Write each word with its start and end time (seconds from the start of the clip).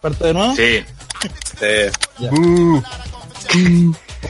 ¿Parto 0.00 0.26
de 0.26 0.34
nuevo? 0.34 0.54
Sí. 0.54 0.84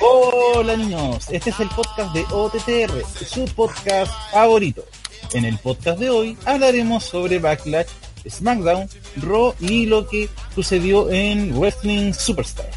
Hola 0.00 0.76
niños, 0.76 1.26
este 1.30 1.50
es 1.50 1.60
el 1.60 1.68
podcast 1.68 2.14
de 2.14 2.24
OTTR, 2.30 3.02
su 3.26 3.44
podcast 3.54 4.12
favorito. 4.32 4.84
En 5.34 5.44
el 5.44 5.58
podcast 5.58 5.98
de 5.98 6.08
hoy 6.08 6.38
hablaremos 6.46 7.04
sobre 7.04 7.38
Backlash, 7.38 7.88
SmackDown, 8.28 8.88
Raw 9.16 9.54
y 9.60 9.86
lo 9.86 10.06
que 10.06 10.28
sucedió 10.54 11.10
en 11.10 11.58
Wrestling 11.58 12.12
Superstar. 12.14 12.70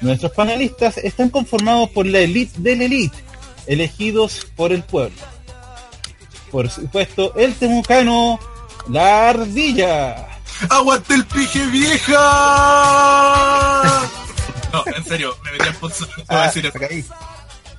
Nuestros 0.00 0.32
panelistas 0.32 0.98
están 0.98 1.28
conformados 1.28 1.90
por 1.90 2.06
la 2.06 2.20
elite 2.20 2.52
del 2.58 2.82
elite, 2.82 3.16
elegidos 3.66 4.46
por 4.56 4.72
el 4.72 4.82
pueblo. 4.82 5.20
Por 6.50 6.70
supuesto, 6.70 7.34
el 7.34 7.54
temucano, 7.54 8.38
la 8.88 9.30
ardilla. 9.30 10.33
¡Aguante 10.68 11.14
el 11.14 11.24
pije 11.26 11.66
vieja! 11.66 12.12
No, 14.72 14.84
en 14.86 15.04
serio, 15.04 15.36
me 15.44 15.52
metí 15.52 15.68
al 15.68 15.74
pozo 15.74 16.06
no 16.06 16.14
te 16.16 16.34
voy 16.34 16.36
a 16.36 16.46
decir 16.46 16.66
eso. 16.66 17.14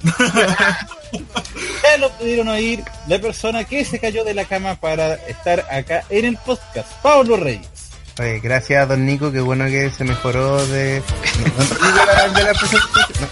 Ya 1.84 1.98
lo 1.98 2.12
pudieron 2.12 2.48
oír 2.50 2.84
la 3.08 3.20
persona 3.20 3.64
que 3.64 3.86
se 3.86 4.00
cayó 4.00 4.24
de 4.24 4.34
la 4.34 4.46
cama 4.46 4.76
para 4.76 5.14
estar 5.14 5.66
acá 5.72 6.04
en 6.10 6.26
el 6.26 6.38
podcast, 6.38 6.92
Pablo 7.02 7.38
Reyes. 7.38 7.70
Oye, 8.20 8.40
gracias 8.40 8.88
don 8.88 9.06
Nico, 9.06 9.32
qué 9.32 9.42
bueno 9.42 9.66
que 9.66 9.90
se 9.92 10.04
mejoró 10.04 10.66
de, 10.68 11.02
no, 11.58 11.64
no, 11.64 12.34
de 12.34 12.44
la, 12.44 12.54
presentación. 12.54 13.30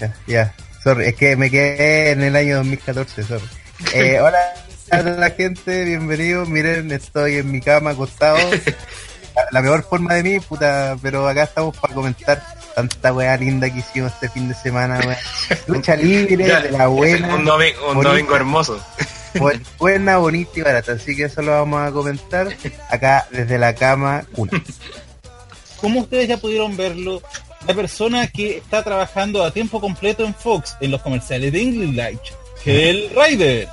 No, 0.00 0.14
ya, 0.26 0.54
sorry, 0.82 1.06
es 1.06 1.14
que 1.14 1.36
me 1.36 1.50
quedé 1.50 2.10
en 2.10 2.22
el 2.22 2.36
año 2.36 2.56
2014, 2.56 3.22
sorry. 3.22 3.44
Eh, 3.92 4.18
hola 4.20 4.38
a 4.90 5.02
la 5.02 5.30
gente, 5.30 5.84
bienvenidos, 5.84 6.48
miren, 6.48 6.90
estoy 6.92 7.36
en 7.36 7.50
mi 7.50 7.60
cama 7.60 7.90
acostado. 7.90 8.38
La, 9.36 9.42
la 9.50 9.60
mejor 9.60 9.82
forma 9.82 10.14
de 10.14 10.22
mí, 10.22 10.40
puta, 10.40 10.96
pero 11.02 11.28
acá 11.28 11.42
estamos 11.42 11.76
para 11.76 11.92
comentar 11.92 12.42
tanta 12.74 13.12
weá 13.12 13.36
linda 13.36 13.68
que 13.70 13.80
hicimos 13.80 14.10
este 14.14 14.30
fin 14.30 14.48
de 14.48 14.54
semana, 14.54 14.98
weá. 15.06 15.18
Lucha 15.66 15.94
libre, 15.94 16.46
Ya, 16.46 16.60
de 16.62 16.70
la 16.70 16.86
buena. 16.86 17.34
Un, 17.34 17.44
domingo, 17.44 17.80
un 17.88 17.94
bonita. 17.96 18.08
domingo 18.12 18.34
hermoso. 18.36 18.82
Bu- 19.34 19.60
buena, 19.78 20.16
bonita 20.16 20.52
y 20.54 20.62
barata. 20.62 20.92
Así 20.92 21.14
que 21.14 21.24
eso 21.24 21.42
lo 21.42 21.52
vamos 21.52 21.86
a 21.86 21.92
comentar 21.92 22.48
acá 22.88 23.26
desde 23.30 23.58
la 23.58 23.74
cama 23.74 24.24
una. 24.36 24.52
Como 25.82 26.00
ustedes 26.00 26.28
ya 26.28 26.38
pudieron 26.38 26.74
verlo, 26.74 27.20
la 27.68 27.74
persona 27.74 28.28
que 28.28 28.56
está 28.56 28.82
trabajando 28.82 29.44
a 29.44 29.50
tiempo 29.50 29.82
completo 29.82 30.24
en 30.24 30.34
Fox, 30.34 30.78
en 30.80 30.92
los 30.92 31.02
comerciales 31.02 31.52
de 31.52 31.60
English 31.60 31.94
Light, 31.94 32.20
que 32.64 32.88
el 32.88 33.10
Rider. 33.14 33.68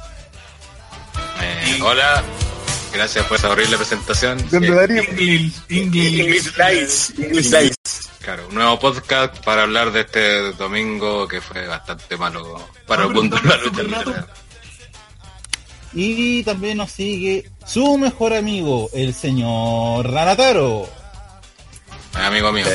Eh, 1.42 1.80
hola, 1.82 2.24
gracias 2.94 3.26
por 3.26 3.38
esa 3.38 3.50
horrible 3.50 3.78
presentación. 3.78 4.40
Eh, 4.40 4.72
Darío. 4.72 5.04
English, 5.04 5.54
English. 5.70 6.20
English 6.20 6.58
Lights, 6.58 7.14
English 7.18 7.50
Lights. 7.52 8.10
Claro, 8.22 8.48
un 8.48 8.56
nuevo 8.56 8.80
podcast 8.80 9.44
para 9.44 9.64
hablar 9.64 9.92
de 9.92 10.02
este 10.02 10.54
domingo 10.54 11.28
que 11.28 11.42
fue 11.42 11.68
bastante 11.68 12.16
malo 12.16 12.70
para 12.88 13.04
el 13.04 13.10
mundo 13.10 13.38
de 13.38 13.84
la 13.84 14.02
lucha. 14.02 14.28
Y 15.94 16.44
también 16.44 16.78
nos 16.78 16.92
sigue 16.92 17.50
su 17.68 17.98
mejor 17.98 18.34
amigo, 18.34 18.90
el 18.94 19.14
señor 19.14 20.10
Ranataro. 20.10 20.90
Amigo 22.14 22.52
mío. 22.52 22.66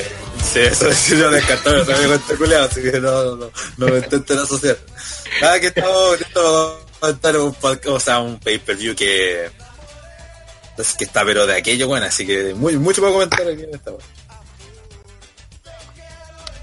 Sí, 0.53 0.61
eso 0.61 0.93
sí 0.93 1.19
yo 1.19 1.31
me 1.31 1.39
encantó, 1.39 1.73
me 1.73 1.85
sabía 1.85 2.07
con 2.37 2.53
este 2.53 2.57
así 2.57 2.83
que 2.83 3.01
no, 3.01 3.25
no, 3.25 3.37
no, 3.37 3.51
no 3.77 3.87
me 3.87 3.99
intenten 3.99 4.39
asociar. 4.39 4.79
Nada, 5.41 5.61
que 5.61 5.67
estamos 5.69 6.19
comentar 7.01 7.37
un 7.37 7.55
podcast, 7.55 7.87
o 7.89 8.01
sea, 8.01 8.21
un 8.21 8.39
pay-per-view 8.39 8.95
que, 8.95 9.51
es 10.79 10.95
que 10.95 11.05
está 11.05 11.25
pero 11.25 11.47
de 11.47 11.57
aquello, 11.57 11.89
bueno, 11.89 12.07
así 12.07 12.27
que 12.27 12.55
muy, 12.55 12.77
mucho 12.77 13.01
para 13.01 13.13
comentar 13.13 13.41
aquí 13.41 13.63
en 13.63 13.75
esta. 13.75 13.93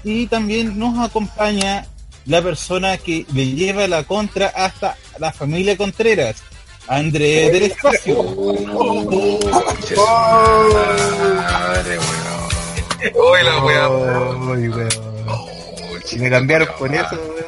Y 0.04 0.26
también 0.26 0.78
nos 0.78 0.98
acompaña 1.04 1.86
la 2.26 2.42
persona 2.42 2.96
que 2.98 3.26
le 3.32 3.46
lleva 3.46 3.86
la 3.88 4.04
contra 4.04 4.48
hasta 4.48 4.96
la 5.18 5.32
familia 5.32 5.76
Contreras, 5.76 6.36
André 6.88 7.50
del 7.50 7.64
Espacio. 7.64 8.22
La 13.42 13.62
wea. 13.64 13.88
Uy, 13.88 14.68
weón. 14.68 14.90
Si 16.04 16.18
me 16.18 16.30
cambiaron 16.30 16.68
con 16.78 16.94
eso, 16.94 17.16
weón. 17.16 17.46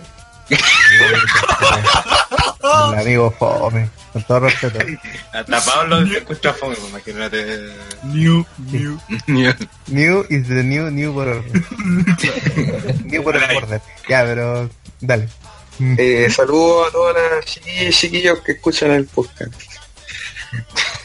El 2.92 2.98
amigo 2.98 3.34
Fome, 3.38 3.88
con 4.12 4.22
todo 4.24 4.40
respeto. 4.40 4.78
Hasta 5.32 5.60
Pablo 5.60 6.06
se 6.06 6.18
escucha 6.18 6.52
fome, 6.52 6.76
pues, 6.76 6.90
imagínate. 6.90 7.72
New, 8.04 8.44
new. 9.26 9.54
New 9.86 10.26
is 10.28 10.48
the 10.48 10.62
new, 10.62 10.90
new 10.90 11.12
por 11.12 11.26
new 13.04 13.22
por 13.22 13.36
orden. 13.36 13.80
Ya, 14.08 14.24
pero 14.24 14.68
dale. 15.00 15.28
Eh, 15.80 16.28
saludos 16.30 16.88
a 16.88 16.92
todas 16.92 17.16
las 17.16 17.44
chiquillas 17.44 17.84
y 17.84 17.92
chiquillos 17.92 18.40
que 18.40 18.52
escuchan 18.52 18.90
el 18.90 19.06
podcast. 19.06 19.52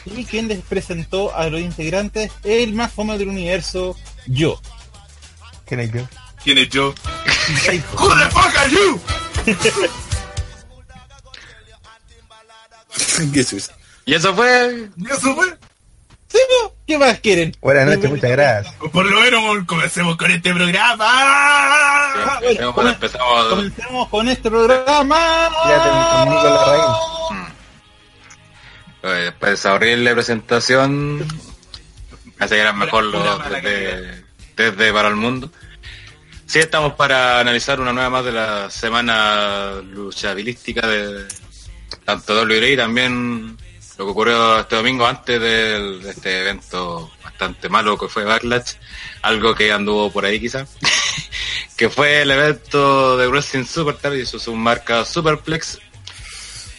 Y 0.06 0.24
quien 0.24 0.48
les 0.48 0.60
presentó 0.60 1.34
a 1.34 1.48
los 1.48 1.60
integrantes, 1.60 2.30
el 2.42 2.72
más 2.72 2.92
fome 2.92 3.16
del 3.16 3.28
universo, 3.28 3.96
yo. 4.26 4.60
¿Quién 5.64 5.80
es 5.80 5.92
yo? 5.92 6.08
¿Quién 6.42 6.58
es 6.58 6.68
yo? 6.68 6.94
Who 7.96 8.08
the 8.18 8.30
fuck 8.30 8.56
are 8.56 8.70
you? 8.70 9.00
Y 14.06 14.14
eso 14.14 14.34
fue. 14.34 14.88
¿Y 14.96 15.06
eso 15.06 15.34
fue? 15.34 15.46
¿Sí, 16.28 16.38
no? 16.62 16.72
¿Qué 16.86 16.98
más 16.98 17.20
quieren? 17.20 17.56
Buenas 17.60 17.86
noches, 17.86 18.10
muchas 18.10 18.30
gracias. 18.32 18.74
Por 18.92 19.06
lo 19.06 19.20
menos 19.20 19.64
comencemos 19.66 20.16
con 20.16 20.30
este 20.30 20.52
programa. 20.52 22.10
Bueno, 22.74 22.90
empezamos 22.90 23.48
Comencemos 23.48 24.08
con 24.08 24.28
este 24.28 24.50
programa. 24.50 25.50
Fíjate, 25.62 25.88
con 25.90 26.28
Nico 26.28 26.44
Larraín. 26.44 27.46
eh, 29.04 29.24
después 29.24 29.50
de 29.50 29.54
esa 29.54 29.74
horrible 29.74 30.12
presentación. 30.12 31.26
Así 32.38 32.54
que 32.54 32.60
eran 32.60 32.78
mejor 32.78 33.04
los 33.04 33.48
desde, 33.48 34.24
desde 34.56 34.92
para 34.92 35.08
el 35.08 35.16
mundo. 35.16 35.50
Sí, 36.46 36.58
estamos 36.58 36.94
para 36.94 37.40
analizar 37.40 37.80
una 37.80 37.92
nueva 37.92 38.10
más 38.10 38.24
de 38.24 38.32
la 38.32 38.70
semana 38.70 39.80
luchabilística 39.82 40.86
de 40.86 41.26
tanto 42.04 42.42
WWE 42.42 42.76
también 42.76 43.56
lo 43.98 44.04
que 44.06 44.10
ocurrió 44.10 44.58
este 44.60 44.76
domingo 44.76 45.06
antes 45.06 45.40
de, 45.40 46.00
este 46.08 46.40
evento 46.40 47.10
bastante 47.22 47.68
malo 47.68 47.96
que 47.96 48.08
fue 48.08 48.24
Backlash, 48.24 48.72
algo 49.22 49.54
que 49.54 49.72
anduvo 49.72 50.10
por 50.10 50.24
ahí 50.24 50.40
quizá, 50.40 50.66
que 51.76 51.88
fue 51.88 52.22
el 52.22 52.30
evento 52.30 53.16
de 53.16 53.28
Wrestling 53.28 53.64
Superstar 53.64 54.14
y 54.14 54.26
su 54.26 54.38
submarca 54.38 55.04
Superplex, 55.04 55.78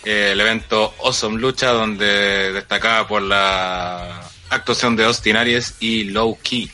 eh, 0.04 0.32
el 0.34 0.42
evento 0.42 0.94
Awesome 1.04 1.40
Lucha 1.40 1.72
donde 1.72 2.52
destacaba 2.52 3.08
por 3.08 3.22
la 3.22 4.22
actuación 4.50 4.96
de 4.96 5.06
Austin 5.06 5.38
Aries 5.38 5.76
y 5.80 6.06
Low 6.06 6.38
Key, 6.42 6.70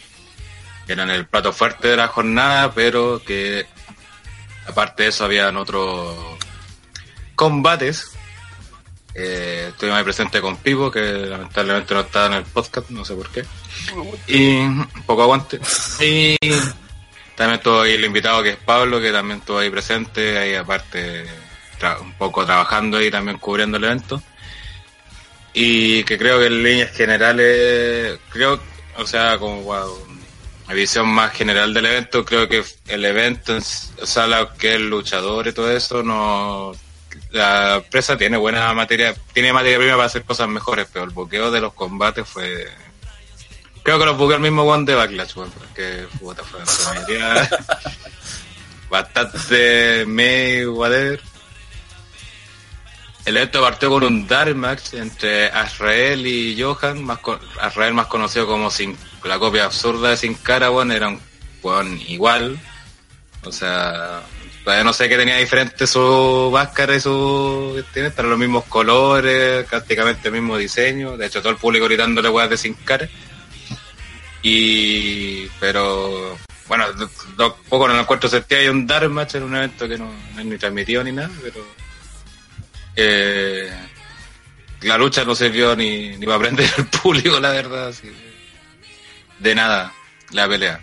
que 0.87 0.93
eran 0.93 1.11
el 1.11 1.27
plato 1.27 1.53
fuerte 1.53 1.89
de 1.89 1.97
la 1.97 2.07
jornada, 2.07 2.73
pero 2.73 3.21
que 3.23 3.67
aparte 4.67 5.03
de 5.03 5.09
eso 5.09 5.25
habían 5.25 5.55
otros 5.57 6.17
combates. 7.35 8.11
Eh, 9.13 9.67
estuvimos 9.69 9.97
ahí 9.97 10.03
presente 10.03 10.39
con 10.41 10.57
Pipo, 10.57 10.89
que 10.89 11.01
lamentablemente 11.01 11.93
no 11.93 12.01
estaba 12.01 12.27
en 12.27 12.33
el 12.33 12.43
podcast, 12.43 12.89
no 12.89 13.03
sé 13.03 13.15
por 13.15 13.29
qué. 13.29 13.43
Y 14.27 14.57
un 14.57 14.87
poco 15.05 15.23
aguante. 15.23 15.59
Y 15.99 16.35
también 17.35 17.57
estuvo 17.57 17.81
ahí 17.81 17.93
el 17.93 18.05
invitado 18.05 18.43
que 18.43 18.51
es 18.51 18.57
Pablo, 18.57 19.01
que 19.01 19.11
también 19.11 19.39
estuvo 19.39 19.59
ahí 19.59 19.69
presente, 19.69 20.37
ahí 20.37 20.55
aparte 20.55 21.25
un 21.99 22.13
poco 22.13 22.45
trabajando 22.45 22.97
ahí 22.97 23.09
también 23.09 23.37
cubriendo 23.37 23.77
el 23.77 23.83
evento. 23.83 24.21
Y 25.53 26.03
que 26.03 26.17
creo 26.17 26.39
que 26.39 26.45
en 26.45 26.63
líneas 26.63 26.91
generales, 26.91 28.19
creo, 28.29 28.61
o 28.97 29.05
sea, 29.05 29.37
como 29.37 29.63
wow, 29.63 30.07
la 30.67 30.73
visión 30.73 31.07
más 31.07 31.33
general 31.33 31.73
del 31.73 31.85
evento, 31.87 32.23
creo 32.23 32.47
que 32.47 32.63
el 32.87 33.03
evento, 33.03 33.57
o 33.57 34.05
sea, 34.05 34.27
lo 34.27 34.53
que 34.53 34.69
es 34.69 34.75
el 34.75 34.89
luchador 34.89 35.47
y 35.47 35.53
todo 35.53 35.71
eso, 35.75 36.03
no. 36.03 36.71
La 37.31 37.75
empresa 37.75 38.17
tiene 38.17 38.37
buena 38.37 38.73
materia, 38.73 39.15
tiene 39.33 39.53
materia 39.53 39.77
prima 39.77 39.93
para 39.93 40.07
hacer 40.07 40.23
cosas 40.23 40.49
mejores, 40.49 40.87
pero 40.91 41.05
el 41.05 41.11
boqueo 41.11 41.49
de 41.49 41.61
los 41.61 41.73
combates 41.73 42.27
fue. 42.27 42.67
Creo 43.83 43.97
que 43.97 44.05
los 44.05 44.17
buqueó 44.17 44.35
el 44.35 44.41
mismo 44.41 44.63
One 44.63 44.85
de 44.85 44.95
Backlash, 44.95 45.35
weón, 45.37 45.51
porque 45.51 46.07
puta, 46.19 46.43
fue 46.43 46.59
mayoría 46.93 47.49
bastante 48.89 50.05
me 50.05 50.67
whatever. 50.67 51.21
El 53.23 53.37
evento 53.37 53.61
partió 53.61 53.89
con 53.89 54.03
un 54.03 54.27
dark 54.27 54.55
match 54.55 54.93
entre 54.93 55.45
Azrael 55.45 56.25
y 56.25 56.61
Johan, 56.61 57.03
más 57.03 57.19
con, 57.19 57.39
Azrael 57.59 57.93
más 57.93 58.07
conocido 58.07 58.47
como 58.47 58.71
sin, 58.71 58.97
la 59.23 59.39
copia 59.39 59.65
absurda 59.65 60.09
de 60.09 60.17
Sin 60.17 60.33
Cara, 60.33 60.71
weón, 60.71 60.91
era 60.91 61.07
un 61.07 61.21
weón 61.63 61.99
igual. 62.07 62.59
O 63.43 63.51
sea, 63.51 64.21
todavía 64.63 64.83
no 64.83 64.93
sé 64.93 65.09
qué 65.09 65.17
tenía 65.17 65.37
diferente 65.37 65.87
su 65.87 66.49
máscara 66.51 66.95
y 66.95 66.99
su 66.99 67.83
tiene, 67.93 68.11
pero 68.11 68.29
los 68.29 68.39
mismos 68.39 68.65
colores, 68.65 69.65
prácticamente 69.65 70.27
el 70.27 70.33
mismo 70.33 70.57
diseño. 70.57 71.17
De 71.17 71.27
hecho, 71.27 71.41
todo 71.41 71.51
el 71.51 71.57
público 71.57 71.85
gritándole 71.85 72.29
weas 72.29 72.49
de 72.49 72.57
Sin 72.57 72.73
Cara. 72.73 73.07
Y, 74.43 75.47
pero, 75.59 76.37
bueno, 76.67 76.85
poco 77.69 77.87
no 77.87 77.99
encuentro 77.99 78.29
sentido. 78.29 78.61
Hay 78.61 78.67
un 78.67 78.87
Dark 78.87 79.09
Match 79.09 79.35
en 79.35 79.43
un 79.43 79.55
evento 79.55 79.87
que 79.87 79.97
no, 79.97 80.11
no 80.33 80.39
es 80.39 80.45
ni 80.45 80.57
transmitido 80.57 81.03
ni 81.03 81.11
nada, 81.11 81.29
pero. 81.41 81.65
Eh, 82.95 83.71
la 84.81 84.97
lucha 84.97 85.23
no 85.23 85.35
sirvió 85.35 85.75
ni, 85.75 86.17
ni 86.17 86.25
para 86.25 86.37
aprender 86.37 86.69
al 86.77 86.85
público, 87.01 87.39
la 87.39 87.51
verdad. 87.51 87.89
así 87.89 88.11
de 89.41 89.55
nada, 89.55 89.93
la 90.31 90.47
pelea. 90.47 90.79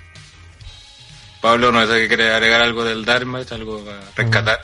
Pablo, 1.41 1.71
no 1.73 1.87
sé 1.87 1.95
que 2.01 2.09
quiere 2.09 2.33
agregar 2.33 2.63
algo 2.63 2.85
del 2.85 3.05
Dark 3.05 3.27
Match, 3.27 3.53
algo 3.53 3.85
para 3.85 4.01
rescatar. 4.17 4.61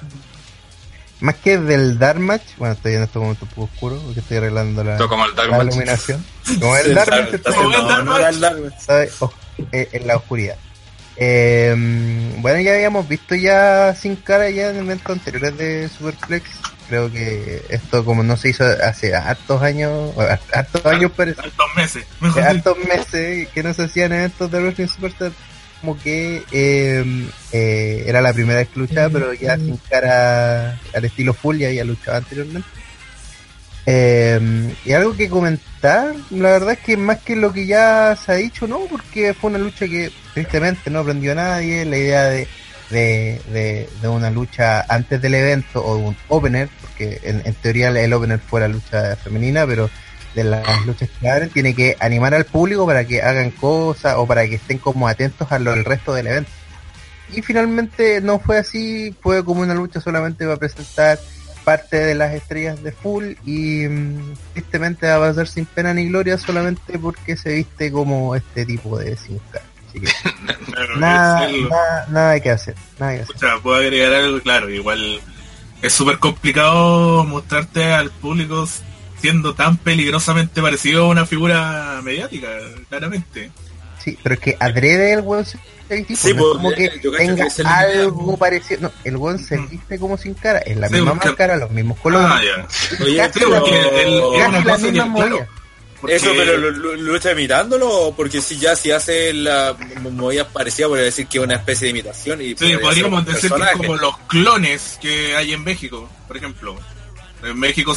Más 1.20 1.36
que 1.36 1.58
del 1.58 1.98
Dark 1.98 2.20
Match, 2.20 2.42
bueno, 2.58 2.74
estoy 2.74 2.94
en 2.94 3.04
este 3.04 3.18
momento 3.18 3.44
un 3.44 3.50
poco 3.50 3.70
oscuro 3.72 3.98
porque 4.04 4.20
estoy 4.20 4.36
arreglando 4.38 4.84
la, 4.84 4.96
iluminación. 4.96 6.24
Como 6.60 6.76
el 6.76 6.94
Match. 6.94 8.74
¿sabe? 8.78 9.10
Oh, 9.20 9.32
eh, 9.72 9.88
en 9.92 10.06
la 10.06 10.16
oscuridad. 10.16 10.56
Eh, 11.16 11.74
bueno, 12.38 12.60
ya 12.60 12.74
habíamos 12.74 13.06
visto 13.08 13.34
ya 13.36 13.94
sin 13.94 14.16
cara 14.16 14.50
ya 14.50 14.70
en 14.70 14.78
eventos 14.78 15.12
anteriores 15.16 15.56
de 15.56 15.88
Superflex. 15.88 16.50
Creo 16.88 17.10
que 17.10 17.64
esto 17.70 18.04
como 18.04 18.22
no 18.22 18.36
se 18.36 18.50
hizo 18.50 18.64
hace 18.64 19.14
hartos 19.14 19.62
años, 19.62 20.12
hartos 20.52 20.84
años 20.84 21.12
parece, 21.12 21.40
Tantos 21.40 21.74
meses. 21.76 22.04
Mejor 22.20 22.42
hartos 22.42 22.78
meses 22.78 23.48
que 23.48 23.62
no 23.62 23.72
se 23.72 23.84
hacían 23.84 24.12
eventos 24.12 24.50
de 24.50 24.60
Wrestling 24.60 24.88
Superstar, 24.88 25.32
como 25.84 25.98
que 25.98 26.42
eh, 26.50 27.04
eh, 27.52 28.04
era 28.06 28.22
la 28.22 28.32
primera 28.32 28.60
vez 28.60 28.68
que 28.68 28.80
luchaba, 28.80 29.10
pero 29.10 29.34
ya 29.34 29.56
sin 29.56 29.76
cara 29.76 30.80
al 30.94 31.04
estilo 31.04 31.34
full 31.34 31.58
ya 31.58 31.68
había 31.68 31.84
luchado 31.84 32.16
anteriormente. 32.16 32.66
Eh, 33.84 34.74
y 34.86 34.92
algo 34.92 35.14
que 35.14 35.28
comentar, 35.28 36.14
la 36.30 36.52
verdad 36.52 36.72
es 36.72 36.78
que 36.78 36.96
más 36.96 37.18
que 37.18 37.36
lo 37.36 37.52
que 37.52 37.66
ya 37.66 38.16
se 38.16 38.32
ha 38.32 38.36
dicho, 38.36 38.66
no, 38.66 38.80
porque 38.90 39.34
fue 39.34 39.50
una 39.50 39.58
lucha 39.58 39.86
que 39.86 40.10
tristemente 40.32 40.88
no 40.88 41.00
aprendió 41.00 41.32
a 41.32 41.34
nadie, 41.34 41.84
la 41.84 41.98
idea 41.98 42.24
de, 42.24 42.48
de, 42.88 43.42
de, 43.52 43.88
de 44.00 44.08
una 44.08 44.30
lucha 44.30 44.86
antes 44.88 45.20
del 45.20 45.34
evento 45.34 45.84
o 45.84 45.98
un 45.98 46.16
opener, 46.28 46.70
porque 46.80 47.20
en, 47.24 47.42
en 47.44 47.54
teoría 47.56 47.88
el 47.88 48.12
opener 48.14 48.38
fue 48.38 48.62
la 48.62 48.68
lucha 48.68 49.16
femenina, 49.16 49.66
pero 49.66 49.90
de 50.34 50.44
las 50.44 50.86
luchas 50.86 51.08
que 51.20 51.28
abren 51.28 51.50
tiene 51.50 51.74
que 51.74 51.96
animar 52.00 52.34
al 52.34 52.44
público 52.44 52.86
para 52.86 53.04
que 53.04 53.22
hagan 53.22 53.50
cosas 53.50 54.16
o 54.16 54.26
para 54.26 54.46
que 54.46 54.56
estén 54.56 54.78
como 54.78 55.08
atentos 55.08 55.50
a 55.52 55.58
lo 55.58 55.72
del 55.72 55.84
resto 55.84 56.12
del 56.12 56.26
evento. 56.26 56.50
Y 57.32 57.42
finalmente 57.42 58.20
no 58.20 58.38
fue 58.38 58.58
así, 58.58 59.14
fue 59.22 59.44
como 59.44 59.62
una 59.62 59.74
lucha 59.74 60.00
solamente 60.00 60.44
para 60.44 60.56
presentar 60.56 61.18
parte 61.64 61.96
de 61.96 62.14
las 62.14 62.34
estrellas 62.34 62.82
de 62.82 62.92
full 62.92 63.32
y 63.44 63.88
mm, 63.88 64.34
tristemente 64.52 65.06
va 65.06 65.16
a 65.16 65.28
pasar 65.30 65.48
sin 65.48 65.64
pena 65.64 65.94
ni 65.94 66.08
gloria 66.08 66.36
solamente 66.36 66.98
porque 66.98 67.36
se 67.36 67.54
viste 67.54 67.90
como 67.90 68.34
este 68.34 68.66
tipo 68.66 68.98
de 68.98 69.16
sin 69.16 69.38
cara. 69.50 69.64
Así 69.88 70.00
que 70.00 70.12
nada, 70.98 71.48
nada, 71.48 72.06
nada 72.10 72.40
que 72.40 72.50
hacer, 72.50 72.74
nada 72.98 73.14
que 73.14 73.22
hacer. 73.22 73.36
Escucha, 73.36 73.58
puedo 73.62 73.76
agregar 73.76 74.12
algo, 74.12 74.40
claro, 74.40 74.68
igual 74.68 75.20
es 75.80 75.92
súper 75.92 76.18
complicado 76.18 77.24
mostrarte 77.24 77.92
al 77.92 78.10
público 78.10 78.66
siendo 79.24 79.54
tan 79.54 79.78
peligrosamente 79.78 80.60
parecido 80.60 81.06
a 81.06 81.08
una 81.08 81.24
figura 81.24 81.98
mediática, 82.04 82.48
claramente. 82.90 83.50
Sí, 84.04 84.18
pero 84.22 84.34
es 84.34 84.40
que 84.42 84.54
adrede 84.60 85.14
el 85.14 85.20
weón 85.22 85.46
se 85.46 85.56
viste, 85.88 86.14
Sí, 86.14 86.34
no 86.34 86.40
es 86.40 86.42
pues, 86.42 86.52
como 86.56 86.70
que 86.72 86.84
yo 87.02 87.10
cacho 87.10 87.24
tenga 87.24 87.42
que 87.44 87.48
es 87.48 87.58
el 87.60 87.66
algo 87.66 88.18
mismo. 88.18 88.36
parecido. 88.36 88.80
No, 88.82 88.92
el 89.02 89.16
weón 89.16 89.38
se 89.38 89.56
viste 89.56 89.98
como 89.98 90.18
sin 90.18 90.34
cara, 90.34 90.58
es 90.58 90.76
la 90.76 90.88
Sí, 90.88 90.94
misma 90.96 91.12
porque- 91.12 91.28
máscara, 91.28 91.56
los 91.56 91.70
mismos 91.70 91.98
colores. 92.00 92.28
Ah, 92.30 92.40
ya. 92.44 93.02
Oye, 93.02 93.16
casi 93.16 93.38
sí, 93.38 93.44
la, 93.48 93.60
porque 93.60 93.80
pero- 93.94 93.98
el- 93.98 94.14
es 94.34 94.42
casi 94.42 94.48
una 94.50 94.58
la 94.58 94.64
cosa 94.74 94.86
misma 94.86 95.04
que, 95.04 95.08
movida. 95.10 95.26
claro, 95.28 95.46
porque- 96.02 96.16
Eso, 96.16 96.30
pero 96.36 96.56
lo, 96.58 96.70
lucha 96.96 97.32
imitándolo, 97.32 98.12
porque 98.14 98.42
si 98.42 98.58
ya 98.58 98.76
si 98.76 98.90
hace 98.90 99.32
la 99.32 99.74
mo- 100.02 100.10
movida 100.10 100.46
parecida, 100.46 100.86
podría 100.88 101.06
decir 101.06 101.26
que 101.26 101.38
es 101.38 101.44
una 101.44 101.54
especie 101.54 101.86
de 101.86 101.90
imitación. 101.92 102.42
Y 102.42 102.48
Sí, 102.48 102.54
podría 102.56 102.80
podríamos 102.80 103.24
decir 103.24 103.40
que 103.40 103.46
es 103.46 103.52
personaje. 103.52 103.76
como 103.78 103.96
los 103.96 104.18
clones 104.28 104.98
que 105.00 105.34
hay 105.34 105.54
en 105.54 105.64
México, 105.64 106.10
por 106.28 106.36
ejemplo. 106.36 106.76
En 107.42 107.58
México 107.58 107.96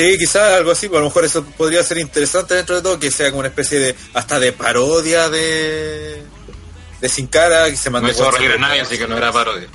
Sí, 0.00 0.16
quizás 0.18 0.54
algo 0.54 0.70
así, 0.70 0.86
pero 0.88 0.98
a 0.98 1.02
lo 1.02 1.06
mejor 1.08 1.26
eso 1.26 1.44
podría 1.44 1.82
ser 1.82 1.98
interesante 1.98 2.54
dentro 2.54 2.76
de 2.76 2.80
todo, 2.80 2.98
que 2.98 3.10
sea 3.10 3.28
como 3.28 3.40
una 3.40 3.48
especie 3.48 3.78
de, 3.78 3.94
hasta 4.14 4.40
de 4.40 4.52
parodia 4.52 5.28
de, 5.28 6.22
de 7.02 7.08
Sin 7.10 7.26
Cara, 7.26 7.68
que 7.68 7.76
se 7.76 7.90
No 7.90 8.00
mandó 8.00 8.10
hizo 8.10 8.30
reír 8.30 8.52
a 8.52 8.56
nadie, 8.56 8.80
así 8.80 8.96
que 8.96 9.06
no 9.06 9.18
era 9.18 9.30
parodia. 9.30 9.68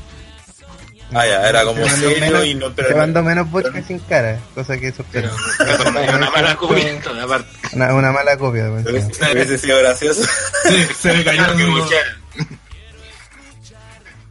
Ah, 1.14 1.28
ya, 1.28 1.48
era 1.48 1.64
como 1.64 1.80
menos- 1.86 2.46
y 2.46 2.56
no, 2.56 2.74
pero 2.74 2.90
no- 2.90 2.98
mandó 2.98 3.22
menos 3.22 3.48
podcast 3.50 3.88
sin 3.88 4.00
cara, 4.00 4.40
cosa 4.56 4.76
que. 4.80 4.92
Pero 5.12 5.28
eso 5.30 5.92
no 5.92 6.00
es 6.00 6.14
una 6.14 6.32
mala 6.32 6.56
copia, 6.56 7.00
aparte. 7.22 7.50
Una, 7.74 7.94
una 7.94 8.12
mala 8.12 8.36
copia, 8.38 8.64
me 8.64 8.82
pero 8.82 8.98
hubiese 9.34 9.58
sido 9.60 9.78
gracioso. 9.78 10.24
sí, 10.64 10.88
se 11.02 11.14
le 11.14 11.24
cayó 11.24 11.56
que. 11.56 11.96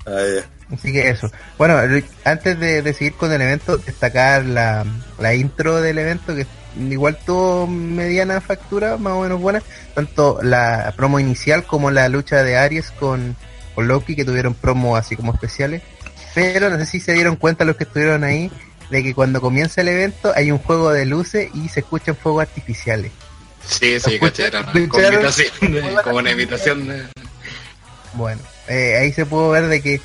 Ah, 0.06 0.22
ya. 0.36 0.50
Así 0.74 0.92
que 0.92 1.08
eso. 1.08 1.30
Bueno, 1.56 1.78
antes 2.24 2.58
de, 2.58 2.82
de 2.82 2.92
seguir 2.92 3.14
con 3.14 3.32
el 3.32 3.40
evento, 3.40 3.78
destacar 3.78 4.44
la, 4.44 4.84
la 5.18 5.34
intro 5.34 5.80
del 5.80 5.98
evento, 5.98 6.34
que 6.34 6.46
igual 6.78 7.18
tuvo 7.24 7.66
mediana 7.66 8.40
factura, 8.40 8.96
más 8.96 9.14
o 9.14 9.22
menos 9.22 9.40
buena. 9.40 9.62
Tanto 9.94 10.40
la 10.42 10.92
promo 10.96 11.20
inicial 11.20 11.64
como 11.64 11.90
la 11.90 12.08
lucha 12.08 12.42
de 12.42 12.56
Aries 12.56 12.90
con, 12.90 13.36
con 13.74 13.88
Loki, 13.88 14.16
que 14.16 14.24
tuvieron 14.24 14.54
promo 14.54 14.96
así 14.96 15.16
como 15.16 15.32
especiales. 15.32 15.82
Pero 16.34 16.68
no 16.68 16.78
sé 16.78 16.86
si 16.86 17.00
se 17.00 17.12
dieron 17.12 17.36
cuenta 17.36 17.64
los 17.64 17.76
que 17.76 17.84
estuvieron 17.84 18.24
ahí, 18.24 18.50
de 18.90 19.02
que 19.02 19.14
cuando 19.14 19.40
comienza 19.40 19.80
el 19.80 19.88
evento 19.88 20.32
hay 20.34 20.50
un 20.50 20.58
juego 20.58 20.90
de 20.92 21.06
luces 21.06 21.48
y 21.54 21.68
se 21.68 21.80
escuchan 21.80 22.16
fuegos 22.16 22.42
artificiales. 22.42 23.12
Sí, 23.66 23.98
sí, 23.98 24.18
una, 24.20 26.02
como 26.02 26.18
una 26.18 26.32
imitación 26.32 26.86
de... 26.86 27.04
Bueno, 28.12 28.42
eh, 28.68 28.98
ahí 29.00 29.12
se 29.12 29.24
pudo 29.24 29.50
ver 29.50 29.68
de 29.68 29.80
que 29.80 30.02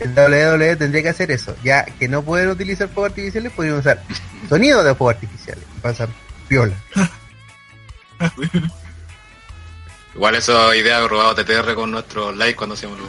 el 0.00 0.14
WWE 0.14 0.76
tendría 0.76 1.02
que 1.02 1.08
hacer 1.10 1.30
eso. 1.30 1.54
Ya 1.62 1.84
que 1.84 2.08
no 2.08 2.22
pueden 2.22 2.48
utilizar 2.50 2.88
fuegos 2.88 3.10
artificiales, 3.10 3.52
podrían 3.52 3.76
usar 3.78 4.02
sonido 4.48 4.82
de 4.84 4.94
fuegos 4.94 5.14
artificiales. 5.16 5.64
Pasan 5.82 6.08
piola. 6.48 6.74
Igual 10.14 10.34
eso 10.34 10.74
idea 10.74 11.06
robado 11.06 11.34
TTR 11.36 11.74
con 11.74 11.90
nuestro 11.92 12.32
like 12.32 12.56
cuando 12.56 12.74
hacíamos 12.74 12.98
los... 12.98 13.08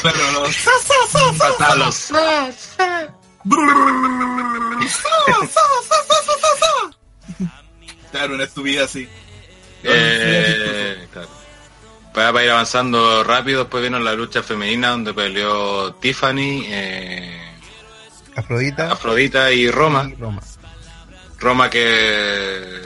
Claro, 0.00 0.32
los- 0.32 0.56
Faltaban 1.38 1.78
los... 1.80 2.12
Claro, 8.10 8.34
una 8.34 8.44
estupidez 8.44 8.82
así. 8.84 9.08
Eh, 9.82 11.08
claro. 11.12 11.28
Para, 12.14 12.44
ir 12.44 12.50
avanzando 12.50 13.24
rápido, 13.24 13.60
después 13.60 13.82
vino 13.82 13.98
la 13.98 14.12
lucha 14.14 14.42
femenina 14.42 14.90
donde 14.90 15.14
peleó 15.14 15.94
Tiffany, 15.94 16.64
eh, 16.66 17.38
Afrodita 18.36 18.92
Afrodita 18.92 19.50
y 19.52 19.70
Roma. 19.70 20.08
y 20.10 20.14
Roma. 20.20 20.42
Roma 21.38 21.70
que 21.70 22.82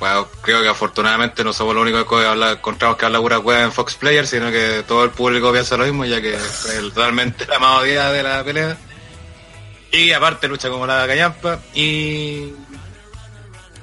bueno, 0.00 0.26
creo 0.40 0.60
que 0.62 0.68
afortunadamente 0.68 1.44
no 1.44 1.52
somos 1.52 1.76
los 1.76 1.82
únicos 1.82 2.04
que 2.06 2.26
habla, 2.26 2.50
encontramos 2.52 2.96
que 2.96 3.06
habla 3.06 3.20
pura 3.20 3.38
hueá 3.38 3.62
en 3.62 3.70
Fox 3.70 3.94
Player, 3.94 4.26
sino 4.26 4.50
que 4.50 4.82
todo 4.86 5.04
el 5.04 5.10
público 5.10 5.52
piensa 5.52 5.76
lo 5.76 5.84
mismo, 5.84 6.04
ya 6.04 6.20
que 6.20 6.36
el- 6.76 6.92
realmente 6.92 7.46
la 7.46 7.60
más 7.60 7.78
odiada 7.82 8.10
de 8.10 8.22
la 8.24 8.42
pelea. 8.42 8.76
Y 9.92 10.10
aparte 10.10 10.48
lucha 10.48 10.70
como 10.70 10.88
la 10.88 11.06
callampa 11.06 11.60
y 11.74 12.52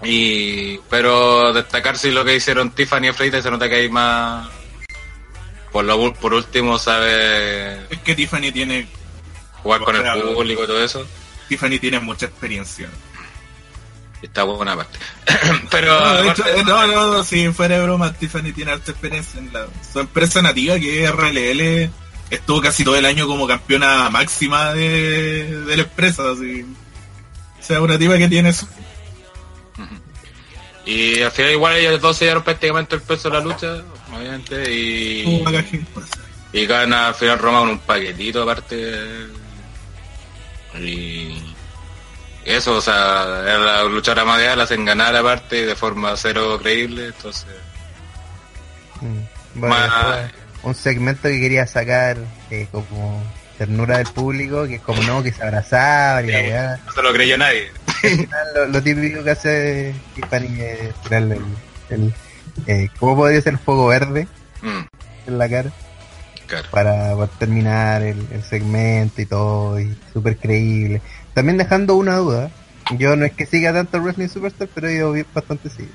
y 0.03 0.77
pero 0.89 1.51
destacar 1.53 1.98
si 1.98 2.12
lo 2.12 2.24
que 2.24 2.36
hicieron 2.36 2.72
Tiffany 2.72 3.06
y 3.06 3.08
Afrodita 3.10 3.41
se 3.41 3.51
nota 3.51 3.68
que 3.68 3.75
hay 3.75 3.89
más 3.89 4.48
por 5.72 5.86
lo 5.86 6.13
por 6.13 6.34
último 6.34 6.79
sabe 6.79 7.84
Es 7.89 8.00
que 8.03 8.15
Tiffany 8.15 8.51
tiene, 8.51 8.88
jugar 9.62 9.82
con 9.82 9.96
el 9.96 10.22
público 10.22 10.63
y 10.63 10.68
todo 10.68 10.84
eso. 10.84 11.06
Tiffany 11.48 11.79
tiene 11.79 12.00
mucha 12.00 12.25
experiencia. 12.27 12.89
Está 14.22 14.44
buena 14.44 14.75
parte. 14.75 15.00
pero 15.72 16.00
No, 16.00 16.32
hecho, 16.32 16.46
eh, 16.48 16.63
no, 16.65 16.88
no, 16.88 17.13
no, 17.13 17.24
si 17.24 17.48
fuera 17.53 17.77
de 17.77 17.84
broma, 17.84 18.13
Tiffany 18.13 18.51
tiene 18.51 18.72
alta 18.72 18.91
experiencia 18.91 19.39
en 19.39 19.53
la, 19.53 19.68
su 19.91 20.00
empresa 20.00 20.41
nativa, 20.41 20.77
que 20.77 21.06
es 21.06 21.12
RLL, 21.12 21.89
estuvo 22.29 22.62
casi 22.62 22.84
todo 22.84 22.98
el 22.98 23.06
año 23.06 23.27
como 23.27 23.48
campeona 23.48 24.10
máxima 24.10 24.74
de, 24.74 25.63
de 25.65 25.77
la 25.77 25.84
empresa, 25.84 26.24
así. 26.32 26.65
O 27.60 27.63
sea, 27.63 27.82
una 27.82 27.98
tipa 27.98 28.18
que 28.18 28.27
tiene 28.27 28.51
su... 28.51 28.68
Y 30.89 31.22
al 31.22 31.31
final 31.31 31.51
igual 31.51 31.75
ellos 31.75 32.01
dos 32.01 32.17
se 32.17 32.25
dieron 32.25 32.41
prácticamente 32.43 32.96
el 32.96 33.01
peso 33.03 33.29
de 33.29 33.38
la 33.38 33.43
lucha, 33.43 33.84
obviamente, 34.12 34.74
y, 34.74 35.43
y 36.51 36.65
gana 36.65 37.10
al 37.10 37.13
final 37.15 37.38
Roma 37.38 37.60
con 37.60 37.69
un 37.69 37.79
paquetito 37.79 38.41
aparte. 38.41 39.27
Y 40.79 41.43
eso, 42.43 42.77
o 42.77 42.81
sea, 42.81 43.41
era 43.43 43.60
la 43.60 43.84
luchadora 43.84 44.25
más 44.25 44.39
la 44.58 44.63
hacen 44.63 44.84
ganar 44.86 45.15
aparte 45.15 45.65
de 45.67 45.75
forma 45.75 46.15
cero 46.17 46.58
creíble, 46.60 47.08
entonces... 47.08 47.46
Mm. 49.01 49.60
Bueno, 49.60 49.75
más- 49.75 50.17
después, 50.22 50.43
un 50.63 50.75
segmento 50.75 51.24
que 51.24 51.39
quería 51.39 51.67
sacar 51.67 52.17
eh, 52.50 52.67
como 52.72 53.24
ternura 53.60 53.98
del 54.00 54.08
público, 54.08 54.66
que 54.66 54.75
es 54.75 54.82
como 54.82 55.04
no, 55.04 55.22
que 55.22 55.32
se 55.32 55.44
abrazaban 55.44 56.28
y 56.28 56.32
la 56.32 56.39
weá. 56.39 56.80
no 56.86 56.92
se 56.92 57.01
lo 57.04 57.13
creyó 57.13 57.38
nadie. 57.38 57.68
Lo, 58.56 58.66
lo 58.68 58.82
típico 58.82 59.22
que 59.24 59.30
hace 59.32 59.94
Tiffany 60.16 60.62
es 60.62 60.96
tirarle 61.04 61.36
el, 61.89 61.96
el, 61.98 62.13
eh, 62.66 62.88
¿cómo 62.98 63.18
podría 63.18 63.42
ser 63.42 63.58
fuego 63.58 63.88
verde 63.88 64.28
Mm, 64.62 64.86
en 65.28 65.38
la 65.38 65.48
cara? 65.50 65.72
claro. 66.48 66.68
Para, 66.72 67.16
para 67.16 67.28
terminar 67.28 68.01
el, 68.01 68.25
el 68.32 68.44
segmento 68.44 69.22
y 69.22 69.25
todo, 69.25 69.80
y 69.80 69.96
súper 70.13 70.38
creíble. 70.38 71.01
También 71.34 71.58
dejando 71.58 71.96
una 71.96 72.16
duda, 72.16 72.50
yo 72.98 73.16
no 73.16 73.25
es 73.25 73.34
que 73.34 73.46
siga 73.46 73.72
tanto 73.74 74.00
Wrestling 74.01 74.30
Superstar, 74.30 74.68
pero 74.74 74.89
yo 74.89 75.12
vi 75.12 75.24
bastante 75.34 75.70
sí. 75.70 75.88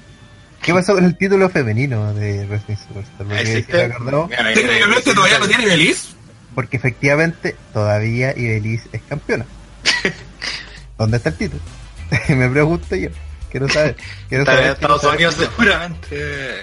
¿Qué 0.62 0.73
pasó 0.73 0.94
con 0.94 1.04
el 1.04 1.16
título 1.18 1.49
femenino 1.50 2.14
de 2.14 2.47
Wrestling 2.47 2.76
Superstar? 2.76 3.26
Porque, 3.26 3.40
¿Existe? 3.42 3.73
si 3.83 3.88
me 3.88 3.94
acordó, 3.94 4.28
Técnicamente 4.54 5.14
todavía 5.14 5.38
mira, 5.40 5.49
tiene 5.49 5.66
Belis. 5.66 6.16
Porque 6.54 6.76
efectivamente 6.76 7.56
todavía 7.73 8.37
Ibeliz 8.37 8.82
es 8.92 9.02
campeona. 9.02 9.44
¿Dónde 10.99 11.16
está 11.16 11.30
el 11.30 11.37
título? 11.37 11.62
me 12.28 12.49
pregunto 12.49 12.94
yo. 12.96 13.08
Quiero 13.50 13.68
saber. 13.68 13.96
Quiero 14.28 14.42
Está 14.42 14.52
en 14.52 14.58
saber, 14.58 14.73
Estados 14.73 15.00
quiero 15.00 15.14
Unidos 15.16 15.34
saber. 15.34 15.50
seguramente. 15.50 16.62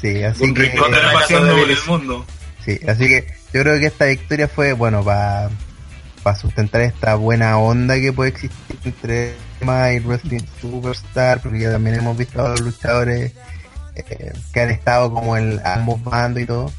Sí, 0.00 0.22
así 0.22 0.44
Un 0.44 0.54
que, 0.54 0.62
rincón 0.62 0.90
de 0.92 1.02
la 1.02 1.12
paseando 1.12 1.54
de 1.54 1.62
el 1.64 1.78
mundo. 1.86 2.26
sí, 2.64 2.80
así 2.86 3.08
que 3.08 3.26
yo 3.52 3.62
creo 3.62 3.78
que 3.78 3.86
esta 3.86 4.06
victoria 4.06 4.48
fue, 4.48 4.72
bueno, 4.72 5.04
para 5.04 5.50
sustentar 6.38 6.80
esta 6.82 7.14
buena 7.16 7.58
onda 7.58 7.96
que 7.98 8.12
puede 8.12 8.30
existir 8.30 8.78
entre 8.84 9.34
Emma 9.60 9.92
y 9.92 10.00
Wrestling 10.00 10.44
Superstar, 10.60 11.40
porque 11.42 11.60
ya 11.60 11.72
también 11.72 11.96
hemos 11.96 12.16
visto 12.16 12.44
a 12.44 12.50
los 12.50 12.60
luchadores 12.60 13.32
eh, 13.96 14.32
que 14.52 14.60
han 14.60 14.70
estado 14.70 15.12
como 15.12 15.36
en 15.36 15.60
ambos 15.64 16.02
bandos 16.02 16.42
y 16.42 16.46
todo. 16.46 16.72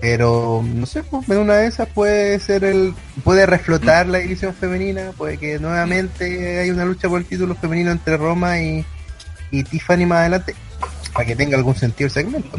Pero 0.00 0.64
no 0.64 0.86
sé, 0.86 1.02
pues 1.02 1.28
una 1.28 1.56
de 1.56 1.66
esas 1.66 1.86
puede 1.88 2.38
ser 2.40 2.64
el, 2.64 2.94
puede 3.22 3.44
reflotar 3.44 4.06
la 4.06 4.18
división 4.18 4.54
femenina, 4.54 5.12
puede 5.16 5.36
que 5.36 5.58
nuevamente 5.58 6.58
hay 6.60 6.70
una 6.70 6.86
lucha 6.86 7.08
por 7.08 7.20
el 7.20 7.26
título 7.26 7.54
femenino 7.54 7.90
entre 7.90 8.16
Roma 8.16 8.58
y, 8.60 8.84
y 9.50 9.62
Tiffany 9.62 10.06
más 10.06 10.20
adelante, 10.20 10.54
para 11.12 11.26
que 11.26 11.36
tenga 11.36 11.58
algún 11.58 11.76
sentido 11.76 12.06
el 12.06 12.12
segmento. 12.12 12.58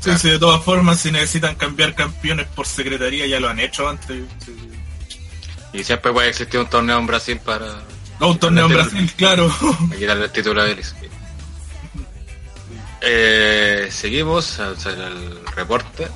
Sí, 0.00 0.10
sí, 0.18 0.30
de 0.30 0.38
todas 0.38 0.62
formas, 0.62 1.00
si 1.00 1.10
necesitan 1.10 1.54
cambiar 1.54 1.94
campeones 1.94 2.46
por 2.48 2.66
secretaría, 2.66 3.26
ya 3.26 3.40
lo 3.40 3.48
han 3.48 3.58
hecho 3.60 3.88
antes. 3.88 4.22
Sí, 4.44 4.54
sí. 4.58 5.18
Y 5.72 5.84
siempre 5.84 6.12
puede 6.12 6.28
existir 6.28 6.60
un 6.60 6.66
torneo 6.68 6.98
en 6.98 7.06
Brasil 7.06 7.40
para, 7.42 7.66
No, 8.18 8.32
un 8.32 8.38
torneo 8.38 8.66
en 8.66 8.70
Título. 8.72 8.90
Brasil, 8.90 9.12
claro. 9.16 9.54
para 9.88 9.98
quitarle 9.98 10.24
el 10.24 10.30
título 10.32 10.60
a 10.60 10.64
Belis. 10.64 10.94
Eh, 13.02 13.88
seguimos 13.90 14.60
a 14.60 14.70
hacer 14.70 14.98
el 14.98 15.38
reporte. 15.56 16.06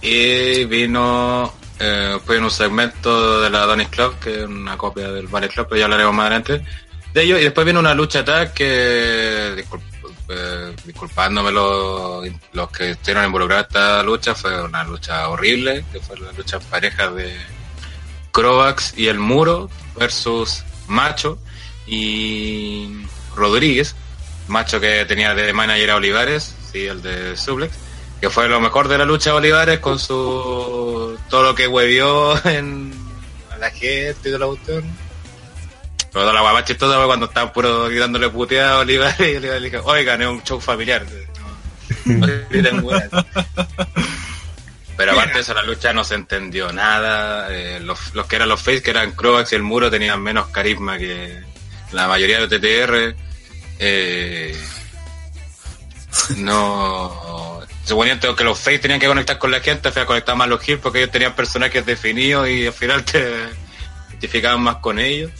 Y 0.00 0.64
vino 0.64 1.52
eh, 1.78 2.18
en 2.28 2.44
un 2.44 2.50
segmento 2.50 3.40
de 3.40 3.50
la 3.50 3.66
Donis 3.66 3.88
Club, 3.88 4.18
que 4.18 4.42
es 4.42 4.46
una 4.46 4.76
copia 4.76 5.10
del 5.10 5.28
Ballet 5.28 5.52
Club, 5.52 5.66
pero 5.68 5.78
ya 5.78 5.84
hablaremos 5.84 6.14
más 6.14 6.26
adelante 6.26 6.64
de 7.14 7.22
ello. 7.22 7.38
Y 7.38 7.44
después 7.44 7.66
vino 7.66 7.80
una 7.80 7.94
lucha 7.94 8.24
tag 8.24 8.52
que, 8.52 9.64
eh, 10.28 10.74
disculpándome 10.84 11.50
los, 11.52 12.26
los 12.52 12.70
que 12.70 12.90
estuvieron 12.90 13.26
involucrados 13.26 13.66
en 13.66 13.68
esta 13.68 14.02
lucha, 14.02 14.34
fue 14.34 14.62
una 14.62 14.84
lucha 14.84 15.28
horrible, 15.28 15.84
que 15.92 16.00
fue 16.00 16.18
la 16.18 16.32
lucha 16.32 16.58
pareja 16.60 17.10
de 17.10 17.34
Crovax 18.32 18.94
y 18.96 19.08
el 19.08 19.18
Muro 19.18 19.70
versus 19.96 20.64
Macho 20.86 21.38
y 21.86 22.88
Rodríguez. 23.34 23.94
Macho 24.48 24.80
que 24.80 25.04
tenía 25.04 25.34
de 25.34 25.52
manager 25.52 25.90
a 25.90 25.96
Olivares, 25.96 26.54
sí, 26.72 26.86
el 26.86 27.02
de 27.02 27.36
Suplex, 27.36 27.74
que 28.20 28.30
fue 28.30 28.48
lo 28.48 28.60
mejor 28.60 28.88
de 28.88 28.98
la 28.98 29.04
lucha 29.04 29.30
de 29.30 29.36
Olivares 29.36 29.78
con 29.78 29.98
su 29.98 31.18
todo 31.28 31.42
lo 31.42 31.54
que 31.54 31.68
huevió 31.68 32.44
en 32.46 32.92
la 33.60 33.70
gente 33.70 34.28
y 34.28 34.32
toda 34.32 34.38
la 34.38 34.46
cuestión. 34.46 34.84
Toda 36.12 36.32
la 36.32 36.40
guapa 36.40 36.64
chistosa 36.64 37.04
cuando 37.04 37.26
estaban 37.26 37.52
puro 37.52 37.84
gritándole 37.88 38.30
puteada 38.30 38.74
a 38.74 38.78
Olivares 38.78 39.20
y 39.20 39.36
Olivares 39.36 39.62
le 39.62 39.70
dijo, 39.70 39.84
oigan, 39.84 40.22
es 40.22 40.28
un 40.28 40.42
show 40.42 40.60
familiar. 40.60 41.04
No, 42.06 42.26
no 42.26 42.26
griten 42.48 42.84
weas". 42.84 43.10
Pero 44.96 45.12
aparte 45.12 45.34
de 45.34 45.40
eso, 45.40 45.54
la 45.54 45.62
lucha 45.62 45.92
no 45.92 46.02
se 46.02 46.16
entendió 46.16 46.72
nada. 46.72 47.54
eh, 47.54 47.78
los, 47.78 48.14
los 48.14 48.26
que 48.26 48.34
eran 48.34 48.48
los 48.48 48.60
face, 48.60 48.82
que 48.82 48.90
eran 48.90 49.12
Crovax 49.12 49.52
y 49.52 49.54
el 49.54 49.62
Muro, 49.62 49.90
tenían 49.90 50.20
menos 50.20 50.48
carisma 50.48 50.98
que 50.98 51.40
la 51.92 52.08
mayoría 52.08 52.44
de 52.44 52.58
TTR. 52.58 53.16
Eh, 53.78 54.60
no. 56.38 57.57
Suponía 57.88 58.20
que 58.20 58.44
los 58.44 58.58
face 58.58 58.80
tenían 58.80 59.00
que 59.00 59.06
conectar 59.06 59.38
con 59.38 59.50
la 59.50 59.60
gente, 59.60 59.90
fue 59.90 60.02
a 60.02 60.04
conectar 60.04 60.36
más 60.36 60.46
los 60.46 60.68
hills 60.68 60.78
porque 60.82 60.98
ellos 60.98 61.10
tenían 61.10 61.34
personajes 61.34 61.86
definidos 61.86 62.46
y 62.46 62.66
al 62.66 62.74
final 62.74 63.02
te 63.02 63.18
identificaban 64.10 64.60
más 64.60 64.76
con 64.76 64.98
ellos. 64.98 65.30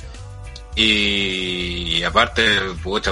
Y, 0.74 2.02
aparte, 2.04 2.58
pucha, 2.82 3.10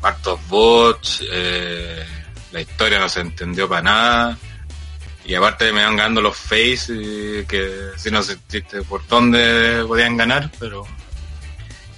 hartos 0.00 0.40
bots, 0.48 1.22
eh, 1.30 2.02
la 2.50 2.62
historia 2.62 2.98
no 2.98 3.10
se 3.10 3.20
entendió 3.20 3.68
para 3.68 3.82
nada. 3.82 4.38
Y 5.26 5.34
aparte 5.34 5.70
me 5.70 5.84
van 5.84 5.96
ganando 5.96 6.22
los 6.22 6.38
face 6.38 6.94
y 6.94 7.44
que 7.44 7.90
si 7.98 8.10
no 8.10 8.22
sentiste 8.22 8.80
por 8.80 9.06
dónde 9.06 9.84
podían 9.86 10.16
ganar, 10.16 10.50
pero 10.58 10.86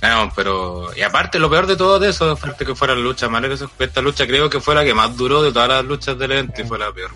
ganaron, 0.00 0.30
pero 0.35 0.88
y 0.97 1.02
aparte 1.02 1.38
lo 1.38 1.50
peor 1.50 1.66
de 1.66 1.76
todo 1.76 1.99
de 1.99 2.11
eso, 2.11 2.30
aparte 2.30 2.64
que 2.64 2.75
fuera 2.75 2.95
la 2.95 3.00
lucha 3.00 3.28
mala 3.28 3.49
que 3.49 3.85
esta 3.85 4.00
lucha 4.00 4.26
creo 4.26 4.49
que 4.49 4.61
fue 4.61 4.75
la 4.75 4.85
que 4.85 4.95
más 4.95 5.16
duró 5.16 5.42
de 5.42 5.52
todas 5.52 5.69
las 5.69 5.85
luchas 5.85 6.19
del 6.19 6.33
evento 6.33 6.62
y 6.62 6.64
fue 6.64 6.78
la 6.78 6.92
peor. 6.92 7.11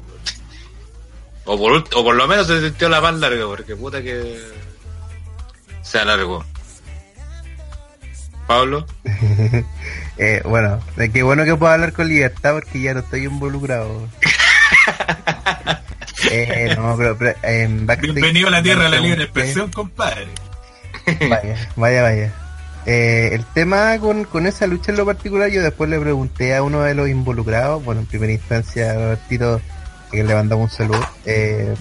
O 1.46 1.58
por, 1.58 1.72
ult- 1.72 1.94
o 1.94 2.04
por 2.04 2.14
lo 2.14 2.26
menos 2.26 2.46
se 2.46 2.60
sintió 2.60 2.88
la 2.88 3.00
más 3.00 3.14
larga, 3.16 3.46
porque 3.46 3.76
puta 3.76 4.02
que 4.02 4.38
se 5.82 5.98
alargó. 5.98 6.44
Pablo, 8.46 8.86
Eh, 10.16 10.42
bueno, 10.44 10.80
eh, 10.96 11.10
qué 11.12 11.24
bueno 11.24 11.44
que 11.44 11.56
puedo 11.56 11.72
hablar 11.72 11.92
con 11.92 12.06
libertad 12.08 12.52
porque 12.52 12.80
ya 12.80 12.94
no 12.94 13.00
estoy 13.00 13.24
involucrado. 13.24 14.08
eh, 16.30 16.72
no, 16.76 16.94
pero, 16.96 17.16
pero, 17.18 17.34
en 17.42 17.86
backstage- 17.86 18.12
Bienvenido 18.14 18.48
a 18.48 18.52
la 18.52 18.62
tierra 18.62 18.84
de 18.84 18.90
la 18.90 19.00
libre 19.00 19.22
Eh, 19.22 19.24
expresión, 19.24 19.70
compadre. 19.72 20.28
Vaya, 21.28 21.68
vaya, 21.76 22.02
vaya. 22.02 22.32
Eh, 22.86 23.30
el 23.32 23.44
tema 23.46 23.98
con, 23.98 24.24
con 24.24 24.46
esa 24.46 24.66
lucha 24.66 24.92
en 24.92 24.98
lo 24.98 25.06
particular, 25.06 25.50
yo 25.50 25.62
después 25.62 25.88
le 25.88 25.98
pregunté 25.98 26.54
a 26.54 26.62
uno 26.62 26.82
de 26.82 26.94
los 26.94 27.08
involucrados, 27.08 27.82
bueno, 27.84 28.02
en 28.02 28.06
primera 28.06 28.32
instancia 28.32 28.90
a 28.90 28.94
Robertito, 28.94 29.60
que 30.10 30.22
le 30.22 30.34
mandamos 30.34 30.70
un 30.70 30.76
saludo, 30.76 31.08
eh, 31.24 31.74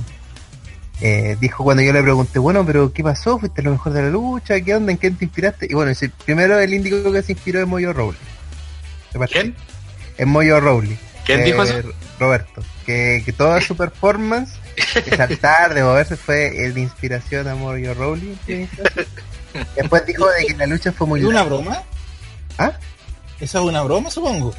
eh, 1.01 1.35
dijo 1.41 1.65
cuando 1.65 1.83
yo 1.83 1.91
le 1.91 2.01
pregunté, 2.01 2.39
bueno, 2.39 2.65
pero 2.65 2.93
¿qué 2.93 3.03
pasó? 3.03 3.37
¿Fuiste 3.37 3.61
lo 3.61 3.71
mejor 3.71 3.91
de 3.91 4.03
la 4.03 4.09
lucha? 4.09 4.61
¿Qué 4.61 4.73
onda? 4.75 4.93
¿En 4.93 4.97
qué 4.97 5.11
te 5.11 5.25
inspiraste? 5.25 5.67
Y 5.69 5.73
bueno, 5.73 5.91
primero 6.25 6.57
el 6.57 6.73
índico 6.73 7.11
que 7.11 7.21
se 7.21 7.33
inspiró 7.33 7.59
es 7.59 7.67
Moyo 7.67 7.91
Rowley. 7.91 8.19
¿quién? 9.29 9.55
Es 10.17 10.25
Moyo 10.25 10.61
Rowley. 10.61 10.97
¿Quién 11.25 11.39
Eh, 11.41 11.43
dijo 11.45 11.63
eso? 11.63 11.75
Roberto. 12.19 12.61
Que, 12.85 13.21
que 13.25 13.31
toda 13.33 13.61
su 13.61 13.75
performance, 13.77 14.53
de 14.93 15.15
saltar, 15.15 15.73
de 15.73 15.83
moverse, 15.83 16.17
fue 16.17 16.65
el 16.65 16.73
de 16.73 16.81
inspiración 16.81 17.47
a 17.47 17.55
Moyo 17.55 17.93
Rowley. 17.93 18.31
en 18.31 18.37
primera 18.37 18.61
instancia. 18.63 19.05
Después 19.75 20.05
dijo 20.05 20.27
de 20.31 20.45
que 20.47 20.55
la 20.57 20.65
lucha 20.65 20.91
fue 20.91 21.07
muy 21.07 21.19
¿Es 21.21 21.25
una 21.25 21.39
larga. 21.43 21.55
broma? 21.57 21.83
¿Ah? 22.57 22.71
¿Esa 23.39 23.59
es 23.59 23.65
una 23.65 23.81
broma, 23.83 24.09
supongo? 24.09 24.53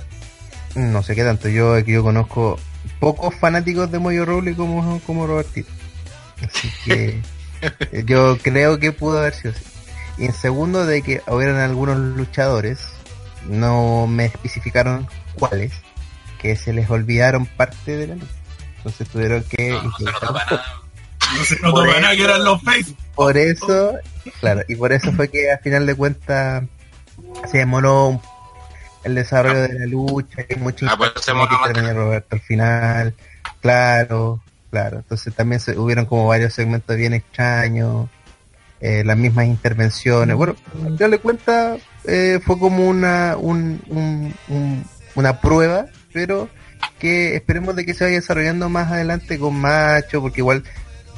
No 0.74 1.02
sé 1.02 1.14
qué 1.14 1.22
tanto. 1.24 1.48
Yo 1.48 1.74
que 1.84 1.92
yo 1.92 2.02
conozco 2.02 2.58
pocos 3.00 3.34
fanáticos 3.34 3.90
de 3.90 3.98
Moyo 3.98 4.24
Rowley 4.24 4.54
como, 4.54 5.00
como 5.00 5.26
Robertito. 5.26 5.70
Así 6.46 6.70
que 6.84 7.20
eh, 7.92 8.04
yo 8.06 8.38
creo 8.42 8.78
que 8.78 8.92
pudo 8.92 9.18
haber 9.18 9.34
sido 9.34 9.52
así. 9.54 9.64
Y 10.18 10.26
en 10.26 10.32
segundo 10.32 10.86
de 10.86 11.02
que 11.02 11.22
hubieran 11.26 11.56
algunos 11.58 11.98
luchadores, 11.98 12.80
no 13.48 14.06
me 14.06 14.26
especificaron 14.26 15.08
cuáles, 15.34 15.72
que 16.44 16.56
se 16.56 16.74
les 16.74 16.90
olvidaron 16.90 17.46
parte 17.46 17.96
de 17.96 18.06
la 18.08 18.14
lucha. 18.16 18.26
Entonces 18.76 19.08
tuvieron 19.08 19.42
que 19.44 19.70
No, 19.70 19.82
no 19.82 19.96
se 19.96 20.04
nota 20.04 20.10
improvisar. 20.12 20.32
para 20.34 20.44
nada. 20.50 20.64
No 21.38 21.44
se 21.44 21.60
notó 21.60 21.80
para 21.86 22.00
nada 22.02 22.16
que 22.16 22.22
eran 22.24 22.44
los 22.44 22.62
face. 22.62 22.94
Por 23.14 23.36
eso, 23.38 23.94
claro, 24.40 24.60
y 24.68 24.74
por 24.76 24.92
eso 24.92 25.10
fue 25.12 25.28
que 25.30 25.50
a 25.50 25.56
final 25.58 25.86
de 25.86 25.94
cuentas 25.94 26.64
se 27.50 27.58
demoró 27.58 28.20
el 29.04 29.14
desarrollo 29.14 29.62
de 29.62 29.78
la 29.78 29.86
lucha, 29.86 30.42
y 30.48 30.54
mucho 30.56 30.86
Ah, 30.88 30.96
pues 30.98 31.12
se 31.22 31.32
que 31.32 31.38
intervenir 31.40 31.94
Roberto 31.94 32.36
al 32.36 32.40
final, 32.42 33.14
claro, 33.62 34.40
claro, 34.70 34.98
entonces 34.98 35.34
también 35.34 35.60
se, 35.60 35.78
hubieron 35.78 36.04
como 36.06 36.26
varios 36.28 36.52
segmentos 36.52 36.94
bien 36.96 37.14
extraños, 37.14 38.08
eh, 38.80 39.02
las 39.04 39.16
mismas 39.16 39.46
intervenciones, 39.46 40.36
bueno, 40.36 40.56
al 40.86 40.92
final 40.96 41.10
de 41.10 41.18
cuentas 41.18 41.80
eh, 42.04 42.38
fue 42.44 42.58
como 42.58 42.86
una, 42.86 43.36
un, 43.38 43.80
un- 43.88 44.34
un- 44.48 44.84
una 45.14 45.40
prueba, 45.40 45.86
pero 46.14 46.48
que 46.98 47.34
esperemos 47.36 47.76
de 47.76 47.84
que 47.84 47.92
se 47.92 48.04
vaya 48.04 48.16
desarrollando 48.16 48.70
más 48.70 48.90
adelante 48.90 49.38
con 49.38 49.54
Macho, 49.60 50.22
porque 50.22 50.40
igual 50.40 50.64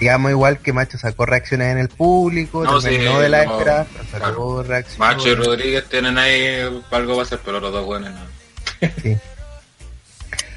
digamos 0.00 0.31
igual 0.33 0.59
que 0.59 0.73
Macho 0.73 0.99
sacó 0.99 1.25
reacciones 1.26 1.71
en 1.73 1.79
el 1.79 1.88
público, 1.88 2.65
No, 2.65 2.81
también 2.81 3.03
sí, 3.03 3.07
no 3.09 3.21
de 3.21 3.29
la 3.29 3.45
no, 3.45 3.53
espera, 3.53 3.87
pero 3.93 4.05
sacó 4.11 4.19
claro. 4.25 4.62
reacciones. 4.65 4.99
Macho 4.99 5.29
y 5.29 5.35
Rodríguez 5.37 5.85
tienen 5.88 6.19
ahí 6.19 6.61
algo 6.91 7.15
va 7.17 7.23
a 7.23 7.25
hacer, 7.25 7.38
pero 7.45 7.61
los 7.61 7.73
dos 7.73 7.85
buenos 7.87 8.11
no. 8.11 8.88
Sí. 9.03 9.17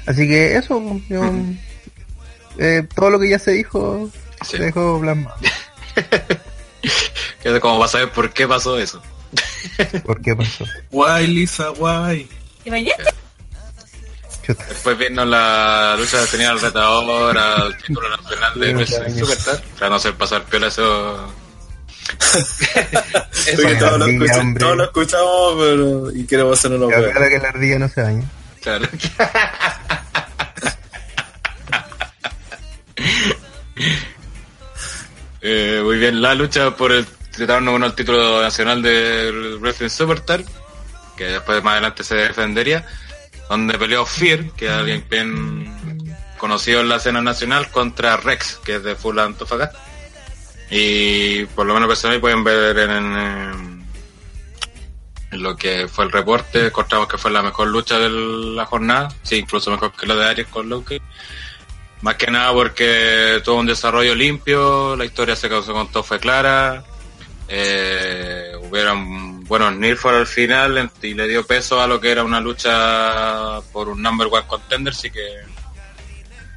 Así 0.06 0.26
que 0.28 0.56
eso, 0.56 0.82
yo, 1.08 1.22
eh, 2.58 2.82
todo 2.94 3.10
lo 3.10 3.20
que 3.20 3.28
ya 3.30 3.38
se 3.38 3.52
dijo, 3.52 4.10
Sí. 4.44 4.56
se 4.56 4.62
dejó 4.64 4.98
plasmado. 5.00 5.36
Como 7.60 7.78
para 7.78 7.90
saber 7.90 8.10
por 8.10 8.32
qué 8.32 8.46
pasó 8.48 8.78
eso. 8.78 9.02
¿Por 10.04 10.20
qué 10.20 10.34
pasó? 10.34 10.64
Guay, 10.90 11.26
Lisa, 11.26 11.68
guay. 11.68 12.28
¿Te 12.64 12.70
bañaste? 12.70 13.04
Después 14.54 14.98
vino 14.98 15.24
la 15.24 15.96
lucha 15.98 16.20
que 16.24 16.26
tenía 16.30 16.50
el 16.50 16.60
retador 16.60 17.36
al 17.36 17.76
título 17.78 18.08
nacional 18.16 18.58
de 18.60 18.74
Wrestling. 18.74 19.18
Superstar. 19.18 19.62
Para 19.78 19.90
no 19.90 19.96
hacer 19.96 20.14
pasar 20.14 20.42
piola 20.44 20.66
eso. 20.68 21.34
Porque 23.56 23.74
todos 23.76 23.92
lo, 23.92 23.98
maravilla, 23.98 24.24
escucha- 24.24 24.40
hombre. 24.40 24.60
todos 24.64 24.76
lo 24.76 24.84
escuchamos 24.84 25.54
pero, 25.58 26.10
y 26.12 26.26
queremos 26.26 26.58
hacer 26.58 26.72
una 26.72 26.86
claro 26.96 27.28
que 27.28 27.38
la 27.38 27.48
ardilla 27.48 27.78
no 27.78 27.88
se 27.88 28.02
baña. 28.02 28.24
Claro. 28.60 28.86
Eh, 35.42 35.80
muy 35.82 35.96
bien, 35.98 36.20
la 36.20 36.34
lucha 36.34 36.70
por 36.76 36.92
el 36.92 37.06
tratarnos 37.06 37.72
con 37.72 37.84
el 37.84 37.94
título 37.94 38.42
nacional 38.42 38.82
del 38.82 39.56
Wrestling 39.58 39.88
Superstar, 39.88 40.42
que 41.16 41.24
después 41.24 41.62
más 41.62 41.72
adelante 41.72 42.04
se 42.04 42.14
defendería, 42.16 42.86
donde 43.50 43.76
peleó 43.76 44.06
Fear, 44.06 44.52
que 44.52 44.66
es 44.66 44.72
alguien 44.72 45.04
bien 45.10 46.16
conocido 46.38 46.80
en 46.80 46.88
la 46.88 46.96
escena 46.96 47.20
nacional, 47.20 47.68
contra 47.70 48.16
Rex, 48.16 48.60
que 48.64 48.76
es 48.76 48.82
de 48.84 48.94
Full 48.94 49.18
Antofagasta. 49.18 49.78
Y 50.70 51.44
por 51.46 51.66
lo 51.66 51.74
menos 51.74 51.88
personal 51.88 52.20
pueden 52.20 52.44
ver 52.44 52.78
en 52.78 53.80
lo 55.32 55.56
que 55.56 55.88
fue 55.88 56.04
el 56.04 56.12
reporte, 56.12 56.66
encontramos 56.66 57.08
que 57.08 57.18
fue 57.18 57.32
la 57.32 57.42
mejor 57.42 57.68
lucha 57.68 57.98
de 57.98 58.08
la 58.08 58.66
jornada, 58.66 59.08
sí, 59.22 59.36
incluso 59.36 59.70
mejor 59.70 59.92
que 59.92 60.06
la 60.06 60.14
de 60.14 60.24
Aries 60.26 60.46
con 60.46 60.68
Loki. 60.68 61.00
Más 62.02 62.14
que 62.14 62.30
nada 62.30 62.52
porque 62.52 63.42
tuvo 63.44 63.58
un 63.58 63.66
desarrollo 63.66 64.14
limpio, 64.14 64.96
la 64.96 65.04
historia 65.04 65.34
se 65.34 65.48
causó 65.48 65.72
con 65.72 65.90
todo 65.90 66.02
fue 66.02 66.18
clara, 66.18 66.84
eh, 67.48 68.52
hubieron 68.62 69.29
buenos 69.50 69.76
Nilfor 69.76 70.14
al 70.14 70.28
final 70.28 70.92
y 71.02 71.12
le 71.12 71.26
dio 71.26 71.44
peso 71.44 71.80
a 71.80 71.88
lo 71.88 72.00
que 72.00 72.12
era 72.12 72.22
una 72.22 72.40
lucha 72.40 73.60
por 73.72 73.88
un 73.88 74.00
number 74.00 74.28
one 74.30 74.46
contender, 74.46 74.94
así 74.94 75.10
que 75.10 75.26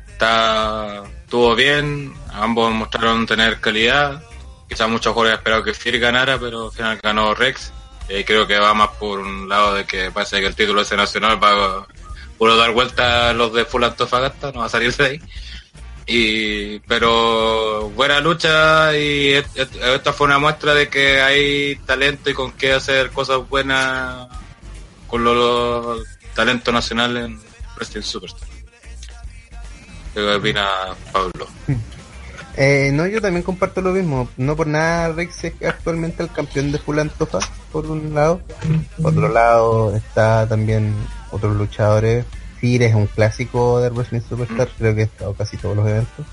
está 0.09 1.01
estuvo 1.23 1.55
bien, 1.55 2.13
ambos 2.31 2.71
mostraron 2.71 3.25
tener 3.25 3.59
calidad, 3.59 4.21
quizás 4.69 4.87
muchos 4.87 5.11
jugadores 5.11 5.39
esperaban 5.39 5.65
que 5.65 5.73
Fear 5.73 5.97
ganara, 5.97 6.37
pero 6.37 6.67
al 6.67 6.71
final 6.71 6.99
ganó 7.01 7.33
Rex, 7.33 7.73
Eh, 8.09 8.23
creo 8.25 8.45
que 8.45 8.59
va 8.59 8.75
más 8.75 8.89
por 8.99 9.19
un 9.19 9.49
lado 9.49 9.73
de 9.73 9.85
que 9.85 10.11
parece 10.11 10.39
que 10.39 10.47
el 10.47 10.55
título 10.55 10.81
ese 10.81 10.95
nacional 10.95 11.43
va 11.43 11.49
a 11.49 12.55
dar 12.55 12.71
vuelta 12.73 13.29
a 13.29 13.33
los 13.33 13.53
de 13.53 13.65
Full 13.65 13.85
Antofagasta, 13.85 14.51
no 14.51 14.59
va 14.59 14.65
a 14.67 14.69
salir 14.69 14.95
de 14.95 15.05
ahí. 15.05 15.21
Y, 16.05 16.79
pero 16.79 17.89
buena 17.91 18.19
lucha 18.19 18.95
y 18.97 19.33
esta 19.33 20.11
fue 20.11 20.27
una 20.27 20.37
muestra 20.37 20.73
de 20.73 20.89
que 20.89 21.21
hay 21.21 21.75
talento 21.85 22.29
y 22.29 22.33
con 22.33 22.51
qué 22.51 22.73
hacer 22.73 23.11
cosas 23.11 23.47
buenas 23.47 24.27
con 25.07 25.23
los, 25.23 25.35
los 25.35 26.07
talentos 26.35 26.73
nacionales 26.73 27.25
en 27.25 27.39
Wrestling 27.75 28.01
Superstar. 28.01 28.49
¿Qué 30.13 30.21
opina 30.21 30.67
Pablo? 31.11 31.47
Eh, 32.55 32.91
no, 32.93 33.07
yo 33.07 33.19
también 33.19 33.41
comparto 33.41 33.81
lo 33.81 33.91
mismo. 33.91 34.29
No 34.37 34.55
por 34.55 34.67
nada 34.67 35.11
Rex 35.11 35.45
es 35.45 35.53
actualmente 35.65 36.21
el 36.21 36.29
campeón 36.31 36.71
de 36.71 36.77
Full 36.77 36.99
Antofa, 36.99 37.39
por 37.71 37.87
un 37.87 38.13
lado. 38.13 38.41
Por 39.01 39.11
otro 39.11 39.27
lado 39.27 39.95
está 39.95 40.47
también 40.47 40.93
otros 41.31 41.55
luchadores. 41.55 42.25
Fir 42.63 42.81
es 42.83 42.95
un 42.95 43.07
clásico 43.07 43.81
de 43.81 43.89
Wrestling 43.89 44.21
Superstar, 44.21 44.69
creo 44.77 44.95
que 44.95 45.01
ha 45.01 45.03
estado 45.03 45.33
casi 45.33 45.57
todos 45.57 45.75
los 45.75 45.85
eventos. 45.85 46.25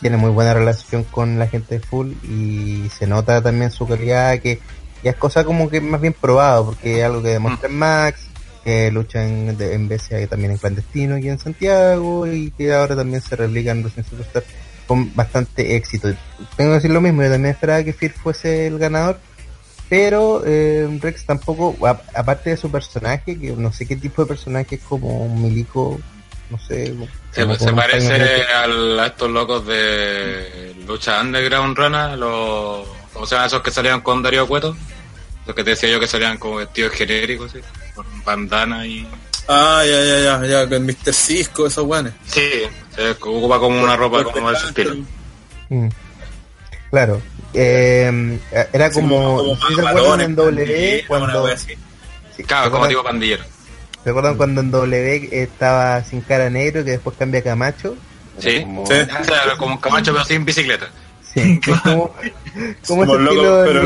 Tiene 0.00 0.16
muy 0.16 0.30
buena 0.30 0.54
relación 0.54 1.04
con 1.04 1.38
la 1.38 1.48
gente 1.48 1.74
de 1.74 1.80
Full 1.84 2.12
y 2.24 2.88
se 2.98 3.06
nota 3.06 3.42
también 3.42 3.70
su 3.70 3.86
calidad, 3.86 4.38
que 4.38 4.58
ya 5.04 5.10
es 5.10 5.16
cosa 5.18 5.44
como 5.44 5.68
que 5.68 5.82
más 5.82 6.00
bien 6.00 6.14
probado, 6.18 6.64
porque 6.64 7.00
es 7.00 7.04
algo 7.04 7.22
que 7.22 7.28
demuestra 7.28 7.68
en 7.68 7.76
Max, 7.76 8.20
que 8.64 8.90
lucha 8.90 9.22
en, 9.26 9.58
de- 9.58 9.74
en 9.74 9.86
BCA 9.86 10.26
también 10.30 10.52
en 10.52 10.56
clandestino 10.56 11.16
aquí 11.16 11.28
en 11.28 11.38
Santiago 11.38 12.26
y 12.26 12.50
que 12.52 12.72
ahora 12.72 12.96
también 12.96 13.20
se 13.20 13.36
replica 13.36 13.72
en 13.72 13.82
Wrestling 13.82 14.04
Superstar 14.04 14.44
con 14.86 15.14
bastante 15.14 15.76
éxito. 15.76 16.08
Tengo 16.56 16.70
que 16.70 16.74
decir 16.76 16.90
lo 16.90 17.02
mismo, 17.02 17.22
yo 17.22 17.30
también 17.30 17.52
esperaba 17.54 17.84
que 17.84 17.92
Fear 17.92 18.12
fuese 18.12 18.66
el 18.66 18.78
ganador, 18.78 19.20
pero 19.90 20.42
eh, 20.46 20.88
Rex 21.02 21.26
tampoco, 21.26 21.76
a- 21.86 22.00
aparte 22.14 22.50
de 22.50 22.56
su 22.56 22.70
personaje, 22.70 23.38
que 23.38 23.50
no 23.50 23.70
sé 23.72 23.86
qué 23.86 23.96
tipo 23.96 24.22
de 24.22 24.28
personaje 24.28 24.76
es 24.76 24.80
como 24.82 25.24
un 25.26 25.42
milico, 25.42 26.00
no 26.48 26.58
sé. 26.58 26.94
Se, 27.32 27.42
como 27.44 27.76
parece 27.76 28.44
al- 28.54 28.98
a 29.00 29.06
estos 29.08 29.28
locos 29.30 29.66
de 29.66 30.74
lucha 30.86 31.20
underground 31.20 31.76
rana, 31.76 32.16
los 32.16 32.86
¿cómo 33.12 33.26
se 33.26 33.34
llaman 33.34 33.48
esos 33.48 33.62
que 33.62 33.70
salían 33.72 34.00
con 34.00 34.22
Darío 34.22 34.46
Cueto? 34.46 34.74
Los 35.46 35.56
que 35.56 35.64
te 35.64 35.70
decía 35.70 35.88
yo 35.90 35.98
que 35.98 36.06
salían 36.06 36.38
como 36.38 36.56
vestidos 36.56 36.92
genéricos, 36.92 37.50
¿sí? 37.52 37.58
con 37.94 38.06
bandana 38.24 38.86
y 38.86 39.06
Ah, 39.48 39.82
ya, 39.84 40.04
ya, 40.04 40.20
ya, 40.20 40.46
ya, 40.46 40.68
con 40.68 40.86
Mr. 40.86 41.12
Cisco, 41.12 41.66
esos 41.66 41.84
guanes. 41.84 42.12
sí, 42.26 42.48
se 42.94 43.10
ocupa 43.10 43.58
como 43.58 43.82
una 43.82 43.96
ropa 43.96 44.22
como 44.22 44.48
de 44.50 44.56
ese 44.56 44.66
estilo. 44.68 44.94
Mm. 45.68 45.88
Claro. 46.90 47.20
Eh, 47.54 48.38
era 48.72 48.90
como, 48.90 49.56
si 49.56 49.74
se 49.74 49.86
acuerdan 49.86 50.20
en 50.20 50.36
W 50.36 51.04
cuando, 51.08 51.48
sí, 51.56 51.76
Claro, 52.46 52.64
¿se 52.66 52.70
como 52.70 52.88
tipo 52.88 53.02
pandillero. 53.02 53.42
¿se 54.04 54.10
acuerdan 54.10 54.36
cuando 54.36 54.60
en 54.60 54.70
W 54.70 55.28
estaba 55.32 56.02
sin 56.04 56.20
cara 56.22 56.48
negro 56.48 56.84
que 56.84 56.92
después 56.92 57.16
cambia 57.18 57.40
a 57.40 57.44
Camacho? 57.44 57.96
Sí, 58.38 58.62
Como- 58.62 58.86
Sí. 58.86 58.94
Claro, 59.26 59.56
como 59.58 59.74
un 59.74 59.80
camacho 59.80 60.12
pero 60.12 60.24
sin 60.24 60.44
bicicleta. 60.44 60.88
Sí, 61.22 61.60
como, 61.84 62.14
como 62.86 63.06
Como 63.06 63.16
de- 63.18 63.64
pero. 63.66 63.82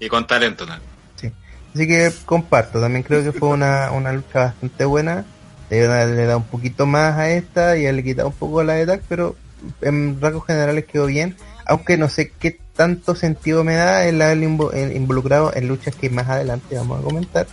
Y 0.00 0.08
con 0.08 0.26
talento, 0.26 0.64
¿no? 0.66 0.76
Sí. 1.16 1.30
Así 1.74 1.86
que 1.88 2.12
comparto, 2.24 2.80
también 2.80 3.02
creo 3.02 3.22
que 3.24 3.32
fue 3.32 3.48
una, 3.48 3.90
una 3.90 4.12
lucha 4.12 4.44
bastante 4.44 4.84
buena. 4.84 5.24
Le, 5.70 5.86
le 6.06 6.24
da 6.24 6.36
un 6.36 6.44
poquito 6.46 6.86
más 6.86 7.18
a 7.18 7.30
esta 7.30 7.76
y 7.76 7.90
le 7.92 8.02
quita 8.02 8.24
un 8.24 8.32
poco 8.32 8.60
a 8.60 8.64
la 8.64 8.74
de 8.74 8.86
TAC, 8.86 9.02
pero 9.08 9.36
en 9.82 10.20
rasgos 10.20 10.46
generales 10.46 10.84
quedó 10.86 11.06
bien. 11.06 11.36
Aunque 11.66 11.96
no 11.98 12.08
sé 12.08 12.30
qué 12.38 12.58
tanto 12.74 13.14
sentido 13.14 13.64
me 13.64 13.74
da 13.74 14.06
el 14.06 14.22
haber 14.22 14.38
involucrado 14.42 15.52
en 15.54 15.68
luchas 15.68 15.94
que 15.94 16.08
más 16.10 16.28
adelante 16.28 16.76
vamos 16.76 17.00
a 17.00 17.02
comentar, 17.02 17.46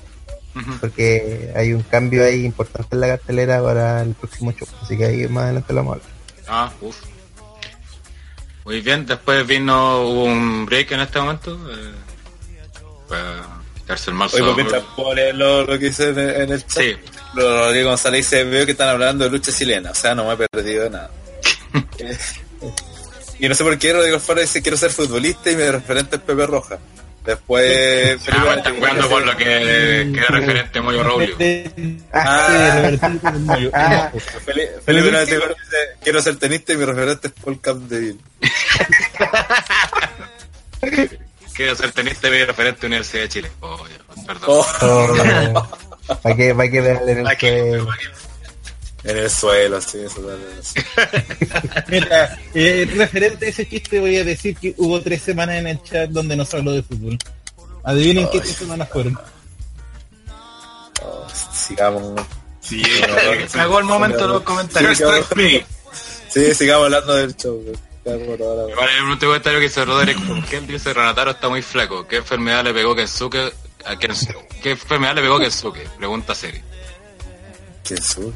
porque 0.79 1.51
hay 1.55 1.73
un 1.73 1.81
cambio 1.83 2.23
ahí 2.23 2.45
importante 2.45 2.95
en 2.95 3.01
la 3.01 3.07
cartelera 3.07 3.61
para 3.61 4.01
el 4.03 4.13
próximo 4.13 4.51
show. 4.53 4.67
Así 4.81 4.97
que 4.97 5.05
ahí 5.05 5.27
más 5.27 5.45
adelante 5.45 5.73
lo 5.73 5.79
vamos 5.83 5.93
a 5.93 5.95
hablar. 5.97 6.11
Ah, 6.47 6.73
uff. 6.81 6.95
Muy 8.63 8.81
bien, 8.81 9.05
después 9.05 9.45
vino, 9.45 10.01
hubo 10.01 10.23
un 10.25 10.65
break 10.65 10.91
en 10.91 10.99
este 11.01 11.19
momento. 11.19 11.59
Eh, 11.71 11.91
para 13.07 13.43
quitarse 13.75 14.09
el 14.09 14.15
mal 14.15 14.27
Oye, 14.29 14.39
pues 14.39 14.41
sabor. 14.49 14.55
mientras 14.55 14.83
puedo 14.95 15.13
leer 15.13 15.35
lo, 15.35 15.63
lo 15.65 15.77
que 15.79 15.85
dice 15.85 16.09
en, 16.09 16.19
en 16.19 16.51
el 16.51 16.65
chat. 16.65 16.83
Sí, 16.83 16.95
Lo- 17.35 17.65
Rodrigo 17.65 17.89
González 17.89 18.21
dice, 18.29 18.43
veo 18.43 18.65
que 18.65 18.71
están 18.71 18.89
hablando 18.89 19.25
de 19.25 19.29
lucha 19.29 19.51
chilena, 19.51 19.91
o 19.91 19.95
sea, 19.95 20.15
no 20.15 20.25
me 20.25 20.33
he 20.33 20.47
perdido 20.47 20.85
de 20.85 20.89
nada. 20.89 21.11
Y 23.37 23.49
no 23.49 23.55
sé 23.55 23.65
por 23.65 23.77
qué 23.77 23.91
Rodrigo 23.91 24.15
Alfaro 24.15 24.39
dice, 24.39 24.61
quiero 24.61 24.77
ser 24.77 24.91
futbolista 24.91 25.51
y 25.51 25.57
mi 25.57 25.69
referente 25.69 26.15
es 26.15 26.21
Pepe 26.21 26.45
Roja. 26.45 26.79
Después... 27.25 28.21
Ah, 28.31 28.53
están 28.55 28.75
jugando 28.75 29.09
por 29.09 29.25
lo 29.25 29.35
que, 29.35 29.43
que 29.43 30.19
era 30.19 30.27
referente 30.27 30.79
Moyo 30.79 31.03
Raulio. 31.03 31.35
Ah. 32.13 32.91
Moyo. 33.39 33.71
Ah. 33.73 34.11
Felipe, 34.45 34.73
Felipe 34.85 35.19
dice, 35.21 35.39
quiero 36.01 36.21
ser 36.21 36.35
tenista 36.37 36.73
y 36.73 36.77
mi 36.77 36.85
referente 36.85 37.27
es 37.27 37.33
Paul 37.33 37.59
Capdeville. 37.59 38.19
Quiero 41.55 41.75
ser 41.75 41.91
tenista 41.93 42.27
y 42.27 42.31
mi 42.31 42.43
referente 42.43 42.85
Universidad 42.85 43.23
de 43.23 43.29
Chile. 43.29 43.49
Oh, 43.61 43.83
perdón. 44.27 44.43
Oh, 44.47 44.67
¿Para 46.21 46.35
qué, 46.35 46.53
para 46.53 46.69
qué 46.69 46.81
darle 46.81 47.13
en 47.13 47.19
el? 47.19 47.27
En 49.05 49.17
el 49.17 49.29
suelo, 49.29 49.77
así, 49.77 49.99
eso. 49.99 50.19
Mira, 51.87 52.39
eh, 52.55 52.89
referente 52.95 53.45
a 53.45 53.49
ese 53.49 53.67
chiste 53.67 53.99
voy 53.99 54.17
a 54.17 54.23
decir 54.23 54.57
que 54.57 54.73
hubo 54.77 54.99
tres 55.01 55.21
semanas 55.21 55.57
en 55.57 55.67
el 55.67 55.83
chat 55.83 56.09
donde 56.09 56.35
no 56.35 56.43
se 56.43 56.57
habló 56.57 56.71
de 56.71 56.81
fútbol. 56.81 57.17
Adivinen 57.83 58.27
qué 58.31 58.39
tres 58.39 58.55
semanas 58.55 58.89
fueron. 58.91 59.19
Oh, 61.03 61.27
sigamos. 61.53 62.19
Sí, 62.61 62.81
Cagó 63.53 63.77
el 63.77 63.85
momento 63.85 64.17
de 64.17 64.27
los 64.27 64.41
comentarios. 64.41 64.97
Sí. 65.35 65.63
Sí, 66.29 66.55
sigamos 66.55 66.85
hablando 66.85 67.13
del 67.13 67.35
show. 67.35 67.61
hay 68.05 69.03
un 69.03 69.09
último 69.09 69.31
comentario 69.31 69.59
que 69.59 69.67
dice 69.67 69.85
Roderick, 69.85 70.19
¿por 70.25 70.43
qué 70.45 70.57
él 70.57 70.67
dice 70.67 70.93
Renataro 70.93 71.31
está 71.31 71.47
muy 71.47 71.61
flaco? 71.61 72.07
¿Qué 72.07 72.17
enfermedad 72.17 72.63
le 72.63 72.73
pegó 72.73 72.95
Kensuke 72.95 73.53
a 73.85 73.99
Kensuke? 73.99 74.47
¿Qué 74.63 74.71
enfermedad 74.71 75.15
le 75.15 75.21
pegó 75.21 75.37
Kensuke? 75.37 75.87
Pregunta 75.97 76.33
seria. 76.33 76.63
¿Quién 77.83 78.01
sube? 78.01 78.33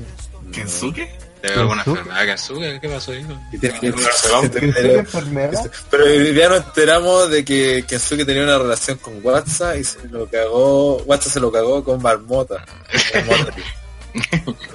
¿Kensuke? 0.52 1.10
¿Le 1.42 1.50
pegó 1.50 1.62
alguna 1.62 1.84
enfermedad 1.86 2.26
Kensuke? 2.26 2.80
¿Qué 2.82 2.90
pasó 2.90 3.12
ahí? 3.12 3.26
¿Qué 3.60 4.96
enfermedad? 4.98 5.72
Pero 5.90 6.06
día 6.06 6.50
nos 6.50 6.66
enteramos 6.66 7.30
de 7.30 7.46
que 7.46 7.86
Kensuke 7.88 8.26
tenía 8.26 8.44
una 8.44 8.58
relación 8.58 8.98
con 8.98 9.20
WhatsApp 9.24 9.78
y 9.78 9.84
se 9.84 10.08
lo 10.10 10.28
cagó, 10.28 10.98
WhatsApp 11.04 11.34
se 11.34 11.40
lo 11.40 11.52
cagó 11.52 11.84
con 11.84 12.02
Marmota. 12.02 12.66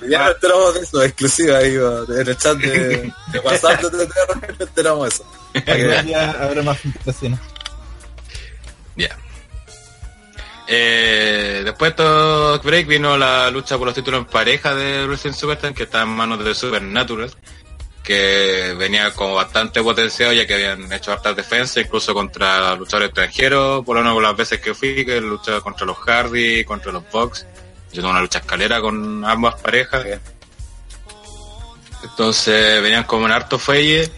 Día 0.07 0.21
nos 0.21 0.35
enteramos 0.35 0.75
de 0.75 0.81
eso, 0.81 1.03
exclusiva 1.03 1.59
ahí, 1.59 1.75
en 1.75 2.29
el 2.29 2.37
chat 2.37 2.57
de, 2.57 3.13
de 3.33 3.39
WhatsApp 3.41 3.83
de 3.83 4.07
TTR 4.07 4.51
nos 4.51 4.61
enteramos 4.61 5.03
de 5.03 5.09
eso. 5.09 5.25
Para 5.65 5.77
que 5.77 5.85
vean. 5.85 6.07
Ya 6.07 6.31
habrá 6.31 6.63
más 6.63 6.79
filtraciones. 6.79 7.41
Eh, 10.67 11.61
después 11.65 11.95
de 11.95 12.03
estos 12.03 12.63
break 12.63 12.87
vino 12.87 13.19
la 13.19 13.51
lucha 13.51 13.77
por 13.77 13.87
los 13.87 13.95
títulos 13.95 14.21
en 14.21 14.27
pareja 14.27 14.75
de 14.75 15.07
Wrestling 15.07 15.33
Superstar, 15.33 15.75
que 15.75 15.83
está 15.83 16.03
en 16.03 16.09
manos 16.09 16.43
de 16.43 16.55
Supernatural, 16.55 17.31
que 18.03 18.75
venía 18.79 19.13
como 19.13 19.35
bastante 19.35 19.83
potenciado 19.83 20.33
ya 20.33 20.47
que 20.47 20.55
habían 20.55 20.91
hecho 20.93 21.13
hartas 21.13 21.37
defensas, 21.37 21.85
incluso 21.85 22.15
contra 22.15 22.75
luchadores 22.77 23.09
extranjeros, 23.09 23.85
por 23.85 23.97
lo 23.97 24.03
menos 24.03 24.23
las 24.23 24.37
veces 24.37 24.61
que 24.61 24.75
fui, 24.75 25.05
que 25.05 25.21
luchaba 25.21 25.61
contra 25.61 25.87
los 25.87 25.99
Hardy, 25.99 26.65
contra 26.65 26.93
los 26.93 27.03
Bucks. 27.11 27.47
Yo 27.93 28.01
tuve 28.01 28.11
una 28.11 28.21
lucha 28.21 28.39
escalera 28.39 28.81
con 28.81 29.25
ambas 29.25 29.61
parejas. 29.61 30.05
Entonces 32.03 32.83
venían 32.83 33.05
como 33.05 33.27
en 33.27 33.33
harto 33.33 33.59
fuelle. 33.59 34.11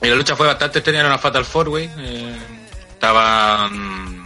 Y 0.00 0.06
la 0.06 0.14
lucha 0.14 0.36
fue 0.36 0.46
bastante 0.46 0.78
extraña, 0.78 1.00
era 1.00 1.08
una 1.08 1.18
Fatal 1.18 1.44
Four 1.44 1.68
Way. 1.70 1.90
Eh, 1.98 2.38
estaban 2.90 4.17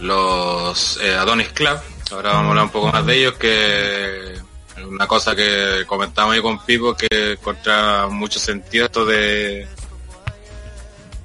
los 0.00 0.98
eh, 1.02 1.14
Adonis 1.14 1.48
Club, 1.48 1.78
ahora 2.10 2.30
vamos 2.30 2.46
a 2.46 2.48
hablar 2.50 2.64
un 2.64 2.70
poco 2.70 2.92
más 2.92 3.04
de 3.06 3.16
ellos, 3.16 3.34
que 3.34 4.38
una 4.86 5.06
cosa 5.06 5.34
que 5.34 5.84
comentamos 5.86 6.34
ahí 6.34 6.42
con 6.42 6.64
Pipo, 6.64 6.94
que 6.94 7.38
contra 7.42 8.08
mucho 8.08 8.38
sentido 8.38 8.86
esto 8.86 9.04
de 9.04 9.66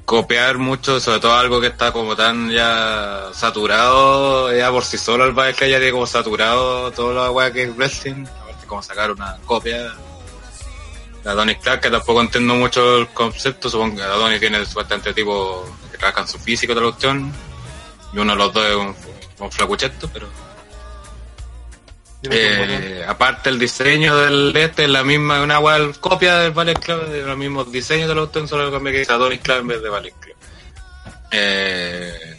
copiar 0.05 0.57
mucho, 0.57 0.99
sobre 0.99 1.19
todo 1.19 1.33
algo 1.33 1.61
que 1.61 1.67
está 1.67 1.91
como 1.91 2.15
tan 2.15 2.49
ya 2.51 3.29
saturado, 3.33 4.55
ya 4.55 4.69
por 4.69 4.83
sí 4.83 4.97
solo 4.97 5.25
el 5.25 5.55
que 5.55 5.69
ya 5.69 5.77
tiene 5.77 5.91
como 5.91 6.05
saturado 6.05 6.91
todo 6.91 7.13
lo 7.13 7.31
weá 7.31 7.51
que 7.51 7.63
es 7.63 7.75
wrestling, 7.75 8.25
aparte 8.41 8.67
como 8.67 8.83
sacar 8.83 9.11
una 9.11 9.37
copia 9.45 9.93
de 11.23 11.29
Adonis 11.29 11.57
Clark, 11.59 11.81
que 11.81 11.89
tampoco 11.89 12.21
entiendo 12.21 12.55
mucho 12.55 12.97
el 12.97 13.07
concepto, 13.09 13.69
supongo 13.69 13.97
que 13.97 14.03
Adonis 14.03 14.39
tiene 14.39 14.65
supuestamente 14.65 15.13
tipo 15.13 15.65
que 15.91 15.97
trabaja 15.97 16.21
en 16.21 16.27
su 16.27 16.37
físico 16.37 16.75
de 16.75 16.81
la 16.81 16.87
cuestión, 16.87 17.33
y 18.13 18.19
uno 18.19 18.33
de 18.33 18.37
los 18.37 18.53
dos 18.53 18.65
es 18.65 18.75
un, 18.75 18.95
un 19.39 19.49
pero 20.13 20.29
eh, 22.31 23.03
aparte 23.05 23.49
el 23.49 23.59
diseño 23.59 24.15
del 24.15 24.55
este 24.55 24.83
es 24.83 24.89
la 24.89 25.03
misma, 25.03 25.41
una 25.41 25.57
igual 25.57 25.99
copia 25.99 26.37
del 26.37 26.51
Ballet 26.51 26.79
Club, 26.79 27.07
de 27.07 27.21
los 27.23 27.37
mismos 27.37 27.71
diseños 27.71 28.07
de 28.07 28.15
los 28.15 28.27
autos, 28.27 28.49
solo 28.49 28.71
cambia 28.71 28.93
que 28.93 28.99
dice 28.99 29.11
Adonis 29.11 29.41
Club 29.41 29.57
en 29.57 29.67
vez 29.67 29.81
de 29.81 29.89
Ballet 29.89 30.13
Club. 30.19 30.35
Eh, 31.31 32.37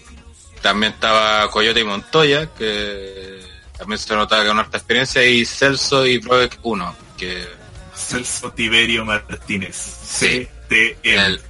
también 0.62 0.92
estaba 0.92 1.50
Coyote 1.50 1.80
y 1.80 1.84
Montoya, 1.84 2.46
que 2.54 3.40
también 3.76 3.98
se 3.98 4.14
notaba 4.14 4.44
que 4.44 4.50
una 4.50 4.62
harta 4.62 4.78
experiencia, 4.78 5.22
y 5.22 5.44
Celso 5.44 6.06
y 6.06 6.18
Proec 6.18 6.58
1, 6.62 6.96
que 7.18 7.46
Celso 7.94 8.52
Tiberio 8.52 9.04
Martínez. 9.04 9.76
Sí. 9.76 10.48
CTM. 10.68 10.96
el, 11.02 11.40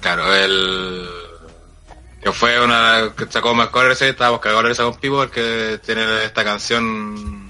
claro, 0.00 0.34
el 0.34 1.08
que 2.26 2.32
fue 2.32 2.60
una 2.60 3.12
que 3.16 3.26
sacó 3.30 3.54
mejor 3.54 3.88
ese, 3.88 4.08
estábamos 4.08 4.40
cagados 4.40 4.76
con 4.76 4.96
Pipo, 4.96 5.16
porque 5.18 5.78
tiene 5.86 6.24
esta 6.24 6.42
canción 6.42 7.48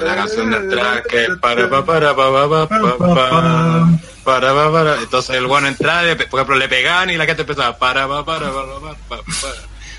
la 0.00 0.14
canción 0.14 0.50
de 0.50 0.56
atrás 0.56 1.02
que 1.06 1.24
es 1.24 1.36
para 1.36 1.68
pa 1.68 1.84
para 1.84 2.16
pa 2.16 2.32
pa 2.32 2.48
pa 2.48 2.66
pa 2.66 2.98
pa 2.98 3.88
para 4.24 4.54
pa 4.54 4.72
para 4.72 4.94
entonces 4.96 5.36
el 5.36 5.46
bueno 5.46 5.68
entraba 5.68 6.00
por 6.30 6.40
ejemplo 6.40 6.56
le 6.56 6.68
pegaban 6.68 7.10
y 7.10 7.18
la 7.18 7.26
gente 7.26 7.42
empezaba 7.42 7.76
para 7.76 8.08
pa 8.08 8.24
para 8.24 8.50
pa 8.50 8.64
pa 8.64 8.94
pa 9.06 9.16
pa 9.18 9.48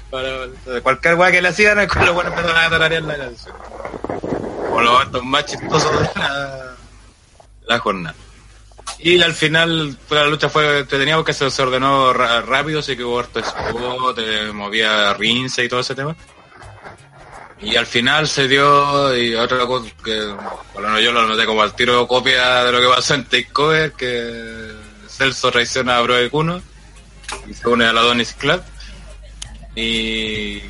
para 0.10 0.44
entonces, 0.46 0.82
cualquier 0.82 1.14
weá 1.14 1.32
que 1.32 1.42
le 1.42 1.50
hacían 1.50 1.78
los 1.78 2.14
buenos 2.14 2.34
empezaban 2.34 2.66
a 2.66 2.70
tararear 2.72 3.04
la 3.04 3.18
canción 3.18 3.56
o 4.72 4.82
los 4.82 5.24
más 5.24 5.46
chistosos 5.46 5.92
de 5.92 6.10
la 7.68 7.80
jornada 7.80 8.16
y 9.02 9.22
al 9.22 9.34
final 9.34 9.98
pues, 10.08 10.22
la 10.22 10.28
lucha 10.28 10.50
fue 10.50 10.80
entretenida 10.80 11.16
porque 11.16 11.34
se, 11.34 11.50
se 11.50 11.62
ordenó 11.62 12.12
ra- 12.14 12.42
rápido 12.42 12.80
así 12.80 12.96
que 12.98 13.04
hubo 13.04 13.20
harto 13.20 13.40
spot, 13.40 14.20
movía 14.54 15.14
rince 15.14 15.64
y 15.64 15.70
todo 15.70 15.80
ese 15.80 15.96
tema. 15.96 16.16
Y 17.62 17.76
al 17.76 17.86
final 17.86 18.26
se 18.28 18.48
dio, 18.48 19.16
y 19.18 19.36
otra 19.36 19.66
cosa 19.66 19.90
que, 20.04 20.34
menos 20.80 21.02
yo 21.02 21.12
lo 21.12 21.28
noté 21.28 21.46
como 21.46 21.62
al 21.62 21.76
tiro 21.76 22.08
copia 22.08 22.64
de 22.64 22.72
lo 22.72 22.80
que 22.80 22.88
pasó 22.88 23.16
en 23.16 23.26
Takeover, 23.26 23.92
que 23.94 24.72
Celso 25.10 25.52
traiciona 25.52 25.98
a 25.98 26.02
Broek 26.02 26.34
1 26.34 26.62
y 27.50 27.54
se 27.54 27.68
une 27.68 27.86
a 27.86 27.92
la 27.92 28.00
Adonis 28.00 28.34
Club 28.34 28.62
y 29.76 30.62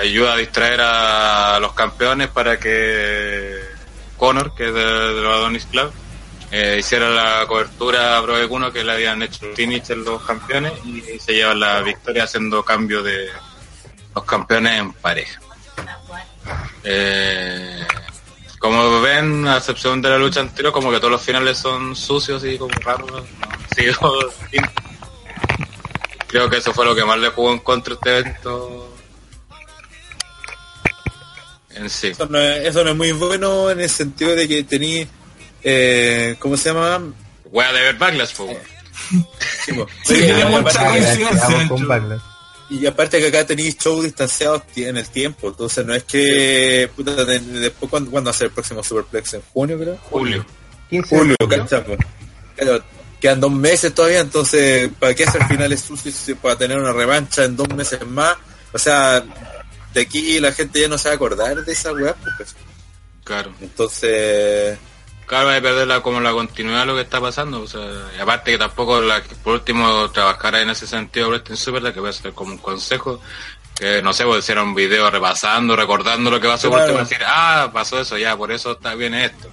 ayuda 0.00 0.34
a 0.34 0.36
distraer 0.36 0.80
a 0.80 1.58
los 1.60 1.72
campeones 1.72 2.28
para 2.28 2.58
que 2.58 3.60
Connor, 4.16 4.54
que 4.56 4.68
es 4.68 4.74
de, 4.74 4.80
de 4.84 5.26
Adonis 5.28 5.66
Club, 5.66 5.92
eh, 6.52 6.76
hiciera 6.78 7.10
la 7.10 7.46
cobertura 7.46 8.18
a 8.18 8.22
1 8.22 8.72
que 8.72 8.84
le 8.84 8.92
habían 8.92 9.22
hecho 9.22 9.46
finish 9.54 9.90
en 9.90 10.04
los 10.04 10.22
campeones 10.22 10.72
y 10.84 11.00
se 11.18 11.32
lleva 11.32 11.54
la 11.54 11.80
victoria 11.80 12.24
haciendo 12.24 12.62
cambio 12.62 13.02
de 13.02 13.28
los 14.14 14.24
campeones 14.24 14.78
en 14.78 14.92
pareja. 14.92 15.40
Eh, 16.84 17.84
como 18.58 19.00
ven, 19.00 19.48
a 19.48 19.56
excepción 19.56 20.00
de 20.00 20.10
la 20.10 20.18
lucha 20.18 20.40
anterior, 20.40 20.72
como 20.72 20.90
que 20.90 20.98
todos 20.98 21.10
los 21.10 21.22
finales 21.22 21.58
son 21.58 21.96
sucios 21.96 22.44
y 22.44 22.58
como 22.58 22.74
raros. 22.74 23.24
creo 26.28 26.48
que 26.48 26.58
eso 26.58 26.72
fue 26.72 26.84
lo 26.84 26.94
que 26.94 27.04
más 27.04 27.18
le 27.18 27.30
jugó 27.30 27.52
en 27.52 27.58
contra 27.58 27.94
este 27.94 28.18
evento 28.18 28.92
en 31.74 31.90
sí. 31.90 32.08
Eso 32.08 32.26
no, 32.26 32.38
es, 32.38 32.66
eso 32.66 32.84
no 32.84 32.90
es 32.90 32.96
muy 32.96 33.12
bueno 33.12 33.70
en 33.70 33.80
el 33.80 33.88
sentido 33.88 34.34
de 34.34 34.48
que 34.48 34.64
tení, 34.64 35.06
eh, 35.64 36.36
¿cómo 36.38 36.56
se 36.56 36.70
llama? 36.72 37.12
Wea 37.50 37.72
de 37.72 37.80
ver 37.82 37.96
Backlash, 37.96 38.34
po. 38.34 38.48
Sí, 39.64 39.72
po. 39.72 39.86
Aparte-. 40.56 42.20
Y 42.70 42.86
aparte 42.86 43.18
que 43.20 43.26
acá 43.26 43.46
tenéis 43.46 43.76
shows 43.76 44.04
distanciados 44.04 44.62
en 44.76 44.96
el 44.96 45.06
tiempo, 45.08 45.48
entonces 45.48 45.84
no 45.84 45.94
es 45.94 46.04
que 46.04 46.88
puta, 46.96 47.24
de- 47.24 47.38
después 47.40 47.90
cuando, 47.90 48.10
cuando 48.10 48.30
hace 48.30 48.44
el 48.46 48.50
próximo 48.50 48.82
Superplex 48.82 49.34
en 49.34 49.42
junio 49.52 49.78
creo. 49.78 49.98
Julio. 50.04 50.46
15 50.88 51.16
Julio, 51.18 51.36
po? 51.38 51.96
Claro, 52.56 52.82
quedan 53.20 53.40
dos 53.40 53.52
meses 53.52 53.92
todavía, 53.94 54.20
entonces 54.20 54.90
¿para 54.98 55.14
qué 55.14 55.24
hacer 55.24 55.44
finales 55.48 55.80
sucios 55.82 56.14
para 56.40 56.56
tener 56.56 56.78
una 56.78 56.92
revancha 56.92 57.44
en 57.44 57.56
dos 57.56 57.68
meses 57.74 58.06
más? 58.06 58.36
O 58.72 58.78
sea, 58.78 59.22
de 59.92 60.00
aquí 60.00 60.40
la 60.40 60.52
gente 60.52 60.80
ya 60.80 60.88
no 60.88 60.96
se 60.96 61.08
va 61.08 61.12
a 61.12 61.16
acordar 61.16 61.62
de 61.62 61.72
esa 61.72 61.92
weá, 61.92 62.14
pues. 62.38 62.54
Claro. 63.24 63.52
Entonces, 63.60 64.78
Claro, 65.32 65.48
a 65.48 65.62
perder 65.62 66.02
como 66.02 66.20
la 66.20 66.32
continuidad 66.32 66.80
de 66.80 66.86
lo 66.88 66.94
que 66.94 67.00
está 67.00 67.18
pasando. 67.18 67.62
O 67.62 67.66
sea, 67.66 67.80
y 68.14 68.20
aparte 68.20 68.50
que 68.50 68.58
tampoco, 68.58 69.00
la, 69.00 69.22
por 69.42 69.54
último, 69.54 70.10
trabajara 70.10 70.60
en 70.60 70.68
ese 70.68 70.86
sentido 70.86 71.30
Wrestling 71.30 71.56
Super, 71.56 71.82
que 71.90 72.00
puede 72.00 72.12
ser 72.12 72.34
como 72.34 72.52
un 72.52 72.58
consejo. 72.58 73.18
Que 73.74 74.02
no 74.02 74.12
sé, 74.12 74.26
pues 74.26 74.40
hiciera 74.40 74.62
un 74.62 74.74
video 74.74 75.10
repasando, 75.10 75.74
recordando 75.74 76.30
lo 76.30 76.38
que 76.38 76.48
pasó 76.48 76.68
por 76.68 76.80
Claro. 76.80 76.92
último, 76.92 77.08
decir, 77.08 77.24
ah, 77.26 77.70
pasó 77.72 77.98
eso, 77.98 78.18
ya, 78.18 78.36
por 78.36 78.52
eso 78.52 78.72
está 78.72 78.94
bien 78.94 79.14
esto. 79.14 79.48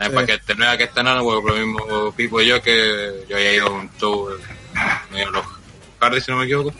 Sí. 0.00 0.10
Para 0.12 0.26
que 0.26 0.54
nueva 0.56 0.76
que 0.76 0.82
está 0.82 1.04
nada, 1.04 1.20
pues 1.20 1.44
lo 1.44 1.54
mismo 1.54 2.12
Pipo 2.16 2.40
y 2.40 2.48
yo, 2.48 2.60
que 2.60 3.24
yo 3.28 3.36
había 3.36 3.54
ido 3.54 3.68
a 3.68 3.70
un 3.70 3.88
show, 4.00 4.30
eh, 4.32 4.42
medio 5.12 5.30
los 5.30 5.44
Hardy, 6.00 6.20
si 6.20 6.32
no 6.32 6.38
me 6.38 6.44
equivoco. 6.46 6.74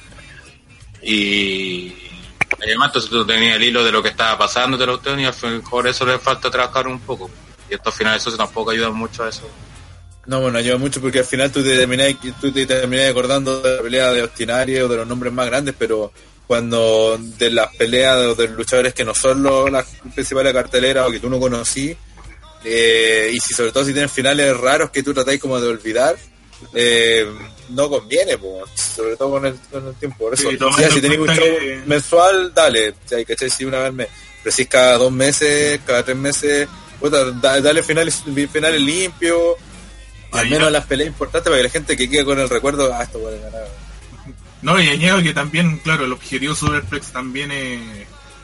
Y 1.03 1.95
además, 2.61 2.89
entonces 2.89 3.11
tú 3.11 3.25
tenías 3.25 3.55
el 3.55 3.63
hilo 3.63 3.85
de 3.85 3.93
lo 3.93 4.03
que 4.03 4.09
estaba 4.09 4.37
pasando, 4.37 4.77
te 4.77 4.87
lo 4.87 5.01
y 5.21 5.25
al 5.25 5.63
por 5.71 5.87
eso 5.87 6.05
le 6.05 6.19
falta 6.19 6.51
trabajar 6.51 6.89
un 6.89 6.99
poco. 6.99 7.31
Y 7.71 7.75
estos 7.75 7.95
finales 7.95 8.23
esos 8.23 8.37
tampoco 8.37 8.71
ayudan 8.71 8.95
mucho 8.95 9.25
a 9.25 9.29
eso. 9.29 9.49
no, 10.27 10.41
bueno, 10.41 10.59
ayuda 10.59 10.77
mucho 10.79 11.01
porque 11.01 11.21
al 11.21 11.25
final 11.25 11.51
tú 11.51 11.63
te 11.63 11.77
terminás, 11.77 12.15
tú 12.41 12.51
te 12.53 12.67
terminás 12.67 13.11
acordando 13.11 13.61
de 13.61 13.77
la 13.77 13.83
pelea 13.83 14.13
de 14.13 14.23
Ostinario 14.23 14.87
o 14.87 14.89
de 14.89 14.97
los 14.99 15.07
nombres 15.07 15.33
más 15.33 15.47
grandes, 15.47 15.75
pero 15.79 16.13
cuando 16.47 17.19
de 17.39 17.51
las 17.51 17.75
peleas 17.77 18.17
de, 18.19 18.35
de 18.35 18.49
los 18.49 18.57
luchadores 18.57 18.95
que 18.95 19.05
no 19.05 19.15
son 19.15 19.43
los, 19.43 19.71
las 19.71 19.87
principales 20.15 20.53
carteleras 20.53 21.07
o 21.07 21.11
que 21.11 21.21
tú 21.21 21.29
no 21.29 21.39
conocí, 21.39 21.95
eh, 22.65 23.31
y 23.33 23.39
si 23.39 23.55
sobre 23.55 23.71
todo 23.73 23.85
si 23.85 23.93
tienen 23.93 24.09
finales 24.09 24.57
raros 24.57 24.91
que 24.91 25.03
tú 25.03 25.13
tratáis 25.15 25.41
como 25.41 25.61
de 25.61 25.69
olvidar, 25.69 26.17
eh, 26.75 27.27
no 27.71 27.89
conviene, 27.89 28.37
po, 28.39 28.65
sobre 28.75 29.17
todo 29.17 29.31
con 29.33 29.47
el, 29.47 29.55
con 29.71 29.87
el 29.89 29.95
tiempo. 29.95 30.17
Por 30.25 30.35
eso, 30.35 30.51
Sí, 30.51 30.59
si 30.59 30.97
en 30.97 31.01
tenéis 31.03 31.21
un 31.21 31.29
show 31.29 31.45
que- 31.45 31.83
mensual, 31.87 32.53
dale, 32.55 32.95
¿cachai? 33.27 33.51
Si 33.51 33.65
una 33.65 33.79
vez 33.81 33.93
me, 33.93 34.09
pero 34.43 34.55
si 34.55 34.63
es 34.63 34.69
cada 34.69 34.99
dos 34.99 35.13
meses, 35.13 35.81
cada 35.87 36.03
tres 36.03 36.17
meses, 36.17 36.67
puta, 37.01 37.31
da- 37.33 37.61
dale 37.61 37.83
finales, 37.83 38.23
finales 38.53 38.81
limpios, 38.81 39.39
al 40.33 40.49
menos 40.51 40.71
las 40.73 40.87
peleas 40.87 41.09
importantes 41.09 41.45
para 41.51 41.57
que 41.59 41.63
la 41.65 41.71
gente 41.71 41.97
que 41.97 42.09
quede 42.11 42.25
con 42.25 42.39
el 42.39 42.49
recuerdo, 42.49 42.93
ah, 42.95 43.03
esto 43.03 43.19
puede 43.19 43.41
ganar. 43.41 43.67
No, 44.63 44.81
y 44.81 44.89
añado 44.89 45.23
que 45.23 45.33
también, 45.33 45.79
claro, 45.79 46.05
el 46.05 46.13
objetivo 46.13 46.53
de 46.53 46.59
Superplex 46.59 47.13
también 47.13 47.53
es, 47.53 47.81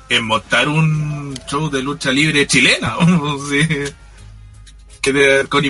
es 0.08 0.22
montar 0.22 0.68
un 0.68 1.34
show 1.48 1.68
de 1.70 1.82
lucha 1.82 2.12
libre 2.12 2.46
chilena, 2.46 2.96
¿no? 3.06 3.38
Sí. 3.48 3.60
que 5.02 5.12
de- 5.12 5.46
con, 5.48 5.62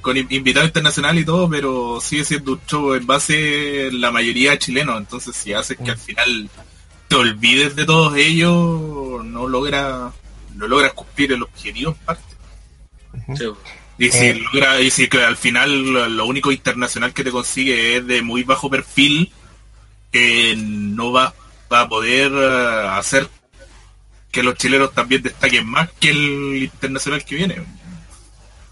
con 0.00 0.16
in- 0.16 0.28
invitado 0.30 0.64
internacional 0.66 1.18
y 1.18 1.24
todo, 1.24 1.50
pero 1.50 2.00
sigue 2.00 2.24
siendo 2.24 2.52
un 2.52 2.60
show 2.66 2.94
en 2.94 3.06
base 3.06 3.90
la 3.92 4.10
mayoría 4.10 4.58
chileno, 4.58 4.96
entonces 4.96 5.36
si 5.36 5.52
haces 5.52 5.76
que 5.84 5.90
al 5.90 5.98
final 5.98 6.48
te 7.08 7.16
olvides 7.16 7.74
de 7.76 7.84
todos 7.84 8.16
ellos, 8.16 9.22
no 9.24 9.48
logra 9.48 10.12
no 10.60 10.68
logras 10.68 10.92
cumplir 10.92 11.32
el 11.32 11.42
objetivo 11.42 11.90
en 11.92 11.96
parte. 12.06 12.22
Sí, 13.36 13.44
Y 13.98 14.10
si, 14.10 14.26
Eh. 14.26 14.34
logra, 14.34 14.80
y 14.80 14.90
si 14.90 15.08
que 15.08 15.22
al 15.22 15.36
final 15.36 15.92
lo, 15.92 16.08
lo 16.08 16.26
único 16.26 16.52
internacional 16.52 17.12
que 17.12 17.24
te 17.24 17.30
consigue 17.30 17.96
es 17.96 18.06
de 18.06 18.22
muy 18.22 18.44
bajo 18.44 18.70
perfil, 18.70 19.32
eh, 20.12 20.54
no 20.56 21.10
va 21.12 21.34
va 21.72 21.82
a 21.82 21.88
poder 21.88 22.32
eh, 22.32 22.88
hacer 22.90 23.28
que 24.32 24.42
los 24.42 24.54
chilenos 24.56 24.92
también 24.92 25.22
destaquen 25.22 25.66
más 25.66 25.88
que 26.00 26.10
el 26.10 26.62
internacional 26.64 27.24
que 27.24 27.36
viene. 27.36 27.62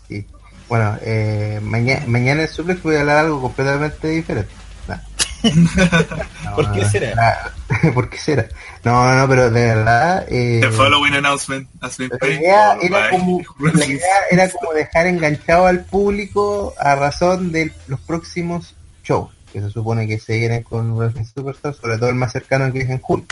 Sí. 0.08 0.26
Bueno, 0.68 0.96
eh, 1.02 1.60
mañana, 1.62 2.04
mañana 2.06 2.42
en 2.42 2.48
Suplex 2.48 2.82
voy 2.82 2.96
a 2.96 3.00
hablar 3.00 3.18
algo 3.18 3.40
completamente 3.40 4.08
diferente. 4.08 4.50
Nah. 4.88 4.98
No, 5.42 6.54
¿Por 6.56 6.72
qué 6.72 6.84
será? 6.84 7.14
nah. 7.14 7.92
¿Por 7.94 8.10
qué 8.10 8.18
será? 8.18 8.48
No, 8.84 9.14
no, 9.14 9.28
pero 9.28 9.50
de 9.50 9.66
verdad... 9.66 10.26
Eh, 10.28 10.58
The 10.62 10.70
following 10.70 11.14
announcement 11.14 11.68
has 11.80 11.96
been 11.96 12.10
la 12.20 12.78
era 12.80 13.10
como, 13.10 13.42
la 13.58 13.86
idea 13.86 14.16
era 14.30 14.50
como 14.50 14.72
dejar 14.72 15.06
enganchado 15.06 15.66
al 15.66 15.84
público 15.84 16.74
a 16.78 16.94
razón 16.94 17.52
de 17.52 17.72
los 17.86 18.00
próximos 18.00 18.74
shows 19.04 19.30
que 19.52 19.60
se 19.60 19.70
supone 19.70 20.06
que 20.06 20.18
se 20.18 20.38
vienen 20.38 20.62
con 20.62 20.96
Wrestling 20.96 21.24
Superstar, 21.24 21.74
sobre 21.74 21.98
todo 21.98 22.10
el 22.10 22.14
más 22.14 22.32
cercano 22.32 22.72
que 22.72 22.80
es 22.80 22.90
en 22.90 23.00
julio. 23.00 23.26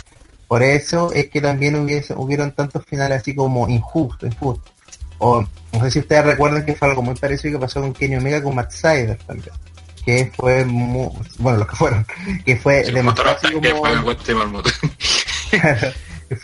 Por 0.47 0.63
eso 0.63 1.11
es 1.13 1.29
que 1.29 1.41
también 1.41 1.75
hubiese, 1.75 2.13
hubieron 2.15 2.51
tantos 2.53 2.85
finales 2.85 3.21
así 3.21 3.35
como 3.35 3.67
injusto, 3.67 4.25
injusto. 4.25 4.71
O 5.19 5.41
no 5.41 5.83
sé 5.83 5.91
si 5.91 5.99
ustedes 5.99 6.25
recuerdan 6.25 6.65
que 6.65 6.75
fue 6.75 6.87
algo 6.89 7.01
muy 7.01 7.15
parecido 7.15 7.59
que 7.59 7.65
pasó 7.65 7.81
con 7.81 7.93
Kenny 7.93 8.15
Omega 8.15 8.41
con 8.41 8.55
Matt 8.55 8.71
Sider 8.71 9.17
también. 9.25 9.53
Que 10.07 10.31
fue 10.37 10.63
muy, 10.63 11.09
bueno, 11.37 11.59
los 11.59 11.67
que 11.67 11.75
fueron, 11.75 12.05
que 12.45 12.55
fue 12.55 12.85
Sí, 12.85 12.91
demasiado 12.93 13.37
que 13.61 13.71
como- 13.71 13.81
fue 13.81 13.89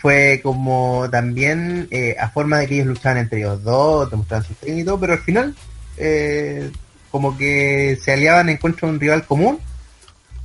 fue 0.00 0.40
como 0.42 1.06
también 1.10 1.88
eh, 1.90 2.16
a 2.18 2.28
forma 2.28 2.58
de 2.58 2.66
que 2.66 2.74
ellos 2.74 2.86
luchaban 2.88 3.18
entre 3.18 3.38
ellos 3.40 3.62
dos, 3.62 4.10
demostraban 4.10 4.46
su 4.46 4.54
técnica 4.54 4.80
y 4.80 4.84
todo, 4.84 5.00
pero 5.00 5.12
al 5.14 5.18
final 5.20 5.54
eh, 5.96 6.70
como 7.10 7.36
que 7.36 7.98
se 8.02 8.12
aliaban 8.12 8.48
en 8.48 8.56
contra 8.58 8.86
de 8.88 8.94
un 8.94 9.00
rival 9.00 9.24
común, 9.26 9.58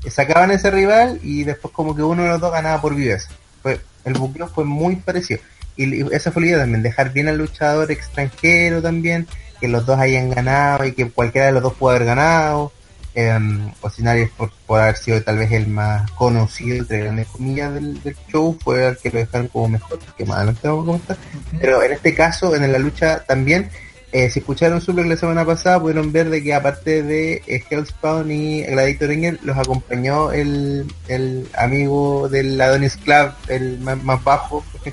eh, 0.06 0.10
sacaban 0.10 0.52
ese 0.52 0.72
rival 0.72 1.20
y 1.24 1.44
después 1.44 1.74
como 1.74 1.96
que 1.96 2.04
uno 2.04 2.24
de 2.24 2.30
los 2.30 2.40
dos 2.42 2.52
ganaba 2.52 2.82
por 2.82 2.96
viveza. 2.96 3.30
Fue, 3.62 3.80
el 4.06 4.14
buqueo 4.14 4.48
fue 4.48 4.64
muy 4.66 4.96
parecido. 4.98 5.42
Y, 5.76 6.04
y 6.04 6.08
esa 6.12 6.32
fue 6.32 6.42
la 6.44 6.48
idea 6.50 6.60
también, 6.60 6.84
dejar 6.84 7.12
bien 7.12 7.28
al 7.30 7.38
luchador 7.38 7.92
extranjero 7.92 8.82
también, 8.82 9.28
que 9.60 9.68
los 9.68 9.86
dos 9.86 10.00
hayan 10.00 10.30
ganado 10.30 10.86
y 10.86 10.92
que 10.94 11.10
cualquiera 11.10 11.48
de 11.48 11.54
los 11.54 11.64
dos 11.64 11.74
pudo 11.74 11.92
haber 11.92 12.06
ganado. 12.06 12.72
Eh, 13.16 13.38
o 13.82 13.90
si 13.90 14.04
nadie 14.04 14.30
por, 14.38 14.52
por 14.68 14.80
haber 14.80 14.96
sido 14.96 15.22
tal 15.24 15.40
vez 15.40 15.52
el 15.52 15.68
más 15.68 16.10
conocido 16.12 16.78
entre 16.78 17.00
grandes 17.00 17.28
comillas 17.28 17.74
del, 17.74 18.02
del 18.04 18.16
show 18.32 18.58
fue 18.64 18.86
el 18.88 18.98
que 18.98 19.10
lo 19.10 19.20
dejaron 19.20 19.48
como 19.48 19.68
mejor 19.70 20.00
que 20.18 20.26
más 20.26 20.38
adelante 20.38 20.68
vamos 20.68 20.84
a 20.84 20.86
comentar. 20.86 21.18
Pero 21.60 21.84
en 21.84 21.92
este 21.94 22.14
caso 22.14 22.56
en 22.56 22.72
la 22.72 22.78
lucha 22.80 23.24
también 23.26 23.70
eh, 24.12 24.30
si 24.30 24.40
escucharon 24.40 24.80
Suplex 24.82 25.08
la 25.08 25.16
semana 25.18 25.46
pasada 25.46 25.80
pudieron 25.80 26.12
ver 26.12 26.30
de 26.30 26.42
que 26.44 26.54
aparte 26.54 27.04
de 27.04 27.42
eh, 27.46 27.64
Hellspawn 27.70 28.32
y 28.32 28.64
Gladiator 28.64 29.10
Angel 29.12 29.40
los 29.44 29.58
acompañó 29.58 30.32
el, 30.32 30.86
el 31.08 31.48
amigo 31.58 32.28
del 32.30 32.60
Adonis 32.62 32.96
Club 32.98 33.32
el 33.48 33.80
más, 33.80 34.02
más 34.04 34.24
bajo 34.24 34.64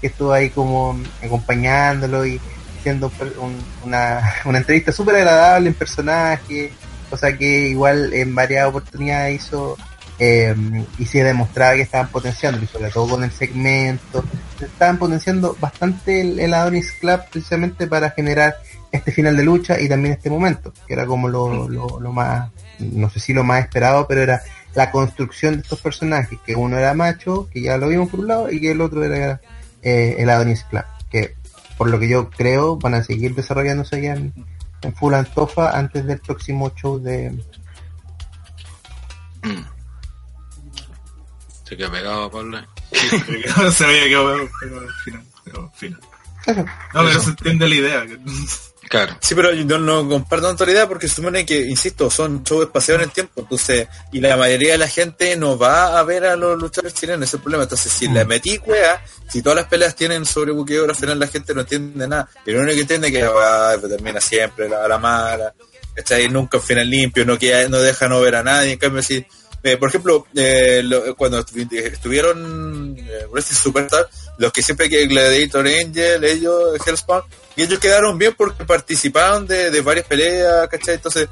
que 0.00 0.06
estuvo 0.06 0.32
ahí 0.32 0.50
como 0.50 1.00
acompañándolo 1.22 2.26
y 2.26 2.40
haciendo 2.78 3.10
un- 3.40 3.62
una, 3.84 4.34
una 4.44 4.58
entrevista 4.58 4.92
súper 4.92 5.16
agradable 5.16 5.68
en 5.68 5.74
personaje 5.74 6.72
cosa 7.10 7.36
que 7.36 7.68
igual 7.68 8.14
en 8.14 8.34
varias 8.34 8.68
oportunidades 8.68 9.42
hizo 9.42 9.76
eh, 10.18 10.54
y 10.98 11.06
se 11.06 11.24
demostraba 11.24 11.74
que 11.74 11.82
estaban 11.82 12.08
potenciando 12.08 12.62
y 12.62 12.66
sobre 12.66 12.90
todo 12.90 13.08
con 13.08 13.24
el 13.24 13.32
segmento. 13.32 14.24
Estaban 14.60 14.98
potenciando 14.98 15.56
bastante 15.58 16.20
el, 16.20 16.38
el 16.38 16.54
Adonis 16.54 16.92
Club 16.92 17.20
precisamente 17.30 17.86
para 17.86 18.10
generar 18.10 18.56
este 18.92 19.12
final 19.12 19.36
de 19.36 19.44
lucha 19.44 19.80
y 19.80 19.88
también 19.88 20.14
este 20.14 20.30
momento 20.30 20.72
que 20.86 20.94
era 20.94 21.06
como 21.06 21.28
lo, 21.28 21.68
lo, 21.68 22.00
lo 22.00 22.12
más 22.12 22.50
no 22.80 23.08
sé 23.08 23.20
si 23.20 23.32
lo 23.32 23.44
más 23.44 23.60
esperado 23.60 24.06
pero 24.08 24.22
era 24.22 24.42
la 24.74 24.90
construcción 24.90 25.54
de 25.54 25.60
estos 25.62 25.80
personajes 25.80 26.38
que 26.44 26.56
uno 26.56 26.76
era 26.76 26.92
macho 26.94 27.48
que 27.52 27.60
ya 27.60 27.76
lo 27.76 27.88
vimos 27.88 28.10
por 28.10 28.20
un 28.20 28.28
lado 28.28 28.50
y 28.50 28.60
que 28.60 28.72
el 28.72 28.80
otro 28.80 29.04
era 29.04 29.40
eh, 29.82 30.16
el 30.18 30.28
Adonis 30.28 30.64
Club 30.64 30.82
que 31.08 31.34
por 31.78 31.88
lo 31.88 31.98
que 31.98 32.08
yo 32.08 32.30
creo 32.30 32.76
van 32.76 32.94
a 32.94 33.04
seguir 33.04 33.34
desarrollándose 33.34 33.96
allá 33.96 34.14
en, 34.14 34.34
en 34.82 34.94
Full 34.94 35.14
Antofa 35.14 35.76
antes 35.76 36.06
del 36.06 36.20
próximo 36.20 36.70
show 36.74 36.98
de 36.98 37.38
Se 41.64 41.76
quedó 41.76 41.90
pegado, 41.90 42.30
Pablo. 42.30 42.58
se 42.90 43.86
veía 43.86 44.04
que 44.08 44.48
pero 44.60 44.80
al 44.80 44.92
final, 45.04 45.24
pero 45.44 45.62
al 45.62 45.70
final. 45.72 46.00
No, 46.94 47.04
pero 47.04 47.20
se 47.20 47.30
entiende 47.30 47.68
la 47.68 47.74
idea. 47.74 48.06
Claro. 48.90 49.16
Sí, 49.20 49.36
pero 49.36 49.54
yo 49.54 49.78
no 49.78 50.08
comparto 50.08 50.66
la 50.66 50.72
idea 50.72 50.88
porque 50.88 51.06
se 51.06 51.14
supone 51.14 51.46
que, 51.46 51.60
insisto, 51.60 52.10
son 52.10 52.42
shows 52.42 52.64
espaciados 52.64 53.00
en 53.04 53.08
el 53.08 53.14
tiempo, 53.14 53.40
entonces, 53.42 53.86
y 54.10 54.18
la 54.20 54.36
mayoría 54.36 54.72
de 54.72 54.78
la 54.78 54.88
gente 54.88 55.36
no 55.36 55.56
va 55.56 55.96
a 55.96 56.02
ver 56.02 56.24
a 56.24 56.34
los 56.34 56.60
luchadores 56.60 56.94
chilenos, 56.94 57.20
ese 57.22 57.28
es 57.28 57.34
el 57.34 57.40
problema. 57.40 57.62
Entonces, 57.62 57.92
si 57.92 58.08
le 58.08 58.24
metí 58.24 58.58
cuea, 58.58 59.00
si 59.28 59.42
todas 59.42 59.54
las 59.58 59.66
peleas 59.68 59.94
tienen 59.94 60.26
sobre 60.26 60.50
buqueo, 60.50 60.86
al 60.86 60.96
final 60.96 61.20
la 61.20 61.28
gente 61.28 61.54
no 61.54 61.60
entiende 61.60 62.08
nada. 62.08 62.28
Y 62.44 62.50
lo 62.50 62.58
único 62.62 62.74
que 62.74 62.80
entiende 62.80 63.06
es 63.06 63.12
que 63.14 63.22
ay, 63.22 63.78
pues, 63.78 63.92
termina 63.92 64.20
siempre 64.20 64.68
la, 64.68 64.88
la 64.88 64.98
mala, 64.98 65.54
¿cachai? 65.94 66.28
Nunca 66.28 66.56
un 66.56 66.64
final 66.64 66.90
limpio, 66.90 67.24
no, 67.24 67.38
queda, 67.38 67.68
no 67.68 67.78
deja 67.78 68.08
no 68.08 68.20
ver 68.20 68.34
a 68.34 68.42
nadie. 68.42 68.72
En 68.72 68.78
cambio, 68.80 69.04
si, 69.04 69.24
eh, 69.62 69.76
por 69.76 69.88
ejemplo, 69.90 70.26
eh, 70.34 70.80
lo- 70.82 71.14
cuando 71.14 71.38
estu- 71.46 71.70
estuvieron 71.74 72.96
eh, 72.98 73.26
Wrestling 73.30 73.56
Superstar, 73.56 74.08
los 74.38 74.52
que 74.52 74.62
siempre 74.62 74.88
que 74.88 75.06
Gladiator 75.06 75.64
Angel, 75.68 76.24
ellos, 76.24 76.76
Hellspawn, 76.84 77.22
y 77.56 77.62
ellos 77.62 77.78
quedaron 77.78 78.18
bien 78.18 78.34
porque 78.36 78.64
participaron 78.64 79.46
de, 79.46 79.70
de 79.70 79.80
varias 79.80 80.06
peleas, 80.06 80.68
¿cachai? 80.68 80.94
Entonces, 80.94 81.28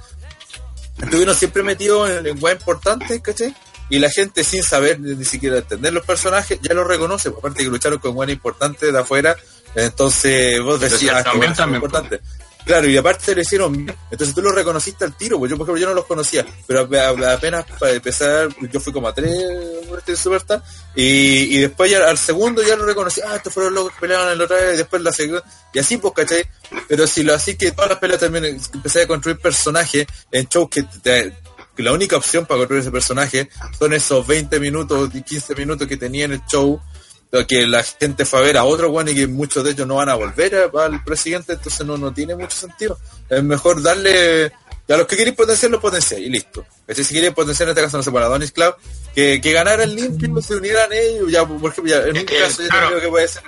estuvieron 1.01 1.35
siempre 1.35 1.63
metidos 1.63 2.11
en 2.11 2.25
lenguaje 2.25 2.57
importante, 2.57 3.21
¿cachai? 3.21 3.55
Y 3.91 3.99
la 3.99 4.11
gente 4.11 4.45
sin 4.45 4.63
saber 4.63 5.01
ni, 5.01 5.25
siquiera 5.25 5.59
entender 5.59 5.93
los 5.93 6.05
personajes, 6.05 6.59
ya 6.61 6.75
los 6.75 6.87
reconoce, 6.87 7.31
aparte 7.31 7.65
que 7.65 7.71
lucharon 7.71 7.99
con 7.99 8.15
buenas 8.15 8.35
importantes 8.35 8.93
de 8.93 8.99
afuera, 8.99 9.37
entonces 9.75 10.61
vos 10.61 10.81
decías, 10.81 11.17
ah, 11.17 11.25
también, 11.25 11.53
es 11.53 11.59
también, 11.59 11.77
importante. 11.77 12.21
Claro, 12.69 12.87
y 12.87 12.99
aparte 12.99 13.35
lo 13.35 13.41
hicieron. 13.41 13.87
Entonces 14.11 14.35
tú 14.35 14.43
lo 14.43 14.53
reconociste 14.53 15.03
al 15.03 15.17
tiro, 15.17 15.39
pues 15.39 15.51
yo 15.51 15.57
por 15.57 15.65
ejemplo 15.65 15.81
yo 15.81 15.89
no 15.89 15.95
los 15.95 16.05
conocía, 16.05 16.45
pero 16.67 16.81
apenas 16.81 17.65
para 17.79 17.93
empezar, 17.93 18.51
yo 18.71 18.79
fui 18.79 18.93
como 18.93 19.09
a 19.09 19.15
tres 19.15 19.33
Wrestling 19.89 20.17
Superstar, 20.17 20.63
y, 20.95 21.57
y 21.57 21.61
después 21.61 21.95
al 21.95 22.19
segundo 22.19 22.63
ya 22.63 22.77
lo 22.77 22.85
reconocí, 22.85 23.23
ah, 23.27 23.37
estos 23.37 23.55
fueron 23.55 23.73
los 23.73 23.89
que 23.89 24.01
peleaban 24.01 24.33
en 24.33 24.37
la 24.37 24.45
otra 24.45 24.59
vez, 24.59 24.75
y 24.75 24.77
después 24.77 25.01
la 25.01 25.13
segunda, 25.13 25.43
y 25.73 25.79
así 25.79 25.97
pues, 25.97 26.13
¿cachai? 26.13 26.45
Pero 26.87 27.07
si 27.07 27.23
lo 27.23 27.33
así 27.33 27.57
que 27.57 27.73
todas 27.73 27.89
las 27.89 27.99
peleas 28.01 28.21
también 28.21 28.45
empecé 28.45 29.05
a 29.05 29.07
construir 29.07 29.39
personajes 29.39 30.07
en 30.31 30.47
shows 30.47 30.69
que, 30.69 30.85
la 31.79 31.93
única 31.93 32.19
opción 32.19 32.45
para 32.45 32.59
construir 32.59 32.83
ese 32.83 32.91
personaje 32.91 33.49
son 33.79 33.95
esos 33.95 34.27
20 34.27 34.61
minutos 34.61 35.09
y 35.15 35.23
15 35.23 35.55
minutos 35.55 35.89
que 35.89 35.97
tenía 35.97 36.27
en 36.27 36.33
el 36.33 36.43
show, 36.47 36.79
que 37.47 37.67
la 37.67 37.83
gente 37.83 38.25
fue 38.25 38.39
a 38.39 38.43
ver 38.43 38.57
a 38.57 38.65
otro 38.65 38.91
bueno 38.91 39.11
y 39.11 39.15
que 39.15 39.27
muchos 39.27 39.63
de 39.65 39.73
ellos 39.73 39.87
no 39.87 39.97
van 39.97 40.09
a 40.09 40.15
volver 40.15 40.71
al 40.75 41.05
presidente, 41.05 41.53
entonces 41.55 41.87
no, 41.87 41.97
no 41.99 42.13
tiene 42.13 42.35
mucho 42.35 42.57
sentido. 42.57 42.99
Es 43.29 43.43
mejor 43.43 43.83
darle 43.83 44.47
a 44.89 44.97
los 44.97 45.07
que 45.07 45.17
quieren 45.17 45.35
potenciar, 45.35 45.71
los 45.71 45.81
potenciar 45.81 46.21
y 46.21 46.31
listo. 46.31 46.65
Es 46.87 46.97
decir, 46.97 47.05
si 47.05 47.13
quieren 47.15 47.35
potenciar 47.35 47.69
en 47.69 47.73
este 47.73 47.83
caso, 47.83 47.99
no 47.99 48.03
sé, 48.03 48.11
para 48.11 48.27
Adonis 48.27 48.53
Club, 48.53 48.75
que, 49.15 49.41
que 49.41 49.53
ganaran 49.53 49.95
limpio, 49.95 50.41
se 50.41 50.57
unieran 50.57 50.91
ellos, 50.93 51.31
ya, 51.31 51.47
por 51.47 51.71
ejemplo, 51.71 51.93
ya, 51.93 52.03
en 52.07 52.17
Es 52.17 52.23
un 52.23 52.27
que, 52.27 52.39
caso 52.39 52.63
yo 52.63 52.69
claro, 52.69 52.89
creo 52.89 53.01
que 53.01 53.09
puede 53.09 53.29
ser. 53.29 53.43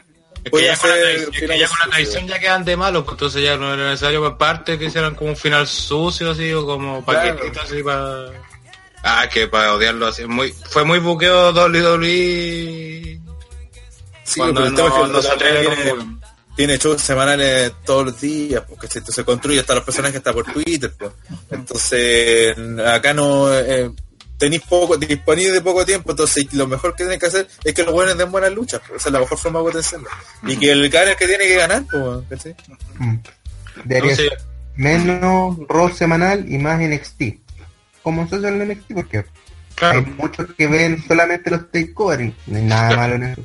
Es 0.44 0.50
que, 0.52 0.64
ya 0.64 0.76
con 0.76 0.90
es 0.90 1.28
que 1.38 1.58
ya 1.58 1.68
con 1.68 1.78
la 1.78 1.86
tradición 1.90 2.26
ya 2.28 2.38
quedan 2.38 2.64
de 2.64 2.76
malos, 2.76 3.04
pues 3.04 3.12
entonces 3.14 3.42
ya 3.42 3.56
no 3.56 3.72
era 3.74 3.90
necesario 3.90 4.20
por 4.20 4.36
parte 4.38 4.78
que 4.78 4.86
hicieran 4.86 5.14
como 5.14 5.30
un 5.30 5.36
final 5.36 5.66
sucio 5.66 6.30
así 6.30 6.52
o 6.52 6.64
como 6.66 7.04
Claro. 7.04 7.36
paquetito 7.36 7.60
así 7.60 7.82
para... 7.82 8.30
Ah, 9.02 9.26
que 9.32 9.48
para 9.48 9.74
odiarlo 9.74 10.06
así. 10.06 10.26
Muy, 10.26 10.52
fue 10.68 10.84
muy 10.84 10.98
buqueo 10.98 11.52
WWE. 11.52 13.19
Sí, 14.32 14.40
cuando 14.40 14.62
tema 14.74 14.88
es 14.88 14.94
no, 14.94 15.06
que 15.06 15.12
no 15.12 15.22
se 15.22 15.28
atreve 15.30 15.66
tiene- 15.66 15.90
como- 15.90 16.20
tiene 16.56 16.76
shows 16.78 17.00
semanales 17.00 17.72
todos 17.86 18.06
los 18.06 18.20
días, 18.20 18.62
porque 18.68 18.86
se 18.88 19.24
construye 19.24 19.60
hasta 19.60 19.74
los 19.76 19.84
personajes 19.84 20.16
hasta 20.18 20.32
por 20.32 20.44
Twitter, 20.52 20.92
pues. 20.98 21.12
Entonces, 21.50 22.54
acá 22.86 23.14
no 23.14 23.52
eh, 23.54 23.90
tenéis 24.36 24.62
poco, 24.68 24.96
disponible 24.98 25.52
de 25.52 25.60
poco 25.62 25.86
tiempo, 25.86 26.10
entonces 26.10 26.52
lo 26.52 26.66
mejor 26.66 26.92
que 26.92 27.04
tienen 27.04 27.18
que 27.20 27.26
hacer 27.26 27.48
es 27.64 27.72
que 27.72 27.82
los 27.84 27.92
buenos 27.94 28.18
den 28.18 28.30
buenas 28.30 28.52
luchas, 28.52 28.80
pues. 28.86 29.00
esa 29.00 29.08
es 29.08 29.12
la 29.12 29.20
mejor 29.20 29.38
forma 29.38 29.60
de 29.60 29.64
potenciarlo. 29.66 30.08
Y 30.46 30.56
que 30.56 30.72
el 30.72 30.88
gane 30.90 31.06
es 31.06 31.10
el 31.12 31.16
que 31.16 31.26
tiene 31.28 31.44
que 31.46 31.56
ganar, 31.56 31.84
pues. 31.90 32.46
Mm. 32.98 33.16
Debería 33.84 34.10
Entonces, 34.12 34.16
ser 34.30 34.38
menos 34.76 35.56
Raw 35.68 35.88
semanal 35.94 36.44
y 36.52 36.58
más 36.58 36.78
NXT. 36.80 37.38
Como 38.02 38.28
se 38.28 38.36
hace 38.36 38.48
en 38.48 38.68
NXT, 38.68 38.94
porque 38.94 39.24
hay 39.80 40.00
muchos 40.18 40.46
que 40.58 40.66
ven 40.66 41.02
solamente 41.06 41.50
los 41.50 41.70
takeover 41.70 42.20
y 42.22 42.34
no 42.48 42.56
hay 42.58 42.64
nada 42.64 42.90
malo 42.96 43.14
en 43.14 43.22
eso. 43.24 43.42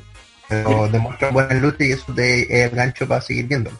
Pero 0.48 0.88
demuestran 0.88 1.32
buenas 1.34 1.60
luchas 1.60 1.80
y 1.80 1.92
eso 1.92 2.14
te 2.14 2.42
es 2.42 2.70
el 2.70 2.76
gancho 2.76 3.06
para 3.08 3.20
seguir 3.20 3.46
viéndolo. 3.46 3.76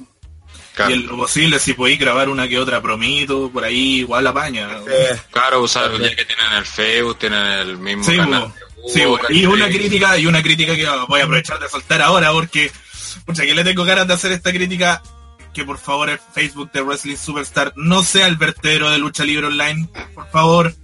claro, 0.75 0.91
Y 0.91 0.95
en 0.95 1.07
lo 1.07 1.17
posible, 1.17 1.59
si 1.59 1.75
podéis 1.75 1.99
grabar 2.01 2.29
una 2.29 2.49
que 2.49 2.59
otra 2.59 2.81
promito, 2.83 3.51
por 3.53 3.65
ahí 3.65 3.99
igual 4.01 4.27
apaña. 4.27 4.69
Eh, 4.89 5.17
claro, 5.31 5.63
usar 5.63 5.91
ya 5.93 6.11
que 6.15 6.25
tienen 6.25 6.53
el 6.57 6.65
Facebook, 6.67 7.19
tienen 7.19 7.45
el 7.47 7.79
mismo 7.79 8.05
Sí, 8.05 8.17
canal. 8.17 8.53
bo. 8.77 8.89
Sí, 8.89 9.05
bo. 9.05 9.19
y 9.31 9.47
una 9.47 9.67
¿cachai? 9.67 9.79
crítica, 9.79 10.19
y 10.19 10.27
una 10.27 10.43
crítica 10.43 10.75
que 10.77 10.87
voy 11.09 11.21
a 11.21 11.25
aprovechar 11.25 11.59
de 11.61 11.69
soltar 11.69 12.03
ahora 12.03 12.33
porque, 12.33 12.71
pucha, 13.25 13.45
que 13.45 13.55
le 13.55 13.65
tengo 13.65 13.85
ganas 13.85 14.07
de 14.09 14.15
hacer 14.15 14.33
esta 14.33 14.51
crítica, 14.53 15.03
que 15.55 15.65
por 15.65 15.79
favor 15.79 16.11
el 16.11 16.19
Facebook 16.35 16.71
de 16.73 16.83
Wrestling 16.83 17.17
Superstar 17.17 17.73
no 17.77 18.03
sea 18.03 18.27
el 18.27 18.37
vertedero 18.37 18.91
de 18.91 18.99
lucha 18.99 19.25
libre 19.25 19.47
online, 19.47 19.89
por 20.15 20.29
favor. 20.31 20.75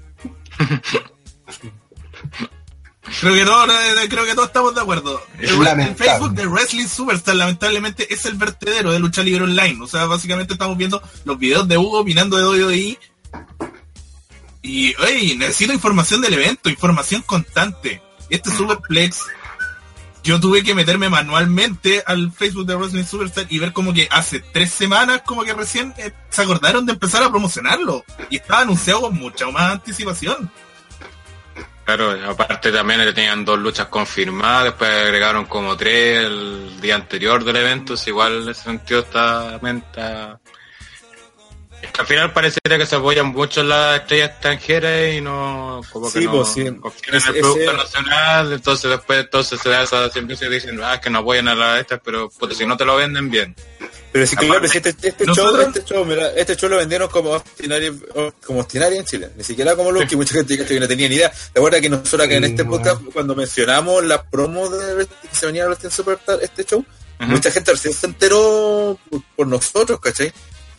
Creo 3.21 3.35
que 3.35 3.45
todos, 3.45 3.69
eh, 3.69 4.09
creo 4.09 4.25
que 4.25 4.35
todos 4.35 4.49
estamos 4.49 4.75
de 4.75 4.81
acuerdo. 4.81 5.23
El. 5.39 5.97
Facebook 5.97 6.33
de 6.33 6.47
Wrestling 6.47 6.87
Superstar 6.87 7.37
lamentablemente 7.37 8.13
es 8.13 8.25
el 8.27 8.35
vertedero 8.35 8.93
de 8.93 8.99
lucha 8.99 9.23
libre 9.23 9.45
online. 9.45 9.79
O 9.83 9.87
sea, 9.87 10.07
básicamente 10.07 10.55
estamos 10.55 10.77
viendo 10.77 11.03
los 11.25 11.39
videos 11.39 11.69
de 11.69 11.79
Hugo 11.79 12.01
opinando 12.01 12.37
de 12.37 12.67
WWE. 12.67 12.99
Y, 14.63 14.95
oye, 14.97 15.37
necesito 15.37 15.73
información 15.73 16.21
del 16.21 16.35
evento, 16.35 16.71
información 16.71 17.23
constante. 17.23 18.01
Este 18.31 18.51
Superplex, 18.51 19.27
yo 20.23 20.41
tuve 20.41 20.63
que 20.63 20.75
meterme 20.75 21.09
manualmente 21.09 22.03
al 22.07 22.33
Facebook 22.33 22.67
de 22.67 22.77
Wrestling 22.77 23.05
Superstar 23.05 23.47
y 23.51 23.59
ver 23.59 23.73
como 23.73 23.93
que 23.93 24.09
hace 24.11 24.41
tres 24.41 24.73
semanas 24.73 25.23
como 25.27 25.43
que 25.43 25.53
recién 25.53 25.93
eh, 25.99 26.13
se 26.31 26.43
acordaron 26.43 26.87
de 26.87 26.93
empezar 26.93 27.23
a 27.25 27.31
promocionarlo. 27.31 28.05
Y 28.31 28.37
estaba 28.37 28.61
anunciado 28.61 29.03
con 29.03 29.19
mucha 29.19 29.51
más 29.51 29.73
anticipación. 29.73 30.51
Claro, 31.85 32.17
aparte 32.29 32.71
también 32.71 33.13
tenían 33.13 33.45
dos 33.45 33.59
luchas 33.59 33.89
confirmadas, 33.89 34.65
después 34.65 34.91
agregaron 34.91 35.47
como 35.47 35.77
tres 35.77 36.25
el 36.25 36.81
día 36.81 36.95
anterior 36.95 37.43
del 37.43 37.57
evento, 37.57 37.95
igual 38.07 38.43
en 38.43 38.49
ese 38.51 38.63
sentido 38.63 39.01
está... 39.01 39.59
al 41.99 42.07
final 42.07 42.33
parecería 42.33 42.79
que 42.79 42.87
se 42.87 42.97
apoyan 42.97 43.27
mucho 43.27 43.63
las 43.63 44.01
estrellas 44.01 44.31
extranjeras 44.31 45.15
y 45.15 45.21
no 45.21 45.81
como 45.93 46.11
que 46.13 46.21
Sí, 46.21 46.25
no 46.27 46.31
pues, 46.33 46.49
sí. 46.49 46.65
confían 46.81 47.15
en 47.17 47.23
el 47.35 47.41
producto 47.41 47.63
ese- 47.65 47.73
nacional, 47.77 48.53
entonces 48.53 48.91
después 48.91 49.21
entonces 49.21 49.61
se 49.61 49.69
da 49.69 49.83
esa 49.83 50.11
siempre 50.11 50.37
se 50.37 50.49
dicen 50.49 50.81
ah, 50.83 51.01
que 51.01 51.11
no 51.11 51.19
apoyan 51.19 51.49
a 51.49 51.55
las 51.55 51.81
estas, 51.81 52.01
pero 52.05 52.29
puta, 52.31 52.55
si 52.55 52.65
no 52.67 52.77
te 52.77 52.85
lo 52.85 52.97
venden 52.97 53.31
bien. 53.31 53.55
Pero 54.13 54.27
sí 54.27 54.37
que 54.37 54.47
claro, 54.47 54.69
si 54.69 54.77
este, 54.79 54.91
este 55.09 55.25
show, 55.27 55.57
este 55.61 55.85
show, 55.85 56.05
mira, 56.05 56.29
este 56.37 56.55
show 56.57 56.69
lo 56.69 56.77
vendieron 56.77 57.09
como 57.09 57.31
Ostinaria, 57.31 57.93
como 58.47 58.61
Ostinaria 58.61 58.99
en 58.99 59.07
Chile, 59.07 59.31
ni 59.37 59.43
siquiera 59.43 59.75
como 59.75 59.91
Lucky, 59.91 60.17
mucha 60.17 60.35
gente 60.35 60.65
que 60.67 60.81
no 60.81 60.87
tenía 60.87 61.09
ni 61.09 61.15
idea. 61.17 61.33
Recuerda 61.55 61.81
que 61.81 61.89
nosotros 61.89 62.21
acá 62.27 62.35
en 62.35 62.45
este 62.45 62.65
podcast, 62.65 63.01
cuando 63.13 63.35
mencionamos 63.35 64.05
la 64.05 64.23
promo 64.23 64.69
de 64.69 65.07
que 65.07 65.35
se 65.35 65.47
venía 65.47 65.65
a 65.65 65.69
Wrestling 65.69 65.91
Superstar, 65.91 66.39
este 66.43 66.65
show, 66.65 66.85
mucha 67.21 67.51
gente 67.51 67.73
recién 67.73 67.95
se 67.95 68.07
enteró 68.07 68.99
por, 69.09 69.23
por 69.35 69.47
nosotros, 69.47 69.99
¿cachai? 70.01 70.31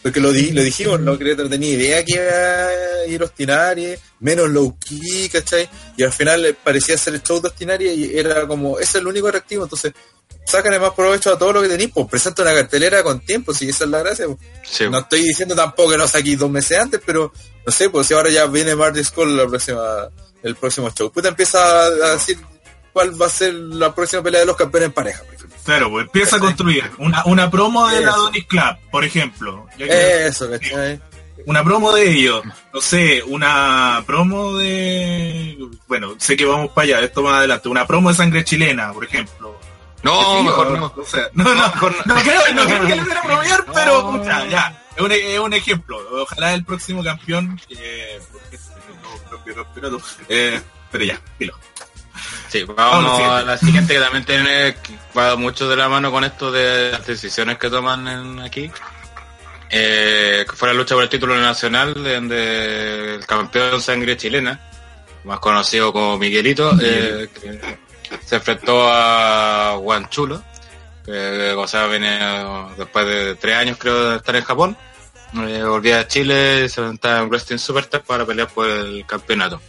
Porque 0.04 0.20
lo, 0.20 0.32
di, 0.34 0.52
lo 0.52 0.62
dijimos, 0.62 1.00
no 1.00 1.14
no 1.14 1.50
tenía 1.50 1.70
idea 1.70 2.04
que 2.04 2.14
iba 2.14 2.24
a 2.24 3.06
ir 3.08 3.24
Ostinaria, 3.24 3.98
menos 4.20 4.50
low 4.50 4.78
key, 4.78 5.30
¿cachai? 5.30 5.70
Y 5.96 6.04
al 6.04 6.12
final 6.12 6.58
parecía 6.62 6.98
ser 6.98 7.14
el 7.16 7.24
show 7.24 7.42
de 7.42 7.48
Ostinaria 7.48 7.94
y 7.94 8.18
era 8.18 8.46
como, 8.46 8.78
ese 8.80 8.90
es 8.90 8.96
el 8.96 9.08
único 9.08 9.30
atractivo, 9.30 9.64
entonces 9.64 9.94
sácanle 10.46 10.78
más 10.78 10.92
provecho 10.92 11.34
a 11.34 11.38
todo 11.38 11.54
lo 11.54 11.62
que 11.62 11.70
tenéis, 11.70 11.92
pues 11.94 12.08
presenta 12.08 12.42
una 12.42 12.54
cartelera 12.54 13.02
con 13.02 13.22
tiempo, 13.22 13.54
si 13.54 13.70
esa 13.70 13.86
es 13.86 13.90
la 13.90 14.00
gracia. 14.00 14.26
pues. 14.28 14.40
Sí, 14.70 14.90
No 14.90 15.00
estoy 15.00 15.22
diciendo 15.22 15.56
tampoco 15.56 15.92
que 15.92 15.98
no 15.98 16.08
saqué 16.08 16.36
dos 16.36 16.52
meses 16.52 16.78
antes, 16.78 17.02
pero 17.06 17.32
no 17.66 17.72
sé, 17.72 17.90
pues 17.90 18.08
si 18.08 18.14
ahora 18.14 18.30
ya 18.30 18.46
viene 18.48 18.76
Marty 18.76 19.04
Skull 19.04 19.38
la 19.38 19.48
próxima, 19.48 20.10
el 20.44 20.56
próximo 20.56 20.92
show. 20.92 21.12
Puta 21.12 21.30
empieza 21.30 21.86
a 21.86 22.14
decir 22.16 22.38
cuál 22.92 23.20
va 23.20 23.28
a 23.28 23.30
ser 23.30 23.54
la 23.54 23.96
próxima 23.96 24.22
pelea 24.22 24.42
de 24.42 24.48
los 24.48 24.58
campeones 24.58 24.88
en 24.88 24.94
pareja, 24.94 25.20
ejemplo. 25.22 25.33
Claro, 25.66 25.90
pues 25.90 26.06
empieza 26.06 26.36
a 26.36 26.40
construir 26.40 26.90
una, 26.98 27.24
una 27.26 27.50
promo 27.50 27.88
de 27.88 28.02
la. 28.02 28.12
Donny 28.12 28.44
Club, 28.44 28.78
por 28.92 29.04
ejemplo. 29.06 29.66
Ya 29.78 29.88
que- 29.88 30.28
Eso, 30.28 30.50
¿cachai? 30.50 31.00
una 31.46 31.64
promo 31.64 31.92
de 31.92 32.10
ellos, 32.10 32.42
no 32.74 32.80
sé, 32.80 33.22
una 33.24 34.02
promo 34.06 34.54
de... 34.58 35.58
Bueno, 35.88 36.14
sé 36.18 36.38
que 36.38 36.46
vamos 36.46 36.72
para 36.72 36.86
allá, 36.86 37.00
esto 37.02 37.22
más 37.22 37.34
adelante. 37.34 37.68
Una 37.68 37.86
promo 37.86 38.10
de 38.10 38.16
sangre 38.16 38.44
chilena, 38.46 38.94
por 38.94 39.04
ejemplo. 39.04 39.60
No, 40.04 40.38
Sí, 40.38 40.44
mejor 40.44 40.72
no. 40.78 40.94
o 40.96 41.06
sea, 41.06 41.30
no, 41.34 41.44
no, 41.44 41.54
mejor 41.56 41.96
no. 42.06 42.16
no 42.16 42.22
creo, 42.22 42.42
no 42.54 42.64
No. 42.66 43.74
pero 43.74 44.12
pucha, 44.12 44.46
ya, 44.48 44.84
es 44.96 45.02
un, 45.02 45.12
es 45.12 45.40
un 45.40 45.54
ejemplo. 45.54 45.98
Ojalá 46.22 46.54
el 46.54 46.64
próximo 46.66 47.04
campeón, 47.04 47.60
que 47.68 48.18
este 48.52 48.74
eh, 50.30 50.62
pero 50.92 51.04
ya, 51.06 51.20
filo. 51.38 51.58
Sí, 52.54 52.64
Vamos 52.66 53.20
a 53.20 53.42
la 53.42 53.58
siguiente 53.58 53.96
que 53.96 54.00
también 54.00 54.26
tiene 54.26 54.76
va 55.18 55.36
mucho 55.36 55.68
de 55.68 55.76
la 55.76 55.90
mano 55.90 56.12
con 56.12 56.24
esto 56.24 56.52
de 56.52 56.92
las 56.92 57.06
decisiones 57.06 57.58
que 57.58 57.68
toman 57.70 58.08
en- 58.08 58.40
aquí. 58.42 58.72
Eh, 59.72 60.46
que 60.48 60.56
fue 60.56 60.68
la 60.68 60.76
lucha 60.76 60.94
por 60.94 61.04
el 61.04 61.10
título 61.10 61.36
nacional 61.36 61.96
donde 61.96 63.16
el 63.16 63.26
campeón 63.26 63.82
sangre 63.82 64.16
chilena, 64.18 64.60
más 65.24 65.40
conocido 65.40 65.92
como 65.92 66.18
Miguelito, 66.20 66.74
eh, 66.80 67.28
que 67.34 67.60
se 68.24 68.36
enfrentó 68.36 68.88
a 68.88 69.74
Guanchulo, 69.78 70.44
que 71.04 71.54
o 71.58 71.68
sea, 71.68 71.88
viene 71.88 72.20
después 72.78 73.08
de 73.08 73.34
tres 73.36 73.56
años 73.56 73.78
creo 73.80 74.12
de 74.12 74.18
estar 74.18 74.36
en 74.36 74.44
Japón. 74.44 74.78
Eh, 75.48 75.64
volvía 75.64 76.02
a 76.02 76.08
Chile 76.08 76.66
y 76.66 76.70
se 76.70 76.80
enfrentaba 76.82 77.22
en 77.22 77.30
Wrestling 77.30 77.58
Superstar 77.58 78.02
para 78.04 78.24
pelear 78.28 78.50
por 78.50 78.70
el 78.70 79.04
campeonato. 79.08 79.60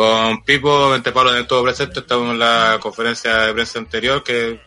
Con 0.00 0.42
Pipo, 0.44 0.88
Mente 0.88 1.12
Pablo 1.12 1.28
también 1.28 1.42
estuvo 1.42 1.62
presente, 1.62 2.00
estábamos 2.00 2.32
en 2.32 2.38
la 2.38 2.78
conferencia 2.80 3.36
de 3.40 3.52
prensa 3.52 3.78
anterior, 3.80 4.24
que 4.24 4.58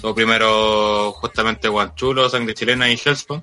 tuvo 0.00 0.14
primero 0.14 1.12
justamente 1.12 1.68
Guanchulo, 1.68 2.30
Sangre 2.30 2.54
Chilena 2.54 2.88
y 2.88 2.94
Hellspawn. 2.94 3.42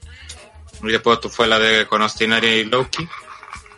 Y 0.82 0.88
después 0.88 1.20
fue 1.30 1.46
la 1.46 1.60
de 1.60 1.86
Conostinaria 1.86 2.58
y 2.58 2.64
Lowkey. 2.64 3.08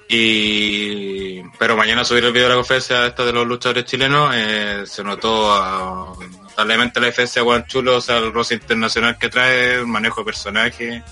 Y 0.08 1.44
pero 1.60 1.76
mañana 1.76 2.06
subir 2.06 2.24
el 2.24 2.32
video 2.32 2.46
de 2.48 2.52
la 2.52 2.56
conferencia 2.56 3.06
esta 3.06 3.26
de 3.26 3.34
los 3.34 3.46
luchadores 3.46 3.84
chilenos, 3.84 4.34
eh, 4.34 4.84
se 4.86 5.04
notó 5.04 5.52
ah, 5.52 6.14
notablemente 6.44 7.02
la 7.02 7.08
diferencia 7.08 7.42
de 7.42 7.46
Guanchulo, 7.46 7.98
o 7.98 8.02
sea, 8.02 8.20
el 8.20 8.32
roce 8.32 8.54
internacional 8.54 9.18
que 9.18 9.28
trae, 9.28 9.74
el 9.74 9.86
manejo 9.86 10.22
de 10.22 10.26
personaje, 10.28 11.04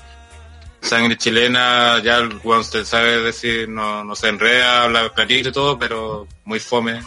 sangre 0.85 1.17
chilena, 1.17 1.99
ya 2.03 2.17
el 2.17 2.39
weón 2.43 2.63
se 2.63 2.85
sabe 2.85 3.21
decir, 3.21 3.67
no, 3.67 4.03
no 4.03 4.15
se 4.15 4.29
enreda, 4.29 4.83
habla 4.83 5.09
clarito 5.09 5.49
y 5.49 5.51
todo, 5.51 5.77
pero 5.77 6.27
muy 6.45 6.59
fome. 6.59 7.01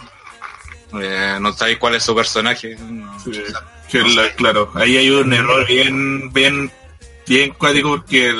Eh, 1.01 1.37
no 1.39 1.53
sabéis 1.53 1.77
cuál 1.77 1.95
es 1.95 2.03
su 2.03 2.15
personaje. 2.15 2.75
no- 2.79 3.15
Que 3.89 3.99
la- 4.01 4.31
claro, 4.35 4.71
ahí 4.75 4.97
hay 4.97 5.09
un 5.09 5.33
error 5.33 5.65
bien, 5.67 6.31
bien, 6.31 6.71
bien 7.27 7.51
cuático 7.51 7.89
porque 7.89 8.35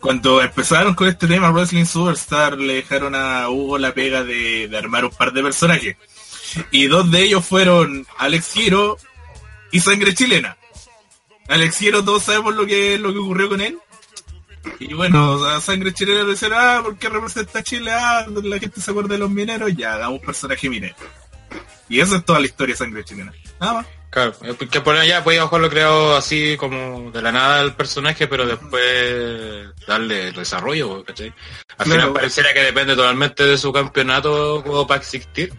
cuando 0.00 0.42
empezaron 0.42 0.94
con 0.94 1.08
este 1.08 1.26
tema 1.26 1.50
Wrestling 1.50 1.86
Superstar 1.86 2.58
le 2.58 2.74
dejaron 2.74 3.14
a 3.14 3.48
Hugo 3.48 3.78
la 3.78 3.94
pega 3.94 4.22
de, 4.22 4.68
de 4.68 4.76
armar 4.76 5.04
un 5.06 5.10
par 5.10 5.32
de 5.32 5.42
personajes. 5.42 5.96
Y 6.70 6.86
dos 6.88 7.10
de 7.10 7.22
ellos 7.22 7.44
fueron 7.44 8.06
Alex 8.18 8.52
Giro 8.52 8.98
y 9.70 9.80
Sangre 9.80 10.12
Chilena. 10.14 10.56
Alex 11.48 11.78
Giro 11.78 12.04
todos 12.04 12.24
sabemos 12.24 12.54
lo 12.54 12.66
que, 12.66 12.98
lo 12.98 13.12
que 13.12 13.18
ocurrió 13.18 13.48
con 13.48 13.60
él. 13.62 13.78
Y 14.78 14.94
bueno, 14.94 15.32
o 15.32 15.44
sea, 15.44 15.60
Sangre 15.60 15.92
Chilena 15.92 16.22
le 16.22 16.30
decían, 16.30 16.52
ah, 16.54 16.80
¿por 16.82 16.96
qué 16.96 17.08
representa 17.08 17.62
Chile? 17.62 17.90
Ah, 17.92 18.26
la 18.42 18.58
gente 18.58 18.80
se 18.80 18.90
acuerda 18.90 19.14
de 19.14 19.18
los 19.18 19.30
mineros, 19.30 19.72
ya, 19.76 19.94
hagamos 19.94 20.20
un 20.20 20.26
personaje 20.26 20.68
minero. 20.68 20.94
Y 21.88 22.00
esa 22.00 22.16
es 22.16 22.24
toda 22.24 22.40
la 22.40 22.46
historia 22.46 22.74
de 22.74 22.78
Sangre 22.78 23.04
Chilena. 23.04 23.32
Nada 23.60 23.72
más. 23.74 23.86
Claro, 24.10 24.34
eh, 24.42 24.54
que 24.70 24.80
por 24.82 24.94
allá 24.94 25.24
podía 25.24 25.46
jugarlo 25.46 25.70
creado 25.70 26.14
así 26.16 26.56
como 26.58 27.10
de 27.10 27.22
la 27.22 27.32
nada 27.32 27.62
el 27.62 27.72
personaje, 27.72 28.26
pero 28.26 28.46
después 28.46 29.68
darle 29.86 30.28
el 30.28 30.34
desarrollo, 30.34 31.02
¿cachai? 31.02 31.28
Al 31.78 31.86
Claro. 31.86 31.90
final 32.02 32.12
pareciera 32.12 32.52
que 32.52 32.60
depende 32.60 32.94
totalmente 32.94 33.44
de 33.46 33.56
su 33.56 33.72
campeonato 33.72 34.62
como 34.64 34.86
para 34.86 35.00
existir. 35.00 35.54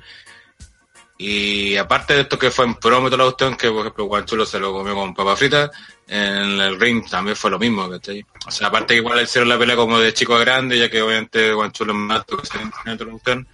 Y 1.25 1.77
aparte 1.77 2.15
de 2.15 2.21
esto 2.23 2.37
que 2.37 2.51
fue 2.51 2.65
en 2.65 2.75
promo 2.75 3.07
la 3.07 3.23
cuestión, 3.23 3.55
que 3.55 3.69
por 3.69 3.79
ejemplo 3.79 4.03
Guanchulo 4.03 4.45
se 4.45 4.59
lo 4.59 4.73
comió 4.73 4.93
con 4.93 5.13
papa 5.13 5.37
frita, 5.37 5.71
en 6.05 6.59
el 6.59 6.77
ring 6.77 7.09
también 7.09 7.37
fue 7.37 7.49
lo 7.49 7.57
mismo, 7.57 7.89
¿cachai? 7.89 8.25
O 8.45 8.51
sea, 8.51 8.67
aparte 8.67 8.93
que 8.93 8.99
igual 8.99 9.23
hicieron 9.23 9.47
la 9.47 9.57
pelea 9.57 9.77
como 9.77 9.97
de 9.99 10.13
chico 10.13 10.35
a 10.35 10.39
grande, 10.39 10.77
ya 10.77 10.89
que 10.89 11.01
obviamente 11.01 11.53
Guanchulo 11.53 11.93
es 11.93 11.99
más 11.99 12.17
alto 12.17 12.35
que 12.35 12.45
se 12.45 12.57
en 12.57 12.71
la 12.85 13.05
cuestión. 13.05 13.47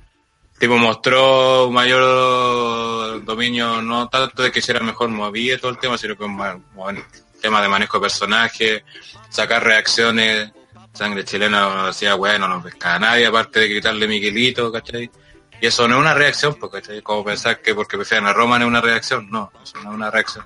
Tipo 0.58 0.80
mostró 0.80 1.70
mayor 1.70 3.24
dominio, 3.24 3.84
no 3.84 4.10
tanto 4.10 4.42
de 4.42 4.52
que 4.52 4.60
hiciera 4.60 4.80
mejor 4.80 5.10
movida 5.10 5.54
y 5.54 5.60
todo 5.60 5.70
el 5.70 5.78
tema, 5.78 5.96
sino 5.96 6.18
que 6.18 6.26
bueno, 6.26 7.04
tema 7.40 7.62
de 7.62 7.68
manejo 7.68 8.00
de 8.00 8.02
personajes, 8.02 8.84
sacar 9.30 9.64
reacciones, 9.64 10.52
sangre 10.92 11.24
chilena 11.24 11.86
decía, 11.86 12.16
bueno, 12.16 12.48
no 12.48 12.64
pesca 12.64 12.96
a 12.96 13.00
nadie, 13.00 13.28
aparte 13.28 13.60
de 13.60 13.68
gritarle 13.68 14.08
Miguelito, 14.08 14.72
¿cachai? 14.72 15.12
Y 15.62 15.68
eso 15.68 15.88
no 15.88 15.96
es 15.96 16.02
una 16.02 16.14
reacción, 16.14 16.56
porque 16.56 16.82
¿cachai? 16.82 17.02
como 17.02 17.24
pensar 17.26 17.62
que 17.62 17.76
porque 17.76 17.98
prefieren 17.98 18.28
a 18.28 18.34
Roman 18.34 18.62
es 18.62 18.68
una 18.68 18.82
reacción, 18.82 19.30
no, 19.30 19.52
eso 19.62 19.78
no 19.84 19.90
es 19.90 19.96
una 19.96 20.10
reacción. 20.12 20.46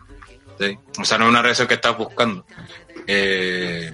O 0.99 1.05
sea, 1.05 1.17
no 1.17 1.25
es 1.25 1.29
una 1.29 1.41
reacción 1.41 1.67
que 1.67 1.73
estás 1.75 1.97
buscando. 1.97 2.45
Eh, 3.05 3.93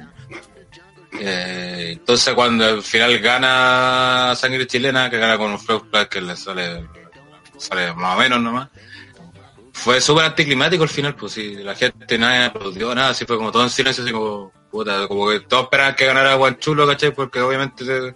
eh, 1.20 1.90
entonces 1.94 2.34
cuando 2.34 2.66
al 2.66 2.84
final 2.84 3.18
gana 3.20 4.34
sangre 4.36 4.68
chilena, 4.68 5.10
que 5.10 5.18
gana 5.18 5.38
con 5.38 5.52
un 5.52 5.60
Splash 5.60 6.08
que 6.08 6.22
le 6.22 6.36
sale, 6.36 6.88
sale 7.58 7.94
más 7.94 8.16
o 8.16 8.20
menos 8.20 8.40
nomás, 8.42 8.70
fue 9.74 10.00
súper 10.02 10.26
anticlimático 10.26 10.84
al 10.84 10.90
final, 10.90 11.16
pues 11.16 11.34
sí, 11.34 11.56
la 11.56 11.74
gente 11.76 12.18
nadie 12.18 12.46
aplaudió, 12.46 12.94
nada, 12.94 13.10
así 13.10 13.26
fue 13.26 13.38
como 13.38 13.52
todo 13.52 13.64
en 13.64 13.70
silencio, 13.70 14.04
así 14.04 14.14
como, 14.14 14.52
puta, 14.70 15.08
como 15.08 15.30
que 15.30 15.40
todos 15.42 15.64
esperaban 15.64 15.96
que 15.96 16.06
ganara 16.06 16.36
Guanchulo, 16.36 16.86
¿cachai? 16.86 17.12
Porque 17.14 17.40
obviamente 17.42 17.86
te- 17.86 18.16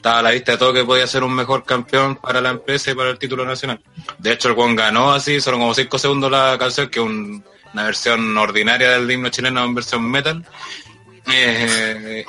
estaba 0.00 0.20
a 0.20 0.22
la 0.22 0.30
vista 0.30 0.52
de 0.52 0.58
todo 0.58 0.72
que 0.72 0.82
podía 0.82 1.06
ser 1.06 1.22
un 1.22 1.34
mejor 1.34 1.62
campeón 1.62 2.16
para 2.16 2.40
la 2.40 2.48
empresa 2.50 2.90
y 2.90 2.94
para 2.94 3.10
el 3.10 3.18
título 3.18 3.44
nacional. 3.44 3.80
De 4.18 4.32
hecho, 4.32 4.48
el 4.48 4.54
Juan 4.54 4.74
ganó 4.74 5.12
así, 5.12 5.42
solo 5.42 5.58
como 5.58 5.74
5 5.74 5.98
segundos 5.98 6.30
la 6.30 6.56
canción, 6.58 6.88
que 6.88 7.00
es 7.00 7.04
un- 7.04 7.44
una 7.74 7.84
versión 7.84 8.36
ordinaria 8.38 8.90
del 8.92 9.10
himno 9.10 9.28
chileno 9.28 9.62
en 9.62 9.74
versión 9.74 10.10
metal. 10.10 10.42
Eh, 11.30 12.24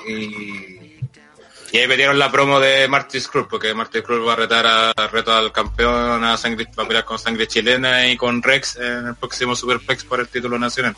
y, 1.73 1.77
ahí 1.77 1.87
metieron 1.87 2.19
la 2.19 2.29
promo 2.29 2.59
de 2.59 2.89
Marty 2.89 3.21
Scrooge, 3.21 3.47
porque 3.49 3.73
Marty 3.73 3.99
Scrooge 3.99 4.25
va 4.25 4.33
a 4.33 4.35
retar 4.35 4.67
a, 4.67 5.07
reto 5.07 5.33
al 5.33 5.53
campeón 5.53 6.23
a 6.25 6.35
sangre, 6.37 6.67
va 6.77 6.83
a 6.83 6.87
pelear 6.87 7.05
con 7.05 7.17
sangre 7.17 7.47
chilena 7.47 8.05
y 8.05 8.17
con 8.17 8.43
Rex 8.43 8.75
en 8.75 9.07
el 9.07 9.15
próximo 9.15 9.55
Superplex 9.55 10.03
por 10.03 10.19
el 10.19 10.27
título 10.27 10.59
nacional. 10.59 10.95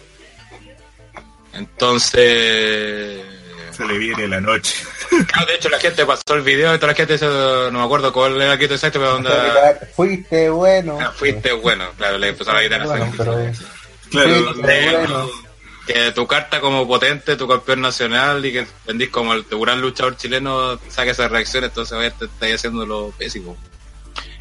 Entonces, 1.54 3.22
Se 3.72 3.86
le 3.86 3.98
viene 3.98 4.28
la 4.28 4.42
noche. 4.42 4.76
Claro, 5.28 5.48
de 5.48 5.56
hecho 5.56 5.70
la 5.70 5.80
gente 5.80 6.06
pasó 6.06 6.22
el 6.36 6.42
video 6.42 6.74
y 6.74 6.78
toda 6.78 6.94
la 6.94 6.96
gente, 6.96 7.18
no 7.18 7.72
me 7.72 7.84
acuerdo 7.84 8.12
cuál 8.14 8.42
era 8.42 8.54
el 8.54 8.60
quito 8.60 8.74
exacto, 8.74 9.00
pero 9.00 9.12
donde 9.14 9.30
Fuiste 9.96 10.50
bueno. 10.50 10.98
Ah, 11.02 11.12
fuiste 11.16 11.52
bueno, 11.54 11.86
claro, 11.98 12.18
le 12.18 12.30
empezaron 12.30 12.60
a 12.60 12.62
gritar 12.62 12.82
a 12.82 12.86
Bueno, 12.86 13.14
pero, 13.18 13.34
Claro. 14.12 14.54
fuiste 14.54 14.90
bueno. 14.92 15.30
que 15.88 16.12
tu 16.12 16.28
carta 16.28 16.62
como 16.62 16.88
potente, 16.88 17.36
tu 17.36 17.48
campeón 17.48 17.82
nacional 17.82 18.46
y 18.46 18.54
que 18.54 18.68
vendís 18.86 19.10
como 19.10 19.34
el 19.34 19.46
tu 19.46 19.60
gran 19.60 19.82
luchador 19.82 20.16
chileno 20.18 20.80
saque 20.90 21.12
esa 21.12 21.28
reacción, 21.28 21.64
entonces 21.66 21.98
vaya 21.98 22.12
te 22.12 22.26
estáis 22.26 22.56
haciendo 22.56 22.86
lo 22.86 23.12
pésimo. 23.18 23.58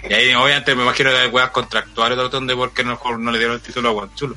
Y 0.09 0.13
ahí 0.13 0.35
obviamente 0.35 0.75
me 0.75 0.83
imagino 0.83 1.11
que 1.11 1.17
hay 1.17 1.29
weas 1.29 1.51
contractuales 1.51 2.19
de 2.19 2.29
donde 2.29 2.57
por 2.57 2.73
qué 2.73 2.83
no, 2.85 2.99
no 3.19 3.31
le 3.31 3.39
dieron 3.39 3.57
el 3.57 3.63
título 3.63 3.91
a 3.91 3.93
Guanchulo. 3.93 4.37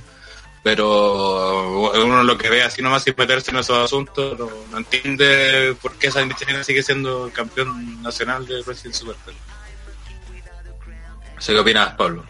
Pero 0.66 1.92
uno 1.94 2.24
lo 2.24 2.40
que 2.40 2.50
ve 2.50 2.64
así 2.64 2.82
nomás 2.82 3.04
sin 3.04 3.14
meterse 3.16 3.52
en 3.52 3.58
esos 3.58 3.78
asuntos 3.78 4.36
no, 4.40 4.50
entiende 4.76 5.78
por 5.80 5.94
qué 5.94 6.08
esa 6.08 6.28
chilena 6.36 6.64
sigue 6.64 6.82
siendo 6.82 7.30
campeón 7.32 8.02
nacional 8.02 8.48
de 8.48 8.64
Wrestling 8.64 8.92
Super. 8.92 9.16
No 11.36 11.40
sé 11.40 11.54
qué 11.54 11.60
opinas, 11.60 11.94
Pablo. 11.94 12.24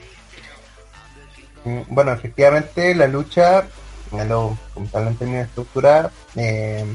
Mm, 1.64 1.84
Bueno, 1.88 2.12
efectivamente 2.12 2.94
la 2.94 3.08
lucha, 3.08 3.70
lo 4.28 4.58
comentarlo 4.74 5.12
en 5.12 5.16
términos 5.16 5.40
de 5.40 5.48
estructura, 5.48 6.12
eh, 6.36 6.86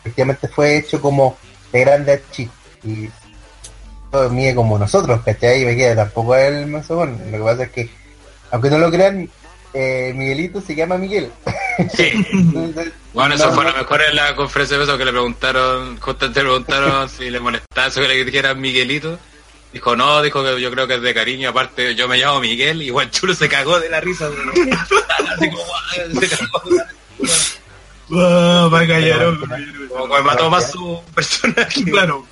efectivamente 0.00 0.48
fue 0.48 0.78
hecho 0.78 1.00
como 1.00 1.38
de 1.70 1.80
grandes 1.80 2.28
chicos 2.32 2.56
y 2.82 3.08
todo 4.10 4.28
mide 4.30 4.52
como 4.56 4.80
nosotros, 4.80 5.22
¿cachai? 5.24 5.62
Y 5.62 5.64
me 5.64 5.76
queda 5.76 5.94
tampoco 5.94 6.34
el 6.34 6.66
mesón. 6.66 7.20
Lo 7.30 7.38
que 7.38 7.44
pasa 7.44 7.62
es 7.62 7.70
que, 7.70 7.88
aunque 8.50 8.68
no 8.68 8.78
lo 8.78 8.90
crean, 8.90 9.30
eh, 9.74 10.12
Miguelito 10.14 10.60
se 10.60 10.74
llama 10.74 10.96
Miguel. 10.98 11.30
Sí. 11.96 12.10
Entonces, 12.32 12.92
Bueno, 13.12 13.34
eso 13.34 13.46
no, 13.48 13.52
fue 13.54 13.64
no- 13.64 13.70
lo 13.70 13.76
mejor 13.78 14.02
en 14.02 14.16
la 14.16 14.34
conferencia 14.36 14.76
de 14.78 14.84
eso 14.84 14.98
que 14.98 15.04
le 15.04 15.12
preguntaron, 15.12 15.98
justamente 15.98 16.40
le 16.40 16.44
preguntaron 16.46 17.08
si 17.18 17.30
le 17.30 17.40
molestaba 17.40 17.86
eso 17.88 18.00
que 18.00 18.08
le 18.08 18.24
dijeran 18.24 18.60
Miguelito. 18.60 19.18
Dijo, 19.72 19.96
no, 19.96 20.20
dijo 20.20 20.44
que 20.44 20.60
yo 20.60 20.70
creo 20.70 20.86
que 20.86 20.96
es 20.96 21.02
de 21.02 21.14
cariño, 21.14 21.48
aparte 21.48 21.94
yo 21.94 22.06
me 22.06 22.18
llamo 22.18 22.40
Miguel, 22.40 22.82
y 22.82 22.86
igual 22.86 23.10
chulo 23.10 23.34
se 23.34 23.48
cagó 23.48 23.80
de 23.80 23.88
la 23.88 24.00
risa. 24.02 24.28
Así 25.34 25.50
como, 25.50 26.20
se 26.20 26.28
cagó 26.28 26.60
de 26.68 26.76
la 26.76 26.86
risa. 27.18 27.58
Va 28.12 28.80
a 28.80 28.86
callar, 28.86 29.24
hombre. 29.24 29.48
Como 29.88 30.14
que 30.14 30.22
mató 30.22 30.50
más 30.50 30.70
su 30.70 31.00
personaje. 31.14 31.84
Claro, 31.84 32.26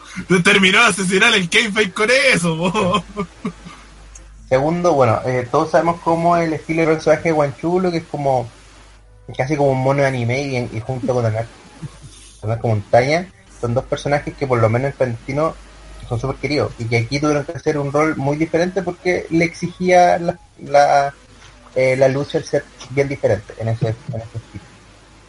terminó 0.45 0.80
de 0.80 0.86
asesinar 0.88 1.32
el 1.34 1.49
Kayfabe 1.49 1.93
con 1.93 2.11
eso, 2.11 2.57
po. 2.59 3.05
Segundo, 4.51 4.94
bueno, 4.94 5.20
eh, 5.24 5.46
todos 5.48 5.70
sabemos 5.70 6.01
cómo 6.01 6.36
el 6.36 6.53
estilo 6.53 6.80
de 6.80 6.88
personaje 6.88 7.28
de 7.28 7.32
Guanchulo, 7.32 7.92
que 7.92 7.98
es 7.98 8.05
como 8.11 8.48
casi 9.36 9.57
como 9.57 9.70
un 9.70 9.80
mono 9.80 10.03
de 10.03 10.09
anime 10.09 10.68
y, 10.72 10.80
junto 10.80 11.14
con 11.14 11.24
el 11.24 11.36
arco, 11.36 11.51
con 12.40 12.51
Arco 12.51 12.66
montaña, 12.66 13.28
son 13.61 13.74
dos 13.74 13.84
personajes 13.84 14.34
que 14.34 14.48
por 14.48 14.59
lo 14.59 14.68
menos 14.68 14.90
en 14.90 14.96
Palestino 14.96 15.55
son 16.09 16.18
súper 16.18 16.34
queridos 16.38 16.72
y 16.80 16.86
que 16.86 16.96
aquí 16.96 17.20
tuvieron 17.20 17.44
que 17.44 17.53
hacer 17.53 17.78
un 17.78 17.92
rol 17.92 18.16
muy 18.16 18.36
diferente 18.36 18.82
porque 18.82 19.24
le 19.30 19.44
exigía 19.44 20.18
la, 20.18 20.36
la, 20.59 21.14
eh, 21.76 21.94
la 21.94 22.09
lucha 22.09 22.38
el 22.38 22.44
ser 22.44 22.64
bien 22.90 23.07
diferente 23.07 23.55
en 23.57 23.68
ese, 23.68 23.86
en 23.86 24.20
ese 24.20 24.36
estilo. 24.36 24.64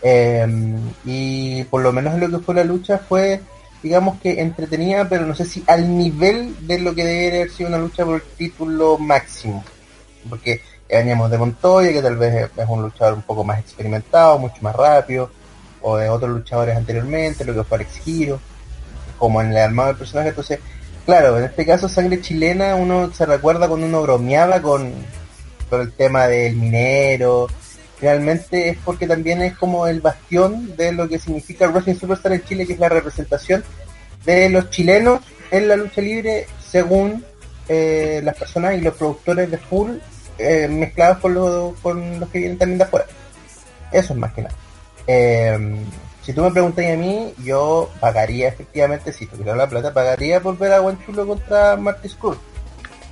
Eh, 0.01 0.47
y 1.05 1.63
por 1.65 1.83
lo 1.83 1.93
menos 1.93 2.17
lo 2.17 2.27
que 2.27 2.43
fue 2.43 2.55
la 2.55 2.63
lucha 2.63 2.97
fue 2.97 3.39
digamos 3.81 4.19
que 4.21 4.41
entretenida, 4.41 5.07
pero 5.09 5.25
no 5.25 5.33
sé 5.35 5.45
si 5.45 5.63
al 5.67 5.97
nivel 5.97 6.55
de 6.67 6.79
lo 6.79 6.93
que 6.93 7.03
debería 7.05 7.41
haber 7.41 7.51
sido 7.51 7.69
una 7.69 7.77
lucha 7.79 8.05
por 8.05 8.15
el 8.15 8.21
título 8.37 8.97
máximo. 8.97 9.63
Porque 10.29 10.61
veníamos 10.89 11.31
de 11.31 11.37
Montoya, 11.37 11.91
que 11.91 12.01
tal 12.01 12.17
vez 12.17 12.33
es- 12.35 12.57
es 12.63 12.69
un 12.69 12.81
luchador 12.83 13.13
un 13.15 13.21
poco 13.23 13.43
más 13.43 13.59
experimentado, 13.59 14.37
mucho 14.37 14.61
más 14.61 14.75
rápido, 14.75 15.31
o 15.81 15.97
de 15.97 16.09
otros 16.09 16.29
luchadores 16.31 16.77
anteriormente, 16.77 17.43
lo 17.45 17.53
que 17.55 17.63
fue 17.63 17.77
Alex 17.77 17.97
Giro, 18.03 18.39
como 19.17 19.41
en 19.41 19.51
el 19.51 19.57
armado 19.57 19.87
del 19.89 19.97
personaje. 19.97 20.29
Entonces, 20.29 20.59
claro, 21.05 21.37
en 21.39 21.45
este 21.45 21.65
caso, 21.65 21.89
Sangre 21.89 22.21
Chilena, 22.21 22.75
uno 22.75 23.11
se 23.13 23.25
recuerda 23.25 23.67
cuando 23.67 23.87
uno 23.87 24.01
bromeaba 24.03 24.61
con, 24.61 24.93
con 25.69 25.81
el 25.81 25.91
tema 25.93 26.27
del 26.27 26.55
minero. 26.55 27.47
Realmente 28.01 28.69
es 28.69 28.77
porque 28.83 29.07
también 29.07 29.41
es 29.43 29.55
como 29.55 29.85
el 29.85 30.01
bastión 30.01 30.75
de 30.75 30.91
lo 30.91 31.07
que 31.07 31.19
significa 31.19 31.65
el 31.65 31.71
Wrestling 31.71 31.95
Superstar 31.95 32.33
en 32.33 32.43
Chile, 32.43 32.65
que 32.65 32.73
es 32.73 32.79
la 32.79 32.89
representación 32.89 33.63
de 34.25 34.49
los 34.49 34.69
chilenos 34.71 35.21
en 35.51 35.67
la 35.67 35.75
lucha 35.75 36.01
libre 36.01 36.47
según 36.65 37.23
eh, 37.69 38.21
las 38.23 38.35
personas 38.35 38.75
y 38.75 38.81
los 38.81 38.95
productores 38.95 39.51
de 39.51 39.57
full 39.57 39.91
eh, 40.37 40.67
mezclados 40.67 41.19
con, 41.19 41.33
los 41.33 41.79
con 41.79 42.19
los 42.19 42.29
que 42.29 42.39
vienen 42.39 42.57
también 42.57 42.79
de 42.79 42.85
afuera. 42.85 43.05
Eso 43.91 44.13
es 44.13 44.19
más 44.19 44.33
que 44.33 44.41
nada. 44.41 44.55
Eh, 45.05 45.85
si 46.23 46.33
tú 46.33 46.41
me 46.41 46.51
preguntas 46.51 46.85
a 46.85 46.95
mí, 46.95 47.33
yo 47.43 47.89
pagaría 47.99 48.47
efectivamente, 48.47 49.11
si 49.11 49.25
tuviera 49.25 49.55
la 49.55 49.67
plata, 49.67 49.93
pagaría 49.93 50.39
por 50.39 50.57
ver 50.57 50.73
a 50.73 50.79
Guanchulo 50.79 51.27
contra 51.27 51.75
Marty 51.75 52.09
Scurll. 52.09 52.37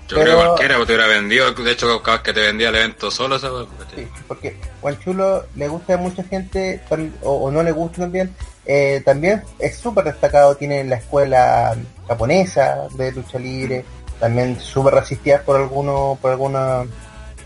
Yo 0.10 0.16
creo 0.16 0.26
que 0.26 0.32
Pero- 0.32 0.45
cualquiera 0.47 0.76
te 0.76 0.82
hubiera 0.84 1.07
vendido, 1.07 1.51
de 1.53 1.72
hecho 1.72 2.01
cada 2.01 2.18
vez 2.18 2.24
que 2.24 2.34
te 2.34 2.39
vendía 2.41 2.70
el 2.70 2.76
evento 2.76 3.12
solo, 3.12 3.38
¿sabes? 3.38 3.68
Sí, 3.95 4.07
porque 4.28 4.57
Guanchulo 4.82 5.45
le 5.55 5.68
gusta 5.68 5.93
a 5.93 5.97
mucha 5.97 6.24
gente, 6.24 6.82
o, 7.22 7.32
o 7.34 7.51
no 7.51 7.62
le 7.62 7.72
gusta 7.72 8.01
también, 8.01 8.34
eh, 8.66 9.01
también 9.05 9.43
es 9.60 9.78
súper 9.78 10.05
destacado, 10.05 10.55
tiene 10.55 10.84
la 10.84 10.95
escuela 10.95 11.76
japonesa 12.07 12.88
de 12.95 13.12
lucha 13.12 13.38
libre, 13.38 13.86
también 14.20 14.60
súper 14.60 14.95
resistida 14.95 15.41
por 15.43 15.57
algunos, 15.57 16.18
por 16.20 16.32
algunos, 16.32 16.88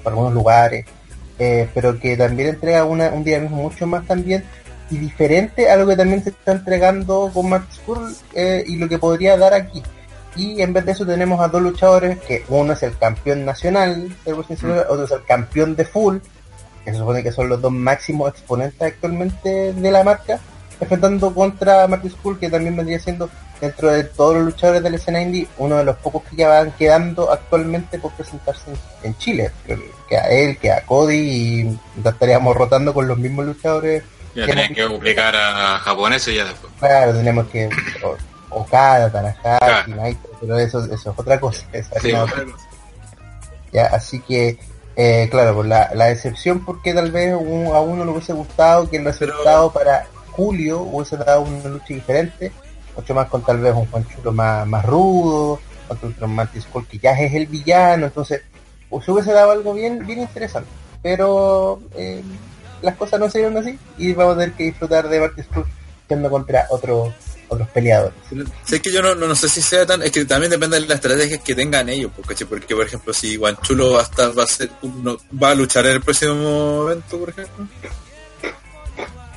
por 0.01 0.13
algunos 0.13 0.33
lugares, 0.33 0.85
eh, 1.39 1.67
pero 1.73 1.99
que 1.99 2.15
también 2.15 2.49
entrega 2.49 2.85
una, 2.85 3.09
un 3.09 3.23
dinamismo 3.25 3.57
mucho 3.57 3.85
más 3.85 4.05
también 4.07 4.43
y 4.89 4.97
diferente 4.97 5.69
a 5.69 5.75
lo 5.75 5.87
que 5.87 5.95
también 5.97 6.23
se 6.23 6.29
está 6.29 6.53
entregando 6.53 7.29
con 7.33 7.49
Max 7.49 7.75
Skrull 7.75 8.15
eh, 8.33 8.63
y 8.67 8.77
lo 8.77 8.87
que 8.87 8.99
podría 8.99 9.35
dar 9.37 9.53
aquí. 9.53 9.81
Y 10.35 10.61
en 10.61 10.73
vez 10.73 10.85
de 10.85 10.91
eso 10.93 11.05
tenemos 11.05 11.39
a 11.41 11.47
dos 11.47 11.61
luchadores 11.61 12.19
que 12.19 12.43
uno 12.49 12.73
es 12.73 12.83
el 12.83 12.97
campeón 12.97 13.45
nacional 13.45 14.09
de 14.25 14.33
Wrestling 14.33 14.55
Super, 14.57 14.85
otro 14.89 15.05
es 15.05 15.11
el 15.11 15.23
campeón 15.23 15.75
de 15.75 15.85
full, 15.85 16.17
que 16.83 16.91
se 16.91 16.97
supone 16.97 17.21
que 17.23 17.31
son 17.31 17.49
los 17.49 17.61
dos 17.61 17.71
máximos 17.71 18.29
exponentes 18.31 18.81
actualmente 18.81 19.73
de 19.73 19.91
la 19.91 20.03
marca, 20.03 20.39
enfrentando 20.79 21.33
contra 21.33 21.87
Marty 21.87 22.09
Skull, 22.09 22.39
que 22.39 22.49
también 22.49 22.75
vendría 22.75 22.99
siendo 22.99 23.29
dentro 23.61 23.91
de 23.91 24.03
todos 24.03 24.35
los 24.35 24.43
luchadores 24.45 24.83
de 24.83 24.89
la 24.89 24.95
escena 24.97 25.21
indie, 25.21 25.47
uno 25.57 25.77
de 25.77 25.85
los 25.85 25.95
pocos 25.97 26.23
que 26.23 26.35
ya 26.35 26.49
van 26.49 26.71
quedando 26.71 27.31
actualmente 27.31 27.99
por 27.99 28.11
presentarse 28.13 28.71
en, 28.71 28.77
en 29.09 29.17
Chile. 29.17 29.51
Creo 29.65 29.77
que- 29.79 29.91
Que 30.09 30.17
a 30.17 30.27
él, 30.29 30.57
que 30.57 30.71
a 30.71 30.81
Cody, 30.85 31.15
y 31.15 31.79
ya 32.03 32.09
estaríamos 32.11 32.55
rotando 32.57 32.93
con 32.93 33.07
los 33.07 33.17
mismos 33.17 33.45
luchadores. 33.45 34.03
Ya 34.35 34.45
que 34.47 34.73
que 34.73 34.83
obligar 34.83 35.33
a 35.35 35.79
japoneses 35.79 36.33
y 36.33 36.37
ya 36.37 36.45
después. 36.45 36.73
Claro, 36.79 37.13
tenemos 37.13 37.47
que 37.47 37.69
Okada, 38.55 39.11
Tanahashi, 39.11 39.37
Claro. 39.91 39.95
Naito, 40.01 40.29
pero 40.39 40.57
eso, 40.59 40.83
eso 40.85 40.93
es 41.11 41.19
otra 41.19 41.39
cosa. 41.39 41.65
es 41.73 41.89
Sí, 42.01 42.11
la 42.11 42.23
otra 42.23 42.43
cosa. 42.45 42.67
Ya, 43.71 43.85
así 43.87 44.19
que, 44.19 44.59
eh, 44.95 45.27
claro, 45.31 45.55
pues 45.55 45.67
la, 45.67 45.91
la 45.95 46.05
decepción 46.05 46.63
porque 46.63 46.93
tal 46.93 47.11
vez 47.11 47.35
un- 47.35 47.67
a 47.73 47.79
uno 47.79 48.05
le 48.05 48.11
hubiese 48.11 48.33
gustado 48.33 48.89
que 48.89 48.97
el 48.97 49.05
resultado 49.05 49.71
para 49.71 50.05
julio 50.31 50.81
hubiese 50.81 51.17
dado 51.17 51.41
una 51.41 51.69
lucha 51.69 51.85
diferente, 51.93 52.51
mucho 52.95 53.13
más 53.15 53.27
con 53.29 53.41
tal 53.43 53.59
vez 53.59 53.73
un 53.73 53.85
Juan 53.87 54.05
Chulo 54.07 54.31
más, 54.31 54.67
más 54.67 54.85
rudo, 54.85 55.59
contra 55.99 56.25
un 56.27 56.49
Skull 56.61 56.87
que 56.87 56.97
ya 56.99 57.11
es 57.19 57.33
el 57.33 57.45
villano, 57.47 58.05
entonces 58.07 58.41
pues, 58.89 59.07
hubiese 59.09 59.31
dado 59.33 59.51
algo 59.51 59.73
bien, 59.73 60.05
bien 60.05 60.19
interesante. 60.21 60.69
Pero 61.01 61.79
eh, 61.95 62.23
las 62.81 62.95
cosas 62.95 63.19
no 63.19 63.29
se 63.29 63.39
dieron 63.39 63.57
así 63.57 63.77
y 63.97 64.13
vamos 64.13 64.35
a 64.35 64.39
tener 64.39 64.55
que 64.55 64.63
disfrutar 64.65 65.07
de 65.09 65.19
Marty 65.19 65.43
Skull 65.43 65.65
contra 66.29 66.67
otros 67.53 67.69
peleadores. 67.69 68.13
Sé 68.65 68.81
que 68.81 68.91
yo 68.91 69.01
no, 69.01 69.15
no, 69.15 69.27
no 69.27 69.35
sé 69.35 69.47
si 69.49 69.61
sea 69.61 69.85
tan. 69.85 70.01
Es 70.03 70.11
que 70.11 70.25
también 70.25 70.51
depende 70.51 70.79
de 70.79 70.87
las 70.87 70.95
estrategias 70.95 71.41
que 71.41 71.55
tengan 71.55 71.87
ellos. 71.89 72.11
Porque, 72.15 72.45
porque 72.45 72.75
por 72.75 72.85
ejemplo, 72.85 73.13
si 73.13 73.35
Guanchulo 73.37 73.93
va 73.93 73.99
a, 74.01 74.03
estar, 74.03 74.37
va, 74.37 74.43
a 74.43 74.47
ser, 74.47 74.69
uno- 74.81 75.17
va 75.41 75.51
a 75.51 75.55
luchar 75.55 75.85
en 75.85 75.93
el 75.93 76.01
próximo 76.01 76.85
evento, 76.87 77.17
por 77.19 77.29
ejemplo. 77.29 77.67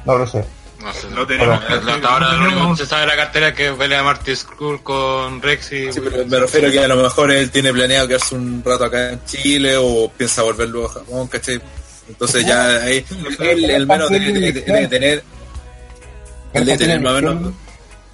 No 0.05 0.19
lo 0.19 0.27
sé. 0.27 0.45
No 0.83 0.93
sé. 0.93 1.09
No 1.11 1.27
tenemos- 1.27 1.61
Hasta 1.65 2.09
ahora 2.09 2.27
no 2.33 2.33
lo 2.33 2.39
único 2.45 2.51
tenemos- 2.59 2.79
que 2.79 2.85
se 2.85 2.91
sabe 2.91 3.01
de 3.03 3.07
la 3.09 3.17
cartera 3.17 3.49
es 3.49 3.55
que 3.55 3.73
pelea 3.73 4.03
Marty 4.03 4.37
Skull 4.37 4.83
con 4.83 5.43
Rex 5.43 5.73
y... 5.73 5.93
Sí, 5.93 6.01
pero 6.01 6.25
me 6.27 6.39
refiero 6.39 6.71
que 6.71 6.79
a 6.81 6.87
lo 6.89 6.97
mejor 6.97 7.31
él 7.33 7.51
tiene 7.51 7.73
planeado 7.73 8.07
quedarse 8.07 8.35
un 8.35 8.63
rato 8.65 8.85
acá 8.85 9.11
en 9.13 9.25
Chile 9.25 9.77
o 9.77 10.09
piensa 10.17 10.43
volver 10.43 10.69
luego 10.69 10.89
a 10.89 10.93
Japón, 10.93 11.27
¿cachai? 11.29 11.61
Entonces 12.09 12.47
ya 12.47 12.83
ahí 12.83 13.05
él, 13.41 13.65
el 13.71 13.87
menos 13.87 14.11
debe, 14.11 14.33
debe- 14.33 14.53
debe 14.65 14.87
tener 14.87 15.25
él 16.53 16.65
debe 16.65 16.79
tener 16.79 17.01
más 17.01 17.13
o 17.13 17.15
menos 17.17 17.53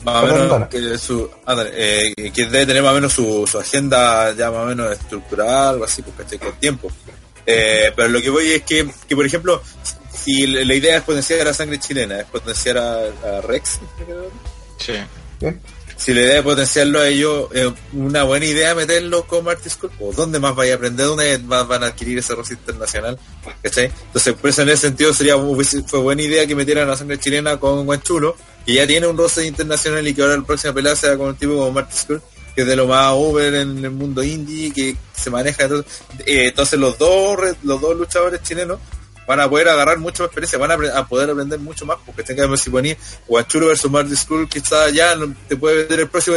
más 0.05 0.24
o 0.24 0.26
menos 0.26 0.68
que 0.68 0.98
su 0.98 1.30
ah, 1.46 1.64
eh, 1.72 2.12
que 2.34 2.46
debe 2.46 2.66
tener 2.66 2.82
más 2.82 2.92
o 2.92 2.94
menos 2.94 3.12
su, 3.12 3.46
su 3.46 3.59
agenda 3.59 4.32
ya 4.32 4.50
más 4.50 4.61
o 4.62 4.66
menos 4.66 4.92
estructurada 4.92 5.70
algo 5.70 5.84
así 5.84 6.03
pues 6.03 6.16
¿cachai? 6.16 6.38
con 6.38 6.53
tiempo 6.61 6.90
Eh, 7.44 7.90
pero 7.96 8.09
lo 8.09 8.20
que 8.22 8.30
voy 8.30 8.53
es 8.53 8.62
que, 8.62 8.88
que 9.09 9.16
por 9.16 9.26
ejemplo 9.26 9.61
si 10.12 10.46
la 10.46 10.74
idea 10.74 10.96
es 10.98 11.03
potenciar 11.03 11.48
a 11.48 11.53
sangre 11.55 11.78
chilena 11.80 12.20
es 12.20 12.26
potenciar 12.26 12.78
a, 12.78 12.98
a 13.00 13.40
Rex 13.42 13.80
Sí. 14.78 14.94
¿sí? 15.40 15.46
Si 15.97 16.14
la 16.14 16.20
idea 16.20 16.34
de 16.34 16.43
potenciarlo 16.43 17.01
a 17.01 17.09
ellos 17.09 17.49
es 17.53 17.70
una 17.93 18.22
buena 18.24 18.47
idea 18.47 18.74
meterlos 18.74 19.24
como 19.24 19.51
Artist 19.51 19.84
o 20.01 20.12
dónde 20.12 20.38
más 20.38 20.55
vaya 20.55 20.74
a 20.74 20.76
aprender, 20.76 21.07
dónde 21.07 21.38
más 21.38 21.66
van 21.66 21.84
a 21.84 21.86
adquirir 21.86 22.18
ese 22.18 22.34
roce 22.34 22.55
internacional, 22.55 23.18
¿cachai? 23.62 23.93
Entonces, 24.07 24.34
pues 24.40 24.59
en 24.59 24.68
ese 24.68 24.88
sentido 24.88 25.12
sería 25.12 25.36
fue 25.86 26.01
buena 26.01 26.22
idea 26.22 26.47
que 26.47 26.55
metieran 26.55 26.84
a 26.84 26.93
la 26.93 26.97
sangre 26.97 27.18
chilena 27.18 27.59
con 27.59 27.84
Guanchulo, 27.86 28.36
que 28.64 28.74
ya 28.74 28.86
tiene 28.86 29.07
un 29.07 29.16
roce 29.16 29.47
internacional 29.47 30.07
y 30.07 30.14
que 30.14 30.22
ahora 30.22 30.36
la 30.36 30.45
próxima 30.45 30.72
pelea 30.72 30.97
sea 30.97 31.16
con 31.16 31.28
un 31.28 31.36
tipo 31.36 31.55
como 31.55 31.72
Marty 31.72 31.95
que 32.55 32.62
es 32.62 32.66
de 32.66 32.76
lo 32.76 32.86
más 32.86 33.12
over 33.12 33.55
en 33.55 33.84
el 33.84 33.90
mundo 33.90 34.22
indie, 34.22 34.72
que 34.72 34.97
se 35.14 35.30
maneja 35.30 35.68
todo. 35.68 35.84
Eh, 36.26 36.49
entonces 36.49 36.78
los 36.78 36.99
dos 36.99 37.38
los 37.62 37.80
dos 37.80 37.97
luchadores 37.97 38.43
chilenos 38.43 38.78
van 39.26 39.40
a 39.40 39.48
poder 39.48 39.68
agarrar 39.68 39.98
mucha 39.98 40.22
más 40.22 40.28
experiencia, 40.28 40.58
van 40.58 40.72
a, 40.72 41.06
poder 41.06 41.30
aprender 41.30 41.58
mucho 41.58 41.86
más, 41.86 41.98
porque 42.04 42.22
tenga 42.22 42.48
que 42.48 42.56
si 42.56 42.70
ponía 42.70 42.96
Guanchulo 43.26 43.68
versus 43.68 43.90
Marty 43.90 44.16
School, 44.16 44.48
quizás 44.48 44.92
ya 44.92 45.14
te 45.48 45.56
puede 45.56 45.78
vender 45.78 46.00
el 46.00 46.08
próximo 46.08 46.36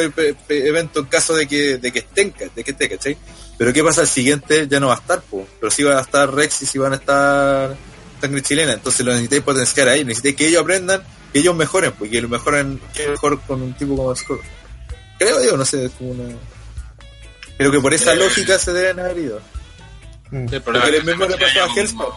evento 0.49 0.99
en 0.99 1.05
caso 1.05 1.35
de 1.35 1.47
que, 1.47 1.77
de 1.77 1.91
que 1.91 1.99
estén, 1.99 2.33
de 2.55 2.63
que 2.63 2.71
esté, 2.71 2.89
¿cachai? 2.89 3.17
Pero 3.57 3.73
qué 3.73 3.83
pasa, 3.83 4.01
el 4.01 4.07
siguiente 4.07 4.67
ya 4.67 4.79
no 4.79 4.87
va 4.87 4.95
a 4.95 4.97
estar, 4.97 5.21
po. 5.21 5.47
pero 5.59 5.71
sí 5.71 5.83
van 5.83 5.97
a 5.97 6.01
estar 6.01 6.33
Rex 6.33 6.61
y 6.61 6.65
sí 6.65 6.77
van 6.77 6.93
a 6.93 6.97
estar 6.97 7.75
sangre 8.21 8.41
chilena, 8.41 8.73
entonces 8.73 9.05
lo 9.05 9.11
necesitáis 9.11 9.43
potenciar 9.43 9.89
ahí, 9.89 10.03
necesitáis 10.03 10.35
que 10.35 10.47
ellos 10.47 10.61
aprendan, 10.61 11.03
que 11.31 11.39
ellos 11.39 11.55
mejoren, 11.55 11.91
porque 11.93 12.21
lo 12.21 12.29
mejoren 12.29 12.79
que 12.93 13.07
mejor 13.09 13.41
con 13.41 13.61
un 13.61 13.73
tipo 13.73 13.95
como 13.95 14.15
Skull. 14.15 14.39
Creo 15.17 15.43
yo, 15.43 15.55
no 15.57 15.65
sé, 15.65 15.85
es 15.85 15.91
como 15.93 16.11
una... 16.11 16.35
Creo 17.57 17.71
que 17.71 17.79
por 17.79 17.93
esa 17.93 18.13
lógica 18.15 18.59
se 18.59 18.73
deben 18.73 18.99
haber 18.99 19.17
ido. 19.17 19.41
Mm. 20.31 20.47
Sí, 20.49 20.59
Porque 20.59 20.91
lo 20.91 21.03
mismo 21.03 21.25
le 21.25 21.37
pasó 21.37 21.63
a 21.63 21.73
Hellspawn, 21.75 22.09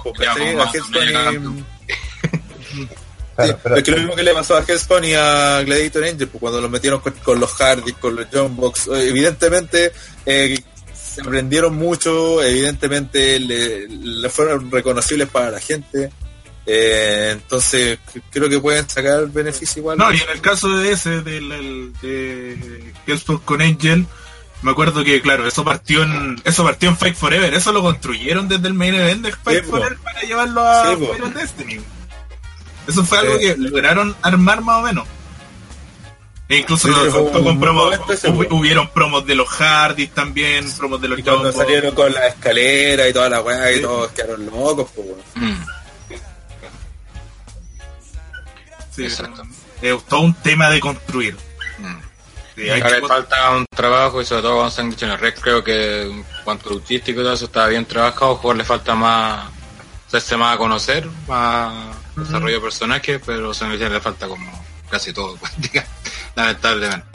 es 3.77 3.83
que 3.85 3.91
lo 3.93 3.99
mismo 3.99 4.17
que 4.17 4.23
le 4.23 4.35
pasó 4.35 4.57
a 4.57 4.65
Hellspawn 4.67 5.05
y 5.05 5.15
a 5.15 5.63
Gladiator 5.63 6.05
Angel, 6.05 6.29
pues 6.29 6.41
cuando 6.41 6.61
los 6.61 6.71
metieron 6.71 7.01
con, 7.01 7.13
con 7.13 7.39
los 7.39 7.53
Hardys, 7.53 7.95
con 7.95 8.17
los 8.17 8.27
John 8.33 8.57
Box, 8.57 8.89
eh, 8.89 9.09
evidentemente 9.09 9.93
eh, 10.27 10.59
se 10.93 11.21
aprendieron 11.21 11.77
mucho, 11.77 12.43
evidentemente 12.43 13.39
le, 13.39 13.87
le 13.89 14.29
fueron 14.29 14.71
reconocibles 14.71 15.29
para 15.29 15.53
la 15.53 15.61
gente, 15.61 16.11
eh, 16.67 17.31
entonces 17.33 17.99
creo 18.31 18.49
que 18.49 18.59
pueden 18.59 18.89
sacar 18.89 19.27
beneficio 19.29 19.81
igual. 19.81 19.99
No, 19.99 20.13
y 20.13 20.17
en 20.17 20.31
el 20.31 20.41
caso 20.41 20.77
de 20.77 20.93
ese, 20.93 21.23
del 21.23 21.93
de 22.03 22.93
Hellspawn 23.07 23.39
con 23.39 23.63
Angel, 23.63 24.05
me 24.63 24.71
acuerdo 24.73 25.05
que, 25.05 25.21
claro, 25.23 25.47
eso 25.47 25.65
partió 25.65 26.03
en 26.03 26.41
eso 26.45 26.65
partió 26.65 26.89
en 26.89 26.97
Fight 26.97 27.15
Forever, 27.17 27.53
eso 27.55 27.73
lo 27.73 27.83
construyeron 27.83 28.49
desde 28.49 28.67
el 28.69 28.75
main 28.75 28.95
event 28.95 29.23
de 29.25 29.33
Fight 29.33 29.65
Sí. 29.65 29.71
Forever 29.71 29.97
para 29.99 30.21
llevarlo 30.23 30.67
a 30.67 30.95
Sí. 30.97 31.09
Final 31.15 31.35
Destiny. 31.35 31.81
Eso 32.87 33.05
fue 33.05 33.19
algo 33.19 33.35
Sí. 33.39 33.41
que 33.47 33.57
lograron 33.59 34.17
armar 34.23 34.61
más 34.63 34.77
o 34.79 34.83
menos. 34.83 35.07
E 36.51 36.57
incluso 36.57 36.89
Sí, 36.89 36.95
lo 36.95 37.31
con 37.31 37.47
un 37.47 37.61
promos. 37.61 37.99
hubieron 38.51 38.89
promos 38.89 39.27
de 39.27 39.35
los 39.35 39.47
Hardys 39.49 40.11
también, 40.15 40.65
promos 40.79 40.99
de 41.01 41.09
los 41.09 41.19
Y 41.19 41.23
cuando 41.23 41.43
John 41.45 41.53
salieron 41.53 41.95
con 41.95 42.11
la 42.11 42.27
escalera 42.29 43.07
y 43.07 43.13
toda 43.13 43.29
la 43.29 43.43
weá 43.43 43.71
y 43.71 43.77
Sí. 43.77 43.83
todos 43.83 44.11
quedaron 44.13 44.47
locos, 44.47 44.89
pues 44.95 45.07
weón. 45.09 45.51
Mm, 45.53 45.65
Sí, 48.97 49.05
Exacto. 49.05 49.43
Es 49.83 50.03
todo 50.07 50.21
un 50.21 50.35
tema 50.35 50.71
de 50.71 50.81
construir. 50.81 51.37
Sí, 52.59 52.71
Ahora 52.71 53.01
que- 53.01 53.07
falta 53.07 53.51
un 53.51 53.67
trabajo 53.67 54.21
y 54.21 54.25
sobre 54.25 54.43
todo 54.43 54.57
con 54.59 54.71
Sandwich 54.71 55.03
en 55.03 55.11
el 55.11 55.19
Red 55.19 55.35
creo 55.41 55.63
que 55.63 56.03
en 56.03 56.25
cuanto 56.45 56.69
a 56.71 56.73
luchístico 56.73 57.21
y 57.21 57.23
todo 57.25 57.33
eso 57.35 57.45
está 57.45 57.67
bien 57.69 57.85
trabajado, 57.87 58.37
jugador 58.37 58.57
le 58.57 58.65
falta 58.65 58.95
más 58.95 59.49
hacerse 60.09 60.37
más 60.37 60.55
a 60.55 60.59
conocer, 60.59 61.07
más 61.29 61.73
desarrollo 62.17 62.57
de 62.57 62.61
personaje, 62.63 63.19
pero 63.21 63.55
Sandwich 63.55 63.81
le 63.81 64.01
falta 64.01 64.27
como 64.27 64.65
casi 64.91 65.13
todo, 65.13 65.37
prácticamente, 65.41 65.93
lamentablemente. 66.35 67.07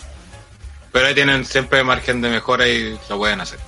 Pero 0.91 1.07
ahí 1.07 1.15
tienen 1.15 1.43
siempre 1.43 1.83
margen 1.83 2.21
de 2.21 2.29
mejora 2.29 2.67
y 2.67 2.97
lo 3.09 3.17
pueden 3.17 3.41
hacer. 3.41 3.59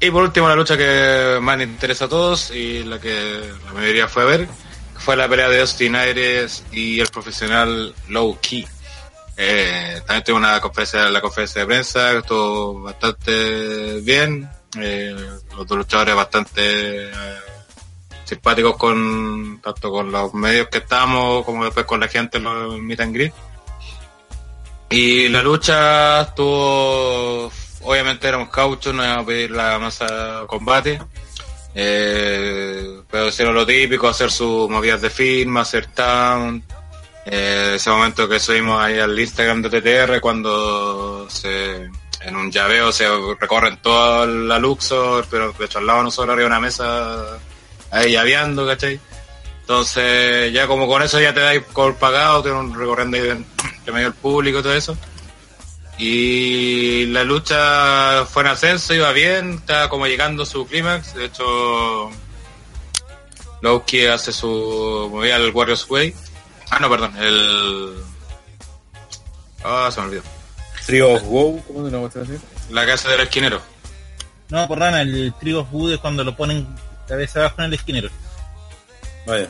Y 0.00 0.10
por 0.10 0.22
último 0.22 0.48
la 0.48 0.54
lucha 0.56 0.76
que 0.76 1.38
más 1.40 1.56
nos 1.56 1.66
interesa 1.66 2.04
a 2.04 2.08
todos 2.08 2.50
y 2.50 2.82
la 2.84 3.00
que 3.00 3.50
la 3.66 3.72
mayoría 3.72 4.06
fue 4.08 4.22
a 4.22 4.26
ver, 4.26 4.48
fue 4.98 5.16
la 5.16 5.28
pelea 5.28 5.48
de 5.48 5.60
Austin 5.60 5.96
Aires 5.96 6.64
y 6.72 7.00
el 7.00 7.08
profesional 7.08 7.94
Low 8.08 8.38
Key. 8.40 8.66
Eh, 9.44 10.00
también 10.06 10.22
tuve 10.22 10.36
una 10.36 10.60
conferencia, 10.60 11.10
la 11.10 11.20
conferencia 11.20 11.62
de 11.62 11.66
prensa, 11.66 12.12
que 12.12 12.18
estuvo 12.18 12.82
bastante 12.82 14.00
bien. 14.00 14.48
Eh, 14.78 15.16
los 15.56 15.66
dos 15.66 15.78
luchadores 15.78 16.14
bastante 16.14 17.08
eh, 17.08 17.12
simpáticos 18.22 18.76
con 18.76 19.60
tanto 19.60 19.90
con 19.90 20.12
los 20.12 20.32
medios 20.32 20.68
que 20.68 20.78
estamos 20.78 21.44
como 21.44 21.64
después 21.64 21.84
con 21.86 21.98
la 21.98 22.06
gente 22.06 22.38
en 22.38 22.44
los 22.44 22.78
meet 22.78 23.00
and 23.00 23.14
greet. 23.14 23.32
Y 24.90 25.28
la 25.28 25.42
lucha 25.42 26.20
estuvo, 26.20 27.50
obviamente 27.80 28.28
éramos 28.28 28.48
cauchos, 28.48 28.94
no 28.94 29.04
íbamos 29.04 29.24
a 29.24 29.26
pedir 29.26 29.50
la 29.50 29.78
masa 29.80 30.44
combate. 30.46 31.00
Eh, 31.74 33.00
pero 33.10 33.26
hicieron 33.26 33.56
lo 33.56 33.66
típico, 33.66 34.06
hacer 34.06 34.30
sus 34.30 34.70
movidas 34.70 35.00
de 35.00 35.10
firma, 35.10 35.62
hacer 35.62 35.86
town, 35.86 36.62
eh, 37.24 37.72
ese 37.76 37.90
momento 37.90 38.28
que 38.28 38.40
subimos 38.40 38.80
ahí 38.80 38.98
al 38.98 39.18
Instagram 39.18 39.62
de 39.62 39.80
TTR 39.80 40.20
cuando 40.20 41.28
se, 41.30 41.88
en 42.20 42.36
un 42.36 42.50
llaveo 42.50 42.90
se 42.90 43.06
recorren 43.38 43.76
toda 43.78 44.26
la 44.26 44.58
Luxor, 44.58 45.26
pero 45.30 45.52
de 45.52 45.64
hecho 45.64 45.78
al 45.78 45.86
lado 45.86 46.00
de 46.00 46.04
nosotros 46.04 46.34
había 46.34 46.46
una 46.46 46.60
mesa 46.60 47.38
ahí 47.90 48.12
llaveando, 48.12 48.66
¿cachai? 48.66 48.98
Entonces 49.60 50.52
ya 50.52 50.66
como 50.66 50.88
con 50.88 51.02
eso 51.02 51.20
ya 51.20 51.32
te 51.32 51.40
dais 51.40 51.62
por 51.62 51.96
pagado, 51.96 52.42
te 52.42 52.50
van 52.50 52.74
recorriendo 52.74 53.16
ahí 53.16 53.22
de, 53.22 53.44
de 53.86 53.92
medio 53.92 54.08
el 54.08 54.14
público 54.14 54.58
y 54.58 54.62
todo 54.62 54.74
eso. 54.74 54.96
Y 55.98 57.06
la 57.06 57.22
lucha 57.22 58.24
fue 58.26 58.42
en 58.42 58.48
ascenso, 58.48 58.94
iba 58.94 59.12
bien, 59.12 59.54
estaba 59.54 59.88
como 59.88 60.06
llegando 60.06 60.44
su 60.44 60.66
clímax, 60.66 61.14
de 61.14 61.26
hecho 61.26 62.10
Lowkey 63.60 64.06
hace 64.06 64.32
su 64.32 65.08
movida 65.12 65.36
al 65.36 65.50
Warriors 65.50 65.88
Way. 65.88 66.14
Ah, 66.72 66.78
no, 66.80 66.88
perdón, 66.88 67.14
el... 67.18 67.92
Ah, 69.62 69.90
se 69.92 70.00
me 70.00 70.06
olvidó. 70.06 70.22
Trio 70.86 71.12
of 71.12 71.22
Wow, 71.24 71.62
¿cómo 71.66 71.84
se 71.84 71.94
llama 71.94 72.06
así? 72.06 72.38
La 72.70 72.86
casa 72.86 73.10
del 73.10 73.20
esquinero. 73.20 73.60
No, 74.48 74.66
por 74.66 74.78
rana, 74.78 75.02
el 75.02 75.34
trigo 75.38 75.68
Wood 75.70 75.92
es 75.92 75.98
cuando 75.98 76.24
lo 76.24 76.34
ponen 76.34 76.66
cabeza 77.06 77.40
abajo 77.40 77.56
en 77.58 77.66
el 77.66 77.74
esquinero. 77.74 78.08
Vaya. 79.26 79.48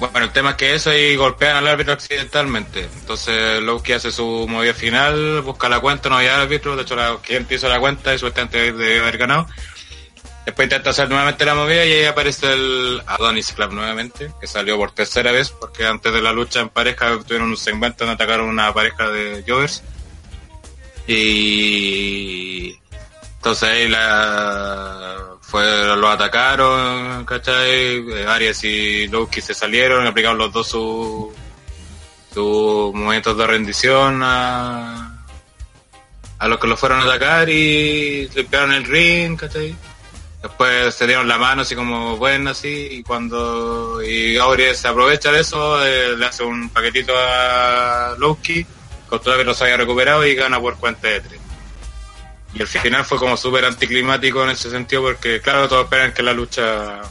Bueno, 0.00 0.24
el 0.26 0.32
tema 0.32 0.50
es 0.50 0.56
que 0.56 0.74
eso 0.74 0.92
y 0.92 1.14
golpean 1.14 1.58
al 1.58 1.68
árbitro 1.68 1.92
accidentalmente. 1.92 2.88
Entonces 3.00 3.62
Lowkey 3.62 3.94
hace 3.94 4.10
su 4.10 4.46
movida 4.48 4.74
final, 4.74 5.42
busca 5.42 5.68
la 5.68 5.78
cuenta, 5.78 6.08
no 6.08 6.18
había 6.18 6.42
árbitro, 6.42 6.74
de 6.74 6.82
hecho 6.82 6.96
la 6.96 7.18
gente 7.22 7.54
hizo 7.54 7.68
la 7.68 7.78
cuenta 7.78 8.12
y 8.12 8.18
supuestamente 8.18 8.72
debe 8.72 8.98
haber 8.98 9.16
ganado. 9.16 9.46
Después 10.46 10.66
intenta 10.66 10.90
hacer 10.90 11.08
nuevamente 11.08 11.44
la 11.44 11.56
movida 11.56 11.84
y 11.84 11.92
ahí 11.92 12.04
aparece 12.04 12.52
el 12.52 13.02
Adonis 13.04 13.52
Club 13.52 13.72
nuevamente, 13.72 14.32
que 14.40 14.46
salió 14.46 14.76
por 14.76 14.92
tercera 14.92 15.32
vez, 15.32 15.50
porque 15.50 15.84
antes 15.84 16.12
de 16.12 16.22
la 16.22 16.32
lucha 16.32 16.60
en 16.60 16.68
pareja 16.68 17.18
tuvieron 17.18 17.48
un 17.48 17.56
segmento 17.56 18.04
donde 18.06 18.14
atacaron 18.14 18.48
una 18.48 18.72
pareja 18.72 19.08
de 19.08 19.42
Jovers. 19.46 19.82
Y 21.08 22.78
entonces 23.38 23.68
ahí 23.68 23.88
la 23.88 25.16
fue 25.40 25.96
lo 25.96 26.08
atacaron, 26.08 27.24
¿cachai? 27.24 28.04
Arias 28.26 28.62
y 28.62 29.08
Loki 29.08 29.40
se 29.40 29.52
salieron, 29.52 30.06
aplicaron 30.06 30.38
los 30.38 30.52
dos 30.52 30.68
su 30.68 31.34
sus 32.32 32.94
movimientos 32.94 33.36
de 33.36 33.46
rendición 33.46 34.20
a, 34.22 35.24
a 36.38 36.48
los 36.48 36.60
que 36.60 36.66
lo 36.68 36.76
fueron 36.76 37.00
a 37.00 37.04
atacar 37.04 37.48
y 37.48 38.28
limpiaron 38.28 38.72
el 38.74 38.84
ring, 38.84 39.36
¿cachai? 39.36 39.74
Después 40.42 40.94
se 40.94 41.06
dieron 41.06 41.26
la 41.26 41.38
mano 41.38 41.62
así 41.62 41.74
como 41.74 42.16
buena 42.16 42.52
así 42.52 42.88
y 42.90 43.02
cuando 43.02 44.00
y 44.02 44.36
Aurea 44.36 44.74
se 44.74 44.88
aprovecha 44.88 45.32
de 45.32 45.40
eso, 45.40 45.84
eh, 45.84 46.16
le 46.16 46.26
hace 46.26 46.44
un 46.44 46.68
paquetito 46.68 47.12
a 47.16 48.14
Loki, 48.18 48.64
con 49.08 49.20
todo 49.20 49.36
que 49.36 49.44
no 49.44 49.54
se 49.54 49.64
había 49.64 49.78
recuperado 49.78 50.24
y 50.24 50.34
gana 50.34 50.60
por 50.60 50.76
cuenta 50.76 51.08
de 51.08 51.20
tres. 51.20 51.40
Y 52.54 52.62
el 52.62 52.68
final 52.68 53.04
fue 53.04 53.18
como 53.18 53.36
súper 53.36 53.64
anticlimático 53.64 54.42
en 54.44 54.50
ese 54.50 54.70
sentido 54.70 55.02
porque 55.02 55.40
claro, 55.40 55.68
todos 55.68 55.84
esperan 55.84 56.12
que 56.12 56.22
la 56.22 56.32
lucha 56.32 57.02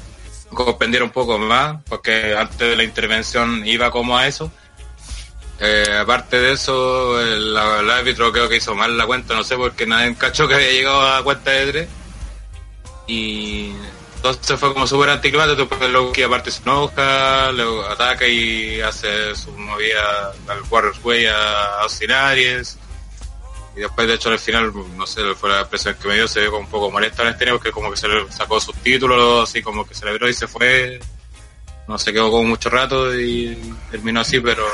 compendiera 0.50 1.06
un 1.06 1.12
poco 1.12 1.38
más, 1.38 1.78
porque 1.88 2.36
antes 2.36 2.58
de 2.58 2.76
la 2.76 2.84
intervención 2.84 3.66
iba 3.66 3.92
como 3.92 4.18
a 4.18 4.28
eso. 4.28 4.52
Eh, 5.60 5.98
aparte 6.02 6.40
de 6.40 6.54
eso, 6.54 7.22
el, 7.22 7.56
el 7.56 7.90
árbitro 7.90 8.32
creo 8.32 8.50
que 8.50 8.58
hizo 8.58 8.76
mal 8.76 8.98
la 8.98 9.06
cuenta, 9.06 9.36
no 9.36 9.44
sé, 9.44 9.56
porque 9.56 9.86
nadie 9.86 10.16
cachó 10.16 10.48
que 10.48 10.56
había 10.56 10.72
llegado 10.72 11.02
a 11.02 11.24
cuenta 11.24 11.52
de 11.52 11.72
tres. 11.72 11.90
Y 13.08 13.74
entonces 14.16 14.60
fue 14.60 14.74
como 14.74 14.88
súper 14.88 15.12
anticlimático, 15.12 15.66
después 15.66 15.90
Loki 15.92 16.24
aparte 16.24 16.50
se 16.50 16.64
enoja, 16.64 17.52
luego 17.52 17.84
ataca 17.84 18.28
y 18.28 18.82
hace 18.82 19.36
su 19.36 19.52
movida 19.52 20.32
al 20.48 20.62
Warriors 20.70 21.00
Way 21.04 21.28
a 21.28 21.82
Austin 21.82 22.12
Aries. 22.12 22.78
Y 23.76 23.82
después, 23.82 24.08
de 24.08 24.14
hecho, 24.14 24.30
al 24.30 24.40
final, 24.40 24.72
no 24.96 25.06
sé, 25.06 25.22
fue 25.36 25.50
la 25.50 25.60
expresión 25.60 25.96
que 26.02 26.08
me 26.08 26.16
dio, 26.16 26.28
se 26.28 26.40
ve 26.40 26.48
como 26.48 26.62
un 26.62 26.70
poco 26.70 26.90
molesta 26.90 27.24
en 27.24 27.30
este 27.30 27.46
porque 27.52 27.72
como 27.72 27.92
que 27.92 27.98
se 27.98 28.08
le 28.08 28.32
sacó 28.32 28.60
sus 28.60 28.76
títulos, 28.78 29.50
así 29.50 29.62
como 29.62 29.86
que 29.86 29.94
se 29.94 30.06
le 30.06 30.30
y 30.30 30.34
se 30.34 30.48
fue. 30.48 31.00
No 31.88 32.00
se 32.00 32.12
quedó 32.12 32.32
como 32.32 32.46
mucho 32.46 32.70
rato 32.70 33.14
y 33.20 33.56
terminó 33.92 34.22
así, 34.22 34.40
pero 34.40 34.66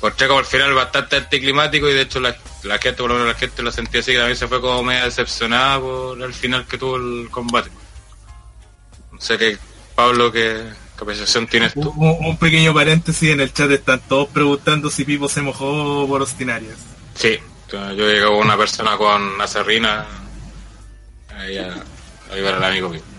encontré 0.00 0.28
como 0.28 0.40
el 0.40 0.46
final 0.46 0.72
bastante 0.74 1.16
anticlimático 1.16 1.88
y 1.88 1.92
de 1.92 2.02
hecho 2.02 2.20
la, 2.20 2.34
la 2.62 2.78
gente, 2.78 3.02
por 3.02 3.08
lo 3.10 3.14
menos 3.16 3.28
la 3.28 3.34
gente 3.38 3.62
lo 3.62 3.70
sentía 3.70 4.00
así, 4.00 4.12
que 4.12 4.18
también 4.18 4.36
se 4.36 4.48
fue 4.48 4.60
como 4.60 4.82
media 4.82 5.04
decepcionada 5.04 5.78
por 5.80 6.20
el 6.22 6.32
final 6.34 6.66
que 6.66 6.78
tuvo 6.78 6.96
el 6.96 7.28
combate. 7.30 7.70
No 9.12 9.20
sé 9.20 9.36
qué, 9.36 9.58
Pablo, 9.94 10.32
qué, 10.32 10.62
qué 10.96 11.02
apreciación 11.02 11.46
tienes 11.46 11.74
tú. 11.74 11.92
un- 11.96 12.26
un 12.26 12.36
pequeño 12.38 12.72
paréntesis, 12.72 13.28
en 13.30 13.40
el 13.40 13.52
chat 13.52 13.70
están 13.70 14.00
todos 14.08 14.28
preguntando 14.28 14.88
si 14.90 15.04
Pipo 15.04 15.28
se 15.28 15.42
mojó 15.42 16.06
por 16.08 16.22
Ostinarias. 16.22 16.76
Sí, 17.14 17.38
yo 17.70 17.94
llegué 17.94 18.24
con 18.24 18.36
una 18.36 18.56
persona 18.56 18.96
con 18.96 19.20
una 19.22 19.46
serrina 19.46 20.06
ahí 21.36 21.58
a, 21.58 21.74
a 22.30 22.34
ayudar 22.34 22.54
al 22.54 22.64
amigo 22.64 22.88
mío. 22.88 23.02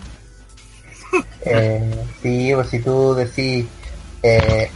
Eh, 1.44 2.04
sí, 2.22 2.52
pues 2.54 2.70
si 2.70 2.78
tú 2.80 3.14
decís, 3.14 3.66
eh, 4.22 4.70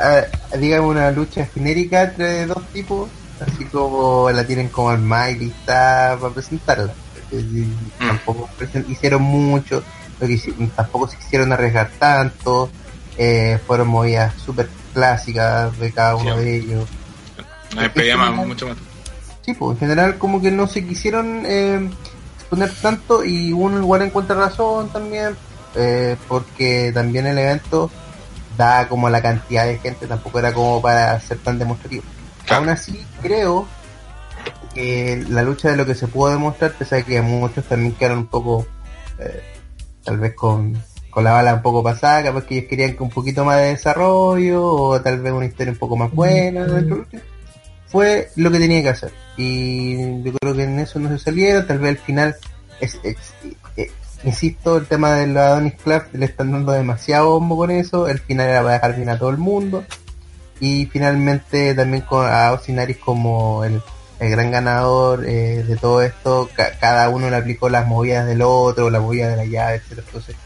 digamos 0.58 0.90
una 0.90 1.10
lucha 1.10 1.46
genérica 1.46 2.02
entre 2.04 2.46
dos 2.46 2.64
tipos, 2.72 3.08
así 3.40 3.64
como 3.66 4.30
la 4.30 4.44
tienen 4.46 4.68
como 4.68 4.92
el 4.92 4.98
más 4.98 5.36
lista 5.36 6.16
para 6.20 6.32
presentarla. 6.34 6.92
porque 7.14 7.40
sí, 7.44 7.72
Tampoco 7.98 8.48
hicieron 8.88 9.22
mucho, 9.22 9.82
lo 10.20 10.26
que 10.26 10.34
hici- 10.34 10.70
tampoco 10.74 11.08
se 11.08 11.16
quisieron 11.16 11.52
arriesgar 11.52 11.90
tanto, 11.98 12.70
eh, 13.18 13.58
fueron 13.66 13.88
movidas 13.88 14.32
súper 14.44 14.68
clásicas 14.94 15.78
de 15.78 15.92
cada 15.92 16.16
uno 16.16 16.36
Sí. 16.38 16.44
de 16.44 16.56
ellos. 16.56 16.88
No 17.74 18.46
mucho 18.46 18.68
más. 18.68 18.76
Sí, 19.44 19.54
pues 19.54 19.72
en 19.74 19.78
general 19.78 20.18
como 20.18 20.40
que 20.40 20.50
no 20.50 20.66
se 20.66 20.84
quisieron 20.86 21.42
eh, 21.46 21.88
exponer 22.38 22.70
tanto 22.82 23.24
y 23.24 23.52
uno 23.52 23.78
igual 23.78 24.02
encuentra 24.02 24.34
razón 24.36 24.88
también, 24.90 25.36
eh, 25.74 26.16
porque 26.28 26.90
también 26.94 27.26
el 27.26 27.38
evento 27.38 27.90
da 28.56 28.88
como 28.88 29.08
la 29.10 29.22
cantidad 29.22 29.64
de 29.66 29.78
gente, 29.78 30.06
tampoco 30.06 30.38
era 30.38 30.52
como 30.52 30.80
para 30.82 31.18
ser 31.20 31.38
tan 31.38 31.58
demostrativo. 31.58 32.02
Claro. 32.44 32.62
Aún 32.62 32.68
así 32.70 33.04
creo 33.22 33.66
que 34.74 35.24
la 35.28 35.42
lucha 35.42 35.70
de 35.70 35.76
lo 35.76 35.86
que 35.86 35.94
se 35.94 36.06
pudo 36.06 36.30
demostrar, 36.30 36.72
pese 36.72 36.96
a 36.96 37.02
que 37.02 37.20
muchos 37.22 37.64
también 37.64 37.92
quedaron 37.94 38.18
un 38.18 38.26
poco, 38.26 38.66
eh, 39.18 39.42
tal 40.04 40.18
vez 40.18 40.34
con, 40.34 40.76
con 41.10 41.24
la 41.24 41.32
bala 41.32 41.54
un 41.54 41.62
poco 41.62 41.82
pasada, 41.82 42.22
capaz 42.22 42.44
que 42.44 42.58
ellos 42.58 42.68
querían 42.68 42.94
que 42.96 43.02
un 43.02 43.10
poquito 43.10 43.44
más 43.44 43.56
de 43.58 43.68
desarrollo 43.68 44.64
o 44.64 45.00
tal 45.00 45.20
vez 45.20 45.32
una 45.32 45.46
historia 45.46 45.72
un 45.72 45.78
poco 45.78 45.96
más 45.96 46.10
buena 46.12 46.60
dentro 46.66 46.74
de 46.76 46.82
la 46.82 46.96
lucha 46.96 47.18
fue 47.88 48.30
lo 48.36 48.50
que 48.50 48.58
tenía 48.58 48.82
que 48.82 48.88
hacer. 48.90 49.12
Y 49.36 50.22
yo 50.22 50.32
creo 50.40 50.54
que 50.54 50.64
en 50.64 50.78
eso 50.80 50.98
no 50.98 51.08
se 51.08 51.18
salieron, 51.18 51.66
tal 51.66 51.78
vez 51.78 51.90
al 51.90 51.98
final, 52.04 52.36
es, 52.80 52.98
es- 53.02 53.34
insisto, 54.24 54.76
el 54.76 54.86
tema 54.86 55.12
de 55.12 55.26
la 55.26 55.48
Adonis 55.48 55.74
Club 55.74 56.02
le 56.12 56.26
están 56.26 56.52
dando 56.52 56.72
demasiado 56.72 57.30
bombo 57.30 57.56
con 57.56 57.70
eso, 57.70 58.08
el 58.08 58.18
final 58.18 58.48
era 58.48 58.62
para 58.62 58.74
dejar 58.74 58.96
bien 58.96 59.08
a 59.10 59.18
todo 59.18 59.30
el 59.30 59.38
mundo. 59.38 59.84
Y 60.60 60.86
finalmente 60.86 61.74
también 61.74 62.02
con 62.02 62.26
a 62.26 62.52
Osinaris 62.52 62.96
como 62.96 63.62
el, 63.64 63.80
el 64.20 64.30
gran 64.30 64.50
ganador 64.50 65.24
eh, 65.26 65.62
de 65.62 65.76
todo 65.76 66.00
esto, 66.02 66.48
ca- 66.54 66.78
cada 66.80 67.08
uno 67.10 67.28
le 67.28 67.36
aplicó 67.36 67.68
las 67.68 67.86
movidas 67.86 68.26
del 68.26 68.40
otro, 68.42 68.88
la 68.90 69.00
movida 69.00 69.28
de 69.28 69.36
la 69.36 69.44
llave, 69.44 69.76
etcétera 69.76 70.02
Entonces, 70.06 70.36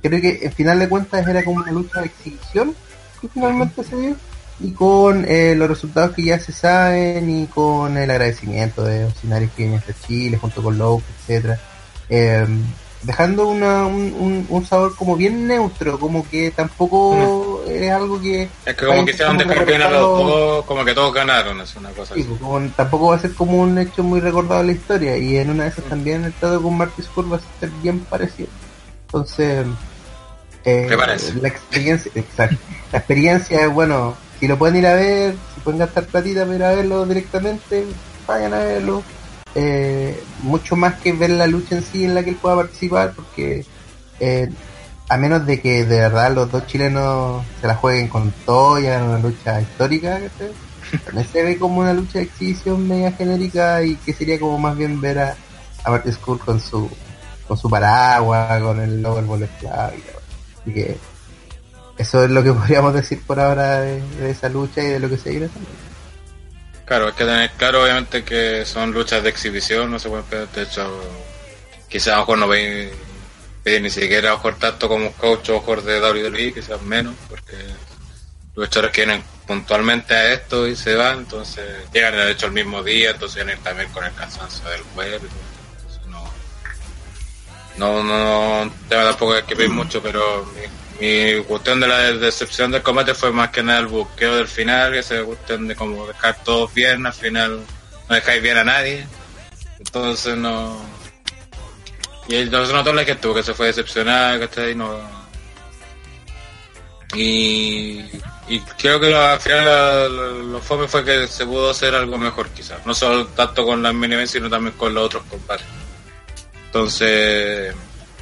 creo 0.00 0.20
que 0.20 0.46
al 0.46 0.52
final 0.52 0.78
de 0.78 0.88
cuentas 0.88 1.26
era 1.26 1.42
como 1.42 1.58
una 1.62 1.72
lucha 1.72 2.00
de 2.00 2.06
exhibición 2.06 2.74
que 3.20 3.28
finalmente 3.28 3.82
se 3.82 3.96
dio 3.96 4.16
y 4.60 4.70
con 4.72 5.24
eh, 5.28 5.54
los 5.56 5.68
resultados 5.68 6.12
que 6.14 6.22
ya 6.24 6.38
se 6.38 6.52
saben 6.52 7.28
y 7.28 7.46
con 7.46 7.96
el 7.96 8.08
agradecimiento 8.10 8.84
de 8.84 9.06
Osinaris 9.06 9.50
que 9.56 9.62
viene 9.64 9.78
hasta 9.78 9.92
Chile 10.06 10.36
junto 10.36 10.62
con 10.62 10.78
Lowe, 10.78 11.02
etcétera 11.20 11.58
eh, 12.08 12.46
dejando 13.02 13.46
una, 13.48 13.86
un, 13.86 14.12
un, 14.18 14.46
un 14.48 14.66
sabor 14.66 14.94
como 14.96 15.16
bien 15.16 15.46
neutro 15.46 15.98
como 16.00 16.28
que 16.28 16.50
tampoco 16.50 17.62
es 17.68 17.90
algo 17.92 18.20
que 18.20 18.42
Es 18.66 18.74
que 18.76 18.86
como 18.86 19.00
Ay, 19.00 19.06
quisieron 19.06 19.36
como 19.36 19.48
dejar 19.50 19.66
bien 19.66 19.82
a 19.82 19.90
los 19.90 20.00
recordarlo- 20.08 20.28
dos, 20.28 20.64
como 20.66 20.84
que 20.84 20.94
todos 20.94 21.14
ganaron, 21.14 21.60
es 21.60 21.76
una 21.76 21.90
cosa 21.90 22.14
sí, 22.14 22.20
así. 22.22 22.28
como 22.40 22.60
tampoco 22.70 23.06
va 23.10 23.16
a 23.16 23.18
ser 23.20 23.34
como 23.34 23.58
un 23.58 23.78
hecho 23.78 24.02
muy 24.02 24.20
recordado 24.20 24.60
en 24.62 24.66
la 24.66 24.72
historia 24.72 25.16
y 25.16 25.36
en 25.36 25.50
una 25.50 25.64
de 25.64 25.68
esas 25.70 25.84
también 25.84 26.24
el 26.24 26.32
trato 26.32 26.60
con 26.62 26.76
Marty 26.76 27.02
Scott 27.02 27.32
va 27.32 27.36
a 27.36 27.40
ser 27.60 27.70
bien 27.82 28.00
parecido. 28.00 28.48
Entonces 29.06 29.66
eh, 30.64 30.86
la 31.40 31.48
experiencia 31.48 32.10
exacto 32.14 32.56
la 32.92 32.98
experiencia 32.98 33.64
es 33.64 33.72
bueno 33.72 34.16
si 34.40 34.48
lo 34.48 34.58
pueden 34.58 34.76
ir 34.76 34.86
a 34.86 34.94
ver 34.94 35.36
si 35.54 35.60
pueden 35.60 35.78
gastar 35.78 36.06
platita 36.06 36.42
para 36.44 36.56
ir 36.56 36.64
a 36.64 36.72
verlo 36.74 37.06
directamente 37.06 37.86
vayan 38.26 38.54
a 38.54 38.58
verlo 38.58 39.02
eh, 39.60 40.22
mucho 40.42 40.76
más 40.76 40.94
que 41.00 41.12
ver 41.12 41.30
la 41.30 41.46
lucha 41.46 41.76
en 41.76 41.82
sí 41.82 42.04
en 42.04 42.14
la 42.14 42.22
que 42.22 42.30
él 42.30 42.36
pueda 42.36 42.54
participar 42.54 43.12
porque 43.14 43.64
eh, 44.20 44.48
a 45.08 45.16
menos 45.16 45.46
de 45.46 45.60
que 45.60 45.84
de 45.84 46.00
verdad 46.00 46.32
los 46.32 46.50
dos 46.52 46.66
chilenos 46.66 47.42
se 47.60 47.66
la 47.66 47.74
jueguen 47.74 48.08
con 48.08 48.32
todo 48.46 48.78
y 48.78 48.86
hagan 48.86 49.08
una 49.08 49.18
lucha 49.18 49.60
histórica 49.60 50.20
también 51.04 51.28
se 51.28 51.42
ve 51.42 51.58
como 51.58 51.80
una 51.80 51.92
lucha 51.92 52.18
de 52.18 52.26
exhibición 52.26 52.86
media 52.86 53.12
genérica 53.12 53.82
y 53.82 53.96
que 53.96 54.12
sería 54.12 54.38
como 54.38 54.58
más 54.58 54.76
bien 54.76 55.00
ver 55.00 55.18
a, 55.18 55.36
a 55.84 56.12
Skull 56.12 56.38
con 56.38 56.60
su 56.60 56.88
con 57.48 57.56
su 57.56 57.68
paraguas, 57.68 58.62
con 58.62 58.78
el 58.80 59.02
logo 59.02 59.16
del 59.16 59.26
Club 59.26 59.48
y. 59.62 60.60
Así 60.60 60.72
que 60.72 60.96
eso 61.96 62.22
es 62.22 62.30
lo 62.30 62.44
que 62.44 62.52
podríamos 62.54 62.94
decir 62.94 63.20
por 63.26 63.40
ahora 63.40 63.80
de, 63.80 64.30
esa 64.30 64.48
lucha 64.48 64.82
y 64.82 64.86
de 64.86 65.00
lo 65.00 65.08
que 65.08 65.16
se 65.16 65.30
viene. 65.30 65.48
Claro, 66.88 67.08
hay 67.08 67.12
que 67.12 67.24
tener 67.26 67.50
claro 67.50 67.82
obviamente 67.82 68.24
que 68.24 68.64
son 68.64 68.92
luchas 68.92 69.22
de 69.22 69.28
exhibición, 69.28 69.90
no 69.90 69.98
se 69.98 70.08
pueden 70.08 70.24
pedir, 70.24 70.48
de 70.48 70.62
hecho, 70.62 70.90
quizás 71.86 72.26
a 72.26 72.34
no 72.34 72.48
pedir 72.48 73.82
ni 73.82 73.90
siquiera 73.90 74.32
mejor 74.32 74.54
tanto 74.58 74.88
como 74.88 75.12
coach 75.12 75.50
o 75.50 75.60
mejor 75.60 75.82
de 75.82 76.00
WWE, 76.00 76.54
quizás 76.54 76.80
menos, 76.80 77.14
porque 77.28 77.56
los 78.54 78.64
luchadores 78.64 78.92
que 78.92 79.04
vienen 79.04 79.22
puntualmente 79.46 80.14
a 80.14 80.32
esto 80.32 80.66
y 80.66 80.74
se 80.76 80.94
van, 80.94 81.18
entonces 81.18 81.62
llegan 81.92 82.14
de 82.14 82.30
hecho 82.30 82.46
el 82.46 82.52
mismo 82.52 82.82
día, 82.82 83.10
entonces 83.10 83.44
vienen 83.44 83.62
también 83.62 83.90
con 83.90 84.04
el 84.04 84.14
cansancio 84.14 84.66
del 84.70 84.80
entonces 84.80 86.06
no, 86.06 86.24
no, 87.76 88.02
no, 88.02 88.64
no 88.64 88.72
tampoco 88.88 89.34
hay 89.34 89.42
que 89.42 89.56
pedir 89.56 89.70
mucho, 89.70 90.02
pero 90.02 90.50
mi, 91.00 91.42
cuestión 91.44 91.80
de 91.80 91.86
la 91.88 91.98
decepción 92.12 92.70
del 92.70 92.82
combate 92.82 93.14
fue 93.14 93.32
más 93.32 93.50
que 93.50 93.62
nada 93.62 93.80
el 93.80 93.86
buqueo 93.86 94.36
del 94.36 94.48
final, 94.48 94.92
que 94.92 94.98
esa 94.98 95.22
cuestión 95.22 95.68
de 95.68 95.76
como 95.76 96.06
dejar 96.06 96.36
todos 96.44 96.72
bien, 96.74 97.06
al 97.06 97.12
final 97.12 97.60
no 98.08 98.14
dejáis 98.14 98.42
bien 98.42 98.56
a 98.58 98.64
nadie, 98.64 99.06
entonces 99.78 100.36
no... 100.36 100.80
Y 102.28 102.34
él 102.34 102.50
no 102.50 102.66
se 102.66 102.72
notó 102.72 102.92
la 102.92 103.04
gente 103.04 103.26
porque 103.26 103.42
se 103.42 103.54
fue 103.54 103.68
decepcionada, 103.68 104.38
¿cachai? 104.40 104.74
No... 104.74 104.98
Y, 107.14 108.04
y 108.48 108.60
creo 108.78 109.00
que 109.00 109.08
lo- 109.10 109.20
al 109.20 109.40
final 109.40 110.52
lo, 110.52 110.60
fome 110.60 110.86
fue 110.86 111.04
que 111.04 111.26
se 111.26 111.46
pudo 111.46 111.70
hacer 111.70 111.94
algo 111.94 112.18
mejor 112.18 112.50
quizás, 112.50 112.84
no 112.84 112.92
solo 112.92 113.26
tanto 113.28 113.64
con 113.64 113.82
las 113.82 113.94
mini 113.94 114.26
sino 114.26 114.50
también 114.50 114.76
con 114.76 114.92
los 114.92 115.06
otros 115.06 115.22
combates. 115.30 115.66
Entonces, 116.66 117.74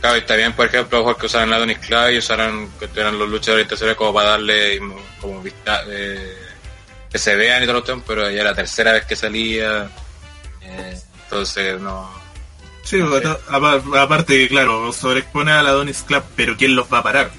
claro, 0.06 0.16
y 0.16 0.20
está 0.20 0.36
bien, 0.36 0.52
por 0.52 0.66
ejemplo, 0.66 0.98
mejor 0.98 1.16
que 1.18 1.26
usaran 1.26 1.50
la 1.50 1.56
Adonis 1.56 1.78
Club 1.78 2.10
y 2.12 2.18
usaran 2.18 2.70
que 2.78 2.88
tuvieran 2.88 3.18
los 3.18 3.28
luchadores 3.28 3.64
internacionales 3.64 3.96
como 3.98 4.14
para 4.14 4.30
darle 4.30 4.80
como 5.20 5.42
vista, 5.42 5.82
eh, 5.88 6.36
que 7.10 7.18
se 7.18 7.34
vean 7.36 7.62
y 7.62 7.66
todo 7.66 7.80
lo 7.80 7.82
demás, 7.82 8.04
pero 8.06 8.30
ya 8.30 8.44
la 8.44 8.54
tercera 8.54 8.92
vez 8.92 9.04
que 9.06 9.16
salía, 9.16 9.88
eh, 10.62 11.00
entonces 11.24 11.80
no. 11.80 12.10
Sí, 12.84 13.00
apa- 13.00 13.38
apa- 13.48 14.02
aparte 14.02 14.38
que, 14.38 14.48
claro, 14.48 14.92
sobreexpone 14.92 15.50
a 15.50 15.62
la 15.62 15.72
Donis 15.72 16.02
Club, 16.02 16.22
pero 16.36 16.56
¿quién 16.56 16.76
los 16.76 16.92
va 16.92 16.98
a 16.98 17.02
parar? 17.02 17.30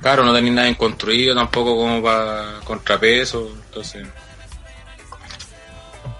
Claro, 0.00 0.22
no 0.24 0.32
tenéis 0.32 0.54
nada 0.54 0.68
en 0.68 0.74
construido 0.76 1.34
tampoco 1.34 1.74
como 1.76 2.00
para 2.02 2.60
contrapeso, 2.64 3.50
entonces. 3.66 4.06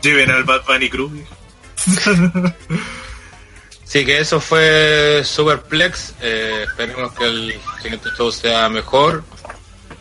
Lleven 0.02 0.30
al 0.30 0.42
Bad 0.44 0.64
Bunny 0.66 0.88
Cruz. 0.90 1.12
Sí, 3.86 4.04
que 4.04 4.18
eso 4.18 4.40
fue 4.40 5.22
Superplex. 5.24 6.14
Eh, 6.20 6.64
esperemos 6.66 7.12
que 7.12 7.24
el 7.24 7.60
siguiente 7.80 8.10
show 8.16 8.32
sea 8.32 8.68
mejor. 8.68 9.22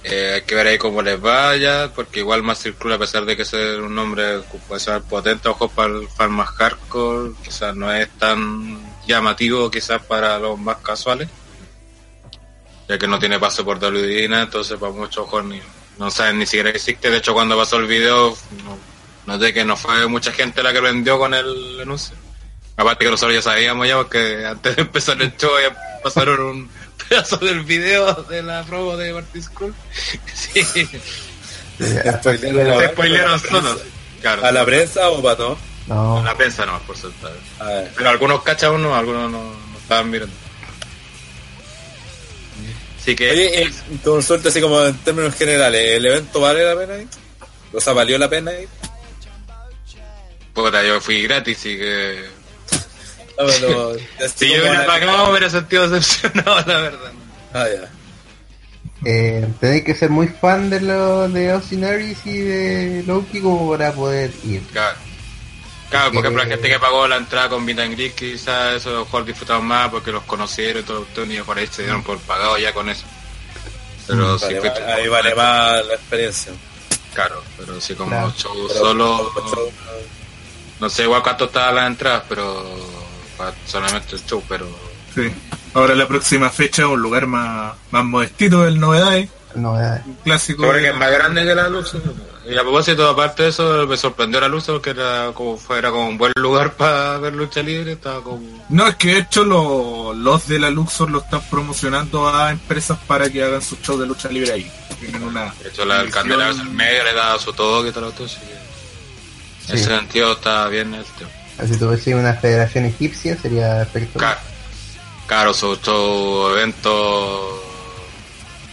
Eh, 0.03 0.33
hay 0.36 0.41
que 0.41 0.55
ver 0.55 0.67
ahí 0.67 0.77
cómo 0.79 1.03
les 1.03 1.21
vaya, 1.21 1.91
porque 1.93 2.19
igual 2.19 2.41
más 2.41 2.59
circula 2.61 2.95
a 2.95 2.99
pesar 2.99 3.25
de 3.25 3.38
que 3.38 3.45
ser 3.45 3.81
un 3.81 3.93
nombre 3.93 4.39
puede 4.67 4.79
ser 4.79 5.01
potente, 5.01 5.49
ojo 5.49 5.67
para 5.67 5.93
el 5.93 6.07
fan 6.07 6.31
más 6.31 6.49
hardcore, 6.49 7.33
quizás 7.43 7.75
no 7.75 7.91
es 7.91 8.07
tan 8.19 8.79
llamativo 9.07 9.71
quizás 9.71 10.03
para 10.03 10.38
los 10.38 10.59
más 10.59 10.77
casuales, 10.77 11.27
ya 12.88 12.99
que 12.99 13.07
no 13.07 13.17
tiene 13.17 13.39
paso 13.39 13.65
por 13.65 13.81
nada, 13.81 14.43
entonces 14.43 14.77
para 14.77 14.91
muchos 14.91 15.17
ojos 15.17 15.43
ni, 15.43 15.59
no 15.97 16.11
saben 16.11 16.38
ni 16.38 16.45
siquiera 16.45 16.71
que 16.71 16.77
existe. 16.77 17.09
De 17.09 17.17
hecho, 17.17 17.33
cuando 17.33 17.57
pasó 17.57 17.77
el 17.77 17.88
video, 17.88 18.38
no, 18.63 18.77
noté 19.25 19.55
que 19.55 19.65
no 19.65 19.75
fue 19.75 20.07
mucha 20.07 20.31
gente 20.31 20.61
la 20.61 20.71
que 20.71 20.81
vendió 20.81 21.17
con 21.17 21.33
el 21.33 21.79
anuncio. 21.81 22.15
Aparte 22.78 23.05
que 23.05 23.11
nosotros 23.11 23.36
ya 23.36 23.41
sabíamos 23.41 23.88
ya 23.88 23.95
porque 23.97 24.45
antes 24.45 24.76
de 24.76 24.82
empezar 24.82 25.21
el 25.21 25.36
show 25.38 25.51
ya 25.61 25.76
pasaron 26.03 26.39
un 26.41 26.69
pedazo 27.09 27.38
del 27.38 27.61
video 27.61 28.13
de 28.23 28.43
la 28.43 28.63
promo 28.63 28.97
de 28.97 29.13
Martin 29.13 29.43
School. 29.43 29.73
Sí, 30.34 31.84
se 31.84 31.99
a- 32.09 32.21
spoilearon 32.21 33.39
solos. 33.39 33.82
Claro, 34.21 34.45
¿A 34.45 34.51
la 34.51 34.63
prensa 34.65 35.09
o 35.09 35.21
para 35.21 35.36
todos? 35.36 35.57
No, 35.88 36.19
a 36.19 36.23
la 36.23 36.36
prensa 36.36 36.65
no, 36.65 36.80
por 36.88 36.95
ver. 37.01 37.91
Pero 37.97 38.09
algunos 38.09 38.41
cachan 38.43 38.82
no, 38.82 38.95
algunos 38.95 39.30
no, 39.30 39.43
no 39.43 39.78
estaban 39.78 40.09
mirando. 40.09 40.34
Así 42.99 43.15
que 43.15 43.30
Oye, 43.30 43.61
eh, 43.63 43.71
consulta 44.03 44.49
así 44.49 44.61
como 44.61 44.82
en 44.84 44.97
términos 44.99 45.36
generales, 45.36 45.97
¿el 45.97 46.05
evento 46.05 46.39
vale 46.39 46.63
la 46.63 46.76
pena? 46.76 46.93
ahí? 46.95 47.07
O 47.73 47.80
sea, 47.80 47.93
¿valió 47.93 48.17
la 48.17 48.30
pena 48.30 48.51
ir? 48.53 48.67
Puta, 50.53 50.82
yo 50.84 50.99
fui 51.01 51.21
gratis 51.23 51.65
y 51.65 51.78
que... 51.78 52.26
No, 53.38 53.47
Si 54.36 54.47
yo 54.49 54.59
hubiera 54.61 54.86
pagado, 54.86 55.25
me 55.25 55.31
hubiera 55.31 55.49
sentido 55.49 55.89
decepcionado, 55.89 56.55
la 56.65 56.79
verdad. 56.79 57.11
Ah, 57.53 57.65
ya. 57.73 57.89
Eh, 59.05 59.47
tenéis 59.59 59.83
que 59.83 59.93
ser 59.93 60.09
muy 60.09 60.27
fan 60.27 60.69
de 60.69 60.81
lo 60.81 61.27
de 61.29 61.51
Austin 61.51 61.83
Aries 61.83 62.25
y 62.25 62.38
de 62.39 63.03
Loki 63.05 63.41
como 63.41 63.69
para 63.71 63.91
poder 63.91 64.31
ir. 64.45 64.61
Claro. 64.71 64.97
Claro, 65.89 66.05
por 66.05 66.13
Que- 66.13 66.19
ejemplo, 66.27 66.43
la 66.43 66.49
gente 66.49 66.69
que 66.69 66.79
pagó 66.79 67.07
la 67.07 67.17
entrada 67.17 67.49
con 67.49 67.69
and 67.69 67.93
Greet, 67.95 68.15
quizás 68.15 68.75
eso 68.75 68.89
a 68.89 68.93
lo 68.93 68.99
mejor 69.05 69.25
disfrutaron 69.25 69.65
más 69.65 69.89
porque 69.89 70.11
los 70.11 70.23
conocieron 70.23 70.81
y 70.81 70.86
todo, 70.86 71.05
todo, 71.13 71.25
y 71.25 71.38
por 71.41 71.57
ahí 71.57 71.67
se 71.67 71.83
dieron 71.83 72.01
por 72.03 72.17
pagado 72.19 72.57
ya 72.57 72.73
con 72.73 72.89
eso. 72.89 73.05
Pero 74.07 74.39
si 74.39 74.45
Vale, 74.55 74.59
va- 74.69 74.75
ahí 74.95 75.01
como- 75.03 75.11
vale 75.11 75.36
más 75.36 75.86
la 75.86 75.93
experiencia. 75.95 76.53
Claro, 77.13 77.43
pero 77.57 77.79
si 77.79 77.93
como 77.95 78.09
Claro. 78.09 78.33
show 78.36 78.67
Pero- 78.67 78.79
solo, 78.79 79.31
pero- 79.36 79.69
no 80.79 80.89
sé 80.89 81.03
igual 81.03 81.21
cuánto 81.21 81.45
estaban 81.45 81.75
las 81.75 81.88
entradas, 81.88 82.23
pero 82.27 82.63
para 82.63 82.94
solamente 83.65 84.15
el 84.15 84.25
show, 84.25 84.43
pero 84.47 84.67
Sí. 85.13 85.31
Ahora 85.73 85.95
la 85.95 86.07
próxima 86.07 86.49
fecha, 86.49 86.88
un 86.88 87.01
lugar 87.01 87.25
más, 87.25 87.73
más 87.91 88.03
modestito 88.03 88.63
del 88.63 88.79
Novedades, 88.79 89.29
Novedades. 89.55 90.05
un 90.05 90.15
clásico. 90.15 90.69
Que 90.73 90.89
es 90.89 90.95
más 90.95 91.09
grande 91.11 91.45
que 91.45 91.55
la 91.55 91.69
luz. 91.69 91.93
Y 92.47 92.57
a 92.57 92.61
propósito, 92.61 93.09
aparte 93.09 93.43
de 93.43 93.49
eso, 93.49 93.88
me 93.88 93.95
sorprendió 93.97 94.39
la 94.41 94.47
luz 94.49 94.65
porque 94.65 94.89
era 94.91 95.31
como 95.33 95.57
fuera 95.57 95.89
como 95.89 96.09
un 96.09 96.17
buen 96.17 96.33
lugar 96.36 96.73
para 96.77 97.17
ver 97.17 97.33
lucha 97.33 97.61
libre, 97.63 97.93
estaba 97.93 98.21
como 98.21 98.65
No, 98.69 98.88
es 98.88 98.95
que 98.97 99.13
de 99.15 99.19
hecho 99.19 99.43
lo- 99.45 100.13
los 100.13 100.47
de 100.49 100.59
la 100.59 100.69
Luxor 100.69 101.09
lo 101.09 101.19
están 101.19 101.41
promocionando 101.49 102.27
a 102.27 102.51
empresas 102.51 102.97
para 103.07 103.29
que 103.29 103.41
hagan 103.43 103.61
su 103.61 103.77
show 103.77 103.97
de 103.97 104.05
lucha 104.07 104.27
libre 104.29 104.51
ahí. 104.51 104.71
Tienen 104.99 105.23
una 105.23 105.53
De 105.63 105.69
hecho, 105.69 105.86
la, 105.86 106.01
el 106.01 106.11
candelabro 106.11 106.61
en 106.61 106.75
medio 106.75 107.03
le 107.05 107.13
daba 107.13 107.39
su 107.39 107.51
todo 107.53 107.81
lo 107.83 107.89
otro, 108.07 108.25
así 108.25 108.36
que 108.38 109.71
En 109.71 109.77
Sí. 109.77 109.83
ese 109.83 109.86
sentido 109.97 110.33
está 110.33 110.67
bien 110.67 110.93
el 110.93 111.05
tema. 111.17 111.29
Si 111.63 111.77
tuviese 111.77 112.13
una 112.15 112.33
federación 112.33 112.85
egipcia 112.85 113.37
sería 113.37 113.85
perfecto. 113.85 114.19
Claro, 114.19 114.39
claro 115.27 115.53
su 115.53 115.75
show, 115.77 116.49
evento 116.51 117.63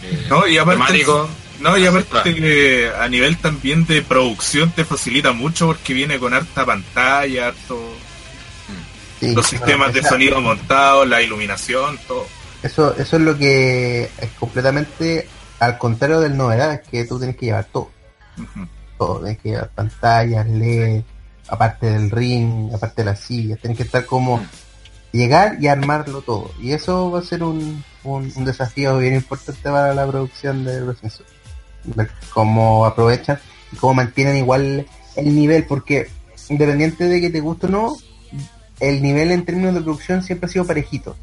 eh, 0.03 0.27
No, 0.29 0.45
y 0.47 0.57
aparte, 0.57 0.81
temático. 0.83 1.29
no, 1.61 1.77
y 1.77 1.85
aparte 1.85 2.35
que 2.35 2.91
a 2.99 3.07
nivel 3.07 3.37
también 3.37 3.85
de 3.85 4.01
producción 4.01 4.71
te 4.71 4.83
facilita 4.83 5.31
mucho 5.31 5.67
porque 5.67 5.93
viene 5.93 6.19
con 6.19 6.33
harta 6.33 6.65
pantalla, 6.65 7.47
harto, 7.47 7.79
Sí, 9.19 9.27
los 9.27 9.35
bueno, 9.35 9.47
sistemas 9.47 9.93
de 9.93 9.99
esa- 10.01 10.09
sonido 10.09 10.41
montados, 10.41 11.07
la 11.07 11.21
iluminación, 11.21 11.97
todo. 12.07 12.27
Eso, 12.61 12.93
eso 12.97 13.15
es 13.17 13.21
lo 13.21 13.37
que 13.37 14.03
es 14.17 14.29
completamente 14.39 15.27
al 15.59 15.77
contrario 15.77 16.19
del 16.19 16.35
novedad, 16.35 16.73
es 16.73 16.81
que 16.89 17.05
tú 17.05 17.17
tienes 17.17 17.37
que 17.37 17.45
llevar 17.45 17.65
todo. 17.71 17.89
Todo, 18.97 19.19
tienes 19.19 19.37
que 19.41 19.49
llevar 19.49 19.69
pantallas, 19.69 20.45
LED, 20.47 21.03
aparte 21.47 21.87
del 21.87 22.09
ring, 22.09 22.73
aparte 22.73 23.01
de 23.01 23.05
las 23.05 23.19
sillas, 23.19 23.59
tienes 23.59 23.77
que 23.77 23.83
estar 23.83 24.05
como 24.05 24.41
llegar 25.11 25.57
y 25.61 25.67
armarlo 25.67 26.21
todo. 26.21 26.51
Y 26.59 26.71
eso 26.71 27.11
va 27.11 27.19
a 27.19 27.23
ser 27.23 27.43
un, 27.43 27.83
un, 28.03 28.45
desafío 28.45 28.97
bien 28.97 29.15
importante 29.15 29.61
para 29.63 29.93
la 29.93 30.07
producción 30.07 30.65
de 30.65 30.79
Sur. 31.09 31.25
Ver 31.85 32.09
cómo 32.33 32.85
aprovechan 32.85 33.39
y 33.71 33.75
cómo 33.75 33.95
mantienen 33.95 34.37
igual 34.37 34.85
el 35.15 35.35
nivel, 35.35 35.65
porque 35.65 36.09
independiente 36.49 37.05
de 37.05 37.21
que 37.21 37.29
te 37.29 37.39
guste 37.39 37.67
o 37.67 37.69
no, 37.69 37.95
el 38.79 39.01
nivel 39.01 39.31
en 39.31 39.45
términos 39.45 39.73
de 39.73 39.81
producción 39.81 40.23
siempre 40.23 40.47
ha 40.47 40.51
sido 40.51 40.65
parejito. 40.65 41.15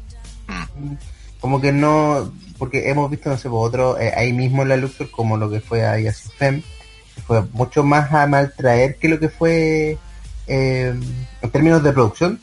Como 1.39 1.59
que 1.59 1.71
no, 1.71 2.31
porque 2.57 2.89
hemos 2.89 3.09
visto, 3.09 3.29
no 3.29 3.37
sé, 3.37 3.49
por 3.49 3.67
otro, 3.67 3.99
eh, 3.99 4.13
ahí 4.15 4.31
mismo 4.33 4.61
en 4.61 4.69
la 4.69 4.77
Luxor, 4.77 5.09
como 5.09 5.37
lo 5.37 5.49
que 5.49 5.59
fue 5.59 5.85
ahí 5.85 6.07
a 6.07 6.13
fue 6.13 7.41
mucho 7.53 7.83
más 7.83 8.11
a 8.13 8.27
maltraer 8.27 8.95
que 8.95 9.07
lo 9.07 9.19
que 9.19 9.29
fue 9.29 9.97
eh, 10.53 10.93
en 11.41 11.49
términos 11.49 11.81
de 11.81 11.93
producción, 11.93 12.41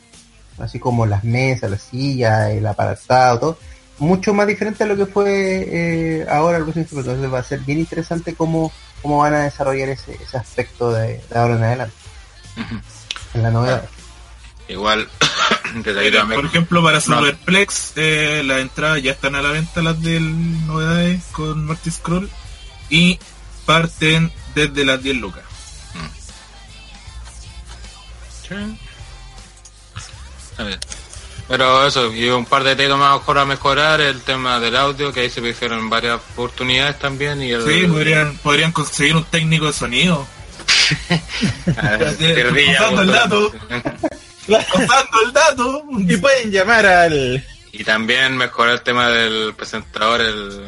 así 0.57 0.79
como 0.79 1.05
las 1.05 1.23
mesas, 1.23 1.69
las 1.69 1.83
sillas, 1.83 2.49
el 2.49 2.65
aparatado, 2.65 3.39
todo, 3.39 3.59
mucho 3.99 4.33
más 4.33 4.47
diferente 4.47 4.83
a 4.83 4.87
lo 4.87 4.97
que 4.97 5.05
fue 5.05 5.27
eh, 5.29 6.25
ahora 6.27 6.57
el 6.57 6.63
Wrestling 6.63 6.85
Super. 6.85 7.05
Entonces 7.05 7.31
va 7.31 7.39
a 7.39 7.43
ser 7.43 7.59
bien 7.59 7.77
interesante 7.77 8.33
cómo, 8.33 8.71
cómo 9.03 9.19
van 9.19 9.35
a 9.35 9.43
desarrollar 9.43 9.89
ese, 9.89 10.15
ese 10.15 10.37
aspecto 10.37 10.91
de, 10.91 11.21
de 11.29 11.39
ahora 11.39 11.55
en 11.55 11.63
adelante, 11.63 11.95
en 13.35 13.43
la 13.43 13.51
novedad. 13.51 13.87
Igual, 14.67 15.07
por 16.33 16.45
ejemplo, 16.45 16.83
para 16.83 16.97
No. 16.97 17.01
Superplex, 17.01 17.93
eh, 17.95 18.41
las 18.43 18.59
entradas 18.59 19.03
ya 19.03 19.11
están 19.11 19.35
a 19.35 19.41
la 19.41 19.51
venta, 19.51 19.83
las 19.83 20.01
del 20.01 20.65
Novedades 20.65 21.23
con 21.31 21.65
Marty 21.65 21.91
Scroll, 21.91 22.29
y 22.89 23.19
parten 23.65 24.31
desde 24.55 24.85
las 24.85 25.03
10 25.03 25.17
lucas. 25.17 25.48
Pero 31.47 31.87
eso, 31.87 32.13
y 32.13 32.29
un 32.29 32.45
par 32.45 32.63
de 32.63 32.75
temas 32.75 32.99
más 32.99 33.19
mejor 33.19 33.39
a 33.39 33.45
mejorar, 33.45 34.01
el 34.01 34.21
tema 34.21 34.59
del 34.59 34.75
audio, 34.75 35.11
que 35.11 35.21
ahí 35.21 35.29
se 35.29 35.41
hicieron 35.47 35.89
varias 35.89 36.19
oportunidades 36.33 36.99
también, 36.99 37.41
y 37.41 37.51
el... 37.51 37.63
Sí, 37.63 37.87
podrían, 37.87 38.37
podrían 38.37 38.71
conseguir 38.71 39.15
un 39.15 39.23
técnico 39.25 39.65
de 39.65 39.73
sonido. 39.73 40.27
Pasando 41.75 43.01
el 43.01 43.11
dato. 43.11 43.51
Pasando 44.47 45.21
el 45.25 45.33
dato. 45.33 45.83
Y 45.97 46.17
pueden 46.17 46.51
llamar 46.51 46.85
al... 46.85 47.43
Y 47.71 47.83
también 47.83 48.35
mejorar 48.37 48.73
el 48.73 48.81
tema 48.81 49.09
del 49.09 49.53
presentador, 49.55 50.21
el 50.21 50.61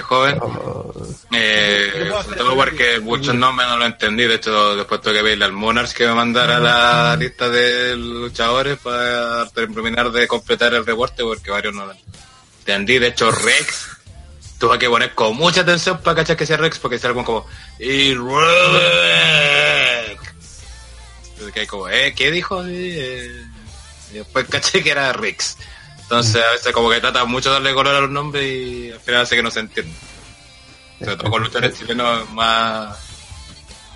joven. 0.00 0.38
Oh, 0.40 0.92
Eh, 1.32 2.10
sobre 2.22 2.38
todo 2.38 2.54
porque 2.54 3.00
muchos 3.00 3.34
nombres 3.34 3.68
no 3.68 3.76
lo 3.76 3.84
entendí, 3.86 4.24
de 4.24 4.36
hecho 4.36 4.76
después 4.76 5.00
tuve 5.00 5.14
que 5.14 5.22
pedirle 5.22 5.44
al 5.44 5.52
Monarch 5.52 5.92
que 5.92 6.06
me 6.06 6.14
mandara 6.14 6.58
la 6.58 7.16
lista 7.16 7.48
de 7.48 7.96
luchadores 7.96 8.78
para 8.78 9.46
terminar 9.50 10.10
de 10.10 10.26
completar 10.26 10.72
el 10.74 10.86
reporte 10.86 11.22
porque 11.22 11.50
varios 11.50 11.74
no 11.74 11.86
lo 11.86 11.94
entendí, 12.60 12.98
de 12.98 13.08
hecho 13.08 13.30
Rex 13.30 13.88
tuve 14.58 14.78
que 14.78 14.88
poner 14.88 15.14
con 15.14 15.36
mucha 15.36 15.60
atención 15.60 16.00
para 16.00 16.16
cachar 16.16 16.36
que 16.36 16.46
sea 16.46 16.56
Rex 16.56 16.78
porque 16.78 16.98
sea 16.98 17.10
algo 17.10 17.24
como 17.24 17.46
y 17.78 18.14
Rex 18.14 18.28
Entonces, 21.30 21.52
que 21.52 21.60
hay 21.60 21.66
como, 21.66 21.88
¿eh? 21.88 22.14
¿qué 22.16 22.30
dijo? 22.30 22.64
Eh, 22.66 23.44
y 24.12 24.14
después 24.14 24.46
caché 24.48 24.82
que 24.82 24.90
era 24.90 25.12
Rex 25.12 25.56
entonces 26.08 26.42
a 26.42 26.52
veces 26.52 26.72
como 26.72 26.88
que 26.90 27.00
trata 27.00 27.24
mucho 27.26 27.50
de 27.50 27.54
darle 27.56 27.74
color 27.74 27.94
a 27.96 28.00
los 28.00 28.10
nombres 28.10 28.44
y 28.44 28.90
al 28.92 29.00
final 29.00 29.22
hace 29.22 29.36
que 29.36 29.42
no 29.42 29.50
se 29.50 29.60
entienda 29.60 29.92
sobre 30.98 31.16
todo 31.16 31.30
con 31.30 31.42
luchadores 31.42 31.78
chilenos 31.78 32.30
más 32.32 32.96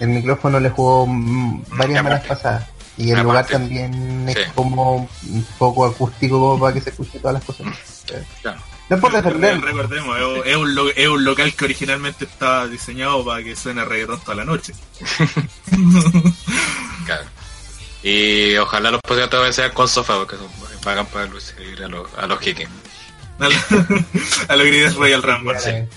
el 0.00 0.08
micrófono 0.08 0.58
le 0.60 0.70
jugó 0.70 1.06
mm, 1.06 1.64
varias 1.76 2.02
malas 2.02 2.26
pasadas. 2.26 2.68
Y 2.98 3.12
el 3.12 3.20
lugar 3.22 3.46
también 3.46 4.28
es 4.28 4.36
sí. 4.36 4.42
como 4.54 4.96
un 4.96 5.46
poco 5.58 5.86
acústico 5.86 6.38
como 6.40 6.58
para 6.60 6.74
que 6.74 6.80
se 6.80 6.90
escuche 6.90 7.18
todas 7.20 7.34
las 7.34 7.44
cosas. 7.44 7.66
claro. 8.42 8.60
No 8.88 8.96
es 8.96 9.00
por 9.02 9.12
defender, 9.12 9.60
Recordemos, 9.60 10.18
es, 10.18 10.46
es 10.52 10.56
un, 10.56 10.74
lo- 10.74 10.88
es 10.90 11.08
un 11.08 11.24
local 11.24 11.54
que 11.54 11.64
originalmente 11.66 12.24
estaba 12.24 12.66
diseñado 12.66 13.24
para 13.24 13.42
que 13.44 13.54
suene 13.56 13.84
reggaetón 13.84 14.20
toda 14.20 14.34
la 14.34 14.44
noche. 14.44 14.72
Claro. 17.06 17.24
Y 18.02 18.56
ojalá 18.56 18.90
los 18.90 19.00
todavía 19.02 19.52
sean 19.52 19.70
con 19.72 19.88
sofá, 19.88 20.16
porque 20.16 20.36
son 20.36 20.48
pagan 20.82 21.06
para 21.06 21.26
lucir 21.26 21.80
a 21.84 21.88
los, 21.88 22.08
a 22.18 22.26
los 22.26 22.40
kikis. 22.40 22.68
A 23.38 23.48
lo- 23.48 23.54
a 24.48 24.56
lo 24.56 24.64
que 24.64 24.84
es 24.84 24.94
Royal 24.96 25.22
Rumble. 25.22 25.56
eh, 25.66 25.88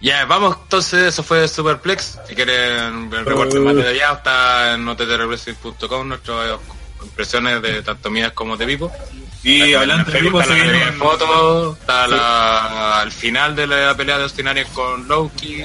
Ya, 0.00 0.24
vamos, 0.26 0.56
entonces, 0.62 1.08
eso 1.08 1.22
fue 1.24 1.46
Superplex. 1.48 2.18
Si 2.28 2.34
quieren 2.34 3.10
ver 3.10 3.20
el 3.20 3.26
reporte 3.26 3.58
más 3.58 3.74
detallado, 3.74 4.14
está 4.16 4.74
en 4.74 4.84
noteterrepressing.com, 4.84 6.08
nuestras 6.08 6.58
impresiones 7.02 7.60
de 7.62 7.82
tanto 7.82 8.10
mías 8.10 8.32
como 8.32 8.56
de 8.56 8.66
Pipo. 8.66 8.92
Y 9.42 9.74
hablando 9.74 10.10
de 10.12 10.20
Pipo, 10.20 10.40
se 10.44 10.54
viene 10.54 10.92
fotos, 10.92 11.76
está 11.78 12.06
la, 12.06 13.00
al 13.00 13.10
final 13.10 13.56
de 13.56 13.66
la 13.66 13.96
pelea 13.96 14.18
de 14.18 14.22
Austin 14.24 14.46
Aries 14.46 14.68
con 14.68 15.08
Loki, 15.08 15.64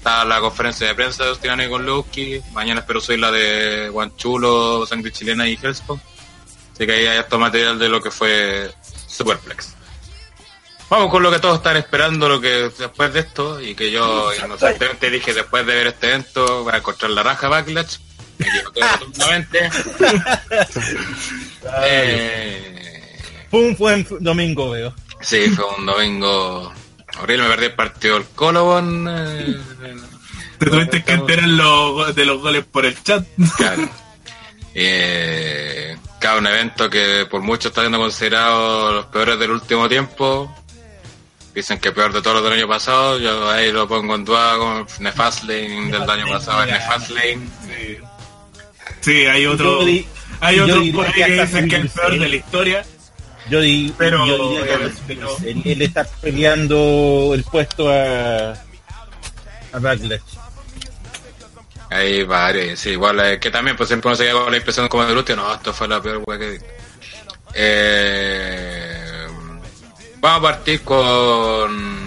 está 0.00 0.24
la 0.24 0.40
conferencia 0.40 0.86
de 0.86 0.94
prensa 0.94 1.24
de 1.24 1.28
Austin 1.28 1.50
Aries 1.50 1.68
con 1.68 1.84
Loki, 1.84 2.40
mañana 2.52 2.80
espero 2.80 3.02
subir 3.02 3.20
la 3.20 3.30
de 3.30 3.90
Guanchulo, 3.90 4.86
Sangre 4.86 5.12
Chilena 5.12 5.46
y 5.46 5.58
Hellspawn. 5.62 6.00
Así 6.72 6.86
que 6.86 6.92
ahí 6.92 7.06
hay 7.06 7.18
harto 7.18 7.38
material 7.38 7.78
de 7.78 7.90
lo 7.90 8.00
que 8.00 8.10
fue 8.10 8.72
Superplex. 9.06 9.74
Vamos 10.88 11.10
con 11.10 11.22
lo 11.22 11.30
que 11.30 11.38
todos 11.38 11.58
están 11.58 11.76
esperando, 11.76 12.30
lo 12.30 12.40
que 12.40 12.70
después 12.78 13.12
de 13.12 13.20
esto, 13.20 13.60
y 13.60 13.74
que 13.74 13.90
yo 13.90 14.32
inocentemente 14.34 15.10
dije 15.10 15.34
después 15.34 15.66
de 15.66 15.74
ver 15.74 15.88
este 15.88 16.08
evento, 16.08 16.64
voy 16.64 16.72
a 16.72 16.78
encontrar 16.78 17.10
la 17.10 17.22
raja 17.22 17.48
Backlash. 17.48 17.98
Me 18.38 18.48
equivoqué 18.48 18.80
rotundamente. 18.80 19.70
Eh, 21.84 23.18
Fue 23.50 23.60
un 23.60 23.76
buen 23.76 24.06
domingo, 24.18 24.70
veo. 24.70 24.94
Sí, 25.20 25.50
fue 25.50 25.66
un 25.76 25.84
domingo 25.84 26.72
horrible, 27.20 27.44
me 27.44 27.48
perdí 27.50 27.66
el 27.66 27.74
partido 27.74 28.14
del 28.16 28.24
Colobon. 28.34 29.06
eh, 29.08 29.56
Te 30.58 30.66
tuviste 30.66 31.02
que 31.02 31.12
enterar 31.12 31.48
los- 31.48 32.14
de 32.14 32.24
los 32.26 32.40
goles 32.40 32.64
por 32.64 32.84
el 32.86 33.02
chat. 33.02 33.24
claro. 33.56 33.88
Eh, 34.74 35.96
cada 36.20 36.38
un 36.38 36.46
evento 36.46 36.88
que 36.88 37.26
por 37.30 37.40
muchos 37.42 37.66
está 37.66 37.80
siendo 37.80 37.98
considerado 37.98 38.92
los 38.92 39.06
peores 39.06 39.38
del 39.38 39.50
último 39.50 39.88
tiempo. 39.88 40.54
Dicen 41.54 41.80
que 41.80 41.90
peor 41.90 42.12
de 42.12 42.22
todo 42.22 42.34
lo 42.34 42.42
del 42.42 42.52
año 42.52 42.68
pasado, 42.68 43.18
yo 43.18 43.50
ahí 43.50 43.72
lo 43.72 43.88
pongo 43.88 44.14
en 44.14 44.24
duda 44.24 44.56
con 44.56 44.86
Nefastlane 45.00 45.90
del 45.90 46.08
año 46.08 46.26
pasado, 46.28 46.64
Nefastlane. 46.64 47.40
Sí. 47.66 47.98
Sí, 49.00 49.26
hay 49.26 49.46
otro. 49.46 49.80
Hay 50.42 50.60
diría 50.60 50.92
por 50.94 51.06
ahí 51.06 51.12
que 51.14 51.40
dicen 51.42 51.68
que 51.68 51.76
es 51.76 51.82
el 51.82 51.88
peor 51.90 52.18
de 52.18 52.28
la 52.28 52.36
historia. 52.36 52.84
Yo, 53.50 53.60
di- 53.60 53.92
Pero, 53.98 54.26
yo 54.26 54.48
diría 54.50 54.62
que 54.78 54.90
pero 55.08 55.20
no. 55.22 55.46
él, 55.46 55.62
él 55.64 55.82
está 55.82 56.04
peleando 56.04 57.32
el 57.34 57.42
puesto 57.44 57.90
a, 57.90 58.52
a 58.52 59.78
Backlash. 59.78 60.20
Hay 61.90 62.22
varios, 62.22 62.78
sí, 62.78 62.90
igual 62.90 63.18
eh, 63.20 63.40
que 63.40 63.50
también 63.50 63.76
pues 63.76 63.88
siempre 63.88 64.08
uno 64.08 64.16
se 64.16 64.22
queda 64.24 64.34
con 64.44 64.50
la 64.52 64.56
impresión 64.58 64.86
como 64.88 65.04
de 65.04 65.12
Lutio, 65.14 65.34
no, 65.34 65.52
esto 65.52 65.72
fue 65.74 65.88
la 65.88 66.00
peor 66.00 66.22
wea 66.24 66.38
que. 66.38 66.60
Eh, 67.54 69.26
vamos 70.20 70.38
a 70.38 70.42
partir 70.52 70.82
con 70.82 71.98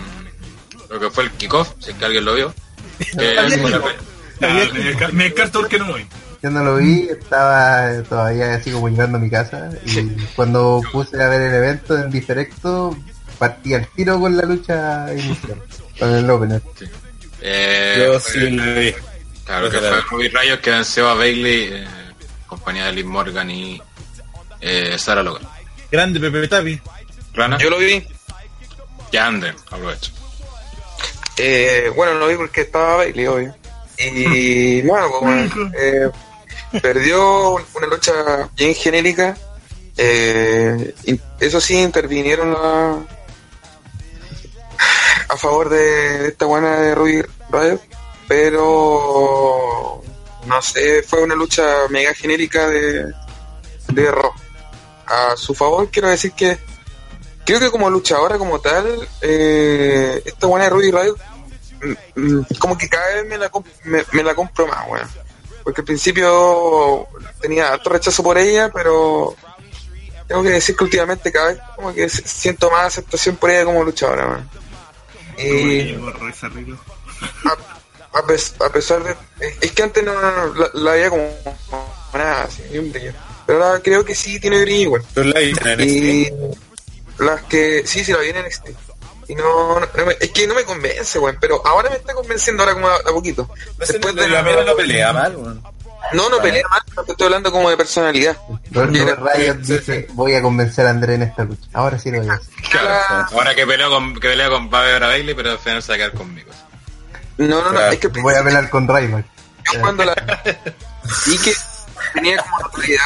lo 0.90 1.00
que 1.00 1.10
fue 1.10 1.26
el 1.26 1.32
kickoff, 1.32 1.74
si 1.80 1.92
es 1.92 1.98
que 1.98 2.06
alguien 2.06 2.24
lo 2.24 2.36
vio. 2.36 2.54
Que 3.18 3.34
la 3.36 3.44
pe- 3.82 3.96
Ya, 4.40 4.48
me, 4.54 4.80
desca- 4.94 5.12
me 5.12 5.24
descarto 5.26 5.60
porque 5.60 5.80
no 5.80 5.86
voy. 5.88 6.08
Yo 6.44 6.50
no 6.50 6.62
lo 6.62 6.76
vi, 6.76 7.08
estaba 7.10 7.94
eh, 7.94 8.02
todavía 8.04 8.56
así 8.56 8.70
como 8.72 8.90
llegando 8.90 9.18
a 9.18 9.22
mi 9.22 9.30
casa 9.30 9.70
y 9.86 10.04
cuando 10.36 10.82
puse 10.92 11.22
a 11.24 11.30
ver 11.30 11.42
el 11.42 11.54
evento 11.54 11.98
en 11.98 12.12
directo 12.12 12.98
partí 13.40 13.74
al 13.74 13.88
tiro 13.88 14.20
con 14.20 14.36
la 14.36 14.44
lucha 14.44 15.08
inicial, 15.14 15.62
con 15.98 16.14
el 16.14 16.30
opener. 16.30 16.62
eh, 17.42 18.04
Yo 18.06 18.20
fue- 18.20 18.32
sí 18.34 18.50
lo 18.50 18.74
vi. 18.80 18.94
Claro, 19.46 19.70
que 19.70 19.78
fue 19.78 20.02
Ruby 20.02 20.28
Rayos 20.30 20.60
que 20.60 20.72
venció 20.72 21.08
a 21.10 21.14
Bailey, 21.16 21.70
eh, 21.72 21.88
compañía 22.46 22.86
de 22.88 22.92
Liv 22.94 23.06
Morgan 23.06 23.50
y 23.50 23.82
eh, 24.60 24.98
Sarah 25.00 25.24
Logan. 25.24 25.48
Grande 25.92 26.20
Pepe 26.20 26.48
Tapi. 26.50 26.80
Rana, 27.34 27.58
Yo 27.58 27.70
lo 27.70 27.78
vi. 27.80 28.06
ya 29.14 29.28
anden, 29.28 29.56
aprovecho. 29.72 30.12
Eh, 31.38 31.90
bueno, 31.96 32.14
lo 32.16 32.28
vi 32.28 32.36
porque 32.36 32.62
estaba 32.62 32.98
Bailey, 32.98 33.28
obvio. 33.28 33.56
Y 33.98 34.82
bueno, 34.82 35.10
como, 35.10 35.32
eh, 35.34 36.10
perdió 36.82 37.56
una 37.76 37.88
lucha 37.90 38.50
bien 38.56 38.74
genérica. 38.74 39.38
Eh, 39.98 40.96
eso 41.40 41.62
sí, 41.62 41.82
intervinieron 41.82 42.56
a, 42.58 42.98
a 45.30 45.38
favor 45.38 45.70
de, 45.70 46.28
esta 46.28 46.46
buena 46.46 46.80
de 46.80 46.96
Ruby 46.96 47.24
Riot, 47.52 47.80
pero 48.28 50.02
no 50.46 50.62
sé, 50.62 51.04
fue 51.04 51.22
una 51.24 51.36
lucha 51.36 51.64
mega 51.90 52.14
genérica 52.14 52.68
de, 52.68 53.14
de. 53.90 54.14
A 55.06 55.36
su 55.36 55.54
favor, 55.54 55.90
quiero 55.92 56.08
decir 56.08 56.32
que 56.32 56.58
creo 57.46 57.60
que 57.60 57.70
como 57.70 57.90
luchadora 57.90 58.38
como 58.38 58.60
tal, 58.60 59.08
eh, 59.22 60.22
esta 60.26 60.48
buena 60.48 60.66
de 60.66 60.70
Ruby 60.70 60.92
Riot 60.92 61.18
mm, 62.16 62.22
mm, 62.22 62.46
como 62.58 62.78
que 62.78 62.88
cada 62.88 63.16
vez 63.16 63.28
me 63.28 63.38
la, 63.38 63.52
me, 63.84 64.04
me 64.14 64.24
la 64.24 64.34
compro 64.34 64.66
más, 64.66 64.88
weón. 64.88 65.08
Porque 65.64 65.82
al 65.82 65.86
principio 65.86 67.08
tenía 67.42 67.70
alto 67.74 67.90
rechazo 67.90 68.22
por 68.24 68.38
ella, 68.38 68.70
pero 68.74 69.36
tengo 70.28 70.44
que 70.44 70.50
decir 70.50 70.76
que 70.76 70.84
últimamente 70.84 71.32
cada 71.32 71.48
vez 71.54 71.60
como 71.76 71.94
que 71.94 72.10
siento 72.10 72.70
más 72.72 72.86
aceptación 72.88 73.36
por 73.38 73.50
ella 73.50 73.66
como 73.66 73.84
luchadora, 73.84 74.46
Y 75.38 75.96
a, 78.14 78.20
a 78.20 78.26
pes- 78.26 78.54
a 78.60 78.70
pesar 78.70 79.04
de... 79.04 79.16
es- 79.62 79.72
que 79.72 79.84
antes 79.84 80.04
no, 80.04 80.14
no, 80.14 80.32
no, 80.32 80.54
la, 80.54 80.70
la 80.74 80.92
veía 80.92 81.10
como 81.10 81.30
como 81.70 81.88
nada, 82.14 82.44
así, 82.44 82.62
ni 82.72 82.78
un 82.78 82.92
brillo. 82.92 83.14
Pero 83.46 83.64
ahora 83.64 83.80
creo 83.82 84.06
que 84.06 84.16
sí 84.16 84.40
tiene 84.40 84.62
brillo 84.62 84.82
igual. 84.82 85.04
¿Tú 85.14 85.24
la 85.24 85.40
viste 85.40 85.72
en 85.74 85.82
Y 85.82 86.30
las 87.18 87.42
que 87.44 87.84
sí, 87.86 88.04
sí 88.04 88.12
la 88.12 88.20
vi 88.20 88.30
en 88.30 88.46
NXT. 88.46 88.70
Y 89.28 89.36
no, 89.36 89.80
no- 89.80 89.88
no 89.96 90.06
me- 90.06 90.18
es 90.20 90.32
que 90.32 90.48
no 90.48 90.54
me 90.56 90.64
convence, 90.66 91.18
weón, 91.20 91.38
pero 91.40 91.62
ahora 91.66 91.90
me 91.90 91.96
está 91.98 92.14
convenciendo 92.14 92.64
ahora 92.64 92.74
como 92.74 92.88
a, 92.88 92.96
a 92.96 93.12
poquito. 93.14 93.50
Después 93.78 94.14
la, 94.16 94.22
de 94.24 94.28
la 94.30 94.42
la- 94.42 94.64
no 94.64 94.76
pelea 94.76 95.14
mal, 95.14 95.36
weón. 95.36 95.64
No, 96.12 96.30
no 96.30 96.40
pelea 96.42 96.68
mal, 96.68 96.82
te 97.06 97.12
estoy 97.14 97.26
hablando 97.26 97.52
como 97.52 97.70
de 97.70 97.78
personalidad. 97.78 98.38
Era- 98.74 99.16
Riot 99.16 99.56
dice, 99.60 100.08
voy 100.14 100.36
a 100.36 100.42
convencer 100.42 100.86
a 100.86 100.90
André 100.90 101.16
en 101.16 101.22
esta 101.24 101.44
lucha. 101.46 101.62
Ahora 101.74 101.98
sí 101.98 102.12
lo 102.12 102.20
voy 102.20 102.30
a 102.30 102.34
hacer. 102.34 102.54
La- 102.84 103.22
Ahora 103.32 103.56
que 103.56 103.66
peleo 103.66 103.90
con, 103.90 104.14
que 104.16 104.28
pelea 104.28 104.50
con, 104.50 104.72
va 104.72 104.82
a 104.82 104.84
ver 104.84 105.04
a 105.04 105.08
Bailey, 105.08 105.34
pero 105.34 105.52
al 105.52 105.60
final 105.60 105.82
se 105.82 105.90
va 105.90 105.96
a 105.96 105.98
quedar 105.98 106.12
conmigo. 106.14 106.52
No, 107.38 107.48
no, 107.48 107.64
no, 107.64 107.70
Claro. 107.72 107.92
es 107.94 108.00
que 108.00 108.08
Voy 108.10 108.36
a 108.36 108.44
pelear 108.44 108.70
con 108.70 108.88
Ryback. 108.88 109.26
yo 109.74 109.82
cuando 109.82 110.04
la 110.06 110.14
vi 111.26 111.38
que 111.40 111.54
tenía 112.14 112.38
como 112.44 112.58
autoridad 112.66 113.02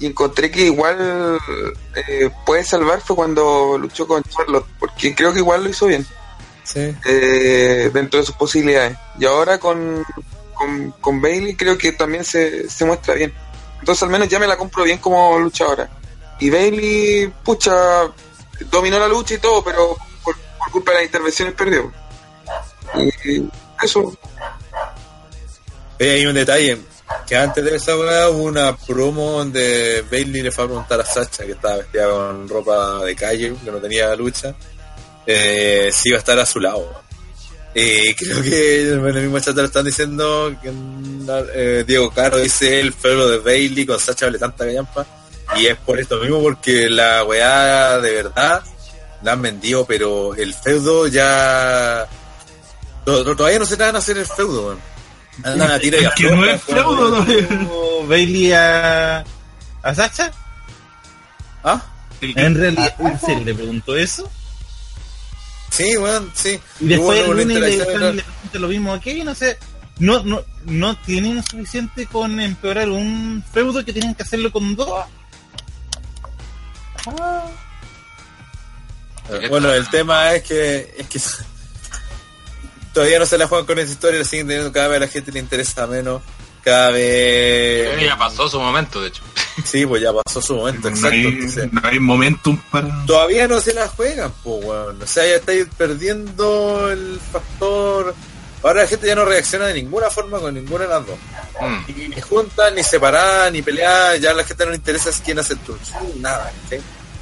y 0.00 0.06
encontré 0.06 0.50
que 0.50 0.62
igual 0.62 1.38
eh, 1.94 2.30
puede 2.46 2.64
salvar 2.64 3.00
fue 3.00 3.16
cuando 3.16 3.76
luchó 3.78 4.06
con 4.06 4.22
Charlotte, 4.22 4.66
porque 4.78 5.14
creo 5.14 5.32
que 5.32 5.40
igual 5.40 5.64
lo 5.64 5.70
hizo 5.70 5.86
bien. 5.86 6.06
Sí. 6.64 6.94
eh, 7.06 7.90
dentro 7.94 8.20
de 8.20 8.26
sus 8.26 8.34
posibilidades. 8.34 8.96
Y 9.18 9.24
ahora 9.24 9.58
con, 9.58 10.04
con, 10.52 10.90
con 11.00 11.20
Bailey 11.22 11.56
creo 11.56 11.78
que 11.78 11.92
también 11.92 12.24
se, 12.24 12.68
se 12.68 12.84
muestra 12.84 13.14
bien. 13.14 13.32
Entonces 13.80 14.02
al 14.02 14.10
menos 14.10 14.28
ya 14.28 14.38
me 14.38 14.46
la 14.46 14.56
compro 14.58 14.84
bien 14.84 14.98
como 14.98 15.38
luchadora. 15.38 15.88
Y 16.38 16.50
Bailey, 16.50 17.32
pucha, 17.42 17.72
dominó 18.70 18.98
la 18.98 19.08
lucha 19.08 19.34
y 19.34 19.38
todo, 19.38 19.64
pero 19.64 19.96
por, 20.22 20.36
por 20.36 20.70
culpa 20.70 20.90
de 20.92 20.96
las 20.98 21.06
intervenciones 21.06 21.54
perdió. 21.54 21.90
Y 23.24 23.48
eso, 23.82 24.16
hay 25.98 26.26
un 26.26 26.34
detalle. 26.34 26.78
Que 27.26 27.36
antes 27.36 27.64
de 27.64 27.76
esa 27.76 27.96
weá 27.96 28.28
hubo 28.30 28.42
una 28.44 28.76
promo 28.76 29.32
donde 29.38 30.04
Bailey 30.10 30.42
le 30.42 30.50
fue 30.52 30.64
a 30.64 30.66
preguntar 30.66 31.00
a 31.00 31.04
Sacha, 31.06 31.44
que 31.44 31.52
estaba 31.52 31.76
vestida 31.76 32.08
con 32.08 32.48
ropa 32.48 33.04
de 33.04 33.14
calle, 33.16 33.54
que 33.64 33.70
no 33.70 33.78
tenía 33.78 34.14
lucha, 34.16 34.54
eh, 35.26 35.90
si 35.92 36.08
iba 36.10 36.16
a 36.16 36.20
estar 36.20 36.38
a 36.38 36.46
su 36.46 36.60
lado. 36.60 37.02
Y 37.74 38.14
creo 38.14 38.42
que 38.42 38.92
en 38.92 39.06
el 39.06 39.14
mismo 39.22 39.38
chat 39.40 39.54
le 39.56 39.64
están 39.64 39.84
diciendo 39.84 40.54
que 40.62 40.72
eh, 41.54 41.84
Diego 41.86 42.10
Caro 42.10 42.38
dice 42.38 42.80
el 42.80 42.92
feudo 42.92 43.28
de 43.28 43.38
Bailey 43.38 43.84
con 43.86 44.00
Sacha 44.00 44.26
vale 44.26 44.38
tanta 44.38 44.64
gallampa. 44.64 45.06
Y 45.56 45.66
es 45.66 45.76
por 45.78 45.98
esto 46.00 46.18
mismo, 46.18 46.42
porque 46.42 46.88
la 46.90 47.24
weá 47.24 47.98
de 48.00 48.12
verdad 48.12 48.62
la 49.22 49.32
han 49.32 49.42
vendido, 49.42 49.84
pero 49.86 50.34
el 50.34 50.52
feudo 50.54 51.06
ya... 51.08 52.06
to- 53.04 53.24
to- 53.24 53.36
Todavía 53.36 53.58
no 53.58 53.66
se 53.66 53.76
van 53.76 53.96
a 53.96 53.98
hacer 53.98 54.18
el 54.18 54.26
feudo. 54.26 54.76
Andan 55.44 55.70
a 55.70 55.78
tira 55.78 56.00
y 56.00 56.04
Es 56.04 56.14
que 56.14 56.30
no 56.30 56.44
es 56.44 56.62
feudo. 56.62 57.24
¿no? 57.24 57.70
¿O 57.70 58.06
Bailey 58.06 58.52
a, 58.52 59.24
a 59.82 59.94
Sacha? 59.94 60.32
¿Ah? 61.64 61.82
En 62.20 62.54
realidad, 62.54 62.94
¿en 62.98 63.20
serio 63.20 63.44
le 63.44 63.54
preguntó 63.54 63.96
eso? 63.96 64.28
Sí, 65.70 65.96
weón, 65.96 66.30
sí. 66.34 66.58
Y 66.80 66.88
después 66.88 67.20
el 67.20 67.30
lunes 67.30 67.46
le, 67.60 67.84
pregunta 67.84 68.24
lo 68.54 68.68
mismo 68.68 68.92
a 68.92 69.00
Kevin, 69.00 69.26
no 69.26 69.34
sé. 69.34 69.58
No, 69.98 70.22
no, 70.22 70.42
no 70.64 70.96
tienen 70.96 71.42
suficiente 71.42 72.06
con 72.06 72.40
empeorar 72.40 72.88
un 72.88 73.44
feudo 73.52 73.84
que 73.84 73.92
tienen 73.92 74.14
que 74.14 74.22
hacerlo 74.22 74.50
con 74.50 74.74
dos. 74.74 75.04
Bueno, 79.48 79.72
el 79.72 79.88
tema 79.90 80.34
es 80.34 80.42
que, 80.42 80.94
es 80.98 81.06
que 81.06 81.18
todavía 82.98 83.20
no 83.20 83.26
se 83.26 83.38
la 83.38 83.46
juegan 83.46 83.64
con 83.64 83.78
esa 83.78 83.92
historia, 83.92 84.18
la 84.18 84.24
siguen 84.24 84.48
teniendo 84.48 84.72
cada 84.72 84.88
vez 84.88 84.96
a 84.96 85.00
la 85.02 85.06
gente 85.06 85.30
le 85.30 85.38
interesa 85.38 85.86
menos, 85.86 86.20
cada 86.64 86.90
vez... 86.90 87.96
Ya 88.02 88.18
pasó 88.18 88.48
su 88.48 88.58
momento, 88.58 89.00
de 89.00 89.08
hecho. 89.08 89.22
Sí, 89.64 89.86
pues 89.86 90.02
ya 90.02 90.12
pasó 90.12 90.42
su 90.42 90.56
momento, 90.56 90.90
No 90.90 90.96
exacto. 90.96 91.16
hay, 91.16 91.26
entonces, 91.26 91.72
no 91.72 91.80
hay 91.84 92.00
momentum 92.00 92.58
para. 92.72 93.06
todavía 93.06 93.46
no 93.46 93.60
se 93.60 93.72
la 93.72 93.86
juegan, 93.86 94.32
pues, 94.42 94.64
weón. 94.64 95.00
O 95.00 95.06
sea, 95.06 95.26
ya 95.26 95.36
estáis 95.36 95.66
perdiendo 95.76 96.90
el 96.90 97.20
factor... 97.20 98.14
Ahora 98.64 98.82
la 98.82 98.88
gente 98.88 99.06
ya 99.06 99.14
no 99.14 99.24
reacciona 99.24 99.66
de 99.66 99.74
ninguna 99.74 100.10
forma 100.10 100.40
con 100.40 100.52
ninguna 100.52 100.84
de 100.84 100.90
las 100.90 101.06
dos. 101.06 101.18
Mm. 101.60 102.08
Ni 102.16 102.20
juntan, 102.20 102.74
ni 102.74 102.82
separadas, 102.82 103.52
ni 103.52 103.62
peleadas, 103.62 104.20
ya 104.20 104.32
a 104.32 104.34
la 104.34 104.42
gente 104.42 104.64
no 104.64 104.70
le 104.72 104.76
interesa 104.78 105.10
es 105.10 105.22
quién 105.24 105.38
hace 105.38 105.52
el 105.52 105.60
turno, 105.60 105.80
nada, 106.16 106.52
¿sí? 106.68 106.78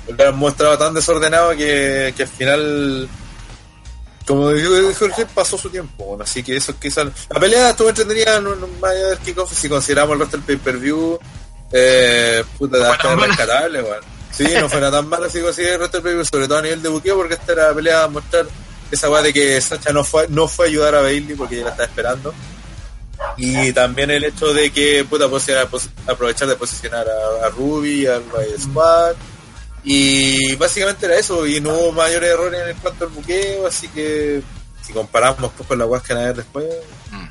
Porque 0.07 0.23
lo 0.23 0.31
han 0.31 0.39
mostrado 0.39 0.79
tan 0.79 0.95
desordenado 0.95 1.51
que, 1.51 2.15
que 2.17 2.23
al 2.23 2.29
final, 2.29 3.09
como 4.27 4.51
dijo 4.53 4.71
Jorge, 4.99 5.27
pasó 5.27 5.57
su 5.57 5.71
tiempo, 5.71 6.19
así 6.21 6.43
que 6.43 6.57
eso 6.57 6.75
quizás... 6.79 7.07
La 7.31 7.41
pelea 7.41 7.71
estuvo 7.71 7.89
entretenida, 7.89 8.41
no, 8.41 8.55
no 8.57 8.67
más 8.81 8.91
allá 8.93 9.09
del 9.09 9.19
kickoff, 9.19 9.53
si 9.53 9.69
consideramos 9.69 10.15
el 10.15 10.21
resto 10.21 10.37
del 10.39 10.47
pay-per-view, 10.47 11.19
eh, 11.73 12.45
puta, 12.59 12.79
fue 12.79 12.87
hasta 12.89 13.03
tan 13.03 13.13
es 13.13 13.17
mala. 13.19 13.27
rescatable, 13.29 13.83
weón. 13.83 14.01
Sí, 14.33 14.45
no 14.61 14.69
fue 14.69 14.81
nada 14.81 14.99
tan 14.99 15.09
malo 15.09 15.31
si 15.31 15.41
consideras 15.41 15.75
el 15.75 15.81
resto 15.81 15.97
del 15.99 16.03
pay-per-view, 16.03 16.25
sobre 16.25 16.49
todo 16.49 16.59
a 16.59 16.63
nivel 16.63 16.83
de 16.83 16.89
buqueo, 16.89 17.17
porque 17.17 17.35
esta 17.35 17.53
era 17.53 17.69
la 17.69 17.75
pelea 17.75 18.03
a 18.05 18.09
mostrar 18.09 18.47
esa 18.91 19.11
weá 19.11 19.23
de 19.23 19.33
que 19.33 19.61
Sacha 19.61 19.93
no 19.93 20.05
fue, 20.05 20.27
no 20.29 20.47
fue 20.49 20.67
a 20.67 20.69
ayudar 20.69 20.95
a 20.95 21.01
Bailey 21.03 21.35
porque 21.37 21.57
ella 21.57 21.65
la 21.65 21.71
estaba 21.71 21.89
esperando. 21.89 22.35
Y 23.39 23.73
también 23.73 24.11
el 24.11 24.25
hecho 24.25 24.53
de 24.53 24.71
que 24.71 25.05
puta 25.09 25.27
pos- 25.29 25.89
aprovechar 26.07 26.49
de 26.49 26.57
posicionar 26.57 27.07
a, 27.09 27.47
a 27.47 27.51
Ruby, 27.51 28.07
al 28.07 28.23
Riot 28.31 28.59
Squad. 28.61 29.15
Y 29.89 30.57
básicamente 30.57 31.07
era 31.07 31.17
eso, 31.17 31.47
y 31.47 31.61
no 31.61 31.71
hubo 31.73 31.93
mayores 31.93 32.29
errores 32.31 32.61
en 32.61 32.69
el 32.71 32.75
cuanto 32.77 33.05
al 33.05 33.11
buqueo, 33.13 33.67
así 33.69 33.87
que 33.89 34.43
si 34.85 34.93
comparamos 34.93 35.53
pues, 35.57 35.69
con 35.69 35.79
la 35.79 35.87
Huasca 35.87 36.15
a 36.15 36.19
ver 36.25 36.35
después, 36.37 36.67
Mm. 37.13 37.27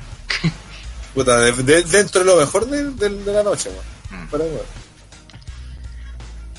puta, 1.14 1.38
de- 1.38 1.52
de- 1.52 1.82
dentro 1.82 2.20
de 2.20 2.26
lo 2.26 2.36
mejor 2.36 2.66
de, 2.66 2.90
de- 2.92 3.10
de 3.24 3.32
la 3.32 3.42
noche, 3.42 3.68
weón. 3.68 4.24
Mm. 4.24 4.28
Para. 4.28 4.44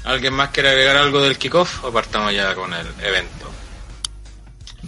¿Alguien 0.03 0.33
más 0.33 0.49
quiere 0.51 0.69
agregar 0.69 0.97
algo 0.97 1.21
del 1.21 1.37
kickoff 1.37 1.83
o 1.83 1.91
partamos 1.91 2.31
ya 2.33 2.53
con 2.55 2.71
el 2.73 2.87
evento? 3.03 3.47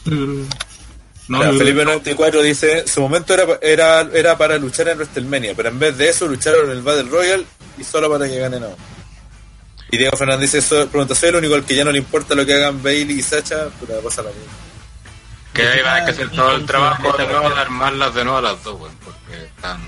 No, 0.05 1.39
Mira, 1.39 1.51
Felipe 1.53 1.86
94 1.86 2.41
dice, 2.41 2.88
su 2.88 3.01
momento 3.01 3.34
era, 3.34 3.60
era, 3.62 4.01
era 4.14 4.38
para 4.38 4.57
luchar 4.57 4.88
en 4.89 4.97
WrestleMania, 4.97 5.53
pero 5.55 5.70
en 5.70 5.78
vez 5.80 5.97
de 5.97 6.10
eso 6.10 6.28
lucharon 6.28 6.66
en 6.66 6.78
el 6.78 6.82
Battle 6.82 7.10
Royale 7.10 7.45
y 7.78 7.84
solo 7.84 8.10
para 8.10 8.28
que 8.28 8.39
ganen 8.39 8.64
a 8.64 8.68
uno. 8.68 8.78
Y 9.92 9.98
Diego 9.98 10.16
Fernández 10.18 10.52
dice, 10.52 10.62
so- 10.62 10.88
pregunta, 10.88 11.16
¿soy 11.16 11.30
el 11.30 11.36
único 11.38 11.56
al 11.56 11.66
que 11.66 11.76
ya 11.76 11.84
no 11.84 11.92
le 11.92 11.98
importa 11.98 12.36
lo 12.36 12.46
que 12.46 12.54
hagan 12.54 12.82
Bailey 12.84 13.20
y 13.20 13.22
Sacha? 13.22 13.68
Puta, 13.80 13.94
pasa 14.04 14.22
lo 14.22 14.30
mismo. 14.30 14.44
Que 15.54 15.68
ahí 15.68 15.82
va 15.82 15.96
a 15.96 16.06
que 16.06 16.12
hacer 16.12 16.30
todo 16.30 16.56
el 16.56 16.66
trabajo 16.66 17.12
de 17.18 17.26
nuevo 17.28 17.50
de 17.50 17.60
armarlas 17.60 18.14
de 18.14 18.24
nuevo 18.24 18.38
a 18.38 18.42
las 18.42 18.64
dos, 18.64 18.80
weón, 18.80 18.96
porque 19.04 19.46
están... 19.46 19.82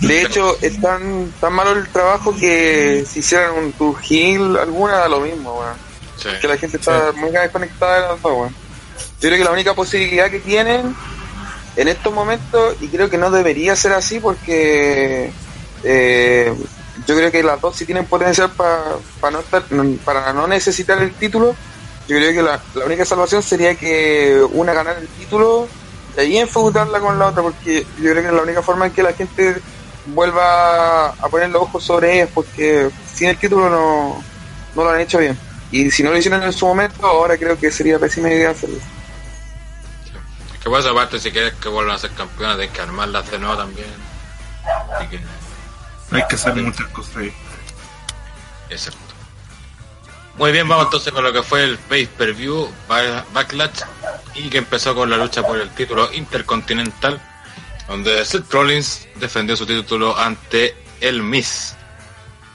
De 0.00 0.22
hecho, 0.22 0.56
es 0.60 0.80
tan, 0.80 1.32
tan 1.40 1.52
malo 1.52 1.72
el 1.72 1.88
trabajo 1.88 2.34
que 2.36 3.04
si 3.08 3.20
hicieran 3.20 3.52
un 3.54 3.72
tour 3.72 3.96
heel 4.02 4.56
alguna 4.58 4.94
da 4.94 5.08
lo 5.08 5.20
mismo, 5.20 5.60
weón. 5.60 5.76
Sí. 6.20 6.28
Que 6.40 6.48
la 6.48 6.56
gente 6.56 6.76
está 6.76 7.12
muy 7.12 7.30
desconectada 7.30 7.94
de 7.94 8.00
las 8.08 8.22
dos, 8.22 8.32
weón. 8.32 8.54
Yo 9.20 9.28
creo 9.28 9.38
que 9.38 9.44
la 9.44 9.52
única 9.52 9.74
posibilidad 9.74 10.28
que 10.28 10.40
tienen 10.40 10.94
en 11.76 11.88
estos 11.88 12.12
momentos, 12.12 12.76
y 12.80 12.88
creo 12.88 13.08
que 13.08 13.16
no 13.18 13.30
debería 13.30 13.76
ser 13.76 13.92
así 13.92 14.18
porque 14.18 15.32
eh, 15.84 16.52
yo 17.06 17.16
creo 17.16 17.30
que 17.30 17.42
las 17.42 17.60
dos 17.60 17.76
sí 17.76 17.84
tienen 17.84 18.06
potencial 18.06 18.50
para 18.50 19.30
no 19.30 19.40
estar, 19.40 19.64
para 20.04 20.32
no 20.32 20.46
necesitar 20.46 21.00
el 21.02 21.12
título. 21.14 21.54
Yo 22.08 22.16
creo 22.16 22.32
que 22.32 22.42
la, 22.42 22.60
única 22.84 23.04
salvación 23.04 23.42
sería 23.42 23.74
que 23.74 24.44
una 24.52 24.72
ganara 24.72 24.98
el 24.98 25.08
título 25.08 25.68
y 26.16 26.20
ahí 26.20 26.38
enfeudarla 26.38 27.00
con 27.00 27.18
la 27.18 27.28
otra, 27.28 27.42
porque 27.42 27.86
yo 27.98 28.10
creo 28.10 28.22
que 28.22 28.28
es 28.28 28.34
la 28.34 28.42
única 28.42 28.62
forma 28.62 28.86
en 28.86 28.92
que 28.92 29.02
la 29.02 29.12
gente 29.12 29.56
vuelva 30.06 31.08
a 31.08 31.28
poner 31.30 31.50
los 31.50 31.62
ojos 31.62 31.84
sobre 31.84 32.14
ellas, 32.14 32.28
porque 32.34 32.90
sin 33.12 33.28
el 33.28 33.38
título 33.38 33.70
no, 33.70 34.22
no 34.74 34.84
lo 34.84 34.90
han 34.90 35.00
hecho 35.00 35.18
bien. 35.18 35.38
Y 35.70 35.90
si 35.90 36.02
no 36.02 36.10
lo 36.10 36.18
hicieron 36.18 36.42
en 36.42 36.52
su 36.52 36.66
momento, 36.66 37.06
ahora 37.06 37.36
creo 37.38 37.58
que 37.58 37.70
sería 37.70 37.98
pésima 37.98 38.28
idea 38.28 38.50
hacerlo. 38.50 38.78
Que 40.62 40.68
pues 40.68 40.86
aparte 40.86 41.18
si 41.18 41.32
quieres 41.32 41.54
que 41.54 41.68
vuelvan 41.68 41.96
a 41.96 41.98
ser 41.98 42.10
campeones 42.12 42.56
tienes 42.56 42.74
que 42.74 42.82
armarlas 42.82 43.28
de 43.30 43.38
nuevo 43.38 43.56
también. 43.56 43.88
Hay 46.18 46.24
que 46.28 46.34
hacer 46.36 46.54
muchas 46.54 46.86
cosas 46.88 47.16
ahí. 47.16 47.32
Exacto. 48.70 48.98
Muy 50.38 50.50
bien, 50.50 50.66
vamos 50.66 50.86
entonces 50.86 51.12
con 51.12 51.22
lo 51.24 51.32
que 51.32 51.42
fue 51.42 51.62
el 51.64 51.76
pay-per-view 51.78 52.72
Ba- 52.88 53.24
Backlash 53.34 53.80
y 54.34 54.48
que 54.48 54.58
empezó 54.58 54.94
con 54.94 55.10
la 55.10 55.18
lucha 55.18 55.42
por 55.46 55.58
el 55.58 55.68
título 55.70 56.10
intercontinental, 56.12 57.20
donde 57.86 58.24
Seth 58.24 58.50
Rollins 58.50 59.06
defendió 59.16 59.56
su 59.56 59.66
título 59.66 60.16
ante 60.18 60.74
el 61.00 61.22
Miz. 61.22 61.74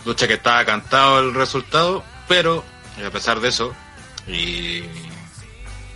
Lucha 0.06 0.28
que 0.28 0.36
estaba 0.36 0.66
cantado 0.66 1.20
el 1.20 1.36
resultado, 1.36 2.04
pero 2.28 2.64
a 3.06 3.12
pesar 3.12 3.40
de 3.40 3.50
eso, 3.50 3.76
y 4.28 4.84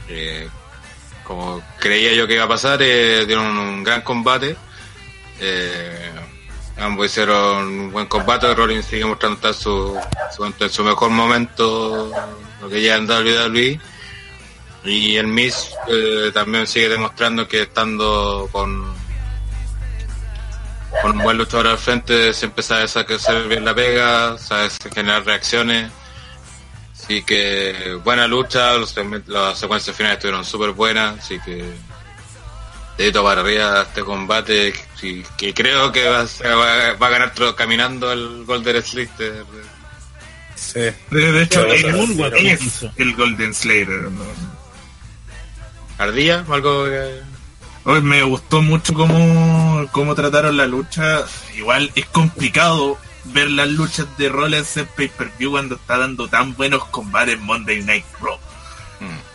eh, 0.07 0.47
como 1.23 1.63
creía 1.79 2.13
yo 2.13 2.27
que 2.27 2.35
iba 2.35 2.43
a 2.43 2.47
pasar, 2.47 2.79
eh, 2.83 3.25
dieron 3.25 3.57
un 3.57 3.83
gran 3.83 4.01
combate. 4.01 4.55
Eh, 5.39 6.11
ambos 6.77 7.05
hicieron 7.07 7.67
un 7.67 7.91
buen 7.91 8.07
combate. 8.07 8.53
Rollins 8.53 8.85
sigue 8.85 9.05
mostrando 9.05 9.49
estar 9.49 9.99
en 10.59 10.69
su 10.69 10.83
mejor 10.83 11.09
momento, 11.09 12.11
lo 12.61 12.69
que 12.69 12.81
ya 12.81 12.95
en 12.95 13.09
WWE. 13.09 13.79
Y 14.83 15.15
el 15.15 15.27
Miz 15.27 15.69
eh, 15.87 16.31
también 16.33 16.65
sigue 16.65 16.89
demostrando 16.89 17.47
que 17.47 17.63
estando 17.63 18.49
con, 18.51 18.83
con 21.01 21.11
un 21.11 21.19
buen 21.19 21.37
luchador 21.37 21.67
al 21.67 21.77
frente 21.77 22.33
siempre 22.33 22.63
sabe 22.63 22.83
hacer 22.83 23.47
bien 23.47 23.63
la 23.63 23.75
pega, 23.75 24.37
sabe 24.37 24.69
generar 24.93 25.23
reacciones. 25.23 25.91
Así 26.93 27.23
que 27.23 27.99
buena 28.03 28.27
lucha, 28.27 28.73
las 29.27 29.59
secuencias 29.59 29.95
finales 29.95 30.17
estuvieron 30.17 30.45
súper 30.45 30.71
buenas, 30.71 31.19
así 31.19 31.39
que 31.39 31.63
dedito 33.01 33.23
para 33.23 33.41
arriba 33.41 33.81
este 33.83 34.01
combate 34.03 34.73
que 35.37 35.53
creo 35.53 35.91
que 35.91 36.07
va, 36.07 36.21
a 36.21 36.27
ser- 36.27 36.47
va- 36.57 36.93
va 36.93 37.07
a 37.07 37.09
ganar 37.09 37.33
tro- 37.33 37.55
caminando 37.55 38.11
el 38.11 38.43
Golden 38.45 38.81
Slater. 38.83 39.43
Sí. 40.55 40.79
De, 40.79 41.31
de 41.31 41.43
hecho, 41.43 41.65
Claro, 41.65 41.73
es, 41.73 41.95
Moonwalk 41.95 42.35
el 42.97 43.15
Golden 43.15 43.53
Slayer. 43.53 43.89
¿no? 43.89 44.23
Ardilla, 45.97 46.45
algo 46.49 46.85
que... 46.85 47.21
Hoy 47.83 48.01
me 48.01 48.21
gustó 48.23 48.61
mucho 48.61 48.93
cómo, 48.93 49.87
cómo 49.91 50.13
trataron 50.13 50.55
la 50.55 50.67
lucha. 50.67 51.25
Igual 51.55 51.91
es 51.95 52.05
complicado 52.07 52.97
ver 53.25 53.49
las 53.49 53.69
luchas 53.69 54.05
de 54.17 54.29
Rollins 54.29 54.77
en 54.77 54.85
pay-per-view 54.85 55.51
cuando 55.51 55.75
está 55.75 55.97
dando 55.97 56.27
tan 56.27 56.55
buenos 56.55 56.85
combates 56.85 57.35
en 57.35 57.41
Monday 57.43 57.81
Night 57.83 58.05
Raw. 58.21 58.37
Mm. 58.99 59.30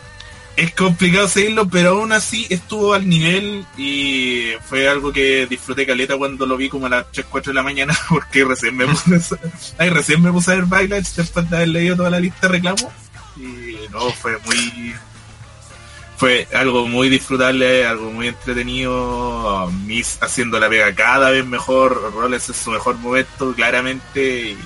Es 0.57 0.73
complicado 0.73 1.27
seguirlo, 1.27 1.69
pero 1.69 1.91
aún 1.91 2.11
así 2.11 2.47
estuvo 2.49 2.95
al 2.95 3.07
nivel 3.07 3.63
y 3.77 4.53
fue 4.67 4.89
algo 4.89 5.13
que 5.13 5.45
disfruté 5.45 5.85
caleta 5.85 6.17
cuando 6.17 6.47
lo 6.47 6.57
vi 6.57 6.67
como 6.67 6.87
a 6.87 6.89
las 6.89 7.11
3, 7.11 7.27
4 7.29 7.51
de 7.51 7.53
la 7.53 7.61
mañana, 7.61 7.95
porque 8.09 8.43
recién 8.43 8.75
me 8.75 8.87
puse, 8.87 9.37
ay, 9.77 9.91
recién 9.91 10.19
me 10.19 10.31
puse 10.31 10.51
a 10.51 10.55
ver 10.55 10.65
Backlash 10.65 11.13
después 11.15 11.47
de 11.47 11.57
haber 11.57 11.67
leído 11.67 11.97
toda 11.97 12.09
la 12.09 12.19
lista 12.19 12.47
de 12.47 12.53
reclamos. 12.53 12.87
Y 13.37 13.77
no, 13.91 14.09
fue 14.09 14.39
muy... 14.45 14.95
Fue 16.17 16.47
algo 16.51 16.87
muy 16.87 17.09
disfrutable, 17.09 17.85
algo 17.85 18.09
muy 18.09 18.29
entretenido. 18.29 19.71
Miss 19.85 20.17
haciendo 20.21 20.59
la 20.59 20.67
pega 20.67 20.95
cada 20.95 21.29
vez 21.29 21.45
mejor. 21.45 22.11
Rollins 22.15 22.49
en 22.49 22.55
su 22.55 22.71
mejor 22.71 22.97
momento, 22.97 23.53
claramente. 23.53 24.49
Y 24.49 24.57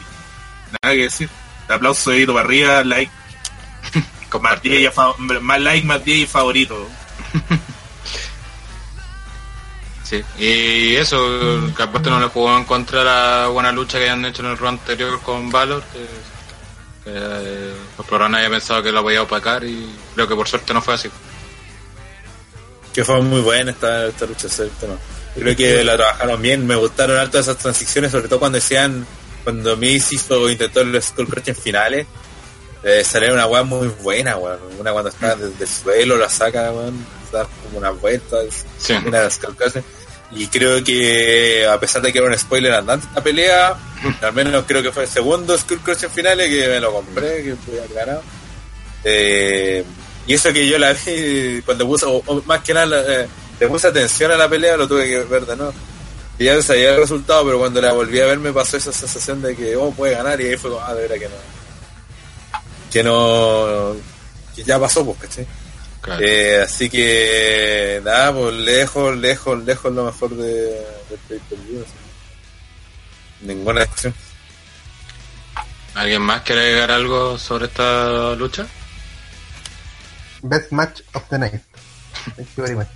nada 0.82 0.96
que 0.96 1.02
decir. 1.02 1.30
Aplauso 1.68 2.12
dedito 2.12 2.34
para 2.34 2.46
arriba, 2.46 2.86
like 2.86 3.12
más 4.40 4.62
10 4.62 4.82
y 4.82 4.86
a 4.86 4.92
fa- 4.92 5.16
más 5.18 5.60
like, 5.62 5.86
más 5.86 6.04
10 6.06 6.18
y 6.20 6.26
favorito. 6.28 6.88
Sí, 10.04 10.22
y 10.38 10.96
eso, 10.98 11.72
que 11.76 11.84
aparte 11.84 12.10
no 12.10 12.20
le 12.20 12.28
jugó 12.28 12.58
en 12.58 12.66
contra 12.66 13.00
de 13.00 13.06
la 13.06 13.48
buena 13.48 13.72
lucha 13.72 13.98
que 13.98 14.10
habían 14.10 14.26
hecho 14.26 14.42
en 14.44 14.50
el 14.52 14.58
run 14.58 14.70
anterior 14.70 15.22
con 15.22 15.50
Valor, 15.50 15.82
que, 15.84 16.00
que 17.06 17.16
eh, 17.16 17.74
los 17.98 18.06
programas 18.08 18.40
había 18.40 18.50
pensado 18.50 18.84
que 18.84 18.92
lo 18.92 19.02
podía 19.04 19.22
opacar 19.22 19.64
y 19.64 19.90
creo 20.14 20.28
que 20.28 20.36
por 20.36 20.50
suerte 20.50 20.74
no 20.74 20.82
fue 20.82 20.96
así. 20.96 21.10
Que 22.94 23.06
fue 23.06 23.22
muy 23.22 23.40
buena 23.40 23.72
esta, 23.72 24.08
esta 24.08 24.26
lucha, 24.26 24.50
¿cierto? 24.50 24.86
¿no? 24.88 24.98
Creo 25.42 25.56
que 25.56 25.82
la 25.86 25.96
trabajaron 25.96 26.42
bien, 26.42 26.68
me 26.68 26.76
gustaron 26.76 27.18
alto 27.18 27.40
esas 27.40 27.58
transiciones, 27.58 28.12
sobre 28.12 28.28
todo 28.28 28.40
cuando 28.40 28.58
decían, 28.58 29.08
cuando 29.46 29.78
Miz 29.78 30.12
hizo, 30.12 30.50
intentó 30.50 30.82
el 30.82 31.02
Skull 31.02 31.30
Crush 31.30 31.48
en 31.48 31.56
finales, 31.56 32.06
eh, 32.84 33.04
salió 33.04 33.34
una 33.34 33.46
weá 33.48 33.64
muy 33.64 33.88
buena, 34.02 34.38
weón. 34.38 34.60
Una 34.80 34.92
cuando 34.92 35.10
está 35.10 35.36
desde 35.36 35.64
el 35.64 35.70
suelo, 35.70 36.18
la 36.18 36.30
saca, 36.30 36.72
weón, 36.72 37.06
da 37.32 37.48
como 37.64 37.78
unas 37.80 38.00
vueltas, 38.02 38.66
Sí. 38.78 38.94
una 39.06 39.30
Skull 39.30 39.56
Crush. 39.56 39.82
Y 40.34 40.48
creo 40.48 40.82
que, 40.84 41.68
a 41.68 41.78
pesar 41.80 42.02
de 42.02 42.12
que 42.14 42.20
era 42.20 42.28
un 42.28 42.38
spoiler 42.38 42.74
andante 42.74 43.06
esta 43.08 43.22
pelea, 43.22 43.76
al 44.22 44.34
menos 44.34 44.64
creo 44.68 44.82
que 44.82 44.92
fue 44.92 45.04
el 45.04 45.10
segundo 45.10 45.58
Skull 45.58 45.80
Crush 45.82 46.04
en 46.06 46.12
finales 46.12 46.50
que 46.50 46.68
me 46.70 46.80
lo 46.80 46.94
compré, 46.94 47.44
que 47.44 47.56
pude 47.56 47.80
haber 47.80 47.94
ganado. 47.94 48.24
Eh, 49.04 49.84
y 50.28 50.34
eso 50.34 50.54
que 50.54 50.68
yo 50.68 50.78
la 50.78 50.94
vi 50.94 51.62
cuando 51.66 51.86
puse, 51.88 52.06
o, 52.06 52.22
o 52.26 52.42
más 52.46 52.62
que 52.64 52.74
nada, 52.74 53.04
eh, 53.08 53.28
le 53.60 53.68
puse 53.68 53.88
atención 53.88 54.32
a 54.32 54.38
la 54.38 54.48
pelea, 54.50 54.78
lo 54.78 54.88
tuve 54.88 55.10
que 55.10 55.20
ver 55.24 55.46
de 55.46 55.56
nuevo. 55.56 55.74
Y 56.40 56.46
ya 56.46 56.62
sabía 56.62 56.92
el 56.92 56.98
resultado, 56.98 57.44
pero 57.46 57.60
cuando 57.60 57.82
la 57.82 57.92
volví 57.94 58.20
a 58.20 58.26
ver 58.26 58.40
me 58.40 58.52
pasó 58.54 58.78
esa 58.78 58.92
sensación 58.92 59.42
de 59.42 59.56
que, 59.56 59.76
oh, 59.76 59.92
puede 59.92 60.14
ganar, 60.16 60.40
y 60.42 60.48
ahí 60.48 60.58
fue 60.58 60.72
como, 60.72 60.82
ah, 60.84 60.94
de 60.96 61.02
verdad 61.04 61.16
que 61.18 61.26
no. 61.30 61.61
Que 62.92 63.04
no. 63.04 63.96
que 64.56 64.64
ya 64.64 64.80
pasó, 64.80 65.06
pues, 65.06 65.20
¿cachai? 65.20 65.48
Claro. 66.02 66.22
Eh, 66.24 66.62
así 66.64 66.90
que, 66.90 68.02
nada, 68.04 68.34
pues 68.34 68.56
lejos, 68.56 69.18
lejos, 69.18 69.64
lejos 69.64 69.94
lo 69.94 70.06
mejor 70.06 70.36
de, 70.36 70.86
pay-per-view. 71.28 71.82
así. 71.82 71.94
Ninguna 73.42 73.82
discusión. 73.82 74.14
¿Alguien 75.94 76.22
más 76.22 76.42
quiere 76.42 76.62
agregar 76.62 76.92
algo 76.92 77.38
sobre 77.38 77.66
esta 77.66 78.34
lucha? 78.36 78.66
Best 80.42 80.72
match 80.72 81.02
of 81.14 81.24
the 81.30 81.38
night. 81.38 81.62
Thank 82.36 82.48
you 82.56 82.64
very 82.64 82.76
much. 82.76 82.88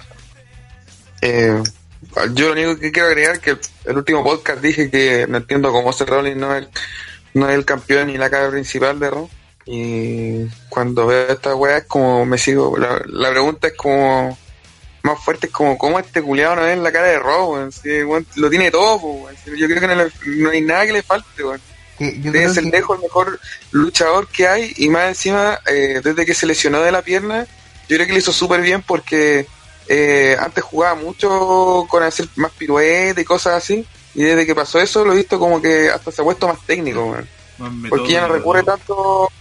Eh, 1.22 1.62
yo 2.34 2.48
lo 2.48 2.52
único 2.54 2.80
que 2.80 2.91
quiero 2.91 3.10
agregar 3.10 3.39
que 3.39 3.58
el 3.86 3.98
último 3.98 4.24
podcast 4.24 4.62
dije 4.62 4.89
que 4.89 5.26
no 5.28 5.38
entiendo 5.38 5.72
cómo 5.72 5.91
Seth 5.91 6.10
Rollins 6.10 6.38
no 6.38 6.56
es, 6.56 6.68
no 7.34 7.50
es 7.50 7.56
el 7.56 7.66
campeón 7.66 8.08
ni 8.08 8.18
la 8.18 8.30
cara 8.30 8.50
principal 8.50 9.00
de 9.00 9.10
Raw. 9.10 9.30
Y 9.66 10.45
cuando 10.70 11.07
veo 11.07 11.28
esta 11.32 11.55
weá 11.55 11.78
es 11.78 11.86
como 11.86 12.26
me 12.26 12.38
sigo. 12.38 12.78
La, 12.78 13.01
la 13.07 13.32
pregunta 13.32 13.68
es 13.68 13.74
como 13.74 14.38
más 15.03 15.24
fuerte, 15.24 15.47
es 15.47 15.53
como 15.53 15.78
cómo 15.78 15.99
este 15.99 16.22
culiado 16.22 16.55
no 16.57 16.66
es 16.66 16.78
la 16.78 16.91
cara 16.91 17.07
de. 17.07 17.72
Si, 17.72 18.03
weón, 18.03 18.26
lo 18.36 18.49
tiene 18.49 18.72
todo, 18.72 18.95
weón. 18.97 19.36
Yo 19.57 19.68
creo 19.68 19.80
que 19.80 19.88
no, 19.88 19.95
le- 19.95 20.11
no 20.26 20.49
hay 20.49 20.61
nada 20.61 20.86
que 20.86 20.93
le 20.93 21.03
falte, 21.03 21.43
weón. 21.43 21.61
Debe 21.97 22.49
ser 22.53 22.66
lejos 22.66 22.97
el 22.97 23.03
mejor 23.03 23.39
luchador 23.72 24.28
que 24.28 24.47
hay 24.47 24.74
y 24.78 24.89
más 24.89 25.07
encima, 25.07 25.59
eh, 25.66 26.01
desde 26.03 26.26
que 26.26 26.34
se 26.34 26.45
lesionó 26.45 26.82
de 26.82 26.91
la 26.91 27.01
pierna, 27.01 27.47
yo 27.88 27.95
creo 27.95 28.05
que 28.05 28.11
lo 28.11 28.20
hizo 28.20 28.34
súper 28.34 28.59
bien 28.61 28.82
porque 28.82 29.47
eh, 29.88 30.36
antes 30.39 30.61
jugaba 30.63 30.95
mucho 30.95 31.86
con 31.89 32.03
hacer 32.03 32.28
más 32.36 32.51
piruetas 32.51 33.22
y 33.22 33.26
cosas 33.26 33.53
así 33.63 33.86
y 34.13 34.24
desde 34.24 34.45
que 34.45 34.53
pasó 34.55 34.80
eso 34.80 35.05
lo 35.05 35.13
he 35.13 35.18
visto 35.18 35.39
como 35.39 35.61
que 35.61 35.89
hasta 35.89 36.11
se 36.11 36.22
ha 36.22 36.26
puesto 36.26 36.47
más 36.49 36.59
técnico, 36.66 37.05
weón. 37.05 37.30
Porque 37.89 38.12
ya 38.12 38.22
no 38.22 38.34
recurre 38.34 38.64
tanto 38.64 39.32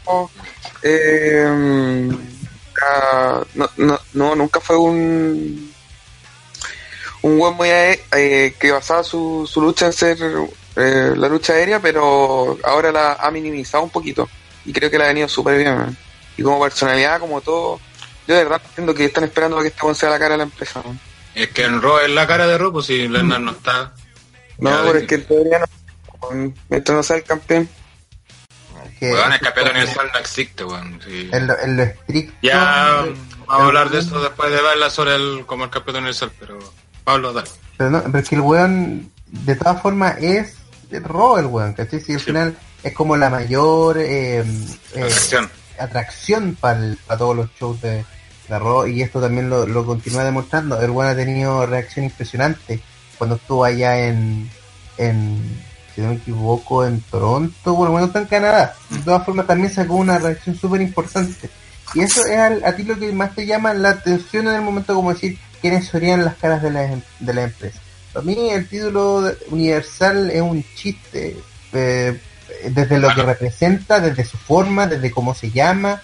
eh, 0.82 1.44
nunca, 1.48 3.46
no, 3.54 3.70
no, 3.76 4.00
no, 4.12 4.34
nunca 4.36 4.60
fue 4.60 4.76
un 4.76 5.72
un 7.22 7.38
buen 7.38 7.54
muy 7.54 7.68
eh, 7.70 8.54
que 8.60 8.70
basaba 8.70 9.02
su, 9.02 9.48
su 9.50 9.62
lucha 9.62 9.86
en 9.86 9.92
ser 9.94 10.18
eh, 10.76 11.14
la 11.16 11.28
lucha 11.28 11.54
aérea, 11.54 11.80
pero 11.80 12.58
ahora 12.62 12.92
la 12.92 13.14
ha 13.14 13.30
minimizado 13.30 13.82
un 13.82 13.90
poquito 13.90 14.28
y 14.66 14.72
creo 14.72 14.90
que 14.90 14.98
la 14.98 15.04
ha 15.04 15.08
venido 15.08 15.28
súper 15.28 15.56
bien. 15.58 15.74
man. 15.74 15.96
Y 16.36 16.42
como 16.42 16.60
personalidad, 16.60 17.20
como 17.20 17.40
todo, 17.40 17.80
yo 18.26 18.34
de 18.34 18.44
verdad 18.44 18.60
entiendo 18.68 18.94
que 18.94 19.06
están 19.06 19.24
esperando 19.24 19.58
a 19.58 19.62
que 19.62 19.68
esta 19.68 19.94
sea 19.94 20.10
la 20.10 20.18
cara 20.18 20.32
de 20.32 20.38
la 20.38 20.44
empresa. 20.44 20.82
man. 20.84 21.00
Es 21.34 21.48
que 21.48 21.64
en 21.64 21.80
Raw 21.80 21.98
es 21.98 22.10
la 22.10 22.26
cara 22.26 22.46
de 22.46 22.58
Raw, 22.58 22.72
pues 22.72 22.86
si 22.86 23.08
Lesnar 23.08 23.40
no 23.40 23.52
está. 23.52 23.94
No, 24.58 24.70
pero 24.84 24.98
es 24.98 25.06
que 25.06 25.18
todavía 25.18 25.60
no, 25.60 26.54
mientras 26.68 26.96
no 26.96 27.02
sea 27.02 27.16
el 27.16 27.24
campeón. 27.24 27.68
Que- 29.09 29.12
Weón, 29.14 29.32
el 29.32 29.40
campeón 29.40 29.68
universal 29.70 30.11
no 30.12 30.18
existe, 30.18 30.64
weón. 30.64 31.00
sí. 31.05 31.28
en, 31.32 31.46
lo, 31.46 31.59
en 31.59 31.76
lo 31.76 31.82
estricto. 31.82 32.34
Ya 32.42 33.02
de- 33.02 33.11
vamos 33.46 33.62
a 33.62 33.66
hablar 33.66 33.90
de 33.90 33.98
eso 34.00 34.20
después 34.22 34.50
de 34.50 34.61
verla 34.62 34.90
sobre 34.90 35.14
el 35.16 35.44
como 35.46 35.64
el 35.64 35.70
campeón 35.70 35.96
universal, 35.98 36.30
pero 36.38 36.59
Pablo, 37.05 37.32
dale. 37.32 37.48
Pero, 37.76 37.90
no, 37.90 38.02
pero 38.05 38.18
es 38.18 38.28
que 38.28 38.34
el 38.36 38.40
weón, 38.40 39.11
de 39.26 39.57
todas 39.57 39.80
formas, 39.82 40.16
es 40.20 40.57
Raw 40.90 41.38
el 41.38 41.46
weón, 41.46 41.72
¿cachai? 41.74 42.00
Si 42.00 42.12
al 42.12 42.20
Sí. 42.20 42.26
final 42.26 42.57
es 42.82 42.92
como 42.94 43.16
la 43.16 43.28
mayor 43.30 43.96
eh, 43.98 44.44
eh, 44.94 45.09
atracción 45.78 46.57
para 46.61 46.78
todos 47.18 47.34
los 47.36 47.50
shows 47.59 47.80
de 47.82 48.05
la 48.48 48.59
Raw 48.59 48.86
y 48.86 49.02
esto 49.02 49.20
también 49.20 49.48
lo, 49.50 49.66
lo 49.66 49.84
continúa 49.86 50.22
demostrando. 50.24 50.80
El 50.80 50.90
weón 50.90 51.11
ha 51.11 51.16
tenido 51.16 51.66
reacción 51.66 52.05
impresionante 52.05 52.80
cuando 53.18 53.36
estuvo 53.36 53.64
allá 53.64 54.07
en, 54.07 54.50
en 54.98 55.64
si 55.95 56.01
no 56.01 56.09
me 56.09 56.14
equivoco, 56.16 56.84
en 56.86 57.01
Toronto, 57.03 57.74
bueno, 57.74 57.92
bueno, 57.92 58.07
está 58.09 58.20
en 58.20 58.26
Canadá. 58.26 58.74
De 58.90 58.99
todas 59.01 59.24
formas 59.24 59.47
también 59.47 59.72
sacó 59.72 59.95
una 59.95 60.18
reacción 60.18 60.57
súper 60.57 60.80
importante. 60.80 61.49
Y 61.95 62.01
eso 62.01 62.24
es 62.26 62.36
al- 62.38 62.64
a 62.64 62.74
ti 62.74 62.82
lo 62.82 62.99
que 62.99 63.12
más 63.12 63.34
te 63.34 63.47
llama 63.47 63.72
la 63.74 63.90
atención 63.90 64.49
en 64.49 64.55
el 64.55 64.62
momento 64.62 64.95
como 64.95 65.12
decir 65.12 65.38
quiénes 65.61 65.86
serían 65.86 66.24
las 66.24 66.34
caras 66.36 66.62
de 66.62 66.70
la, 66.70 66.88
de 67.20 67.34
la 67.34 67.42
empresa. 67.45 67.78
Para 68.12 68.24
mí 68.26 68.51
el 68.51 68.68
título 68.68 69.22
de- 69.22 69.36
universal 69.51 70.30
es 70.30 70.40
un 70.42 70.64
chiste, 70.74 71.36
eh, 71.72 72.20
desde 72.70 72.99
lo 72.99 73.14
que 73.14 73.22
representa, 73.22 74.01
desde 74.01 74.24
su 74.24 74.36
forma, 74.36 74.86
desde 74.86 75.11
cómo 75.11 75.34
se 75.34 75.51
llama. 75.51 76.01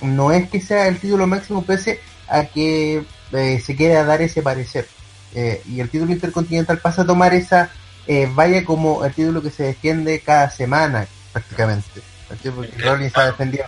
No 0.00 0.32
es 0.32 0.48
que 0.48 0.60
sea 0.60 0.86
el 0.88 0.98
título 0.98 1.26
máximo 1.26 1.62
pese 1.64 2.00
a 2.28 2.44
que 2.44 3.04
eh, 3.32 3.62
se 3.64 3.76
quiera 3.76 4.04
dar 4.04 4.22
ese 4.22 4.42
parecer. 4.42 4.86
Eh, 5.34 5.62
y 5.68 5.80
el 5.80 5.90
título 5.90 6.12
intercontinental 6.12 6.78
pasa 6.78 7.02
a 7.02 7.06
tomar 7.06 7.34
esa 7.34 7.70
eh, 8.08 8.28
vaya 8.34 8.64
como 8.64 9.04
el 9.04 9.12
título 9.14 9.40
que 9.42 9.50
se 9.50 9.62
defiende 9.64 10.20
cada 10.20 10.50
semana 10.50 11.06
prácticamente. 11.32 12.00
Porque 12.28 12.50
Rollins 12.82 13.16
ha 13.16 13.26
defendido 13.26 13.64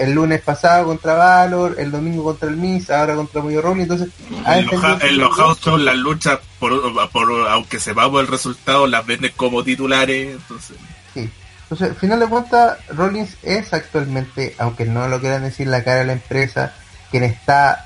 el 0.00 0.12
lunes 0.12 0.40
pasado 0.40 0.86
contra 0.86 1.14
Valor, 1.14 1.76
el 1.78 1.90
domingo 1.92 2.24
contra 2.24 2.48
el 2.48 2.56
Miz, 2.56 2.90
ahora 2.90 3.14
contra 3.14 3.40
Moyo 3.42 3.62
Rawley, 3.62 3.82
entonces 3.82 4.08
En 4.46 4.66
los, 4.66 4.82
ha- 4.82 4.98
en 5.06 5.18
los 5.18 5.36
house 5.36 5.80
las 5.80 5.94
luchas, 5.96 6.40
por, 6.58 6.72
por- 7.10 7.48
aunque 7.48 7.78
sepamos 7.78 8.20
el 8.20 8.26
resultado, 8.26 8.86
las 8.88 9.06
venden 9.06 9.30
como 9.36 9.62
titulares. 9.62 10.32
Entonces, 10.34 10.76
Sí. 11.14 11.30
Entonces, 11.62 11.90
al 11.90 11.96
final 11.96 12.18
de 12.20 12.26
cuentas, 12.26 12.78
Rollins 12.88 13.36
es 13.42 13.72
actualmente, 13.74 14.54
aunque 14.58 14.84
no 14.86 15.06
lo 15.06 15.20
quieran 15.20 15.42
decir 15.42 15.68
la 15.68 15.84
cara 15.84 15.98
de 15.98 16.06
la 16.06 16.12
empresa, 16.14 16.72
quien 17.10 17.24
está 17.24 17.84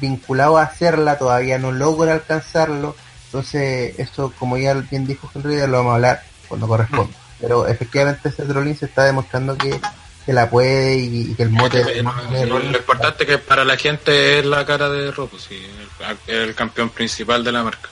vinculado 0.00 0.58
a 0.58 0.62
hacerla, 0.62 1.18
todavía 1.18 1.58
no 1.58 1.72
logra 1.72 2.14
alcanzarlo. 2.14 2.94
Entonces, 3.36 3.98
eso, 3.98 4.32
como 4.38 4.56
ya 4.56 4.72
bien 4.72 5.06
dijo 5.06 5.30
Henry, 5.34 5.58
ya 5.58 5.66
lo 5.66 5.76
vamos 5.76 5.92
a 5.92 5.94
hablar 5.96 6.22
cuando 6.48 6.66
corresponda. 6.66 7.14
Pero 7.38 7.68
efectivamente, 7.68 8.30
este 8.30 8.44
Rollins 8.44 8.82
está 8.82 9.04
demostrando 9.04 9.58
que, 9.58 9.78
que 10.24 10.32
la 10.32 10.48
puede 10.48 10.96
y, 10.96 11.32
y 11.32 11.34
que 11.34 11.42
el 11.42 11.50
mote, 11.50 11.82
el 11.82 12.48
Lo 12.48 12.62
importante 12.62 13.24
es 13.24 13.28
que 13.28 13.36
para 13.36 13.66
la 13.66 13.76
gente 13.76 14.38
es 14.38 14.46
la 14.46 14.64
cara 14.64 14.88
de 14.88 15.12
pues 15.12 15.42
sí, 15.42 15.62
el, 16.28 16.34
el 16.34 16.54
campeón 16.54 16.88
principal 16.88 17.44
de 17.44 17.52
la 17.52 17.62
marca. 17.62 17.90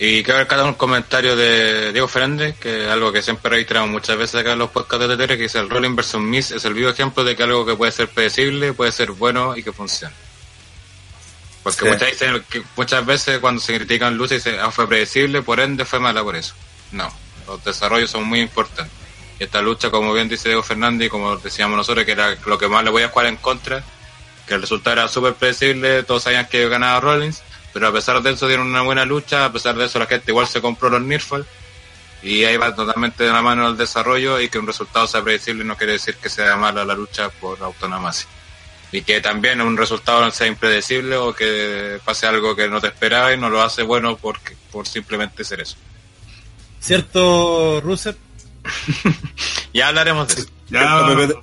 Y 0.00 0.24
quiero 0.24 0.44
cada 0.48 0.64
un 0.64 0.74
comentario 0.74 1.36
de 1.36 1.92
Diego 1.92 2.08
Fernández, 2.08 2.56
que 2.58 2.86
es 2.86 2.90
algo 2.90 3.12
que 3.12 3.22
siempre 3.22 3.50
registramos 3.50 3.90
muchas 3.90 4.16
veces 4.16 4.40
acá 4.40 4.54
en 4.54 4.58
los 4.58 4.70
podcasts 4.70 5.06
de 5.06 5.16
TTR, 5.16 5.36
que 5.36 5.42
dice 5.44 5.60
el 5.60 5.70
Rolling 5.70 5.94
versus 5.94 6.20
Miss 6.20 6.50
es 6.50 6.64
el 6.64 6.74
vivo 6.74 6.90
ejemplo 6.90 7.22
de 7.22 7.36
que 7.36 7.44
algo 7.44 7.64
que 7.64 7.76
puede 7.76 7.92
ser 7.92 8.08
predecible, 8.08 8.72
puede 8.72 8.90
ser 8.90 9.12
bueno 9.12 9.56
y 9.56 9.62
que 9.62 9.70
funciona. 9.70 10.12
Porque 11.62 11.80
Sí. 11.80 11.84
muchas, 11.86 12.10
dicen 12.10 12.44
que 12.48 12.62
muchas 12.76 13.04
veces 13.04 13.38
cuando 13.38 13.60
se 13.60 13.74
critican 13.76 14.16
luchas 14.16 14.42
dicen, 14.42 14.60
ah, 14.60 14.70
fue 14.70 14.88
predecible, 14.88 15.42
por 15.42 15.60
ende 15.60 15.84
fue 15.84 16.00
mala 16.00 16.22
por 16.22 16.36
eso. 16.36 16.54
No, 16.92 17.12
los 17.46 17.62
desarrollos 17.64 18.10
son 18.10 18.24
muy 18.24 18.40
importantes. 18.40 18.94
Y 19.38 19.44
esta 19.44 19.60
lucha, 19.62 19.90
como 19.90 20.12
bien 20.12 20.28
dice 20.28 20.48
Diego 20.48 20.62
Fernández, 20.62 21.06
y 21.06 21.10
como 21.10 21.36
decíamos 21.36 21.76
nosotros, 21.76 22.04
que 22.04 22.12
era 22.12 22.36
lo 22.46 22.58
que 22.58 22.68
más 22.68 22.84
le 22.84 22.90
voy 22.90 23.02
a 23.02 23.08
jugar 23.08 23.26
en 23.26 23.36
contra, 23.36 23.82
que 24.46 24.54
el 24.54 24.60
resultado 24.62 24.94
era 24.94 25.08
súper 25.08 25.34
predecible, 25.34 26.02
todos 26.02 26.24
sabían 26.24 26.48
que 26.48 26.68
ganaba 26.68 27.00
Rollins, 27.00 27.42
pero 27.72 27.88
a 27.88 27.92
pesar 27.92 28.20
de 28.22 28.30
eso 28.32 28.48
dieron 28.48 28.66
una 28.66 28.82
buena 28.82 29.04
lucha, 29.04 29.44
a 29.44 29.52
pesar 29.52 29.76
de 29.76 29.84
eso 29.84 29.98
la 29.98 30.06
gente 30.06 30.32
igual 30.32 30.46
se 30.46 30.60
compró 30.60 30.90
los 30.90 31.02
Nirfal, 31.02 31.46
y 32.22 32.44
ahí 32.44 32.56
va 32.56 32.74
totalmente 32.74 33.24
de 33.24 33.30
la 33.30 33.42
mano 33.42 33.68
el 33.68 33.76
desarrollo, 33.76 34.40
y 34.40 34.48
que 34.48 34.58
un 34.58 34.66
resultado 34.66 35.06
sea 35.06 35.22
predecible 35.22 35.64
no 35.64 35.76
quiere 35.76 35.92
decir 35.94 36.16
que 36.16 36.28
sea 36.28 36.56
mala 36.56 36.84
la 36.84 36.94
lucha 36.94 37.28
por 37.28 37.62
autonomía. 37.62 38.10
Y 38.92 39.02
que 39.02 39.20
también 39.20 39.60
un 39.60 39.76
resultado 39.76 40.20
no 40.20 40.30
sea 40.30 40.46
impredecible 40.46 41.16
o 41.16 41.32
que 41.32 42.00
pase 42.04 42.26
algo 42.26 42.56
que 42.56 42.68
no 42.68 42.80
te 42.80 42.88
esperaba 42.88 43.32
y 43.32 43.38
no 43.38 43.48
lo 43.48 43.62
hace 43.62 43.82
bueno 43.82 44.16
porque, 44.16 44.56
por 44.72 44.86
simplemente 44.86 45.44
ser 45.44 45.60
eso. 45.60 45.76
¿Cierto, 46.80 47.80
Ruser? 47.82 48.16
Ya 49.72 49.88
hablaremos 49.88 50.26
de 50.28 50.42
eso. 50.42 50.50
ya, 50.68 51.40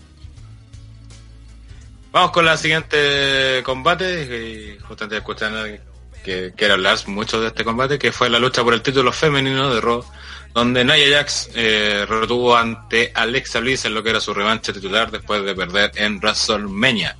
Vamos 2.11 2.31
con 2.31 2.45
la 2.45 2.57
siguiente 2.57 3.61
combate, 3.63 4.23
y 4.23 4.79
justamente 4.83 5.17
escuchando 5.17 5.63
que 6.23 6.51
quiero 6.57 6.73
hablar 6.73 6.97
mucho 7.07 7.39
de 7.39 7.47
este 7.47 7.63
combate, 7.63 7.97
que 7.99 8.11
fue 8.11 8.29
la 8.29 8.39
lucha 8.39 8.63
por 8.63 8.73
el 8.73 8.81
título 8.81 9.11
femenino 9.11 9.73
de 9.73 9.79
Raw, 9.79 10.03
donde 10.53 10.83
Nia 10.83 11.17
Jax 11.17 11.51
eh, 11.55 12.05
retuvo 12.07 12.57
ante 12.57 13.11
Alexa 13.13 13.59
Bliss 13.59 13.85
en 13.85 13.93
lo 13.93 14.03
que 14.03 14.09
era 14.09 14.19
su 14.19 14.33
revancha 14.33 14.73
titular 14.73 15.11
después 15.11 15.43
de 15.43 15.55
perder 15.55 15.91
en 15.95 16.17
WrestleMania. 16.17 17.15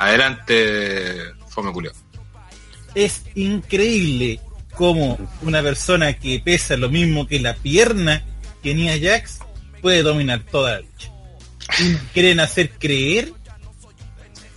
Adelante, 0.00 1.34
Fome 1.48 1.70
Culio. 1.72 1.92
Es 2.94 3.22
increíble 3.34 4.40
cómo 4.74 5.18
una 5.42 5.62
persona 5.62 6.14
que 6.14 6.40
pesa 6.42 6.78
lo 6.78 6.88
mismo 6.88 7.26
que 7.26 7.38
la 7.38 7.54
pierna 7.54 8.24
que 8.62 8.74
Nia 8.74 8.98
Jax 8.98 9.40
puede 9.82 10.02
dominar 10.02 10.40
toda 10.50 10.72
la 10.72 10.80
lucha. 10.80 11.12
Y 11.80 11.94
quieren 12.14 12.40
hacer 12.40 12.70
creer 12.70 13.34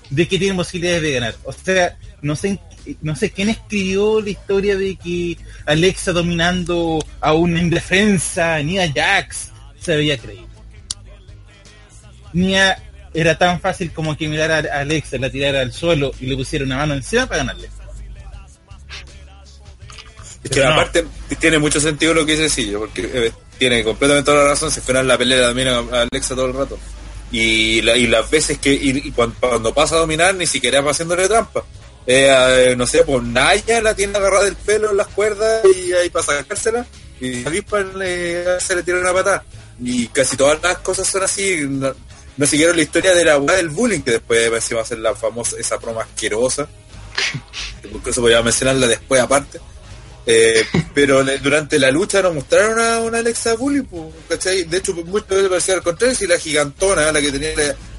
de 0.09 0.27
que 0.29 0.39
tiene 0.39 0.55
posibilidades 0.55 1.01
de 1.01 1.11
ganar. 1.11 1.35
O 1.43 1.51
sea, 1.51 1.97
no 2.21 2.37
sé, 2.37 2.57
no 3.01 3.13
sé 3.13 3.29
quién 3.31 3.49
escribió 3.49 4.21
la 4.21 4.29
historia 4.29 4.77
de 4.77 4.95
que 4.95 5.37
Alexa 5.65 6.13
dominando 6.13 7.05
a 7.19 7.33
una 7.33 7.59
indefensa 7.59 8.63
Nia 8.63 8.89
Jax 8.95 9.51
se 9.77 9.97
veía 9.97 10.17
creíble. 10.17 10.47
Nia 12.31 12.81
era 13.13 13.37
tan 13.37 13.59
fácil 13.59 13.91
como 13.91 14.17
que 14.17 14.27
mirara 14.27 14.57
a 14.73 14.79
Alexa, 14.79 15.17
la 15.17 15.29
tirara 15.29 15.61
al 15.61 15.71
suelo 15.73 16.11
y 16.19 16.25
le 16.27 16.35
pusiera 16.35 16.65
una 16.65 16.77
mano 16.77 16.93
encima 16.93 17.25
para 17.25 17.39
ganarle. 17.39 17.69
Es 20.43 20.51
que 20.51 20.59
no. 20.61 20.73
aparte 20.73 21.05
tiene 21.39 21.57
mucho 21.57 21.79
sentido 21.79 22.13
lo 22.13 22.25
que 22.25 22.33
dice 22.33 22.49
Sillo, 22.49 22.79
porque 22.79 23.09
eh, 23.13 23.31
tiene 23.57 23.83
completamente 23.83 24.25
toda 24.29 24.43
la 24.43 24.49
razón, 24.49 24.71
se 24.71 24.81
fueron 24.81 25.07
la 25.07 25.17
pelea 25.17 25.41
también 25.47 25.69
a, 25.69 25.79
Alexa 26.11 26.35
todo 26.35 26.47
el 26.47 26.53
rato. 26.53 26.77
Y, 27.31 27.81
la- 27.81 27.95
y 27.97 28.07
las 28.07 28.29
veces 28.29 28.57
que, 28.59 28.73
y, 28.73 28.89
y 29.07 29.11
cuando, 29.11 29.35
cuando 29.39 29.73
pasa 29.73 29.95
a 29.95 29.99
dominar, 29.99 30.35
ni 30.35 30.45
siquiera 30.45 30.81
va 30.81 30.91
haciéndole 30.91 31.27
trampa. 31.27 31.63
Eh, 32.05 32.27
eh, 32.29 32.75
no 32.75 32.85
sé, 32.85 33.03
pues 33.03 33.23
Naya 33.23 33.81
la 33.81 33.95
tiene 33.95 34.17
agarrada 34.17 34.43
del 34.43 34.55
pelo 34.57 34.91
en 34.91 34.97
las 34.97 35.07
cuerdas 35.07 35.61
y 35.75 35.93
ahí 35.93 36.09
para 36.09 36.25
sacársela, 36.25 36.85
y 37.21 37.43
a 37.43 37.47
Avispa 37.47 37.79
le, 37.79 38.59
se 38.59 38.75
le 38.75 38.83
tira 38.83 38.99
una 38.99 39.13
patada. 39.13 39.45
Y 39.81 40.07
casi 40.07 40.35
todas 40.35 40.61
las 40.61 40.77
cosas 40.79 41.07
son 41.07 41.23
así. 41.23 41.65
No, 42.37 42.45
siguieron 42.45 42.75
la 42.75 42.81
historia 42.81 43.13
de 43.13 43.25
la 43.25 43.37
weá 43.37 43.57
del 43.57 43.69
bullying, 43.69 44.01
que 44.01 44.11
después 44.11 44.51
va 44.51 44.79
a 44.79 44.81
hacer 44.81 44.99
la 44.99 45.13
famosa, 45.15 45.55
esa 45.59 45.77
broma 45.77 46.01
asquerosa. 46.01 46.67
Incluso 47.83 48.21
voy 48.21 48.33
a 48.33 48.41
mencionarla 48.41 48.87
después 48.87 49.21
aparte. 49.21 49.59
Eh, 50.25 50.63
pero 50.93 51.23
durante 51.41 51.77
la 51.77 51.91
lucha 51.91 52.21
nos 52.21 52.33
mostraron 52.33 52.79
a 52.79 52.99
una 52.99 53.17
Alexa 53.17 53.55
Bully, 53.55 53.85
¿cachai? 54.29 54.63
De 54.63 54.77
hecho, 54.77 54.93
muchas 54.93 55.27
veces 55.27 55.49
parecía 55.49 55.73
al 55.75 55.83
contrario, 55.83 56.15
si 56.15 56.27
la 56.27 56.39
gigantona, 56.39 57.11
la 57.11 57.21
que 57.21 57.31
tenía 57.31 57.49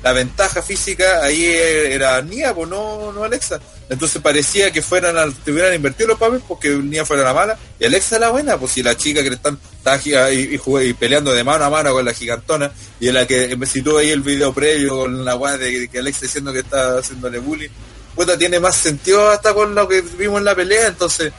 la, 0.03 0.13
ventaja 0.13 0.63
física, 0.63 1.23
ahí 1.23 1.45
era 1.47 2.23
Nia, 2.23 2.55
pues 2.55 2.69
no, 2.69 3.13
Alexa. 3.23 3.61
Entonces 3.91 4.23
parecía 4.23 4.71
que 4.71 4.81
fueran 4.81 5.19
al, 5.19 5.35
hubieran 5.47 5.75
invertido 5.75 6.09
los 6.09 6.19
papeles 6.19 6.43
porque 6.49 6.71
Nia 6.71 7.05
fuera 7.05 7.23
la 7.23 7.35
mala 7.35 7.59
y 7.79 7.85
Alexa 7.85 8.19
la 8.19 8.31
buena, 8.31 8.57
pues 8.57 8.73
si 8.73 8.83
la 8.83 8.97
chica 8.97 9.23
que 9.23 9.29
le 9.29 9.37
están 9.37 9.59
giga- 10.01 10.33
y, 10.33 10.59
y 10.89 10.93
peleando 10.95 11.33
de 11.33 11.45
mano 11.45 11.65
a 11.65 11.71
mano 11.71 11.93
con 11.93 12.05
la 12.07 12.15
gigantona 12.15 12.73
y 12.99 13.09
en 13.09 13.15
la 13.15 13.27
que 13.27 13.55
me 13.57 13.67
situó 13.67 13.99
ahí 13.99 14.11
el 14.11 14.23
video 14.23 14.55
previo 14.55 14.97
con 14.97 15.25
la 15.25 15.37
weá 15.37 15.59
de 15.59 15.89
que 15.89 15.99
Alexa 15.99 16.23
diciendo 16.23 16.55
que 16.55 16.61
está 16.61 16.99
haciéndole 16.99 17.39
bullying, 17.39 17.69
puta 18.15 18.39
tiene 18.39 18.59
más 18.61 18.77
sentido 18.77 19.29
hasta 19.29 19.53
con 19.53 19.75
lo 19.75 19.87
que 19.87 20.01
vimos 20.01 20.39
en 20.39 20.47
la 20.47 20.55
pelea, 20.55 20.87
entonces 20.87 21.31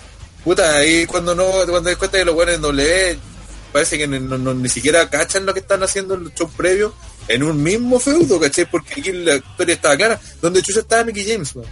Puta, 0.46 0.76
ahí 0.78 1.06
cuando 1.06 1.36
no, 1.36 1.46
cuando 1.52 1.82
das 1.82 1.98
cuenta 1.98 2.18
que 2.18 2.24
los 2.26 2.36
buenos 2.36 2.56
en 2.56 2.62
doble 2.62 3.18
parece 3.74 3.98
que 3.98 4.08
no- 4.08 4.38
no- 4.38 4.54
ni 4.54 4.70
siquiera 4.70 5.10
cachan 5.10 5.46
lo 5.46 5.54
que 5.54 5.60
están 5.60 5.84
haciendo 5.84 6.14
en 6.14 6.24
los 6.26 6.34
shows 6.34 6.52
previos 6.56 6.94
en 7.28 7.44
un 7.44 7.62
mismo 7.62 8.00
feudo, 8.00 8.40
¿cachai? 8.40 8.66
Porque 8.70 9.02
aquí 9.02 9.12
la 9.12 9.36
historia 9.36 9.76
estaba 9.76 9.98
clara, 9.98 10.22
donde 10.42 10.62
Chucha 10.62 10.80
estaba 10.80 11.04
Mickey 11.04 11.26
James, 11.30 11.54
weón. 11.56 11.68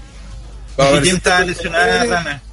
Para 0.75 0.89
¿Y 0.89 0.93
ver 0.95 1.01
quién 1.03 1.13
si 1.13 1.17
estaba 1.19 1.39
esta- 1.39 1.51
lesionada, 1.53 2.03
Rana? 2.05 2.43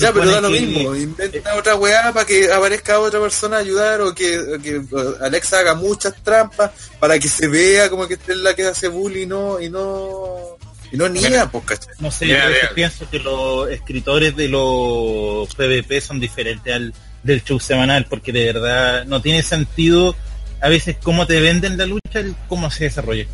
Ya, 0.00 0.12
pero 0.12 0.30
da 0.30 0.40
lo 0.40 0.50
que- 0.50 0.60
mismo. 0.60 0.96
Inventa 0.96 1.54
otra 1.54 1.74
weá 1.76 2.12
para 2.12 2.26
que 2.26 2.50
aparezca 2.52 2.98
otra 2.98 3.20
persona 3.20 3.56
a 3.56 3.60
ayudar 3.60 4.00
o 4.00 4.14
que, 4.14 4.58
que 4.62 4.82
Alexa 5.20 5.58
haga 5.60 5.74
muchas 5.76 6.14
trampas 6.24 6.70
para 6.98 7.18
que 7.20 7.28
se 7.28 7.46
vea 7.48 7.88
como 7.90 8.08
que 8.08 8.14
es 8.14 8.36
la 8.38 8.54
que 8.54 8.66
hace 8.66 8.88
bullying 8.88 9.24
y 9.24 9.26
no, 9.26 9.60
y 9.60 9.68
no, 9.70 10.56
y 10.92 10.96
no 10.96 11.08
niña, 11.08 11.50
pues, 11.50 11.64
¿cachai? 11.64 11.94
No 11.98 12.10
sé, 12.10 12.26
Mira, 12.26 12.44
yo 12.48 12.54
mira. 12.54 12.70
pienso 12.74 13.08
que 13.10 13.18
los 13.18 13.68
escritores 13.70 14.36
de 14.36 14.48
los 14.48 15.52
PvP 15.54 16.00
son 16.00 16.20
diferentes 16.20 16.72
al 16.74 16.94
del 17.22 17.42
show 17.42 17.58
semanal, 17.58 18.06
porque 18.08 18.32
de 18.32 18.52
verdad 18.52 19.04
no 19.06 19.20
tiene 19.20 19.42
sentido 19.42 20.14
a 20.60 20.68
veces 20.68 20.96
cómo 21.02 21.26
te 21.26 21.40
venden 21.40 21.76
la 21.76 21.86
lucha, 21.86 22.20
el 22.20 22.34
cómo 22.48 22.70
se 22.70 22.84
desarrolla. 22.84 23.26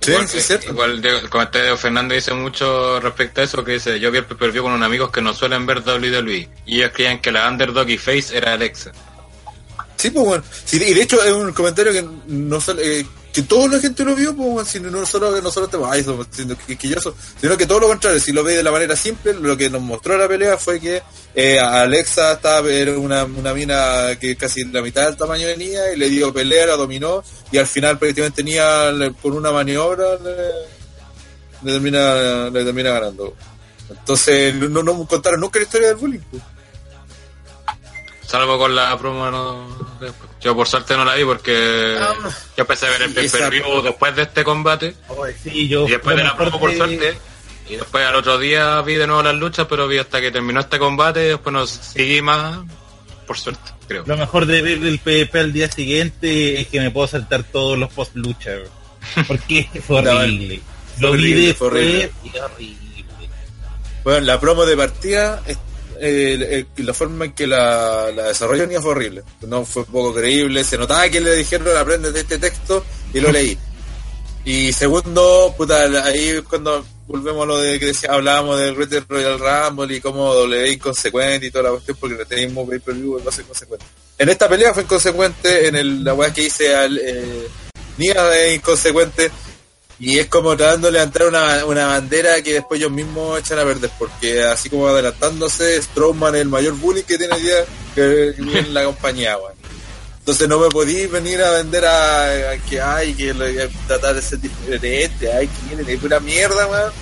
Sí, 0.00 0.10
igual, 0.12 0.28
sí, 0.28 0.38
es 0.38 0.46
cierto. 0.46 0.70
igual 0.70 1.00
de- 1.02 1.18
el 1.18 1.28
comentario 1.30 1.72
de 1.72 1.76
Fernando 1.76 2.14
dice 2.14 2.32
mucho 2.32 2.98
respecto 3.00 3.40
a 3.40 3.44
eso, 3.44 3.62
que 3.64 3.72
dice, 3.72 4.00
yo 4.00 4.10
vi 4.10 4.18
el 4.18 4.24
con 4.24 4.72
unos 4.72 4.86
amigos 4.86 5.10
que 5.10 5.20
no 5.20 5.34
suelen 5.34 5.66
ver 5.66 5.82
WWE, 5.84 6.48
y 6.66 6.76
ellos 6.78 6.90
creían 6.94 7.20
que 7.20 7.30
la 7.30 7.48
underdog 7.48 7.88
y 7.90 7.98
face 7.98 8.36
era 8.36 8.54
Alexa. 8.54 8.92
Sí, 9.96 10.10
pues 10.10 10.24
bueno. 10.24 10.44
Sí, 10.64 10.82
y 10.82 10.94
de 10.94 11.02
hecho 11.02 11.22
es 11.22 11.32
un 11.32 11.52
comentario 11.52 11.92
que 11.92 12.04
no 12.28 12.60
solo, 12.60 12.80
eh, 12.80 13.04
que 13.32 13.42
toda 13.42 13.68
la 13.68 13.78
gente 13.80 14.04
lo 14.04 14.14
vio, 14.16 14.34
pues 14.34 14.68
sino 14.68 14.90
no 14.90 15.06
solo 15.06 15.30
nosotros 15.40 15.66
estemos, 15.68 15.88
ay, 15.92 16.02
somos 16.02 16.26
sino 17.40 17.56
que 17.56 17.66
todo 17.66 17.80
lo 17.80 17.88
contrario, 17.88 18.18
si 18.20 18.32
lo 18.32 18.42
ve 18.42 18.56
de 18.56 18.62
la 18.62 18.72
manera 18.72 18.96
simple, 18.96 19.32
lo 19.34 19.56
que 19.56 19.70
nos 19.70 19.80
mostró 19.80 20.18
la 20.18 20.26
pelea 20.26 20.56
fue 20.58 20.80
que 20.80 21.02
eh, 21.34 21.58
Alexa 21.60 22.32
estaba 22.32 22.68
era 22.70 22.98
una, 22.98 23.24
una 23.24 23.54
mina 23.54 24.16
que 24.20 24.34
casi 24.36 24.64
la 24.64 24.82
mitad 24.82 25.04
del 25.06 25.16
tamaño 25.16 25.46
de 25.46 25.56
Nia 25.56 25.92
y 25.92 25.96
le 25.96 26.08
dio 26.08 26.32
pelea, 26.32 26.66
la 26.66 26.76
dominó 26.76 27.22
y 27.52 27.58
al 27.58 27.66
final 27.68 27.98
prácticamente 27.98 28.42
le- 28.42 29.12
con 29.12 29.32
una 29.34 29.52
maniobra 29.52 30.16
le, 30.16 31.72
termina 31.72 32.50
le 32.50 32.64
termina 32.64 32.90
ganando. 32.90 33.34
Entonces 33.88 34.54
no, 34.54 34.82
no 34.82 35.06
contaron 35.06 35.40
nunca 35.40 35.58
la 35.58 35.64
historia 35.64 35.88
del 35.88 35.96
bullying. 35.96 36.20
pues. 36.30 36.42
Salvo 38.30 38.58
con 38.58 38.76
la 38.76 38.96
promo, 38.96 39.28
no, 39.30 39.66
yo 40.40 40.54
por 40.54 40.68
suerte 40.68 40.96
no 40.96 41.04
la 41.04 41.14
vi 41.16 41.24
porque 41.24 41.96
Ah, 42.00 42.14
yo 42.56 42.62
empecé 42.62 42.86
a 42.86 42.90
ver 42.90 43.02
el 43.02 43.18
esa 43.18 43.38
pay-per-view 43.38 43.82
después 43.82 44.14
de 44.14 44.22
este 44.22 44.44
combate, 44.44 44.94
Sí, 45.42 45.66
yo 45.66 45.86
y 45.88 45.90
después 45.90 46.16
de 46.16 46.22
la 46.22 46.36
promo 46.36 46.60
por 46.60 46.72
suerte, 46.72 47.18
y 47.68 47.74
después 47.74 48.06
al 48.06 48.14
otro 48.14 48.38
día 48.38 48.80
vi 48.82 48.94
de 48.94 49.08
nuevo 49.08 49.22
las 49.24 49.34
luchas, 49.34 49.66
pero 49.68 49.88
vi 49.88 49.98
hasta 49.98 50.20
que 50.20 50.30
terminó 50.30 50.60
este 50.60 50.78
combate, 50.78 51.24
y 51.24 51.28
después 51.30 51.52
no 51.52 51.66
seguí 51.66 52.22
más, 52.22 52.58
por 53.26 53.36
suerte, 53.36 53.72
creo. 53.88 54.04
Lo 54.06 54.16
mejor 54.16 54.46
de 54.46 54.62
ver 54.62 54.78
el 54.78 55.00
PvP 55.00 55.38
al 55.40 55.52
día 55.52 55.68
siguiente 55.70 56.60
es 56.60 56.68
que 56.68 56.78
me 56.80 56.92
puedo 56.92 57.08
saltar 57.08 57.42
todos 57.42 57.76
los 57.76 57.92
post 57.92 58.14
lucha, 58.14 58.52
porque 59.26 59.68
fue 59.86 60.02
No, 60.02 60.12
horrible. 60.12 60.60
Lo 61.00 61.10
horrible, 61.10 61.46
vi 61.48 61.52
fue 61.54 61.66
horrible. 61.66 62.12
y 62.22 62.38
horrible. 62.38 62.76
Bueno, 64.04 64.20
la 64.20 64.38
promo 64.38 64.64
de 64.66 64.76
partida, 64.76 65.42
es- 65.46 65.58
eh, 66.00 66.66
la 66.76 66.94
forma 66.94 67.26
en 67.26 67.32
que 67.32 67.46
la, 67.46 68.10
la 68.14 68.28
desarrolló 68.28 68.66
fue 68.80 68.90
horrible. 68.92 69.22
No 69.42 69.64
fue 69.64 69.84
poco 69.84 70.14
creíble. 70.14 70.64
Se 70.64 70.78
notaba 70.78 71.08
que 71.08 71.20
le 71.20 71.36
dijeron 71.36 71.76
aprende 71.76 72.12
de 72.12 72.20
este 72.20 72.38
texto 72.38 72.84
y 73.12 73.20
lo 73.20 73.30
leí. 73.30 73.58
Y 74.44 74.72
segundo, 74.72 75.54
puta, 75.56 75.84
ahí 76.04 76.40
cuando 76.48 76.84
volvemos 77.06 77.42
a 77.42 77.46
lo 77.46 77.58
de 77.58 77.78
que 77.78 77.86
decía, 77.86 78.10
hablábamos 78.12 78.58
del 78.58 78.74
Greater 78.74 79.04
Royal 79.06 79.38
Rumble 79.38 79.94
y 79.94 80.00
cómo 80.00 80.32
W 80.32 80.72
inconsecuente 80.72 81.46
y 81.46 81.50
toda 81.50 81.64
la 81.64 81.70
cuestión 81.72 81.96
porque 82.00 82.16
no 82.16 82.24
teníamos 82.24 82.68
pay-per-view 82.68 83.20
no 83.22 83.30
es 83.30 83.38
inconsecuente. 83.38 83.84
En 84.16 84.28
esta 84.28 84.48
pelea 84.48 84.72
fue 84.72 84.84
inconsecuente, 84.84 85.68
en 85.68 85.76
el, 85.76 86.04
la 86.04 86.14
weá 86.14 86.32
que 86.32 86.44
hice 86.44 86.74
al 86.74 86.96
eh, 86.98 87.48
Nia 87.98 88.34
es 88.36 88.56
inconsecuente 88.56 89.30
y 90.00 90.18
es 90.18 90.26
como 90.28 90.56
tratando 90.56 90.86
de 90.88 90.94
levantar 90.94 91.26
una, 91.28 91.64
una 91.66 91.86
bandera 91.86 92.40
que 92.42 92.54
después 92.54 92.80
ellos 92.80 92.90
mismos 92.90 93.38
echan 93.38 93.58
a 93.58 93.64
perder, 93.64 93.90
porque 93.98 94.42
así 94.42 94.70
como 94.70 94.88
adelantándose, 94.88 95.80
Strowman 95.82 96.34
es 96.36 96.40
el 96.40 96.48
mayor 96.48 96.74
bullying 96.74 97.02
que 97.02 97.18
tiene 97.18 97.38
día 97.38 97.64
que 97.94 98.34
en 98.38 98.72
la 98.74 98.84
compañía, 98.84 99.36
weón. 99.36 99.52
Entonces 100.20 100.48
no 100.48 100.58
me 100.58 100.68
podí 100.68 101.06
venir 101.06 101.42
a 101.42 101.50
vender 101.50 101.84
a, 101.84 102.52
a 102.52 102.56
que 102.68 102.80
hay 102.80 103.14
que 103.14 103.34
tratar 103.86 104.14
de 104.14 104.22
ser 104.22 104.40
diferente, 104.40 105.32
ay 105.32 105.46
que 105.48 105.66
viene 105.74 105.82
de 105.84 105.98
pura 105.98 106.18
mierda, 106.18 106.66
weón. 106.66 106.92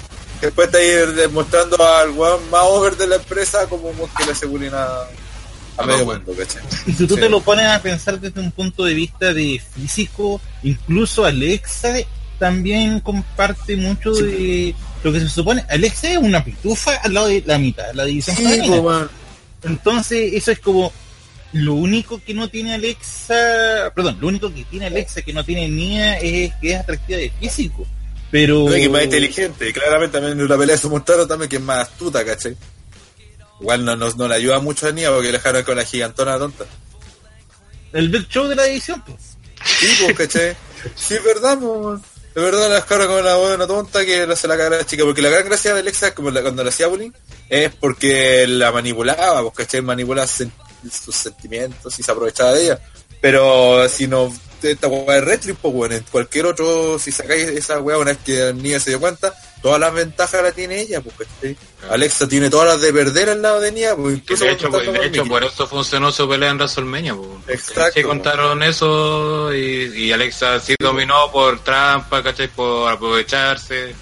Después 0.41 0.67
está 0.69 0.79
ahí 0.79 1.13
demostrando 1.15 1.77
al 1.85 2.11
weón 2.11 2.49
más 2.51 2.63
over 2.65 2.97
de 2.97 3.07
la 3.07 3.17
empresa 3.17 3.67
como 3.69 3.93
que 4.17 4.25
le 4.25 4.33
aseguren 4.33 4.73
a, 4.75 4.85
a 4.87 5.07
A 5.79 5.87
medio 5.87 6.05
mundo, 6.05 6.33
¿cachai? 6.37 6.63
Y 6.87 6.93
si 6.93 7.07
tú 7.07 7.15
Sí. 7.15 7.21
te 7.21 7.29
lo 7.29 7.41
pones 7.41 7.67
a 7.67 7.81
pensar 7.83 8.19
desde 8.21 8.41
un 8.41 8.51
punto 8.53 8.85
de 8.85 8.95
vista 8.95 9.33
de 9.33 9.61
físico, 9.75 10.41
incluso 10.63 11.25
Alexa 11.25 11.95
también 12.39 13.01
comparte 13.01 13.77
mucho 13.77 14.13
de 14.13 14.75
lo 15.03 15.13
que 15.13 15.21
se 15.21 15.29
supone. 15.29 15.65
Alexa 15.69 16.11
es 16.11 16.19
una 16.19 16.45
pitufa 16.45 16.97
al 16.97 17.15
lado 17.15 17.29
de 17.29 17.43
la 17.47 17.59
mitad, 17.59 17.93
la 17.95 18.05
división 18.05 18.37
Sí, 18.37 18.71
weón. 18.71 19.11
Entonces, 19.63 20.33
eso 20.35 20.53
es 20.53 20.61
como 20.61 20.93
lo 21.53 21.75
único 21.75 22.21
que 22.25 22.35
no 22.35 22.49
tiene 22.49 22.75
Alexa, 22.75 23.93
perdón, 23.95 24.19
lo 24.21 24.29
único 24.29 24.53
que 24.53 24.65
tiene 24.65 24.87
Alexa 24.87 25.23
que 25.23 25.33
no 25.33 25.45
tiene 25.45 25.69
Nia 25.69 26.19
es 26.19 26.53
que 26.61 26.73
es 26.73 26.81
atractiva 26.81 27.19
de 27.19 27.31
físico. 27.41 27.87
Pero 28.31 28.67
No, 28.67 28.75
que 28.75 28.85
es 28.85 28.91
más 28.91 29.05
inteligente. 29.05 29.73
Claramente 29.73 30.19
también 30.19 30.39
en 30.39 30.49
la 30.49 30.59
pelea 30.59 30.77
se 30.77 30.89
mostraron 30.89 31.27
también 31.27 31.49
que 31.49 31.57
es 31.57 31.63
más 31.63 31.89
astuta, 31.89 32.25
¿cachai? 32.25 32.55
Igual 33.61 33.85
no, 33.85 33.97
no, 33.97 34.11
no 34.11 34.29
le 34.29 34.35
ayuda 34.35 34.61
mucho 34.61 34.87
a 34.87 34.93
Nia 34.93 35.11
porque 35.11 35.29
le 35.29 35.33
dejaron 35.33 35.63
con 35.65 35.77
la 35.77 35.85
gigantona 35.85 36.39
tonta. 36.39 36.65
el 37.93 38.09
Big 38.11 38.29
Show 38.29 38.47
de 38.47 38.55
la 38.55 38.65
división, 38.65 39.03
pues. 39.07 39.37
Sí, 39.65 39.89
pues, 40.05 40.17
¿cachai? 40.17 40.57
Sí, 40.95 41.17
verdad, 41.25 41.59
pues. 41.59 42.01
De 42.35 42.43
verdad 42.43 42.69
la 42.69 42.77
dejaron 42.77 43.07
con 43.09 43.25
la 43.25 43.37
buena 43.37 43.67
tonta 43.67 44.05
que 44.05 44.27
no 44.27 44.37
se 44.37 44.47
la 44.47 44.57
caga 44.57 44.77
la 44.79 44.87
chica. 44.87 45.05
Porque 45.05 45.23
la 45.23 45.31
gran 45.31 45.45
gracia 45.47 45.75
de 45.75 45.81
Alexa, 45.81 46.15
como 46.15 46.31
la- 46.31 46.43
cuando 46.43 46.63
le 46.63 46.69
hacía 46.71 46.87
bullying, 46.87 47.11
es 47.49 47.73
porque 47.75 48.47
la 48.47 48.71
manipulaba, 48.71 49.43
pues, 49.43 49.55
¿cachai? 49.55 49.83
Manipulaba 49.83 50.27
sen- 50.29 50.53
sus 50.91 51.15
sentimientos 51.17 51.99
y 51.99 52.03
se 52.03 52.11
aprovechaba 52.13 52.53
de 52.53 52.65
ella. 52.65 52.81
Pero 53.21 53.89
si 53.89 54.07
no, 54.07 54.33
esta 54.63 54.87
weá 54.87 55.19
es 55.19 55.25
retro, 55.25 55.57
pues, 55.61 55.75
bueno, 55.75 55.95
en 55.97 56.05
cualquier 56.11 56.47
otro, 56.47 56.99
si 57.01 57.11
sacáis 57.11 57.49
esa 57.49 57.81
weá 57.81 57.99
una 57.99 58.13
vez 58.13 58.19
que 58.25 58.53
Nia 58.55 58.79
se 58.79 58.91
dio 58.91 59.01
cuenta, 59.01 59.35
todas 59.63 59.81
las 59.81 59.93
ventajas 59.93 60.43
las 60.43 60.55
tiene 60.55 60.81
ella, 60.81 61.01
pues, 61.01 61.15
¿cachai? 61.17 61.57
Alexa 61.91 62.29
tiene 62.29 62.51
todas 62.51 62.69
las 62.69 62.81
de 62.81 62.93
perder 62.93 63.31
al 63.31 63.43
lado 63.43 63.61
de 63.61 63.73
Nia, 63.73 63.95
pues, 63.97 64.17
incluso 64.17 64.45
de 64.45 64.53
hecho, 64.53 64.67
está 64.69 64.93
de 64.93 65.07
hecho 65.07 65.25
por 65.27 65.43
eso 65.45 65.67
funcionó 65.67 66.11
su 66.13 66.29
pelea 66.29 66.51
en 66.51 66.57
WrestleMania. 66.59 67.15
po. 67.15 67.41
Exacto. 67.49 67.93
Sí 67.95 68.03
contaron 68.03 68.63
eso 68.63 69.53
y, 69.55 69.93
y 70.07 70.13
Alexa 70.13 70.61
sí 70.61 70.75
dominó 70.79 71.31
por 71.33 71.59
trampa, 71.61 72.23
¿cachai? 72.23 72.49
Por 72.49 72.91
aprovecharse. 72.91 73.95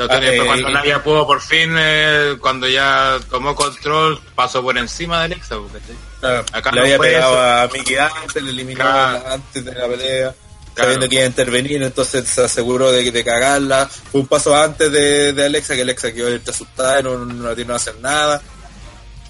Ah, 0.00 0.06
eh, 0.22 0.40
cuando 0.46 0.68
nadie 0.70 0.96
pudo, 1.00 1.26
por 1.26 1.40
fin, 1.40 1.74
eh, 1.76 2.36
cuando 2.40 2.68
ya 2.68 3.18
tomó 3.28 3.56
control, 3.56 4.20
pasó 4.36 4.62
por 4.62 4.78
encima 4.78 5.18
de 5.18 5.24
Alexa, 5.24 5.56
po, 5.56 5.66
¿cachai? 5.66 5.96
Claro, 6.20 6.44
Acá 6.52 6.70
le 6.70 6.76
no 6.76 6.82
había 6.84 6.98
pegado 7.00 7.32
eso. 7.32 7.42
a 7.42 7.68
Mickey 7.72 7.96
antes, 7.96 8.42
le 8.42 8.50
eliminó 8.50 8.80
Claro. 8.84 9.24
antes 9.28 9.64
de 9.64 9.74
la 9.74 9.88
pelea, 9.88 10.34
Claro. 10.78 10.92
sabiendo 10.92 11.08
que 11.08 11.16
iba 11.16 11.24
a 11.24 11.28
intervenir, 11.28 11.82
entonces 11.82 12.28
se 12.28 12.42
aseguró 12.44 12.90
de, 12.92 13.10
de 13.10 13.24
cagarla. 13.24 13.88
Fue 13.88 14.20
un 14.20 14.26
paso 14.26 14.54
antes 14.56 14.90
de, 14.92 15.32
de 15.32 15.44
Alexa, 15.44 15.74
que 15.74 15.82
Alexa 15.82 16.12
quedó 16.12 16.28
asustada, 16.50 17.02
no, 17.02 17.18
no, 17.24 17.54
no 17.54 17.74
hacer 17.74 17.96
nada. 18.00 18.40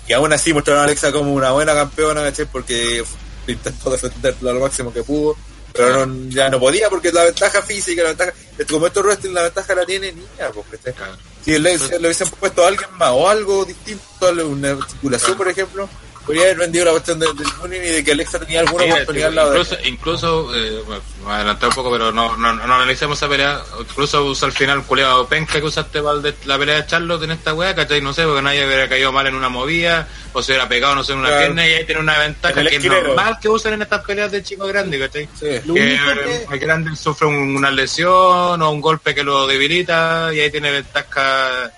Y 0.07 0.13
aún 0.13 0.33
así 0.33 0.53
mostraron 0.53 0.83
a 0.83 0.85
Alexa 0.85 1.13
como 1.13 1.33
una 1.33 1.51
buena 1.53 1.75
campeona, 1.75 2.23
¿cachai? 2.23 2.47
Porque 2.47 3.03
intentó 3.47 3.91
defenderla 3.91 4.53
lo 4.53 4.61
máximo 4.61 4.93
que 4.93 5.03
pudo. 5.03 5.37
Pero 5.73 6.07
no- 6.07 6.31
ya 6.31 6.49
no 6.49 6.59
podía 6.59 6.89
porque 6.91 7.13
la 7.13 7.25
ventaja 7.25 7.63
física, 7.63 8.03
la 8.03 8.09
ventaja, 8.11 8.33
como 8.71 8.87
esto 8.87 9.01
wrestling, 9.03 9.33
la 9.33 9.43
ventaja 9.43 9.75
la 9.75 9.85
tiene 9.87 10.13
niña. 10.13 10.51
Claro. 10.97 11.17
Si 11.45 11.59
le, 11.59 11.77
le 11.79 11.99
hubiesen 11.99 12.29
puesto 12.31 12.65
a 12.65 12.69
alguien 12.69 12.89
más 12.97 13.11
o 13.13 13.29
algo 13.29 13.65
distinto, 13.65 14.03
una 14.47 14.71
articulación, 14.71 15.37
por 15.37 15.49
ejemplo, 15.49 15.89
podría 16.29 16.45
haber 16.45 16.59
vendido 16.59 16.85
la 16.85 16.91
cuestión 16.93 17.19
del, 17.19 17.31
del 17.35 17.47
y 17.75 17.79
de 17.91 18.05
que 18.05 18.13
Alexa 18.13 18.39
tenía 18.39 18.61
alguna 18.61 18.85
Mira, 18.85 18.95
oportunidad 18.97 19.29
al 19.29 19.35
lado 19.35 19.51
de 19.53 19.59
incluso, 19.59 19.79
incluso 19.89 20.55
eh, 20.55 20.83
bueno, 20.87 21.03
me 21.27 21.33
adelanté 21.33 21.67
un 21.67 21.73
poco, 21.73 21.91
pero 21.91 22.13
no, 22.13 22.37
no, 22.37 22.53
no 22.53 22.75
analicemos 22.75 23.17
esa 23.19 23.29
pelea. 23.29 23.63
Incluso 23.81 24.25
usa 24.25 24.47
al 24.47 24.53
final 24.53 24.85
culeado 24.85 25.27
penca 25.27 25.55
que 25.59 25.67
usaste 25.67 26.03
para 26.03 26.19
la 26.45 26.59
pelea 26.59 26.77
de 26.83 26.87
Charlotte 26.87 27.23
en 27.23 27.31
esta 27.31 27.55
weá, 27.55 27.75
¿cachai? 27.75 28.01
No 28.03 28.13
sé, 28.13 28.25
porque 28.25 28.43
nadie 28.43 28.65
hubiera 28.67 28.89
caído 28.89 29.11
mal 29.11 29.27
en 29.27 29.35
una 29.35 29.49
movida, 29.49 30.07
o 30.35 30.43
se 30.43 30.53
hubiera 30.53 30.69
pegado, 30.69 30.95
no 30.95 31.03
sé, 31.03 31.13
en 31.15 31.19
una 31.21 31.29
Claro. 31.29 31.43
pierna, 31.45 31.67
y 31.67 31.73
ahí 31.73 31.85
tiene 31.87 32.01
una 32.03 32.19
ventaja 32.19 32.63
que 32.63 32.77
es 32.77 32.85
normal 32.85 33.39
que 33.41 33.49
usen 33.49 33.73
en 33.73 33.83
estas 33.83 34.05
peleas 34.05 34.31
de 34.31 34.43
chico 34.43 34.67
grande, 34.67 34.99
¿cachai? 34.99 35.25
Sí. 35.35 35.41
Que 35.41 35.57
eh, 35.57 35.65
que- 35.71 36.55
el 36.55 36.59
grande 36.61 36.95
sufre 36.95 37.27
un- 37.27 37.57
una 37.57 37.71
lesión 37.71 38.61
o 38.63 38.71
un 38.71 38.81
golpe 38.83 39.15
que 39.15 39.23
lo 39.25 39.47
debilita 39.47 40.31
y 40.35 40.41
ahí 40.41 40.51
tiene 40.51 40.71
ventaja 40.71 41.73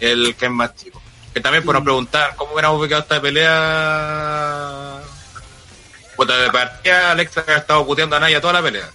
el 0.00 0.34
que 0.34 0.46
es 0.46 0.50
más 0.50 0.74
chico. 0.74 0.99
Que 1.34 1.40
también 1.40 1.64
por 1.64 1.74
nos 1.74 1.84
preguntar 1.84 2.34
cómo 2.36 2.52
hubiéramos 2.52 2.80
ubicado 2.80 3.02
esta 3.02 3.20
pelea. 3.20 5.00
Puta 6.16 6.36
de 6.36 6.50
partida, 6.50 7.12
Alexa 7.12 7.44
ha 7.46 7.56
estado 7.56 7.86
puteando 7.86 8.16
a 8.16 8.20
Naya 8.20 8.40
toda 8.40 8.54
la 8.54 8.62
pelea. 8.62 8.90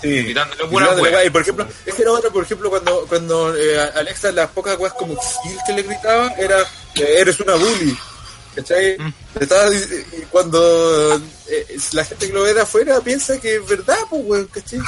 Sí. 0.00 0.26
Quitándole 0.26 0.64
Y 0.64 0.68
pura. 0.68 1.24
Y 1.24 1.30
por 1.30 1.42
ejemplo, 1.42 1.66
ese 1.86 2.02
era 2.02 2.12
otro, 2.12 2.32
por 2.32 2.44
ejemplo, 2.44 2.70
cuando, 2.70 3.06
cuando 3.06 3.56
eh, 3.56 3.80
Alexa 3.94 4.32
las 4.32 4.50
pocas 4.50 4.78
weas 4.78 4.94
como 4.94 5.16
que 5.66 5.72
le 5.72 5.82
gritaba, 5.82 6.32
era, 6.38 6.60
eh, 6.96 7.16
eres 7.18 7.38
una 7.40 7.54
bully. 7.54 7.96
¿Cachai? 8.54 8.96
Mm. 8.98 9.12
Estaba 9.40 9.64
cuando 10.30 11.16
eh, 11.48 11.76
la 11.92 12.04
gente 12.04 12.26
que 12.28 12.32
lo 12.32 12.42
ve 12.42 12.54
de 12.54 12.60
afuera 12.60 13.00
piensa 13.00 13.40
que 13.40 13.56
es 13.56 13.66
verdad, 13.66 13.98
pues, 14.08 14.22
weón, 14.24 14.46
¿cachai? 14.46 14.78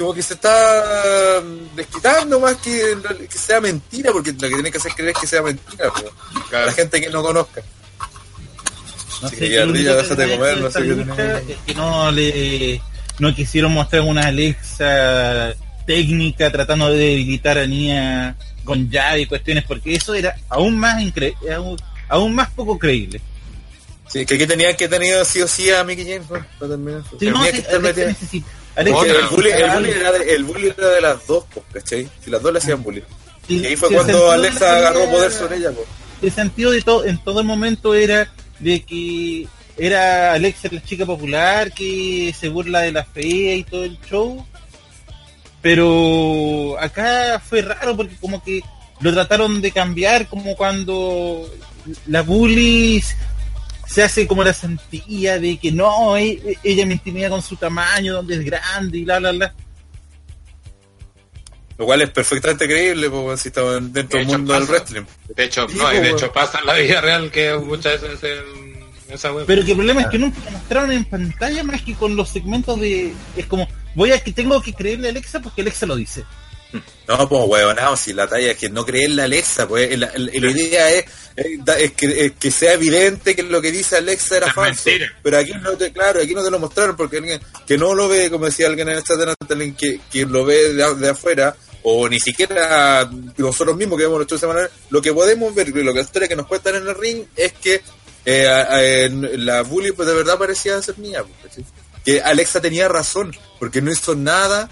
Como 0.00 0.14
que 0.14 0.22
se 0.22 0.32
está 0.32 1.42
mm, 1.44 1.76
desquitando 1.76 2.40
más 2.40 2.56
que, 2.56 2.96
que 3.30 3.36
sea 3.38 3.60
mentira, 3.60 4.12
porque 4.12 4.32
lo 4.32 4.38
que 4.38 4.48
tiene 4.54 4.70
que 4.70 4.78
hacer 4.78 4.92
creer 4.92 5.10
es 5.10 5.18
que 5.20 5.26
sea 5.26 5.42
mentira, 5.42 5.90
pues, 5.92 6.06
a 6.06 6.48
Claro. 6.48 6.66
la 6.66 6.72
gente 6.72 7.00
que 7.02 7.10
no 7.10 7.22
conozca. 7.22 7.60
No 9.20 9.28
Sí, 9.28 9.36
sé, 9.36 9.48
que 9.50 9.66
déjate 9.66 10.26
me 10.26 10.36
comer, 10.38 10.56
de 10.56 10.62
no 10.62 10.70
sé 10.70 10.82
qué 10.82 10.94
tenés. 10.94 11.48
es 11.50 11.56
que 11.66 11.74
no 11.74 12.10
le 12.10 12.80
no 13.18 13.34
quisieron 13.34 13.72
mostrar 13.74 14.00
una 14.00 14.22
Alexa 14.22 15.52
técnica 15.86 16.50
tratando 16.50 16.88
de 16.90 16.96
debilitar 16.96 17.58
a 17.58 17.66
Nia 17.66 18.34
con 18.64 18.88
llave 18.88 19.20
y 19.20 19.26
cuestiones 19.26 19.64
porque 19.64 19.96
eso 19.96 20.14
era 20.14 20.34
aún 20.48 20.78
más 20.78 21.02
incre 21.02 21.34
aún, 21.54 21.76
aún 22.08 22.34
más 22.34 22.48
poco 22.52 22.78
creíble. 22.78 23.20
Sí, 24.08 24.24
que 24.24 24.34
aquí 24.36 24.46
tenían 24.46 24.74
que 24.76 24.88
tener 24.88 25.26
sí 25.26 25.42
o 25.42 25.46
sí 25.46 25.70
a 25.70 25.84
Mickey 25.84 26.04
James, 26.06 26.24
pues, 26.26 26.42
para 26.58 26.70
terminar. 26.70 27.02
Sí, 27.20 27.26
no, 27.26 27.42
Tenía 27.42 27.44
sí, 27.44 27.52
que 27.52 27.58
estar 27.58 27.80
El 28.76 28.92
bully, 28.92 29.10
el, 29.10 29.16
necesita 29.16 29.34
bully 29.34 29.52
algo. 29.52 29.92
era 29.92 30.12
de, 30.12 30.34
el 30.34 30.44
bully 30.44 30.74
era 30.76 30.88
de 30.88 31.00
las 31.00 31.26
dos, 31.26 31.44
¿cachai? 31.72 32.08
Si 32.24 32.30
las 32.30 32.42
dos 32.42 32.52
le 32.52 32.58
hacían 32.58 32.82
bullying. 32.82 33.02
Sí, 33.46 33.58
Y 33.58 33.66
ahí 33.66 33.76
fue 33.76 33.90
cuando 33.90 34.30
Alexa 34.30 34.76
agarró 34.76 35.10
poder 35.10 35.32
sobre 35.32 35.56
ella, 35.56 35.70
pues. 35.72 35.86
el 36.22 36.32
sentido 36.32 36.70
de 36.70 36.82
todo 36.82 37.04
en 37.04 37.18
todo 37.22 37.40
el 37.40 37.46
momento 37.46 37.94
era 37.94 38.32
de 38.58 38.82
que 38.82 39.48
era 39.76 40.34
Alexa 40.34 40.68
la 40.70 40.82
chica 40.82 41.06
popular 41.06 41.72
que 41.72 42.34
se 42.38 42.48
burla 42.48 42.80
de 42.80 42.92
la 42.92 43.04
fe 43.04 43.56
y 43.56 43.64
todo 43.64 43.84
el 43.84 43.98
show 44.02 44.46
pero 45.62 46.76
acá 46.78 47.40
fue 47.40 47.62
raro 47.62 47.96
porque 47.96 48.16
como 48.16 48.42
que 48.42 48.62
lo 49.00 49.12
trataron 49.12 49.60
de 49.60 49.72
cambiar 49.72 50.26
como 50.28 50.56
cuando 50.56 51.50
la 52.06 52.22
bully 52.22 53.02
se 53.90 54.02
hace 54.04 54.26
como 54.26 54.44
la 54.44 54.54
sentía 54.54 55.38
de 55.40 55.56
que 55.58 55.72
no, 55.72 56.16
e- 56.16 56.58
ella 56.62 56.86
me 56.86 56.92
intimida 56.94 57.28
con 57.28 57.42
su 57.42 57.56
tamaño, 57.56 58.14
donde 58.14 58.36
es 58.36 58.44
grande 58.44 58.98
y 58.98 59.04
bla, 59.04 59.18
bla, 59.18 59.32
bla. 59.32 59.54
Lo 61.76 61.86
cual 61.86 62.02
es 62.02 62.10
perfectamente 62.10 62.66
creíble, 62.66 63.08
pues, 63.08 63.40
si 63.40 63.48
estaban 63.48 63.92
dentro 63.92 64.18
De 64.18 64.26
del 64.26 64.36
mundo 64.36 64.52
del 64.52 64.62
pasa. 64.62 64.72
wrestling. 64.72 65.02
De 65.34 65.44
hecho, 65.44 65.66
Sí, 65.68 65.76
no, 65.78 65.92
y 65.94 65.98
de 65.98 66.10
hecho 66.10 66.30
pasa 66.32 66.58
en 66.60 66.66
la 66.66 66.74
vida 66.74 67.00
real 67.00 67.30
que 67.30 67.54
muchas 67.56 68.00
veces 68.02 68.42
en 69.08 69.14
esa 69.14 69.32
web. 69.32 69.44
Pero 69.46 69.64
que 69.64 69.70
el 69.72 69.76
problema 69.78 70.02
es 70.02 70.08
que 70.08 70.18
nunca 70.18 70.38
lo 70.44 70.50
mostraron 70.52 70.92
en 70.92 71.04
pantalla 71.06 71.64
más 71.64 71.80
que 71.82 71.94
con 71.94 72.14
los 72.16 72.28
segmentos 72.28 72.78
de... 72.78 73.12
Es 73.36 73.46
como, 73.46 73.66
voy 73.94 74.12
a 74.12 74.22
que 74.22 74.32
tengo 74.32 74.60
que 74.62 74.74
creerle 74.74 75.08
a 75.08 75.10
Alexa 75.10 75.40
porque 75.40 75.62
Alexa 75.62 75.86
lo 75.86 75.96
dice. 75.96 76.24
No, 77.08 77.28
pues, 77.28 77.42
huevonao, 77.46 77.96
si 77.96 78.12
la 78.12 78.28
talla 78.28 78.52
es 78.52 78.56
que 78.56 78.68
no 78.68 78.84
creerle 78.86 79.22
a 79.22 79.24
Alexa, 79.24 79.66
pues, 79.66 79.98
la, 79.98 80.06
la- 80.14 80.30
la 80.32 80.50
idea 80.50 80.90
es, 80.92 81.04
es 81.34 81.64
da- 81.64 81.78
es 81.78 81.92
que, 81.92 82.26
es 82.26 82.32
que 82.38 82.50
sea 82.52 82.74
evidente 82.74 83.34
que 83.34 83.42
lo 83.42 83.60
que 83.60 83.72
dice 83.72 83.96
Alexa 83.96 84.36
era 84.36 84.46
Es 84.46 84.52
falso. 84.54 84.82
mentira. 84.86 85.12
Pero 85.22 85.38
aquí 85.38 85.52
no 85.60 85.72
te, 85.72 85.92
claro, 85.92 86.20
aquí 86.22 86.34
no 86.34 86.44
te 86.44 86.50
lo 86.50 86.58
mostraron 86.60 86.96
porque 86.96 87.16
alguien 87.16 87.40
que 87.66 87.76
no 87.76 87.94
lo 87.94 88.08
ve, 88.08 88.30
como 88.30 88.46
decía 88.46 88.68
alguien 88.68 88.88
en 88.88 88.98
el 88.98 89.02
chat 89.04 89.18
de 89.18 89.26
Natalie, 89.26 89.74
que, 89.74 90.00
que 90.12 90.24
lo 90.26 90.44
ve 90.44 90.72
de, 90.74 90.94
de 90.94 91.08
afuera, 91.08 91.56
o 91.82 92.08
ni 92.08 92.20
siquiera 92.20 93.10
nosotros 93.38 93.76
mismos 93.76 93.96
que 93.98 94.04
vemos 94.04 94.18
los 94.20 94.28
shows 94.28 94.40
semanales, 94.40 94.70
lo 94.90 95.02
que 95.02 95.12
podemos 95.12 95.52
ver, 95.54 95.68
lo 95.70 95.92
que 95.92 95.98
la 95.98 96.04
historia 96.04 96.28
que 96.28 96.36
nos 96.36 96.46
cuentan 96.46 96.76
en 96.76 96.86
el 96.86 96.94
ring 96.94 97.24
es 97.34 97.52
que 97.54 97.80
eh, 98.24 99.04
en 99.06 99.46
la 99.46 99.62
bully 99.62 99.92
pues 99.92 100.06
de 100.06 100.14
verdad 100.14 100.38
parecía 100.38 100.80
ser 100.82 100.98
mía, 100.98 101.24
pues, 101.40 101.54
que 102.04 102.20
Alexa 102.20 102.60
tenía 102.60 102.86
razón, 102.88 103.34
porque 103.58 103.80
no 103.82 103.90
hizo 103.90 104.14
nada 104.14 104.68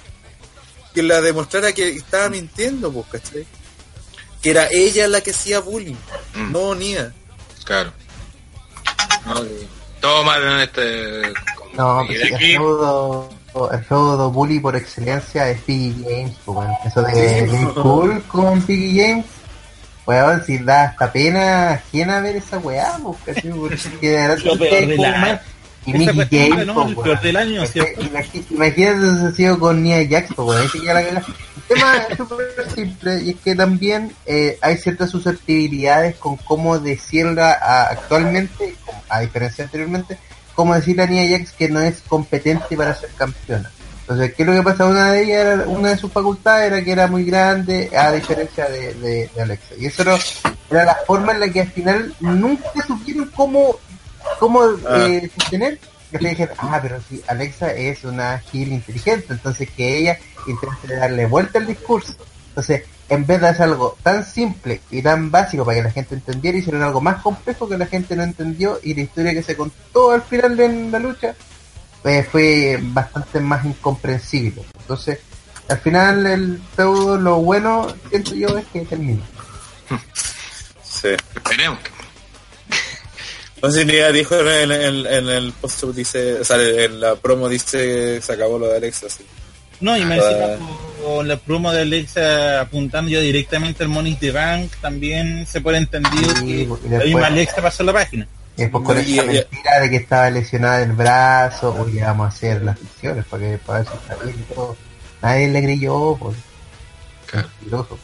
que 0.95 1.03
la 1.03 1.21
demostrara 1.21 1.73
que 1.73 1.89
estaba 1.91 2.29
mintiendo, 2.29 2.93
pues, 2.93 3.07
¿cachai? 3.23 3.47
Que 4.43 4.51
era 4.51 4.69
ella 4.71 5.09
la 5.09 5.21
que 5.21 5.31
hacía 5.33 5.61
bullying, 5.61 5.97
Mm. 6.35 6.53
no 6.53 6.75
Nia. 6.75 7.13
Claro. 7.65 7.93
No, 9.27 9.35
todo 10.01 10.25
mal 10.25 10.43
en 10.43 10.61
este. 10.61 11.23
No, 11.75 12.03
pues 12.07 12.21
sí, 12.21 12.29
el 12.29 12.35
aquí, 12.35 12.53
feudo, 12.55 13.29
el 13.73 13.85
feudo 13.85 14.31
bully 14.31 14.59
por 14.61 14.75
excelencia 14.77 15.51
es 15.51 15.61
Piggy 15.63 16.03
James, 16.05 16.37
pues, 16.45 16.55
bueno. 16.57 16.79
Eso 16.85 17.03
de 17.03 17.49
Jim 17.51 17.75
Cool 17.75 18.23
con 18.25 18.63
Piggy 18.63 19.01
James, 19.01 19.27
weón, 20.07 20.43
si 20.45 20.59
da 20.59 20.85
hasta 20.85 21.13
pena 21.13 21.71
ajena 21.73 22.21
ver 22.21 22.37
esa 22.37 22.59
weá, 22.59 22.97
pues, 23.03 23.19
¿cachai? 23.37 23.51
Porque 23.59 24.09
de 24.11 24.29
verdad 24.29 24.37
del 24.37 24.97
como. 24.97 25.41
Y 25.89 26.03
Esa 26.03 26.13
Mickey 26.13 26.51
James, 26.51 26.67
¿no? 26.67 26.75
pues, 26.95 27.07
El 27.07 27.27
Imagínate 28.51 29.31
si 29.31 29.37
sido 29.37 29.59
con 29.59 29.83
Nia 29.83 30.07
Jax, 30.09 30.35
pues, 30.35 30.75
ahí 30.75 30.81
la. 30.87 31.01
El 31.01 31.23
tema 31.69 31.97
es 32.09 32.17
súper 32.17 32.71
simple 32.75 33.23
y 33.23 33.31
es 33.31 33.37
que 33.37 33.55
también 33.55 34.13
eh, 34.27 34.59
hay 34.61 34.77
ciertas 34.77 35.11
susceptibilidades 35.11 36.17
con 36.17 36.37
cómo 36.37 36.79
decirla 36.79 37.53
a- 37.53 37.89
actualmente, 37.91 38.75
a 39.09 39.21
diferencia 39.21 39.65
anteriormente, 39.65 40.19
cómo 40.55 40.75
decirle 40.75 41.03
a 41.03 41.07
Nia 41.07 41.39
Jax 41.39 41.53
que 41.53 41.69
no 41.69 41.81
es 41.81 42.01
competente 42.09 42.77
para 42.77 42.95
ser 42.95 43.11
campeona. 43.17 43.71
Entonces, 44.01 44.33
¿qué 44.35 44.43
es 44.43 44.49
lo 44.49 44.55
que 44.55 44.63
pasa? 44.63 44.87
Una 44.87 45.13
de 45.13 45.23
ellas, 45.23 45.37
era, 45.47 45.65
una 45.69 45.91
de 45.91 45.99
sus 45.99 46.11
facultades 46.11 46.73
era 46.73 46.83
que 46.83 46.93
era 46.93 47.07
muy 47.09 47.25
grande, 47.25 47.91
a 47.95 48.11
diferencia 48.13 48.67
de, 48.67 48.95
de- 48.95 49.31
de 49.35 49.43
Alexa. 49.43 49.75
Y 49.79 49.85
eso 49.85 50.01
era, 50.01 50.17
era 50.71 50.85
la 50.87 50.95
forma 51.07 51.33
en 51.33 51.41
la 51.41 51.49
que 51.51 51.61
al 51.61 51.71
final 51.71 52.15
nunca 52.21 52.71
supieron 52.87 53.31
cómo, 53.37 53.77
cómo 54.39 54.63
Ah. 54.87 55.07
eh, 55.09 55.31
sostener. 55.39 55.79
Que 56.11 56.19
le 56.21 56.31
dijeron, 56.31 56.55
ah, 56.61 56.79
pero 56.81 56.99
si 57.07 57.23
Alexa 57.27 57.71
es 57.75 58.03
una 58.05 58.39
gil 58.39 58.73
inteligente, 58.73 59.27
entonces 59.29 59.69
que 59.77 59.99
ella 59.99 60.19
intente 60.47 60.97
darle 60.97 61.27
vuelta 61.27 61.59
al 61.59 61.67
discurso. 61.67 62.15
Entonces, 62.49 62.85
en 63.11 63.27
vez 63.27 63.41
de 63.43 63.49
hacer 63.49 63.65
algo 63.65 63.95
tan 64.03 64.25
simple 64.25 64.81
y 64.91 65.03
tan 65.03 65.31
básico 65.31 65.67
para 65.67 65.77
que 65.77 65.83
la 65.85 65.91
gente 65.91 66.15
entendiera, 66.15 66.57
hicieron 66.57 66.83
algo 66.83 67.03
más 67.03 67.21
complejo 67.23 67.69
que 67.69 67.77
la 67.77 67.85
gente 67.87 68.17
no 68.17 68.23
entendió 68.23 68.81
y 68.83 68.95
la 68.95 69.03
historia 69.03 69.35
que 69.35 69.43
se 69.43 69.55
contó 69.57 70.13
al 70.13 70.23
final 70.23 70.57
de 70.57 70.69
la 70.91 70.99
lucha 70.99 71.35
eh, 72.05 72.27
fue 72.31 72.79
bastante 72.81 73.41
más 73.41 73.65
incomprensible. 73.67 74.63
Entonces, 74.81 75.19
al 75.69 75.79
final 75.81 76.27
el 76.27 76.63
feudo, 76.75 77.19
lo 77.19 77.37
bueno, 77.37 77.87
siento 78.09 78.35
yo, 78.35 78.57
es 78.57 78.65
que 78.73 78.81
termina. 78.87 79.23
Sí. 80.83 81.09
esperemos 81.35 81.79
que. 81.81 81.91
No 83.63 83.71
sé 83.71 83.81
si 83.81 83.87
Nia 83.87 84.13
dijo 84.13 84.39
en 84.39 84.47
el, 84.49 84.71
en, 84.73 85.07
en 85.07 85.29
el 85.29 85.53
post 85.53 85.83
dice, 85.95 86.41
o 86.41 86.45
sea, 86.45 86.57
en 86.61 87.01
la 87.01 87.17
promo 87.17 87.49
dice 87.49 88.21
se 88.23 88.33
acabó 88.33 88.59
lo 88.59 88.69
de 88.69 88.77
Alexa, 88.77 89.09
sí. 89.09 89.25
No, 89.81 89.97
y 89.97 90.05
me 90.05 90.15
Ah. 90.15 90.17
encima 90.57 90.69
con 91.05 91.29
la 91.29 91.37
promo 91.37 91.73
de 91.73 91.83
Alexa 91.83 92.61
apuntando 92.61 93.11
ya 93.11 93.21
directamente 93.21 93.83
al 93.85 93.89
Money 93.89 94.17
the 94.17 94.31
Bank, 94.33 94.73
también 94.81 95.47
se 95.47 95.61
puede 95.61 95.79
entendido 95.79 96.35
Sí, 96.37 96.69
que 96.83 96.87
y 96.87 96.89
la 96.91 97.05
misma 97.05 97.27
Alexa 97.27 97.63
pasó 97.63 97.83
la 97.85 97.93
página. 97.93 98.27
Y 98.57 98.63
después 98.63 98.85
con 98.85 98.97
Y- 98.99 99.01
esa 99.01 99.25
y- 99.25 99.27
mentira 99.27 99.81
de 99.81 99.91
que 99.91 99.97
estaba 99.97 100.31
lesionada 100.31 100.83
el 100.83 100.93
brazo, 100.93 101.77
o 101.79 101.89
ya 101.89 102.09
vamos 102.09 102.27
a 102.27 102.29
hacer 102.29 102.63
las 102.63 102.77
ficciones 102.79 103.25
para 103.27 103.43
que 103.45 103.59
para 103.59 103.79
ver 103.81 103.89
si 103.89 103.95
está 103.97 104.25
bien 104.25 104.37
y 104.51 104.55
todo. 104.55 104.77
Nadie 105.23 105.49
le 105.49 105.63
creyó, 105.63 106.17
pues. 106.17 106.37
Claro. 107.27 107.49
Mentiroso. 107.61 107.99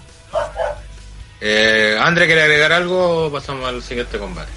Eh, 1.40 1.96
André, 2.00 2.26
¿quiere 2.26 2.42
agregar 2.42 2.72
algo 2.72 3.26
o 3.26 3.32
pasamos 3.32 3.68
al 3.68 3.82
siguiente 3.82 4.16
combate? 4.18 4.50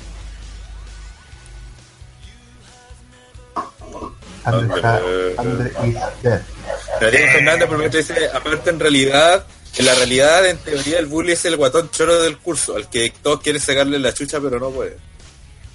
Andre, 4.44 4.76
está- 4.76 5.02
Andre 5.38 5.72
is 5.88 5.96
dead. 6.24 6.42
Pero 7.00 7.12
Diego 7.12 7.32
Fernández 7.34 7.68
por 7.68 7.90
dice, 7.92 8.30
aparte 8.34 8.70
en 8.70 8.80
realidad, 8.80 9.46
en 9.78 9.86
la 9.86 9.94
realidad, 9.96 10.46
en 10.46 10.58
teoría, 10.58 11.00
el 11.00 11.06
bully 11.06 11.34
es 11.34 11.46
el 11.46 11.58
guatón 11.58 11.90
choro 11.92 12.22
del 12.22 12.38
curso, 12.38 12.76
al 12.76 12.90
que 12.90 13.14
todos 13.22 13.42
quieren 13.42 13.62
sacarle 13.62 14.00
la 14.00 14.14
chucha, 14.14 14.40
pero 14.40 14.60
no 14.60 14.70
puede. 14.72 14.98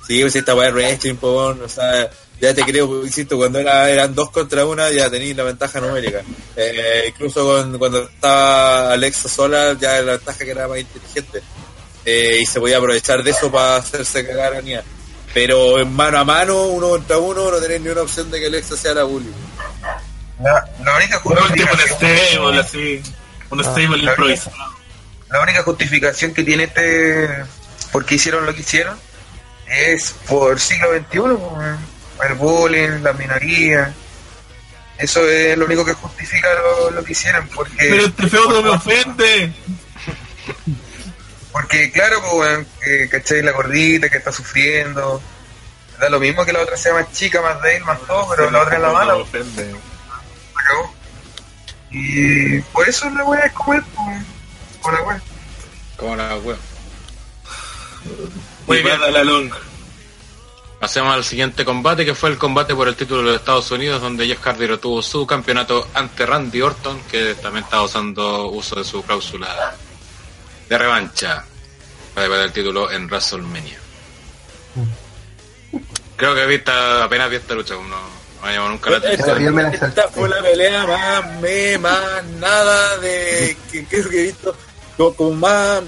Sí, 0.06 0.20
pues 0.20 0.34
esta 0.34 0.54
weá 0.54 0.70
wrestling, 0.70 1.14
o 1.22 1.68
sea, 1.68 2.10
ya 2.40 2.52
te 2.52 2.62
creo, 2.64 2.88
pues, 2.88 3.04
insisto, 3.06 3.36
cuando 3.36 3.60
era, 3.60 3.88
eran 3.88 4.14
dos 4.14 4.30
contra 4.30 4.66
una, 4.66 4.90
ya 4.90 5.09
tenías 5.09 5.36
la 5.36 5.44
ventaja 5.44 5.80
numérica. 5.80 6.22
Eh, 6.56 7.04
incluso 7.09 7.44
con- 7.44 7.78
cuando 7.78 8.02
estaba 8.02 8.92
Alexa 8.92 9.28
sola, 9.28 9.76
ya 9.78 10.00
la 10.02 10.12
ventaja 10.12 10.38
que 10.44 10.50
era 10.50 10.66
más 10.66 10.78
inteligente. 10.78 11.40
Eh, 12.04 12.38
y 12.40 12.46
se 12.46 12.59
podía 12.59 12.78
aprovechar 12.78 13.22
de 13.22 13.30
eso 13.30 13.52
para 13.52 13.76
hacerse 13.76 14.26
cagar 14.26 14.54
a 14.54 14.60
Nia. 14.60 14.82
Pero 15.34 15.80
en 15.80 15.92
mano 15.92 16.18
a 16.18 16.24
mano, 16.24 16.64
uno 16.64 16.90
contra 16.90 17.18
uno, 17.18 17.50
no 17.50 17.59
tenés 17.59 17.80
ni 17.80 17.88
una 17.88 18.02
opción 18.02 18.30
de 18.30 18.40
que 18.40 18.46
Alexa 18.46 18.76
sea 18.76 18.94
la 18.94 19.04
bully. 19.04 19.32
La, 20.42 20.68
la 20.84 20.96
única 20.96 21.20
un 21.24 21.36
justificación, 21.36 21.88
stable, 21.88 22.60
así. 22.60 23.02
Un 23.50 23.64
stable 23.64 24.02
la 24.02 24.10
improvisado. 24.10 24.56
la 25.30 25.40
única 25.42 25.62
justificación 25.62 26.34
que 26.34 26.42
tiene 26.42 26.64
este 26.64 27.44
por 27.92 28.04
qué 28.04 28.16
hicieron 28.16 28.46
lo 28.46 28.54
que 28.54 28.60
hicieron 28.60 28.98
es 29.66 30.14
por 30.26 30.59
siglo 30.59 30.88
XXI, 30.94 31.18
el 32.28 32.34
bullying, 32.34 33.02
la 33.02 33.12
minoría. 33.12 33.94
Eso 34.98 35.26
es 35.28 35.56
lo 35.56 35.64
único 35.64 35.84
que 35.84 35.94
justifica 35.94 36.48
lo, 36.54 36.90
lo 36.90 37.04
que 37.04 37.12
hicieron, 37.12 37.48
porque 37.48 37.76
Pero 37.78 38.06
este 38.06 38.28
feudo 38.28 38.62
me 38.62 38.70
ofende. 38.70 39.52
Porque 41.53 41.93
claro, 41.93 42.20
pues, 42.23 42.33
weón, 42.33 42.66
que, 42.83 43.09
¿cachai? 43.09 43.43
La 43.43 43.53
gordita 43.53 44.09
que 44.09 44.19
está 44.19 44.33
sufriendo. 44.33 45.20
Da 46.01 46.09
lo 46.09 46.19
mismo 46.19 46.45
que 46.45 46.53
la 46.53 46.61
otra 46.61 46.77
sea 46.77 46.95
más 46.95 47.12
chica, 47.12 47.43
más 47.43 47.61
débil, 47.62 47.85
más 47.85 48.01
todo, 48.01 48.27
pero 48.31 48.51
la 48.51 48.62
otra 48.62 48.77
es 48.77 48.83
la 48.83 48.91
mala, 48.93 49.15
Me 49.15 49.24
pues, 49.24 49.43
ofende. 49.43 49.70
se 49.70 50.61
acabó. 50.61 50.95
Y 51.91 52.61
por 52.61 52.89
eso 52.89 53.11
la 53.11 53.24
weá 53.24 53.41
es 53.47 53.53
como 53.53 53.74
es, 53.74 53.83
pues, 53.95 54.24
por 54.83 54.95
la 54.95 55.03
weá. 55.03 55.23
Como 55.97 56.16
la 56.16 56.37
web. 56.39 56.59
Muy 58.66 58.83
bien, 58.83 59.01
a 59.03 59.11
la 59.11 59.23
long. 59.23 59.53
Pasemos 60.81 61.15
al 61.15 61.23
siguiente 61.23 61.65
combate, 61.65 62.05
que 62.05 62.15
fue 62.15 62.31
el 62.31 62.39
combate 62.39 62.74
por 62.74 62.89
el 62.89 62.97
título 62.97 63.31
de 63.31 63.37
Estados 63.37 63.70
Unidos, 63.70 64.01
donde 64.03 64.27
Jeff 64.27 64.41
Hardy 64.41 64.66
retuvo 64.66 65.01
su 65.03 65.24
campeonato 65.27 65.87
ante 65.95 66.27
Randy 66.27 66.61
Orton, 66.62 67.01
que 67.09 67.37
también 67.37 67.65
estaba 67.65 67.85
usando 67.85 68.49
uso 68.49 68.74
de 68.74 68.85
su 68.85 69.03
cláusula 69.05 69.77
de 70.73 70.78
revancha 70.78 71.44
para 72.15 72.28
perder 72.28 72.47
el 72.47 72.53
título 72.53 72.90
en 72.90 73.07
WrestleMania. 73.07 73.78
Creo 76.16 76.35
que 76.35 76.47
viste, 76.47 76.70
apenas 76.70 77.31
vi 77.31 77.36
esta 77.36 77.55
lucha, 77.55 77.74
no, 77.74 77.82
no 77.89 78.47
me 78.47 78.53
llamó 78.55 78.69
nunca 78.70 78.90
la 78.90 78.97
Esta, 78.99 79.32
atención. 79.32 79.59
esta 79.74 80.09
fue 80.09 80.28
la 80.28 80.40
pelea 80.43 80.86
más 80.86 81.40
me, 81.40 81.78
más 81.78 82.24
nada 82.39 82.99
de 82.99 83.57
que 83.70 83.85
creo 83.86 84.09
que 84.09 84.20
he 84.20 84.23
visto. 84.24 84.55
Como, 84.97 85.15
como 85.15 85.32
más. 85.32 85.82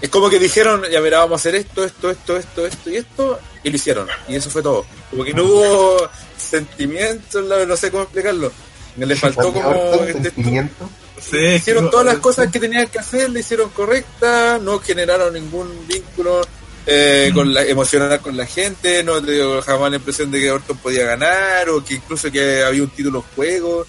Es 0.00 0.08
como 0.10 0.28
que 0.30 0.38
dijeron, 0.38 0.82
ya 0.90 1.00
verá, 1.00 1.18
vamos 1.20 1.32
a 1.32 1.42
hacer 1.42 1.54
esto, 1.54 1.84
esto, 1.84 2.10
esto, 2.10 2.36
esto, 2.36 2.66
esto 2.66 2.90
y 2.90 2.96
esto, 2.96 3.40
y 3.62 3.70
lo 3.70 3.76
hicieron. 3.76 4.08
Y 4.28 4.34
eso 4.36 4.50
fue 4.50 4.62
todo. 4.62 4.84
Como 5.10 5.24
que 5.24 5.34
no 5.34 5.44
hubo 5.44 6.10
sentimientos, 6.36 7.44
la- 7.44 7.64
no 7.66 7.76
sé 7.76 7.90
cómo 7.90 8.04
explicarlo. 8.04 8.50
Me 8.96 9.06
le 9.06 9.14
faltó 9.16 9.52
como. 9.52 9.72
Este- 10.06 10.22
sentimiento. 10.30 10.88
Sí, 11.30 11.36
hicieron 11.56 11.90
todas 11.90 12.06
las 12.06 12.18
cosas 12.18 12.50
que 12.50 12.58
tenían 12.60 12.86
que 12.88 12.98
hacer, 12.98 13.30
le 13.30 13.40
hicieron 13.40 13.70
correctas, 13.70 14.60
no 14.60 14.78
generaron 14.80 15.32
ningún 15.34 15.86
vínculo 15.86 16.46
eh, 16.86 17.30
con 17.32 17.54
la, 17.54 17.64
emocional 17.64 18.20
con 18.20 18.36
la 18.36 18.44
gente, 18.46 19.02
no 19.04 19.22
te 19.22 19.32
dio 19.32 19.62
jamás 19.62 19.90
la 19.90 19.96
impresión 19.96 20.30
de 20.30 20.40
que 20.40 20.50
Orton 20.50 20.76
podía 20.78 21.04
ganar, 21.04 21.68
o 21.70 21.84
que 21.84 21.94
incluso 21.94 22.30
que 22.30 22.62
había 22.64 22.82
un 22.82 22.90
título 22.90 23.18
en 23.20 23.36
juego. 23.36 23.86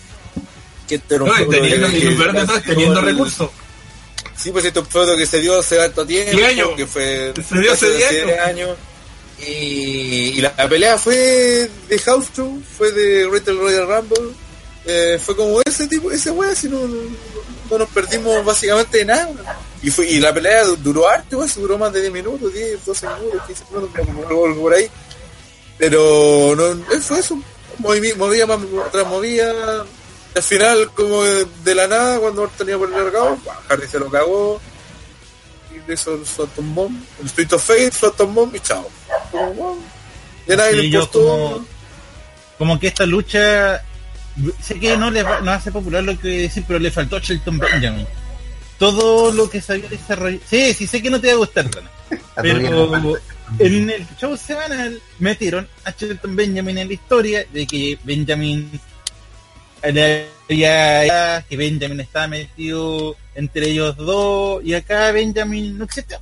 Que 0.87 0.95
este 0.95 1.17
No, 1.17 1.25
feudo 1.33 1.49
teniendo, 1.49 1.89
que- 1.89 1.99
que- 1.99 2.09
de 2.09 2.45
todo 2.45 2.61
teniendo 2.61 3.01
recursos. 3.01 3.49
Sí, 4.35 4.51
pues 4.51 4.65
este 4.65 4.83
feudo 4.83 5.15
que 5.17 5.25
se 5.25 5.39
dio 5.39 5.59
hace 5.59 5.79
harto 5.81 6.05
tiempo, 6.05 6.37
años. 6.45 6.69
que 6.75 6.85
fue 6.85 7.33
Se 7.47 7.59
dio 7.59 7.71
hace 7.73 7.89
diez 7.95 8.11
diez 8.11 8.39
años. 8.41 8.77
Y, 9.39 10.33
y 10.37 10.41
la, 10.41 10.55
pelea 10.55 10.97
fue 10.97 11.69
de 11.89 11.99
House 12.05 12.27
Show, 12.35 12.61
fue 12.77 12.91
de 12.91 13.25
Battle 13.25 13.53
Royal 13.55 13.87
Rumble, 13.87 14.33
eh, 14.85 15.19
fue 15.23 15.35
como 15.35 15.61
ese 15.65 15.87
tipo, 15.87 16.11
ese 16.11 16.31
weá, 16.31 16.51
así 16.51 16.67
no, 16.69 16.79
no, 16.87 16.97
no 17.71 17.77
nos 17.77 17.89
perdimos 17.89 18.43
básicamente 18.43 18.99
de 18.99 19.05
nada. 19.05 19.29
Y 19.81 19.89
fue 19.89 20.09
y 20.09 20.19
la 20.19 20.33
pelea 20.33 20.63
du- 20.63 20.77
duró 20.77 21.07
harto, 21.09 21.37
weá, 21.39 21.47
duró 21.55 21.77
más 21.77 21.91
de 21.93 22.01
10 22.01 22.13
minutos, 22.13 22.53
10, 22.53 22.85
12 22.85 23.07
minutos, 23.07 23.41
15 23.47 23.63
minutos, 24.11 24.57
por 24.57 24.73
ahí. 24.73 24.89
Pero 25.77 26.55
no, 26.55 26.99
fue 27.01 27.19
eso, 27.19 27.37
moví- 27.79 28.15
movía 28.15 28.45
más 28.45 28.59
tras 28.91 29.07
movía. 29.07 29.51
Al 30.35 30.41
final, 30.43 30.89
como 30.93 31.23
de, 31.23 31.45
de 31.63 31.75
la 31.75 31.87
nada, 31.87 32.19
cuando 32.19 32.43
Orton 32.43 32.67
iba 32.69 32.77
por 32.79 32.89
el 32.91 32.95
largado, 33.03 33.37
Hardy 33.69 33.87
se 33.87 33.99
lo 33.99 34.09
cagó. 34.09 34.59
Y 35.87 35.91
hizo 35.93 36.13
el 36.15 36.21
Phantom 36.21 36.75
Bomb, 36.75 37.03
el 37.19 37.25
Street 37.27 37.53
of 37.53 37.63
Fate, 37.63 37.91
Phantom 37.91 38.33
Bomb 38.33 38.55
y 38.55 38.59
chao. 38.59 38.87
Como, 39.31 39.53
wow. 39.53 39.79
Ya 40.47 40.55
nadie 40.55 40.71
Sí, 40.71 40.77
le 40.77 40.83
importó. 40.85 41.19
como, 41.19 41.65
como 42.57 42.79
que 42.79 42.87
esta 42.87 43.05
lucha 43.05 43.83
sé 44.61 44.79
que 44.79 44.97
no 44.97 45.11
les 45.11 45.23
va- 45.25 45.41
no 45.41 45.51
hace 45.51 45.71
popular 45.71 46.03
lo 46.03 46.17
que 46.19 46.27
voy 46.29 46.37
a 46.39 46.41
decir 46.43 46.63
pero 46.67 46.79
le 46.79 46.91
faltó 46.91 47.17
a 47.17 47.19
Shelton 47.19 47.57
Benjamin. 47.59 48.05
Todo 48.79 49.31
lo 49.31 49.49
que 49.49 49.61
se 49.61 49.73
había 49.73 49.89
desarrollado 49.89 50.43
sí 50.49 50.73
sí 50.73 50.87
sé 50.87 51.01
que 51.01 51.09
no 51.09 51.21
te 51.21 51.27
va 51.27 51.33
a 51.33 51.37
gustar 51.37 51.69
Rana, 51.71 51.89
le 52.09 52.19
pero 52.43 53.15
en 53.59 53.89
el 53.89 54.07
show 54.19 54.35
semanal 54.35 54.99
metieron 55.19 55.67
a 55.85 55.91
Shelton 55.91 56.35
Benjamin 56.35 56.77
en 56.79 56.87
la 56.87 56.93
historia 56.93 57.45
de 57.53 57.67
que 57.67 57.97
Benjamin 58.03 58.69
le 59.83 60.27
había- 60.49 61.45
que 61.47 61.57
Benjamin 61.57 61.99
estaba 61.99 62.27
metido 62.27 63.15
entre 63.35 63.69
ellos 63.69 63.95
dos 63.97 64.63
y 64.63 64.73
acá 64.73 65.11
Benjamin 65.11 65.77
no 65.77 65.85
existe 65.85 66.17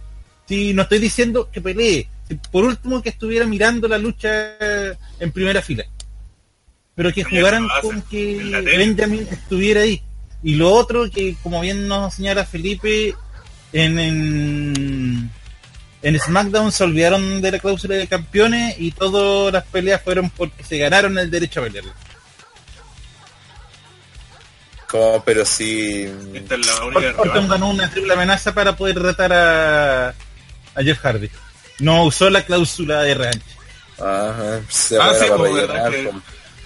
si 0.48 0.74
no 0.74 0.82
estoy 0.84 1.00
diciendo 1.00 1.50
que 1.52 1.62
pelee 1.62 2.08
por 2.52 2.64
último 2.66 3.02
que 3.02 3.10
estuviera 3.10 3.46
mirando 3.46 3.88
la 3.88 3.98
lucha 3.98 4.56
en 5.20 5.32
primera 5.32 5.62
fila 5.62 5.86
pero 6.96 7.12
que 7.14 7.24
jugaran 7.24 7.68
con 7.82 8.02
que. 8.04 8.62
Benjamin 8.78 9.28
estuviera 9.32 9.82
ahí 9.82 10.02
y 10.44 10.56
lo 10.56 10.72
otro 10.74 11.10
que 11.10 11.36
como 11.44 11.62
bien 11.62 11.88
nos 11.88 12.16
señala 12.16 12.46
Felipe 12.46 13.16
en, 13.74 14.00
en 14.00 15.32
en 16.04 16.20
SmackDown 16.20 16.72
se 16.72 16.84
olvidaron 16.84 17.42
de 17.42 17.52
la 17.52 17.60
cláusula 17.60 17.96
de 17.96 18.08
campeones 18.08 18.76
y 18.80 18.92
todas 18.92 19.54
las 19.54 19.64
peleas 19.66 20.02
fueron 20.02 20.30
porque 20.32 20.64
se 20.64 20.78
ganaron 20.80 21.18
el 21.20 21.30
derecho 21.30 21.60
a 21.62 21.64
pelear. 21.66 21.86
Como, 24.88 25.24
pero 25.24 25.46
sí. 25.46 26.06
Esta 26.34 26.56
es 26.56 26.66
la 26.68 26.86
única 26.86 27.22
Orton 27.22 27.48
ganó 27.48 27.70
una 27.70 27.90
triple 27.90 28.14
amenaza 28.14 28.54
para 28.54 28.76
poder 28.76 29.00
retar 29.00 29.32
a, 29.32 30.10
a 30.10 30.84
Jeff 30.84 31.00
Hardy. 31.00 31.30
No 31.80 32.04
usó 32.04 32.30
la 32.30 32.44
cláusula 32.44 33.02
de 33.04 33.14
revancha. 33.14 33.46
Ajá, 34.00 34.60
se 34.70 34.98
Ah, 34.98 35.08
va 35.08 35.14
sí, 35.14 35.26
a 35.26 35.38
rellenar, 35.38 35.68
verdad 35.68 35.92
que- 35.92 36.04
como- 36.06 36.22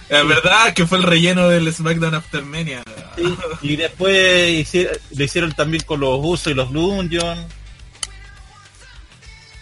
Es 0.08 0.26
verdad 0.28 0.72
que 0.72 0.86
fue 0.86 0.98
el 0.98 1.04
relleno 1.04 1.48
del 1.48 1.72
SmackDown 1.72 2.14
After 2.14 2.42
Mania. 2.42 2.82
Y 3.62 3.76
después 3.76 4.50
hicieron, 4.52 4.96
lo 5.16 5.24
hicieron 5.24 5.52
también 5.52 5.82
con 5.84 6.00
los 6.00 6.20
usos 6.22 6.48
y 6.48 6.54
los 6.54 6.72
Dungeon. 6.72 7.46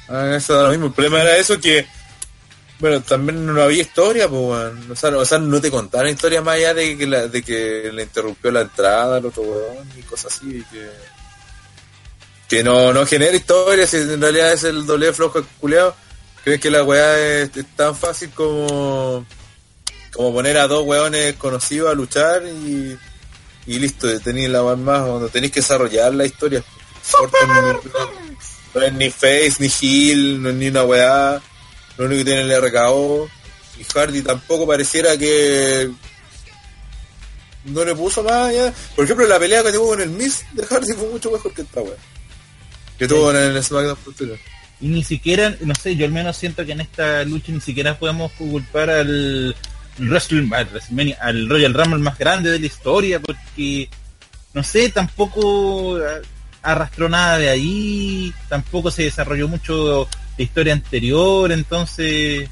Ah, 0.09 0.35
eso 0.37 0.55
da 0.55 0.65
lo 0.65 0.71
mismo. 0.71 0.87
El 0.87 0.93
problema 0.93 1.23
era 1.23 1.37
eso 1.39 1.59
que, 1.59 1.87
bueno, 2.79 3.01
también 3.03 3.47
no 3.47 3.62
había 3.62 3.83
historia, 3.83 4.29
pues, 4.29 4.73
o, 4.91 4.97
sea, 4.97 5.11
no- 5.11 5.19
o 5.21 5.25
sea, 5.25 5.39
no 5.39 5.61
te 5.61 5.71
contaron 5.71 6.11
historia 6.11 6.43
más 6.43 6.57
allá 6.57 6.75
de 6.75 6.99
que, 6.99 7.07
la, 7.07 7.27
de 7.27 7.43
que 7.43 7.91
le 7.93 8.03
interrumpió 8.03 8.51
la 8.51 8.62
entrada 8.62 9.16
al 9.16 9.25
otro 9.27 9.43
weón 9.43 9.89
y 9.99 10.03
cosas 10.03 10.35
así, 10.37 10.59
y 10.59 10.62
que, 10.65 10.91
que 12.49 12.62
no, 12.62 12.93
no 12.93 13.07
genera 13.07 13.35
historia, 13.35 13.87
si 13.87 13.97
en 13.97 14.21
realidad 14.21 14.53
es 14.53 14.65
el 14.65 14.85
doble 14.85 15.12
flojo 15.12 15.43
culeado. 15.59 15.97
¿Crees 16.45 16.61
que 16.61 16.71
la 16.71 16.83
weá 16.85 17.19
es, 17.41 17.57
es 17.57 17.65
tan 17.75 17.97
fácil 17.97 18.29
como, 18.35 19.25
como 20.15 20.32
poner 20.32 20.57
a 20.59 20.66
dos 20.69 20.85
weones 20.86 21.35
conocidos 21.35 21.91
a 21.91 21.95
luchar 21.95 22.43
y, 22.47 22.97
y 23.66 23.78
listo, 23.78 24.20
tenéis 24.20 24.49
la 24.49 24.62
más, 24.62 25.03
cuando 25.03 25.28
tenéis 25.28 25.53
que 25.53 25.61
desarrollar 25.61 26.15
la 26.15 26.24
historia? 26.24 26.62
No- 27.47 28.82
es 28.82 28.93
ni 28.93 29.11
face, 29.11 29.55
ni 29.61 29.69
heel, 29.69 30.43
no 30.43 30.49
es 30.51 30.55
ni 30.57 30.69
una 30.69 30.82
weá. 30.85 31.41
Lo 31.97 32.07
único 32.07 32.19
que 32.19 32.24
tiene 32.24 32.41
es 32.43 32.51
el 32.51 32.62
RKO. 32.62 33.28
Y 33.78 33.85
Hardy 33.85 34.23
tampoco 34.23 34.66
pareciera 34.66 35.16
que 35.16 35.91
no 37.65 37.85
le 37.85 37.95
puso 37.95 38.23
más. 38.23 38.53
Por 38.95 39.05
ejemplo, 39.05 39.27
la 39.27 39.39
pelea 39.39 39.62
que 39.62 39.73
tuvo 39.73 39.89
con 39.91 40.01
el 40.01 40.11
Miss 40.11 40.45
de 40.53 40.65
Hardy 40.66 40.93
fue 40.95 41.09
mucho 41.09 41.31
mejor 41.31 41.53
que 41.55 41.62
esta 41.62 41.81
weá. 41.82 41.95
Que 42.99 43.07
tuvo 43.09 43.31
en 43.31 43.36
el 43.36 43.62
SmackDown 43.65 43.97
posterior. 43.97 44.39
Y 44.81 44.89
ni 44.89 45.03
siquiera, 45.05 45.55
no 45.61 45.74
sé, 45.74 45.97
yo 45.97 46.05
al 46.05 46.12
menos 46.12 46.36
siento 46.36 46.65
que 46.66 46.73
en 46.73 46.81
esta 46.81 47.23
lucha 47.24 47.53
ni 47.53 47.61
siquiera 47.61 47.99
podemos 47.99 48.32
culpar 48.32 48.91
al 48.91 49.55
WrestleMania, 49.99 51.19
al 51.21 51.49
Royal 51.49 51.75
Rumble 51.75 51.99
más 52.01 52.19
grande 52.19 52.51
de 52.51 52.59
la 52.59 52.66
historia, 52.66 53.21
porque, 53.21 53.89
no 54.53 54.62
sé, 54.62 54.89
tampoco 54.91 55.99
ah, 55.99 56.21
arrastró 56.62 57.09
nada 57.09 57.39
de 57.39 57.49
ahí, 57.51 58.33
tampoco 58.49 58.91
se 58.91 59.05
desarrolló 59.05 59.49
mucho 59.49 60.09
de 60.37 60.45
historia 60.45 60.73
anterior, 60.73 61.53
entonces, 61.53 62.49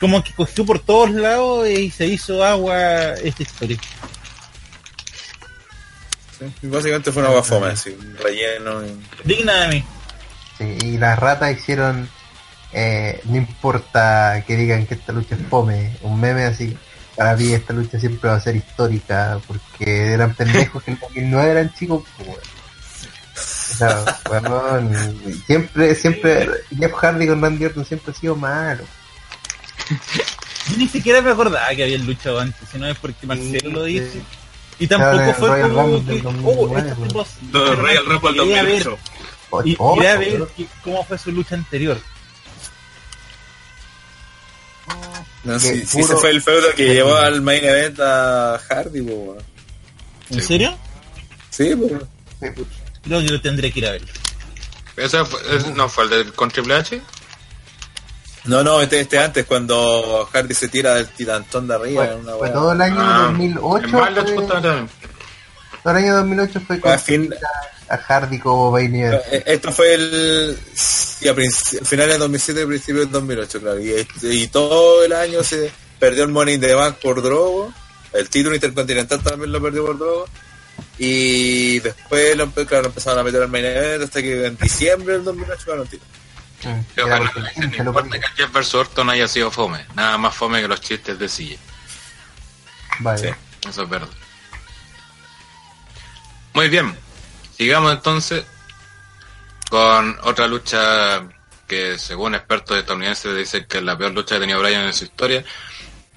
como 0.00 0.22
que 0.22 0.32
cogió 0.32 0.64
por 0.64 0.78
todos 0.80 1.10
lados 1.10 1.68
y 1.68 1.90
se 1.90 2.06
hizo 2.06 2.44
agua 2.44 3.14
esta 3.14 3.42
historia. 3.42 3.78
básicamente 6.62 7.10
fue 7.12 7.22
una 7.22 7.30
weá 7.32 7.42
fome, 7.42 7.68
así, 7.68 7.90
un 7.98 8.16
relleno. 8.18 8.84
y- 8.84 8.96
Digna 9.24 9.54
de 9.62 9.68
mí. 9.68 9.84
Sí, 10.58 10.78
y 10.86 10.98
las 10.98 11.18
ratas 11.18 11.56
hicieron, 11.56 12.08
eh, 12.74 13.20
no 13.24 13.36
importa 13.36 14.42
que 14.46 14.56
digan 14.56 14.86
que 14.86 14.94
esta 14.94 15.12
lucha 15.12 15.36
es 15.36 15.40
fome, 15.48 15.96
un 16.02 16.20
meme 16.20 16.44
así. 16.44 16.76
Para 17.16 17.36
mí 17.36 17.52
esta 17.52 17.72
lucha 17.72 17.98
siempre 18.00 18.28
va 18.28 18.36
a 18.36 18.40
ser 18.40 18.56
histórica 18.56 19.38
porque 19.46 20.12
eran 20.12 20.34
pendejos 20.34 20.82
que 20.82 20.90
en 20.90 20.96
el 20.96 21.00
2009 21.00 21.50
eran 21.50 21.74
chicos. 21.74 22.02
pues. 22.18 22.38
O 23.36 23.76
sea, 23.76 24.04
siempre, 25.46 25.94
siempre, 25.94 26.48
Jeff 26.78 26.92
Hardy 26.92 27.26
con 27.26 27.40
Randy 27.42 27.64
Orton 27.64 27.84
siempre 27.84 28.12
ha 28.12 28.14
sido 28.20 28.36
malo. 28.36 28.84
Yo 30.70 30.76
ni 30.76 30.88
siquiera 30.88 31.20
me 31.20 31.30
acordaba 31.30 31.68
que 31.74 31.82
habían 31.82 32.06
luchado 32.06 32.40
antes, 32.40 32.68
sino 32.70 32.86
es 32.86 32.96
porque 32.98 33.26
Marcelo 33.26 33.70
lo 33.70 33.84
dice. 33.84 34.12
Sí. 34.12 34.22
Y 34.80 34.86
tampoco 34.86 35.12
Claro, 35.16 35.34
fue 35.34 35.48
Royal 35.50 35.70
como 35.70 35.82
Rumble 35.82 36.04
que, 36.04 36.12
del 36.22 36.26
oh, 36.26 36.32
2009, 36.32 36.88
estos 36.90 37.08
tipos... 37.08 37.28
No, 37.52 37.74
Royal 37.76 38.06
Rumble 38.06 38.44
Iré 38.44 38.58
a 38.58 38.62
ver- 38.62 38.84
2008. 38.84 38.98
Y, 39.64 39.76
Oh, 39.78 40.00
a 40.00 40.16
ver 40.16 40.46
que- 40.56 40.66
cómo 40.82 41.04
fue 41.04 41.16
su 41.18 41.30
lucha 41.30 41.54
anterior. 41.54 41.98
No, 45.44 45.58
sí, 45.58 45.84
sí, 45.86 46.00
ese 46.00 46.16
fue 46.16 46.30
el 46.30 46.40
feudo 46.42 46.68
que 46.74 46.94
llevó 46.94 47.16
al 47.16 47.42
main 47.42 47.62
event 47.64 48.00
a 48.00 48.58
Hardy, 48.68 49.00
weón. 49.00 49.38
¿En 50.30 50.42
serio? 50.42 50.76
Sí, 51.50 51.74
po. 51.76 51.88
Creo 53.02 53.20
que 53.20 53.28
lo 53.28 53.40
tendré 53.40 53.70
que 53.70 53.78
ir 53.80 53.86
a 53.86 53.90
ver. 53.92 54.02
¿Ese 54.96 55.24
fue- 55.24 55.40
ese 55.56 55.70
no 55.72 55.88
fue 55.88 56.04
el 56.04 56.10
del 56.10 56.32
con 56.32 56.50
Triple 56.50 56.74
H? 56.76 57.00
No, 58.44 58.62
no, 58.62 58.80
este, 58.80 59.00
este 59.00 59.18
antes, 59.18 59.44
cuando 59.46 60.28
Hardy 60.32 60.54
se 60.54 60.68
tira 60.68 60.94
del 60.94 61.08
titantón 61.08 61.66
de 61.68 61.74
arriba. 61.74 62.04
Fue, 62.06 62.14
en 62.14 62.20
una 62.20 62.32
fue 62.34 62.50
todo 62.50 62.72
el 62.72 62.80
año 62.80 62.96
Ah, 62.98 63.26
2008. 63.30 63.84
En 63.86 63.92
Backlash 63.92 64.24
fue- 64.26 64.36
justamente 64.36 64.68
también. 64.68 64.88
El 65.92 66.04
año 66.04 66.14
2008 66.16 66.60
fue 66.66 66.80
con 66.80 66.92
A 66.92 66.98
fin- 66.98 67.34
a 67.88 67.96
Hardy 67.98 68.38
como 68.38 68.74
Pioneer. 68.76 69.22
Eh, 69.30 69.42
Esto 69.46 69.70
fue 69.72 69.94
el 69.94 70.58
sí, 70.74 71.28
a 71.28 71.34
finales 71.34 72.14
de 72.14 72.18
2007 72.18 72.66
principios 72.66 73.04
del 73.04 73.12
2008, 73.12 73.60
claro. 73.60 73.78
Y, 73.80 74.06
y 74.22 74.46
todo 74.48 75.04
el 75.04 75.12
año 75.12 75.42
se 75.44 75.70
perdió 75.98 76.24
el 76.24 76.30
Money 76.30 76.54
in 76.54 76.60
the 76.60 76.74
Bank 76.74 76.96
por 77.02 77.22
Drogo. 77.22 77.72
El 78.12 78.28
título 78.30 78.54
intercontinental 78.54 79.22
también 79.22 79.52
lo 79.52 79.60
perdió 79.60 79.84
por 79.86 79.98
Drogo. 79.98 80.28
Y 80.98 81.80
después 81.80 82.36
lo, 82.36 82.50
claro, 82.50 82.86
empezaron 82.86 83.18
a 83.18 83.22
meter 83.22 83.42
al 83.42 83.48
main 83.48 83.64
event 83.64 84.04
hasta 84.04 84.22
que 84.22 84.46
en 84.46 84.56
diciembre 84.56 85.14
del 85.14 85.24
2008 85.24 85.62
ganó 85.66 85.82
el 85.82 85.88
título. 85.88 86.10
Ojalá 87.04 87.30
porque 87.34 87.50
que 87.54 87.60
el 87.76 87.84
no 87.84 87.90
importa 87.90 88.10
que 88.18 88.24
el 88.26 88.32
Jeff 88.36 88.52
vs. 88.52 88.74
Orton 88.74 89.10
haya 89.10 89.28
sido 89.28 89.50
fome. 89.50 89.84
Nada 89.94 90.16
más 90.16 90.34
fome 90.34 90.62
que 90.62 90.68
los 90.68 90.80
chistes 90.80 91.18
de 91.18 91.28
silla. 91.28 91.58
Vale. 93.00 93.34
Eso 93.68 93.82
es 93.82 93.88
verdad. 93.88 94.08
Muy 96.54 96.68
bien. 96.68 96.94
Sigamos 97.56 97.92
entonces 97.92 98.44
con 99.70 100.16
otra 100.22 100.46
lucha 100.46 101.22
que 101.66 101.98
según 101.98 102.34
expertos 102.34 102.76
estadounidenses 102.76 103.36
dicen 103.36 103.66
que 103.68 103.78
es 103.78 103.84
la 103.84 103.96
peor 103.96 104.12
lucha 104.12 104.30
que 104.30 104.36
ha 104.36 104.40
tenido 104.40 104.60
Bryan 104.60 104.84
en 104.84 104.92
su 104.92 105.04
historia. 105.04 105.44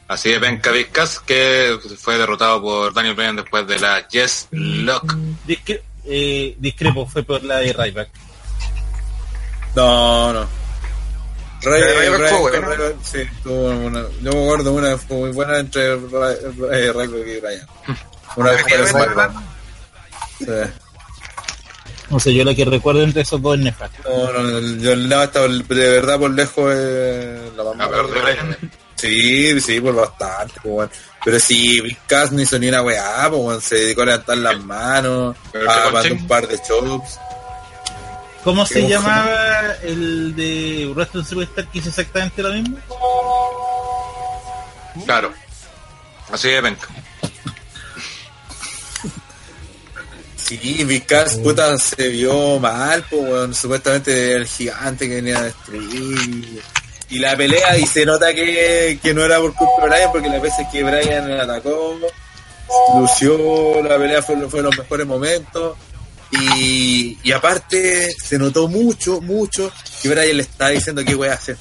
Así 0.08 0.32
de 0.32 0.40
Benka 0.40 0.72
Vizcas 0.72 1.20
que 1.20 1.78
fue 2.00 2.18
derrotado 2.18 2.62
por 2.62 2.94
Daniel 2.94 3.16
Bryan 3.16 3.36
después 3.38 3.68
de 3.68 3.80
la 3.80 4.08
Yes 4.08 4.48
Lock. 4.52 5.14
Discre- 5.48 5.82
eh, 6.06 6.56
discrepo, 6.60 7.06
fue 7.08 7.24
por 7.24 7.44
la 7.44 7.58
de 7.58 7.74
Ryback. 7.74 8.10
No, 9.76 10.34
no. 10.34 10.48
Ryback 11.62 12.20
Ray- 12.20 12.30
fue 12.30 12.40
buena. 12.60 12.68
Sí, 13.04 13.20
tuvo 13.44 13.70
una, 13.72 14.02
yo 14.22 14.32
me 14.32 14.44
acuerdo 14.44 14.74
una 14.74 14.92
que 14.92 14.98
fue 14.98 15.18
muy 15.18 15.32
buena 15.32 15.58
entre 15.60 15.96
Ray- 15.96 16.38
Ray- 16.58 16.92
Ryback 16.92 17.28
y 17.28 17.40
Bryan. 17.40 17.68
Una 18.36 18.52
vez 18.52 18.62
fue. 18.92 19.18
No 22.10 22.20
sé, 22.20 22.34
yo 22.34 22.46
la 22.46 22.56
que 22.56 22.64
recuerdo 22.64 23.04
entre 23.04 23.22
esos 23.24 23.42
dos 23.42 23.58
es 23.58 23.64
nefasta. 23.66 23.98
No, 24.08 24.32
no, 24.32 24.42
no, 24.44 24.82
yo 24.82 24.94
el 24.94 25.10
lado 25.10 25.24
estaba 25.24 25.48
de 25.48 25.64
verdad 25.90 26.18
por 26.20 26.32
lejos 26.32 26.74
eh, 26.76 27.52
la 27.56 27.64
La 27.64 27.70
mamá. 27.72 27.90
peor 27.90 28.14
de. 28.14 28.70
Sí, 28.96 29.60
sí, 29.60 29.80
por 29.82 29.94
bastante, 29.94 30.54
pues. 30.64 30.90
Pero 31.24 31.40
sí, 31.40 31.82
Big 31.82 31.98
Cass 32.08 32.32
no 32.32 32.42
hizo 32.42 32.58
ni 32.58 32.70
una 32.70 32.82
weá, 32.82 33.28
pues, 33.30 33.42
weón. 33.42 33.62
Se 33.62 33.76
dedicó 33.76 34.04
a 34.04 34.06
levantar 34.06 34.38
las 34.38 34.60
manos, 34.64 35.36
a 35.54 35.90
mandar 35.92 36.14
un 36.14 36.28
par 36.28 36.48
de 36.48 36.58
chops. 36.62 37.20
¿Cómo 38.44 38.66
se 38.66 38.76
Qué 38.82 38.88
llamaba 38.88 39.74
el 39.84 40.34
de 40.34 40.90
Wrestling 40.96 41.26
Superstar 41.26 41.68
que 41.68 41.80
hizo 41.80 41.90
exactamente 41.90 42.42
lo 42.42 42.54
mismo? 42.54 42.78
Claro. 45.06 45.34
Así 46.32 46.48
de 46.50 46.62
Benka. 46.62 46.88
Sí, 50.48 50.84
Big 50.86 51.06
Cass, 51.06 51.36
puta, 51.40 51.78
se 51.78 52.08
vio 52.08 52.58
mal, 52.58 53.04
pues. 53.10 53.58
Supuestamente 53.58 54.34
el 54.34 54.46
gigante 54.46 55.08
que 55.08 55.16
venía 55.16 55.40
a 55.40 55.44
destruir. 55.44 56.64
Y 57.10 57.20
la 57.20 57.36
pelea, 57.36 57.78
y 57.78 57.86
se 57.86 58.06
nota 58.06 58.34
que, 58.34 58.98
que 59.02 59.14
no 59.14 59.26
era 59.26 59.40
por 59.40 59.54
culpa 59.54 59.84
de 59.84 59.90
Brian, 59.90 60.12
porque 60.12 60.30
las 60.30 60.42
veces 60.42 60.66
que 60.72 60.84
Brian 60.84 61.30
atacó, 61.32 61.98
lució, 62.98 63.82
la 63.84 63.98
pelea 63.98 64.22
fue, 64.22 64.50
fue 64.50 64.62
los 64.62 64.78
mejores 64.78 65.06
momentos. 65.06 65.78
Y, 66.32 67.18
y 67.24 67.32
aparte, 67.34 68.10
se 68.12 68.38
notó 68.38 68.70
mucho, 68.70 69.20
mucho 69.20 69.70
que 70.02 70.10
Brian 70.10 70.38
le 70.38 70.44
estaba 70.44 70.70
diciendo 70.70 71.04
qué 71.06 71.16
voy 71.16 71.28
a 71.28 71.34
hacer. 71.34 71.58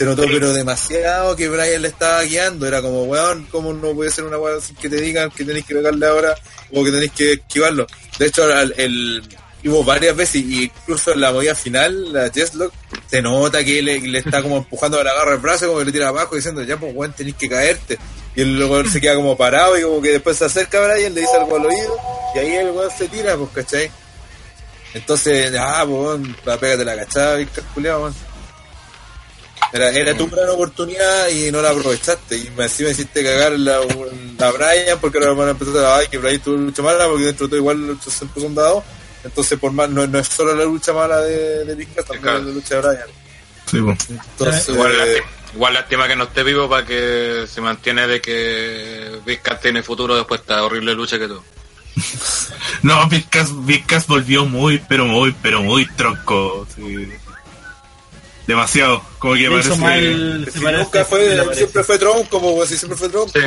Se 0.00 0.06
notó, 0.06 0.22
pero 0.32 0.50
demasiado 0.54 1.36
que 1.36 1.46
Brian 1.50 1.82
le 1.82 1.88
estaba 1.88 2.22
guiando. 2.22 2.66
Era 2.66 2.80
como, 2.80 3.02
weón, 3.04 3.46
¿cómo 3.50 3.74
no 3.74 3.92
puede 3.92 4.10
ser 4.10 4.24
una 4.24 4.38
weón 4.38 4.62
sin 4.62 4.74
que 4.76 4.88
te 4.88 4.98
digan 4.98 5.30
que 5.30 5.44
tenéis 5.44 5.66
que 5.66 5.74
pegarle 5.74 6.06
ahora 6.06 6.34
o 6.72 6.82
que 6.82 6.90
tenéis 6.90 7.12
que 7.12 7.32
esquivarlo? 7.34 7.86
De 8.18 8.26
hecho, 8.28 8.44
al- 8.44 8.72
el, 8.78 9.22
hubo 9.66 9.84
varias 9.84 10.16
veces, 10.16 10.36
y 10.36 10.64
incluso 10.64 11.12
en 11.12 11.20
la 11.20 11.30
movida 11.32 11.54
final, 11.54 12.14
la 12.14 12.30
Jesslock, 12.30 12.72
se 13.10 13.20
nota 13.20 13.62
que 13.62 13.82
le, 13.82 14.00
le 14.00 14.20
está 14.20 14.40
como 14.42 14.56
empujando 14.64 14.98
a 14.98 15.04
la 15.04 15.12
garra 15.12 15.32
el 15.34 15.38
brazo, 15.40 15.66
como 15.66 15.80
que 15.80 15.84
le 15.84 15.92
tira 15.92 16.08
abajo, 16.08 16.34
diciendo, 16.34 16.62
ya, 16.62 16.78
pues, 16.78 16.94
weón, 16.94 17.12
tenéis 17.12 17.36
que 17.36 17.50
caerte. 17.50 17.98
Y 18.34 18.40
el 18.40 18.56
luego 18.58 18.82
se 18.88 19.02
queda 19.02 19.16
como 19.16 19.36
parado 19.36 19.78
y 19.78 19.82
como 19.82 20.00
que 20.00 20.12
después 20.12 20.38
se 20.38 20.46
acerca 20.46 20.82
a 20.82 20.94
Brian, 20.94 21.12
le 21.14 21.20
dice 21.20 21.36
algo 21.36 21.56
al 21.56 21.66
oído, 21.66 21.94
y 22.34 22.38
ahí 22.38 22.54
el 22.54 22.70
weón 22.70 22.90
se 22.96 23.06
tira, 23.06 23.36
pues, 23.36 23.50
¿cachai? 23.54 23.90
Entonces, 24.94 25.52
ah, 25.58 25.84
pues, 25.86 26.00
weón, 26.00 26.36
pégate 26.42 26.84
la 26.86 26.96
cachada, 26.96 27.36
Víctor 27.36 27.64
Culeado, 27.74 28.00
weón. 28.04 28.29
Era, 29.72 29.90
era 29.90 30.16
tu 30.16 30.28
gran 30.28 30.48
oportunidad 30.48 31.28
y 31.28 31.50
no 31.52 31.62
la 31.62 31.70
aprovechaste. 31.70 32.36
Y 32.36 32.50
me 32.56 32.64
encima 32.64 32.90
hiciste 32.90 33.22
cagar 33.22 33.52
la, 33.58 33.78
la 34.38 34.50
Brian 34.50 34.98
porque 35.00 35.18
ahora 35.18 35.32
van 35.32 35.48
a 35.48 35.50
empezar 35.52 35.76
a 35.84 35.96
ay, 35.98 36.08
que 36.08 36.18
Brian 36.18 36.40
tuvo 36.40 36.56
lucha 36.56 36.82
mala 36.82 37.06
porque 37.08 37.24
dentro 37.24 37.46
de 37.46 37.50
todo 37.50 37.56
igual 37.58 37.86
los 37.86 37.98
siempre 38.04 38.42
son 38.42 38.54
dados. 38.54 38.82
Entonces, 39.22 39.58
por 39.58 39.70
más, 39.72 39.88
no, 39.90 40.06
no 40.06 40.18
es 40.18 40.28
solo 40.28 40.54
la 40.54 40.64
lucha 40.64 40.92
mala 40.92 41.20
de, 41.20 41.64
de 41.64 41.74
Vizca, 41.74 42.02
también 42.02 42.22
Claro. 42.22 42.38
es 42.38 42.44
la 42.46 42.52
lucha 42.52 42.74
de 42.76 42.80
Brian. 42.80 43.08
Sí, 43.66 43.78
pues. 43.80 43.98
Entonces, 44.10 44.68
Igual, 44.70 44.92
eh, 44.92 44.96
lástima, 44.96 45.26
igual 45.54 45.74
lástima 45.74 46.08
que 46.08 46.16
no 46.16 46.24
esté 46.24 46.42
vivo 46.42 46.68
para 46.68 46.86
que 46.86 47.44
se 47.46 47.60
mantiene 47.60 48.06
de 48.08 48.20
que 48.20 49.20
Vizcas 49.26 49.60
tiene 49.60 49.82
futuro 49.82 50.16
después 50.16 50.40
de 50.40 50.42
esta 50.44 50.64
horrible 50.64 50.94
lucha 50.94 51.18
que 51.18 51.28
tuvo. 51.28 51.44
No, 52.82 53.06
Vizcas, 53.08 53.50
Vizcas 53.66 54.06
volvió 54.06 54.46
muy, 54.46 54.78
pero 54.88 55.04
muy, 55.04 55.32
pero 55.42 55.62
muy 55.62 55.86
tronco. 55.94 56.66
sí. 56.74 57.08
Demasiado. 58.50 59.02
Como 59.18 59.34
que 59.34 59.48
parece. 59.50 59.76
mal, 59.76 60.48
si 60.52 60.58
nunca 60.60 61.04
fue, 61.04 61.36
parece. 61.36 61.54
siempre 61.54 61.84
fue 61.84 61.98
tronco, 61.98 62.40
como 62.40 62.66
si 62.66 62.76
siempre 62.76 62.98
fue 62.98 63.08
tronco. 63.08 63.30
Sí. 63.32 63.40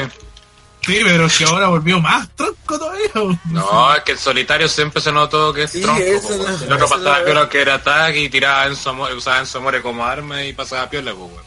Sí, 0.85 0.99
pero 1.05 1.25
es 1.27 1.37
que 1.37 1.45
ahora 1.45 1.67
volvió 1.69 1.99
más 2.01 2.27
tronco 2.35 2.77
todavía. 2.77 3.09
No, 3.45 3.95
es 3.95 4.03
que 4.03 4.11
el 4.13 4.17
solitario 4.17 4.67
siempre 4.67 5.01
se 5.01 5.11
notó 5.13 5.53
que 5.53 5.63
es 5.63 5.71
Sí, 5.71 5.81
tronco. 5.81 6.01
eso 6.01 6.29
no- 6.37 6.47
el 6.47 6.73
otro 6.73 6.75
eso 6.85 6.89
pasaba 6.89 7.19
no- 7.19 7.25
piola 7.25 7.49
que 7.49 7.61
era 7.61 7.75
ataque 7.75 8.19
y 8.21 8.29
tiraba 8.29 8.63
a 8.63 8.67
Enzo 8.67 8.89
Amore, 8.89 9.13
usaba 9.15 9.37
a 9.37 9.39
Enzo 9.39 9.57
Amore 9.59 9.81
como 9.81 10.05
arma 10.05 10.43
y 10.43 10.51
pasaba 10.53 10.89
piola, 10.89 11.13
pues, 11.13 11.31
weón. 11.31 11.43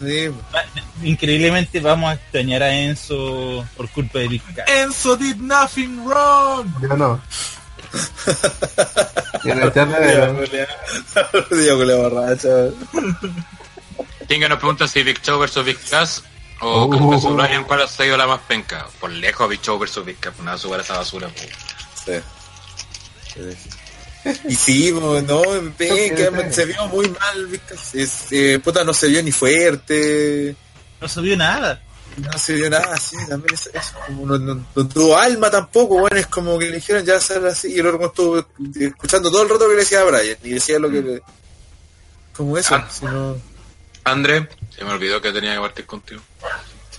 Sí, 0.00 0.30
Increíblemente 1.02 1.80
vamos 1.80 2.10
a 2.10 2.14
extrañar 2.14 2.62
a 2.62 2.72
Enzo 2.74 3.66
por 3.76 3.88
culpa 3.90 4.20
de 4.20 4.40
Cass. 4.54 4.68
Enzo 4.68 5.16
did 5.16 5.36
nothing 5.36 6.04
wrong. 6.06 6.66
Yo 6.80 6.96
no. 6.96 7.20
Y 9.44 9.50
en 9.50 9.58
de- 9.58 9.58
nos 9.58 9.68
pregunta 14.58 14.86
si 14.88 15.02
Big 15.02 15.20
Show 15.22 15.38
versus 15.38 15.64
Big 15.64 15.78
Cass 15.88 16.22
o 16.60 16.84
Uh. 16.84 16.90
Cass 16.90 17.08
versus 17.10 17.34
Bryan, 17.36 17.64
¿cuál 17.64 17.82
ha 17.82 17.88
sido 17.88 18.16
la 18.16 18.26
más 18.26 18.40
penca? 18.48 18.86
Por 19.00 19.10
lejos 19.10 19.48
Big 19.48 19.60
Show 19.62 19.78
versus 19.78 20.04
Big 20.04 20.18
Cass, 20.18 20.34
pues 20.36 20.44
nada, 20.44 20.58
subir 20.58 20.80
esa 20.80 20.96
basura, 20.98 21.28
pues. 21.28 22.22
Sí. 23.36 24.32
Y 24.48 24.54
sí, 24.54 24.92
no, 24.92 25.14
que 26.14 26.52
se 26.52 26.64
vio 26.66 26.86
muy 26.88 27.08
mal. 27.08 27.60
Es, 27.94 28.26
eh, 28.32 28.60
puta, 28.62 28.84
no 28.84 28.92
se 28.92 29.08
vio 29.08 29.22
ni 29.22 29.32
fuerte. 29.32 30.54
No 31.00 31.08
subió 31.08 31.36
nada. 31.36 31.80
No 32.18 32.38
se 32.38 32.54
vio 32.54 32.68
nada 32.70 32.94
así, 32.94 33.16
también 33.28 33.54
es 33.54 33.70
eso, 33.72 33.94
como 34.06 34.26
no, 34.26 34.38
no- 34.38 34.66
no 34.74 34.88
tuvo 34.88 35.16
alma 35.16 35.50
tampoco, 35.50 36.00
bueno, 36.00 36.16
es 36.16 36.26
como 36.26 36.58
que 36.58 36.66
le 36.70 36.76
dijeron 36.76 37.04
ya 37.04 37.16
hacer 37.16 37.44
así, 37.46 37.72
y 37.74 37.78
el 37.78 37.86
otro 37.86 38.06
estuvo 38.06 38.46
escuchando 38.80 39.30
todo 39.30 39.42
el 39.42 39.48
rato 39.48 39.66
que 39.66 39.74
le 39.74 39.80
decía 39.80 40.00
a 40.00 40.04
Brian, 40.04 40.36
y 40.42 40.50
decía 40.50 40.78
lo 40.78 40.90
que 40.90 41.02
le... 41.02 41.22
Como 42.36 42.56
eso, 42.58 42.74
Ah. 42.74 42.88
si 42.90 43.04
no... 43.04 43.36
André, 44.04 44.48
se 44.74 44.84
me 44.84 44.92
olvidó 44.92 45.20
que 45.20 45.32
tenía 45.32 45.54
que 45.54 45.60
partir 45.60 45.86
contigo. 45.86 46.22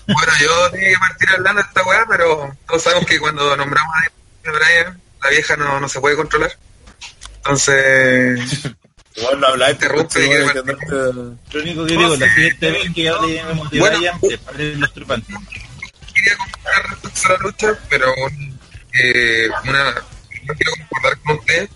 Bueno, 0.07 0.31
yo 0.41 0.71
tenía 0.71 0.89
que 0.89 0.97
partir 0.99 1.29
hablando 1.31 1.61
de 1.61 1.67
esta 1.67 1.83
weá, 1.83 2.05
pero 2.07 2.55
todos 2.67 2.83
sabemos 2.83 3.05
que 3.07 3.19
cuando 3.19 3.55
nombramos 3.57 3.93
a 3.95 4.51
Brian, 4.51 5.01
la 5.23 5.29
vieja 5.29 5.55
no, 5.57 5.79
no 5.79 5.89
se 5.89 5.99
puede 5.99 6.15
controlar. 6.15 6.51
Entonces, 7.37 8.39
Igual 9.19 9.39
no 9.39 9.47
habláis, 9.47 9.73
Interrumpe, 9.73 10.09
pero 10.13 10.29
que- 10.29 10.37
bueno, 10.43 10.53
que 10.53 10.59
andarte- 10.59 11.37
Lo 11.51 11.61
único 11.61 11.85
que 11.85 11.97
digo, 11.97 12.15
la 12.15 12.33
siguiente 12.33 12.71
vez 12.71 12.93
que 12.95 13.09
hablemos 13.09 13.71
de 13.71 13.79
Bueno, 13.79 13.97
Bryan, 13.97 14.17
uh. 14.21 14.27
preparen 14.27 14.79
los 14.81 14.93
tripantes. 14.93 15.35
quería 16.15 16.37
comentar 16.37 16.89
respecto 16.89 17.21
a 17.27 17.31
la 17.31 17.37
lucha, 17.39 17.79
pero 17.89 18.13
eh, 18.93 19.47
una, 19.63 19.83
no 19.93 20.53
quiero 20.55 20.71
concordar 20.79 21.17
con 21.19 21.35
usted 21.37 21.69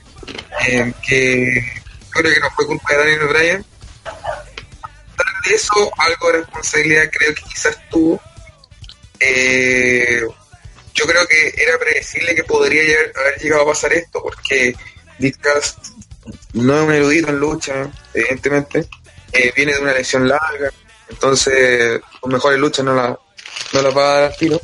en 0.68 0.94
que 1.08 1.82
creo 2.10 2.34
que 2.34 2.40
no 2.40 2.50
fue 2.52 2.66
culpa 2.68 2.94
de 2.94 2.98
Daniel 3.00 3.28
Bryan. 3.28 3.66
Tras 4.04 5.34
de 5.48 5.56
eso, 5.56 5.92
algo 5.98 6.32
de 6.32 6.38
responsabilidad 6.40 7.10
creo 7.12 7.34
que 7.36 7.42
quizás 7.44 7.78
tuvo. 7.90 8.22
Eh, 9.20 10.22
yo 10.94 11.06
creo 11.06 11.26
que 11.28 11.54
era 11.58 11.78
predecible 11.80 12.36
que 12.36 12.44
podría 12.44 12.82
haber, 13.16 13.40
llegado 13.42 13.64
a 13.64 13.68
pasar 13.68 13.94
esto, 13.94 14.22
porque 14.22 14.76
Vizcas 15.20 15.76
no 16.54 16.78
es 16.78 16.84
un 16.84 16.94
erudito 16.94 17.30
en 17.30 17.40
lucha, 17.40 17.92
evidentemente. 18.14 18.88
Eh, 19.32 19.52
viene 19.56 19.74
de 19.74 19.80
una 19.80 19.94
lesión 19.94 20.28
larga, 20.28 20.72
entonces 21.10 22.00
sus 22.22 22.32
mejores 22.32 22.60
luchas 22.60 22.86
no 22.86 22.94
la, 22.94 23.18
no 23.74 23.82
la 23.82 23.90
va 23.90 24.04
a 24.04 24.14
dar 24.14 24.24
al 24.32 24.38
tiro. 24.38 24.62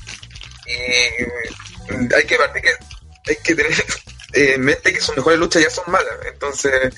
Y 0.68 1.94
mm, 1.94 2.10
hay 2.15 2.23
que 2.26 2.36
partir 2.36 2.61
que 2.61 2.69
hay 3.30 3.36
que 3.44 3.56
tener 3.56 3.72
eh, 4.34 4.53
en 4.56 4.61
mente 4.61 4.94
que 4.94 5.02
sus 5.02 5.18
mejores 5.18 5.40
luchas 5.40 5.64
ya 5.64 5.69
son 5.69 5.86
malas. 5.88 6.14
Entonces, 6.31 6.94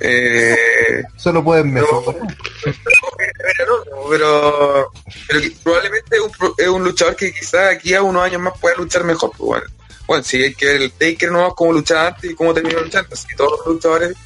eh, 0.00 1.02
Solo 1.16 1.42
pueden 1.42 1.72
mejorar. 1.72 2.20
pero, 2.62 3.84
no, 3.86 4.08
pero, 4.10 4.92
pero 5.28 5.40
que 5.40 5.50
probablemente 5.62 6.16
es 6.16 6.22
un, 6.22 6.54
es 6.58 6.68
un 6.68 6.84
luchador 6.84 7.16
que 7.16 7.32
quizás 7.32 7.74
aquí 7.74 7.94
a 7.94 8.02
unos 8.02 8.22
años 8.22 8.42
más 8.42 8.58
pueda 8.58 8.76
luchar 8.76 9.04
mejor. 9.04 9.30
pues, 9.30 9.40
bueno. 9.40 9.66
Bueno, 10.06 10.22
si 10.24 10.42
hay 10.42 10.54
que 10.54 10.66
ver 10.66 10.82
el 10.82 10.92
Taker 10.92 11.30
no 11.32 11.54
cómo 11.54 11.72
luchaba 11.72 12.08
antes 12.08 12.30
y 12.30 12.34
cómo 12.34 12.52
terminó 12.54 12.80
luchando. 12.80 13.08
Así 13.12 13.26
que 13.26 13.34
todos 13.36 13.58
los 13.58 13.74
luchadores 13.74 14.16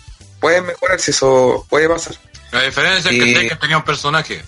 pueden 0.41 0.67
mejorar 0.67 0.99
si 1.01 1.11
eso 1.11 1.67
puede 1.69 1.89
pasar. 1.89 2.17
La 2.53 2.63
diferencia 2.63 3.11
es 3.11 3.19
que 3.23 3.35
Taker 3.35 3.59
tenía 3.59 3.77
un 3.79 3.85
personaje. 3.85 4.43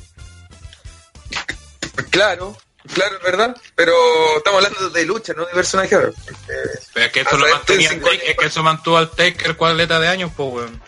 Claro, 2.11 2.57
claro, 2.95 3.17
es 3.19 3.23
verdad, 3.23 3.57
pero 3.77 3.93
estamos 4.39 4.65
hablando 4.65 4.91
de 4.91 5.05
lucha, 5.05 5.33
no 5.37 5.45
de 5.45 5.53
personaje. 5.53 5.95
ahora. 5.95 6.11
Pero 6.95 7.07
es 7.07 7.13
que 7.13 7.21
eso 7.21 7.37
lo 7.37 7.49
mantenía 7.49 7.91
este 7.91 7.97
el 7.99 8.03
Taker, 8.03 8.31
es 8.31 8.37
que 8.37 8.47
eso 8.47 8.63
mantuvo 8.63 8.97
al 8.97 9.11
Taker 9.11 9.57
cualeta 9.57 10.01
de 10.01 10.09
años, 10.09 10.33
pues 10.37 10.49
weón. 10.53 10.83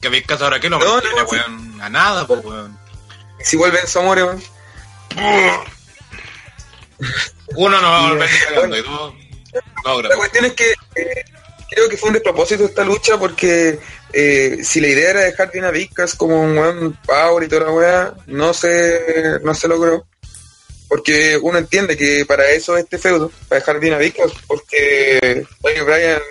Que 0.00 0.08
veis 0.08 0.26
caso 0.26 0.44
ahora 0.44 0.60
que 0.60 0.68
lo 0.70 0.78
No, 0.78 0.92
mantiene, 0.94 1.16
no, 1.16 1.28
sí. 1.28 1.36
weón, 1.36 1.80
a 1.82 1.88
nada, 1.88 2.26
pues 2.26 2.44
weón. 2.44 2.78
Si 3.42 3.56
vuelven 3.56 3.86
Zamora, 3.86 4.24
weón. 4.26 4.42
Uno 7.56 7.80
no 7.80 7.90
va 7.90 7.98
a 8.06 8.10
volver 8.10 8.30
y 8.78 8.82
dos 8.82 9.14
no 9.84 10.02
La 10.02 10.16
cuestión 10.16 10.44
es 10.46 10.52
que 10.52 10.70
eh, 10.94 11.24
creo 11.70 11.88
que 11.88 11.96
fue 11.96 12.08
un 12.08 12.14
despropósito 12.14 12.64
esta 12.64 12.84
lucha 12.84 13.18
porque 13.18 13.78
eh, 14.12 14.58
si 14.62 14.80
la 14.80 14.88
idea 14.88 15.10
era 15.10 15.20
dejar 15.20 15.52
bien 15.52 15.64
a 15.64 15.70
Vizcas 15.70 16.14
como 16.14 16.42
un 16.42 16.56
buen 16.56 16.92
power 17.06 17.44
y 17.44 17.48
toda 17.48 17.66
la 17.66 17.72
weá, 17.72 18.14
no 18.26 18.52
se, 18.52 19.38
no 19.42 19.54
se 19.54 19.68
logró. 19.68 20.06
Porque 20.88 21.38
uno 21.40 21.58
entiende 21.58 21.96
que 21.96 22.26
para 22.26 22.50
eso 22.50 22.76
este 22.76 22.98
feudo, 22.98 23.30
para 23.48 23.60
dejar 23.60 23.78
bien 23.78 23.94
a 23.94 23.98
Vizcas, 23.98 24.32
porque 24.48 25.46
Daniel 25.62 25.84
Bryan 25.84 26.22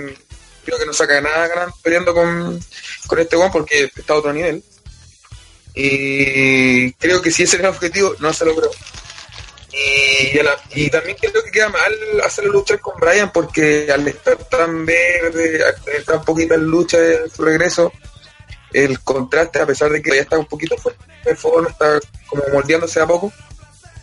creo 0.66 0.78
que 0.78 0.86
no 0.86 0.94
saca 0.94 1.22
nada 1.22 1.48
ganando 1.48 1.76
peleando 1.82 2.14
con, 2.14 2.60
con 3.08 3.20
este 3.20 3.38
one 3.38 3.50
porque 3.52 3.90
está 3.96 4.14
a 4.14 4.18
otro 4.18 4.34
nivel. 4.34 4.62
Y 5.74 6.91
creo 6.94 7.22
que 7.22 7.32
si 7.32 7.44
ese 7.44 7.56
era 7.56 7.70
el 7.70 7.76
objetivo, 7.76 8.16
no 8.20 8.34
se 8.34 8.44
logró. 8.44 8.70
Y, 10.34 10.38
a 10.39 10.43
la- 10.43 10.57
y 10.76 10.89
también 10.89 11.15
creo 11.19 11.43
que 11.43 11.51
queda 11.51 11.69
mal 11.69 11.93
hacerlo 12.23 12.51
luchar 12.53 12.80
con 12.80 12.99
Brian 12.99 13.31
porque 13.31 13.88
al 13.91 14.07
estar 14.07 14.35
tan 14.49 14.85
verde, 14.85 15.64
al 15.64 15.81
tener 15.84 16.03
tan 16.03 16.23
poquitas 16.23 16.60
luchas 16.60 16.99
en 17.01 17.30
su 17.30 17.43
regreso, 17.43 17.91
el 18.73 18.99
contraste, 19.01 19.60
a 19.60 19.65
pesar 19.65 19.89
de 19.91 20.01
que 20.01 20.11
ya 20.15 20.22
está 20.22 20.38
un 20.38 20.45
poquito 20.45 20.76
fuerte 20.77 21.03
de 21.26 21.35
forma, 21.35 21.69
está 21.69 21.99
como 22.27 22.43
moldeándose 22.53 22.99
a 22.99 23.07
poco, 23.07 23.31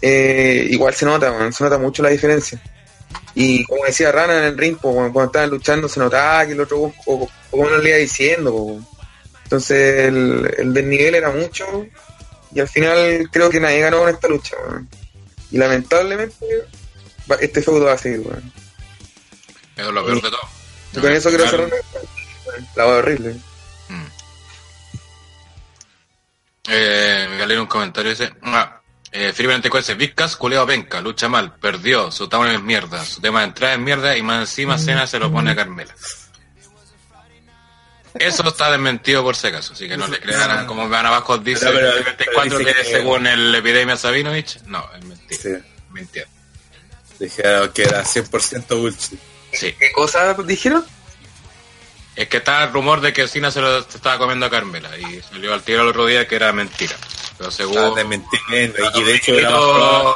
eh, 0.03 0.67
igual 0.71 0.95
se 0.95 1.05
nota, 1.07 1.53
se 1.53 1.65
nota 1.65 1.79
mucho 1.79 2.03
la 2.03 2.09
diferencia. 2.11 2.61
Y 3.35 3.65
como 3.65 3.85
decía 3.85 4.11
Rana 4.13 4.39
en 4.39 4.45
el 4.45 4.59
ring, 4.59 4.77
po, 4.79 4.93
cuando 4.95 5.25
estaban 5.25 5.51
luchando 5.51 5.89
se 5.89 6.01
notaba 6.01 6.47
que 6.47 6.53
el 6.53 6.61
otro 6.61 6.93
o, 7.07 7.29
como 7.51 7.69
no 7.69 7.77
le 7.79 7.91
iba 7.91 7.99
diciendo. 7.99 8.51
po. 8.51 8.81
Entonces 9.45 10.07
el, 10.09 10.55
el 10.59 10.73
desnivel 10.75 11.15
era 11.15 11.31
mucho 11.31 11.87
y 12.53 12.61
al 12.61 12.69
final 12.69 13.29
creo 13.31 13.51
que 13.51 13.61
nadie 13.61 13.81
ganó 13.81 13.99
con 14.01 14.09
esta 14.09 14.27
lucha. 14.29 14.57
Y 15.51 15.59
lamentablemente 15.59 16.67
este 17.41 17.63
feudo 17.63 17.87
va 17.87 17.93
a 17.93 17.99
seguir. 17.99 18.21
weón. 18.21 18.53
Eso 19.77 19.89
es 19.89 19.95
lo 19.95 20.05
peor 20.05 20.23
de 20.23 20.31
todo. 20.31 20.41
Y 20.95 21.01
con 21.01 21.13
eso 21.13 21.29
quiero 21.29 21.49
cerrar 21.49 21.71
la 22.75 22.85
voz 22.85 22.95
horrible. 22.99 23.35
mm. 23.89 24.07
Eh, 26.69 27.29
me 27.31 27.47
leer 27.47 27.61
un 27.61 27.67
comentario 27.67 28.11
dice, 28.11 28.33
ah, 28.43 28.81
eh, 29.13 29.33
Felipe 29.33 29.55
Antecuense, 29.55 29.95
Vizcas, 29.95 30.37
culeo 30.37 30.67
penca, 30.67 31.01
lucha 31.01 31.29
mal, 31.29 31.55
perdió, 31.55 32.11
su 32.11 32.29
tabla 32.29 32.55
es 32.55 32.63
mierda, 32.63 33.05
su 33.05 33.21
tema 33.21 33.41
de 33.41 33.47
entrada 33.47 33.75
es 33.75 33.81
mierda 33.81 34.17
y 34.17 34.23
más 34.23 34.41
encima 34.41 34.79
cena 34.79 35.07
se 35.07 35.19
lo 35.19 35.31
pone 35.31 35.53
a 35.53 35.57
Carmela. 35.57 35.95
Eso 38.19 38.49
está 38.49 38.71
desmentido 38.71 39.23
por 39.23 39.37
si 39.37 39.47
acaso, 39.49 39.73
así 39.75 39.89
que 39.89 39.97
no 39.97 40.07
le 40.09 40.21
crean 40.21 40.67
como 40.67 40.89
van 40.89 41.07
abajo 41.07 41.39
dice 41.39 41.67
Pero, 41.67 41.75
pero, 41.79 41.93
Felipe 41.93 42.11
Antecuense 42.11 42.57
pero 42.57 42.59
dice 42.59 42.75
que 42.75 42.83
que- 42.83 42.91
según 42.97 43.27
el 43.27 43.55
epidemia 43.55 43.97
Sabinovich, 43.97 44.61
no, 44.67 44.89
es 44.97 45.05
mentira, 45.05 45.41
Sí. 45.43 45.51
mentira. 45.91 46.27
Dijeron 47.19 47.73
que 47.73 47.83
era 47.85 48.05
100% 48.05 48.77
bullshit. 48.77 49.19
Sí, 49.53 49.73
¿Qué 49.79 49.91
cosa 49.93 50.35
dijeron? 50.35 50.85
es 52.15 52.29
que 52.29 52.39
está 52.39 52.65
el 52.65 52.73
rumor 52.73 53.01
de 53.01 53.13
que 53.13 53.27
Cena 53.29 53.51
se 53.51 53.61
lo 53.61 53.83
se 53.83 53.97
estaba 53.99 54.19
comiendo 54.19 54.47
a 54.47 54.51
Carmela 54.51 54.91
y 54.99 55.21
salió 55.23 55.53
al 55.55 55.63
tiro 55.63 55.83
el 55.83 55.89
otro 55.89 56.07
día 56.07 56.27
que 56.27 56.37
era 56.37 56.53
mentira. 56.53 56.97
Pero 57.39 57.51
según. 57.51 57.77
Y 58.95 59.03
de 59.03 59.15
hecho 59.15 59.35
era 59.39 59.51
más 59.51 59.61
probable. 59.61 60.15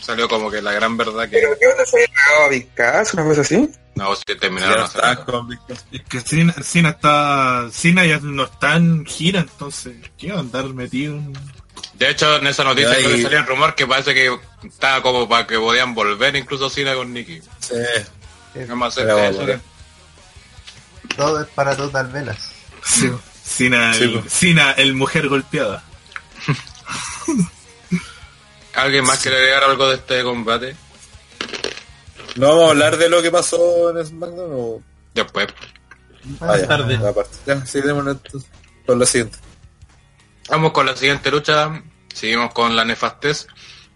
Salió 0.00 0.28
como 0.28 0.50
que 0.50 0.60
la 0.62 0.72
gran 0.72 0.96
verdad 0.96 1.28
que 1.28 1.38
¿Pero 1.38 1.56
qué 1.58 1.66
onda 1.66 1.84
se 1.86 1.96
había 1.96 2.08
cagado 2.14 2.44
a 2.44 2.48
Vizcas? 2.48 3.14
¿Una 3.14 3.24
cosa 3.24 3.40
así? 3.42 3.68
no 3.94 4.16
si 4.16 4.22
Ya 4.28 4.36
terminaron 4.38 4.88
rato. 4.94 5.24
con. 5.26 5.58
Es 5.92 6.02
que 6.08 6.20
Cena 6.20 6.90
está. 6.90 7.68
Cena 7.72 8.06
ya 8.06 8.18
no 8.22 8.44
está 8.44 8.76
en 8.76 9.04
gira, 9.04 9.40
entonces, 9.40 9.94
¿qué 10.16 10.30
va 10.32 10.38
a 10.38 10.40
andar 10.40 10.64
metido 10.66 11.14
en.? 11.16 11.32
De 11.94 12.08
hecho, 12.08 12.36
en 12.36 12.46
esa 12.46 12.64
noticia 12.64 12.96
que 12.96 13.08
le 13.08 13.22
salía 13.22 13.40
el 13.40 13.46
rumor 13.46 13.74
que 13.74 13.86
parece 13.86 14.14
que 14.14 14.38
estaba 14.64 15.02
como 15.02 15.28
para 15.28 15.46
que 15.46 15.58
podían 15.58 15.94
volver 15.94 16.34
incluso 16.36 16.70
Cena 16.70 16.94
con 16.94 17.12
Nicky. 17.12 17.40
Sí. 17.60 17.74
No 18.66 18.76
más 18.76 18.94
cerca 18.94 19.28
eso. 19.28 19.46
Todo 21.16 21.42
es 21.42 21.48
para 21.48 21.76
total 21.76 22.08
velas. 22.08 22.52
Sí. 22.84 23.10
Sí, 23.42 23.68
pues. 23.68 24.32
Cena, 24.32 24.72
el 24.72 24.94
mujer 24.94 25.28
golpeada. 25.28 25.82
¿Alguien 28.74 29.04
más 29.04 29.18
quiere 29.20 29.36
agregar 29.38 29.64
algo 29.64 29.88
de 29.88 29.96
este 29.96 30.22
combate? 30.22 30.76
¿No 32.36 32.48
vamos 32.48 32.64
a 32.64 32.70
hablar 32.70 32.96
de 32.96 33.08
lo 33.08 33.22
que 33.22 33.30
pasó 33.30 33.90
en 33.90 34.06
SmackDown 34.06 34.50
o...? 34.52 34.82
Después. 35.14 35.48
Ah, 36.40 36.56
ya, 36.58 36.68
tarde. 36.68 36.98
la 36.98 37.12
parte. 37.12 37.36
Ya, 37.46 37.64
sí, 37.66 37.80
con 38.86 38.98
lo 38.98 39.06
siguiente. 39.06 39.38
Vamos 40.48 40.72
con 40.72 40.86
la 40.86 40.96
siguiente 40.96 41.30
lucha. 41.30 41.82
Seguimos 42.14 42.52
con 42.52 42.76
la 42.76 42.84
nefastez. 42.84 43.46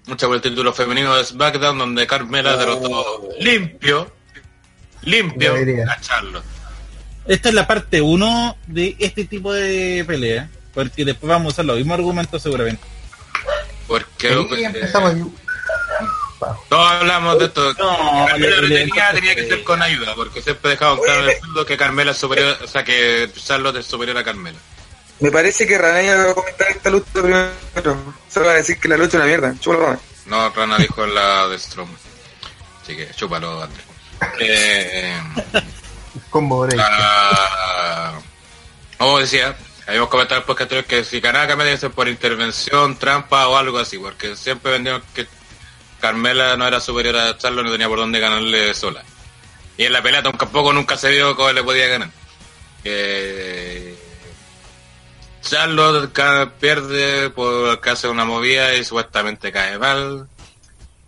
Lucha 0.07 0.27
por 0.27 0.37
el 0.37 0.43
título 0.43 0.73
femenino 0.73 1.15
de 1.17 1.25
SmackDown 1.25 1.79
donde 1.79 2.07
Carmela 2.07 2.55
Oh. 2.55 2.59
derrotó 2.59 3.29
limpio. 3.41 4.13
Limpio 5.03 5.55
a 5.89 6.01
Charlotte. 6.01 6.45
Esta 7.27 7.49
es 7.49 7.55
la 7.55 7.67
parte 7.67 8.01
1 8.01 8.57
de 8.67 8.97
este 8.99 9.25
tipo 9.25 9.53
de 9.53 10.05
pelea. 10.07 10.51
Porque 10.75 11.05
después 11.05 11.29
vamos 11.29 11.47
a 11.47 11.55
usar 11.55 11.65
los 11.67 11.77
mismos 11.77 11.99
argumentos 11.99 12.43
seguramente. 12.43 12.83
Porque 13.86 14.28
eh, 14.28 14.65
empezamos. 14.65 15.15
todos 16.69 16.90
hablamos 16.93 17.39
de 17.39 17.44
esto. 17.47 17.73
No, 17.74 18.27
Carmela 18.27 18.61
tenía, 18.69 19.12
tenía 19.12 19.35
que 19.35 19.47
ser 19.48 19.65
con 19.65 19.82
ayuda, 19.82 20.15
porque 20.15 20.43
siempre 20.43 20.70
dejaban 20.73 20.98
claro 21.01 21.23
en 21.24 21.31
el 21.31 21.36
fondo 21.40 21.66
que 21.66 21.77
Carmela 21.77 22.11
es 22.12 22.16
superior, 22.19 22.56
o 22.62 22.66
sea 22.66 22.85
que 22.85 23.31
Charlotte 23.36 23.77
es 23.77 23.86
superior 23.86 24.16
a 24.19 24.24
Carmela. 24.24 24.59
Me 25.20 25.31
parece 25.31 25.66
que 25.66 25.78
Ranaya 25.78 26.16
va 26.16 26.31
a 26.32 26.35
comentar 26.35 26.69
esta 26.70 26.90
lucha 26.90 27.06
primero. 27.12 27.52
Solo 28.32 28.47
va 28.47 28.52
a 28.52 28.56
decir 28.56 28.78
que 28.78 28.89
la 28.89 28.97
lucha 28.97 29.11
es 29.11 29.15
una 29.15 29.24
mierda. 29.27 29.55
Chúpalo, 29.61 29.86
Rana. 29.86 30.01
No, 30.27 30.51
Rana 30.51 30.77
dijo 30.78 31.06
la 31.06 31.47
de 31.48 31.59
Strom. 31.59 31.89
Así 32.82 32.97
que 32.97 33.11
chúpalo, 33.15 33.62
Andrés. 33.62 33.85
Eh, 34.40 35.16
Combo 36.31 36.66
la- 36.66 38.12
como 38.98 39.19
decía, 39.19 39.55
habíamos 39.86 40.09
comentado 40.09 40.36
en 40.36 40.43
el 40.43 40.47
podcast 40.47 40.86
que 40.86 41.05
si 41.05 41.20
ganaba 41.20 41.47
Carmela 41.47 41.70
debe 41.70 41.90
por 41.90 42.09
intervención, 42.09 42.98
trampa 42.98 43.48
o 43.48 43.56
algo 43.56 43.78
así, 43.78 43.98
porque 43.98 44.35
siempre 44.36 44.73
vendieron 44.73 45.02
que 45.15 45.27
Carmela 46.01 46.56
no 46.56 46.66
era 46.66 46.81
superior 46.81 47.16
a 47.16 47.36
Charlotte, 47.39 47.65
no 47.66 47.73
tenía 47.73 47.89
por 47.89 47.98
dónde 47.98 48.20
ganarle 48.20 48.74
sola. 48.74 49.02
Y 49.77 49.85
en 49.85 49.93
la 49.93 50.02
pelea 50.02 50.23
tampoco 50.23 50.73
nunca 50.73 50.97
se 50.97 51.11
vio 51.11 51.35
cómo 51.36 51.51
le 51.52 51.62
podía 51.65 51.86
ganar. 51.89 52.11
Eh, 52.85 53.97
Charlotte 55.43 56.12
ca- 56.12 56.52
pierde 56.59 57.31
porque 57.31 57.90
hace 57.90 58.09
una 58.09 58.24
movida 58.24 58.74
y 58.74 58.85
supuestamente 58.85 59.52
cae 59.52 59.78
mal. 59.78 60.28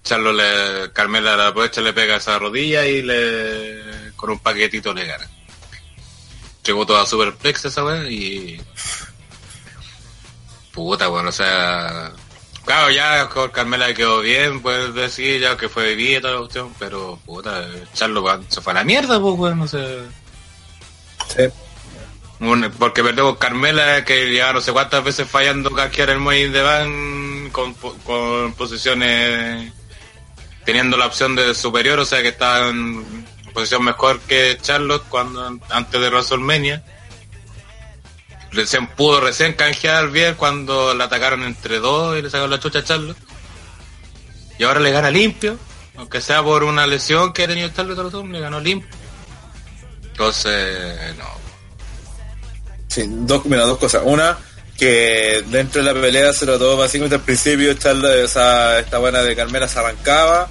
Charlotte 0.04 0.36
le, 0.36 0.92
Carmela 0.92 1.36
la 1.36 1.48
aprovecha, 1.48 1.80
le 1.80 1.92
pega 1.92 2.16
esa 2.16 2.38
rodilla 2.38 2.86
y 2.86 3.02
le 3.02 4.12
con 4.16 4.30
un 4.30 4.38
paquetito 4.38 4.92
le 4.94 5.04
gana. 5.06 5.28
Llegó 6.66 6.84
toda 6.84 7.06
superplex 7.06 7.64
esa 7.66 7.84
weá 7.84 8.10
y. 8.10 8.60
Puta, 10.72 11.06
bueno, 11.08 11.28
o 11.28 11.32
sea. 11.32 12.12
Claro, 12.64 12.90
ya 12.90 13.28
Carmela 13.52 13.94
quedó 13.94 14.20
bien, 14.20 14.60
puedes 14.60 14.92
decir 14.92 15.40
ya 15.40 15.56
que 15.56 15.68
fue 15.68 15.92
y 15.92 16.20
toda 16.20 16.34
la 16.34 16.40
cuestión, 16.40 16.74
pero 16.80 17.16
puta, 17.24 17.64
Charlo 17.94 18.42
se 18.48 18.60
fue 18.60 18.72
a 18.72 18.76
la 18.76 18.84
mierda, 18.84 19.20
pues, 19.20 19.34
weón, 19.38 19.58
no 19.60 19.68
sé. 19.68 20.00
Sí. 21.28 21.42
Un- 22.40 22.72
porque 22.76 23.04
perdió 23.04 23.24
con 23.26 23.36
Carmela, 23.36 24.04
que 24.04 24.34
ya 24.34 24.52
no 24.52 24.60
sé 24.60 24.72
cuántas 24.72 25.04
veces 25.04 25.28
fallando 25.30 25.70
casquear 25.70 26.10
el 26.10 26.18
Moy 26.18 26.48
de 26.48 26.60
Van 26.60 27.50
con, 27.52 27.72
con 27.74 28.52
posiciones 28.54 29.72
teniendo 30.64 30.96
la 30.96 31.06
opción 31.06 31.36
de 31.36 31.54
superior, 31.54 32.00
o 32.00 32.04
sea 32.04 32.20
que 32.20 32.28
estaba 32.28 32.68
en 32.70 33.24
posición 33.56 33.82
mejor 33.82 34.20
que 34.20 34.58
Charlotte 34.60 35.02
cuando 35.08 35.58
antes 35.70 35.98
de 35.98 36.10
WrestleMania. 36.10 36.84
Recién 38.52 38.86
pudo 38.86 39.18
recién 39.20 39.54
canjear 39.54 40.10
bien 40.10 40.34
cuando 40.34 40.92
la 40.92 41.04
atacaron 41.04 41.42
entre 41.42 41.78
dos 41.78 42.18
y 42.18 42.22
le 42.22 42.28
sacaron 42.28 42.50
la 42.50 42.60
chucha 42.60 42.80
a 42.80 42.84
Charlotte. 42.84 43.16
Y 44.58 44.64
ahora 44.64 44.80
le 44.80 44.90
gana 44.90 45.10
limpio, 45.10 45.58
aunque 45.96 46.20
sea 46.20 46.42
por 46.42 46.64
una 46.64 46.86
lesión 46.86 47.32
que 47.32 47.44
ha 47.44 47.48
tenido 47.48 47.70
Charlotte, 47.70 48.14
a 48.14 48.26
le 48.26 48.40
ganó 48.40 48.60
limpio. 48.60 48.90
Entonces, 50.04 51.16
no, 51.16 51.24
Sí, 52.88 53.04
dos, 53.08 53.44
mira, 53.46 53.64
dos 53.64 53.78
cosas. 53.78 54.02
Una, 54.04 54.38
que 54.76 55.42
dentro 55.46 55.82
de 55.82 55.94
la 55.94 55.98
pelea 55.98 56.32
se 56.34 56.44
lo 56.44 56.58
todo 56.58 56.76
básicamente 56.76 57.16
al 57.16 57.22
principio, 57.22 57.72
Charla, 57.74 58.14
esa, 58.16 58.78
esta 58.78 58.98
buena 58.98 59.22
de 59.22 59.34
Carmela 59.34 59.66
se 59.66 59.78
arrancaba 59.78 60.48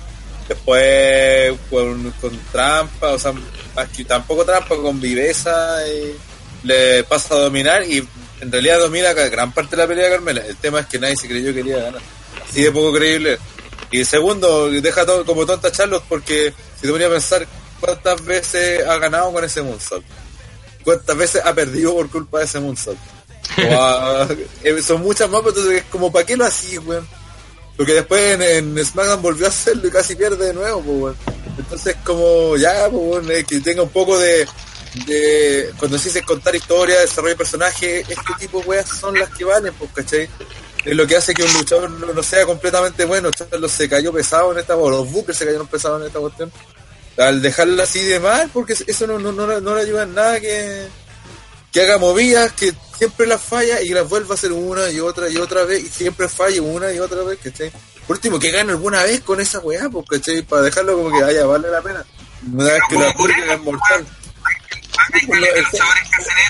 Después 0.48 1.58
con, 1.70 2.12
con 2.22 2.38
trampa, 2.52 3.14
o 3.14 3.20
sea, 3.20 3.34
tampoco 4.08 4.46
trampa, 4.46 4.76
con 4.76 5.02
viveza 5.02 5.78
y 5.88 6.16
le 6.68 7.04
pasa 7.04 7.36
a 7.36 7.40
dominar 7.40 7.84
y 7.84 8.08
en 8.42 8.52
realidad 8.52 8.80
domina 8.80 9.14
gran 9.14 9.52
parte 9.52 9.76
de 9.76 9.82
la 9.82 9.88
pelea 9.88 10.06
de 10.06 10.12
Carmela. 10.12 10.46
El 10.46 10.58
tema 10.58 10.82
es 10.82 10.86
que 10.88 11.00
nadie 11.00 11.16
se 11.16 11.28
creyó 11.28 11.48
que 11.48 11.64
quería 11.64 11.78
ganar. 11.78 12.02
Así 12.48 12.62
de 12.62 12.72
poco 12.72 12.94
creíble. 12.94 13.40
Y 13.92 14.04
segundo, 14.06 14.70
deja 14.70 15.06
todo 15.06 15.26
como 15.26 15.46
tonta 15.46 15.70
a 15.70 15.72
Charlotte 15.72 16.04
porque 16.08 16.54
si 16.76 16.82
te 16.82 16.92
ponía 16.92 17.08
a 17.08 17.12
pensar 17.12 17.48
cuántas 17.80 18.24
veces 18.26 18.86
ha 18.86 18.98
ganado 18.98 19.32
con 19.32 19.44
ese 19.44 19.62
moonsault. 19.62 20.06
Cuántas 20.84 21.18
veces 21.18 21.42
ha 21.44 21.54
perdido 21.54 21.94
por 21.94 22.10
culpa 22.10 22.40
de 22.40 22.46
ese 22.46 22.60
moonsault. 22.60 23.00
Eh, 24.64 24.82
son 24.82 25.02
muchas 25.02 25.30
más, 25.30 25.42
pero 25.42 25.56
entonces 25.56 25.84
es 25.84 25.90
como, 25.90 26.12
¿para 26.12 26.26
qué 26.26 26.36
lo 26.36 26.46
hacía, 26.46 26.80
weón? 26.80 27.08
Porque 27.77 27.93
después 27.93 28.39
en, 28.39 28.41
en 28.77 28.85
SmackDown 28.85 29.22
volvió 29.22 29.45
a 29.45 29.49
hacerlo 29.49 29.88
y 29.88 29.91
casi 29.91 30.15
pierde 30.15 30.47
de 30.47 30.53
nuevo, 30.53 30.81
pues. 30.81 31.15
Entonces, 31.57 31.95
como 32.03 32.56
ya, 32.57 32.89
pues, 32.89 33.30
eh, 33.30 33.45
que 33.47 33.60
tenga 33.60 33.84
un 33.84 33.89
poco 33.89 34.18
de. 34.18 34.47
de 35.06 35.73
cuando 35.77 35.97
se 35.97 36.10
dice 36.10 36.23
contar 36.23 36.56
historia, 36.56 36.99
desarrollo 36.99 37.34
de 37.34 37.38
personaje, 37.38 37.99
este 38.02 38.34
tipo 38.39 38.61
de 38.61 38.68
weas 38.68 38.88
son 38.88 39.18
las 39.18 39.30
que 39.30 39.43
valen, 39.43 39.73
pues, 39.73 39.91
¿cachai? 39.93 40.30
Es 40.85 40.95
lo 40.95 41.07
que 41.07 41.18
hace 41.18 41.34
que 41.34 41.43
un 41.43 41.53
luchador 41.53 41.89
no, 41.89 42.23
sea 42.23 42.45
completamente 42.45 43.06
bueno. 43.06 43.30
Se 43.68 43.89
cayó 43.89 44.14
pesado 44.14 44.52
en 44.52 44.60
esta, 44.60 44.76
o 44.77 44.89
los 44.89 45.11
Bookers 45.11 45.38
se 45.38 45.45
cayeron 45.45 45.68
pesados 45.68 46.02
en 46.02 46.07
esta 46.07 46.19
cuestión. 46.19 46.52
Al 47.18 47.41
dejarla 47.41 47.84
así 47.84 48.03
de 48.03 48.19
mal, 48.19 48.49
porque 48.53 48.73
eso 48.73 49.07
no, 49.07 49.18
no, 49.18 49.31
no, 49.31 49.60
no 49.60 49.76
le 49.76 49.81
ayuda 49.81 50.03
en 50.03 50.14
nada 50.14 50.39
que, 50.39 50.88
que 51.76 51.81
haga 51.81 51.97
movidas, 51.97 52.53
que 52.53 52.73
siempre 52.97 53.27
las 53.27 53.41
falla 53.41 53.81
y 53.81 53.89
las 53.89 54.07
vuelva 54.07 54.31
a 54.31 54.34
hacer 54.35 54.53
una 54.53 54.89
y 54.89 55.02
otra 55.02 55.27
y 55.30 55.35
otra 55.35 55.65
vez, 55.65 55.84
y 55.84 55.89
siempre 55.89 56.30
falle 56.30 56.61
una 56.61 56.89
y 56.93 56.99
otra 56.99 57.22
vez, 57.23 57.38
¿cachai? 57.43 57.69
Por 58.07 58.15
último, 58.15 58.39
que 58.39 58.49
gane 58.49 58.72
alguna 58.72 59.03
vez 59.03 59.19
con 59.19 59.41
esa 59.41 59.60
weá, 59.60 59.89
pues. 59.89 60.22
Para 60.47 60.61
dejarlo 60.61 60.95
como 60.95 61.11
que, 61.14 61.22
vaya, 61.22 61.45
vale 61.45 61.69
la 61.69 61.81
pena. 61.81 62.06
Una 62.49 62.64
vez 62.64 62.81
que 62.89 62.97
la 62.97 63.14
pública 63.14 63.53
es 63.56 63.61
mortal. 63.61 64.06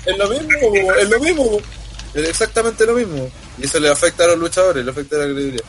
Es 0.06 0.16
lo, 0.16 0.30
mismo, 0.30 0.94
es 0.94 1.10
lo 1.10 1.20
mismo, 1.20 1.58
es 2.14 2.30
exactamente 2.30 2.86
lo 2.86 2.94
mismo. 2.94 3.32
Y 3.58 3.66
eso 3.66 3.80
le 3.80 3.90
afecta 3.90 4.26
a 4.26 4.28
los 4.28 4.38
luchadores, 4.38 4.86
le 4.86 4.92
afecta 4.92 5.16
a 5.16 5.20
la 5.20 5.26
credibilidad. 5.26 5.66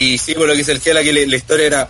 Y 0.00 0.18
sí, 0.18 0.34
por 0.34 0.46
lo 0.46 0.52
que 0.52 0.58
dice 0.58 0.72
el 0.72 0.82
Gela, 0.82 1.02
que 1.02 1.14
la 1.14 1.36
historia 1.36 1.66
era 1.66 1.88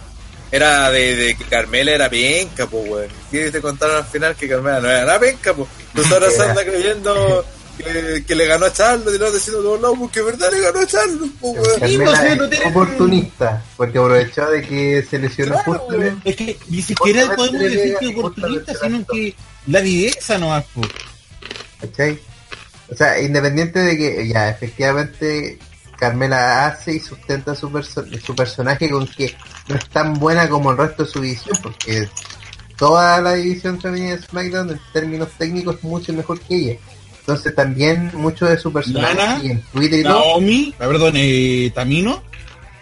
era 0.51 0.91
de, 0.91 1.15
de 1.17 1.37
que 1.37 1.45
Carmela 1.45 1.93
era 1.93 2.09
penca, 2.11 2.67
pues, 2.67 2.89
weón. 2.89 3.09
¿Qué 3.31 3.51
te 3.51 3.61
contaron 3.61 3.97
al 3.97 4.05
final 4.07 4.35
que 4.37 4.49
Carmela 4.49 4.81
no 4.81 4.89
era 4.89 5.05
nada 5.05 5.21
penca, 5.21 5.53
pues? 5.55 5.69
Tú 5.95 6.03
ahora 6.15 6.31
se 6.31 6.43
anda 6.43 6.65
creyendo 6.65 7.45
que, 7.77 8.25
que 8.27 8.35
le 8.35 8.47
ganó 8.47 8.67
a 8.67 8.73
Charlos 8.73 9.15
y 9.15 9.19
lo 9.19 9.31
diciendo 9.31 9.63
todos 9.63 9.81
lados, 9.81 9.99
porque 10.01 10.21
es 10.21 10.25
verdad 10.27 10.51
le 10.53 10.61
ganó 10.61 10.81
a 10.81 10.87
Charlos, 10.87 11.29
pues, 11.41 11.55
weón. 11.55 11.81
Carmela 11.81 12.21
sí, 12.31 12.37
no 12.39 12.45
es 12.45 12.51
tiene- 12.51 12.67
oportunista, 12.67 13.63
porque 13.77 13.99
aprovechó 13.99 14.51
de 14.51 14.63
que 14.63 15.07
se 15.09 15.19
lesionó 15.19 15.55
Claro, 15.65 15.79
justo 15.87 16.03
Es 16.25 16.37
que 16.37 16.59
ni 16.69 16.83
siquiera 16.83 17.35
podemos 17.37 17.61
decir 17.63 17.97
que 18.01 18.07
oportunista, 18.09 18.73
sino 18.83 19.07
que 19.07 19.35
la 19.67 19.81
viveza 19.81 20.39
no 20.39 20.65
po. 20.75 20.81
¿cachai? 21.81 22.19
O 22.91 22.97
sea, 22.97 23.21
independiente 23.21 23.79
de 23.81 23.97
que 23.99 24.29
ya 24.29 24.49
efectivamente 24.49 25.59
Carmela 25.99 26.67
hace 26.67 26.95
y 26.95 27.01
sustenta 27.01 27.55
su, 27.55 27.71
perso- 27.71 28.07
su 28.25 28.35
personaje 28.35 28.89
con 28.89 29.07
que 29.07 29.37
no 29.69 29.75
es 29.77 29.89
tan 29.91 30.15
buena 30.15 30.49
como 30.49 30.71
el 30.73 30.79
resto 30.79 31.05
de 31.05 31.11
su 31.11 31.21
división, 31.21 31.57
porque 31.63 32.09
toda 32.77 33.21
la 33.21 33.35
división 33.35 33.81
femenina 33.81 34.17
de 34.17 34.23
SmackDown 34.23 34.71
en 34.71 34.81
términos 34.93 35.29
técnicos 35.39 35.77
es 35.77 35.85
mucho 35.85 36.13
mejor 36.13 36.41
que 36.41 36.55
ella. 36.57 36.79
Entonces 37.21 37.55
también 37.55 38.11
mucho 38.15 38.47
de 38.47 38.57
su 38.59 38.73
personaje 38.73 39.15
Lana, 39.15 39.41
y 39.45 39.51
en 39.51 39.63
Twitter 39.63 40.01
y 40.01 40.03
todo 40.03 40.15
Naomi, 40.15 40.75
ah, 40.79 40.87
perdón, 40.87 41.13
eh, 41.17 41.71
Tamino, 41.75 42.23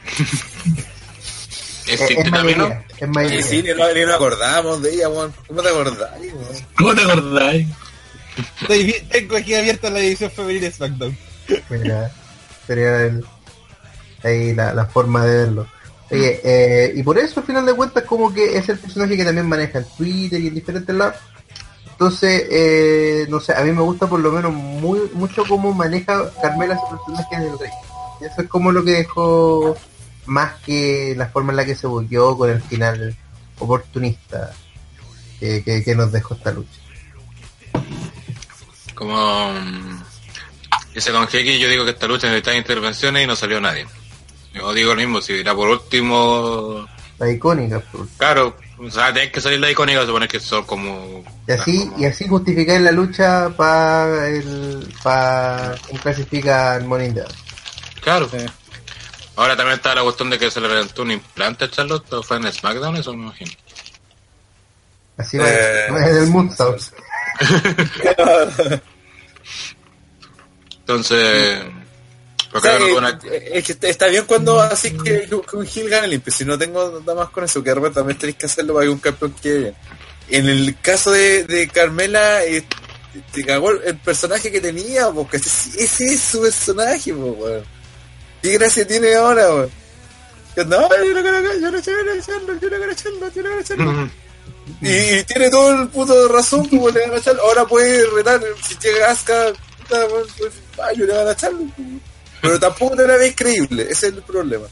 ¿Es 1.87 2.01
es, 2.01 2.11
es 2.11 2.25
no? 2.25 2.31
mayoría, 2.43 2.85
es 2.99 3.09
mayoría. 3.09 3.43
sí, 3.43 3.63
ni 3.63 3.69
nos, 3.75 3.95
ni 3.95 4.01
nos 4.03 4.15
acordamos 4.17 4.83
de 4.83 4.95
ella, 4.95 5.09
weón. 5.09 5.33
¿Cómo 5.47 5.63
te 5.63 5.69
acordás, 5.69 6.11
weón? 6.21 6.67
¿Cómo 6.77 6.95
te 6.95 7.03
acordáis? 7.03 7.67
Estoy 8.61 8.95
tengo 9.11 9.37
aquí 9.37 9.55
abierta 9.55 9.89
la 9.91 10.01
división 10.01 10.31
femenina 10.31 10.67
de 10.67 10.73
SmackDown. 10.73 11.19
Mira, 11.71 12.11
sería 12.67 13.03
el- 13.03 13.25
ahí 14.25 14.53
la, 14.55 14.75
la 14.75 14.87
forma 14.87 15.25
de 15.25 15.37
verlo. 15.39 15.67
Oye, 16.11 16.41
eh, 16.45 16.93
y 16.95 17.03
por 17.03 17.19
eso 17.19 17.41
al 17.41 17.47
final 17.47 17.67
de 17.67 17.75
cuentas 17.75 18.05
como 18.05 18.33
que 18.33 18.57
es 18.57 18.69
el 18.69 18.79
personaje 18.79 19.17
que 19.17 19.25
también 19.25 19.49
maneja 19.49 19.79
en 19.79 19.87
Twitter 19.97 20.41
y 20.41 20.49
en 20.49 20.55
diferentes 20.55 20.95
lados. 20.95 21.17
Entonces, 21.91 22.45
eh, 22.51 23.27
no 23.29 23.41
sé, 23.41 23.55
a 23.55 23.63
mí 23.63 23.73
me 23.73 23.81
gusta 23.81 24.07
por 24.07 24.21
lo 24.21 24.31
menos 24.31 24.53
muy 24.53 25.01
mucho 25.15 25.45
cómo 25.49 25.73
maneja 25.73 26.31
Carmela 26.41 26.79
su 26.79 26.97
personaje 26.97 27.41
del 27.41 27.59
rey. 27.59 27.71
Eso 28.21 28.43
es 28.43 28.49
como 28.49 28.71
lo 28.71 28.85
que 28.85 28.93
dejó 28.93 29.77
más 30.27 30.55
que 30.65 31.15
la 31.17 31.27
forma 31.29 31.53
en 31.53 31.57
la 31.57 31.65
que 31.65 31.75
se 31.75 31.87
volvió 31.87 32.37
con 32.37 32.51
el 32.51 32.61
final 32.61 33.17
oportunista 33.59 34.53
que, 35.41 35.95
nos 35.97 36.13
dejó 36.13 36.35
esta 36.35 36.53
lucha. 36.53 36.81
Como 38.95 39.53
mm, 39.53 40.03
dice 40.95 41.13
con 41.13 41.27
yo 41.29 41.69
digo 41.69 41.85
que 41.85 41.91
esta 41.91 42.07
lucha 42.07 42.29
necesita 42.29 42.55
intervenciones 42.55 43.25
y 43.25 43.27
no 43.27 43.37
salió 43.37 43.61
nadie. 43.61 43.87
Yo 44.57 44.73
digo 44.73 44.95
lo 44.95 45.01
mismo, 45.01 45.21
si 45.21 45.35
era 45.35 45.55
por 45.55 45.69
último, 45.69 46.87
La 47.19 47.31
icónica, 47.31 47.81
pues. 47.93 48.09
claro, 48.17 48.57
o 48.79 48.91
sea, 48.91 49.13
que 49.31 49.41
salir 49.41 49.61
la 49.61 49.71
icónica, 49.71 50.05
suponer 50.07 50.29
que 50.29 50.41
son 50.41 50.65
como... 50.65 51.25
Y 51.47 51.53
así, 51.53 51.87
como- 51.87 51.99
y 52.01 52.05
así 52.07 52.27
justificar 52.29 52.81
la 52.81 52.91
lucha 52.93 53.51
para 53.57 54.27
el 54.29 54.93
para 55.03 55.75
quien 55.87 55.99
clasifica 55.99 56.79
Down. 57.15 57.29
Claro. 58.03 58.29
Ahora 59.37 59.57
también 59.57 59.77
está 59.77 59.95
la 59.95 60.03
cuestión 60.03 60.31
de 60.31 60.39
que 60.39 60.51
se 60.51 60.61
le 60.61 60.69
reventó 60.69 61.03
un 61.03 61.11
implante 61.11 61.67
a 61.67 61.71
Charlotte, 61.71 62.11
¿o 62.15 62.23
fue 62.23 62.39
en 62.39 62.51
SmackDown, 62.53 62.97
eso 62.97 63.13
me 63.15 63.25
imagino. 63.25 63.53
Así 65.19 65.37
va, 65.39 65.45
Eh, 65.49 65.87
no 65.91 65.99
es 65.99 66.15
del 66.15 66.27
Moonsault. 66.29 66.83
Entonces, 70.81 71.63
O 72.59 72.61
sea, 72.61 72.77
eh, 72.89 72.93
una- 72.95 73.19
eh, 73.31 73.51
es 73.55 73.65
que 73.65 73.89
está- 73.89 74.07
bien 74.09 74.25
cuando 74.25 74.61
así 74.61 74.91
que, 74.93 75.29
que 75.29 75.57
un 75.57 75.67
Gil 75.67 75.89
gane 75.89 76.09
limpio. 76.09 76.33
Si 76.33 76.45
no 76.45 76.59
tengo 76.59 77.01
nada 77.01 77.15
más 77.15 77.31
con 77.31 77.45
eso, 77.45 77.63
que 77.63 77.75
repente 77.75 77.95
también 78.01 78.19
tenéis 78.19 78.37
que 78.39 78.47
hacerlo 78.47 78.75
para 78.75 78.87
que 78.87 78.91
un 78.93 78.99
campeón 78.99 79.35
quede 79.43 79.59
bien. 79.59 79.75
En 80.29 80.49
el 80.49 80.77
caso 80.81 81.13
de, 81.13 81.45
de 81.45 81.69
Carmela, 81.69 82.45
eh, 82.45 82.65
te 83.33 83.45
cagó 83.45 83.71
el, 83.71 83.81
el 83.85 83.97
personaje 83.99 84.51
que 84.51 84.61
tenía, 84.61 85.09
porque 85.11 85.37
ese, 85.39 85.83
ese 85.85 86.05
es 86.15 86.21
su 86.21 86.43
personaje, 86.43 87.13
po, 87.15 87.27
weón. 87.39 87.65
¿Qué 88.43 88.53
gracia 88.59 88.87
tiene 88.87 89.15
ahora, 89.15 89.49
weón? 89.55 89.71
No, 90.57 90.89
yo 90.89 91.13
no 91.15 91.23
quiero 91.23 91.41
yo 91.61 91.71
no 91.71 91.81
quiero 91.83 92.13
echarlo, 92.15 92.47
yo 92.59 92.71
no 92.71 92.77
quiero 92.77 92.93
echarlo, 92.93 93.19
yo 93.21 93.23
no 93.27 93.31
quiero 93.33 93.61
echarlo. 93.61 94.11
Y, 94.83 94.89
y 95.19 95.25
tiene 95.25 95.49
todo 95.51 95.81
el 95.83 95.89
puto 95.89 96.27
razón, 96.29 96.69
como 96.69 96.89
le 96.91 97.01
van 97.03 97.13
a 97.13 97.17
echar. 97.19 97.37
Ahora 97.41 97.65
puede 97.67 98.05
retar, 98.11 98.41
si 98.67 98.75
llega 98.79 99.11
Asuka, 99.11 99.53
puta, 99.79 100.07
weón, 100.07 100.27
pues, 100.39 100.53
ay, 100.83 100.97
yo 100.99 101.05
le 101.07 101.15
van 101.15 101.29
a 101.29 101.33
echarlo. 101.33 101.61
Pero 102.41 102.61
tampoco 102.61 102.97
te 102.97 103.07
la 103.07 103.17
ves 103.17 103.35
creíble, 103.37 103.83
ese 103.83 104.09
es 104.09 104.15
el 104.15 104.23
problema. 104.23 104.67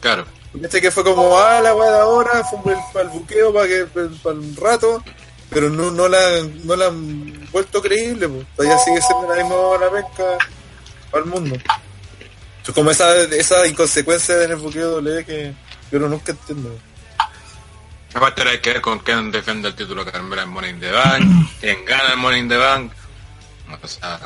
Claro. 0.00 0.26
Este 0.62 0.80
que 0.80 0.90
fue 0.90 1.02
como, 1.02 1.36
ah, 1.38 1.60
la 1.60 1.74
weá 1.74 1.90
de 1.90 1.98
ahora, 1.98 2.44
fue 2.44 2.76
para 2.92 3.06
el 3.06 3.10
buqueo, 3.10 3.52
para 3.52 3.66
que 3.66 3.86
para 4.22 4.36
un 4.36 4.56
rato, 4.56 5.02
pero 5.50 5.68
no, 5.68 5.90
no, 5.90 6.08
la, 6.08 6.18
no 6.62 6.76
la 6.76 6.86
han 6.86 7.48
vuelto 7.50 7.82
creíble, 7.82 8.28
pues. 8.28 8.46
Todavía 8.56 8.78
sigue 8.78 9.00
siendo 9.02 9.28
la 9.28 9.42
misma 9.42 9.56
la 9.80 9.90
pesca 9.90 10.38
para 11.10 11.24
el 11.24 11.30
mundo. 11.30 11.56
Es 12.66 12.70
como 12.72 12.90
esa, 12.90 13.14
esa 13.22 13.66
inconsecuencia 13.66 14.42
en 14.42 14.52
el 14.52 14.56
buqueo 14.56 14.90
doble 14.90 15.24
que 15.24 15.52
yo 15.90 15.98
no 15.98 16.08
nunca 16.08 16.32
entiendo. 16.32 16.76
Aparte 18.14 18.42
ahora 18.42 18.52
hay 18.52 18.60
que 18.60 18.72
ver 18.72 18.80
con 18.80 19.00
quién 19.00 19.32
defiende 19.32 19.68
el 19.68 19.74
título 19.74 20.04
Carmela 20.04 20.44
en 20.44 20.48
Money 20.50 20.70
in 20.70 20.80
the 20.80 20.90
Bank, 20.90 21.50
quién 21.60 21.84
gana 21.84 22.12
el 22.12 22.16
Money 22.18 22.40
in 22.40 22.48
the 22.48 22.56
Bank. 22.56 22.92
O 23.82 23.88
sea, 23.88 24.20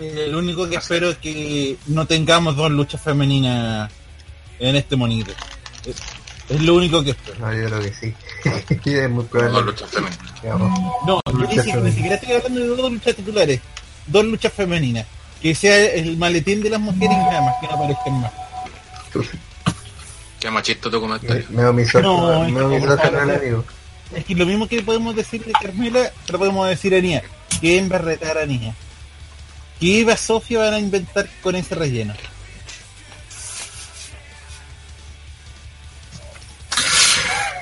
Eh, 0.00 0.28
lo 0.30 0.38
único 0.38 0.68
que 0.68 0.76
espero 0.76 1.10
es 1.10 1.18
que 1.18 1.76
no 1.88 2.06
tengamos 2.06 2.56
dos 2.56 2.70
luchas 2.70 3.00
femeninas 3.02 3.90
en 4.58 4.76
este 4.76 4.96
monito. 4.96 5.32
Es, 5.84 5.96
es 6.48 6.62
lo 6.62 6.74
único 6.74 7.02
que 7.04 7.10
espero. 7.10 7.38
No, 7.38 7.52
yo 7.54 7.66
creo 7.66 7.80
que 7.82 7.92
sí. 7.94 8.14
es 8.90 9.10
muy 9.10 9.22
dos 9.24 9.30
probable. 9.30 9.62
luchas 9.62 9.90
femeninas. 9.90 10.26
No, 11.06 11.20
Luchas 11.32 11.56
ni, 11.66 11.72
femeninas. 11.72 11.94
siquiera 11.94 12.14
estoy 12.16 12.32
hablando 12.32 12.60
de 12.60 12.66
dos 12.68 12.92
luchas 12.92 13.14
titulares, 13.16 13.60
dos 14.06 14.24
luchas 14.24 14.52
femeninas. 14.52 15.06
Que 15.42 15.54
sea 15.54 15.76
el 15.94 16.16
maletín 16.18 16.62
de 16.62 16.68
las 16.70 16.80
mujeres 16.80 17.16
y 17.16 17.20
nada 17.20 17.40
más, 17.42 17.54
que 17.60 17.66
no 17.66 17.74
aparezcan 17.74 18.20
más. 18.20 18.32
Qué 20.38 20.50
machista 20.50 20.90
tu 20.90 20.96
Me, 20.96 21.00
comentario. 21.02 21.46
me 21.50 21.64
omisó, 21.66 22.00
No, 22.00 22.44
me 22.48 22.78
que- 22.78 22.86
el 23.08 23.30
amigo. 23.30 23.64
Es 24.14 24.24
que 24.24 24.34
lo 24.34 24.44
mismo 24.46 24.66
que 24.66 24.82
podemos 24.82 25.14
decir 25.14 25.44
de 25.44 25.52
Carmela, 25.52 26.10
lo 26.28 26.38
podemos 26.38 26.68
decir 26.68 26.94
a 26.94 27.00
Nia. 27.00 27.22
¿Quién 27.60 27.90
va 27.90 27.96
a 27.96 28.00
retar 28.00 28.38
a 28.38 28.46
Nia? 28.46 28.74
¿Qué 29.80 30.00
Eva 30.00 30.16
Sofía 30.16 30.58
van 30.60 30.74
a 30.74 30.78
inventar 30.78 31.28
con 31.42 31.56
ese 31.56 31.74
relleno? 31.74 32.14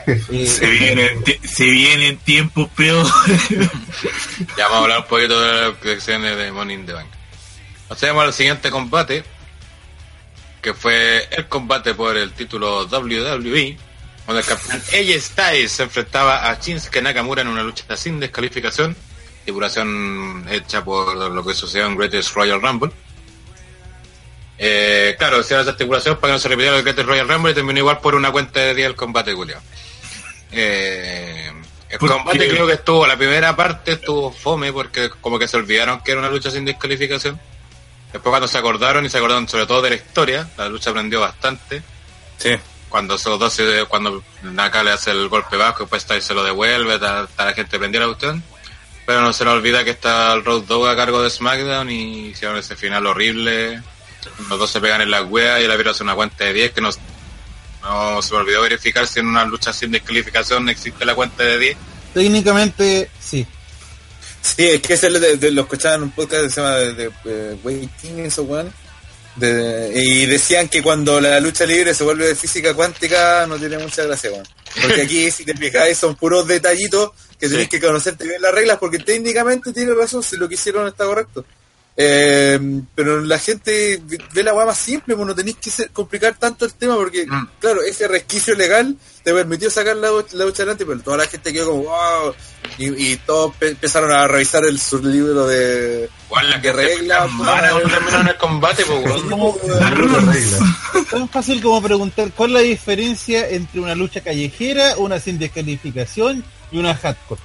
Eh, 0.09 0.47
Se 0.47 0.67
vienen, 0.67 1.23
ti- 1.23 1.39
se 1.47 1.65
vienen 1.65 2.17
tiempos 2.19 2.69
peores. 2.71 3.13
Ya 4.57 4.65
vamos 4.69 4.79
a 4.79 4.83
hablar 4.85 4.99
un 5.01 5.07
poquito 5.07 5.39
de 5.41 5.61
las 5.63 5.75
predicciones 5.79 6.37
de 6.37 6.73
in 6.73 6.87
the 6.87 6.93
Bank. 6.93 7.09
Pasemos 7.89 8.25
al 8.25 8.33
siguiente 8.33 8.71
combate, 8.71 9.23
que 10.63 10.73
fue 10.75 11.29
el 11.33 11.47
combate 11.49 11.93
por 11.95 12.17
el 12.17 12.33
título 12.33 12.87
WWE 12.87 13.77
Cuando 14.25 14.41
el 14.41 14.47
campeón 14.47 14.81
AJ 14.93 15.21
Styles 15.21 15.73
se 15.73 15.83
enfrentaba 15.83 16.49
a 16.51 16.55
Shinsuke 16.61 17.03
Nakamura 17.03 17.43
en 17.43 17.49
una 17.49 17.63
lucha 17.63 17.97
sin 17.97 18.19
descalificación, 18.21 18.97
estipulación 19.49 20.47
hecha 20.51 20.85
por 20.85 21.17
lo 21.17 21.45
que 21.45 21.55
sucedió 21.55 21.87
en 21.87 21.97
Greatest 21.97 22.35
Royal 22.35 22.61
Rumble. 22.61 22.93
Eh, 24.59 25.17
claro, 25.19 25.41
hicieron 25.41 25.63
esa 25.63 25.71
estipulación 25.71 26.17
para 26.17 26.33
que 26.33 26.33
no 26.35 26.39
se 26.39 26.49
repitiera 26.49 26.77
el 26.77 26.83
Greatest 26.83 27.09
Royal 27.09 27.29
Rumble 27.29 27.53
y 27.53 27.55
terminó 27.55 27.79
igual 27.79 27.99
por 28.01 28.15
una 28.15 28.31
cuenta 28.31 28.61
de 28.61 28.75
día 28.75 28.87
el 28.87 28.95
combate, 28.95 29.33
Julio. 29.33 29.59
Eh, 30.53 31.51
el 31.89 31.99
¿Por 31.99 32.11
combate 32.11 32.39
qué? 32.41 32.49
creo 32.49 32.67
que 32.67 32.75
estuvo, 32.75 33.07
la 33.07 33.17
primera 33.17 33.57
parte 33.57 33.93
estuvo 33.93 34.31
fome 34.31 34.71
porque 34.71 35.09
como 35.09 35.39
que 35.39 35.49
se 35.49 35.57
olvidaron 35.57 36.03
que 36.03 36.11
era 36.11 36.21
una 36.21 36.31
lucha 36.31 36.51
sin 36.51 36.67
descalificación. 36.67 37.41
Después 38.13 38.31
cuando 38.31 38.49
se 38.49 38.59
acordaron 38.59 39.07
y 39.07 39.09
se 39.09 39.17
acordaron 39.17 39.49
sobre 39.49 39.67
todo 39.67 39.81
de 39.81 39.91
la 39.91 39.97
historia, 39.97 40.47
la 40.59 40.69
lucha 40.69 40.91
aprendió 40.91 41.21
bastante. 41.21 41.83
Sí. 42.37 42.51
Cuando 42.91 43.15
esos 43.15 43.39
dos 43.39 43.59
cuando 43.89 44.23
Naka 44.43 44.83
le 44.83 44.91
hace 44.91 45.11
el 45.11 45.29
golpe 45.29 45.57
bajo, 45.57 45.85
después 45.85 46.03
Styles 46.03 46.25
se 46.25 46.35
lo 46.35 46.45
devuelve, 46.45 46.95
está, 46.95 47.25
está 47.25 47.47
la 47.47 47.53
gente 47.55 47.79
prendida 47.79 48.01
la 48.03 48.09
cuestión. 48.09 48.43
Pero 49.09 49.23
no 49.23 49.33
se 49.33 49.43
nos 49.43 49.55
olvida 49.55 49.85
que 49.85 49.93
está 49.93 50.35
el 50.35 50.45
Road 50.45 50.65
Dogg 50.65 50.87
a 50.87 50.95
cargo 50.95 51.23
de 51.23 51.31
SmackDown 51.31 51.89
y 51.89 52.27
hicieron 52.29 52.59
ese 52.59 52.77
final 52.77 53.07
horrible. 53.07 53.83
Los 54.51 54.59
dos 54.59 54.71
se 54.71 54.83
pegan 54.83 55.01
en 55.01 55.11
la 55.11 55.23
wea 55.23 55.59
y 55.63 55.67
la 55.67 55.77
vieron 55.77 55.95
hace 55.95 56.03
una 56.03 56.15
cuenta 56.15 56.45
de 56.45 56.53
10 56.53 56.73
que 56.73 56.83
no, 56.83 56.91
no 57.83 58.21
se 58.21 58.35
me 58.35 58.41
olvidó 58.41 58.61
verificar 58.61 59.07
si 59.07 59.21
en 59.21 59.29
una 59.29 59.47
lucha 59.47 59.73
sin 59.73 59.93
descalificación 59.93 60.69
existe 60.69 61.07
la 61.07 61.15
cuenta 61.15 61.43
de 61.43 61.59
10. 61.59 61.77
Técnicamente, 62.13 63.09
sí. 63.19 63.47
Sí, 64.43 64.67
es 64.69 64.83
que 64.83 64.93
ese 64.93 65.09
de, 65.09 65.39
de- 65.39 65.51
lo 65.53 65.63
escuchaba 65.63 65.95
en 65.95 66.03
un 66.03 66.11
podcast 66.11 66.43
que 66.43 66.51
se 66.51 66.61
llama 66.61 66.75
de, 66.77 66.93
de, 66.93 67.11
eh, 67.25 67.57
Waiting, 67.63 68.19
eso, 68.19 68.43
weón. 68.43 68.71
De- 69.37 69.91
y 69.95 70.27
decían 70.27 70.69
que 70.69 70.83
cuando 70.83 71.19
la 71.19 71.41
lucha 71.41 71.65
libre 71.65 71.95
se 71.95 72.05
vuelve 72.05 72.27
de 72.27 72.35
física 72.35 72.75
cuántica 72.75 73.47
no 73.49 73.57
tiene 73.57 73.79
mucha 73.79 74.05
gracia, 74.05 74.31
weón. 74.33 74.47
Porque 74.83 75.01
aquí, 75.05 75.31
si 75.31 75.47
te 75.47 75.55
fijáis, 75.55 75.97
son 75.97 76.15
puros 76.15 76.47
detallitos 76.47 77.13
que 77.39 77.49
tenés 77.49 77.69
que 77.69 77.81
conocerte 77.81 78.27
bien 78.27 78.43
las 78.43 78.53
reglas, 78.55 78.79
porque 78.79 78.99
técnicamente 78.99 79.73
tiene 79.73 79.95
razón 79.95 80.23
si 80.23 80.37
lo 80.37 80.49
que 80.49 80.55
hicieron 80.55 80.87
está 80.89 81.05
correcto. 81.05 81.45
Eh, 82.01 82.59
pero 82.95 83.21
la 83.23 83.39
gente 83.41 84.01
ve 84.33 84.43
la 84.45 84.55
weá 84.55 84.67
más 84.67 84.79
simple, 84.79 85.17
pues 85.17 85.27
no 85.27 85.35
tenéis 85.35 85.57
que 85.57 85.71
ser- 85.71 85.91
complicar 85.91 86.39
tanto 86.39 86.65
el 86.65 86.75
tema, 86.75 86.95
porque, 86.95 87.27
Mm. 87.27 87.49
claro, 87.61 87.83
ese 87.83 88.07
resquicio 88.07 88.55
legal 88.55 88.97
te 89.29 89.35
permitió 89.35 89.71
sacar 89.71 89.97
la, 89.97 90.09
la 90.33 90.45
lucha 90.47 90.63
adelante, 90.63 90.87
pero 90.87 91.01
toda 91.01 91.19
la 91.19 91.27
gente 91.27 91.53
quedó 91.53 91.71
como, 91.73 91.83
wow, 91.85 92.35
y, 92.79 93.13
y 93.13 93.17
todos 93.19 93.55
pe- 93.57 93.69
empezaron 93.71 94.11
a 94.11 94.27
revisar 94.27 94.65
el 94.65 94.81
sublibro 94.81 95.47
de, 95.47 96.09
Igual 96.27 96.51
la 96.51 96.61
que 96.63 96.73
en 98.21 98.29
el 98.29 98.37
combate, 98.37 98.85
pues, 98.87 99.23
como- 99.29 99.57
tan 101.11 101.29
fácil 101.29 101.63
como 101.63 101.83
preguntar 101.83 102.31
cuál 102.35 102.51
es 102.51 102.55
la 102.55 102.61
diferencia 102.61 103.49
entre 103.51 103.81
una 103.81 103.95
lucha 103.95 104.23
callejera, 104.23 104.95
una 104.97 105.21
sin 105.21 105.39
descalificación 105.39 106.43
y 106.73 106.79
una 106.79 106.95
hardcore. 106.95 107.41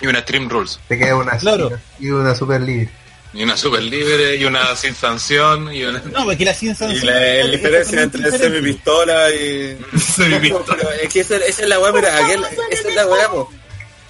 Y 0.00 0.06
una 0.06 0.20
Stream 0.20 0.48
Rules. 0.48 0.78
Te 0.88 0.98
queda 0.98 1.16
una 1.16 1.36
Claro. 1.38 1.70
y 1.98 2.10
una 2.10 2.34
super 2.34 2.60
libre. 2.60 2.90
Y 3.34 3.42
una 3.42 3.56
super 3.58 3.82
libre, 3.82 4.36
y 4.36 4.44
una 4.46 4.74
sin 4.74 4.94
sanción, 4.94 5.72
y 5.72 5.84
una... 5.84 5.98
No, 6.00 6.24
porque 6.24 6.44
la 6.46 6.54
sin 6.54 6.70
Y 6.72 6.74
sanción. 6.74 7.06
la, 7.06 7.12
la 7.12 7.36
es 7.40 7.50
diferencia 7.52 8.02
entre 8.02 8.24
diferente. 8.24 8.48
semipistola 8.56 9.30
y... 9.34 9.78
Semipistola. 10.16 10.64
Pero 10.78 10.90
es 11.02 11.12
que 11.12 11.20
esa, 11.20 11.36
esa 11.36 11.62
es 11.62 11.68
la 11.68 11.78
weá, 11.78 11.92
mira, 11.92 12.16
aquel- 12.18 12.44
esa 12.70 12.88
es 12.88 12.94
la 12.94 13.06
weá, 13.06 13.28
po. 13.30 13.50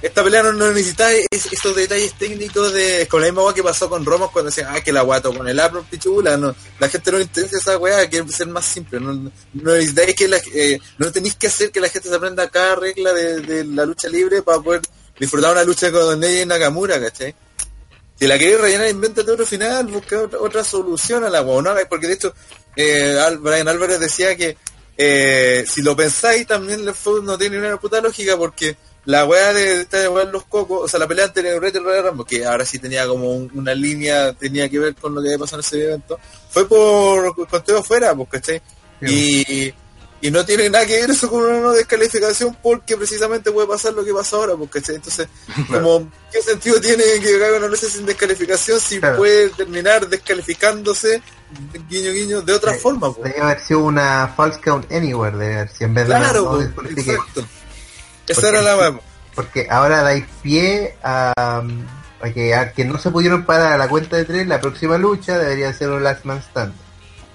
Esta 0.01 0.23
pelea 0.23 0.45
no, 0.45 0.53
no 0.53 0.71
necesita 0.71 1.11
es- 1.13 1.47
esos 1.51 1.75
detalles 1.75 2.13
técnicos 2.15 2.73
de... 2.73 3.09
Con 3.11 3.21
la 3.21 3.27
misma 3.27 3.43
weá 3.43 3.55
que 3.55 3.65
pasó 3.65 3.89
con 3.91 4.05
Romos 4.05 4.31
cuando 4.31 4.51
decían, 4.51 4.69
ah, 4.71 4.81
que 4.81 4.93
la 4.93 5.03
guato 5.03 5.35
con 5.35 5.49
el 5.49 5.59
apro 5.59 5.85
pichula, 5.91 6.37
no. 6.37 6.55
La 6.79 6.89
gente 6.89 7.11
no 7.11 7.19
le 7.19 7.25
interesa 7.25 7.57
esa 7.59 7.77
weá, 7.77 8.09
quiere 8.09 8.29
ser 8.31 8.47
más 8.47 8.65
simple. 8.67 9.01
No, 9.01 9.13
no 9.15 9.33
necesitáis 9.73 10.15
que 10.15 10.29
la, 10.29 10.39
eh, 10.55 10.79
no 10.99 11.11
tenéis 11.11 11.35
que 11.35 11.49
hacer 11.49 11.73
que 11.73 11.81
la 11.81 11.89
gente 11.89 12.09
se 12.09 12.15
aprenda 12.15 12.49
cada 12.49 12.77
regla 12.77 13.13
de, 13.13 13.41
de 13.41 13.65
la 13.65 13.85
lucha 13.85 14.09
libre 14.09 14.43
para 14.43 14.61
poder 14.61 14.83
disfrutar 15.19 15.51
una 15.51 15.65
lucha 15.65 15.91
con 15.91 16.23
ella 16.23 16.43
y 16.43 16.47
Nakamura, 16.47 17.01
¿cachai? 17.01 17.35
Si 18.19 18.27
la 18.27 18.39
queréis 18.39 18.61
rellenar, 18.61 18.89
invéntate 18.89 19.31
otro 19.31 19.47
final, 19.47 19.87
busca 19.87 20.21
otra, 20.23 20.41
otra 20.41 20.65
solución 20.65 21.25
a 21.25 21.31
la 21.31 21.43
weá, 21.43 21.63
no 21.63 21.75
porque 21.89 22.09
de 22.09 22.15
hecho, 22.15 22.35
eh, 22.75 23.17
Brian 23.41 23.69
Álvarez 23.69 24.01
decía 24.01 24.37
que 24.37 24.57
eh, 24.97 25.65
si 25.69 25.83
lo 25.83 25.95
pensáis, 25.95 26.45
también 26.47 26.81
el 26.81 26.95
fútbol 26.95 27.25
no 27.25 27.39
tiene 27.39 27.59
una 27.59 27.77
puta 27.79 28.01
lógica, 28.01 28.37
porque 28.37 28.77
la 29.05 29.25
weá 29.25 29.53
de 29.53 29.83
esta 29.83 29.99
de 30.01 30.09
weá 30.09 30.25
los 30.25 30.45
cocos, 30.47 30.81
o 30.83 30.89
sea, 30.89 30.99
la 30.99 31.07
pelea 31.07 31.27
anterior 31.27 31.55
de 31.55 31.61
Retro 31.61 31.85
Royal 31.85 32.07
Rumble, 32.09 32.27
que 32.29 32.45
ahora 32.45 32.67
sí 32.67 32.81
tenía 32.81 33.07
como 33.07 33.31
un- 33.33 33.51
una 33.55 33.73
línea, 33.75 34.33
tenía 34.33 34.69
que 34.69 34.81
ver 34.81 34.95
con 34.97 35.15
lo 35.15 35.23
que 35.23 35.29
había 35.29 35.39
pasado 35.39 35.61
en 35.63 35.67
ese 35.67 35.85
evento, 35.85 36.19
fue 36.51 36.67
por 36.69 37.49
conteo 37.49 37.79
afuera, 37.79 38.13
pues, 38.17 38.29
¿cachai? 38.31 38.61
Y, 39.01 39.73
y 40.21 40.31
no 40.31 40.45
tiene 40.45 40.69
nada 40.69 40.85
que 40.85 41.01
ver 41.01 41.11
eso 41.11 41.31
con 41.31 41.45
una 41.45 41.61
no 41.61 41.71
descalificación 41.73 42.57
porque 42.63 42.97
precisamente 42.97 43.53
puede 43.53 43.69
pasar 43.69 43.93
lo 43.95 44.05
que 44.05 44.13
pasa 44.13 44.37
ahora, 44.37 44.55
¿cachai? 44.71 44.97
Entonces, 44.97 45.29
como, 45.71 46.11
¿qué 46.33 46.43
sentido 46.43 46.81
tiene 46.81 47.05
que 47.21 47.37
haga 47.45 47.59
una 47.59 47.69
lucha 47.69 47.87
sin 47.89 48.05
descalificación 48.05 48.81
si 48.81 48.99
Claro. 48.99 49.17
puede 49.19 49.51
terminar 49.51 50.09
descalificándose, 50.09 51.23
guiño 51.89 52.13
guiño, 52.13 52.43
de 52.43 52.53
otra 52.53 52.75
forma, 52.75 53.13
pues? 53.13 53.33
Debe 53.33 53.45
haber 53.45 53.61
sido 53.61 53.81
una 53.81 54.33
false 54.37 54.61
count 54.61 54.91
anywhere, 54.93 55.37
debe 55.37 55.55
haber 55.55 55.69
sido 55.69 55.87
en 55.87 55.95
vez 55.95 56.09
de 56.09 56.15
Claro, 56.17 56.43
no 56.43 56.51
pues, 56.51 56.67
descalifique. 56.67 57.11
exacto. 57.13 57.41
Esa 58.27 58.41
Porque 58.43 58.49
era 58.57 58.63
la 58.63 58.77
pues. 58.91 59.03
Porque 59.35 59.67
ahora 59.71 60.03
dais 60.03 60.25
pie 60.43 60.97
a, 61.03 61.33
a 62.21 62.31
que, 62.31 62.55
a 62.57 62.73
que 62.73 62.85
no 62.85 62.99
se 62.99 63.11
pudieron 63.11 63.47
parar 63.47 63.73
a 63.73 63.79
la 63.79 63.89
cuenta 63.89 64.17
de 64.17 64.25
tres, 64.25 64.49
la 64.49 64.61
próxima 64.61 64.99
lucha 64.99 65.39
debería 65.39 65.73
ser 65.73 65.91
un 65.91 66.03
Last 66.03 66.25
Man 66.25 66.43
Stand. 66.51 66.75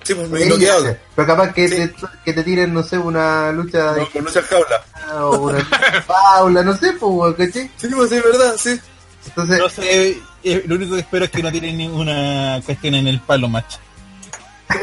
Sí, 0.03 0.13
pues, 0.13 0.45
y 0.45 0.49
lo 0.49 0.57
que 0.57 0.69
hablo. 0.69 0.95
Pero 1.15 1.27
capaz 1.27 1.53
que, 1.53 1.67
Sí. 1.69 1.75
te, 1.75 1.93
que 2.25 2.33
te 2.33 2.43
tiren, 2.43 2.73
no 2.73 2.83
sé, 2.83 2.97
una 2.97 3.51
lucha 3.51 3.93
de 3.93 4.01
No, 4.01 4.09
con 4.09 4.23
lucha 4.25 4.41
jaula. 4.43 4.83
o 5.13 5.37
una 5.37 5.59
lucha 5.59 6.03
Paula, 6.07 6.63
no 6.65 6.75
sé, 6.77 6.91
pues, 6.93 7.35
¿cachai? 7.35 7.71
Sí, 7.77 7.87
pues, 7.95 8.09
sí, 8.09 8.19
verdad, 8.19 8.55
sí. 8.57 8.79
Entonces, 9.27 9.59
No 9.59 9.69
sé, 9.69 10.21
eh, 10.43 10.63
lo 10.67 10.75
único 10.75 10.95
que 10.95 11.01
espero 11.01 11.25
es 11.25 11.31
que 11.31 11.41
no 11.43 11.51
tienen 11.51 11.77
ninguna 11.77 12.61
cuestión 12.65 12.95
en 12.95 13.07
el 13.07 13.19
palo 13.21 13.47
match. 13.47 13.75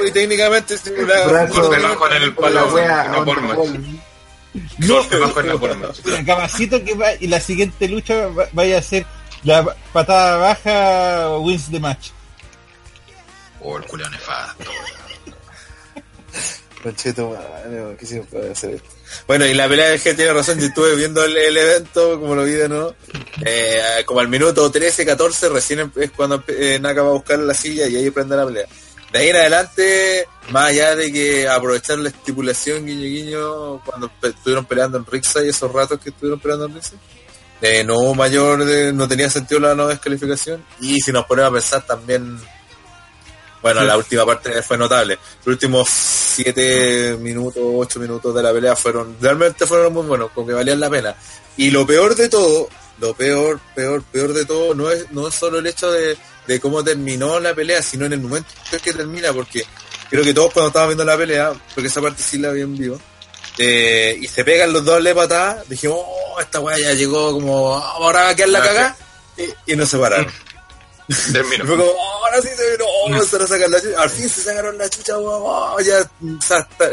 Y 0.07 0.11
técnicamente 0.13 0.75
es 0.75 0.83
brazo 1.27 1.63
golpe 1.63 1.83
bajo 1.83 2.07
en 2.09 2.23
el 2.23 2.35
con 2.35 2.55
la 2.55 2.63
palo, 2.65 2.79
en 2.79 2.89
la 2.89 3.25
forma. 3.25 3.57
Mira, 4.79 6.25
Capacito 6.25 6.83
que 6.85 6.95
va, 6.95 7.13
y 7.21 7.27
la 7.29 7.41
siguiente 7.41 7.89
lucha 7.89 8.27
va- 8.29 8.49
vaya 8.53 8.79
a 8.79 8.83
ser 8.83 9.07
la 9.45 9.65
patada 9.93 10.37
baja 10.39 11.39
wins 11.39 11.71
the 11.71 11.79
match. 11.81 12.09
Oh, 13.63 13.77
el 13.77 13.85
culiao 13.85 14.09
nefasto. 14.11 14.65
Concheto, 16.83 17.31
madre, 17.31 17.97
¿qué 17.99 18.07
se 18.07 18.21
puede 18.23 18.53
hacer 18.53 18.75
esto? 18.75 18.89
Bueno, 19.27 19.45
y 19.45 19.55
la 19.55 19.69
pelea 19.69 19.91
de 19.91 19.99
G 19.99 20.17
tiene 20.17 20.33
razón, 20.33 20.59
yo 20.59 20.67
estuve 20.67 20.97
viendo 20.97 21.23
el, 21.25 21.57
evento, 21.57 22.19
como 22.19 22.35
lo 22.35 22.45
vi 22.45 22.53
de 22.53 22.69
nuevo, 22.69 22.95
eh, 23.45 24.03
como 24.07 24.21
al 24.21 24.29
minuto 24.29 24.71
13, 24.71 25.05
14, 25.05 25.49
recién 25.51 25.93
es 25.97 26.11
cuando 26.13 26.43
eh, 26.49 26.79
Naka 26.81 27.03
va 27.03 27.11
a 27.11 27.15
buscar 27.15 27.39
la 27.41 27.55
silla 27.55 27.87
y 27.87 27.97
ahí 27.97 28.11
prende 28.11 28.37
la 28.37 28.47
pelea. 28.47 28.67
De 29.13 29.19
ahí 29.19 29.29
en 29.29 29.37
adelante, 29.37 30.27
más 30.51 30.71
allá 30.71 30.95
de 30.95 31.13
que 31.13 31.49
aprovechar 31.49 31.99
la 31.99 32.11
estipulación 32.11 32.87
guiño 32.87 33.03
guiño 33.03 33.81
cuando 33.85 34.11
estuvieron 34.23 34.65
peleando 34.65 34.99
en 34.99 35.07
Rixa 35.07 35.45
y 35.45 35.49
esos 35.49 35.73
ratos 35.73 36.01
que 36.01 36.11
estuvieron 36.11 36.39
peleando 36.39 36.67
en 36.67 36.75
Rixa, 36.75 36.95
eh, 37.61 37.85
no 37.85 38.15
mayor, 38.15 38.61
no 38.95 39.09
tenía 39.09 39.29
sentido 39.29 39.61
la 39.61 39.75
no 39.75 39.89
descalificación 39.89 40.65
y 40.81 41.01
si 41.01 41.13
nos 41.13 41.27
ponemos 41.27 41.51
a 41.51 41.55
pensar 41.55 41.87
también 41.87 42.39
bueno, 43.63 43.83
la 43.83 43.97
última 43.97 44.25
parte 44.27 44.63
fue 44.63 44.79
notable. 44.79 45.19
Los 45.45 45.47
últimos 45.55 45.89
siete 45.91 47.17
minutos, 47.21 47.63
ocho 47.65 48.01
minutos 48.01 48.35
de 48.35 48.43
la 48.43 48.53
pelea 48.53 48.75
fueron, 48.77 49.17
realmente 49.21 49.67
fueron 49.67 49.93
muy 49.93 50.07
buenos, 50.07 50.31
como 50.33 50.47
que 50.47 50.53
valían 50.55 50.81
la 50.81 50.89
pena. 50.91 51.15
Y 51.57 51.71
lo 51.71 51.87
peor 51.87 52.15
de 52.15 52.29
todo, 52.29 52.69
lo 53.01 53.15
peor, 53.15 53.61
peor, 53.75 54.03
peor 54.05 54.33
de 54.33 54.45
todo, 54.45 54.75
no 54.75 54.91
es, 54.91 55.11
no 55.13 55.29
es 55.29 55.35
solo 55.35 55.59
el 55.59 55.67
hecho 55.67 55.91
de, 55.93 56.17
de 56.47 56.61
cómo 56.61 56.83
terminó 56.83 57.39
la 57.41 57.55
pelea, 57.55 57.83
sino 57.83 58.07
en 58.07 58.15
el 58.15 58.21
momento 58.21 58.49
en 58.73 58.79
que 58.79 58.93
termina, 58.93 59.33
porque 59.33 59.65
creo 60.09 60.25
que 60.25 60.33
todos 60.35 60.53
cuando 60.53 60.69
estábamos 60.69 60.97
viendo 60.97 61.05
la 61.05 61.19
pelea, 61.19 61.53
porque 61.75 61.89
esa 61.89 62.01
parte 62.01 62.23
sí 62.23 62.39
la 62.39 62.51
vi 62.51 62.63
en 62.63 62.77
vivo, 62.77 62.99
eh, 63.59 64.17
y 64.21 64.27
se 64.27 64.43
pegan 64.45 64.73
los 64.73 64.85
doble 64.85 65.15
patadas, 65.15 65.69
dijimos, 65.69 65.99
oh, 66.01 66.41
esta 66.41 66.61
weá 66.61 66.79
ya 66.79 66.95
llegó 66.95 67.33
como, 67.33 67.77
"Ah, 67.77 67.93
ahora 67.97 68.23
va 68.23 68.29
a 68.31 68.35
quedar 68.35 68.49
la 68.51 68.63
cagada, 68.63 68.97
y, 69.67 69.73
y 69.73 69.77
no 69.77 69.85
se 69.85 69.99
pararon. 69.99 70.33
Y 71.29 71.33
Termino. 71.33 71.67
fue 71.67 71.77
como, 71.77 71.91
"Oh, 71.91 72.25
ahora 72.27 72.41
sí 72.41 72.49
se 72.57 72.71
vino, 72.73 72.85
oh, 72.87 73.09
empezaron 73.09 73.47
a 73.47 73.49
sacar 73.49 73.69
la 73.71 73.81
chucha. 73.81 74.03
Al 74.03 74.11
fin 74.11 74.29
se 74.29 74.43
sacaron 74.43 74.79
la 74.79 74.89
chucha, 74.89 75.19
weón, 75.19 75.43
oh, 75.45 75.81
ya, 75.81 76.09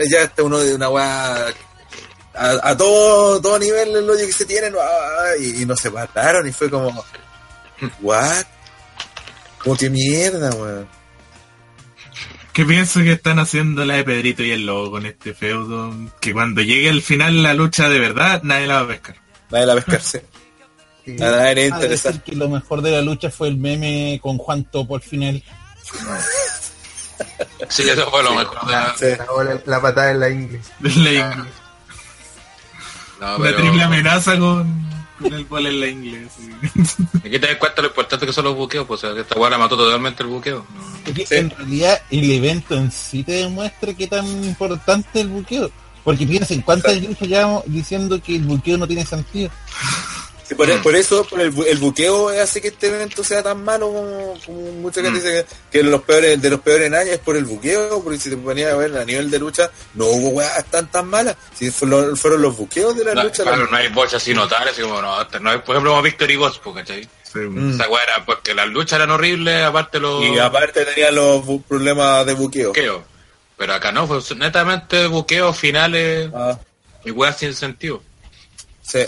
ya 0.10 0.22
está 0.23 0.44
uno 0.44 0.57
de 0.60 0.73
una 0.76 0.89
weá 0.89 1.48
a, 2.34 2.69
a 2.69 2.77
todo, 2.77 3.39
todo 3.41 3.57
nivel 3.60 3.95
el 3.95 4.10
odio 4.10 4.26
que 4.26 4.34
se 4.34 4.45
tienen, 4.45 4.73
ah, 4.80 5.30
y, 5.39 5.61
y 5.61 5.65
nos 5.65 5.80
separaron 5.80 6.48
y 6.48 6.52
fue 6.52 6.69
como, 6.69 7.03
what? 8.02 8.45
Como 9.60 9.76
que 9.77 9.89
mierda, 9.89 10.49
weón. 10.56 10.88
Que 12.53 12.65
pienso 12.65 13.02
que 13.02 13.11
están 13.11 13.38
haciendo 13.38 13.85
la 13.85 13.95
de 13.98 14.03
Pedrito 14.03 14.41
y 14.41 14.49
el 14.52 14.65
Lobo 14.65 14.89
con 14.89 15.06
este 15.06 15.35
feudo. 15.35 15.94
Que 16.19 16.34
cuando 16.34 16.61
llegue 16.61 16.89
al 16.89 17.03
final 17.03 17.44
la 17.44 17.53
lucha 17.53 17.88
de 17.88 17.99
verdad, 17.99 18.41
nadie 18.41 18.65
la 18.65 18.76
va 18.77 18.81
a 18.81 18.88
pescar. 18.88 19.15
Nadie 19.52 19.65
la 19.68 19.76
pescarse. 19.76 20.19
Sí. 20.22 20.26
A 21.73 21.79
decir 21.79 22.21
que 22.21 22.35
lo 22.35 22.49
mejor 22.49 22.81
de 22.81 22.91
la 22.91 23.01
lucha 23.01 23.29
fue 23.31 23.47
el 23.47 23.57
meme 23.57 24.19
con 24.21 24.38
Juan 24.38 24.63
Topo 24.65 24.95
al 24.95 25.01
final. 25.01 25.41
Sí, 27.69 27.84
eso 27.89 28.09
fue 28.11 28.23
lo 28.23 28.34
mejor. 28.35 28.65
de 28.65 28.71
la- 28.71 28.95
Sí. 28.97 29.05
La, 29.17 29.43
la- 29.53 29.61
la 29.65 29.81
patada 29.81 30.11
en 30.11 30.19
la 30.19 30.29
inglés. 30.29 30.61
De 30.79 30.89
la 30.89 31.11
ingle. 31.11 31.49
No, 33.19 33.38
pero 33.41 33.57
triple 33.57 33.84
amenaza 33.84 34.38
con, 34.38 34.85
con 35.19 35.34
el 35.34 35.45
bol 35.45 35.65
en 35.65 35.79
la 35.79 35.88
inglés. 35.88 36.31
sí. 36.38 36.51
aquí 37.17 37.39
te 37.39 37.47
das 37.47 37.55
cuenta 37.57 37.81
lo 37.81 37.88
importante 37.88 38.25
que 38.27 38.34
son 38.34 38.45
los 38.45 38.55
buqueos, 38.55 38.85
pues 38.85 39.03
o 39.03 39.07
sea, 39.07 39.15
que 39.15 39.21
esta 39.21 39.49
la 39.49 39.57
mató 39.57 39.75
totalmente 39.75 40.21
el 40.21 40.29
buqueo. 40.29 40.65
No. 40.75 41.13
Sí. 41.15 41.25
en 41.35 41.49
realidad 41.49 42.01
el 42.11 42.29
evento 42.31 42.75
en 42.75 42.91
sí 42.91 43.23
te 43.23 43.31
demuestra 43.34 43.93
qué 43.93 44.05
tan 44.07 44.25
importante 44.43 45.07
es 45.15 45.21
el 45.21 45.29
buqueo. 45.29 45.71
Porque 46.03 46.25
piensen, 46.27 46.61
¿cuántas 46.61 47.01
luchas 47.01 47.27
llevamos 47.27 47.63
diciendo 47.65 48.21
que 48.21 48.35
el 48.35 48.43
buqueo 48.43 48.77
no 48.77 48.88
tiene 48.88 49.05
sentido? 49.05 49.49
Sí, 50.47 50.55
por, 50.55 50.81
por 50.81 50.95
eso 50.95 51.25
por 51.25 51.41
el, 51.41 51.53
el 51.67 51.77
buqueo 51.77 52.29
hace 52.29 52.61
que 52.61 52.69
este 52.69 52.87
evento 52.87 53.21
sea 53.23 53.43
tan 53.43 53.61
malo 53.63 53.87
como, 53.91 54.33
como 54.45 54.71
mucha 54.73 55.01
gente 55.01 55.19
Mm. 55.19 55.21
dice 55.21 55.45
que, 55.71 55.79
que 55.79 55.83
los 55.83 56.01
peores, 56.03 56.41
de 56.41 56.49
los 56.49 56.61
peores 56.61 56.87
en 56.87 56.95
años 56.95 57.09
es 57.15 57.19
por 57.19 57.35
el 57.35 57.43
buqueo, 57.43 58.01
porque 58.01 58.17
si 58.17 58.29
te 58.29 58.37
ponías 58.37 58.71
a 58.71 58.77
ver 58.77 58.97
a 58.97 59.03
nivel 59.03 59.29
de 59.29 59.39
lucha, 59.39 59.69
no 59.95 60.05
hubo 60.05 60.29
weas 60.29 60.63
tan 60.71 60.89
tan 60.89 61.05
malas. 61.07 61.35
Si 61.53 61.69
fueron, 61.69 62.15
fueron 62.15 62.41
los 62.41 62.55
buqueos 62.55 62.95
de 62.95 63.03
la 63.03 63.13
No, 63.13 63.23
lucha. 63.23 63.43
claro, 63.43 63.65
la- 63.65 63.71
no 63.71 63.75
hay 63.77 63.89
bochas 63.89 64.15
así 64.21 64.33
notables, 64.33 64.71
así 64.71 64.81
como 64.83 65.01
no, 65.01 65.21
no 65.41 65.49
hay, 65.49 65.57
por 65.59 65.75
ejemplo, 65.75 65.91
como 65.91 66.01
Victory 66.01 66.35
Bots, 66.37 66.59
pues, 66.63 66.75
¿cachai? 66.77 67.03
Sí. 67.23 67.39
Mm. 67.39 67.73
Esa 67.73 67.89
weá 67.89 68.03
era 68.03 68.25
porque 68.25 68.53
las 68.53 68.67
luchas 68.69 68.93
eran 68.93 69.11
horribles, 69.11 69.63
aparte 69.65 69.99
los 69.99 70.23
Y 70.23 70.39
aparte 70.39 70.85
tenía 70.85 71.11
los 71.11 71.43
bu- 71.43 71.61
problemas 71.61 72.25
de 72.25 72.33
buqueo. 72.35 72.71
Pero 73.57 73.73
acá 73.73 73.91
no, 73.91 74.07
fue 74.07 74.21
netamente 74.37 75.07
buqueos 75.07 75.57
finales 75.57 76.29
Ah, 76.33 76.57
y 77.03 77.11
weas 77.11 77.37
sin 77.37 77.53
sentido. 77.53 78.01
Sí. 78.81 78.99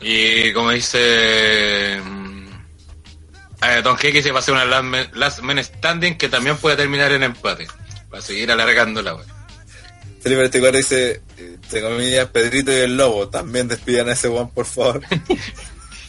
Y 0.00 0.52
como 0.52 0.70
dice 0.70 2.00
mm, 2.04 2.46
eh, 3.62 3.82
Don 3.82 3.96
G, 3.96 4.12
que 4.12 4.22
se 4.22 4.30
va 4.30 4.38
a 4.38 4.40
hacer 4.40 4.54
una 4.54 4.64
last 4.64 4.84
man, 4.84 5.08
last 5.14 5.40
man 5.40 5.62
standing 5.62 6.16
que 6.16 6.28
también 6.28 6.56
puede 6.56 6.76
terminar 6.76 7.12
en 7.12 7.22
empate. 7.22 7.66
Para 8.10 8.22
seguir 8.22 8.50
alargando 8.50 9.02
la 9.02 9.14
wea. 9.14 9.24
Felipe 10.20 10.40
24 10.42 10.78
dice, 10.78 11.22
entre 11.38 11.82
comillas, 11.82 12.28
Pedrito 12.30 12.72
y 12.72 12.76
el 12.76 12.96
Lobo, 12.96 13.28
también 13.28 13.68
despidan 13.68 14.08
a 14.08 14.12
ese 14.12 14.28
one, 14.28 14.50
por 14.52 14.66
favor. 14.66 15.00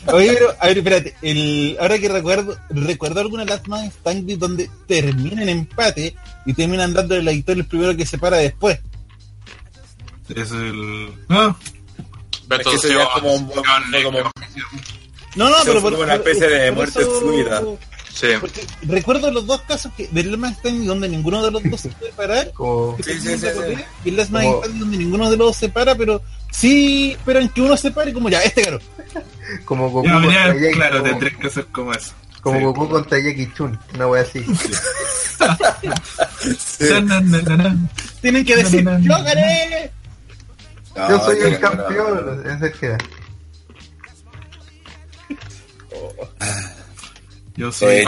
Oye, 0.08 0.34
pero, 0.34 0.56
a 0.60 0.68
ver, 0.68 0.78
espérate, 0.78 1.16
el, 1.22 1.78
ahora 1.80 2.00
que 2.00 2.08
recuerdo, 2.08 2.58
recuerdo 2.70 3.20
alguna 3.20 3.46
Last 3.46 3.68
Man 3.68 3.92
Standing 3.92 4.40
donde 4.40 4.70
termina 4.88 5.44
en 5.44 5.50
empate 5.50 6.16
y 6.46 6.54
terminan 6.54 6.94
dándole 6.94 7.24
la 7.24 7.32
victoria 7.32 7.62
el 7.62 7.68
primero 7.68 7.96
que 7.96 8.06
se 8.06 8.18
para 8.18 8.38
después. 8.38 8.80
Es 10.30 10.52
el. 10.52 11.12
Ah, 11.30 11.56
Pero 12.48 12.72
Es 12.72 12.82
que 12.82 12.94
como 13.14 13.34
un- 13.34 13.48
como- 13.48 13.62
No, 15.36 15.50
no, 15.50 15.56
pero 15.66 15.82
fue 15.82 15.92
por, 15.92 16.06
una 16.06 16.16
especie 16.16 16.48
de 16.48 16.72
muerte 16.72 17.02
eso- 17.02 17.20
fluida. 17.20 17.62
Sí. 18.14 18.28
Porque 18.42 18.66
recuerdo 18.82 19.30
los 19.30 19.46
dos 19.46 19.62
casos 19.62 19.92
que 19.96 20.08
del 20.08 20.32
Last 20.32 20.40
Man 20.40 20.56
Standing 20.56 20.88
donde 20.88 21.08
ninguno 21.08 21.44
de 21.46 21.52
los 21.52 21.62
dos 21.70 21.82
se 21.82 21.90
puede 21.90 22.12
parar. 22.14 22.52
Como, 22.54 22.98
Sí, 22.98 23.04
sí, 23.04 23.10
terminan 23.12 23.40
sí, 23.40 23.46
de 23.46 23.52
sí. 23.52 23.58
correr, 23.60 23.86
Y 24.06 24.12
Como- 24.50 24.68
donde 24.68 24.98
ninguno 24.98 25.30
de 25.30 25.38
los 25.38 25.48
dos 25.50 25.58
se 25.58 25.70
para, 25.70 25.94
pero 25.94 26.22
sí 26.52 27.12
esperan 27.12 27.48
que 27.50 27.62
uno 27.62 27.78
se 27.78 27.92
pare 27.92 28.12
como 28.14 28.28
ya, 28.30 28.42
este 28.42 28.64
ganó. 28.64 28.80
como 29.66 29.92
Goku 29.92 30.10
contra 30.10 30.34
ya, 30.34 30.48
Jackie, 30.60 30.74
claro, 30.76 31.04
como, 31.04 31.20
que 31.20 31.64
como 31.72 31.94
eso. 31.94 32.14
como 32.42 32.58
Sí. 32.58 32.64
Goku 32.66 32.90
contra 32.90 33.20
Jackie 33.20 33.54
Chun, 33.56 33.80
una 33.94 34.08
wea 34.08 34.24
así. 34.24 34.44
Tienen 38.22 38.46
que 38.46 38.56
decir, 38.56 38.84
No, 38.84 38.92
no, 38.94 39.00
no. 39.00 39.06
¡Yo 39.18 39.24
gané! 39.24 39.92
No, 40.98 41.10
Yo 41.10 41.20
soy 41.26 41.38
que 41.40 41.48
el 41.48 41.60
campeón, 41.60 42.42
ese 42.46 42.54
es 42.56 42.62
el 42.62 42.80
que 42.80 42.86
era. 42.88 42.98
Yo 47.56 47.70
Eh, 47.70 47.72
soy. 47.72 48.06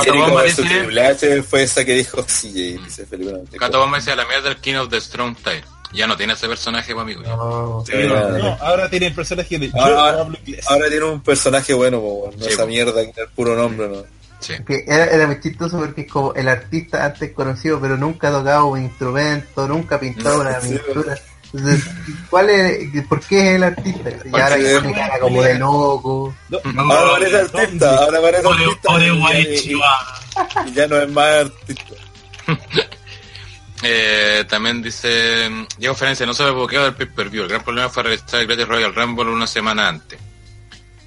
Triple 0.56 1.08
H 1.08 1.44
fue 1.44 1.64
esa 1.64 1.84
que 1.84 1.94
dijo 1.96 2.24
CJ, 2.28 2.84
dice 2.84 3.06
Felipe 3.06 3.32
94. 3.32 3.60
Cato 3.60 3.80
Bomba 3.80 3.98
dice 3.98 4.12
a 4.12 4.16
la 4.16 4.26
mierda 4.26 4.50
del 4.50 4.58
King 4.58 4.76
of 4.76 4.90
the 4.90 5.02
Strong 5.02 5.38
Tide. 5.38 5.64
Ya 5.92 6.06
no 6.06 6.16
tiene 6.16 6.34
ese 6.34 6.48
personaje, 6.48 6.94
pues, 6.94 7.02
amigo. 7.02 7.24
No, 7.24 7.84
Sí, 7.84 7.94
No, 8.08 8.30
no, 8.30 8.38
no, 8.38 8.58
ahora 8.62 8.88
tiene 8.92 9.08
el 9.08 9.16
personaje 9.16 9.58
de 9.58 9.72
Ahora- 9.74 10.28
tiene 10.88 11.04
un 11.06 11.22
personaje 11.22 11.74
bueno, 11.74 12.00
po, 12.00 12.32
no 12.38 12.44
Sí, 12.46 12.52
esa 12.52 12.62
po. 12.62 12.68
mierda 12.68 13.12
que 13.12 13.22
el 13.22 13.28
puro 13.30 13.56
nombre, 13.56 13.88
¿no? 13.88 14.04
Sí. 14.40 14.54
que 14.66 14.86
era, 14.88 15.06
era 15.08 15.28
muy 15.28 15.42
chistoso 15.42 15.78
porque 15.80 16.02
es 16.02 16.12
como 16.12 16.34
el 16.34 16.48
artista 16.48 17.04
antes 17.04 17.34
conocido 17.34 17.78
pero 17.82 17.98
nunca 17.98 18.30
ha 18.30 18.32
tocado 18.32 18.68
un 18.68 18.82
instrumento, 18.84 19.68
nunca 19.68 19.96
ha 19.96 20.00
pintado 20.00 20.40
una 20.42 20.62
Sí, 20.62 20.78
pintura. 20.78 21.18
Entonces, 21.52 21.84
¿cuál 22.30 22.50
es, 22.50 23.06
¿por 23.08 23.20
qué 23.22 23.40
es 23.50 23.56
el 23.56 23.64
artista? 23.64 24.10
Y 24.24 24.40
ahora 24.40 24.56
que 24.58 24.64
tiene 24.64 24.94
cara 24.94 25.20
como 25.20 25.42
de 25.42 25.58
loco. 25.58 26.36
No, 26.50 26.60
No, 26.74 26.94
Ahora 26.94 27.12
parece 27.14 27.36
artista, 27.38 27.96
ahora 27.98 28.22
parece 28.22 28.48
artista 28.48 29.00
y- 29.00 29.72
y, 29.72 30.70
y 30.70 30.74
ya 30.74 30.88
no 30.88 30.98
es 31.02 31.10
más 31.10 31.26
artista. 31.46 31.96
Eh, 33.82 34.44
también 34.50 34.82
dice 34.82 35.50
Diego 35.78 35.96
Ferencia, 35.96 36.26
no 36.26 36.34
sabe 36.34 36.52
buqueo 36.52 36.84
del 36.84 36.96
pay-per-view. 36.96 37.44
El 37.44 37.50
gran 37.50 37.64
problema 37.64 37.88
fue 37.90 38.04
registrar 38.04 38.42
el 38.42 38.48
Great 38.48 38.68
Royal 38.68 38.94
Rumble 38.94 39.30
una 39.30 39.48
semana 39.48 39.88
antes. 39.88 40.20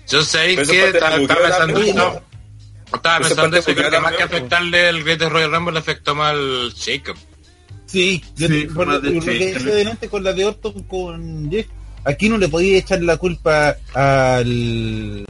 Yo 0.09 0.23
sé 0.23 0.55
Pero 0.56 0.70
que 0.70 0.89
estaba, 0.89 1.16
pensando. 1.16 1.81
¿no? 1.94 2.23
Estaba 2.94 3.19
pensando 3.19 3.56
eso, 3.59 3.74
que 3.74 4.01
más 4.01 4.14
que 4.14 4.23
afectarle 4.23 4.89
el 4.89 5.05
Great 5.05 5.20
Royal 5.23 5.52
Rumble 5.52 5.74
le 5.74 5.78
afectó 5.81 6.14
más 6.14 6.31
al 6.31 6.73
Jacob. 6.74 7.16
Sí, 7.93 8.24
yo 8.36 8.48
Sí, 8.48 8.66
por 8.74 8.86
lo, 8.89 9.01
por 9.01 9.24
que 9.24 9.52
decía 9.52 9.74
delante 9.74 10.09
con 10.09 10.24
la 10.24 10.32
de 10.32 10.47
Orton 10.47 10.82
con 10.85 11.51
Jeff, 11.51 11.66
aquí 12.05 12.28
no 12.31 12.39
le 12.39 12.48
podía 12.48 12.78
echar 12.78 13.02
la 13.02 13.19
culpa 13.19 13.77
al 13.93 15.27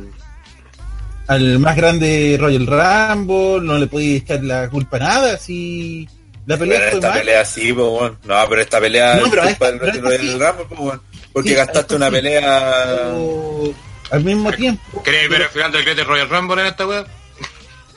al 1.29 1.59
más 1.59 1.77
grande 1.77 2.37
Royal 2.39 2.67
Rumble, 2.67 3.61
no 3.67 3.79
le 3.79 3.87
podía 3.87 4.17
echar 4.19 4.43
la 4.45 4.69
culpa 4.69 4.97
a 4.99 5.01
nada, 5.01 5.39
si 5.39 6.09
la 6.47 6.57
pelea 6.57 6.79
Pero 6.79 6.91
fue 6.91 6.99
esta 6.99 7.09
mal. 7.11 7.19
pelea 7.21 7.45
sí, 7.45 7.73
po, 7.73 7.99
weón. 7.99 8.19
No, 8.25 8.35
pero 8.49 8.61
esta 8.61 8.81
pelea 8.81 9.15
No, 9.17 9.25
es 9.27 9.31
pero 9.31 9.43
culpa 9.43 9.51
esta- 9.69 9.71
del 9.71 9.79
pero 9.81 10.03
Royal 10.03 10.21
sí. 10.21 10.31
Rumble, 10.33 10.77
po, 10.77 10.83
weón. 10.85 11.03
Porque 11.33 11.49
Sí, 11.51 11.55
gastaste 11.55 11.95
una 11.97 12.07
sí. 12.07 12.13
pelea. 12.13 12.85
Pero 12.87 13.75
al 14.11 14.25
mismo 14.25 14.53
tiempo. 14.53 15.03
¿Queréis 15.03 15.31
ver 15.31 15.43
el 15.43 15.49
final 15.49 15.73
del 15.73 15.85
Great 15.85 16.07
Royal 16.07 16.29
Rumble 16.29 16.61
en 16.61 16.67
esta 16.67 16.87
web? 16.87 17.07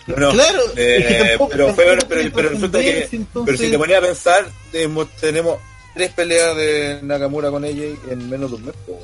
No, 0.08 0.32
claro, 0.32 0.60
eh, 0.76 0.98
es 1.00 1.06
que 1.18 1.24
tampoco- 1.30 1.50
pero, 1.52 1.74
fue- 1.74 1.98
pero, 2.08 2.32
pero 2.36 2.50
resulta 2.50 2.80
que, 2.80 3.04
entonces- 3.12 3.28
pero 3.46 3.58
si 3.58 3.72
te 3.72 3.78
ponías 3.78 4.00
a 4.00 4.06
pensar, 4.06 4.48
tenemos, 4.72 5.10
tenemos 5.20 5.58
tres 5.96 6.12
peleas 6.12 6.56
de 6.56 7.00
Nakamura 7.04 7.50
con 7.50 7.66
ella 7.66 7.86
en 8.10 8.30
menos 8.30 8.52
de 8.52 8.58
un 8.58 8.66
mes, 8.66 8.76
weón. 8.88 9.02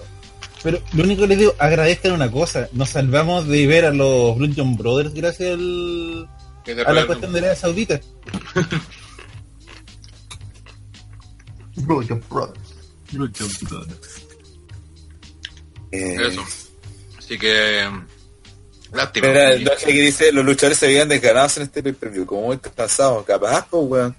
Pero 0.64 0.80
lo 0.94 1.04
único 1.04 1.22
que 1.24 1.28
les 1.30 1.38
digo, 1.40 1.56
agradezcan 1.58 2.12
una 2.12 2.30
cosa, 2.32 2.70
nos 2.74 2.90
salvamos 2.90 3.48
de 3.48 3.66
ver 3.66 3.86
a 3.86 3.92
los 3.92 4.38
Blue 4.38 4.54
John 4.56 4.78
Brothers 4.78 5.12
gracias 5.14 5.54
al, 5.54 6.30
a 6.86 6.94
la 6.94 7.08
cuestión 7.08 7.34
de 7.34 7.40
Arabia 7.40 7.56
Saudita. 7.56 8.00
Yo, 11.76 12.20
brothers. 12.30 12.60
Lucha, 13.14 13.44
puto. 13.60 13.86
Eh, 15.92 16.16
Eso. 16.28 16.44
Así 17.18 17.38
que. 17.40 17.90
Lástima. 18.94 19.28
Mira, 19.28 19.50
Y- 19.52 19.58
el 19.58 19.64
Doge 19.66 19.86
que 19.86 19.92
dice, 19.94 20.32
los 20.32 20.44
luchadores 20.46 20.78
se 20.78 20.88
veían 20.88 21.08
desganados 21.10 21.58
en 21.58 21.64
este 21.64 21.82
pay-per-view, 21.84 22.26
como 22.26 22.42
muy 22.44 22.58
cansados, 22.60 23.26
capaz, 23.26 23.66
pues, 23.70 23.84
weón. 23.88 24.16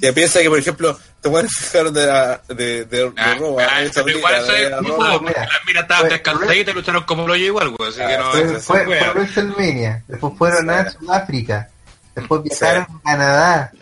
Ya 0.00 0.12
piensa 0.12 0.40
que, 0.40 0.48
por 0.48 0.58
ejemplo, 0.58 0.98
te 1.20 1.28
pueden 1.30 1.48
fijar 1.48 1.90
de 1.92 2.06
la, 2.06 2.40
de, 2.48 2.54
de, 2.54 2.84
de 2.86 3.12
Ah, 3.16 3.36
ah, 3.38 3.62
Arabia 3.62 3.90
pero 3.94 4.08
igual 4.18 4.34
eso 4.34 4.52
es 4.56 4.70
como, 4.76 5.20
mira. 5.20 5.40
las 5.40 5.66
miras 5.66 5.82
estaban 5.82 6.08
descansadas 6.08 6.56
y 6.56 6.64
te 6.64 6.72
lucharon 6.72 7.02
como 7.04 7.26
lo 7.28 7.36
igual, 7.36 7.70
güey. 7.70 7.90
Así 7.90 7.98
que 7.98 8.16
no 8.18 8.26
Ah, 8.26 8.30
Fue, 8.32 8.56
es. 8.56 8.64
fue, 8.64 8.86
wea. 8.86 9.04
fue 9.12 9.22
WrestleMania, 9.22 10.02
después 10.08 10.32
fueron 10.38 10.70
a. 10.70 10.90
Sudáfrica, 10.90 11.68
después 12.14 12.42
viajaron 12.42 12.82
a 12.82 13.10
Canadá. 13.10 13.72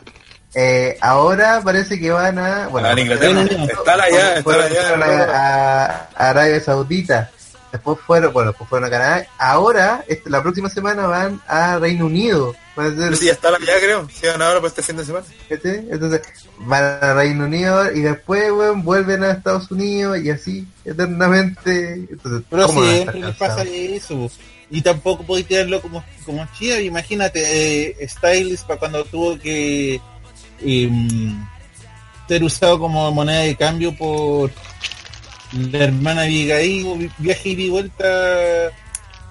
Eh, 0.55 0.97
ahora 1.01 1.61
parece 1.65 1.99
que 2.01 2.11
van 2.11 2.39
a. 2.39 2.67
Bueno, 2.69 2.89
Ah, 2.89 2.93
en 2.93 2.99
Inglaterra. 3.01 3.43
Están 3.43 4.01
allá, 4.01 4.35
están 4.39 5.03
a 5.03 6.09
Arabia 6.17 6.61
Saudita. 6.61 7.31
Después 7.73 7.99
fueron, 8.07 8.33
bueno, 8.33 8.51
después 8.51 8.69
fueron 8.69 8.89
a 8.89 8.91
Canadá. 8.91 9.27
Ahora, 9.39 10.05
este, 10.09 10.31
la 10.31 10.43
próxima 10.43 10.69
semana 10.71 11.07
van 11.07 11.41
a 11.47 11.79
Reino 11.79 12.07
Unido. 12.07 12.55
Van 12.77 12.87
a 12.87 12.89
hacer- 12.91 13.17
Sí, 13.17 13.27
ya 13.27 13.33
están 13.33 13.55
allá, 13.55 13.79
creo. 13.79 14.09
Sí, 14.11 14.27
van 14.27 14.41
ahora 14.41 14.57
para 14.57 14.69
este 14.69 14.83
fin 14.83 14.97
de 14.97 15.05
semana. 15.05 15.27
¿cachai? 15.49 15.87
Entonces, 15.91 16.23
van 16.61 16.99
a 17.03 17.15
Reino 17.15 17.45
Unido 17.45 17.93
y 17.93 18.01
después, 18.01 18.51
weón, 18.53 18.83
vuelven 18.83 19.23
a 19.25 19.33
Estados 19.33 19.71
Unidos 19.71 20.19
y 20.23 20.31
así, 20.31 20.67
eternamente. 20.85 21.95
Entonces, 22.11 22.43
Pero 22.49 22.67
¿cómo 22.67 22.81
van 22.81 22.89
a 22.89 22.93
estar 22.97 23.13
siempre 23.15 23.29
les 23.31 23.37
pasa 23.39 23.63
eso. 23.65 24.31
Y 24.71 24.83
tampoco 24.83 25.25
podéis 25.25 25.47
tirarlo 25.49 25.81
como, 25.81 26.05
como 26.27 26.47
chía. 26.59 26.81
Imagínate, 26.81 27.91
eh, 28.01 28.09
Styles 28.09 28.63
para 28.63 28.79
cuando 28.79 29.05
tuvo 29.05 29.39
que 29.39 30.01
em, 30.61 31.39
ser 32.29 32.43
usado 32.45 32.79
como 32.79 33.11
moneda 33.13 33.41
de 33.41 33.57
cambio 33.57 33.97
por 33.97 34.51
la 35.53 35.85
hermana 35.85 36.23
Abigail, 36.23 37.11
viaje 37.19 37.49
y 37.51 37.69
vuelta 37.69 38.07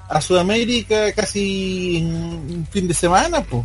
a 0.10 0.22
Sudamérica 0.22 1.12
casi 1.14 1.98
en 1.98 2.06
un 2.16 2.68
fin 2.72 2.88
de 2.88 2.94
semana, 2.94 3.42
pues. 3.44 3.64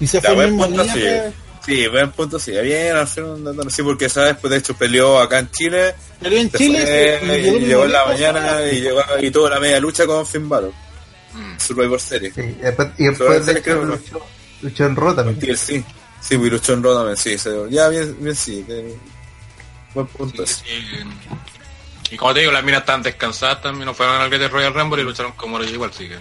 Y 0.00 0.06
se 0.06 0.20
Ya, 0.20 0.32
fue 0.32 0.44
el 0.44 0.52
buen 0.52 0.68
punto, 0.68 0.84
sí. 0.84 0.90
pues. 1.00 1.32
Sí, 1.66 1.86
buen 1.88 2.10
punto, 2.12 2.38
sí. 2.38 2.52
Bien, 2.52 2.96
hacer 2.96 3.24
un 3.24 3.44
dato 3.44 3.68
sí, 3.68 3.82
porque 3.82 4.08
sabes, 4.08 4.36
pues 4.40 4.50
de 4.50 4.56
hecho 4.58 4.74
peleó 4.74 5.18
acá 5.18 5.38
en 5.40 5.50
Chile, 5.50 5.94
Pero 6.20 6.36
en 6.36 6.50
Chile 6.50 6.80
fue, 6.80 7.20
se- 7.42 7.48
y 7.50 7.60
llegó 7.66 7.84
en 7.84 7.92
la 7.92 8.06
mañana 8.06 8.62
y 8.72 8.80
llegó 8.80 9.00
y 9.20 9.30
tuvo 9.30 9.48
la 9.50 9.60
media 9.60 9.78
lucha 9.80 10.06
con 10.06 10.26
Finn 10.26 10.48
Balor, 10.48 10.72
Mm. 11.34 11.58
Survivor 11.60 12.00
Series. 12.00 12.32
Sí, 12.34 12.40
y 12.40 12.62
después, 12.62 12.88
y 12.96 13.04
después 13.04 13.44
Sobre 13.44 13.54
de 13.54 13.62
que 13.62 13.74
luchó, 13.74 14.26
luchó 14.62 14.86
en 14.86 14.94
también. 15.14 15.40
Sí, 15.40 15.56
sí. 15.76 15.84
Sí, 16.22 16.38
pues 16.38 16.52
luchó 16.52 16.72
en 16.72 16.82
también, 16.82 17.16
sí. 17.16 17.36
ya, 17.70 17.88
bien, 17.88 18.16
bien, 18.20 18.34
sí. 18.34 18.64
que- 18.66 18.96
Buen 19.94 20.06
punto. 20.06 20.42
ese. 20.42 20.62
Y, 20.68 22.14
y 22.14 22.16
como 22.16 22.32
te 22.34 22.40
digo, 22.40 22.52
las 22.52 22.64
minas 22.64 22.80
estaban 22.80 23.02
descansadas 23.02 23.60
también, 23.62 23.86
no 23.86 23.94
fueron 23.94 24.20
al 24.20 24.30
Great 24.30 24.50
Royal 24.50 24.74
Rumble 24.74 25.02
y 25.02 25.04
lucharon 25.04 25.32
como 25.32 25.58
ellos 25.58 25.72
igual, 25.72 25.90
así 25.90 26.08
que... 26.08 26.18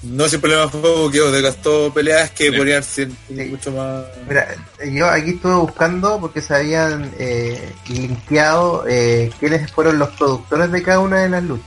No, 0.00 0.26
el 0.26 0.40
problema 0.40 0.68
fue 0.68 1.10
que 1.10 1.18
desgastó 1.20 1.92
peleas 1.92 2.30
que 2.30 2.50
Sí. 2.52 2.56
podrían 2.56 2.84
ser 2.84 3.08
mucho 3.28 3.72
más. 3.72 4.04
Mira, 4.28 4.54
yo 4.92 5.08
aquí 5.10 5.30
estuve 5.30 5.54
buscando 5.56 6.20
porque 6.20 6.40
se 6.40 6.54
habían 6.54 7.12
eh, 7.18 7.72
linkeado 7.88 8.84
eh, 8.86 9.32
quiénes 9.40 9.70
fueron 9.72 9.98
los 9.98 10.10
productores 10.10 10.70
de 10.70 10.82
cada 10.84 11.00
una 11.00 11.18
de 11.22 11.28
las 11.28 11.42
luchas. 11.42 11.66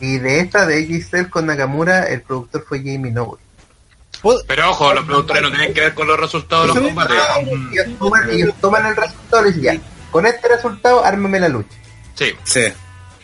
Y 0.00 0.18
de 0.18 0.40
esta, 0.40 0.66
de 0.66 0.78
AJ 0.84 1.28
con 1.28 1.46
Nakamura, 1.46 2.04
el 2.04 2.22
productor 2.22 2.64
fue 2.66 2.78
Jamie 2.78 3.12
Noble. 3.12 3.42
¿Puedo- 4.22 4.40
Pero 4.46 4.70
ojo, 4.70 4.92
los 4.94 5.04
productores 5.04 5.42
no 5.42 5.50
tienen 5.50 5.74
que 5.74 5.80
ver 5.82 5.94
con 5.94 6.06
los 6.06 6.18
resultados 6.18 6.68
de 6.74 6.74
los 6.80 6.88
combates. 6.88 7.16
Ellos 7.72 7.98
toman, 7.98 8.30
ellos 8.30 8.54
toman 8.60 8.86
el 8.86 8.96
resultado 8.96 9.46
y 9.48 9.52
dicen, 9.52 9.80
ya, 9.80 10.10
con 10.10 10.26
este 10.26 10.48
resultado, 10.48 11.04
ármame 11.04 11.40
la 11.40 11.48
lucha. 11.48 11.76
Sí, 12.14 12.32
Sí. 12.44 12.62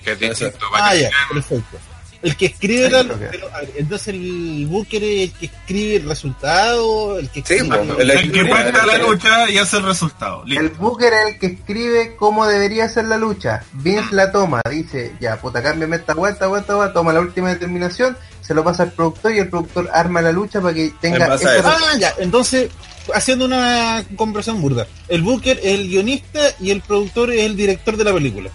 que 0.05 0.13
es 0.13 0.19
distinto. 0.19 0.67
Ah, 0.75 0.95
ya, 0.95 1.11
perfecto. 1.33 1.79
El 2.23 2.37
que 2.37 2.47
escribe 2.47 2.89
la, 2.89 3.03
pero, 3.03 3.19
ver, 3.51 3.73
entonces 3.77 4.09
el 4.09 4.67
Booker 4.69 5.03
es 5.03 5.21
el 5.23 5.33
que 5.33 5.47
escribe 5.47 5.97
el 5.97 6.09
resultado, 6.09 7.19
el 7.19 7.29
que 7.31 7.43
Sí, 7.45 7.55
escribe 7.55 7.81
El 7.99 8.11
el- 8.11 8.33
que 8.33 8.45
pacta 8.45 8.87
la 8.87 8.99
lucha 8.99 9.51
y 9.51 9.59
hace 9.59 9.79
el 9.79 9.83
resultado. 9.85 10.45
Listo. 10.47 10.63
El 10.65 10.71
Booker 10.71 11.13
es 11.13 11.35
el 11.35 11.39
que 11.41 11.47
escribe 11.47 12.15
cómo 12.17 12.47
debería 12.47 12.89
ser 12.89 13.07
la 13.07 13.17
lucha. 13.19 13.65
Vince 13.73 14.15
la 14.15 14.31
toma, 14.31 14.61
dice, 14.71 15.13
ya, 15.21 15.37
puta, 15.41 15.63
cámbiame 15.63 15.97
esta 15.97 16.15
vuelta, 16.15 16.47
vuelta, 16.47 16.77
vuelta, 16.77 16.93
toma 16.95 17.13
la 17.13 17.21
última 17.21 17.49
determinación, 17.49 18.17
se 18.41 18.55
lo 18.55 18.63
pasa 18.63 18.85
al 18.85 18.93
productor 18.93 19.33
y 19.35 19.39
el 19.41 19.49
productor 19.49 19.91
arma 19.93 20.23
la 20.23 20.31
lucha 20.33 20.61
para 20.61 20.75
que 20.75 20.93
tenga 21.01 21.25
En 21.25 21.29
base 21.29 21.49
a 21.49 21.51
ese 21.51 21.59
eso. 21.59 21.69
Ah, 21.69 21.99
ya, 21.99 22.15
entonces, 22.19 22.71
haciendo 23.15 23.47
una 23.47 24.05
conversación 24.15 24.63
burda, 24.63 24.87
el 25.09 25.23
Booker 25.23 25.59
es 25.59 25.75
el 25.81 25.89
guionista 25.89 26.41
y 26.61 26.71
el 26.71 26.83
productor 26.83 27.33
es 27.33 27.41
el 27.43 27.57
director 27.57 27.97
de 27.97 28.05
la 28.05 28.13
película. 28.15 28.51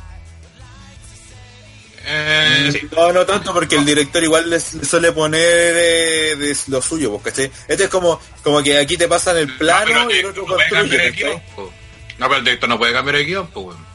Eh, 2.09 2.69
sí. 2.71 2.87
No, 2.95 3.11
no 3.11 3.25
tanto 3.25 3.53
porque 3.53 3.75
el 3.75 3.85
director 3.85 4.23
igual 4.23 4.49
les 4.49 4.73
les 4.75 4.87
suele 4.87 5.11
poner 5.11 5.41
eh, 5.43 6.35
de 6.37 6.55
lo 6.67 6.81
suyo, 6.81 7.11
pues, 7.11 7.23
¿cachai? 7.33 7.51
Este 7.67 7.83
es 7.85 7.89
como, 7.89 8.19
como 8.43 8.63
que 8.63 8.77
aquí 8.77 8.95
te 8.97 9.07
pasan 9.07 9.37
el 9.37 9.57
plano 9.57 10.03
No, 10.03 10.07
pero 10.07 10.11
y 10.11 10.13
el 10.13 10.19
el 10.19 10.25
otro 10.27 10.43
director 10.43 10.47
no 10.47 10.55
puede 10.55 10.69
cambiar 10.69 11.01
construye, 11.03 11.31
el. 11.33 12.17
No, 12.17 12.27
pero 12.27 12.35
el 12.37 12.43
director 12.45 12.69
no 12.69 12.77
puede 12.77 12.93
cambiar 12.93 13.15
el 13.17 13.25
guion, 13.25 13.47
pues, 13.47 13.65
weón. 13.67 13.85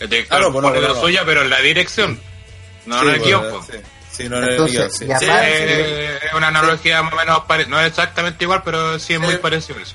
El 0.00 0.08
director 0.10 0.36
Ah, 0.38 0.40
no, 0.40 0.52
pues, 0.52 0.62
no, 0.62 0.68
pone 0.68 0.80
no, 0.80 0.88
la 0.88 0.94
no. 0.94 1.00
suya, 1.00 1.22
pero 1.24 1.42
en 1.42 1.50
la 1.50 1.60
dirección. 1.60 2.20
No, 2.86 3.00
Sí, 3.00 3.06
en 3.06 3.08
el 3.14 3.16
pues, 3.20 3.28
guion, 3.28 3.50
po. 3.50 3.62
sí. 3.62 3.78
Sí, 4.10 4.28
no 4.28 4.36
en 4.38 4.42
el 4.44 4.50
Entonces, 4.50 4.76
guion, 4.76 4.90
sí. 5.20 5.24
Sí, 5.26 5.30
eh, 5.32 6.18
es 6.26 6.34
una 6.34 6.48
analogía 6.48 7.02
más 7.02 7.12
o 7.12 7.16
menos 7.16 7.40
pare- 7.44 7.66
no 7.66 7.80
es 7.80 7.86
exactamente 7.88 8.44
igual, 8.44 8.62
pero 8.64 8.98
sí 8.98 9.14
es 9.14 9.20
muy 9.20 9.36
parecido 9.36 9.78
eso. 9.78 9.94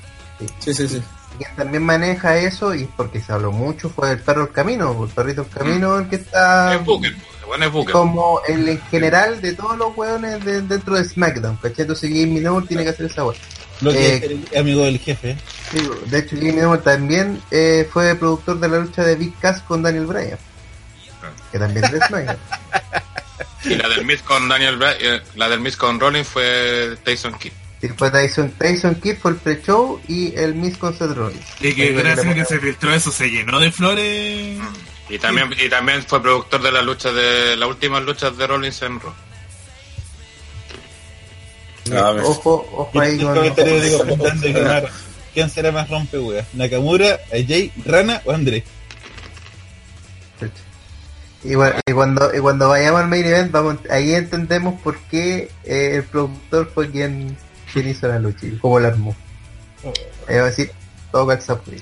Sí, 0.60 0.74
sí, 0.74 0.88
sí. 0.88 1.04
Quien 1.38 1.54
también 1.58 1.84
maneja 1.84 2.38
eso, 2.38 2.74
y 2.74 2.86
porque 2.86 3.20
se 3.20 3.34
habló 3.34 3.52
mucho, 3.52 3.90
fue 3.90 4.12
el 4.12 4.20
perro 4.20 4.46
del 4.46 4.54
camino. 4.54 5.04
El 5.04 5.10
perrito 5.10 5.44
del 5.44 5.52
camino, 5.52 5.98
el 6.00 6.08
que 6.08 6.16
está 6.16 6.76
Es 6.76 6.86
Booker, 6.86 7.14
bueno, 7.46 7.66
es 7.66 7.72
Booker. 7.72 7.92
como 7.94 8.42
el 8.48 8.68
en 8.70 8.82
general 8.90 9.42
de 9.42 9.54
todos 9.54 9.78
los 9.78 9.96
hueones 9.96 10.44
de- 10.46 10.62
dentro 10.62 10.96
de 10.96 11.04
SmackDown. 11.06 11.58
¿Cachai? 11.58 11.82
Entonces 11.82 12.10
Jamie 12.10 12.42
Noble 12.42 12.68
tiene 12.68 12.84
que 12.84 12.90
hacer 12.90 13.06
esa 13.08 13.26
hueá. 13.26 13.38
Lo 13.82 13.92
que 13.92 14.08
Eh, 14.08 14.16
es 14.18 14.24
el 14.54 14.58
amigo 14.60 14.84
del 14.86 15.00
jefe. 15.00 15.38
Sí, 15.72 15.80
de 16.08 16.20
hecho, 16.20 16.36
Noble 16.38 16.82
también 16.82 17.42
eh, 17.52 17.88
fue 17.92 18.16
productor 18.16 18.60
de 18.60 18.70
la 18.70 18.78
lucha 18.80 19.04
de 19.04 19.16
Big 19.16 19.38
Cass 19.40 19.62
con 19.62 19.82
Daniel 19.84 20.06
Bryan. 20.06 20.38
Que 21.52 21.60
también 21.60 21.84
es 21.86 21.92
de 21.92 22.00
SmackDown. 22.08 22.38
Y 23.66 23.74
la 23.74 23.90
del 23.90 24.06
Miz 24.06 24.22
con 24.22 24.48
Daniel 24.48 24.78
Bra- 24.78 24.96
eh, 25.00 25.22
la 25.36 25.50
del 25.50 25.60
Miz 25.60 25.76
con 25.76 26.00
Rollins 26.00 26.28
fue 26.28 26.96
Tyson 27.04 27.34
Kidd. 27.34 27.52
Sí, 27.82 27.90
fue 27.98 28.12
Tyson, 28.12 28.52
Tyson 28.52 28.94
Kidd 28.96 29.18
fue 29.18 29.32
el 29.32 29.38
pre-show 29.38 30.00
y 30.08 30.36
el 30.36 30.54
Miss 30.54 30.78
con 30.78 30.96
Seth 30.96 31.12
Rollins. 31.12 31.44
Y 31.60 31.74
que 31.74 31.92
gracias 31.94 32.36
que 32.36 32.46
se 32.46 32.60
filtró 32.60 32.94
eso, 32.94 33.12
se 33.12 33.28
llenó 33.32 33.60
de 33.60 33.72
flores. 33.72 34.60
Y 35.10 35.20
también, 35.20 35.54
y 35.60 35.70
también 35.70 36.02
fue 36.04 36.22
productor 36.22 36.62
de 36.64 36.72
la 36.72 36.82
lucha 36.82 37.12
de 37.12 37.56
las 37.56 37.70
últimas 37.70 38.04
luchas 38.04 38.36
de 38.38 38.48
Rollins 38.48 38.82
en 38.82 39.00
Raw. 39.00 39.14
Ah, 41.94 42.16
Ojo, 42.24 42.68
ojo 42.76 42.92
Y 42.94 43.00
ahí 43.00 43.20
el 43.20 43.26
con... 43.26 44.64
Mar- 44.64 44.90
¿Quién 45.34 45.50
será 45.50 45.72
más 45.72 45.90
rompe 45.90 46.18
wea? 46.18 46.46
¿Nakamura, 46.54 47.20
AJ, 47.32 47.72
Rana 47.86 48.22
o 48.26 48.32
André? 48.32 48.64
Y, 51.44 51.54
bueno, 51.56 51.76
y 51.86 51.92
cuando, 51.92 52.34
y 52.34 52.40
cuando 52.40 52.70
vayamos 52.70 53.02
al 53.02 53.08
main 53.08 53.26
event, 53.26 53.52
vamos, 53.52 53.78
ahí 53.92 54.16
entendemos 54.16 54.82
por 54.82 54.98
qué 55.12 55.52
eh, 55.64 55.92
el 55.96 56.04
productor 56.06 56.72
fue 56.74 56.90
quien, 56.90 57.38
quien 57.72 57.88
hizo 57.90 58.08
la 58.08 58.18
lucha 58.18 58.48
y 58.48 58.58
cómo 58.58 58.80
la 58.80 58.88
armó. 58.88 59.16
Ahí 60.28 60.38
va 60.38 60.44
a 60.44 60.46
decir, 60.46 60.72
todo 61.12 61.28
calza 61.28 61.60
por 61.62 61.74
ahí. 61.74 61.82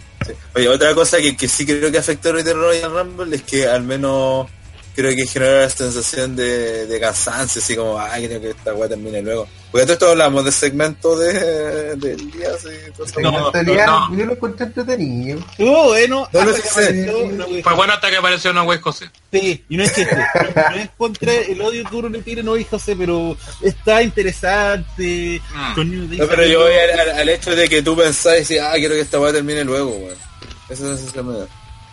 Oye, 0.56 0.70
otra 0.70 0.94
cosa 0.94 1.18
que, 1.18 1.36
que 1.36 1.48
sí 1.48 1.66
creo 1.66 1.92
que 1.92 1.98
afectó 1.98 2.30
a 2.30 2.34
Royal 2.34 2.92
Rumble 2.92 3.36
es 3.36 3.44
que 3.44 3.68
al 3.68 3.84
menos 3.84 4.48
creo 4.96 5.16
que 5.16 5.26
generó 5.28 5.60
la 5.62 5.70
sensación 5.70 6.36
de, 6.36 6.86
de 6.88 7.00
cansancio, 7.00 7.62
así 7.62 7.76
como, 7.76 8.00
ay, 8.00 8.28
creo 8.28 8.42
que 8.42 8.50
esta 8.52 8.74
weá 8.74 8.88
termine 8.90 9.22
luego. 9.22 9.48
Porque 9.72 9.86
todo 9.86 9.94
esto 9.94 10.10
hablamos 10.12 10.46
de 10.46 10.52
segmento 10.52 11.18
de, 11.18 11.96
del 11.96 12.30
día, 12.32 12.50
así, 12.56 12.68
No, 13.22 13.48
actualidad, 13.48 13.88
no. 13.88 14.16
yo 14.18 14.26
lo 14.26 14.34
encontré 14.34 14.66
entretenido. 14.68 15.40
Estuvo 15.40 15.84
bueno. 15.86 16.30
No, 16.32 16.46
que 16.54 16.62
sé. 16.62 17.12
wea. 17.12 17.64
Fue 17.64 17.74
bueno 17.74 17.94
hasta 17.94 18.10
que 18.12 18.18
apareció 18.18 18.52
una 18.52 18.64
wey 18.64 18.78
José. 18.80 19.10
Sí, 19.32 19.64
y 19.70 19.78
no 19.78 19.84
es 19.84 19.92
que 19.94 20.06
no 20.06 20.76
es 20.76 20.90
contra 20.96 21.34
el 21.34 21.60
odio 21.60 21.90
que 21.90 21.96
uno 21.96 22.10
le 22.10 22.22
tire, 22.22 22.44
no 22.44 22.56
hijo 22.56 22.78
sé, 22.78 22.96
pero 22.96 23.36
está 23.64 24.04
interesante. 24.04 25.42
Mm. 25.56 25.74
Con 25.76 26.10
Day 26.10 26.20
No, 26.20 26.28
pero 26.28 26.46
yo 26.46 26.60
voy 26.62 26.74
al, 26.74 27.00
al- 27.00 27.20
al 27.20 27.30
hecho 27.30 27.56
de 27.56 27.68
que 27.68 27.82
tú 27.82 27.96
pensás 27.98 28.50
y 28.52 28.58
ah, 28.60 28.74
quiero 28.76 28.94
que 28.94 29.02
esta 29.02 29.20
weá 29.20 29.32
termine 29.34 29.64
luego, 29.64 29.90
weón. 29.90 30.18
Esa 30.70 30.74
es 30.74 30.80
la 30.82 30.98
sensación 30.98 31.28
me 31.34 31.40
da. 31.40 31.48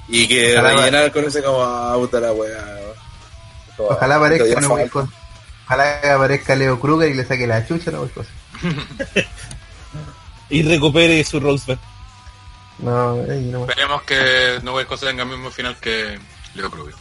Y 0.08 0.26
que 0.28 0.60
rellenar 0.60 1.12
con 1.12 1.24
ese 1.24 1.42
como, 1.42 1.62
ah, 1.62 1.94
puta 1.96 2.20
la 2.20 2.32
weá. 2.32 2.76
Ojalá 3.88 4.16
aparezca 4.16 4.58
una 4.58 4.68
buena 4.68 4.90
cosa. 4.90 5.12
Ojalá 5.66 6.00
que 6.00 6.10
aparezca 6.10 6.56
Leo 6.56 6.80
Kruger 6.80 7.08
y 7.10 7.14
le 7.14 7.24
saque 7.24 7.46
la 7.46 7.66
chucha, 7.66 7.90
no 7.90 7.98
buena 7.98 8.14
cosa. 8.14 8.30
y 10.50 10.62
recupere 10.62 11.22
su 11.24 11.40
Rosebud. 11.40 11.78
No, 12.78 13.16
no. 13.16 13.60
Esperemos 13.66 14.02
que 14.02 14.58
no 14.62 14.74
wey 14.74 14.86
José 14.86 15.06
tenga 15.06 15.22
el 15.24 15.28
mismo 15.28 15.50
final 15.50 15.76
que 15.76 16.18
Leo 16.54 16.70
Kruger. 16.70 16.94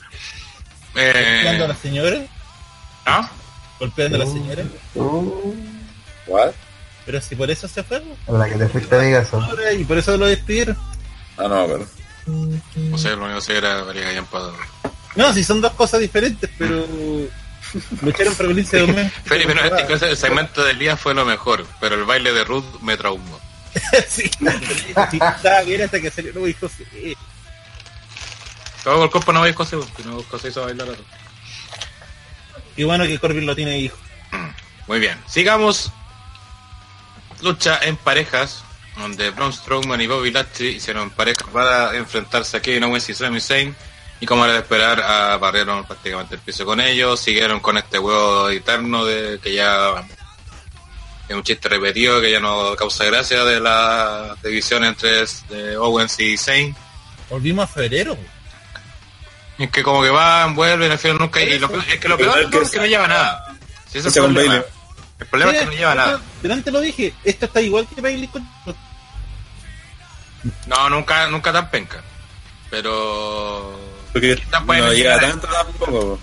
Golpeando 0.94 1.64
a 1.66 1.68
la 1.68 1.74
Eh, 1.74 1.78
señora. 1.82 2.18
¿Ah? 3.06 3.30
Golpeando 3.80 4.18
a 4.18 4.20
la 4.20 4.26
señora. 4.26 4.64
Uh, 4.96 5.54
¿What? 6.28 6.52
Pero 7.06 7.22
si 7.22 7.36
por 7.36 7.50
eso 7.50 7.68
se 7.68 7.82
fue, 7.82 8.04
a 8.28 8.32
la 8.32 8.48
que 8.48 8.56
te 8.56 8.68
fuiste 8.68 8.94
a 8.96 9.00
Vegas. 9.00 9.34
¿o? 9.34 9.42
ahora, 9.42 9.74
y 9.74 9.84
por 9.84 9.98
eso 9.98 10.16
lo 10.18 10.28
despidieron. 10.28 10.78
Ah, 11.38 11.48
no, 11.48 11.66
pero. 11.66 11.88
No 12.76 12.98
sé, 12.98 13.10
lo 13.16 13.24
único 13.24 13.40
que 13.40 13.46
sé 13.46 13.58
era 13.58 13.84
María 13.86 14.04
Gallampa. 14.04 14.52
No, 15.16 15.34
si 15.34 15.44
son 15.44 15.62
dos 15.62 15.74
cosas 15.74 16.00
diferentes, 16.00 16.50
pero 16.58 16.86
lucharon 18.02 18.36
por 18.36 18.48
violencia 18.48 18.80
doméstica. 18.80 19.22
Felipe, 19.26 19.56
no, 19.56 19.64
este 19.64 19.86
caso, 19.86 20.06
el 20.06 20.18
segmento 20.18 20.64
del 20.64 20.80
día 20.80 20.98
fue 20.98 21.14
lo 21.14 21.26
mejor, 21.26 21.66
pero 21.80 21.96
el 21.96 22.06
baile 22.06 22.32
de 22.32 22.44
Ruth 22.44 22.82
me 22.82 22.98
traumó. 22.98 23.40
sí, 24.08 24.30
estaba 25.12 25.62
bien 25.62 25.82
hasta 25.82 26.00
que 26.00 26.10
salió, 26.10 26.48
hijo 26.48 26.70
sí. 26.70 27.16
Todo 28.84 29.04
el 29.04 29.12
cuerpo 29.12 29.34
no 29.34 29.42
veis 29.42 29.56
José, 29.56 29.78
porque 29.78 30.04
no 30.04 30.24
José 30.24 30.50
hizo 30.50 30.64
bailar 30.64 30.90
a 30.90 30.92
Ruth. 30.92 31.06
Qué 32.76 32.86
bueno 32.86 33.06
que 33.06 33.20
Corbin 33.20 33.46
lo 33.46 33.56
tiene 33.56 33.78
hijo. 33.80 33.98
Muy 34.88 35.00
bien, 35.00 35.18
sigamos. 35.28 35.92
Lucha 37.42 37.80
en 37.84 37.96
parejas, 37.96 38.64
donde 38.98 39.32
Braun 39.32 39.54
Strowman 39.54 40.02
y 40.02 40.08
Bobby 40.08 40.32
Lashley 40.32 40.76
hicieron 40.76 41.10
parejas 41.10 41.48
para 41.54 41.96
enfrentarse 41.96 42.58
a 42.58 42.62
Kevin 42.62 42.86
Owens 42.86 43.10
y 43.10 43.14
Sami 43.14 43.40
Zayn. 43.40 43.76
Y 44.22 44.26
como 44.26 44.44
era 44.44 44.54
de 44.54 44.60
esperar, 44.60 45.02
ah, 45.02 45.38
barrieron 45.38 45.86
prácticamente 45.86 46.36
el 46.36 46.42
piso 46.42 46.66
con 46.66 46.80
ellos. 46.82 47.20
Siguieron 47.20 47.60
con 47.60 47.78
este 47.78 48.00
huevo 48.00 48.50
eterno 48.50 49.06
de 49.06 49.40
que 49.42 49.54
ya 49.54 50.06
es 51.28 51.36
un 51.36 51.44
chiste 51.44 51.70
repetido 51.70 52.20
que 52.20 52.32
ya 52.32 52.40
no 52.40 52.76
causa 52.76 53.06
gracia 53.06 53.44
de 53.46 53.60
la 53.60 54.36
división 54.44 54.84
entre 54.84 55.24
eh, 55.52 55.76
Owens 55.78 56.20
y 56.20 56.38
Zayn. 56.38 56.76
Volvimos 57.30 57.66
a 57.66 57.68
febrero. 57.68 58.18
Es 59.58 59.70
que 59.70 59.84
como 59.84 60.02
que 60.02 60.10
van, 60.10 60.56
vuelven, 60.56 60.92
al 60.92 60.98
final 60.98 61.18
nunca. 61.20 61.42
Y 61.42 61.60
lo 61.60 61.70
es 61.82 62.00
que 62.00 62.08
lo 62.08 62.18
peor 62.18 62.50
es 62.62 62.72
que 62.72 62.80
no 62.80 62.86
lleva 62.86 63.08
nada. 63.08 63.58
Si 63.88 64.00
ese 64.00 64.08
es 64.08 64.16
Ese 64.16 64.20
el 64.20 64.26
problema. 64.26 64.54
Bailey. 64.54 64.72
El 65.20 65.28
problema 65.28 65.52
es 65.52 65.60
que 65.60 65.66
no 65.66 65.72
lleva 65.72 65.96
nada. 65.96 66.22
Delante 66.42 66.72
lo 66.72 66.80
dije, 66.82 67.14
esto 67.24 67.46
está 67.46 67.62
igual 67.62 67.88
que 67.94 68.02
Bailey 68.02 68.28
con... 68.28 68.48
No, 70.68 70.90
nunca, 70.90 71.28
nunca 71.28 71.52
tan 71.52 71.70
penca. 71.70 72.02
Pero. 72.70 73.89
Porque 74.20 74.82
no 74.82 74.94
llega 74.94 75.20
tanto 75.20 75.48
tampoco. 75.48 76.20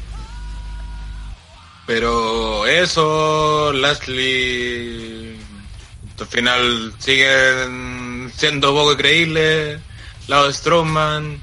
Pero 1.87 2.67
eso, 2.67 3.73
Lashley. 3.73 5.39
Al 6.19 6.27
final 6.27 6.95
siguen 6.99 8.33
siendo 8.37 8.73
poco 8.73 8.97
creíbles. 8.97 9.81
Lado 10.27 10.49
de 10.49 10.55
Strowman. 10.55 11.41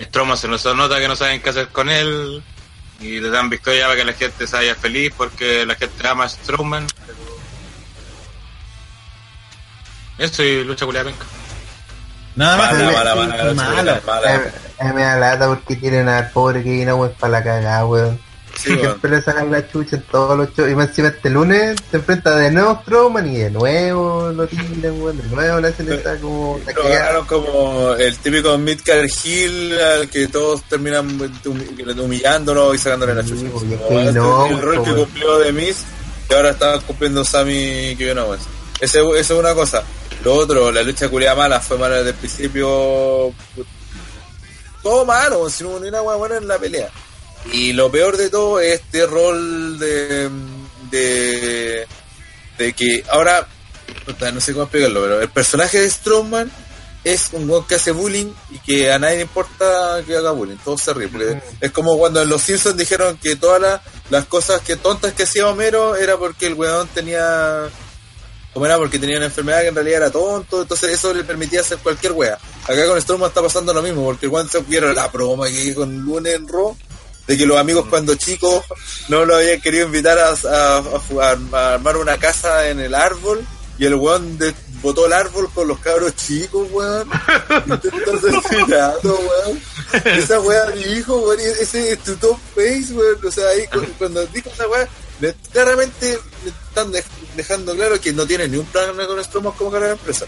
Strowman 0.00 0.36
se 0.36 0.48
nos 0.48 0.64
nota 0.64 0.98
que 0.98 1.08
no 1.08 1.16
saben 1.16 1.40
qué 1.40 1.50
hacer 1.50 1.68
con 1.68 1.88
él. 1.88 2.42
Y 3.00 3.20
le 3.20 3.30
dan 3.30 3.50
victoria 3.50 3.84
para 3.84 3.96
que 3.96 4.04
la 4.04 4.12
gente 4.14 4.46
se 4.46 4.56
vaya 4.56 4.74
feliz 4.74 5.12
porque 5.16 5.64
la 5.66 5.74
gente 5.76 6.06
ama 6.08 6.24
a 6.24 6.28
Strowman. 6.28 6.86
Eso 10.18 10.42
y 10.42 10.64
lucha 10.64 10.86
culia 10.86 11.04
penca. 11.04 11.26
Nada 12.36 12.56
más. 12.56 12.72
Mala, 12.72 12.88
que- 12.90 12.96
mala, 12.96 13.14
mala, 13.14 13.36
que- 13.36 13.54
mala, 13.54 13.72
mala. 13.74 14.00
mala. 14.06 14.34
Eh, 14.36 14.50
eh, 14.80 14.92
me 14.94 15.02
da 15.02 15.16
lata 15.18 15.46
porque 15.48 15.76
tienen 15.76 16.08
al 16.08 16.30
pobre 16.30 16.62
Kevin 16.62 16.90
Owens 16.90 17.14
para 17.18 17.32
la 17.32 17.42
cagada, 17.44 17.86
weón. 17.86 18.20
Sí, 18.56 18.70
weón. 18.70 18.80
Siempre 18.82 19.10
le 19.10 19.22
sacan 19.22 19.50
la 19.50 19.68
chucha 19.68 19.96
en 19.96 20.02
todos 20.02 20.36
los 20.36 20.48
shows. 20.54 20.70
Y 20.70 20.74
más 20.74 20.88
encima 20.88 21.08
este 21.08 21.28
lunes 21.30 21.76
se 21.90 21.96
enfrenta 21.98 22.36
de 22.36 22.50
nuevo 22.50 22.78
Strowman 22.82 23.26
y 23.26 23.36
de 23.38 23.50
nuevo 23.50 24.30
lo 24.34 24.46
tiran, 24.46 25.00
weón. 25.02 25.16
De 25.18 25.24
nuevo 25.28 25.60
le 25.60 25.68
hacen 25.68 25.92
esa 25.92 26.16
como 26.18 26.58
la 26.66 26.72
Lo 26.72 26.82
ganaron 26.84 27.26
como 27.26 27.92
el 27.94 28.16
típico 28.18 28.56
Midcard 28.58 29.06
Hill 29.24 29.78
al 29.78 30.08
que 30.08 30.28
todos 30.28 30.62
terminan 30.64 31.18
humi- 31.18 32.00
humillándolo 32.00 32.74
y 32.74 32.78
sacándole 32.78 33.14
la 33.14 33.22
Sí, 33.22 33.30
chucha. 33.30 33.50
Como 33.50 33.64
es 33.74 33.78
que 33.88 34.00
este 34.08 34.12
no, 34.18 34.46
es 34.46 34.52
el 34.52 34.60
rol 34.62 34.74
que 34.84 34.90
weón. 34.90 35.04
cumplió 35.04 35.38
de 35.38 35.52
Miz 35.52 35.76
y 36.30 36.34
ahora 36.34 36.50
está 36.50 36.78
cumpliendo 36.80 37.24
Sammy 37.24 37.94
Kevin 37.96 38.18
Owens. 38.18 38.42
Ese- 38.80 39.00
Eso 39.00 39.14
es 39.16 39.30
una 39.30 39.54
cosa. 39.54 39.82
Lo 40.26 40.34
otro, 40.34 40.72
la 40.72 40.82
lucha 40.82 41.08
culiada 41.08 41.36
mala 41.36 41.60
fue 41.60 41.78
mala 41.78 41.98
desde 41.98 42.10
el 42.10 42.16
principio. 42.16 43.32
Todo 44.82 45.06
malo, 45.06 45.48
si 45.48 45.62
no 45.62 45.78
ni 45.78 45.86
una 45.86 46.02
hueá 46.02 46.16
buena 46.16 46.38
en 46.38 46.48
la 46.48 46.58
pelea. 46.58 46.90
Y 47.52 47.72
lo 47.72 47.92
peor 47.92 48.16
de 48.16 48.28
todo 48.28 48.58
es 48.58 48.80
este 48.80 49.06
rol 49.06 49.78
de, 49.78 50.28
de, 50.90 51.86
de 52.58 52.72
que 52.72 53.04
ahora, 53.08 53.46
no 54.34 54.40
sé 54.40 54.52
cómo 54.52 54.64
explicarlo, 54.64 55.00
pero 55.00 55.20
el 55.20 55.28
personaje 55.28 55.80
de 55.80 55.88
Strowman 55.88 56.50
es 57.04 57.28
un 57.30 57.48
weón 57.48 57.64
que 57.68 57.76
hace 57.76 57.92
bullying 57.92 58.32
y 58.50 58.58
que 58.58 58.90
a 58.90 58.98
nadie 58.98 59.18
le 59.18 59.22
importa 59.22 60.02
que 60.04 60.16
haga 60.16 60.32
bullying, 60.32 60.56
todos 60.56 60.82
se 60.82 60.92
porque 60.92 61.40
Es 61.60 61.70
como 61.70 61.96
cuando 61.98 62.20
en 62.20 62.28
Los 62.28 62.42
Simpsons 62.42 62.76
dijeron 62.76 63.16
que 63.18 63.36
todas 63.36 63.62
las, 63.62 63.80
las 64.10 64.24
cosas 64.24 64.60
que 64.62 64.74
tontas 64.74 65.12
que 65.12 65.22
hacía 65.22 65.46
Homero 65.46 65.94
era 65.94 66.16
porque 66.16 66.48
el 66.48 66.54
weón 66.54 66.88
tenía 66.88 67.70
como 68.56 68.64
era 68.64 68.78
porque 68.78 68.98
tenía 68.98 69.18
una 69.18 69.26
enfermedad 69.26 69.60
que 69.60 69.68
en 69.68 69.74
realidad 69.74 69.96
era 69.98 70.10
tonto, 70.10 70.62
entonces 70.62 70.90
eso 70.90 71.12
le 71.12 71.24
permitía 71.24 71.60
hacer 71.60 71.76
cualquier 71.76 72.12
wea. 72.12 72.38
Acá 72.64 72.86
con 72.86 72.98
Strowman 72.98 73.28
está 73.28 73.42
pasando 73.42 73.74
lo 73.74 73.82
mismo, 73.82 74.02
porque 74.02 74.28
weón 74.28 74.48
se 74.48 74.60
vieron 74.60 74.94
la 74.94 75.08
broma 75.08 75.46
que 75.48 75.74
con 75.74 75.94
Lunes 75.98 76.36
en 76.36 76.48
Raw, 76.48 76.74
de 77.26 77.36
que 77.36 77.44
los 77.44 77.58
amigos 77.58 77.84
cuando 77.90 78.14
chicos 78.14 78.64
no 79.10 79.26
lo 79.26 79.36
habían 79.36 79.60
querido 79.60 79.84
invitar 79.84 80.18
a, 80.18 80.30
a- 80.30 80.78
a 80.78 80.98
jugar- 81.06 81.36
a 81.52 81.74
armar 81.74 81.98
una 81.98 82.16
casa 82.16 82.66
en 82.70 82.80
el 82.80 82.94
árbol, 82.94 83.44
y 83.78 83.84
el 83.84 83.94
weón 83.96 84.38
de- 84.38 84.54
botó 84.80 85.04
el 85.04 85.12
árbol 85.12 85.50
con 85.52 85.68
los 85.68 85.78
cabros 85.80 86.16
chicos, 86.16 86.66
weón. 86.72 87.10
Intentó 87.66 88.18
ser 88.18 88.34
pirado, 88.48 89.18
weón. 89.20 89.60
Esa 90.16 90.40
wea 90.40 90.64
dijo, 90.70 91.14
weón, 91.18 91.40
y 91.40 91.44
ese 91.62 91.92
es 91.92 91.98
tu 91.98 92.16
top 92.16 92.38
face, 92.54 92.86
weón. 92.94 93.18
O 93.22 93.30
sea, 93.30 93.48
ahí 93.48 93.66
cu- 93.66 93.84
cuando 93.98 94.24
dijo 94.28 94.48
esa 94.48 94.66
wea, 94.66 94.88
le- 95.20 95.34
claramente 95.52 96.18
están 96.70 96.90
dejando 97.36 97.74
claro 97.74 98.00
que 98.00 98.12
no 98.12 98.26
tiene 98.26 98.48
ni 98.48 98.56
un 98.56 98.66
plan 98.66 98.94
con 98.96 99.22
Strowman 99.22 99.52
como 99.52 99.70
cara 99.70 99.86
de 99.86 99.92
empresa. 99.92 100.26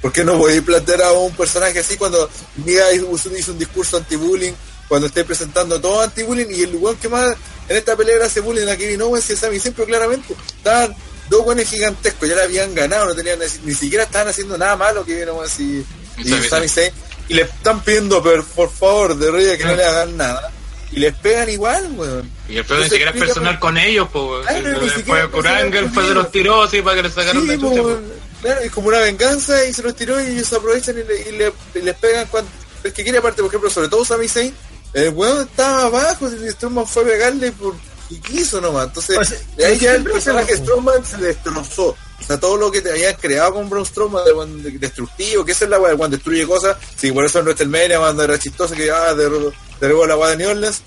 ¿Por 0.00 0.12
qué 0.12 0.24
no 0.24 0.36
voy 0.36 0.56
a 0.56 0.62
plantear 0.62 1.02
a 1.02 1.12
un 1.12 1.34
personaje 1.34 1.80
así 1.80 1.96
cuando 1.96 2.28
Miga 2.64 2.92
hizo, 2.92 3.36
hizo 3.36 3.52
un 3.52 3.58
discurso 3.58 3.96
anti-bullying, 3.96 4.52
cuando 4.88 5.08
esté 5.08 5.24
presentando 5.24 5.80
todo 5.80 6.02
anti-bullying 6.02 6.46
y 6.50 6.62
el 6.62 6.76
weón 6.76 6.96
que 6.96 7.08
más 7.08 7.36
en 7.68 7.76
esta 7.76 7.96
pelea 7.96 8.24
hace 8.24 8.40
bullying 8.40 8.68
a 8.68 8.76
Kevin 8.76 9.02
Owens 9.02 9.28
y 9.30 9.32
a 9.32 9.36
Sami 9.36 9.58
siempre 9.58 9.84
claramente 9.84 10.34
estaban 10.56 10.94
dos 11.28 11.44
buenos 11.44 11.64
gigantescos, 11.64 12.28
ya 12.28 12.36
la 12.36 12.44
habían 12.44 12.74
ganado, 12.74 13.06
no 13.06 13.14
tenían 13.14 13.38
ni, 13.64 13.74
siquiera 13.74 14.04
estaban 14.04 14.28
haciendo 14.28 14.56
nada 14.56 14.76
malo 14.76 15.04
Kevin 15.04 15.30
Owens 15.30 15.60
y, 15.60 15.84
y 16.18 16.28
Sami 16.28 16.48
Sami 16.48 16.68
Zayn 16.68 16.92
y 17.28 17.34
le 17.34 17.42
están 17.42 17.82
pidiendo 17.82 18.22
pero, 18.22 18.44
por 18.44 18.70
favor 18.70 19.16
de 19.16 19.30
Rey 19.30 19.58
que 19.58 19.64
no 19.64 19.74
le 19.74 19.84
hagan 19.84 20.16
nada 20.16 20.52
y 20.90 21.00
les 21.00 21.14
pegan 21.14 21.48
igual, 21.50 21.90
weón. 21.96 22.30
Y 22.48 22.56
el 22.56 22.64
pedo 22.64 22.78
ni 22.78 22.88
siquiera 22.88 23.10
es 23.10 23.16
personal 23.18 23.58
con 23.58 23.76
ellos, 23.78 24.08
pues. 24.12 24.46
Claro, 24.46 24.82
ni 24.82 24.88
siquiera 24.90 25.28
Fue 25.28 26.02
es 26.02 26.08
de 26.08 26.14
los 26.14 26.30
tiros 26.30 26.72
y 26.74 26.82
para 26.82 26.96
que 26.96 27.02
le 27.02 27.10
sacaron 27.10 27.46
Sí, 27.48 27.56
po. 27.58 27.98
Claro, 28.40 28.60
es 28.60 28.70
como 28.70 28.88
una 28.88 28.98
venganza 29.00 29.64
y 29.66 29.72
se 29.72 29.82
los 29.82 29.96
tiró 29.96 30.20
y 30.22 30.26
ellos 30.32 30.52
aprovechan 30.52 30.96
y, 30.98 31.02
le, 31.02 31.28
y 31.28 31.32
le- 31.38 31.52
y 31.74 31.82
les 31.82 31.94
pegan 31.96 32.26
cuando 32.28 32.48
el 32.84 32.92
que 32.92 33.02
quiere 33.02 33.18
aparte, 33.18 33.42
por 33.42 33.48
ejemplo, 33.50 33.68
sobre 33.68 33.88
todo 33.88 34.04
Sami 34.04 34.28
Zayn, 34.28 34.54
el 34.94 35.08
weón 35.10 35.42
estaba 35.48 35.82
abajo 35.86 36.28
y 36.30 36.48
Strowman 36.50 36.86
fue 36.86 37.02
a 37.02 37.06
pegarle 37.06 37.50
por 37.52 37.74
y 38.10 38.16
quiso 38.20 38.60
nomás. 38.60 38.86
Entonces, 38.86 39.16
Pues, 39.16 39.56
de 39.56 39.66
ahí 39.66 39.78
ya 39.78 39.94
el 39.96 40.04
personaje 40.04 40.56
Strowman 40.56 41.04
se 41.04 41.16
destrozó. 41.18 41.96
O 42.20 42.24
sea, 42.24 42.38
todo 42.38 42.56
lo 42.56 42.70
que 42.70 42.82
te 42.82 42.90
habían 42.90 43.14
creado 43.14 43.54
con 43.54 43.70
Braun 43.70 43.86
Strowman, 43.86 44.22
de 44.62 44.70
de- 44.70 44.78
destructivo, 44.78 45.44
que 45.44 45.52
esa 45.52 45.64
es 45.64 45.70
la 45.70 45.78
weá, 45.78 45.96
cuando 45.96 46.16
destruye 46.16 46.46
cosas. 46.46 46.76
Sí, 46.96 47.12
por 47.12 47.24
eso 47.24 47.38
en 47.38 47.44
WrestleMania, 47.46 47.98
cuando 47.98 48.24
era 48.24 48.38
chistoso, 48.38 48.74
que 48.74 48.90
ah, 48.90 49.14
derribó 49.14 49.52
derribó 49.80 50.06
la 50.06 50.16
weá 50.16 50.30
de 50.30 50.36
New 50.38 50.50
Orleans, 50.50 50.82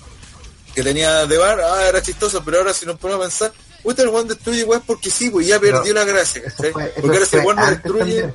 que 0.74 0.82
tenía 0.82 1.26
de 1.26 1.38
bar, 1.38 1.60
ah, 1.60 1.88
era 1.88 2.02
chistoso, 2.02 2.42
pero 2.44 2.58
ahora 2.58 2.74
si 2.74 2.84
nos 2.86 2.98
ponemos 2.98 3.24
a 3.24 3.28
pensar, 3.28 3.52
puta, 3.82 4.02
el 4.02 4.08
weón 4.08 4.28
destruye 4.28 4.62
weá 4.64 4.80
porque 4.80 5.10
sí, 5.10 5.30
pues 5.30 5.46
ya 5.46 5.58
perdió 5.58 5.82
Pero 5.82 5.94
la 5.94 6.04
gracia, 6.04 6.42
Porque 6.56 6.92
ahora 7.02 7.22
ese 7.24 7.38
weón 7.40 7.56
no 7.56 7.70
destruye. 7.70 7.98
también. 7.98 8.34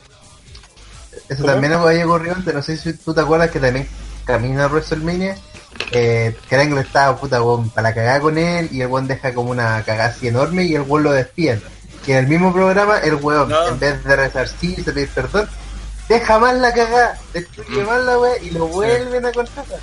Eso 1.30 1.42
¿Cómo? 1.42 1.54
también 1.54 1.74
había 1.74 2.06
ocurrido 2.08 2.36
antes, 2.36 2.54
no 2.54 2.64
sé 2.64 2.78
si 2.78 2.94
tú 2.94 3.14
te 3.14 3.22
acuerdas 3.22 3.52
que 3.52 3.60
también 3.60 3.88
camino 4.26 4.64
a 4.64 4.68
WrestleMania, 4.68 5.38
eh, 5.92 6.36
Krangle 6.50 6.82
estaba 6.82 7.16
puta 7.20 7.42
weón 7.44 7.70
para 7.70 7.90
la 7.90 7.96
cagada 7.96 8.20
con 8.22 8.38
él 8.38 8.70
y 8.72 8.82
el 8.82 8.88
weón 8.88 9.08
deja 9.08 9.34
como 9.34 9.52
una 9.52 9.84
cagada 9.86 10.10
así 10.10 10.28
enorme 10.28 10.64
y 10.64 10.76
el 10.76 10.82
weón 10.82 11.04
lo 11.04 11.12
despiden. 11.12 11.62
Y 12.08 12.12
en 12.14 12.18
el 12.20 12.28
mismo 12.28 12.54
programa 12.54 12.98
el 13.00 13.16
weón, 13.16 13.50
No. 13.50 13.68
en 13.68 13.80
vez 13.80 14.04
de 14.04 14.16
resarcirse, 14.16 14.92
pedir 14.94 15.10
perdón, 15.10 15.50
deja 16.08 16.40
más 16.40 16.56
la 16.56 16.74
cagada, 16.74 17.20
destruye 17.34 17.82
Mm. 17.84 17.86
más 17.86 18.02
la 18.06 18.18
wea 18.18 18.38
y 18.42 18.50
lo 18.52 18.66
vuelven 18.68 19.26
a 19.26 19.32
contratar. 19.34 19.80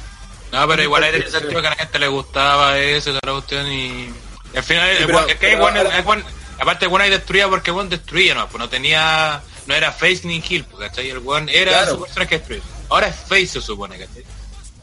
No, 0.52 0.68
pero 0.68 0.82
igual 0.82 1.02
ahí 1.05 1.12
tenía 1.12 1.30
sentido 1.30 1.60
que 1.60 1.66
a 1.66 1.70
la 1.70 1.76
gente 1.76 1.98
le 1.98 2.09
gustaba 2.09 2.78
eso, 2.78 3.10
toda 3.10 3.20
la 3.26 3.32
cuestión 3.32 3.70
y... 3.70 4.10
y 4.52 4.56
al 4.56 4.62
final, 4.62 4.88
Sí, 4.96 5.02
el 5.02 5.06
pero- 5.06 5.28
es 5.28 5.34
que 5.36 5.52
ahora- 5.56 5.98
igual- 5.98 6.24
aparte 6.59 6.84
el 6.86 6.90
weón 6.90 7.02
ahí 7.02 7.10
destruía 7.10 7.48
porque 7.48 7.70
el 7.70 7.76
weón 7.76 7.88
destruía, 7.90 8.34
no, 8.34 8.48
pues 8.48 8.59
no 8.59 8.68
tenía... 8.68 9.42
No 9.66 9.74
era 9.74 9.92
face 9.92 10.20
ni 10.24 10.40
kill, 10.42 10.64
pues, 10.64 10.88
¿cachai? 10.88 11.10
El 11.10 11.18
weón 11.18 11.48
era 11.48 11.72
Claro. 11.72 11.92
su 11.96 12.02
personaje 12.02 12.28
que 12.30 12.38
destruir. 12.38 12.62
Ahora 12.90 13.09
es 13.09 13.16
face 13.16 13.46
se 13.46 13.60
supone, 13.62 13.98
¿cachai? 13.98 14.24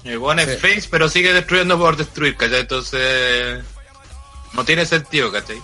El 0.04 0.18
weón 0.18 0.40
es 0.40 0.50
Sí. 0.50 0.56
face, 0.58 0.88
pero 0.92 1.08
sigue 1.10 1.34
destruyendo 1.34 1.78
por 1.80 1.96
destruir, 1.98 2.36
¿cachai? 2.38 2.62
Entonces... 2.62 3.64
No 4.54 4.64
tiene 4.66 4.86
sentido, 4.86 5.32
¿cachai? 5.32 5.62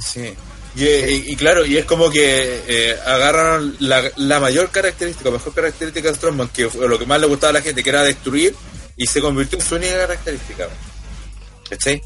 Sí. 0.00 0.34
Y, 0.76 0.84
y- 0.84 1.24
y 1.28 1.36
claro, 1.36 1.64
y 1.64 1.78
es 1.78 1.86
como 1.86 2.10
que 2.10 2.62
eh, 2.68 2.98
agarraron 3.06 3.74
la, 3.80 4.02
la 4.16 4.40
mayor 4.40 4.70
característica, 4.70 5.30
mejor 5.30 5.54
característica 5.54 6.08
de 6.08 6.14
Strowman, 6.14 6.48
que 6.48 6.68
fue 6.68 6.86
lo 6.86 6.98
que 6.98 7.06
más 7.06 7.18
le 7.20 7.26
gustaba 7.26 7.50
a 7.50 7.54
la 7.54 7.62
gente, 7.62 7.82
que 7.82 7.88
era 7.90 8.02
destruir, 8.02 8.54
y 8.96 9.06
se 9.06 9.20
convirtió 9.22 9.58
en 9.58 9.64
su 9.64 9.76
única 9.76 9.96
característica. 9.96 10.68
¿Cachai? 11.70 12.02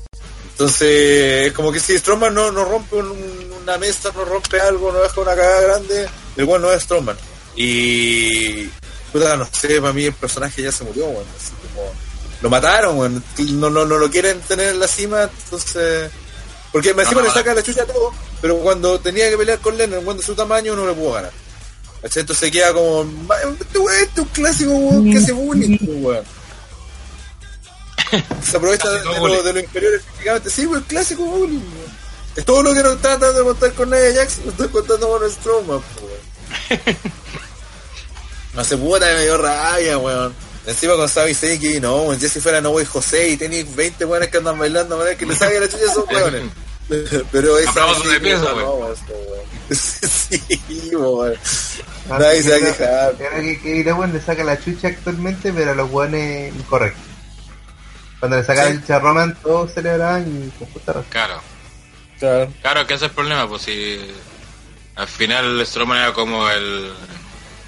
Entonces, 0.53 1.47
es 1.49 1.53
como 1.53 1.73
que 1.73 1.81
si 1.81 1.99
Strowman 1.99 2.33
no, 2.35 2.53
no 2.53 2.65
rompe 2.65 2.97
un- 2.97 3.53
una 3.63 3.77
mesa, 3.79 4.13
no 4.15 4.25
rompe 4.25 4.61
algo, 4.61 4.93
no 4.93 5.01
deja 5.01 5.21
una 5.21 5.35
cagada 5.35 5.61
grande, 5.63 6.09
el 6.37 6.45
bueno 6.45 6.69
no 6.69 6.73
es 6.73 6.83
Strowman. 6.83 7.17
Y, 7.57 8.67
puta, 9.13 9.37
no 9.37 9.49
sé, 9.53 9.81
para 9.81 9.93
mí 9.93 10.05
el 10.05 10.13
personaje 10.13 10.63
ya 10.63 10.71
se 10.71 10.85
murió, 10.85 11.07
bueno, 11.07 11.29
así 11.37 11.53
como, 11.75 11.93
lo 12.41 12.49
mataron, 12.51 12.97
bueno, 12.97 13.23
no, 13.39 13.69
no, 13.71 13.85
no 13.85 13.99
lo 13.99 14.09
quieren 14.11 14.41
tener 14.43 14.69
en 14.71 14.81
la 14.81 14.87
cima, 14.89 15.23
entonces... 15.45 16.11
Porque 16.73 16.91
encima 16.91 17.11
No, 17.11 17.21
no, 17.21 17.27
le 17.27 17.33
saca 17.35 17.55
la 17.55 17.63
chucha 17.63 17.83
a 17.83 17.87
todo, 17.87 18.13
pero 18.41 18.59
cuando 18.59 19.01
tenía 19.01 19.29
que 19.29 19.37
pelear 19.37 19.59
con 19.59 19.77
Lennon, 19.77 20.05
cuando 20.05 20.23
su 20.23 20.35
tamaño 20.35 20.77
no 20.77 20.87
le 20.87 20.93
pudo 20.95 21.13
ganar. 21.13 21.33
Entonces 22.03 22.51
queda 22.51 22.73
como, 22.73 23.05
"Ma, 23.05 23.35
este 23.61 23.79
weón 23.79 24.01
este 24.01 24.21
es 24.21 24.27
un 24.27 24.33
clásico 24.33 24.71
weón 24.73 25.11
que 25.13 25.19
hace 25.19 25.33
bullying, 25.33 25.79
pues, 25.79 25.99
weón. 26.01 26.25
Se 28.43 28.57
aprovecha 28.57 28.89
de, 28.91 29.05
lo, 29.05 29.43
de 29.43 29.53
lo 29.53 29.61
inferior 29.61 29.95
efectivamente. 29.95 30.51
Sí, 30.51 30.67
weón, 30.67 30.83
clásico 30.85 31.25
bullying, 31.25 31.59
weón. 31.59 32.01
Es 32.37 32.45
todo 32.45 32.63
lo 32.63 32.73
que 32.73 32.83
no 32.83 32.93
está 32.93 33.19
tratando 33.19 33.41
de 33.41 33.45
contar 33.45 33.73
con 33.73 33.91
Nia 33.91 34.11
Jackson, 34.11 34.45
lo 34.45 34.51
estoy 34.53 34.69
contando 34.69 35.09
con 35.09 35.31
Strowman, 35.31 35.83
pues, 35.83 36.05
weón. 36.81 36.97
No 38.55 38.65
se 38.65 38.77
puta, 38.77 39.07
me 39.07 39.23
dio 39.23 39.37
rabia, 39.39 39.99
weón. 39.99 40.35
Encima 40.67 40.95
con 40.95 41.09
Zayn 41.09 41.59
que 41.61 41.81
no, 41.81 42.03
weón, 42.03 42.19
ya 42.19 42.29
si 42.29 42.41
fuera 42.41 42.61
No 42.61 42.71
Way 42.71 42.85
José 42.85 43.31
y 43.31 43.37
tenéis 43.37 43.75
20 43.75 44.05
weones 44.05 44.29
que 44.29 44.39
andan 44.39 44.59
bailando, 44.59 44.97
manera 44.99 45.17
que 45.17 45.27
le 45.27 45.35
saquen 45.35 45.61
la 45.61 45.69
chucha 45.69 45.85
a 45.85 45.91
esos 45.91 46.07
weones. 46.09 46.43
Pero 47.33 47.57
esa 47.59 47.71
Aplausos 47.71 48.05
de 48.09 48.35
weón. 48.35 48.95
Sí, 49.71 50.91
weón. 50.95 51.35
Nadie 52.09 52.43
se 52.43 52.51
va 52.51 52.57
a 52.57 52.61
quejar. 52.61 53.15
Que 53.17 53.61
Kevin 53.63 53.91
Owens 53.91 54.15
le 54.15 54.21
saca 54.21 54.43
la 54.45 54.61
chucha 54.63 54.89
actualmente, 54.89 55.53
pero 55.53 55.71
a 55.71 55.75
los 55.75 55.89
buenos 55.91 56.21
incorrecto. 56.57 57.01
Cuando 58.19 58.37
le 58.39 58.45
saca 58.45 58.67
Sí. 58.67 58.75
la 58.75 58.81
chucha 58.81 58.97
a 58.97 58.99
Roman, 58.99 59.37
todos 59.43 59.73
celebraban 59.73 60.23
y 60.27 60.51
con 60.59 60.69
justa 60.73 60.93
razón. 60.93 61.09
Claro. 61.11 61.41
Claro. 62.19 62.53
Claro, 62.61 62.87
que 62.87 62.95
ese 62.95 63.05
es 63.07 63.11
el 63.11 63.15
problema, 63.15 63.49
pues 63.49 63.63
si 63.63 63.99
al 64.97 65.07
final 65.09 65.65
Strowman 65.65 65.99
era 65.99 66.13
como 66.13 66.49
el 66.51 66.93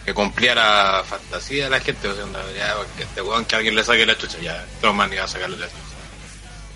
que 0.05 0.15
cumplía 0.15 0.55
la 0.55 1.05
fantasía 1.07 1.65
de 1.65 1.71
la 1.71 1.81
gente, 1.81 2.09
o 2.09 2.15
sea, 2.15 2.25
ya, 2.57 2.75
que 2.97 3.05
este 3.05 3.23
weón 3.23 3.45
que 3.45 3.57
alguien 3.57 3.75
le 3.75 3.85
saque 3.85 4.05
la 4.05 4.17
chucha, 4.17 4.39
ya, 4.41 4.65
Strowman 4.79 5.13
iba 5.13 5.25
a 5.25 5.29
sacarle 5.29 5.57
la 5.57 5.67
chucha. 5.67 5.79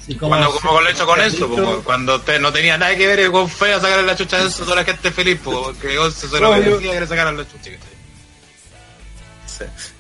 Sí, 0.07 0.15
como 0.15 0.31
Cuando, 0.31 0.53
como 0.53 0.70
con 0.70 0.85
lo 0.85 0.90
hecho 0.90 1.07
con 1.07 1.20
eso, 1.20 1.48
pues, 1.48 1.85
cuando 1.85 2.16
usted 2.16 2.40
no 2.40 2.53
tenía 2.53 2.78
nada 2.78 2.94
que 2.94 3.07
ver 3.09 3.27
y 3.27 3.31
con 3.31 3.48
feo 3.48 3.77
a 3.77 3.81
sacarle 3.81 4.05
la 4.05 4.16
chucha 4.16 4.36
a 4.36 4.47
eso, 4.47 4.62
toda 4.62 4.77
la 4.77 4.85
gente 4.85 5.11
feliz, 5.11 5.40
pues, 5.43 5.59
porque 5.59 5.98
Once 5.98 6.28
se 6.28 6.40
lo 6.40 6.57
No, 6.57 6.78
que 6.78 7.01
le 7.01 7.07
sacaran 7.07 7.36
la 7.36 7.44
chucha. 7.48 7.70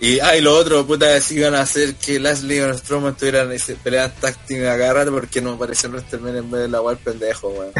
Y, 0.00 0.20
ah, 0.20 0.36
y 0.36 0.42
lo 0.42 0.54
otro, 0.54 0.86
puta, 0.86 1.20
si 1.20 1.36
iban 1.36 1.54
a 1.54 1.62
hacer 1.62 1.94
que 1.94 2.20
Lashley 2.20 2.58
y 2.58 2.78
Strowman 2.78 3.16
tuvieran 3.16 3.50
ese 3.52 3.74
peleas 3.74 4.14
tácticas 4.14 4.74
a 4.74 4.78
cada 4.78 4.92
rato 4.92 5.12
porque 5.12 5.40
no 5.40 5.54
apareció 5.54 5.88
en 5.88 5.94
WrestleMania 5.94 6.40
en 6.40 6.50
vez 6.50 6.60
de 6.62 6.68
la 6.68 6.82
web 6.82 6.98
pendejo, 6.98 7.48
weón. 7.48 7.72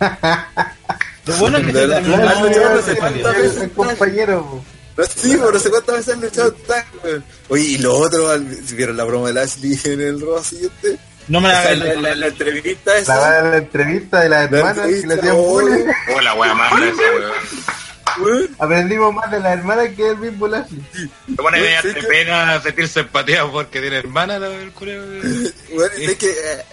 Lo 1.26 1.34
bueno 1.36 1.58
es 1.58 1.66
que 1.66 1.72
De 1.72 1.80
se 1.82 1.88
terminó 1.88 3.32
de 3.32 3.64
el 3.64 3.70
compañero. 3.72 4.62
No, 4.96 5.04
sí, 5.04 5.36
pero 5.36 5.52
no 5.52 5.58
sé 5.58 5.68
cuántas 5.70 5.96
veces 5.96 6.14
han 6.14 6.20
luchado 6.22 6.52
tan, 6.52 6.84
weón. 7.04 7.24
Oye, 7.48 7.62
y 7.64 7.78
lo 7.78 7.96
otro, 7.98 8.30
¿vieron 8.72 8.96
la 8.96 9.04
broma 9.04 9.30
de 9.30 9.40
Ashley 9.40 9.78
en 9.84 10.00
el 10.00 10.20
robo 10.20 10.42
siguiente? 10.42 10.96
No 11.28 11.40
me 11.40 11.48
la 11.48 11.60
hagas 11.60 11.78
la, 11.78 11.94
la, 11.96 12.14
la 12.14 12.26
entrevista 12.28 12.92
La, 12.92 12.98
esa, 13.00 13.42
la 13.42 13.56
entrevista 13.58 14.20
de 14.20 14.28
las 14.30 14.50
La 14.50 14.58
hermanas 14.58 14.86
que 14.86 15.06
le 15.06 15.14
hacían 15.14 15.36
bullying. 15.36 15.84
Oh, 16.16 16.20
la 16.20 16.34
wea 16.34 16.54
mala 16.54 16.86
esa, 16.86 17.02
weón. 18.22 18.48
Aprendimos 18.58 19.12
más 19.12 19.30
de 19.30 19.40
las 19.40 19.58
hermanas 19.58 19.88
que 19.94 20.02
del 20.04 20.16
mismo 20.18 20.48
Lashley. 20.48 20.82
Se 21.28 21.34
pone 21.36 21.60
te 21.82 21.94
que- 21.94 22.02
pena 22.06 22.62
sentirse 22.62 23.00
empatía 23.00 23.44
porque 23.44 23.80
tiene 23.80 23.98
hermana 23.98 24.38
la- 24.38 24.54
el 24.54 24.70
cureo. 24.72 25.02
Bueno, 25.74 25.92
es 25.98 26.16
que 26.16 26.30
eh, 26.30 26.64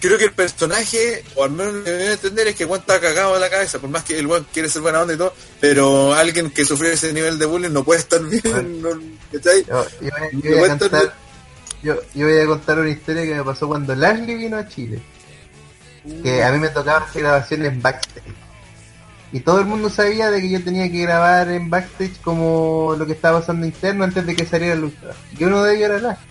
creo 0.00 0.18
que 0.18 0.24
el 0.24 0.32
personaje, 0.32 1.24
o 1.36 1.44
al 1.44 1.50
menos 1.52 1.74
lo 1.74 1.84
que 1.84 1.90
debe 1.90 2.12
entender, 2.14 2.48
es 2.48 2.56
que 2.56 2.64
Juan 2.64 2.80
está 2.80 3.00
cagado 3.00 3.34
en 3.34 3.40
la 3.40 3.50
cabeza, 3.50 3.78
por 3.78 3.90
más 3.90 4.02
que 4.04 4.18
el 4.18 4.26
Juan 4.26 4.46
quiere 4.52 4.68
ser 4.68 4.82
buena 4.82 5.00
onda 5.02 5.14
y 5.14 5.16
todo, 5.18 5.34
pero 5.60 6.12
alguien 6.14 6.50
que 6.50 6.64
sufrió 6.64 6.90
ese 6.92 7.12
nivel 7.12 7.38
de 7.38 7.46
bullying 7.46 7.70
no 7.70 7.84
puede 7.84 8.00
estar 8.00 8.20
bien, 8.22 8.42
no, 8.82 8.90
¿cachai? 9.32 9.64
Yo, 9.64 9.86
yo- 10.00 10.08
yo 10.32 10.38
Me 10.42 10.54
voy 10.56 10.64
a 10.64 10.78
contar, 10.78 11.14
yo, 11.82 11.96
yo 12.14 12.26
voy 12.26 12.38
a 12.38 12.46
contar 12.46 12.78
una 12.78 12.90
historia 12.90 13.22
que 13.24 13.34
me 13.34 13.44
pasó 13.44 13.68
cuando 13.68 13.94
Lashley 13.94 14.34
vino 14.36 14.56
a 14.56 14.68
Chile. 14.68 15.00
Que 16.22 16.42
a 16.42 16.50
mí 16.50 16.58
me 16.58 16.68
tocaba 16.68 17.04
hacer 17.06 17.22
grabaciones 17.22 17.68
en 17.72 17.80
backstage. 17.80 18.24
Y 19.32 19.40
todo 19.40 19.60
el 19.60 19.66
mundo 19.66 19.88
sabía 19.88 20.30
de 20.30 20.40
que 20.40 20.50
yo 20.50 20.62
tenía 20.62 20.90
que 20.90 20.98
grabar 21.02 21.48
en 21.48 21.70
backstage 21.70 22.20
como 22.22 22.94
lo 22.98 23.06
que 23.06 23.12
estaba 23.12 23.38
pasando 23.40 23.64
interno 23.64 24.04
antes 24.04 24.26
de 24.26 24.34
que 24.36 24.44
saliera 24.44 24.74
el 24.74 24.80
luchador. 24.80 25.14
Y 25.38 25.44
uno 25.44 25.62
de 25.62 25.76
ellos 25.76 25.90
era 25.90 25.98
Lashley. 26.00 26.26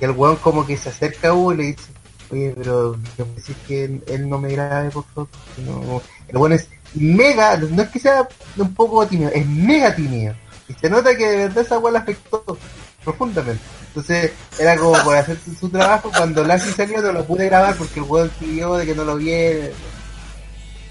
Y 0.00 0.04
el 0.04 0.10
weón 0.12 0.36
como 0.36 0.66
que 0.66 0.76
se 0.76 0.90
acerca 0.90 1.28
a 1.28 1.32
Hugo 1.34 1.54
y 1.54 1.56
le 1.56 1.62
dice, 1.64 1.82
oye, 2.30 2.54
pero 2.56 2.96
yo 3.16 3.26
decís 3.36 3.56
que 3.66 3.84
él, 3.84 4.02
él 4.06 4.28
no 4.28 4.38
me 4.38 4.50
grabe, 4.52 4.90
por 4.90 5.04
favor. 5.14 5.28
No. 5.64 6.02
El 6.28 6.36
weón 6.36 6.52
es 6.52 6.68
mega, 6.94 7.56
no 7.56 7.82
es 7.82 7.88
que 7.88 7.98
sea 8.00 8.26
un 8.56 8.74
poco 8.74 9.06
tímido, 9.06 9.30
es 9.34 9.46
mega 9.46 9.94
tímido. 9.94 10.34
Y 10.68 10.74
se 10.74 10.90
nota 10.90 11.16
que 11.16 11.26
de 11.28 11.36
verdad 11.36 11.64
esa 11.64 11.78
weá 11.78 11.92
le 11.92 11.98
afectó 11.98 12.58
profundamente. 13.04 13.62
Entonces 13.88 14.32
era 14.58 14.76
como 14.76 15.02
por 15.02 15.16
hacer 15.16 15.38
su, 15.44 15.54
su 15.54 15.68
trabajo, 15.70 16.10
cuando 16.14 16.44
Lashley 16.44 16.74
salió 16.74 17.00
no 17.00 17.12
lo 17.12 17.24
pude 17.24 17.46
grabar 17.46 17.74
porque 17.76 18.00
el 18.00 18.06
weón 18.06 18.30
pidió 18.38 18.74
de 18.76 18.84
que 18.86 18.94
no 18.94 19.04
lo 19.04 19.16
viera. 19.16 19.68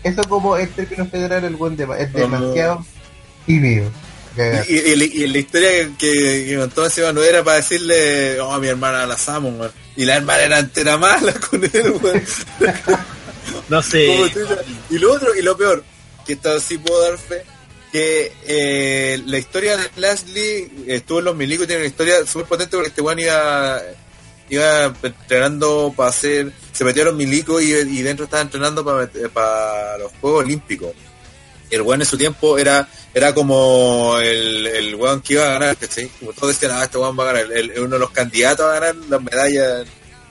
Eso 0.03 0.23
como 0.27 0.57
en 0.57 0.69
términos 0.69 1.09
federal 1.09 1.43
el 1.43 1.55
weón 1.55 1.75
de- 1.75 1.87
es 1.99 2.11
demasiado 2.13 2.85
tímido. 3.45 3.89
Y, 4.67 4.73
y- 4.75 4.93
y- 4.93 5.23
y 5.23 5.27
la 5.27 5.37
historia 5.39 5.69
que, 5.69 5.91
que, 5.97 6.45
que 6.47 6.57
contó 6.57 7.13
no 7.13 7.23
era 7.23 7.43
para 7.43 7.57
decirle, 7.57 8.39
oh, 8.39 8.53
a 8.53 8.59
mi 8.59 8.67
hermana 8.67 9.05
la 9.05 9.17
amo, 9.27 9.49
weón. 9.49 9.71
Y 9.97 10.05
la 10.05 10.17
hermana 10.17 10.43
era 10.43 10.59
entera 10.59 10.97
mala 10.97 11.33
con 11.49 11.63
él, 11.63 11.93
weón. 12.01 12.23
No 13.69 13.81
sé. 13.81 14.07
Y 14.89 14.97
lo 14.97 15.11
otro, 15.13 15.35
y 15.35 15.41
lo 15.41 15.57
peor, 15.57 15.83
que 16.25 16.33
esto 16.33 16.57
sí 16.59 16.77
puedo 16.77 17.01
dar 17.01 17.17
fe, 17.17 17.43
que 17.91 18.31
eh, 18.45 19.21
la 19.25 19.37
historia 19.37 19.75
de 19.75 19.89
Lashley 19.95 20.85
estuvo 20.87 21.19
en 21.19 21.25
los 21.25 21.35
milicos 21.35 21.65
y 21.65 21.67
tiene 21.67 21.81
una 21.81 21.89
historia 21.89 22.25
súper 22.25 22.47
potente 22.47 22.77
porque 22.77 22.89
este 22.89 23.01
weón 23.01 23.19
iba, 23.19 23.81
iba 24.49 24.93
entrenando 25.03 25.93
para 25.95 26.09
hacer, 26.09 26.53
se 26.71 26.83
metió 26.85 27.03
a 27.03 27.07
los 27.07 27.15
milicos 27.15 27.61
y, 27.61 27.73
y 27.73 28.01
dentro 28.03 28.25
estaba 28.25 28.41
entrenando 28.41 28.85
para, 28.85 29.09
para 29.33 29.97
los 29.97 30.11
Juegos 30.21 30.45
Olímpicos. 30.45 30.93
El 31.69 31.81
weón 31.81 32.01
en 32.01 32.07
su 32.07 32.17
tiempo 32.17 32.57
era 32.57 32.87
era 33.13 33.33
como 33.33 34.17
el, 34.21 34.67
el 34.67 34.95
weón 34.95 35.21
que 35.21 35.33
iba 35.33 35.45
a 35.47 35.53
ganar. 35.59 35.77
Como 36.19 36.33
todos 36.33 36.49
decían, 36.53 36.71
ah, 36.73 36.83
este 36.83 36.97
weón 36.97 37.17
va 37.19 37.23
a 37.29 37.33
ganar, 37.33 37.51
el- 37.51 37.73
uno 37.79 37.95
de 37.95 37.99
los 37.99 38.11
candidatos 38.11 38.65
a 38.65 38.73
ganar 38.79 38.95
las 39.09 39.21
medallas 39.21 39.87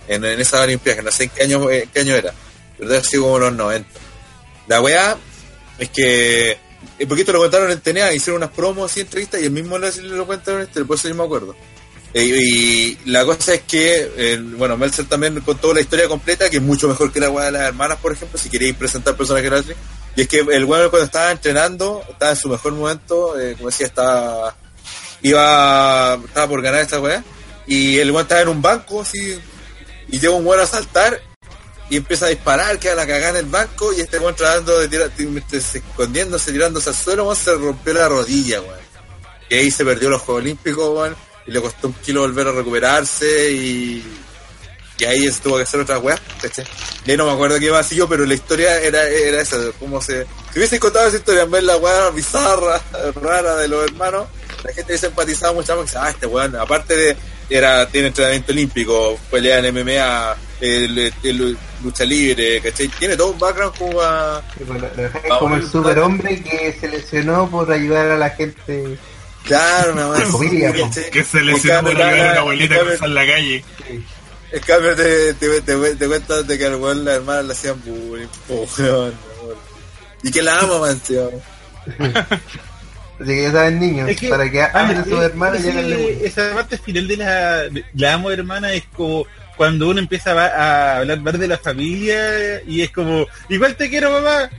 en, 0.09 0.25
en 0.25 0.41
esa 0.41 0.61
Olimpiada, 0.63 1.03
no 1.03 1.11
sé 1.11 1.25
en 1.25 1.31
qué 1.31 1.43
año, 1.43 1.71
eh, 1.71 1.89
qué 1.93 2.01
año 2.01 2.15
era, 2.15 2.33
pero 2.79 2.89
debe 2.91 3.03
ser 3.05 3.21
como 3.21 3.39
los 3.39 3.53
90. 3.53 3.89
La 4.69 4.81
weá 4.81 5.17
es 5.79 5.91
que, 5.91 6.57
un 7.01 7.09
poquito 7.09 7.33
lo 7.33 7.41
contaron 7.41 7.71
en 7.71 7.81
TNA, 7.81 8.13
hicieron 8.15 8.43
unas 8.43 8.55
promos 8.55 8.97
y 8.97 9.01
entrevistas 9.01 9.41
y 9.41 9.45
el 9.47 9.51
mismo 9.51 9.79
lo, 9.79 9.91
lo 9.91 10.27
contaron 10.27 10.63
este, 10.63 10.85
por 10.85 10.97
eso 10.97 11.09
yo 11.09 11.15
me 11.17 11.25
acuerdo. 11.25 11.57
Eh, 12.15 12.25
y 12.25 12.99
la 13.11 13.25
cosa 13.27 13.55
es 13.55 13.63
que, 13.63 14.11
eh, 14.17 14.39
bueno, 14.43 14.77
Meltzer 14.77 15.07
también 15.07 15.39
contó 15.41 15.75
la 15.75 15.81
historia 15.81 16.09
completa, 16.09 16.49
que 16.49 16.57
es 16.59 16.63
mucho 16.63 16.89
mejor 16.89 17.13
que 17.13 17.21
la 17.21 17.29
weá 17.31 17.47
de 17.47 17.53
las 17.53 17.63
hermanas, 17.63 17.99
por 18.01 18.13
ejemplo, 18.13 18.39
si 18.39 18.49
queréis 18.49 18.75
presentar 18.77 19.17
personajes 19.17 19.67
de. 19.67 19.77
Y 20.17 20.23
es 20.23 20.29
que 20.29 20.39
el 20.39 20.65
weón 20.65 20.89
cuando 20.89 21.05
estaba 21.05 21.31
entrenando, 21.31 22.03
estaba 22.09 22.31
en 22.31 22.37
su 22.39 22.49
mejor 22.49 22.73
momento, 22.73 23.39
eh, 23.39 23.55
como 23.55 23.69
decía, 23.69 23.87
estaba, 23.87 24.57
iba, 25.21 26.15
estaba 26.15 26.49
por 26.49 26.63
ganar 26.63 26.81
esta 26.81 26.99
weá, 26.99 27.23
y 27.67 27.99
el 27.99 28.11
weón 28.11 28.23
estaba 28.23 28.41
en 28.41 28.49
un 28.49 28.63
banco, 28.63 29.03
así, 29.03 29.39
y 30.09 30.19
llega 30.19 30.33
un 30.33 30.47
weón 30.47 30.63
a 30.63 30.67
saltar, 30.67 31.21
y 31.91 31.99
empieza 31.99 32.27
a 32.27 32.31
disparar, 32.31 32.79
queda 32.79 32.95
la 32.95 33.07
cagada 33.07 33.39
en 33.39 33.45
el 33.45 33.51
banco, 33.51 33.93
y 33.93 34.01
este 34.01 34.19
weón 34.19 34.35
tratando 34.35 34.79
de 34.79 34.89
tirar, 34.89 35.13
escondiéndose, 35.53 36.51
tirándose 36.51 36.89
al 36.89 36.97
suelo, 36.97 37.35
se 37.35 37.55
rompió 37.55 37.93
la 37.93 38.09
rodilla, 38.09 38.63
weón. 38.63 38.87
Y 39.51 39.55
ahí 39.55 39.71
se 39.71 39.85
perdió 39.85 40.09
los 40.09 40.23
Juegos 40.23 40.43
Olímpicos, 40.43 40.97
weón, 40.97 41.17
y 41.47 41.51
le 41.51 41.61
costó 41.61 41.89
un 41.89 41.95
kilo 41.95 42.23
volver 42.23 42.49
a 42.49 42.53
recuperarse, 42.53 43.53
y, 43.53 44.03
y 44.99 45.05
ahí 45.05 45.31
se 45.31 45.41
tuvo 45.41 45.57
que 45.57 45.63
hacer 45.65 45.81
otra 45.81 45.99
weá, 45.99 46.19
¿cachai? 46.41 46.65
Y 47.05 47.11
ahí 47.11 47.17
no 47.17 47.27
me 47.27 47.33
acuerdo 47.33 47.59
qué 47.59 47.71
más 47.71 47.91
yo, 47.91 48.09
pero 48.09 48.25
la 48.25 48.35
historia 48.35 48.81
era, 48.81 49.07
era 49.09 49.41
esa, 49.41 49.57
cómo 49.79 50.01
se... 50.01 50.25
Si 50.53 50.59
hubiese 50.59 50.79
contado 50.81 51.07
esa 51.09 51.17
historia 51.19 51.43
en 51.43 51.51
vez 51.51 51.61
de 51.63 51.67
la 51.67 51.77
weá 51.77 52.11
bizarra, 52.11 52.81
rara 53.21 53.57
de 53.57 53.69
los 53.69 53.85
hermanos, 53.85 54.27
la 54.65 54.73
gente 54.73 54.93
hubiese 54.93 55.07
empatizado 55.07 55.55
mucho 55.55 55.77
más, 55.77 55.95
ah, 55.97 56.11
este 56.11 56.27
weón, 56.27 56.57
aparte 56.57 56.97
de, 56.97 57.17
era, 57.51 57.87
tiene 57.89 58.09
entrenamiento 58.09 58.53
olímpico, 58.53 59.19
pelea 59.31 59.59
en 59.59 59.75
MMA, 59.75 60.37
el, 60.61 61.13
el- 61.23 61.59
lucha 61.85 62.05
libre, 62.05 62.61
¿cachai? 62.63 62.89
Tiene 62.89 63.17
todo 63.17 63.33
un 63.33 63.39
background 63.39 63.77
como 63.77 64.01
a... 64.01 64.43
Sí, 64.57 64.65
pues, 64.67 64.83
como 65.39 65.57
el 65.57 65.71
superhombre 65.71 66.43
que 66.43 66.73
se 66.81 66.89
lesionó 66.89 67.51
por 67.51 67.71
ayudar 67.71 68.11
a 68.13 68.17
la 68.17 68.31
gente. 68.31 68.99
Claro, 69.45 69.93
una 69.93 70.09
más. 70.09 70.23
Que 71.13 71.23
se 71.23 71.43
lesionó 71.43 71.83
por 71.91 72.03
ayudar 72.03 72.29
a 72.29 72.31
una 72.33 72.41
abuelita 72.41 72.75
a 72.77 72.79
cruzar 72.81 73.09
la 73.11 73.27
calle. 73.27 73.65
En 74.53 74.61
cambio 74.61 74.95
te, 74.95 75.35
te, 75.35 75.61
te, 75.61 75.97
te 75.97 76.07
cuentas 76.07 76.47
de 76.47 76.59
que 76.59 76.67
al 76.67 76.77
weón 76.77 77.05
la 77.05 77.15
hermana 77.15 77.43
le 77.43 77.53
hacían 77.53 77.83
bullying, 77.85 78.29
po, 78.47 78.67
weón, 78.79 79.15
weón. 79.43 79.59
Y 80.23 80.31
que 80.31 80.43
la 80.43 80.61
ama, 80.61 80.79
man, 80.79 80.99
tío. 81.01 81.31
Así 83.19 83.27
que 83.27 83.43
ya 83.43 83.53
saben, 83.53 83.81
niños, 83.81 84.09
Es 84.09 84.19
que, 84.19 84.29
para 84.29 84.51
que 84.51 84.63
ah, 84.63 84.71
amen 84.75 84.99
a 84.99 85.05
sus 85.05 85.15
eh, 85.15 85.25
hermanos 85.25 85.65
y 85.65 85.71
bullying. 85.71 86.19
esa 86.23 86.55
parte 86.55 86.79
final 86.79 87.09
de 87.09 87.17
la, 87.17 87.63
de 87.63 87.85
la 87.95 88.15
amo 88.15 88.31
hermana 88.31 88.73
es 88.73 88.85
como 88.95 89.27
cuando 89.57 89.89
uno 89.89 90.01
empieza 90.01 90.33
a, 90.33 90.47
a 90.47 90.99
hablar 90.99 91.21
más 91.21 91.39
de 91.39 91.49
la 91.49 91.57
familia 91.57 92.63
y 92.67 92.83
es 92.83 92.91
como, 92.91 93.27
igual 93.49 93.75
te 93.75 93.89
quiero 93.89 94.11
mamá. 94.11 94.51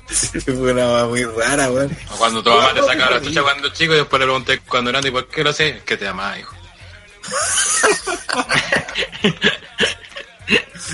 Fue 0.07 0.73
una 0.73 1.05
muy 1.05 1.23
rara, 1.23 1.69
weón. 1.71 1.95
Cuando 2.17 2.43
tu 2.43 2.49
mamá 2.49 2.73
te 2.73 2.81
sacaba 2.81 3.11
la 3.11 3.21
chucha 3.21 3.41
cuando 3.41 3.69
chico 3.69 3.93
y 3.93 3.97
después 3.97 4.19
le 4.19 4.25
pregunté 4.25 4.59
cuando 4.59 4.91
grande, 4.91 5.09
¿y 5.09 5.11
por 5.11 5.27
qué 5.27 5.43
lo 5.43 5.53
sé? 5.53 5.81
Que 5.85 5.97
te 5.97 6.07
amaba, 6.07 6.37
hijo. 6.37 6.56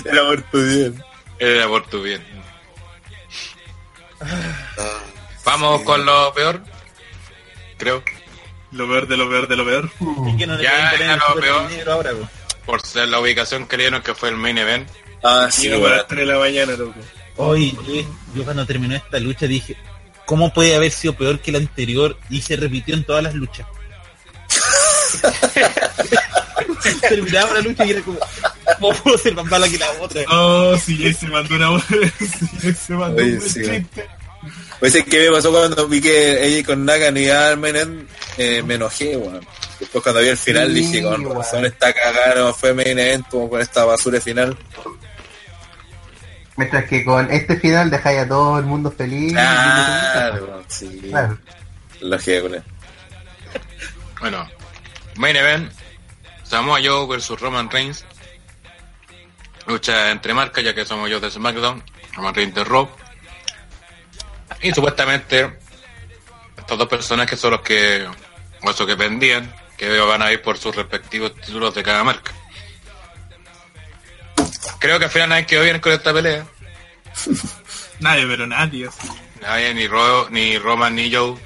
Era 0.04 0.22
por 0.26 0.42
tu 0.42 0.62
bien. 0.62 1.04
Era 1.38 1.68
por 1.68 1.86
tu 1.86 2.02
bien. 2.02 2.24
Vamos 5.44 5.82
con 5.82 6.04
lo 6.04 6.32
peor. 6.34 6.62
Creo. 7.78 8.02
Lo 8.72 8.88
peor 8.88 9.06
de 9.06 9.16
lo 9.16 9.28
peor 9.28 9.48
de 9.48 9.56
lo 9.56 9.64
peor. 9.64 9.90
Y 10.26 10.36
que 10.36 10.46
no 10.46 10.60
Ya, 10.60 10.90
el 10.90 11.06
lo 11.86 11.92
ahora, 11.92 12.12
po. 12.12 12.28
Por 12.66 12.82
ser 12.82 13.08
la 13.08 13.20
ubicación 13.20 13.66
que 13.66 13.76
le 13.76 13.84
dieron 13.84 14.02
que 14.02 14.14
fue 14.14 14.30
el 14.30 14.36
main 14.36 14.58
event. 14.58 14.88
Ah, 15.22 15.48
sí, 15.50 15.62
Llegamos 15.64 15.86
a 15.86 15.88
weón. 15.88 15.98
las 15.98 16.08
3 16.08 16.20
de 16.26 16.32
la 16.32 16.38
mañana, 16.38 16.72
loco. 16.76 17.00
Hoy, 17.36 17.76
yo, 17.86 18.06
yo 18.34 18.44
cuando 18.44 18.66
terminó 18.66 18.94
esta 18.96 19.18
lucha 19.18 19.46
dije, 19.46 19.76
¿cómo 20.26 20.52
puede 20.52 20.74
haber 20.74 20.90
sido 20.90 21.14
peor 21.14 21.40
que 21.40 21.52
la 21.52 21.58
anterior? 21.58 22.18
Y 22.30 22.42
se 22.42 22.56
repitió 22.56 22.94
en 22.94 23.04
todas 23.04 23.22
las 23.22 23.34
luchas. 23.34 23.66
Terminaba 27.08 27.54
la 27.54 27.60
lucha 27.60 27.84
y 27.84 27.90
era 27.90 28.02
como, 28.02 28.18
¿cómo 28.80 28.94
puedo 29.02 29.18
ser 29.18 29.34
más 29.34 29.44
mala 29.46 29.68
que 29.68 29.78
la 29.78 29.90
otra? 30.00 30.22
Oh, 30.30 30.76
si 30.76 30.96
Jay 30.98 31.12
se 31.14 31.26
mandó 31.28 31.54
una 31.56 31.80
Jay 31.80 32.74
se 32.74 32.94
mandó 32.94 33.22
Oye, 33.22 33.32
un 33.32 33.38
buen 33.38 33.50
sí, 33.50 33.60
chiste. 33.62 34.08
Pues 34.80 34.94
es 34.94 35.04
que 35.04 35.30
me 35.30 35.36
pasó 35.36 35.50
cuando 35.50 35.88
vi 35.88 36.00
que 36.00 36.44
ella 36.46 36.66
con 36.66 36.84
Naga 36.84 37.10
no 37.10 37.18
iba 37.18 37.34
a 37.34 37.40
dar 37.40 37.56
main 37.56 37.76
event, 37.76 38.08
eh, 38.36 38.62
me 38.62 38.74
enojé, 38.74 39.16
weón. 39.16 39.40
Después 39.80 40.02
cuando 40.02 40.20
vi 40.20 40.28
el 40.28 40.36
final 40.36 40.68
Sí, 40.68 40.74
dije, 40.74 41.02
con 41.02 41.24
weón. 41.24 41.38
razón 41.38 41.64
está 41.64 41.92
cagada, 41.92 42.34
no 42.34 42.52
fue 42.52 42.74
main 42.74 42.98
event, 42.98 43.26
como 43.28 43.48
con 43.48 43.60
esta 43.60 43.84
basura 43.84 44.20
final. 44.20 44.56
Mientras 46.56 46.84
que 46.84 47.04
con 47.04 47.30
este 47.30 47.58
final 47.58 47.90
dejáis 47.90 48.20
a 48.20 48.28
todo 48.28 48.58
el 48.58 48.64
mundo 48.64 48.90
feliz. 48.90 49.32
Claro, 49.32 50.44
weón, 50.44 50.64
sí. 50.68 51.00
Claro. 51.10 51.38
Bueno, 54.20 54.46
main 55.16 55.36
event. 55.36 55.72
Samoa 56.44 56.80
Joe 56.82 57.06
versus 57.06 57.40
Roman 57.40 57.70
Reigns. 57.70 58.04
Lucha 59.66 60.10
entre 60.10 60.34
marcas, 60.34 60.62
ya 60.62 60.74
que 60.74 60.84
somos 60.84 61.08
yo 61.10 61.20
de 61.20 61.30
SmackDown. 61.30 61.82
Roman 62.14 62.34
Reigns 62.34 62.54
de 62.54 62.64
Raw. 62.64 62.88
Y 64.62 64.72
supuestamente, 64.72 65.58
estos 66.58 66.78
dos 66.78 66.88
personajes 66.88 67.38
son 67.40 67.52
los 67.52 67.60
que, 67.62 68.06
o 68.62 68.70
esos 68.70 68.86
que 68.86 68.94
vendían, 68.94 69.52
que 69.76 69.98
van 70.00 70.22
a 70.22 70.30
ir 70.32 70.42
por 70.42 70.58
sus 70.58 70.74
respectivos 70.76 71.34
títulos 71.40 71.74
de 71.74 71.82
cada 71.82 72.04
marca. 72.04 72.32
Creo 74.78 74.98
que 74.98 75.06
al 75.06 75.10
final 75.10 75.30
nadie 75.30 75.46
quedó 75.46 75.62
bien 75.64 75.80
con 75.80 75.92
esta 75.92 76.12
pelea. 76.12 76.46
Nadie, 78.00 78.26
pero 78.26 78.44
nadie. 78.46 78.88
nadie, 79.40 79.72
ni, 79.72 79.86
Ro- 79.86 80.28
ni 80.28 80.58
Roman 80.58 80.94
ni 80.96 81.12
Joe. 81.14 81.36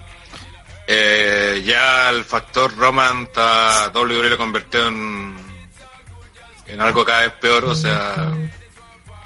Eh, 0.90 1.62
ya 1.66 2.09
el 2.09 2.24
factor 2.24 2.74
Roman 2.74 3.24
está 3.24 3.93
WWE 3.94 4.31
lo 4.31 4.39
convirtió 4.39 4.89
en, 4.89 5.36
en 6.66 6.81
algo 6.81 7.05
cada 7.05 7.20
vez 7.20 7.32
peor, 7.35 7.66
o 7.66 7.74
sea, 7.74 8.32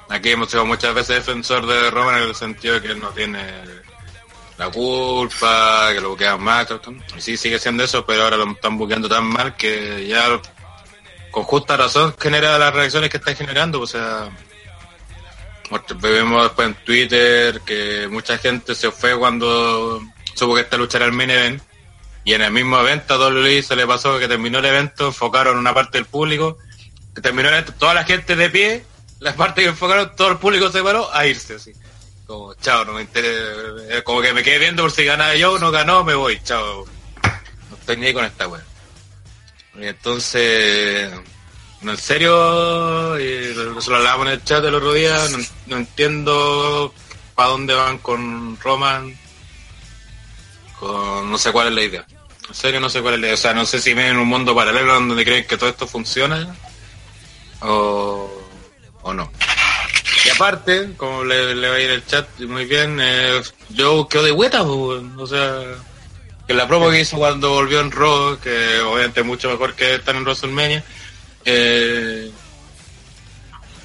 aquí 0.09 0.31
hemos 0.31 0.51
sido 0.51 0.67
muchas 0.67 0.93
veces 0.93 1.25
defensor 1.25 1.65
de 1.65 1.89
Roman 1.93 2.17
en 2.17 2.31
el 2.31 2.35
sentido 2.35 2.75
de 2.75 2.83
que 2.83 2.89
él 2.89 2.99
no 2.99 3.11
tiene 3.11 3.45
la 4.59 4.71
culpa, 4.71 5.91
que 5.95 6.01
lo 6.01 6.11
buquean 6.11 6.43
mal, 6.43 6.67
y 7.17 7.21
sí 7.21 7.37
sigue 7.37 7.61
siendo 7.61 7.85
eso, 7.85 8.05
pero 8.05 8.25
ahora 8.25 8.39
lo 8.39 8.51
están 8.51 8.77
buqueando 8.77 9.09
tan 9.09 9.25
mal 9.25 9.55
que 9.55 10.05
ya 10.09 10.41
con 11.31 11.45
justa 11.45 11.77
razón 11.77 12.13
genera 12.19 12.59
las 12.59 12.75
reacciones 12.75 13.09
que 13.09 13.19
está 13.19 13.37
generando, 13.37 13.81
o 13.81 13.87
sea, 13.87 14.31
vemos 16.01 16.43
después 16.43 16.67
en 16.67 16.75
Twitter 16.85 17.61
que 17.61 18.09
mucha 18.11 18.37
gente 18.37 18.75
se 18.75 18.91
fue 18.91 19.17
cuando 19.17 20.03
supo 20.35 20.55
que 20.55 20.63
esta 20.63 20.77
lucha 20.77 20.99
era 20.99 21.07
el 21.07 21.13
main 21.13 21.31
event 21.31 21.63
y 22.25 22.35
en 22.35 22.43
el 22.43 22.53
mismo 22.53 22.79
evento 22.79 23.15
a 23.15 23.19
WWE 23.19 23.63
se 23.63 23.75
le 23.75 23.87
pasó 23.87 24.19
que 24.19 24.29
terminó 24.29 24.59
el 24.59 24.65
evento, 24.65 25.09
enfocaron 25.09 25.59
una 25.59 25.75
parte 25.75 25.99
del 25.99 26.07
público, 26.07 26.59
terminó 27.21 27.49
el 27.49 27.55
evento, 27.55 27.75
toda 27.75 27.95
la 27.95 28.05
gente 28.05 28.37
de 28.37 28.49
pie, 28.49 28.85
la 29.19 29.35
parte 29.35 29.63
que 29.63 29.69
enfocaron, 29.69 30.15
todo 30.17 30.29
el 30.29 30.39
público 30.39 30.71
se 30.71 30.83
paró 30.83 31.13
a 31.13 31.27
irse 31.27 31.55
así. 31.55 31.73
Como, 32.27 32.55
chao, 32.55 32.85
no 32.85 32.93
me 32.93 33.03
interesa, 33.03 33.41
eh, 33.91 34.03
como 34.05 34.23
que 34.23 34.33
me 34.33 34.43
quedé 34.43 34.59
viendo 34.59 34.83
por 34.83 34.93
si 34.93 35.05
ganaba 35.05 35.35
yo, 35.35 35.59
no 35.59 35.73
ganó, 35.73 36.05
me 36.05 36.15
voy, 36.15 36.41
chao. 36.45 36.87
No 37.71 37.77
estoy 37.77 37.97
ni 37.97 38.07
ahí 38.07 38.15
con 38.15 38.25
esta 38.25 38.47
wea. 38.47 38.63
Y 39.81 39.87
entonces, 39.87 41.11
no, 41.81 41.93
en 41.93 41.99
serio, 41.99 43.19
y 43.19 43.51
eso 43.79 43.91
lo 43.91 43.97
hablábamos 43.97 44.27
en 44.29 44.33
el 44.35 44.45
chat 44.45 44.65
el 44.65 44.75
otro 44.75 44.93
día, 44.93 45.19
no 45.67 45.77
entiendo 45.77 46.95
para 47.35 47.49
dónde 47.49 47.75
van 47.75 47.99
con 47.99 48.59
Roman, 48.61 49.19
no 50.83 51.39
sé 51.39 51.53
cuál 51.53 51.69
es 51.69 51.75
la 51.75 51.83
idea. 51.83 52.07
En 52.49 52.55
serio 52.55 52.81
no 52.81 52.91
sé 52.91 53.01
cuál 53.01 53.15
es 53.15 53.21
la 53.21 53.27
idea. 53.29 53.35
O 53.35 53.39
sea, 53.39 53.55
no 53.55 53.65
sé 53.65 53.81
si 53.81 53.95
ven 53.95 54.07
en 54.07 54.17
un 54.19 54.29
mundo 54.29 54.55
paralelo 54.55 54.95
donde 54.95 55.25
creen 55.25 55.47
que 55.47 55.57
todo 55.57 55.71
esto 55.71 55.87
funciona 55.87 56.55
o, 57.61 58.31
o 59.03 59.15
no. 59.15 59.31
Y 60.25 60.29
aparte, 60.31 60.93
como 60.97 61.25
le, 61.25 61.69
va 61.69 61.75
a 61.75 61.81
ir 61.81 61.91
el 61.91 62.07
chat 62.07 62.27
muy 62.41 62.65
bien, 62.67 62.99
eh, 63.01 63.41
yo 63.71 64.07
quedo 64.09 64.23
de 64.23 64.33
hueta, 64.33 64.63
o 64.63 65.27
sea, 65.27 65.63
que 66.47 66.55
la 66.55 66.69
promo 66.69 66.91
que 66.91 67.01
hizo 67.01 67.17
cuando 67.17 67.51
volvió 67.51 67.81
en 67.81 67.91
Raw, 67.91 68.39
que 68.39 68.81
obviamente 68.81 69.23
mucho 69.23 69.51
mejor 69.51 69.75
que 69.75 69.97
estar 69.97 70.15
en 70.15 70.23
WrestleMania, 70.23 70.85
eh, 71.45 72.31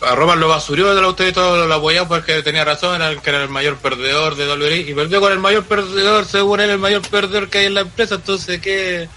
a 0.01 0.15
Roman 0.15 0.39
lo 0.39 0.47
basurió 0.47 0.93
de 0.93 1.01
la 1.01 1.07
usted 1.07 1.27
y 1.27 1.31
todo 1.31 1.67
lo 1.67 1.73
apoyó 1.73 2.07
porque 2.07 2.41
tenía 2.43 2.63
razón, 2.63 2.95
era 2.95 3.09
el 3.09 3.21
que 3.21 3.29
era 3.29 3.43
el 3.43 3.49
mayor 3.49 3.77
perdedor 3.77 4.35
de 4.35 4.47
WWE 4.47 4.77
y 4.77 4.93
perdió 4.93 5.19
con 5.19 5.31
el 5.31 5.39
mayor 5.39 5.63
perdedor, 5.65 6.25
según 6.25 6.59
él, 6.59 6.69
el 6.69 6.79
mayor 6.79 7.01
perdedor 7.01 7.49
que 7.49 7.59
hay 7.59 7.65
en 7.67 7.73
la 7.73 7.81
empresa, 7.81 8.15
entonces 8.15 8.61
¿qué? 8.61 9.09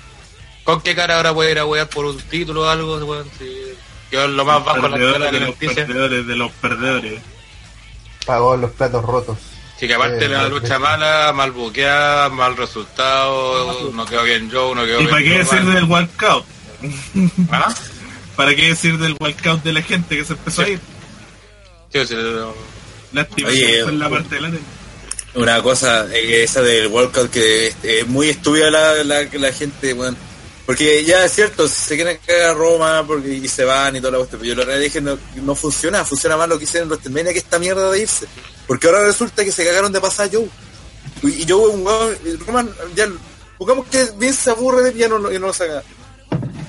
¿Con 0.65 0.81
qué 0.81 0.95
cara 0.95 1.17
ahora 1.17 1.35
puede 1.35 1.53
ir 1.53 1.59
a 1.59 1.67
wear 1.67 1.89
por 1.89 2.05
un 2.05 2.17
título 2.17 2.63
o 2.63 2.69
algo? 2.69 2.97
weón? 2.99 3.27
Si 3.39 3.51
quedó 4.11 4.25
en 4.25 4.37
lo 4.37 4.45
más 4.45 4.65
bajo 4.65 4.77
en 4.79 4.83
la 4.83 4.91
Perdedores 4.91 5.23
tabla 5.23 5.39
de 5.39 5.47
los 5.47 5.55
perdedores 5.57 6.27
de 6.27 6.37
los 6.37 6.53
perdedores. 6.53 7.23
Pagó 8.27 8.57
los 8.57 8.71
platos 8.73 9.05
rotos. 9.05 9.39
Sí, 9.79 9.87
que 9.87 9.95
aparte 9.95 10.27
Eh, 10.27 10.29
la 10.29 10.47
lucha 10.49 10.79
mala, 10.79 11.33
mal 11.35 11.53
buqueada, 11.53 12.29
mal 12.29 12.55
resultado, 12.57 13.91
no 13.95 14.05
quedó 14.05 14.23
bien 14.25 14.51
Joe, 14.53 14.75
no 14.75 14.85
quedó 14.85 15.01
¿Y 15.01 15.05
bien 15.05 15.11
para 15.11 15.23
qué 15.23 15.39
decir 15.39 15.65
del 15.65 15.85
walkout? 15.85 16.45
¿Ah? 17.51 17.75
¿Para 18.45 18.55
qué 18.57 18.69
decir 18.69 18.99
del 18.99 19.17
walkout 19.21 19.63
de 19.63 19.73
la 19.73 19.83
gente 19.83 20.17
que 20.17 20.25
se 20.25 20.33
empezó 20.33 20.63
a 20.63 20.69
ir? 20.69 20.81
Sí, 21.93 22.07
sí, 22.07 22.15
no. 22.15 22.55
Lástima 23.13 23.49
Oye, 23.49 23.67
que 23.67 23.83
fue 23.83 23.93
en 23.93 23.99
la 23.99 24.09
parte 24.11 24.35
de 24.37 24.41
la 24.41 24.49
tele. 24.51 24.63
Una 25.35 25.63
cosa, 25.63 26.07
eh, 26.13 26.43
esa 26.43 26.63
del 26.63 26.89
walkout 26.89 27.31
que 27.31 27.69
es, 27.69 27.77
es 27.83 28.07
muy 28.07 28.29
estúpida 28.31 28.71
la, 28.71 29.05
la, 29.05 29.23
la 29.33 29.53
gente, 29.53 29.93
weón. 29.95 30.17
Porque 30.67 31.05
ya 31.05 31.25
es 31.25 31.33
cierto, 31.33 31.67
se 31.69 31.97
quieren 31.97 32.19
cagar 32.25 32.51
a 32.51 32.55
Roma 32.55 33.05
porque, 33.07 33.29
y 33.29 33.49
se 33.49 33.65
van 33.65 33.97
y 33.97 34.01
toda 34.01 34.13
la 34.13 34.19
cuestión. 34.19 34.41
Pero 34.41 34.55
yo 34.55 34.59
la 34.61 34.65
realidad 34.65 34.87
es 34.87 34.93
que 34.93 35.01
no, 35.01 35.19
no 35.43 35.55
funciona, 35.55 36.05
funciona 36.05 36.37
más 36.37 36.49
lo 36.49 36.59
que 36.59 36.65
hicieron 36.65 36.87
en 36.87 36.91
WrestleMania 36.93 37.33
que 37.33 37.39
esta 37.41 37.59
mierda 37.59 37.91
de 37.91 38.01
irse. 38.01 38.27
Porque 38.67 38.87
ahora 38.87 39.05
resulta 39.05 39.45
que 39.45 39.51
se 39.53 39.65
cagaron 39.65 39.93
de 39.93 40.01
pasar 40.01 40.27
a 40.27 40.31
Joe. 40.33 40.49
Y, 41.23 41.43
y 41.43 41.47
Joe 41.49 41.71
es 41.71 41.75
un 41.77 41.85
y 42.25 42.37
Roman, 42.45 42.71
ya, 42.95 43.09
pongamos 43.59 43.87
que 43.89 44.09
Vince 44.17 44.43
se 44.45 44.51
aburre 44.51 44.83
de 44.85 44.91
él 44.91 44.97
y 44.97 45.01
ya 45.01 45.09
no, 45.09 45.19
lo- 45.19 45.33
y 45.33 45.39
no 45.41 45.49
lo 45.49 45.53
saca. 45.53 45.83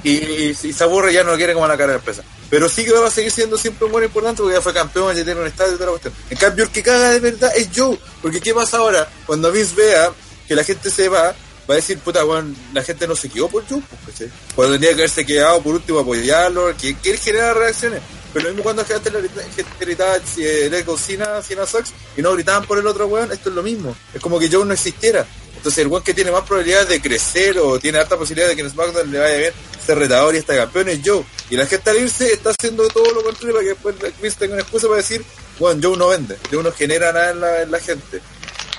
Y, 0.04 0.12
y, 0.12 0.54
se 0.56 0.84
aburre 0.84 1.14
ya 1.14 1.24
no 1.24 1.32
lo 1.32 1.38
quiere 1.38 1.54
como 1.54 1.68
la 1.68 1.78
cara 1.78 1.94
de 1.94 1.94
la 1.94 2.00
empresa. 2.00 2.24
Pero 2.50 2.68
sí 2.68 2.84
que 2.84 2.92
va 2.92 3.08
a 3.08 3.12
seguir 3.12 3.32
siendo 3.32 3.58
siempre 3.58 3.86
un 3.86 3.92
buen 3.92 4.04
importante 4.04 4.42
porque 4.42 4.56
ya 4.58 4.62
fue 4.62 4.74
campeón, 4.74 5.16
ya 5.16 5.24
tiene 5.24 5.40
un 5.40 5.48
estadio 5.48 5.74
y 5.74 5.76
toda 5.76 5.86
la 5.86 5.92
cuestión. 5.92 6.14
En 6.30 6.38
cambio, 6.38 6.66
el 6.66 6.72
que 6.72 6.84
caga 6.84 7.12
de 7.12 7.20
verdad 7.20 7.52
es 7.56 7.70
Joe. 7.76 7.98
Porque 8.22 8.42
¿qué 8.42 8.54
pasa 8.54 8.78
ahora? 8.78 9.08
Cuando 9.26 9.52
Vince 9.52 9.76
vea 9.76 10.12
que 10.48 10.56
la 10.56 10.64
gente 10.64 10.90
se 10.90 11.08
va, 11.08 11.34
va 11.70 11.74
a 11.74 11.76
decir, 11.76 11.98
puta, 12.00 12.26
weón, 12.26 12.56
la 12.74 12.84
gente 12.84 13.08
no 13.08 13.16
se 13.16 13.30
quedó 13.30 13.48
por 13.48 13.68
Joe. 13.68 13.82
pues, 14.04 14.18
¿cachai? 14.18 14.32
Cuando 14.56 14.74
tendría 14.74 14.92
que 14.92 15.02
haberse 15.02 15.26
quedado 15.26 15.62
por 15.62 15.76
último 15.76 16.00
apoyarlo, 16.00 16.76
que 16.76 16.96
quiere 16.96 17.18
generar 17.18 17.56
reacciones. 17.56 18.02
Pero 18.34 18.46
lo 18.46 18.50
mismo 18.52 18.64
cuando 18.64 18.82
la 18.82 18.88
gente 18.88 19.12
gritaba 19.80 20.20
si 20.26 20.46
eh, 20.46 20.70
Let's 20.70 20.86
Go 20.86 20.98
Cena, 20.98 21.42
Cena 21.42 21.66
Sucks, 21.66 21.94
y 22.16 22.22
no 22.22 22.34
gritaban 22.34 22.66
por 22.66 22.78
el 22.78 22.88
otro 22.88 23.08
weón, 23.08 23.32
esto 23.32 23.50
es 23.50 23.56
lo 23.56 23.64
mismo. 23.64 23.96
Es 24.14 24.22
como 24.22 24.40
que 24.40 24.50
Joe 24.50 24.66
no 24.66 24.74
existiera. 24.74 25.26
Entonces 25.62 25.84
el 25.84 25.88
weón 25.90 26.04
que 26.04 26.16
tiene 26.16 26.32
más 26.32 26.42
probabilidades 26.42 26.90
de 26.90 27.00
crecer 27.00 27.60
o 27.60 27.78
tiene 27.80 28.00
alta 28.00 28.18
posibilidad 28.18 28.50
de 28.50 28.56
que 28.56 28.64
en 28.64 28.72
SmackDown 28.72 29.12
le 29.12 29.20
vaya 29.20 29.38
bien 29.38 29.54
ser 29.86 29.96
retador 30.00 30.34
y 30.34 30.40
está 30.40 30.56
campeón 30.56 30.90
es 30.90 31.02
Joe. 31.06 31.24
Y 31.52 31.56
la 31.56 31.68
gente 31.68 31.88
al 31.92 31.98
irse 31.98 32.34
está 32.34 32.50
haciendo 32.50 32.88
todo 32.88 33.12
lo 33.14 33.22
contrario 33.24 33.54
para 33.54 33.62
que 33.64 33.70
después 33.70 33.96
Vince 34.20 34.38
tenga 34.40 34.54
una 34.54 34.64
excusa 34.64 34.88
para 34.88 34.98
decir, 34.98 35.24
bueno, 35.60 35.80
Joe 35.84 35.98
no 35.98 36.08
vende, 36.08 36.36
Joe 36.52 36.64
no 36.64 36.72
genera 36.72 37.14
nada 37.14 37.30
en 37.30 37.40
la, 37.42 37.62
en 37.62 37.70
la 37.70 37.80
gente. 37.80 38.22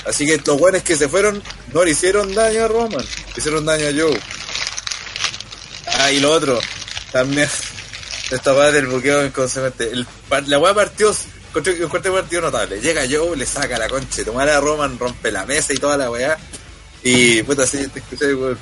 Así 0.04 0.26
que 0.26 0.38
los 0.44 0.60
weones 0.60 0.82
que 0.82 0.96
se 0.96 1.08
fueron 1.08 1.40
no 1.72 1.84
le 1.84 1.92
hicieron 1.92 2.34
daño 2.34 2.64
a 2.64 2.68
Roman, 2.68 3.04
le 3.04 3.34
hicieron 3.36 3.64
daño 3.64 3.86
a 3.86 3.92
Joe. 3.92 4.20
Ah, 5.86 6.10
y 6.10 6.18
lo 6.18 6.32
otro, 6.32 6.58
también, 7.12 7.48
esta 8.32 8.54
weá 8.54 8.72
del 8.72 8.88
buqueo 8.88 9.30
par- 10.28 10.48
la 10.48 10.58
weá 10.58 10.74
partió, 10.74 11.14
encontré 11.54 12.10
un 12.10 12.16
partido 12.18 12.42
notable. 12.42 12.80
Llega 12.80 13.02
Joe, 13.08 13.36
le 13.36 13.46
saca 13.46 13.78
la 13.78 13.88
concha, 13.88 14.24
tomar 14.24 14.48
a 14.48 14.58
Roman, 14.60 14.98
rompe 14.98 15.30
la 15.30 15.46
mesa 15.46 15.72
y 15.72 15.76
toda 15.76 15.96
la 15.96 16.10
weá. 16.10 16.36
Y 17.02 17.42
puta, 17.42 17.66
sí, 17.66 17.86
te 17.88 17.98
escuché, 17.98 18.34
weón. 18.34 18.58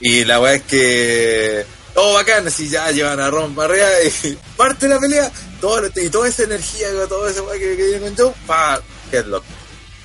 Y 0.00 0.24
la 0.24 0.40
weá 0.40 0.54
es 0.54 0.62
que. 0.62 1.66
Todo 1.94 2.14
bacán, 2.14 2.46
así 2.46 2.68
ya 2.68 2.90
llevan 2.90 3.18
a 3.20 3.30
Roman 3.30 3.54
para 3.54 3.72
arriba 3.72 3.88
y 4.02 4.38
parte 4.56 4.86
la 4.86 5.00
pelea. 5.00 5.30
Todo, 5.60 5.82
y 5.96 6.10
toda 6.10 6.28
esa 6.28 6.42
energía, 6.42 6.88
toda 7.08 7.30
esa 7.30 7.42
weá 7.42 7.58
que, 7.58 7.76
que 7.76 7.86
viene 7.86 8.00
con 8.00 8.16
Joe, 8.16 8.34
pa, 8.46 8.80
headlock. 9.10 9.44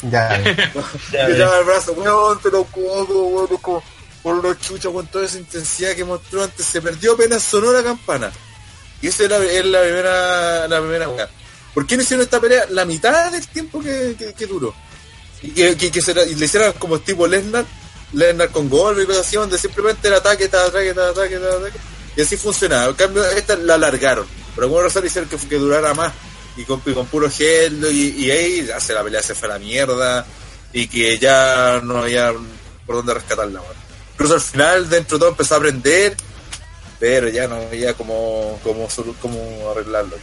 Ya. 0.09 0.41
Ya 1.11 1.27
Le 1.27 1.43
el 1.43 1.65
brazo, 1.65 1.93
weón, 1.93 2.39
te 2.41 2.49
lo 2.49 2.65
weón, 2.73 3.47
como 3.57 3.83
por 4.23 4.43
la 4.43 4.57
chucha, 4.57 4.89
con 4.89 5.05
toda 5.07 5.25
esa 5.25 5.37
intensidad 5.37 5.93
que 5.93 6.05
mostró 6.05 6.43
antes, 6.43 6.65
se 6.65 6.81
perdió 6.81 7.13
apenas 7.13 7.43
sonó 7.43 7.71
la 7.71 7.83
campana. 7.83 8.31
Y 9.01 9.07
esa 9.07 9.23
es 9.23 9.29
la, 9.29 9.37
es 9.37 9.65
la 9.65 9.81
primera, 9.81 10.67
la 10.67 10.79
primera 10.79 11.09
weá. 11.09 11.29
¿Por 11.73 11.87
qué 11.87 11.97
no 11.97 12.03
hicieron 12.03 12.23
esta 12.23 12.39
pelea 12.39 12.65
la 12.69 12.85
mitad 12.85 13.31
del 13.31 13.47
tiempo 13.47 13.81
que, 13.81 14.15
que, 14.17 14.33
que 14.33 14.45
duró? 14.45 14.73
Y 15.43 15.51
que, 15.51 15.75
que, 15.75 16.01
se 16.01 16.13
le 16.13 16.45
hicieran 16.45 16.73
como 16.73 16.99
tipo 16.99 17.27
Lesnar, 17.27 17.65
Lesnar 18.13 18.49
con 18.49 18.69
golpe 18.69 19.03
y 19.03 19.05
cosas 19.05 19.25
así, 19.25 19.35
donde 19.35 19.57
simplemente 19.57 20.07
el 20.07 20.13
ataque, 20.15 20.47
tal 20.47 20.67
ataque, 20.67 20.93
tal 20.93 21.09
ataque, 21.09 21.37
tal 21.37 21.63
ataque. 21.63 21.79
Y 22.15 22.21
así 22.21 22.37
funcionaba. 22.37 22.89
En 22.89 22.93
cambio, 22.95 23.25
esta 23.25 23.55
la 23.55 23.75
alargaron. 23.75 24.25
Por 24.53 24.65
alguna 24.65 24.83
razón 24.83 25.05
hicieron 25.05 25.29
que, 25.29 25.55
durara 25.55 25.93
más. 25.93 26.13
Y 26.57 26.63
con, 26.63 26.81
y 26.85 26.91
puro 26.91 27.29
gel, 27.29 27.85
y, 27.91 28.25
y 28.25 28.31
ahí 28.31 28.69
hace 28.75 28.93
la 28.93 29.03
pelea 29.03 29.23
se 29.23 29.33
fue 29.33 29.47
a 29.47 29.53
la 29.53 29.59
mierda. 29.59 30.25
Y 30.73 30.87
que 30.87 31.17
ya 31.17 31.81
no 31.83 31.99
había 31.99 32.33
por 32.85 32.97
dónde 32.97 33.13
rescatarla. 33.13 33.61
Incluso 34.13 34.35
al 34.35 34.41
final, 34.41 34.89
dentro 34.89 35.17
de 35.17 35.21
todo, 35.21 35.29
empezó 35.29 35.55
a 35.55 35.57
aprender. 35.57 36.15
Pero 36.99 37.29
ya 37.29 37.47
no 37.47 37.55
había 37.55 37.95
como, 37.95 38.59
como, 38.63 38.87
como 39.19 39.71
arreglarlo. 39.71 40.17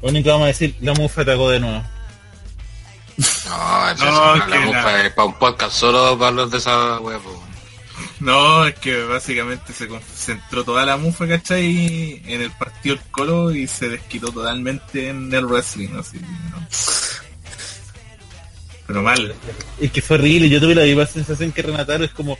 Lo 0.00 0.08
único 0.08 0.24
que 0.24 0.30
vamos 0.30 0.44
a 0.44 0.48
decir, 0.48 0.74
la 0.80 0.94
mufa 0.94 1.22
atacó 1.22 1.50
de 1.50 1.60
nuevo. 1.60 1.84
No, 3.18 3.90
eso 3.90 4.04
No, 4.04 4.36
es 4.36 4.42
que 4.44 4.72
la 4.72 5.02
es 5.06 5.12
para 5.12 5.26
un 5.26 5.34
podcast 5.34 5.72
solo 5.72 6.16
para 6.16 6.28
hablar 6.28 6.48
de 6.48 6.58
esa 6.58 6.98
po. 6.98 7.44
No, 8.20 8.66
es 8.66 8.74
que 8.76 9.04
básicamente 9.04 9.72
se 9.72 9.88
concentró 9.88 10.64
toda 10.64 10.84
la 10.84 10.96
mufa, 10.96 11.26
¿cachai? 11.26 12.22
En 12.26 12.42
el 12.42 12.50
partido 12.52 12.96
del 12.96 13.04
Colo 13.10 13.50
y 13.52 13.66
se 13.66 13.88
desquitó 13.88 14.32
totalmente 14.32 15.08
en 15.08 15.32
el 15.32 15.46
wrestling, 15.46 15.90
así. 15.98 16.18
¿no? 16.18 16.66
Pero 18.86 19.02
mal. 19.02 19.34
Es 19.80 19.92
que 19.92 20.02
fue 20.02 20.16
horrible, 20.16 20.48
yo 20.48 20.60
tuve 20.60 20.74
la 20.74 20.82
misma 20.82 21.06
sensación 21.06 21.52
que 21.52 21.62
Renataro, 21.62 22.04
es 22.04 22.10
como, 22.10 22.38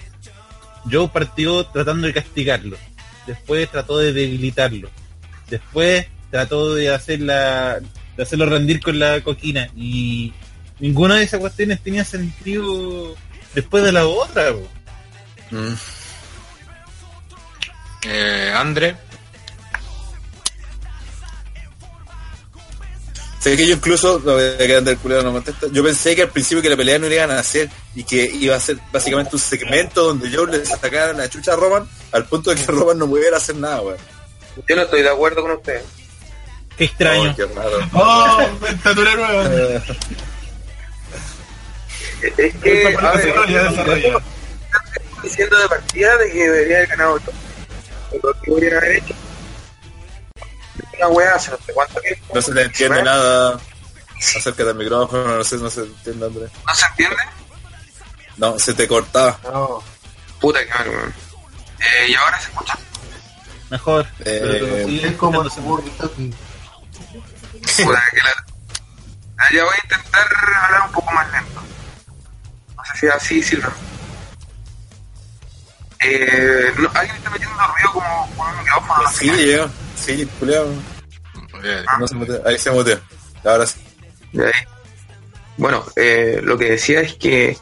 Joe 0.90 1.08
partió 1.08 1.64
tratando 1.66 2.06
de 2.06 2.14
castigarlo, 2.14 2.76
después 3.26 3.70
trató 3.70 3.98
de 3.98 4.12
debilitarlo, 4.12 4.88
después 5.48 6.06
trató 6.30 6.74
de 6.74 6.92
hacerla, 6.92 7.78
de 8.16 8.22
hacerlo 8.22 8.46
rendir 8.46 8.80
con 8.80 8.98
la 8.98 9.20
coquina, 9.20 9.68
y 9.76 10.32
ninguna 10.80 11.16
de 11.16 11.24
esas 11.24 11.40
cuestiones 11.40 11.80
tenía 11.80 12.04
sentido 12.04 13.14
después 13.54 13.84
de 13.84 13.92
la 13.92 14.06
otra. 14.06 14.52
Mm. 15.50 15.74
Eh, 18.04 18.52
Andre, 18.54 18.96
Sí, 23.38 23.50
Sé 23.50 23.56
que 23.56 23.66
yo 23.68 23.74
incluso, 23.74 24.20
no, 24.24 24.32
Ander 24.32 24.96
Culero 24.96 25.22
no 25.22 25.32
contesta, 25.32 25.68
yo 25.70 25.84
pensé 25.84 26.16
que 26.16 26.22
al 26.22 26.30
principio 26.30 26.60
que 26.60 26.68
la 26.68 26.76
pelea 26.76 26.98
no 26.98 27.06
iban 27.06 27.30
a 27.30 27.38
hacer 27.38 27.70
y 27.94 28.02
que 28.02 28.24
iba 28.24 28.56
a 28.56 28.60
ser 28.60 28.78
básicamente 28.92 29.36
un 29.36 29.40
segmento 29.40 30.02
donde 30.02 30.28
yo 30.28 30.44
le 30.44 30.66
sacara 30.66 31.12
la 31.12 31.28
chucha 31.28 31.52
a 31.52 31.56
Roman 31.56 31.88
al 32.10 32.26
punto 32.26 32.50
de 32.50 32.56
que 32.56 32.66
Roman 32.66 32.98
no 32.98 33.06
pudiera 33.06 33.36
hacer 33.36 33.54
nada, 33.54 33.80
weón. 33.80 33.98
Yo 34.68 34.74
no 34.74 34.82
estoy 34.82 35.02
de 35.02 35.08
acuerdo 35.08 35.42
con 35.42 35.52
ustedes. 35.52 35.84
Qué 36.76 36.84
extraño. 36.84 37.30
Oh, 37.30 37.36
qué 37.36 37.46
raro. 37.46 37.78
¡Oh! 37.92 38.48
Nueva. 38.94 39.82
Eh, 42.22 42.34
Es 42.36 42.54
que, 42.56 42.96
a 42.96 43.12
ver, 43.12 43.24
Desarrolla, 43.26 43.62
desarrolla. 43.64 44.08
estoy 44.08 45.22
diciendo 45.22 45.58
de 45.58 45.68
partida 45.68 46.16
de 46.18 46.32
que 46.32 46.38
debería 46.50 46.76
haber 46.78 46.88
ganado 46.88 47.20
todo. 47.20 47.34
Lo 48.22 48.32
que 48.40 48.50
podrían 48.50 48.76
haber 48.76 48.92
hecho. 48.96 49.14
Una 50.96 51.08
weá 51.08 51.34
hace 51.34 51.50
no 51.52 51.56
sé 51.64 51.72
cuánto 51.72 52.00
tiempo. 52.00 52.34
no 52.34 52.42
se 52.42 52.54
le 52.54 52.62
entiende 52.62 53.02
nada 53.02 53.60
acerca 54.36 54.64
del 54.64 54.74
micrófono, 54.74 55.36
no 55.36 55.44
sé, 55.44 55.56
no 55.58 55.70
se 55.70 55.80
entiende, 55.82 56.26
Andrés. 56.26 56.50
¿No 56.66 56.74
se 56.74 56.86
entiende? 56.86 57.16
No, 58.36 58.58
se 58.58 58.74
te 58.74 58.88
cortaba. 58.88 59.38
No. 59.44 59.82
Puta 60.40 60.64
que 60.64 60.74
mal, 60.74 60.88
weón. 60.88 61.14
Eh, 61.80 62.08
¿Y 62.08 62.14
ahora 62.16 62.40
se 62.40 62.48
escucha? 62.50 62.76
Mejor. 63.70 64.06
Eh, 64.24 65.00
Es 65.04 65.16
como 65.16 65.42
el 65.42 65.46
escuchándose. 65.48 65.60
walkie-talkie. 65.60 66.34
Puta 67.84 68.02
que 68.10 68.16
la... 68.18 68.44
Ah, 69.38 69.46
Ya 69.52 69.64
voy 69.64 69.74
a 69.74 69.80
intentar 69.84 70.26
hablar 70.64 70.82
un 70.86 70.92
poco 70.92 71.12
más 71.12 71.30
lento. 71.32 71.60
No 72.88 72.94
sé 72.94 73.00
si 73.00 73.06
así 73.08 73.42
sirve. 73.42 73.68
Eh, 76.00 76.72
no, 76.78 76.90
alguien 76.94 77.16
está 77.16 77.30
metiendo 77.30 77.56
ruido 77.56 77.92
como 77.92 78.30
con 78.36 78.50
un 78.50 78.58
micrófono. 78.58 79.02
no 79.02 79.10
sí, 79.10 79.30
qué. 79.30 79.46
llegó. 79.46 79.70
Sí, 79.96 80.28
culiao. 80.38 80.66
Bien. 81.62 81.84
No 81.98 82.06
se 82.06 82.14
mutea. 82.14 82.40
Ahí 82.46 82.58
se 82.58 82.70
muteó. 82.70 83.00
Ahora 83.44 83.66
sí. 83.66 83.80
De 84.32 84.46
ahí. 84.46 84.52
Bueno, 85.56 85.84
eh, 85.96 86.40
lo 86.42 86.56
que 86.56 86.70
decía 86.70 87.00
es 87.00 87.14
que, 87.14 87.56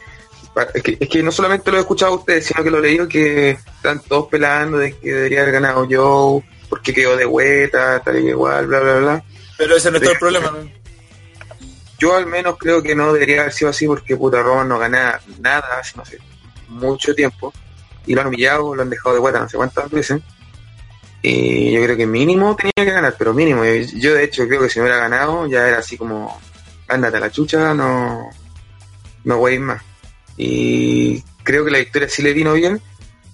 es 0.74 0.82
que 0.82 0.98
es 1.00 1.08
que 1.08 1.22
no 1.22 1.32
solamente 1.32 1.70
lo 1.70 1.78
he 1.78 1.80
escuchado 1.80 2.12
a 2.12 2.16
ustedes, 2.16 2.46
sino 2.46 2.62
que 2.62 2.70
lo 2.70 2.78
he 2.78 2.82
leído 2.82 3.08
que 3.08 3.50
están 3.50 4.00
todos 4.00 4.28
pelando 4.28 4.76
de 4.76 4.94
que 4.98 5.12
debería 5.12 5.40
haber 5.40 5.54
ganado 5.54 5.88
Joe, 5.90 6.44
porque 6.68 6.92
quedó 6.92 7.16
de 7.16 7.24
vuelta, 7.24 8.02
tal 8.04 8.18
y 8.22 8.28
igual, 8.28 8.66
bla, 8.66 8.80
bla, 8.80 8.96
bla. 8.96 9.24
Pero 9.56 9.76
ese 9.76 9.90
no 9.90 9.96
es 9.96 10.02
todo 10.02 10.12
el 10.12 10.18
problema, 10.18 10.50
¿no? 10.50 10.85
Yo 11.98 12.14
al 12.16 12.26
menos 12.26 12.56
creo 12.58 12.82
que 12.82 12.94
no 12.94 13.12
debería 13.12 13.40
haber 13.40 13.52
sido 13.52 13.70
así 13.70 13.86
porque 13.86 14.16
puta 14.16 14.42
Roman 14.42 14.68
no 14.68 14.78
gana 14.78 15.20
nada 15.40 15.78
hace 15.80 15.96
no 15.96 16.04
sé 16.04 16.18
mucho 16.68 17.14
tiempo 17.14 17.52
y 18.06 18.14
lo 18.14 18.20
han 18.20 18.26
humillado, 18.28 18.74
lo 18.74 18.82
han 18.82 18.90
dejado 18.90 19.14
de 19.14 19.20
vuelta 19.20 19.40
no 19.40 19.48
sé 19.48 19.56
cuántas 19.56 19.90
veces. 19.90 20.20
Y 21.22 21.72
yo 21.72 21.82
creo 21.82 21.96
que 21.96 22.06
mínimo 22.06 22.54
tenía 22.54 22.72
que 22.76 22.84
ganar, 22.84 23.16
pero 23.18 23.34
mínimo. 23.34 23.64
Yo, 23.64 24.14
de 24.14 24.24
hecho 24.24 24.46
creo 24.46 24.60
que 24.60 24.68
si 24.68 24.78
no 24.78 24.84
hubiera 24.84 25.00
ganado 25.00 25.46
ya 25.46 25.66
era 25.66 25.78
así 25.78 25.96
como 25.96 26.40
ándate 26.88 27.16
a 27.16 27.20
la 27.20 27.30
chucha, 27.30 27.74
no 27.74 28.30
no 29.24 29.38
voy 29.38 29.52
a 29.52 29.54
ir 29.56 29.60
más 29.60 29.82
y 30.36 31.22
creo 31.42 31.64
que 31.64 31.70
la 31.70 31.78
victoria 31.78 32.08
sí 32.08 32.22
le 32.22 32.32
vino 32.32 32.52
bien 32.52 32.80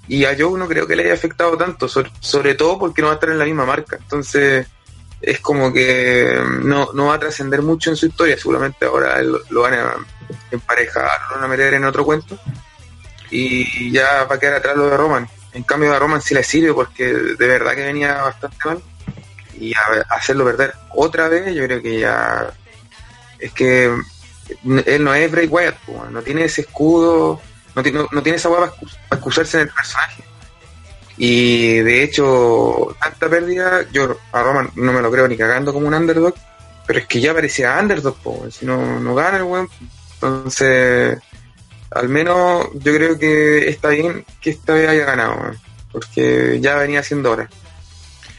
y 0.09 0.25
a 0.25 0.37
Joe 0.39 0.59
no 0.59 0.69
creo 0.69 0.87
que 0.87 0.97
le 0.97 1.05
haya 1.05 1.15
afectado 1.15 1.57
tanto, 1.57 1.89
sobre 1.89 2.55
todo 2.55 2.79
porque 2.79 3.01
no 3.03 3.09
va 3.09 3.15
a 3.15 3.17
estar 3.17 3.31
en 3.31 3.39
la 3.39 3.45
misma 3.45 3.65
marca, 3.65 3.97
entonces 4.01 4.67
es 5.23 5.39
como 5.39 5.73
que 5.73 6.37
no, 6.63 6.93
no 6.93 7.07
va 7.07 7.15
a 7.15 7.21
trascender 7.21 7.63
mucho 7.63 7.91
en 7.91 7.97
su 7.97 8.07
historia, 8.07 8.37
seguramente 8.37 8.85
ahora 8.85 9.23
lo, 9.23 9.63
van 9.63 9.75
a 9.75 9.95
emparejar, 10.51 11.21
lo 11.31 11.37
van 11.37 11.45
a 11.45 11.49
meter 11.49 11.75
en 11.75 11.85
otro 11.85 12.05
cuento 12.05 12.37
y 13.31 13.91
ya 13.93 14.25
va 14.25 14.35
a 14.35 14.39
quedar 14.39 14.55
atrás 14.55 14.77
lo 14.77 14.91
de 14.91 14.97
Roman. 14.97 15.29
En 15.53 15.63
cambio 15.63 15.95
a 15.95 15.99
Roman 15.99 16.21
sí 16.21 16.35
le 16.35 16.43
sirve 16.43 16.75
porque 16.75 17.07
de 17.13 17.47
verdad 17.47 17.75
que 17.75 17.85
venía 17.85 18.23
bastante 18.23 18.57
mal 18.65 18.83
y 19.59 19.73
a, 19.75 20.05
hacerlo 20.11 20.45
perder 20.45 20.75
otra 20.91 21.29
vez 21.29 21.55
yo 21.55 21.65
creo 21.65 21.81
que 21.81 22.01
ya 22.01 22.53
es 23.39 23.53
que 23.53 23.85
él 24.87 25.05
no 25.05 25.15
es 25.15 25.31
Bray 25.31 25.47
Wyatt, 25.47 25.77
no 26.11 26.21
tiene 26.23 26.45
ese 26.45 26.63
escudo, 26.63 27.41
no, 27.77 27.83
no, 27.83 28.09
no 28.11 28.23
tiene 28.23 28.37
esa 28.37 28.49
hueá 28.49 28.73
para 29.09 29.19
excusarse 29.21 29.59
en 29.59 29.69
el 29.69 29.75
personaje. 29.75 30.25
Y 31.25 31.77
de 31.79 32.03
hecho, 32.03 32.97
tanta 33.01 33.29
pérdida, 33.29 33.87
yo 33.93 34.17
a 34.33 34.43
Roman 34.43 34.71
no 34.75 34.93
me 34.93 35.01
lo 35.01 35.09
creo 35.09 35.29
ni 35.29 35.37
cagando 35.37 35.73
como 35.73 35.87
un 35.87 35.95
underdog, 35.95 36.35
pero 36.85 36.99
es 36.99 37.07
que 37.07 37.21
ya 37.21 37.33
parecía 37.33 37.79
underdog, 37.81 38.17
po, 38.17 38.45
si 38.51 38.67
no, 38.67 38.99
no 38.99 39.15
gana 39.15 39.37
el 39.37 39.45
weón. 39.45 39.69
Entonces, 40.15 41.17
al 41.93 42.09
menos 42.09 42.67
yo 42.75 42.93
creo 42.93 43.17
que 43.21 43.69
está 43.69 43.91
bien 43.91 44.25
que 44.41 44.51
esta 44.51 44.73
vez 44.73 44.89
haya 44.89 45.05
ganado, 45.05 45.35
weón, 45.41 45.59
porque 45.93 46.59
ya 46.61 46.75
venía 46.75 47.05
siendo 47.05 47.31
hora. 47.31 47.49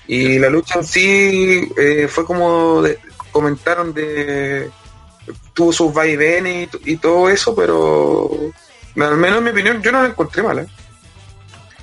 Y 0.06 0.38
la 0.38 0.50
lucha 0.50 0.80
en 0.80 0.86
sí 0.86 1.72
eh, 1.78 2.10
fue 2.10 2.26
como 2.26 2.82
de- 2.82 3.00
comentaron 3.32 3.94
de 3.94 4.70
tuvo 5.54 5.72
sus 5.72 5.94
vaivenes 5.94 6.68
y, 6.84 6.98
todo 6.98 7.30
eso, 7.30 7.56
pero 7.56 8.30
al 8.98 9.16
menos 9.16 9.38
en 9.38 9.44
mi 9.46 9.52
opinión 9.52 9.82
yo 9.82 9.94
no 9.94 10.02
la 10.02 10.10
encontré 10.10 10.44
mala. 10.44 10.66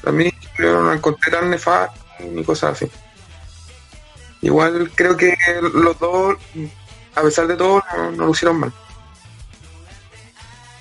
Mí 0.06 0.32
yo 0.58 0.82
no 0.82 0.92
encontré 0.92 1.30
tan 1.30 1.50
nefasta 1.50 1.94
ni 2.20 2.44
cosas 2.44 2.72
así. 2.72 2.90
Igual 4.42 4.90
creo 4.94 5.16
que 5.16 5.36
los 5.74 5.98
dos, 5.98 6.36
a 7.14 7.22
pesar 7.22 7.46
de 7.46 7.56
todo, 7.56 7.82
no, 7.96 8.10
no 8.12 8.26
lo 8.26 8.30
hicieron 8.30 8.60
mal. 8.60 8.72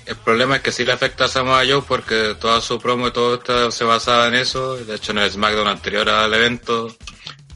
El 0.06 0.16
problema 0.16 0.56
es 0.56 0.62
que 0.62 0.72
sí 0.72 0.84
le 0.84 0.92
afecta 0.92 1.26
a 1.26 1.28
Samoa 1.28 1.62
Joe 1.68 1.82
porque 1.86 2.34
toda 2.40 2.60
su 2.60 2.80
promo 2.80 3.08
y 3.08 3.12
todo 3.12 3.34
esto 3.34 3.70
se 3.70 3.84
basaba 3.84 4.26
en 4.26 4.34
eso. 4.34 4.76
De 4.76 4.96
hecho, 4.96 5.12
en 5.12 5.18
el 5.18 5.30
SmackDown 5.30 5.68
anterior 5.68 6.08
al 6.08 6.34
evento, 6.34 6.92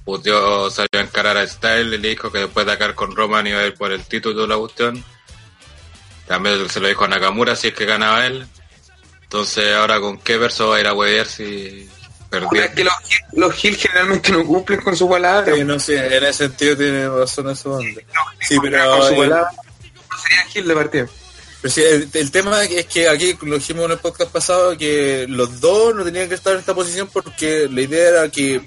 Puteó 0.04 0.70
salió 0.70 0.88
a 0.92 1.00
encarar 1.00 1.36
a 1.36 1.46
Style 1.46 1.94
y 1.94 1.98
le 1.98 2.10
dijo 2.10 2.30
que 2.30 2.38
después 2.38 2.66
de 2.66 2.72
atacar 2.72 2.94
con 2.94 3.16
Roman 3.16 3.46
iba 3.46 3.60
a 3.60 3.66
ir 3.66 3.74
por 3.74 3.90
el 3.90 4.04
título 4.04 4.42
de 4.42 4.48
la 4.48 4.56
cuestión. 4.56 5.02
También 6.26 6.68
se 6.68 6.78
lo 6.78 6.88
dijo 6.88 7.04
a 7.04 7.08
Nakamura 7.08 7.56
si 7.56 7.68
es 7.68 7.74
que 7.74 7.86
ganaba 7.86 8.26
él. 8.26 8.46
Entonces, 9.34 9.74
ahora 9.74 9.98
con 9.98 10.16
qué 10.18 10.38
verso 10.38 10.68
va 10.68 10.76
a 10.76 10.80
ir 10.80 10.86
a 10.86 10.92
huevear 10.94 11.26
si 11.26 11.88
perdió. 12.30 12.62
Es 12.62 12.70
que 12.70 12.84
los, 12.84 12.94
Gil- 13.02 13.26
los 13.32 13.52
Gil 13.52 13.76
generalmente 13.76 14.30
no 14.30 14.44
cumplen 14.46 14.80
con 14.80 14.96
su 14.96 15.08
palabra. 15.08 15.52
Sí, 15.52 15.64
no 15.64 15.76
sé, 15.80 15.96
en 16.16 16.22
ese 16.22 16.44
sentido 16.46 16.76
tiene 16.76 17.08
razón 17.08 17.50
eso. 17.50 17.72
hombre. 17.72 18.06
Sí, 18.46 18.56
pero 18.62 18.96
con 18.96 19.08
su 19.08 19.16
palabra 19.16 19.50
no 19.52 20.18
sería 20.18 20.44
Gil 20.52 20.68
de 20.68 20.74
partido. 20.76 21.08
Pero 21.60 21.74
sí, 21.74 21.82
el, 21.82 22.08
el 22.12 22.30
tema 22.30 22.62
es 22.62 22.86
que 22.86 23.08
aquí 23.08 23.36
lo 23.42 23.56
dijimos 23.56 23.86
en 23.86 23.90
el 23.90 23.98
podcast 23.98 24.30
pasado 24.30 24.78
que 24.78 25.26
los 25.28 25.60
dos 25.60 25.92
no 25.96 26.04
tenían 26.04 26.28
que 26.28 26.36
estar 26.36 26.52
en 26.52 26.60
esta 26.60 26.72
posición 26.74 27.08
porque 27.12 27.68
la 27.68 27.80
idea 27.80 28.08
era 28.10 28.28
que 28.28 28.64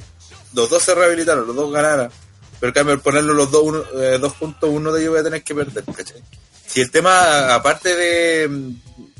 los 0.53 0.69
dos 0.69 0.84
se 0.84 0.94
rehabilitaron, 0.94 1.48
los 1.48 1.56
dos 1.56 1.72
ganaran. 1.72 2.11
Pero 2.60 2.72
en 2.72 2.73
cambio, 2.73 2.94
al 2.94 2.99
ponerlos 2.99 3.38
los 3.38 3.52
dos, 3.52 3.64
uno, 3.64 3.84
eh, 4.02 4.18
dos 4.19 4.34
juntos, 4.34 4.69
uno 4.69 4.91
de 4.91 5.02
ellos 5.02 5.15
va 5.15 5.22
a 5.22 5.23
tener 5.23 5.44
que 5.44 5.56
perder, 5.56 5.85
¿cachai? 5.95 6.22
Si 6.65 6.81
el 6.81 6.91
tema, 6.91 7.53
aparte 7.56 7.95
de, 7.95 8.49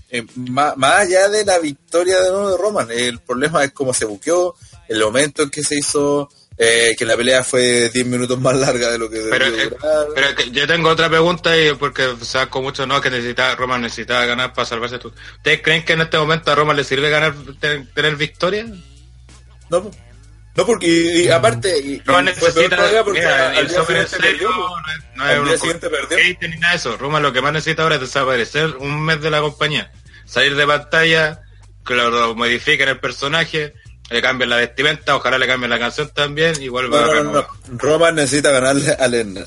eh, 0.10 0.26
más, 0.36 0.78
más 0.78 1.02
allá 1.02 1.28
de 1.30 1.44
la 1.44 1.60
victoria 1.60 2.22
de 2.22 2.30
nuevo 2.30 2.52
de 2.52 2.58
Roman, 2.58 2.88
el 2.92 3.20
problema 3.20 3.64
es 3.64 3.72
cómo 3.72 3.94
se 3.94 4.06
buqueó, 4.06 4.56
el 4.88 5.02
momento 5.02 5.44
en 5.44 5.50
que 5.50 5.64
se 5.64 5.76
hizo, 5.76 6.30
eh, 6.58 6.96
que 6.98 7.06
la 7.06 7.18
pelea 7.18 7.44
fue 7.44 7.90
10 7.90 8.06
minutos 8.06 8.40
más 8.40 8.56
larga 8.56 8.90
de 8.90 8.98
lo 8.98 9.10
que 9.10 9.20
Pero, 9.30 9.52
debió 9.52 9.64
eh, 9.66 9.78
pero 10.16 10.36
que 10.36 10.52
yo 10.52 10.66
tengo 10.66 10.90
otra 10.90 11.10
pregunta 11.10 11.58
y 11.58 11.74
porque 11.74 12.16
saco 12.22 12.62
mucho 12.62 12.88
no 12.88 13.02
que 13.02 13.10
necesitaba 13.10 13.56
Roman 13.56 13.82
necesitaba 13.82 14.26
ganar 14.26 14.54
para 14.54 14.66
salvarse 14.66 14.98
tú. 14.98 15.12
¿Ustedes 15.36 15.62
creen 15.62 15.84
que 15.84 15.94
en 15.94 16.02
este 16.02 16.18
momento 16.18 16.52
a 16.52 16.56
Roman 16.56 16.78
le 16.78 16.84
sirve 16.84 17.10
ganar 17.10 17.36
tener, 17.60 17.88
tener 17.94 18.16
victoria? 18.16 18.66
No. 19.70 19.92
No 20.58 20.66
porque 20.66 20.88
y, 20.88 21.22
y 21.26 21.30
aparte 21.30 21.80
y, 21.80 21.98
peor 22.02 22.24
necesita 22.24 22.76
mira, 23.12 23.50
al 23.52 23.58
el 23.58 23.70
siguiente 23.70 24.18
perdió, 24.18 24.50
Serio 24.50 24.50
no 24.50 24.92
es- 24.92 25.38
no 25.38 25.52
un 25.52 25.58
siguiente 25.60 25.90
perdió. 25.90 26.18
ni 26.50 26.58
nada 26.58 26.74
de 26.74 26.78
eso. 26.78 26.98
Roman 26.98 27.24
lo 27.24 27.32
que 27.32 27.42
más 27.42 27.54
necesita 27.54 27.84
ahora 27.84 27.96
es 27.96 28.02
desaparecer 28.02 28.76
un 28.78 29.02
mes 29.06 29.22
de 29.22 29.30
la 29.30 29.40
compañía, 29.40 29.92
salir 30.26 30.56
de 30.56 30.66
pantalla, 30.68 31.42
que 31.86 31.94
lo 31.94 32.36
modifiquen 32.36 32.90
el 32.90 33.00
personaje, 33.00 33.74
le 34.10 34.22
cambien 34.22 34.50
la 34.50 34.58
vestimenta, 34.58 35.16
ojalá 35.16 35.38
le 35.38 35.48
cambien 35.48 35.70
la 35.70 35.80
canción 35.80 36.10
también 36.14 36.62
y 36.62 36.68
vuelva 36.70 37.02
No, 37.02 37.12
a 37.12 37.16
no, 37.24 37.32
no. 37.34 37.48
Roman 37.78 38.16
necesita 38.16 38.52
ganarle 38.52 38.92
a 38.92 39.08
Lennar. 39.08 39.46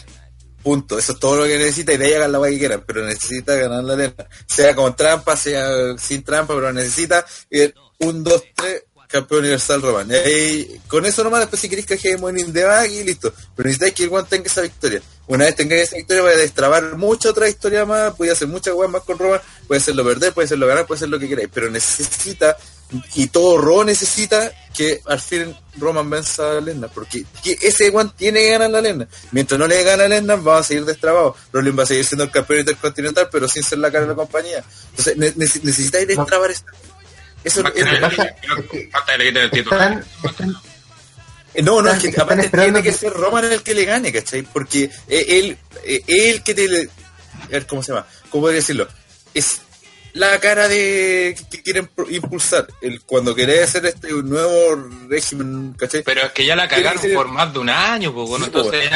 Punto. 0.63 0.99
Eso 0.99 1.13
es 1.13 1.19
todo 1.19 1.37
lo 1.39 1.45
que 1.45 1.57
necesita 1.57 1.93
y 1.95 1.97
de 1.97 2.05
ahí 2.07 2.13
hagan 2.15 2.33
la 2.33 2.39
guay 2.39 2.53
que 2.53 2.59
quieran, 2.61 2.85
pero 2.87 3.05
necesita 3.05 3.55
ganarle 3.57 3.93
a 3.93 3.97
Lennar. 3.97 4.29
Sea 4.47 4.75
con 4.75 4.95
trampa, 4.95 5.37
sea 5.37 5.97
sin 5.99 6.23
trampa, 6.23 6.55
pero 6.55 6.73
necesita 6.73 7.25
eh, 7.51 7.73
un, 8.01 8.23
dos, 8.23 8.43
tres, 8.55 8.85
campeón 9.11 9.41
universal 9.41 9.83
Roman. 9.83 10.11
Ahí, 10.13 10.81
con 10.87 11.05
eso 11.05 11.25
nomás 11.25 11.41
después 11.41 11.61
si 11.61 11.69
queréis 11.69 11.87
que 11.87 11.95
Hegemony 11.95 12.41
in 12.43 12.53
the 12.53 12.65
bag 12.65 12.91
y 12.91 13.05
listo. 13.05 13.33
Pero 13.57 13.67
necesitáis 13.67 13.95
que 13.95 14.05
el 14.05 14.13
One 14.13 14.27
tenga 14.29 14.47
esa 14.47 14.61
victoria. 14.63 15.03
Una 15.27 15.45
vez 15.45 15.57
tenga 15.57 15.77
esa 15.77 15.97
victoria, 15.97 16.23
voy 16.23 16.33
a 16.33 16.37
destrabar 16.37 16.97
mucha 16.97 17.31
otra 17.31 17.49
historia 17.49 17.85
más, 17.85 18.17
voy 18.17 18.29
a 18.29 18.33
hacer 18.33 18.49
muchas 18.49 18.75
weas 18.75 18.91
más 18.91 19.03
con 19.03 19.19
Roman, 19.19 19.41
puede 19.69 19.81
hacerlo 19.81 20.05
perder, 20.05 20.33
puede 20.33 20.47
hacerlo 20.47 20.67
ganar, 20.67 20.87
puede 20.87 20.99
hacer 20.99 21.09
lo 21.09 21.19
que 21.19 21.29
queráis, 21.29 21.49
pero 21.53 21.71
necesita 21.71 22.57
y 23.15 23.29
todo 23.29 23.57
Raw 23.59 23.85
necesita 23.85 24.51
que 24.77 25.01
al 25.07 25.21
fin 25.21 25.55
Roman 25.77 26.11
venza 26.11 26.59
a 26.59 26.61
Lesnar, 26.61 26.91
porque 26.93 27.25
que 27.41 27.57
ese 27.63 27.91
One 27.91 28.11
tiene 28.17 28.41
que 28.41 28.51
ganar 28.51 28.71
la 28.71 28.81
Lesnar. 28.81 29.09
Mientras 29.31 29.59
no 29.61 29.69
le 29.69 29.81
gana 29.85 30.05
a 30.05 30.09
Lesnar, 30.09 30.47
va 30.47 30.59
a 30.59 30.63
seguir 30.65 30.85
destrabado. 30.85 31.37
Rollins 31.53 31.79
va 31.79 31.83
a 31.85 31.87
seguir 31.87 32.05
siendo 32.05 32.25
el 32.25 32.33
campeón 32.33 32.61
intercontinental, 32.61 33.29
pero 33.31 33.47
sin 33.49 33.63
ser 33.63 33.79
la 33.79 33.93
cara 33.93 34.03
de 34.07 34.09
la 34.09 34.17
compañía. 34.17 34.65
Entonces, 34.91 35.17
ne- 35.17 35.33
nece- 35.37 35.63
necesitáis 35.63 36.09
destrabar 36.09 36.51
esta. 36.51 36.73
Eso 37.45 37.61
es 37.61 37.65
pasa 38.01 38.25
es 38.25 38.31
que 38.71 39.61
están, 39.61 40.57
Eh, 41.55 41.63
No, 41.63 41.83
no, 41.83 41.91
es 41.91 41.99
que 42.03 42.21
aparte 42.21 42.49
tiene 42.49 42.83
que 42.83 42.91
que- 42.91 42.93
ser 42.97 43.13
Roman 43.13 43.45
el 43.53 43.63
que 43.63 43.75
le 43.75 43.85
gane, 43.85 44.13
¿cachai? 44.13 44.43
Porque 44.43 44.91
eh, 45.09 45.25
él, 45.29 45.59
eh, 45.85 46.03
él 46.07 46.43
que 46.45 46.55
te... 46.55 46.69
le- 46.69 46.89
a 47.43 47.47
ver, 47.49 47.67
¿Cómo 47.67 47.83
se 47.83 47.93
llama? 47.93 48.07
¿Cómo 48.31 48.43
podría 48.43 48.61
decirlo? 48.61 48.87
Es 49.35 49.61
la 50.13 50.39
cara 50.39 50.69
de 50.69 51.37
que 51.51 51.63
quieren 51.63 51.89
impulsar. 52.11 52.67
El, 52.83 53.01
cuando 53.03 53.35
querés 53.35 53.65
hacer 53.69 53.87
este 53.87 54.13
nuevo 54.13 54.89
régimen, 55.09 55.75
¿cachai? 55.79 56.03
Pero 56.03 56.23
es 56.27 56.33
que 56.33 56.45
ya 56.45 56.55
la 56.55 56.69
cagaron 56.69 57.03
por 57.15 57.29
más 57.29 57.53
de 57.53 57.59
un 57.61 57.69
año, 57.71 58.13
pues 58.13 58.29
bueno, 58.29 58.47
pues, 58.53 58.65
entonces 58.67 58.91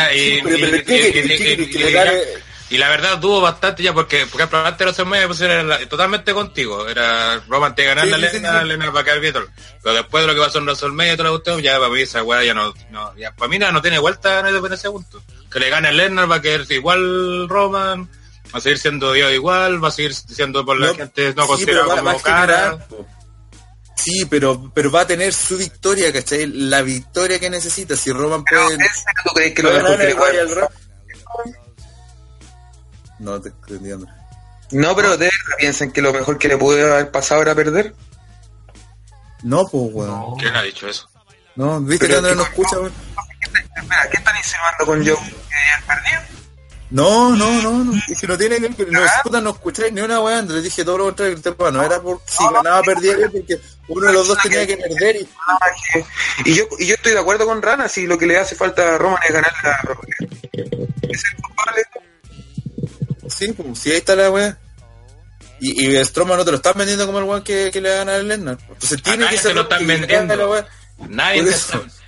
y, 2.75 2.79
la 2.79 2.89
verdad 2.89 3.21
tuvo 3.21 3.41
bastante 3.41 3.83
ya, 3.83 3.93
porque, 3.93 4.27
por 4.27 4.41
ejemplo, 4.41 4.59
antes 4.65 4.79
de 4.79 4.85
los 4.87 5.07
meses 5.07 5.27
pues 5.27 5.41
era 5.41 5.63
la- 5.63 5.89
totalmente 5.89 6.33
contigo, 6.35 6.89
era 6.89 7.41
Roman 7.49 7.75
te 7.75 7.85
ganar 7.85 8.05
Sí, 8.05 8.11
la 8.11 8.17
sí, 8.19 8.27
sí, 8.27 8.33
Lena, 8.35 8.61
sí. 8.63 8.67
Lena 8.69 8.93
para 8.93 9.05
quedar 9.05 9.21
bien, 9.21 9.33
todo. 9.33 9.47
pero 9.83 9.95
después 9.97 10.23
de 10.23 10.29
lo 10.29 10.35
que 10.35 10.41
pasó 10.47 10.59
en 10.59 10.65
WrestleMania 10.65 11.13
y 11.13 11.17
toda 11.17 11.31
la 11.31 11.37
cuestión, 11.37 11.61
ya 11.63 11.79
para 11.79 11.89
mí 11.91 12.01
esa 12.03 12.23
weá 12.23 12.45
ya 12.45 12.55
no, 12.55 12.75
no 12.91 13.17
ya, 13.17 13.33
para 13.33 13.49
mí 13.49 13.59
no, 13.59 13.71
no 13.73 13.81
tiene 13.83 13.99
vuelta 13.99 14.41
en 14.41 14.47
el 14.47 14.73
ese 14.73 14.91
punto, 14.91 15.23
que 15.51 15.61
le 15.61 15.71
gane 15.71 15.89
a 15.89 15.93
Lennar 15.93 16.31
va 16.31 16.37
a 16.37 16.41
quedar 16.43 16.71
igual 16.71 17.49
Roman, 17.49 18.09
va 18.55 18.59
a 18.59 18.61
seguir 18.61 18.79
siendo 18.79 19.13
Dios 19.13 19.33
igual, 19.33 19.83
va 19.83 19.89
a 19.89 19.91
seguir 19.91 20.15
siendo 20.15 20.65
por 20.65 20.79
la 20.79 20.89
No, 20.89 20.95
gente 20.95 21.33
no 21.35 21.47
va- 21.49 21.97
como 21.97 22.03
va 22.05 22.23
cara. 22.23 22.87
Sí, 23.97 24.27
pero, 24.27 24.71
pero 24.75 24.91
va 24.91 25.03
a 25.03 25.07
tener 25.07 25.33
su 25.33 25.57
victoria, 25.57 26.13
¿cachai? 26.13 26.47
La 26.47 26.83
victoria 26.83 27.39
que 27.39 27.49
necesita. 27.49 27.97
Si 27.97 28.13
Roman 28.13 28.45
puede... 28.45 28.75
¿en 28.75 28.79
tú 29.25 29.31
crees 29.35 29.55
que 29.55 29.63
lo 29.63 29.71
puede 29.71 29.83
mejor 29.83 29.97
que 29.99 30.05
ganar 30.05 30.05
le 30.05 30.11
el 30.11 30.17
puede 30.17 30.33
Royal 30.45 30.49
Rumble? 30.51 31.59
No 33.25 33.41
te 33.41 33.49
estoy 33.49 33.63
entendiendo. 33.79 34.07
No, 34.71 34.95
pero 34.95 35.11
de 35.17 35.27
verdad 35.27 35.57
piensan 35.59 35.91
que 35.93 36.03
lo 36.03 36.13
mejor 36.13 36.37
que 36.39 36.49
le 36.49 36.57
pudo 36.59 36.93
haber 36.93 37.11
pasado 37.11 37.43
era 37.43 37.55
perder. 37.55 37.95
No, 39.43 39.65
pues, 39.71 39.85
weón. 39.93 40.37
¿Quién 40.39 40.55
ha 40.55 40.63
dicho 40.63 40.89
eso? 40.89 41.09
No, 41.57 41.81
viste 41.81 42.07
que 42.09 42.17
Andrés 42.17 42.35
¿qué 42.35 42.39
no 42.39 42.45
escucha, 42.45 42.77
weón. 42.79 42.93
Espera, 43.77 44.09
¿qué 44.11 44.17
están 44.17 44.37
insinuando 44.37 44.87
con 44.87 44.99
Joe? 45.07 45.17
¿Que 45.49 45.55
hayan 45.57 45.83
perdido? 45.87 46.21
No, 46.91 47.35
no, 47.35 47.63
no, 47.63 47.85
no. 47.85 47.93
Que 48.21 48.27
no 48.27 48.39
tiene 48.39 48.57
que 48.61 48.69
ver. 48.85 48.93
No, 48.93 49.01
puta, 49.23 49.41
no 49.41 49.51
escucháis 49.51 49.93
ni 49.93 50.01
una 50.01 50.21
weá. 50.21 50.43
Le 50.43 50.61
dije 50.63 50.85
todo 50.85 50.99
lo 50.99 51.05
contrario. 51.07 51.35
que 51.35 51.49
el 51.49 51.57
tema 51.57 51.71
No 51.71 51.83
era 51.83 52.01
por 52.01 52.21
si 52.27 52.45
ganaba 52.45 52.83
perdía 52.83 53.17
porque 53.33 53.59
uno 53.89 54.07
de 54.07 54.13
los 54.13 54.29
dos 54.29 54.39
tenía 54.43 54.67
que 54.67 54.77
perder. 54.77 55.17
Y, 55.17 55.29
Ah, 55.49 55.59
que- 55.93 56.05
Y 56.51 56.55
yo, 56.55 56.65
y 56.79 56.87
yo 56.87 56.95
estoy 56.95 57.13
de 57.13 57.19
acuerdo 57.19 57.47
con 57.47 57.61
Rana, 57.63 57.89
si 57.89 58.07
lo 58.07 58.17
que 58.19 58.27
le 58.27 58.39
hace 58.39 58.55
falta 58.55 58.95
a 58.95 58.99
Roman 58.99 59.19
es 59.27 59.33
ganar 59.33 59.53
la 59.63 59.79
Es 61.03 61.23
el 61.33 61.43
culpable. 61.43 61.83
Sí, 63.29 63.53
pues, 63.53 63.79
sí, 63.79 63.91
ahí 63.91 63.97
está 63.99 64.15
la 64.17 64.31
weá. 64.31 64.59
Y, 65.61 65.87
y 65.97 66.05
Strowman 66.05 66.37
no 66.39 66.45
te 66.45 66.51
lo 66.51 66.57
están 66.57 66.75
vendiendo 66.77 67.07
como 67.07 67.19
el 67.19 67.25
weón 67.25 67.43
que, 67.43 67.71
que 67.73 67.81
le 67.81 67.89
va 67.91 67.95
a 68.03 68.05
ganar. 68.05 68.21
Entonces 68.21 69.03
tiene 69.03 69.19
que 69.19 69.25
nadie 69.25 69.39
ser 69.39 69.51
se 69.51 69.55
lo 69.55 69.63
están 69.63 69.87
vendiendo. 69.87 70.37
la. 70.37 70.67
Nadie 71.09 71.43
te- 71.45 71.55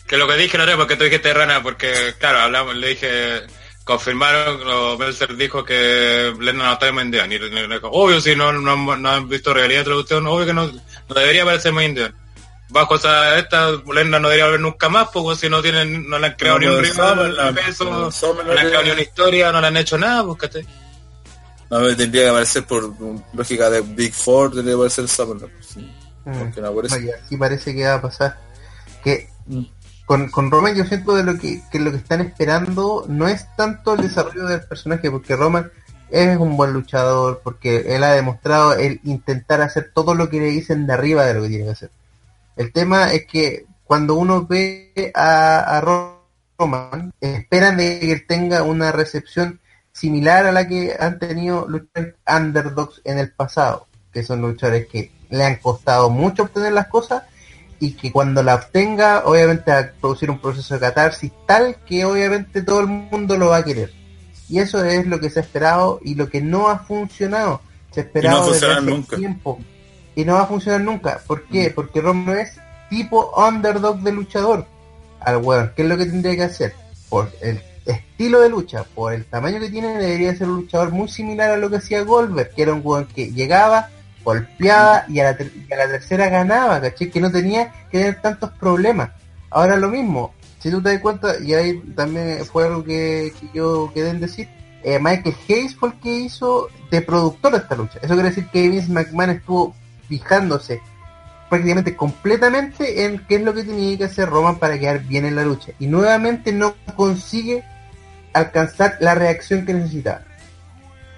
que 0.07 0.17
lo 0.17 0.29
que 0.29 0.35
dije 0.35 0.57
no 0.59 0.65
era 0.65 0.77
porque 0.77 0.97
tú 0.97 1.05
dijiste 1.05 1.33
rana, 1.33 1.63
porque 1.63 2.15
claro, 2.19 2.41
hablamos, 2.41 2.77
le 2.77 2.89
dije, 2.91 3.43
confirmaron, 3.85 4.65
lo 4.65 4.97
Meltzer 4.99 5.37
dijo 5.37 5.65
que 5.65 6.33
Lennon 6.39 6.67
no 6.67 6.73
está 6.73 6.89
en 6.89 6.99
Indian, 7.01 7.33
y, 7.33 7.37
y- 7.37 7.39
y- 7.39 7.79
obvio 7.83 8.21
si 8.21 8.37
no, 8.37 8.53
no, 8.53 8.97
no 8.97 9.11
han 9.11 9.29
visto 9.29 9.53
realidad 9.55 9.81
de 9.81 9.85
traducción, 9.87 10.27
obvio 10.27 10.47
que 10.47 10.53
no, 10.53 10.67
no 10.67 11.15
debería 11.15 11.45
parecer 11.45 11.73
más 11.73 11.85
Indian. 11.85 12.15
Bajo 12.69 12.97
esa, 12.97 13.39
esta, 13.39 13.71
Lennon 13.93 14.23
no 14.23 14.29
debería 14.29 14.47
haber 14.47 14.61
nunca 14.61 14.89
más, 14.89 15.09
porque 15.13 15.39
si 15.41 15.49
no 15.49 15.63
tienen, 15.63 16.09
no 16.09 16.19
le 16.19 16.27
han 16.27 16.35
creado 16.35 16.59
No, 16.59 16.67
ni 16.67 16.67
un 16.77 16.83
rival 16.85 17.55
peso, 17.55 18.11
no 18.45 18.55
le 18.55 18.61
han 18.61 18.67
creado 18.69 18.85
ni 18.85 18.91
una 18.91 19.03
historia, 19.03 19.53
no 19.53 19.61
le 19.61 19.67
han 19.69 19.77
hecho 19.77 19.99
nada, 19.99 20.25
¿cachai? 20.39 20.67
No, 21.71 21.81
me 21.81 21.95
tendría 21.95 22.25
que 22.25 22.29
aparecer 22.31 22.65
por 22.65 22.95
lógica 23.33 23.71
de 23.71 23.81
Big 23.81 24.13
Four, 24.13 24.51
tendría 24.53 24.73
que 24.73 24.75
aparecer 24.75 25.09
Summerland. 25.09 25.53
Sí. 25.61 25.93
Mm. 26.25 26.61
No, 26.61 26.81
así 27.25 27.37
parece 27.37 27.75
que 27.75 27.85
va 27.85 27.95
a 27.95 28.03
pasar. 28.03 28.39
Que 29.03 29.29
Mm. 29.47 29.63
con, 30.07 30.29
con 30.29 30.51
Roman 30.51 30.75
yo 30.75 30.85
siento 30.85 31.15
de 31.15 31.23
lo 31.23 31.39
que, 31.39 31.63
que 31.71 31.79
lo 31.79 31.91
que 31.93 31.99
están 31.99 32.21
esperando 32.21 33.05
no 33.09 33.29
es 33.29 33.47
tanto 33.57 33.95
el 33.95 34.03
desarrollo 34.03 34.47
del 34.47 34.63
personaje, 34.63 35.11
porque 35.11 35.37
Roman 35.37 35.71
es 36.11 36.37
un 36.37 36.57
buen 36.57 36.73
luchador, 36.73 37.41
porque 37.43 37.95
él 37.95 38.03
ha 38.05 38.13
demostrado 38.13 38.75
el 38.75 39.01
intentar 39.05 39.61
hacer 39.61 39.91
todo 39.95 40.15
lo 40.15 40.29
que 40.29 40.41
le 40.41 40.47
dicen 40.47 40.87
de 40.87 40.93
arriba 40.93 41.25
de 41.27 41.35
lo 41.35 41.43
que 41.43 41.49
tiene 41.49 41.65
que 41.65 41.71
hacer. 41.71 41.91
El 42.57 42.73
tema 42.73 43.13
es 43.13 43.27
que 43.27 43.67
cuando 43.85 44.15
uno 44.15 44.47
ve 44.47 45.13
a, 45.15 45.59
a 45.61 45.81
Roman, 45.81 47.13
esperan 47.21 47.77
de 47.77 48.01
que 48.01 48.13
él 48.13 48.25
tenga 48.27 48.63
una 48.63 48.91
recepción 48.93 49.61
similar 49.97 50.45
a 50.47 50.53
la 50.53 50.69
que 50.69 50.95
han 50.99 51.19
tenido 51.19 51.67
luchadores 51.67 52.15
underdogs 52.29 53.01
en 53.05 53.19
el 53.19 53.31
pasado, 53.31 53.87
que 54.13 54.23
son 54.23 54.43
luchadores 54.43 54.87
que 54.89 55.11
le 55.31 55.43
han 55.43 55.57
costado 55.57 56.11
mucho 56.11 56.43
obtener 56.43 56.75
las 56.75 56.89
cosas 56.89 57.23
y 57.81 57.93
que 57.93 58.13
cuando 58.13 58.43
la 58.43 58.57
obtenga, 58.57 59.23
obviamente 59.25 59.71
va 59.71 59.79
a 59.79 59.91
producir 59.99 60.31
un 60.31 60.39
proceso 60.39 60.75
de 60.75 60.81
catarsis 60.81 61.33
tal 61.47 61.77
que 61.87 62.05
obviamente 62.05 62.63
todo 62.63 62.81
el 62.81 62.89
mundo 62.89 63.39
lo 63.39 63.49
va 63.49 63.59
a 63.59 63.65
querer. 63.65 63.93
Y 64.51 64.59
eso 64.59 64.85
es 64.85 65.07
lo 65.07 65.19
que 65.19 65.31
se 65.31 65.41
ha 65.41 65.43
esperado 65.43 65.99
y 66.03 66.15
lo 66.15 66.29
que 66.29 66.43
no 66.43 66.69
ha 66.69 66.81
funcionado. 66.81 67.63
Se 67.91 68.01
ha 68.01 68.05
esperado 68.05 68.39
desde 68.39 68.51
funcionará 68.51 68.81
hace 68.81 68.91
nunca. 68.91 69.17
tiempo. 69.17 69.59
Y 70.15 70.25
no 70.25 70.35
va 70.35 70.43
a 70.43 70.47
funcionar 70.47 70.81
nunca. 70.83 71.21
¿Por 71.27 71.45
qué? 71.45 71.73
Porque 71.75 72.01
Roman 72.01 72.39
es 72.39 72.61
tipo 72.91 73.33
underdog 73.35 74.01
de 74.01 74.13
luchador 74.13 74.67
al 75.21 75.39
weón. 75.39 75.73
¿Qué 75.75 75.83
es 75.83 75.89
lo 75.89 75.97
que 75.97 76.07
tendría 76.07 76.37
que 76.37 76.43
hacer? 76.45 76.75
Por 77.09 77.31
el 77.41 77.61
estilo 77.87 78.41
de 78.41 78.49
lucha, 78.49 78.85
por 78.95 79.13
el 79.13 79.25
tamaño 79.25 79.61
que 79.61 79.71
tiene, 79.71 79.99
debería 79.99 80.35
ser 80.35 80.49
un 80.49 80.57
luchador 80.57 80.91
muy 80.91 81.09
similar 81.09 81.51
a 81.51 81.57
lo 81.57 81.71
que 81.71 81.77
hacía 81.77 82.03
Goldberg, 82.03 82.55
que 82.55 82.63
era 82.63 82.75
un 82.75 82.81
weón 82.83 83.07
que 83.07 83.33
llegaba, 83.33 83.91
golpeaba 84.25 85.05
y 85.09 85.21
a 85.21 85.25
la, 85.25 85.37
tercera 85.37 86.29
ganaba, 86.29 86.81
¿cachai? 86.81 87.11
Que 87.11 87.21
no 87.21 87.31
tenía 87.31 87.73
que 87.91 87.99
tener 87.99 88.21
tantos 88.21 88.51
problemas. 88.53 89.11
Ahora 89.51 89.77
lo 89.77 89.89
mismo, 89.89 90.35
si 90.59 90.71
tú 90.71 90.83
te 90.83 90.91
das 90.91 91.01
cuenta, 91.01 91.39
y 91.41 91.55
ahí 91.55 91.79
también 91.95 92.45
fue 92.45 92.67
algo 92.67 92.83
que, 92.83 93.33
que 93.39 93.49
yo 93.55 93.91
quedé 93.95 94.11
en 94.11 94.21
decir, 94.21 94.49
eh, 94.83 94.99
Michael 95.01 95.37
Hayes 95.49 95.75
fue 95.75 95.89
el 95.91 95.95
que 96.01 96.11
hizo 96.11 96.69
de 96.91 97.01
productor 97.01 97.53
de 97.53 97.59
esta 97.59 97.75
lucha. 97.75 97.99
Eso 98.03 98.15
quiere 98.15 98.29
decir 98.29 98.47
que 98.53 98.69
Vince 98.69 98.93
McMahon 98.93 99.31
estuvo 99.31 99.75
fijándose 100.09 100.81
prácticamente 101.49 101.97
completamente 101.97 103.05
en 103.05 103.19
qué 103.27 103.37
es 103.37 103.43
lo 103.43 103.55
que 103.55 103.65
tenía 103.65 103.99
que 103.99 104.05
hacer 104.05 104.29
Roman 104.29 104.59
para 104.59 104.79
quedar 104.79 105.01
bien 105.05 105.25
en 105.25 105.37
la 105.37 105.45
lucha. 105.45 105.73
Y 105.79 105.87
nuevamente 105.87 106.53
no 106.53 106.75
consigue 106.97 107.65
alcanzar 108.37 108.97
la 109.01 109.15
reacción 109.15 109.65
que 109.65 109.75
necesitaba. 109.75 110.23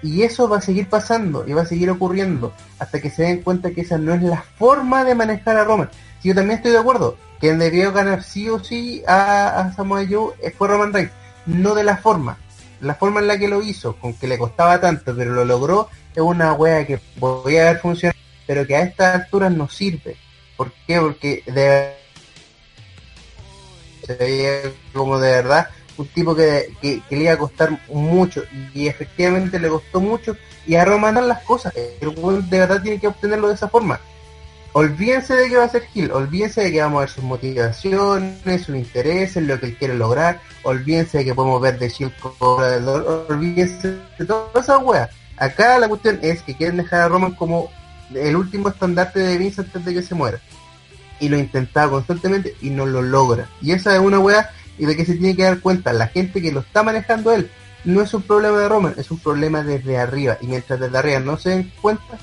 Y 0.01 0.23
eso 0.23 0.47
va 0.47 0.57
a 0.57 0.61
seguir 0.61 0.87
pasando 0.87 1.45
y 1.45 1.53
va 1.53 1.63
a 1.63 1.65
seguir 1.65 1.89
ocurriendo 1.89 2.53
hasta 2.79 3.01
que 3.01 3.09
se 3.09 3.23
den 3.23 3.41
cuenta 3.41 3.71
que 3.71 3.81
esa 3.81 3.97
no 3.97 4.13
es 4.13 4.21
la 4.21 4.41
forma 4.57 5.03
de 5.03 5.15
manejar 5.15 5.57
a 5.57 5.65
Roman. 5.65 5.89
Si 6.21 6.29
yo 6.29 6.35
también 6.35 6.57
estoy 6.57 6.71
de 6.71 6.77
acuerdo, 6.77 7.17
quien 7.39 7.59
debió 7.59 7.91
ganar 7.91 8.23
sí 8.23 8.49
o 8.49 8.63
sí 8.63 9.03
a, 9.05 9.59
a 9.59 9.73
Samoa 9.73 10.05
Joe 10.09 10.33
eh, 10.41 10.51
fue 10.57 10.69
Roman 10.69 10.93
Reigns, 10.93 11.11
no 11.45 11.75
de 11.75 11.83
la 11.83 11.97
forma. 11.97 12.37
La 12.79 12.95
forma 12.95 13.19
en 13.19 13.27
la 13.27 13.37
que 13.37 13.49
lo 13.49 13.61
hizo, 13.61 13.97
con 13.97 14.13
que 14.13 14.27
le 14.27 14.37
costaba 14.37 14.79
tanto, 14.79 15.13
pero 15.13 15.33
lo 15.33 15.43
logró, 15.43 15.89
es 16.15 16.21
una 16.21 16.53
wea 16.53 16.87
que 16.87 16.97
podía 17.19 17.69
haber 17.69 17.81
funcionado, 17.81 18.17
pero 18.47 18.65
que 18.65 18.77
a 18.77 18.83
estas 18.83 19.15
alturas 19.15 19.51
no 19.51 19.67
sirve. 19.67 20.15
¿Por 20.55 20.71
qué? 20.87 20.99
Porque 20.99 21.43
de 21.45 21.99
como 24.93 25.19
de 25.19 25.29
verdad 25.29 25.69
un 25.99 26.07
tipo 26.07 26.35
que, 26.35 26.73
que, 26.81 27.01
que 27.07 27.15
le 27.15 27.23
iba 27.23 27.33
a 27.33 27.37
costar 27.37 27.77
mucho 27.89 28.43
y 28.73 28.87
efectivamente 28.87 29.59
le 29.59 29.67
costó 29.67 29.99
mucho 29.99 30.35
y 30.65 30.75
a 30.75 30.85
Roman 30.85 31.27
las 31.27 31.43
cosas. 31.43 31.73
El 31.75 32.09
weón 32.09 32.49
de 32.49 32.59
verdad 32.59 32.81
tiene 32.81 32.99
que 32.99 33.07
obtenerlo 33.07 33.49
de 33.49 33.55
esa 33.55 33.67
forma. 33.67 33.99
Olvídense 34.73 35.35
de 35.35 35.49
que 35.49 35.57
va 35.57 35.63
a 35.63 35.69
ser 35.69 35.83
Gil 35.87 36.11
olvídense 36.11 36.61
de 36.61 36.71
que 36.71 36.81
vamos 36.81 36.97
a 36.97 37.01
ver 37.01 37.09
sus 37.09 37.23
motivaciones 37.23 38.61
sus 38.61 38.75
intereses 38.75 39.43
lo 39.43 39.59
que 39.59 39.65
él 39.65 39.77
quiere 39.77 39.95
lograr 39.95 40.39
olvídense 40.61 41.17
de 41.17 41.25
que 41.25 41.33
podemos 41.33 41.59
ver 41.59 41.79
de 41.79 41.89
Shield 41.89 42.13
olvídense 42.39 43.97
de 44.17 44.25
todas 44.25 44.63
esas 44.63 44.83
weas. 44.83 45.09
Acá 45.37 45.79
la 45.79 45.87
cuestión 45.87 46.19
es 46.21 46.43
que 46.43 46.55
quieren 46.55 46.77
dejar 46.77 47.01
a 47.01 47.07
Roman 47.07 47.33
como 47.33 47.71
el 48.13 48.35
último 48.35 48.69
estandarte 48.69 49.19
de 49.19 49.37
Vince 49.37 49.61
antes 49.61 49.85
de 49.85 49.93
que 49.93 50.01
se 50.01 50.15
muera. 50.15 50.39
Y 51.19 51.29
lo 51.29 51.37
intentaba 51.37 51.91
constantemente 51.91 52.55
y 52.61 52.69
no 52.69 52.85
lo 52.85 53.01
logra. 53.01 53.49
Y 53.61 53.71
esa 53.71 53.93
es 53.95 53.99
una 53.99 54.19
weá 54.19 54.51
y 54.79 54.85
de 54.85 54.95
que 54.95 55.05
se 55.05 55.13
tiene 55.15 55.35
que 55.35 55.43
dar 55.43 55.59
cuenta 55.59 55.93
la 55.93 56.07
gente 56.07 56.41
que 56.41 56.51
lo 56.51 56.61
está 56.61 56.81
manejando 56.83 57.31
él. 57.33 57.51
No 57.85 58.01
es 58.01 58.13
un 58.13 58.23
problema 58.23 58.57
de 58.59 58.67
Roman, 58.67 58.95
es 58.97 59.11
un 59.11 59.19
problema 59.19 59.61
desde 59.63 59.97
arriba. 59.97 60.37
Y 60.41 60.47
mientras 60.47 60.79
desde 60.79 60.97
arriba 60.97 61.19
no 61.19 61.37
se 61.37 61.49
den 61.51 61.71
cuenta, 61.81 62.17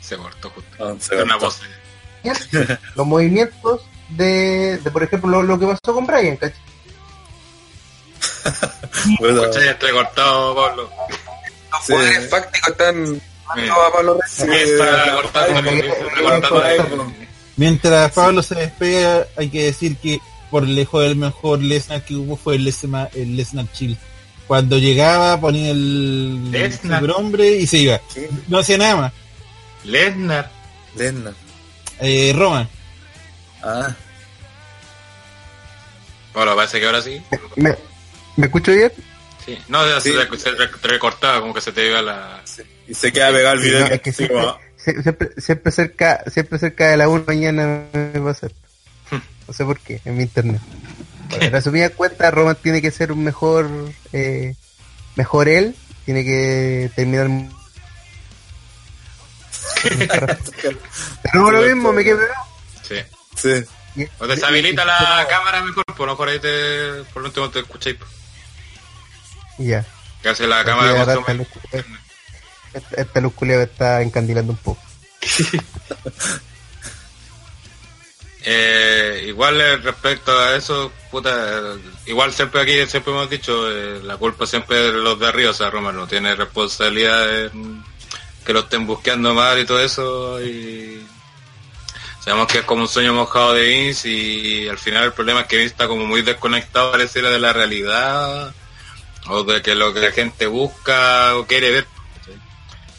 Se 0.00 0.16
cortó 0.16 0.50
justo. 0.50 0.84
Ah, 0.84 0.94
se 0.98 1.22
Una 1.22 1.36
voz. 1.36 1.60
los 2.94 3.06
movimientos 3.06 3.82
de, 4.10 4.78
de, 4.78 4.90
por 4.90 5.02
ejemplo, 5.02 5.30
lo, 5.30 5.42
lo 5.42 5.58
que 5.58 5.66
pasó 5.66 5.94
con 5.94 6.06
Brian, 6.06 6.36
¿cachai? 6.36 6.58
Bueno, 9.20 9.42
¿Cachai? 9.42 9.68
Entrecortado, 9.68 10.54
Pablo. 10.54 10.90
Los 11.72 11.84
Sí. 11.86 11.92
poderes 11.92 12.30
fácticos 12.30 12.68
están 12.70 13.20
Pablo 13.92 14.18
Reyes. 14.20 14.30
sí, 14.30 14.44
Está 14.50 15.46
recortando. 16.14 17.12
Mientras 17.56 18.12
Pablo 18.12 18.42
se 18.42 18.54
despega, 18.56 19.26
hay 19.36 19.48
que 19.48 19.64
decir 19.64 19.96
que 19.96 20.20
por 20.50 20.66
lejos 20.66 21.04
el 21.04 21.16
mejor 21.16 21.60
Lesnar 21.62 22.04
que 22.04 22.14
hubo 22.14 22.36
fue 22.36 22.56
el 22.56 22.64
Lesnar, 22.64 23.10
el 23.14 23.36
Lesnar 23.36 23.70
Chill. 23.72 23.96
Cuando 24.46 24.76
llegaba 24.78 25.40
ponía 25.40 25.70
el 25.70 26.50
Lesnar. 26.50 27.08
hombre 27.12 27.50
y 27.56 27.66
se 27.66 27.78
iba. 27.78 28.00
¿Qué? 28.12 28.28
No 28.48 28.58
hacía 28.58 28.76
nada 28.78 28.96
más. 28.96 29.12
Lesnar. 29.84 30.50
Lennon. 30.96 31.34
Eh, 32.00 32.32
Roman. 32.36 32.68
Ah, 33.62 33.94
Bueno, 36.32 36.56
parece 36.56 36.80
que 36.80 36.86
ahora 36.86 37.00
sí. 37.02 37.20
¿Me, 37.56 37.74
¿me 38.36 38.46
escucho 38.46 38.72
bien? 38.72 38.92
Sí. 39.46 39.58
No, 39.68 39.86
ya 39.88 40.00
Sí. 40.00 40.12
se, 40.12 40.38
se 40.38 40.50
re- 40.52 40.70
recortaba, 40.82 41.40
como 41.40 41.54
que 41.54 41.60
se 41.60 41.72
te 41.72 41.86
iba 41.88 42.02
la... 42.02 42.40
sí. 42.44 42.62
Y 42.88 42.94
se 42.94 43.12
queda 43.12 43.30
pegado 43.32 43.54
el 43.54 43.60
Sí, 43.62 43.68
video. 43.68 43.80
no, 43.80 43.86
es 43.86 44.00
que 44.00 44.12
siempre, 44.84 45.30
siempre 45.38 45.72
cerca, 45.72 46.24
siempre 46.30 46.58
cerca 46.58 46.88
de 46.88 46.96
la 46.96 47.08
1 47.08 47.24
mañana 47.26 47.84
me 47.92 48.20
pasa 48.20 48.46
esto. 48.46 48.58
No 49.46 49.52
sé 49.52 49.64
por 49.64 49.78
qué, 49.80 50.00
en 50.04 50.16
mi 50.16 50.22
internet. 50.22 50.60
Bueno, 51.28 51.44
en 51.44 51.52
resumida 51.52 51.90
cuenta, 51.90 52.30
Roman 52.30 52.56
tiene 52.56 52.80
que 52.80 52.90
ser 52.90 53.12
un 53.12 53.24
mejor, 53.24 53.68
eh, 54.12 54.54
mejor 55.16 55.48
él, 55.48 55.76
tiene 56.04 56.24
que 56.24 56.90
terminar. 56.94 57.28
Pero 59.82 60.78
no 61.34 61.50
lo 61.50 61.62
mismo, 61.62 61.92
me 61.92 62.04
quedé. 62.04 62.26
Sí. 62.82 62.96
Sí. 63.36 63.64
O 64.18 64.26
deshabilita 64.26 64.84
la 64.84 65.26
cámara 65.28 65.62
mejor, 65.62 65.84
por 65.84 66.06
lo 66.06 66.12
mejor 66.12 66.28
ahí 66.28 66.38
te... 66.40 67.04
Por 67.12 67.22
lo 67.22 67.28
último 67.28 67.50
te 67.50 67.60
escucháis. 67.60 67.96
pues. 67.96 68.10
Ya. 69.58 69.84
Que 70.22 70.30
hace 70.30 70.46
la 70.46 70.64
cámara 70.64 71.04
esta 72.74 73.00
Esta, 73.00 73.20
luz 73.20 73.32
me 73.40 73.62
está 73.62 74.02
encandilando 74.02 74.52
un 74.52 74.58
poco. 74.58 74.82
Eh, 78.46 79.24
igual 79.28 79.58
eh, 79.58 79.78
respecto 79.78 80.38
a 80.38 80.54
eso, 80.54 80.92
puta, 81.10 81.76
igual 82.04 82.30
siempre 82.30 82.60
aquí, 82.60 82.86
siempre 82.86 83.10
hemos 83.10 83.30
dicho, 83.30 83.70
eh, 83.70 84.02
la 84.02 84.18
culpa 84.18 84.44
siempre 84.44 84.76
de 84.76 84.92
los 84.92 85.18
de 85.18 85.26
arriba, 85.26 85.50
o 85.50 85.54
sea, 85.54 85.70
Roma 85.70 85.92
no 85.92 86.06
tiene 86.06 86.36
responsabilidad 86.36 87.50
que 88.44 88.52
lo 88.52 88.60
estén 88.60 88.86
buscando 88.86 89.32
mal 89.32 89.58
y 89.58 89.64
todo 89.64 89.80
eso, 89.80 90.42
y 90.42 91.06
sabemos 92.22 92.46
que 92.48 92.58
es 92.58 92.64
como 92.64 92.82
un 92.82 92.88
sueño 92.88 93.14
mojado 93.14 93.54
de 93.54 93.66
Vince, 93.66 94.10
y 94.10 94.68
al 94.68 94.76
final 94.78 95.04
el 95.04 95.12
problema 95.14 95.40
es 95.40 95.46
que 95.46 95.56
Vince 95.56 95.72
está 95.72 95.88
como 95.88 96.04
muy 96.04 96.20
desconectado, 96.20 96.92
pareciera, 96.92 97.30
de 97.30 97.38
la 97.38 97.54
realidad, 97.54 98.52
o 99.26 99.42
de 99.44 99.62
que 99.62 99.74
lo 99.74 99.94
que 99.94 100.00
la 100.00 100.12
gente 100.12 100.46
busca 100.46 101.34
o 101.36 101.46
quiere 101.46 101.70
ver. 101.70 101.93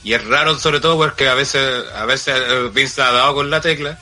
Y 0.06 0.14
es 0.14 0.24
raro 0.25 0.58
sobre 0.58 0.80
todo 0.80 0.98
porque 0.98 1.27
a 1.27 1.34
veces, 1.34 1.84
a 1.93 2.06
veces 2.06 2.72
Vince 2.74 3.01
ha 3.01 3.11
dado 3.11 3.34
con 3.34 3.50
la 3.50 3.59
tecla, 3.59 4.00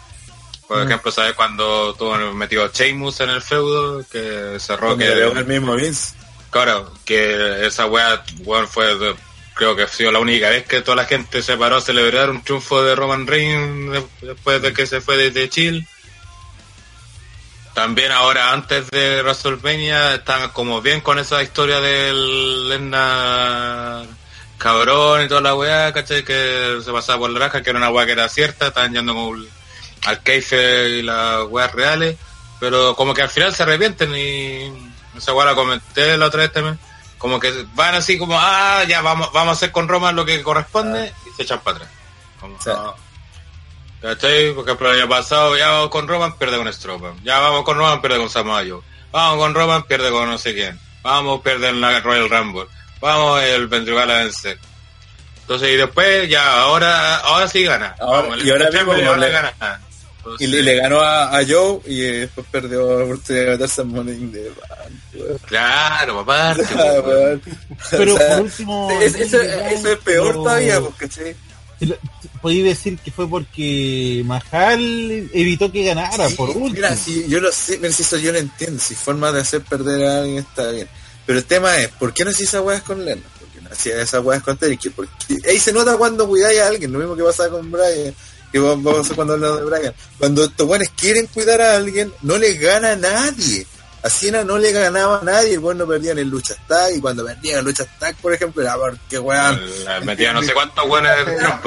por 0.67 0.77
Mm. 0.83 0.87
ejemplo, 0.87 1.11
¿sabes? 1.11 1.33
Cuando 1.33 1.95
tuvo 1.95 2.15
metido 2.33 2.69
Sheamus 2.71 3.21
en 3.21 3.29
el 3.31 3.41
feudo, 3.41 4.05
que 4.11 4.57
cerró 4.59 4.95
que... 4.97 5.05
el 5.11 5.45
mismo 5.45 5.75
Vince. 5.75 6.13
Claro, 6.51 6.93
que 7.05 7.65
esa 7.65 7.85
weá, 7.87 8.21
weón, 8.39 8.67
fue, 8.67 8.93
de- 8.95 9.15
creo 9.55 9.75
que 9.75 9.83
ha 9.83 9.87
sido 9.87 10.11
la 10.11 10.19
única 10.19 10.49
vez 10.49 10.65
que 10.67 10.81
toda 10.81 10.97
la 10.97 11.05
gente 11.05 11.41
se 11.41 11.55
paró 11.57 11.77
a 11.77 11.81
celebrar 11.81 12.29
un 12.29 12.43
triunfo 12.43 12.83
de 12.83 12.95
Roman 12.95 13.25
Reigns 13.25 13.91
de- 13.93 14.27
después 14.27 14.61
de 14.61 14.73
que 14.73 14.85
se 14.85 14.99
fue 15.01 15.15
desde 15.17 15.49
Chile. 15.49 15.87
También 17.73 18.11
ahora, 18.11 18.51
antes 18.51 18.89
de 18.91 19.21
WrestleMania, 19.23 20.15
están 20.15 20.49
como 20.49 20.81
bien 20.81 21.01
con 21.01 21.17
esa 21.17 21.41
historia 21.41 21.79
del 21.81 22.69
Lesnar 22.69 24.05
cabrón 24.57 25.25
y 25.25 25.27
toda 25.27 25.41
la 25.41 25.55
weá, 25.55 25.91
¿cachai? 25.93 26.23
Que 26.23 26.79
se 26.83 26.91
pasaba 26.91 27.19
por 27.19 27.29
la 27.31 27.39
raja, 27.39 27.61
que 27.61 27.69
era 27.69 27.79
una 27.79 27.89
weá 27.89 28.05
que 28.05 28.13
era 28.13 28.29
cierta, 28.29 28.67
estaban 28.67 28.93
yendo 28.93 29.13
como 29.13 29.35
al 30.05 30.19
keife 30.23 30.89
y 30.89 31.01
las 31.01 31.43
weas 31.49 31.71
reales, 31.73 32.15
pero 32.59 32.95
como 32.95 33.13
que 33.13 33.21
al 33.21 33.29
final 33.29 33.53
se 33.53 33.63
arrepienten 33.63 34.15
y 34.15 34.91
esa 35.17 35.33
weá 35.33 35.45
la 35.45 35.55
comenté 35.55 36.17
la 36.17 36.27
otra 36.27 36.41
vez 36.41 36.51
también, 36.51 36.79
como 37.17 37.39
que 37.39 37.65
van 37.75 37.95
así 37.95 38.17
como, 38.17 38.37
ah, 38.39 38.83
ya 38.87 39.01
vamos, 39.01 39.31
vamos 39.33 39.49
a 39.49 39.53
hacer 39.53 39.71
con 39.71 39.87
Roma 39.87 40.11
lo 40.11 40.25
que 40.25 40.41
corresponde 40.43 41.13
y 41.25 41.35
se 41.35 41.43
echan 41.43 41.59
para 41.61 41.77
atrás. 41.77 41.91
Como, 42.39 42.61
Sí. 42.61 42.69
ah. 42.73 42.93
¿Cachai? 44.01 44.53
Por 44.53 44.65
ejemplo, 44.65 44.91
el 44.91 44.99
año 44.99 45.07
pasado 45.09 45.55
ya 45.57 45.69
vamos 45.69 45.89
con 45.89 46.05
Roman, 46.09 46.37
pierde 46.37 46.57
con 46.57 46.71
Strowman. 46.73 47.23
Ya 47.23 47.39
vamos 47.39 47.63
con 47.63 47.77
Roman, 47.77 48.01
pierde 48.01 48.17
con 48.17 48.29
Samoa 48.29 48.61
Joe. 48.67 48.81
Vamos 49.13 49.37
con 49.37 49.53
Roman, 49.53 49.83
pierde 49.83 50.11
con 50.11 50.29
no 50.29 50.37
sé 50.37 50.53
quién. 50.53 50.77
Vamos, 51.03 51.39
pierde 51.41 51.69
en 51.69 51.79
la 51.79 52.01
Royal 52.01 52.29
Rumble. 52.29 52.65
Vamos, 53.03 53.43
el 53.43 53.67
Ventrival 53.67 54.09
a 54.09 54.17
vencer. 54.19 54.57
Entonces, 55.41 55.69
y 55.73 55.75
después, 55.75 56.29
ya, 56.29 56.61
ahora, 56.61 57.17
ahora 57.17 57.49
sí 57.49 57.63
gana. 57.63 57.93
Ahora- 57.99 58.21
Vamos, 58.29 58.45
y 58.45 58.49
ahora 58.49 58.71
mismo 58.71 58.93
ahora 58.93 59.17
le- 59.17 59.29
gana. 59.29 59.53
Entonces, 60.19 60.47
Y 60.47 60.49
le, 60.49 60.63
le 60.63 60.75
ganó 60.77 61.01
a, 61.01 61.37
a 61.37 61.45
Joe 61.45 61.81
y 61.85 61.99
después 61.99 62.47
perdió 62.49 62.97
la 62.97 63.03
oportunidad 63.03 63.43
de 63.43 63.51
meterse 63.51 63.81
en 63.81 63.87
Money 63.89 64.13
in 64.15 64.31
the 64.31 64.49
Bank, 64.51 64.91
weón. 65.15 65.37
Claro, 65.45 66.23
papá. 66.25 66.55
Pero 67.91 68.15
O 68.15 68.17
sea, 68.17 68.29
por 68.37 68.41
último, 68.45 68.89
es- 69.01 69.15
eso, 69.15 69.41
eso 69.41 69.91
es 69.91 69.97
peor 69.99 70.27
pero- 70.27 70.43
todavía, 70.43 70.79
porque 70.79 71.07
¿cachai? 71.09 71.35
Podéis 72.41 72.63
decir 72.63 72.97
que 72.99 73.11
fue 73.11 73.27
porque 73.29 74.21
Mahal 74.25 75.29
evitó 75.33 75.69
que 75.69 75.83
ganara, 75.83 76.29
Sí, 76.29 76.35
por 76.35 76.49
último. 76.51 76.69
Mira, 76.69 76.95
si 76.95 77.27
yo 77.27 77.41
lo 77.41 77.51
sé, 77.51 77.77
mira, 77.79 77.91
si 77.91 78.03
eso 78.03 78.17
yo 78.17 78.31
lo 78.31 78.37
entiendo, 78.39 78.79
si 78.81 78.95
forma 78.95 79.33
de 79.33 79.41
hacer 79.41 79.61
perder 79.61 80.07
a 80.07 80.19
alguien 80.19 80.37
está 80.37 80.71
bien. 80.71 80.87
Pero 81.25 81.39
el 81.39 81.45
tema 81.45 81.77
es, 81.77 81.89
¿por 81.89 82.13
qué 82.13 82.25
no 82.25 82.31
hacía 82.31 82.45
esa 82.45 82.61
weá 82.61 82.81
con 82.81 83.03
Lennon? 83.03 83.23
¿Por 83.39 83.47
qué 83.49 83.61
no 83.61 83.69
hacía 83.71 84.01
esa 84.01 84.19
weá 84.19 84.39
con 84.41 84.57
Taker? 84.57 84.91
Porque 84.91 85.09
ahí 85.47 85.59
se 85.59 85.71
nota 85.71 85.97
cuando 85.97 86.27
cuidáis 86.27 86.59
a 86.59 86.67
alguien, 86.67 86.91
lo 86.91 86.99
mismo 86.99 87.15
que 87.15 87.23
pasa 87.23 87.49
con 87.49 87.71
Brian, 87.71 88.13
que 88.51 88.59
pasar 88.59 89.15
cuando 89.15 89.33
hablamos 89.33 89.59
de 89.59 89.65
Brian. 89.65 89.93
Cuando 90.19 90.43
estos 90.43 90.67
weones 90.67 90.89
quieren 90.95 91.27
cuidar 91.27 91.61
a 91.61 91.75
alguien, 91.75 92.13
no 92.21 92.37
les 92.37 92.59
gana 92.59 92.91
a 92.91 92.95
nadie. 92.95 93.65
A 94.03 94.09
Cena 94.09 94.43
no 94.43 94.57
le 94.57 94.73
ganaba 94.73 95.19
a 95.19 95.23
nadie, 95.23 95.53
el 95.53 95.59
weón 95.59 95.77
no 95.77 95.87
perdía 95.87 96.11
en 96.11 96.19
el 96.19 96.27
lucha 96.27 96.55
tag, 96.67 96.93
y 96.93 96.99
cuando 96.99 97.25
perdía 97.25 97.53
en 97.53 97.59
el 97.59 97.65
lucha 97.65 97.85
tag, 97.99 98.15
por 98.17 98.33
ejemplo, 98.33 98.61
era 98.61 98.75
porque 98.75 99.17
weón, 99.17 99.61
La 99.85 100.01
metía 100.01 100.33
no 100.33 100.43
sé 100.43 100.53
cuántos 100.53 100.85
buenos 100.87 101.11
de 101.25 101.35
Trump. 101.37 101.65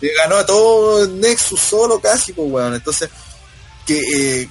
le 0.00 0.14
ganó 0.14 0.36
a 0.36 0.44
todo 0.44 1.06
Nexus 1.08 1.58
solo 1.58 1.98
casi, 2.00 2.34
pues 2.34 2.48
weón. 2.50 2.74
Entonces, 2.74 3.08
que, 3.86 3.98
eh, 4.42 4.48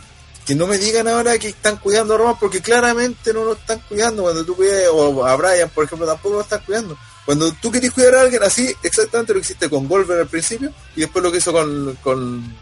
que 0.48 0.56
no 0.56 0.66
me 0.66 0.78
digan 0.78 1.10
ahora 1.10 1.38
que 1.38 1.50
están 1.50 1.76
cuidando 1.76 2.16
a 2.16 2.18
Roman 2.18 2.40
porque 2.40 2.62
claramente 2.62 3.34
no 3.34 3.44
lo 3.44 3.54
están 3.54 3.80
cuidando. 3.90 4.24
Cuando 4.24 4.46
tú 4.46 4.56
cuidas, 4.56 4.86
o 4.94 5.26
a 5.26 5.36
Brian, 5.36 5.70
por 5.70 5.84
ejemplo, 5.84 6.08
tampoco 6.08 6.36
lo 6.36 6.42
están 6.42 6.62
cuidando. 6.66 6.98
Cuando 7.26 7.52
tú 7.52 7.70
querés 7.70 7.92
cuidar 7.92 8.16
a 8.16 8.22
alguien 8.22 8.42
así, 8.42 8.74
exactamente 8.82 9.34
lo 9.34 9.42
hiciste 9.42 9.70
con 9.70 9.90
Goldberg 9.90 10.22
al 10.22 10.28
principio 10.30 10.72
y 10.96 11.02
después 11.02 11.22
lo 11.22 11.34
que 11.34 11.40
hizo 11.40 11.52
con, 11.52 11.98
con 12.02 12.56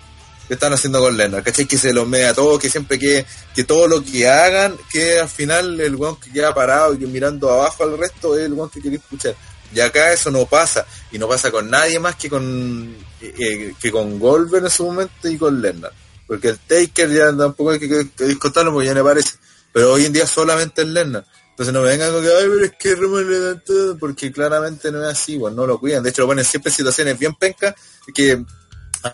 que 0.47 0.55
están 0.55 0.73
haciendo 0.73 0.99
con 0.99 1.15
Lennon, 1.15 1.43
¿cachai? 1.43 1.67
Que 1.67 1.77
se 1.77 1.93
los 1.93 2.07
mea 2.07 2.33
todo, 2.33 2.57
que 2.57 2.71
siempre 2.71 2.97
que, 2.97 3.23
que 3.53 3.63
todo 3.63 3.87
lo 3.87 4.03
que 4.03 4.27
hagan, 4.27 4.75
que 4.91 5.19
al 5.19 5.29
final 5.29 5.79
el 5.79 5.95
weón 5.95 6.19
que 6.19 6.31
queda 6.31 6.55
parado 6.55 6.95
y 6.95 6.97
mirando 6.97 7.51
abajo 7.51 7.83
al 7.83 7.99
resto 7.99 8.35
es 8.35 8.45
el 8.45 8.53
weón 8.53 8.71
que 8.71 8.81
quiere 8.81 8.97
escuchar. 8.97 9.35
Y 9.71 9.79
acá 9.79 10.11
eso 10.11 10.31
no 10.31 10.47
pasa, 10.47 10.87
y 11.11 11.19
no 11.19 11.27
pasa 11.27 11.51
con 11.51 11.69
nadie 11.69 11.99
más 11.99 12.15
que 12.15 12.31
con 12.31 12.95
eh, 13.21 13.33
eh, 13.37 13.73
que 13.79 13.91
con 13.91 14.17
Goldberg 14.17 14.65
en 14.65 14.71
su 14.71 14.85
momento 14.85 15.29
y 15.29 15.37
con 15.37 15.61
Lennon. 15.61 15.91
Porque 16.27 16.49
el 16.49 16.59
Taker 16.59 17.09
ya 17.11 17.35
tampoco 17.35 17.71
hay 17.71 17.79
que, 17.79 17.87
que, 17.87 18.09
que 18.11 18.23
discutirlo 18.25 18.71
porque 18.73 18.87
ya 18.87 18.93
me 18.95 19.03
parece. 19.03 19.31
Pero 19.71 19.93
hoy 19.93 20.05
en 20.05 20.13
día 20.13 20.25
solamente 20.25 20.81
es 20.81 20.87
Lennon. 20.87 21.23
Entonces 21.51 21.73
no 21.73 21.81
me 21.81 21.89
vengan 21.89 22.11
con 22.11 22.21
que, 22.21 22.27
ay, 22.29 22.45
pero 22.49 22.65
es 22.65 22.71
que 22.77 22.95
Roman 22.95 23.29
le 23.29 23.39
dan 23.39 23.63
todo, 23.65 23.97
porque 23.97 24.31
claramente 24.31 24.91
no 24.91 25.01
es 25.03 25.07
así, 25.09 25.37
bueno, 25.37 25.57
no 25.57 25.67
lo 25.67 25.79
cuidan. 25.79 26.03
De 26.03 26.09
hecho, 26.09 26.23
lo 26.23 26.27
ponen 26.27 26.43
siempre 26.43 26.69
en 26.69 26.75
situaciones 26.75 27.17
bien 27.17 27.33
pencas, 27.35 27.75
que 28.13 28.43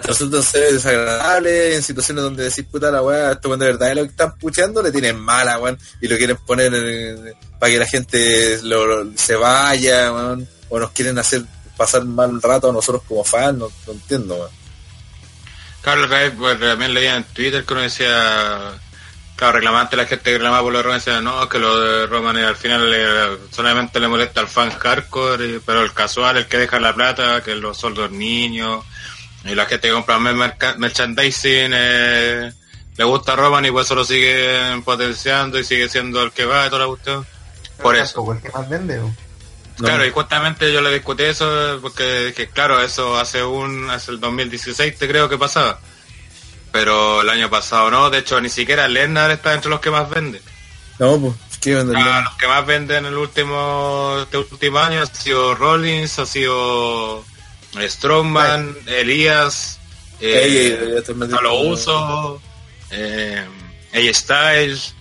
resultan 0.04 0.42
ser 0.42 0.74
desagradables, 0.74 1.76
en 1.76 1.84
situaciones 1.84 2.24
donde 2.24 2.46
decís, 2.46 2.66
puta 2.72 2.90
la 2.90 3.04
weá, 3.04 3.34
esto 3.34 3.50
cuando 3.50 3.66
de 3.66 3.72
verdad 3.74 3.90
es 3.92 3.96
lo 3.98 4.04
que 4.04 4.10
están 4.10 4.38
puchando, 4.38 4.82
le 4.82 4.92
tienen 4.92 5.20
mala, 5.20 5.60
weón, 5.60 5.78
y 6.02 6.08
lo 6.08 6.18
quieren 6.18 6.38
poner 6.38 6.72
eh, 6.74 7.34
para 7.60 7.72
que 7.72 7.78
la 7.80 7.86
gente 7.88 8.60
lo- 8.64 9.04
lo- 9.04 9.12
se 9.18 9.36
vaya, 9.36 10.12
weón, 10.12 10.48
o 10.70 10.80
nos 10.80 10.92
quieren 10.92 11.20
hacer 11.20 11.44
pasar 11.78 12.06
mal 12.06 12.42
rato 12.42 12.70
a 12.70 12.74
nosotros 12.74 13.04
como 13.08 13.24
fans, 13.24 13.58
no, 13.58 13.70
no 13.86 13.94
entiendo, 13.94 14.36
weón. 14.36 14.50
Claro, 15.82 16.06
otra 16.06 16.20
vez, 16.20 16.34
pues, 16.38 16.60
también 16.60 16.94
leía 16.94 17.16
en 17.16 17.24
Twitter 17.24 17.66
que 17.66 17.74
uno 17.74 17.82
decía, 17.82 18.74
claro, 19.36 19.54
reclamante 19.54 19.96
la 19.96 20.06
gente 20.06 20.26
que 20.26 20.34
reclamaba 20.34 20.62
por 20.62 20.72
lo 20.72 20.78
de 20.78 20.84
Roman 20.84 21.00
decía, 21.00 21.22
no, 21.22 21.50
que 21.50 21.58
lo 21.58 21.80
de 21.80 22.06
Roman 22.06 22.38
al 22.38 22.56
final 22.56 23.40
solamente 23.52 24.00
le 24.00 24.08
molesta 24.08 24.42
al 24.42 24.48
fan 24.48 24.70
hardcore, 24.70 25.60
pero 25.66 25.82
el 25.82 25.94
casual, 25.94 26.38
el 26.38 26.48
que 26.48 26.60
deja 26.60 26.80
la 26.80 26.94
plata, 26.94 27.42
que 27.42 27.56
los 27.56 27.78
soldos 27.78 28.12
niños, 28.12 28.86
y 29.44 29.56
la 29.56 29.66
gente 29.66 29.88
que 29.88 29.94
compra 29.94 30.20
merchandising, 30.20 31.72
eh, 31.74 32.52
le 32.96 33.04
gusta 33.04 33.36
Roman 33.36 33.66
y 33.66 33.72
por 33.72 33.82
eso 33.82 33.96
lo 33.96 34.06
siguen 34.06 34.84
potenciando 34.84 35.58
y 35.58 35.64
sigue 35.64 35.90
siendo 35.90 36.22
el 36.22 36.32
que 36.32 36.46
va 36.46 36.68
y 36.68 36.70
toda 36.70 36.84
la 36.84 36.88
cuestión. 36.88 37.26
Por 37.82 37.96
eso. 37.96 38.32
El 38.32 38.40
que 38.40 38.50
más 38.50 38.70
vende, 38.70 39.00
weón. 39.00 39.31
No. 39.80 39.88
Claro, 39.88 40.06
y 40.06 40.12
justamente 40.12 40.72
yo 40.72 40.82
le 40.82 40.94
discutí 40.94 41.24
eso 41.24 41.80
porque 41.82 42.50
claro, 42.54 42.82
eso 42.82 43.18
hace 43.18 43.44
un 43.44 43.90
hace 43.90 44.12
el 44.12 44.20
2016 44.20 44.98
te 44.98 45.08
creo 45.08 45.28
que 45.30 45.38
pasaba. 45.38 45.80
Pero 46.72 47.22
el 47.22 47.30
año 47.30 47.50
pasado 47.50 47.90
no, 47.92 48.10
de 48.10 48.20
hecho 48.20 48.40
ni 48.42 48.50
siquiera 48.50 48.88
Lennar 48.88 49.32
está 49.32 49.54
entre 49.54 49.70
los 49.70 49.80
que 49.80 49.92
más 49.92 50.10
vende. 50.10 50.42
No, 51.00 51.20
pues. 51.20 51.34
Ah, 51.96 52.22
los 52.26 52.34
que 52.36 52.48
más 52.48 52.66
venden 52.66 53.06
en 53.06 53.14
el 53.14 53.18
último 53.18 54.18
este 54.24 54.38
último 54.38 54.80
año 54.80 55.02
ha 55.02 55.06
sido 55.06 55.56
Rollins, 55.56 56.18
ha 56.20 56.26
sido 56.26 57.24
Strongman, 57.80 58.76
Elías, 58.88 59.80
Ey, 60.20 60.58
ey, 60.58 60.68
eh, 60.80 61.04
a 61.38 61.42
lo 61.42 61.50
con- 61.58 61.68
uso, 61.72 62.42
eh, 62.92 63.46
Styles. 64.14 64.96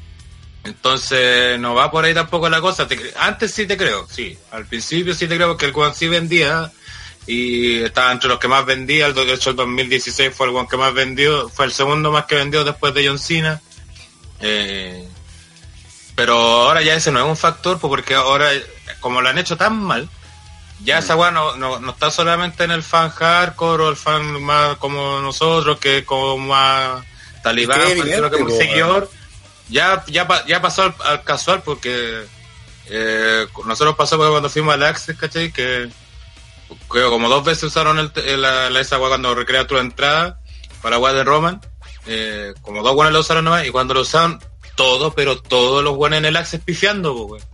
Entonces 0.65 1.59
no 1.59 1.75
va 1.75 1.91
por 1.91 2.05
ahí 2.05 2.15
tampoco 2.15 2.49
la 2.49 2.61
cosa. 2.61 2.87
Antes 3.19 3.53
sí 3.53 3.67
te 3.67 3.77
creo, 3.77 4.07
sí. 4.11 4.37
Al 4.51 4.67
principio 4.67 5.15
sí 5.15 5.27
te 5.27 5.37
creo 5.37 5.49
porque 5.49 5.67
el 5.67 5.73
Juan 5.73 5.95
sí 5.95 6.09
vendía 6.09 6.71
y 7.27 7.83
estaba 7.83 8.13
entre 8.13 8.29
los 8.29 8.39
que 8.39 8.49
más 8.49 8.65
vendía, 8.67 9.07
el, 9.07 9.15
de 9.15 9.33
hecho 9.33 9.51
el 9.51 9.57
2016 9.57 10.35
fue 10.35 10.49
el 10.49 10.55
one 10.55 10.69
que 10.69 10.77
más 10.77 10.93
vendió, 10.93 11.49
fue 11.49 11.67
el 11.67 11.73
segundo 11.73 12.11
más 12.11 12.25
que 12.25 12.35
vendió 12.35 12.65
después 12.65 12.93
de 12.95 13.07
John 13.07 13.19
Cena. 13.19 13.61
Eh, 14.41 15.07
pero 16.15 16.35
ahora 16.35 16.83
ya 16.83 16.95
ese 16.95 17.11
no 17.13 17.21
es 17.21 17.27
un 17.27 17.37
factor, 17.37 17.79
pues, 17.79 17.89
porque 17.89 18.15
ahora, 18.15 18.51
como 19.01 19.21
lo 19.21 19.29
han 19.29 19.39
hecho 19.39 19.57
tan 19.57 19.79
mal, 19.79 20.09
ya 20.83 20.99
esa 20.99 21.17
weá 21.17 21.31
no, 21.31 21.57
no, 21.57 21.79
no 21.79 21.93
está 21.93 22.11
solamente 22.11 22.65
en 22.65 22.71
el 22.71 22.83
fan 22.83 23.11
hardcore 23.11 23.85
o 23.85 23.91
el 23.91 23.97
fan 23.97 24.43
más 24.43 24.77
como 24.77 25.21
nosotros, 25.21 25.79
que 25.79 25.99
es 25.99 26.05
como 26.05 26.39
más 26.39 27.05
talibán, 27.43 27.81
Es 27.81 27.87
que 27.87 27.93
evidente, 27.93 28.31
como 28.31 28.51
seguidor. 28.51 29.11
Ya, 29.71 30.05
ya, 30.09 30.27
ya 30.47 30.61
pasó 30.61 30.83
al, 30.83 30.95
al 31.05 31.23
casual 31.23 31.63
porque 31.65 32.25
eh, 32.87 33.47
nosotros 33.65 33.95
pasamos 33.97 34.29
cuando 34.31 34.51
fuimos 34.51 34.75
al 34.75 34.83
Access, 34.83 35.17
¿cachai? 35.17 35.53
Que, 35.53 35.89
como 36.89 37.29
dos 37.29 37.45
veces 37.45 37.65
usaron 37.65 37.99
el, 37.99 38.13
la, 38.43 38.71
la- 38.71 38.81
esa 38.81 38.99
weá 38.99 39.09
cuando 39.09 39.35
recrea 39.35 39.67
tu 39.67 39.79
entrada 39.79 40.41
para 40.83 40.99
weá 40.99 41.13
de 41.13 41.25
Roman. 41.25 41.61
eh, 42.07 42.53
como 42.63 42.83
dos 42.83 42.95
buenos 42.95 43.13
lo 43.13 43.21
usaron 43.21 43.45
nomás 43.45 43.67
y 43.67 43.71
cuando 43.71 43.95
lo 43.95 44.01
usaron 44.01 44.41
todo, 44.77 45.13
pero 45.13 45.41
todos 45.41 45.85
los 45.85 45.95
buenos 45.97 46.19
en 46.19 46.25
el 46.25 46.37
Access 46.37 46.61
pifiando, 46.65 47.13
weón. 47.15 47.45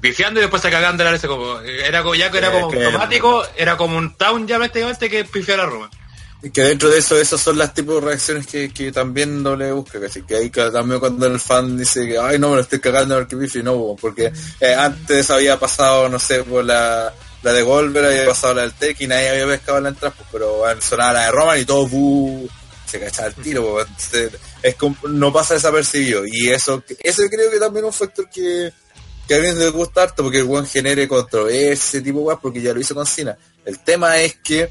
Pifiando 0.00 0.40
y 0.40 0.42
después 0.42 0.60
se 0.60 0.70
cagaban 0.70 0.96
de 0.98 1.04
la 1.04 1.18
como 1.20 1.60
era 1.60 2.02
como 2.02 2.14
ya 2.14 2.30
que 2.30 2.38
era 2.38 2.50
como 2.50 2.66
automático, 2.86 3.46
era 3.56 3.76
como 3.78 3.96
un 3.96 4.14
town 4.14 4.46
ya 4.46 4.58
prácticamente 4.58 5.08
que 5.08 5.24
pifiara 5.24 5.62
a 5.62 5.66
Roman. 5.66 5.90
Que 6.52 6.62
dentro 6.62 6.88
de 6.90 6.98
eso, 6.98 7.18
esas 7.18 7.40
son 7.40 7.58
las 7.58 7.72
tipos 7.74 7.96
de 7.96 8.08
reacciones 8.08 8.46
que, 8.46 8.72
que 8.72 8.92
también 8.92 9.42
doble 9.42 9.72
busca, 9.72 10.00
¿cachai? 10.00 10.22
que 10.26 10.36
ahí 10.36 10.50
también 10.50 11.00
cuando 11.00 11.26
el 11.26 11.40
fan 11.40 11.76
dice 11.76 12.06
que 12.06 12.18
ay 12.18 12.38
no 12.38 12.50
me 12.50 12.56
lo 12.56 12.62
estoy 12.62 12.78
cagando 12.80 13.16
porque 13.16 13.36
pifi, 13.36 13.62
no, 13.62 13.74
po, 13.74 13.96
porque 13.96 14.32
eh, 14.60 14.74
antes 14.74 15.30
había 15.30 15.58
pasado, 15.58 16.08
no 16.08 16.18
sé, 16.18 16.44
por 16.44 16.64
la, 16.64 17.12
la 17.42 17.52
de 17.52 17.62
Golver, 17.62 18.04
había 18.04 18.26
pasado 18.26 18.54
la 18.54 18.62
del 18.62 18.72
Tech 18.74 19.00
y 19.00 19.06
nadie 19.06 19.30
había 19.30 19.46
pescado 19.46 19.80
la 19.80 19.88
entrada, 19.88 20.14
pero 20.30 20.58
bueno, 20.58 20.80
sonaba 20.80 21.14
la 21.14 21.24
de 21.26 21.30
Roman 21.32 21.60
y 21.60 21.64
todo 21.64 21.86
bu, 21.86 22.48
se 22.86 23.00
cachaba 23.00 23.28
el 23.28 23.34
tiro, 23.36 23.78
es 24.62 24.74
como- 24.76 24.96
no 25.08 25.32
pasa 25.32 25.54
desapercibido 25.54 26.26
y 26.26 26.50
eso, 26.50 26.82
eso 27.00 27.22
creo 27.30 27.50
que 27.50 27.58
también 27.58 27.86
es 27.86 27.92
un 27.92 27.98
factor 27.98 28.28
que, 28.30 28.72
que 29.26 29.34
a 29.34 29.38
mí 29.38 29.52
me 29.54 29.68
gusta 29.70 30.02
harto 30.02 30.22
porque 30.22 30.38
el 30.38 30.44
buen 30.44 30.66
genere 30.66 31.08
controversia, 31.08 32.02
tipo 32.02 32.20
weas, 32.20 32.38
porque 32.40 32.60
ya 32.60 32.72
lo 32.72 32.80
hizo 32.80 32.94
con 32.94 33.06
Cena. 33.06 33.36
El 33.64 33.80
tema 33.80 34.16
es 34.18 34.36
que 34.36 34.68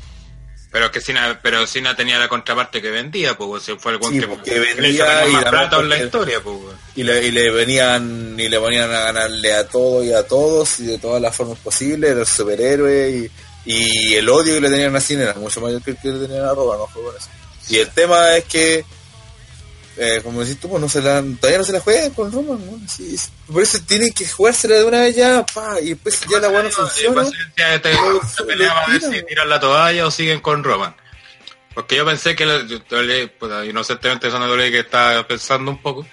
Pero 0.76 0.92
que 0.92 1.00
Cena, 1.00 1.40
pero 1.42 1.66
Cena 1.66 1.96
tenía 1.96 2.20
la 2.20 2.28
contraparte 2.28 2.82
que 2.82 2.92
vendía, 2.92 3.38
pues 3.38 3.64
si 3.64 3.78
fue 3.78 3.94
el 3.94 4.00
Sí, 4.04 4.20
que, 4.44 4.60
le 4.60 4.74
vendía 4.74 5.26
y 5.26 5.32
más 5.32 5.44
la 5.46 5.50
plata 5.50 5.80
en 5.80 5.88
la 5.88 6.04
historia, 6.04 6.42
pues 6.44 6.58
y 6.98 7.04
le, 7.04 7.28
y 7.28 7.32
le 7.32 7.50
venían 7.50 8.36
y 8.38 8.50
le 8.50 8.60
ponían 8.60 8.92
a 8.92 9.00
ganarle 9.00 9.54
a 9.54 9.66
todo 9.66 10.04
y 10.04 10.12
a 10.12 10.28
todos 10.28 10.82
y 10.82 10.88
de 10.88 10.98
todas 10.98 11.22
las 11.22 11.34
formas 11.34 11.60
posibles, 11.60 12.12
era 12.12 12.20
el 12.20 12.28
superhéroe 12.28 13.10
y, 13.10 13.32
y 13.72 14.16
el 14.16 14.28
odio 14.28 14.56
que 14.56 14.60
le 14.60 14.70
tenían 14.70 14.94
a 14.94 15.00
Cena 15.00 15.24
era 15.24 15.36
mucho 15.36 15.62
mayor 15.62 15.82
que 15.82 15.92
el 15.92 15.98
que 15.98 16.10
le 16.10 16.28
tenían 16.28 16.44
a 16.44 16.54
Roman, 16.54 16.78
no. 16.78 16.90
Y 17.70 17.78
el 17.78 17.90
tema 17.92 18.36
es 18.36 18.44
que 18.44 18.84
eh, 19.98 20.20
como 20.24 20.42
decís 20.42 20.60
tú, 20.60 20.70
pues 20.70 20.82
no 20.82 20.90
se 20.90 21.02
la, 21.02 21.24
todavía 21.40 21.60
no 21.60 21.64
se 21.64 21.72
la 21.74 21.80
juegan 21.80 22.12
con 22.12 22.32
Roman, 22.32 22.60
¿no? 22.66 22.80
Sí, 22.88 23.18
sí. 23.18 23.30
por 23.52 23.64
eso 23.64 23.78
tienen 23.88 24.12
que 24.12 24.28
jugársela 24.28 24.76
de 24.76 24.84
una 24.86 25.02
vez 25.02 25.16
ya, 25.16 25.46
pa, 25.46 25.80
y 25.82 25.90
después 25.90 26.22
ya 26.30 26.40
la 26.40 26.50
buena 26.50 26.70
funciona. 26.70 27.24
te- 27.82 27.94
se 27.94 28.42
lo 28.42 28.48
peleaba 28.48 28.82
a 28.84 28.88
ver 28.92 29.02
si 29.02 29.24
tiran 29.26 29.50
la 29.50 29.60
toalla 29.60 30.06
o 30.08 30.12
siguen 30.12 30.42
con 30.42 30.64
Roman. 30.64 30.96
Porque 31.74 31.96
yo 31.98 32.06
pensé 32.06 32.36
que, 32.36 32.46
le- 32.46 32.68
yo, 32.68 33.02
le- 33.02 33.28
pues, 33.28 33.68
inocentemente 33.70 34.28
eso 34.28 34.40
no 34.40 34.56
le 34.56 34.72
que 34.72 34.80
estaba 34.80 35.26
pensando 35.28 35.72
un 35.72 35.82
poco. 35.82 36.06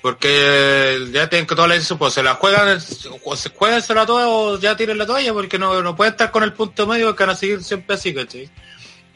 Porque 0.00 1.08
ya 1.12 1.28
tienen 1.28 1.46
que 1.46 1.56
toda 1.56 1.66
la 1.66 1.76
pues 1.98 2.14
se 2.14 2.22
la 2.22 2.34
juegan, 2.34 2.78
o 3.24 3.36
se 3.36 3.50
juegan 3.50 3.82
la 3.88 4.06
toalla 4.06 4.28
o 4.28 4.58
ya 4.58 4.76
tiren 4.76 4.96
la 4.96 5.06
toalla, 5.06 5.32
porque 5.32 5.58
no, 5.58 5.82
no 5.82 5.96
pueden 5.96 6.12
estar 6.14 6.30
con 6.30 6.44
el 6.44 6.52
punto 6.52 6.86
medio 6.86 7.14
que 7.16 7.24
van 7.24 7.34
a 7.34 7.38
seguir 7.38 7.62
siempre 7.64 7.96
así, 7.96 8.14
¿cachai? 8.14 8.48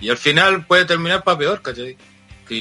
Y 0.00 0.10
al 0.10 0.18
final 0.18 0.66
puede 0.66 0.84
terminar 0.84 1.22
para 1.22 1.38
peor, 1.38 1.62
¿cachai? 1.62 1.96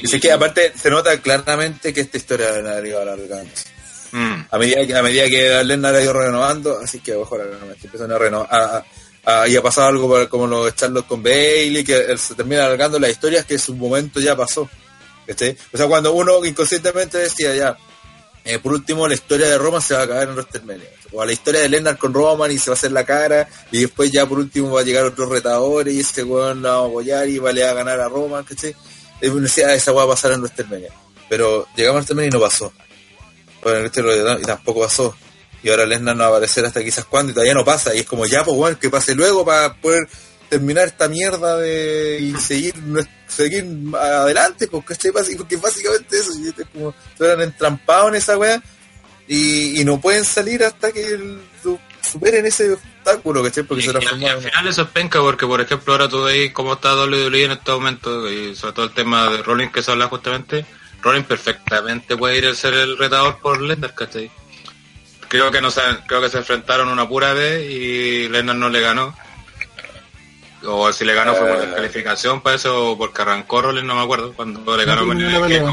Sé 0.06 0.18
que 0.20 0.32
aparte 0.32 0.72
se 0.80 0.90
nota 0.90 1.20
claramente 1.20 1.92
que 1.92 2.00
esta 2.00 2.16
historia 2.16 2.50
la 2.62 2.86
iba 2.86 3.02
alargándose. 3.02 3.66
Mm. 4.14 4.44
a 4.50 4.58
medida 4.58 4.86
que 4.86 4.94
a 4.94 5.02
medida 5.02 5.24
que 5.26 5.64
Lennar 5.64 5.94
ha 5.94 6.02
ido 6.02 6.12
renovando, 6.12 6.78
así 6.84 7.00
que 7.00 7.14
ojo 7.14 7.36
realmente 7.38 7.86
empiezan 7.86 8.12
a 8.12 8.18
renovar 8.18 8.48
a, 8.52 8.84
a- 9.24 9.48
y 9.48 9.56
ha 9.56 9.62
pasado 9.62 9.88
algo 9.88 10.28
como 10.28 10.46
lo 10.46 10.66
de 10.66 10.74
Charlotte 10.74 11.06
con 11.06 11.22
Bailey, 11.22 11.82
que 11.82 12.18
se 12.18 12.34
termina 12.34 12.66
alargando 12.66 12.98
las 12.98 13.10
historias 13.10 13.46
que 13.46 13.58
su 13.58 13.74
momento 13.74 14.20
ya 14.20 14.36
pasó. 14.36 14.68
¿cachai? 15.26 15.56
O 15.72 15.76
sea, 15.78 15.86
cuando 15.86 16.12
uno 16.12 16.44
inconscientemente 16.44 17.16
decía 17.18 17.54
ya, 17.54 17.76
eh, 18.44 18.58
por 18.58 18.72
último 18.72 19.06
la 19.08 19.14
historia 19.14 19.46
de 19.48 19.56
Roman 19.56 19.80
se 19.80 19.94
va 19.94 20.00
a 20.00 20.04
acabar 20.04 20.24
en 20.28 20.34
WrestleMania. 20.34 20.88
O 21.12 21.24
la 21.24 21.32
historia 21.32 21.60
de 21.60 21.68
Lennar 21.70 21.96
con 21.96 22.12
Roman 22.12 22.50
y 22.50 22.58
se 22.58 22.68
va 22.70 22.74
a 22.74 22.76
hacer 22.76 22.92
la 22.92 23.04
cara, 23.06 23.48
y 23.70 23.80
después 23.82 24.10
ya 24.10 24.26
por 24.26 24.38
último 24.38 24.72
va 24.72 24.80
a 24.80 24.84
llegar 24.84 25.04
otros 25.04 25.28
retadores 25.30 25.94
y 25.94 26.00
ese 26.00 26.22
weón 26.24 26.60
la 26.62 26.70
va 26.72 26.82
a 26.82 26.86
apoyar 26.86 27.28
y 27.28 27.38
va 27.38 27.48
a 27.50 27.52
le 27.52 27.62
va 27.64 27.70
a 27.70 27.74
ganar 27.74 28.00
a 28.00 28.08
Roman, 28.08 28.44
¿cachai? 28.44 28.74
Y 29.22 29.28
uno 29.28 29.42
decía, 29.42 29.68
"Ah, 29.68 29.74
esa 29.74 29.92
va 29.92 30.02
a 30.02 30.08
pasar 30.08 30.32
en 30.32 30.40
WrestleMania. 30.40 30.90
Pero 31.28 31.66
llegamos 31.76 31.96
a 31.96 32.00
WrestleMania 32.00 32.28
y 32.28 32.32
no 32.32 32.40
pasó. 32.40 32.72
Bueno, 33.62 33.86
y 34.38 34.42
tampoco 34.42 34.80
pasó. 34.80 35.16
Y 35.62 35.70
ahora 35.70 35.86
Lesnar 35.86 36.16
no 36.16 36.24
va 36.24 36.26
a 36.26 36.30
aparecer 36.30 36.64
hasta 36.66 36.82
quizás 36.82 37.04
cuando 37.04 37.30
y 37.30 37.34
todavía 37.34 37.54
no 37.54 37.64
pasa. 37.64 37.94
Y 37.94 38.00
es 38.00 38.06
como 38.06 38.26
ya, 38.26 38.44
pues 38.44 38.56
bueno, 38.56 38.78
que 38.78 38.90
pase 38.90 39.14
luego 39.14 39.44
para 39.44 39.74
poder 39.74 40.08
terminar 40.48 40.88
esta 40.88 41.08
mierda 41.08 41.56
de 41.56 42.18
y 42.20 42.34
seguir 42.40 42.74
seguir 43.28 43.64
adelante. 43.98 44.68
Basi- 44.68 45.36
Porque 45.36 45.56
básicamente 45.56 46.18
eso, 46.18 46.32
y 46.38 46.48
es 46.48 46.54
como, 46.72 46.92
están 47.12 47.40
entrampados 47.40 48.08
en 48.08 48.14
esa 48.16 48.36
weá 48.36 48.60
y, 49.28 49.80
y 49.80 49.84
no 49.84 50.00
pueden 50.00 50.24
salir 50.24 50.64
hasta 50.64 50.90
que 50.90 51.06
el- 51.06 51.40
superen 52.02 52.44
ese 52.46 52.72
obstáculo, 52.72 53.42
¿cachai? 53.42 53.62
Porque 53.64 53.82
Y, 53.82 53.86
se 53.86 53.90
y- 53.90 53.90
y 53.90 53.94
transformaron. 53.94 54.36
al 54.36 54.42
final 54.50 54.66
eso 54.68 54.82
es 54.82 54.88
penca 54.88 55.20
porque 55.20 55.46
por 55.46 55.60
ejemplo 55.60 55.92
ahora 55.92 56.08
tú 56.08 56.22
veis 56.24 56.52
cómo 56.52 56.74
está 56.74 56.94
WWE 56.94 57.44
en 57.44 57.52
este 57.52 57.70
momento 57.72 58.30
y 58.30 58.54
sobre 58.56 58.72
todo 58.74 58.84
el 58.86 58.92
tema 58.92 59.28
de 59.30 59.42
Rollins 59.42 59.72
que 59.72 59.82
se 59.82 59.90
habla 59.92 60.08
justamente 60.08 60.66
Rollins 61.02 61.26
perfectamente 61.26 62.16
puede 62.16 62.38
ir 62.38 62.46
a 62.46 62.54
ser 62.54 62.74
el 62.74 62.96
retador 62.98 63.38
por 63.40 63.60
Lesnar 63.60 63.94
¿cachai? 63.94 64.30
creo 65.28 65.50
que 65.50 65.60
no 65.62 65.70
se, 65.70 65.80
creo 66.06 66.20
que 66.20 66.28
se 66.28 66.38
enfrentaron 66.38 66.88
una 66.88 67.08
pura 67.08 67.32
vez 67.32 67.70
y 67.70 68.28
Lesnar 68.28 68.56
no 68.56 68.68
le 68.68 68.80
ganó 68.80 69.16
o 70.64 70.92
si 70.92 71.04
le 71.04 71.14
ganó 71.14 71.34
fue 71.34 71.48
por 71.48 71.56
Eh. 71.58 71.66
descalificación 71.66 72.40
parece 72.40 72.68
o 72.68 72.96
porque 72.96 73.22
arrancó 73.22 73.62
Rollins 73.62 73.86
no 73.86 73.94
me 73.96 74.02
acuerdo 74.02 74.32
cuando 74.32 74.76
le 74.76 74.84
ganó 74.84 75.06
con 75.06 75.20
el 75.20 75.40
pelea. 75.40 75.70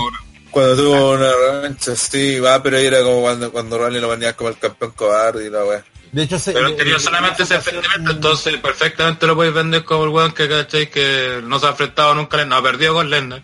Cuando 0.51 0.75
tuvo 0.77 1.11
una 1.11 1.31
revancha, 1.31 1.95
sí, 1.95 2.39
va, 2.39 2.63
pero 2.63 2.77
era 2.77 3.03
como 3.03 3.21
cuando, 3.21 3.51
cuando 3.51 3.77
Raleigh 3.77 4.01
lo 4.01 4.09
venía 4.09 4.35
como 4.35 4.49
el 4.49 4.57
campeón 4.57 4.93
cobarde 4.95 5.45
y 5.45 5.49
la 5.51 5.63
weá. 5.63 5.83
De 6.11 6.23
hecho, 6.23 6.39
se, 6.39 6.53
Pero 6.53 6.69
le- 6.69 6.99
solamente 6.99 7.43
ese 7.43 7.55
enfrentamiento, 7.55 8.11
entonces 8.11 8.57
perfectamente 8.57 9.27
lo 9.27 9.35
podéis 9.35 9.53
vender 9.53 9.83
como 9.83 10.05
el 10.05 10.09
weón 10.09 10.31
que 10.31 10.49
cachai 10.49 10.89
que 10.89 11.39
no 11.43 11.59
se 11.59 11.67
ha 11.67 11.69
enfrentado 11.69 12.15
nunca, 12.15 12.37
a 12.37 12.39
Lesnar, 12.39 12.47
no 12.61 12.67
ha 12.67 12.71
perdido 12.71 12.93
con 12.95 13.09
Lesnar, 13.09 13.43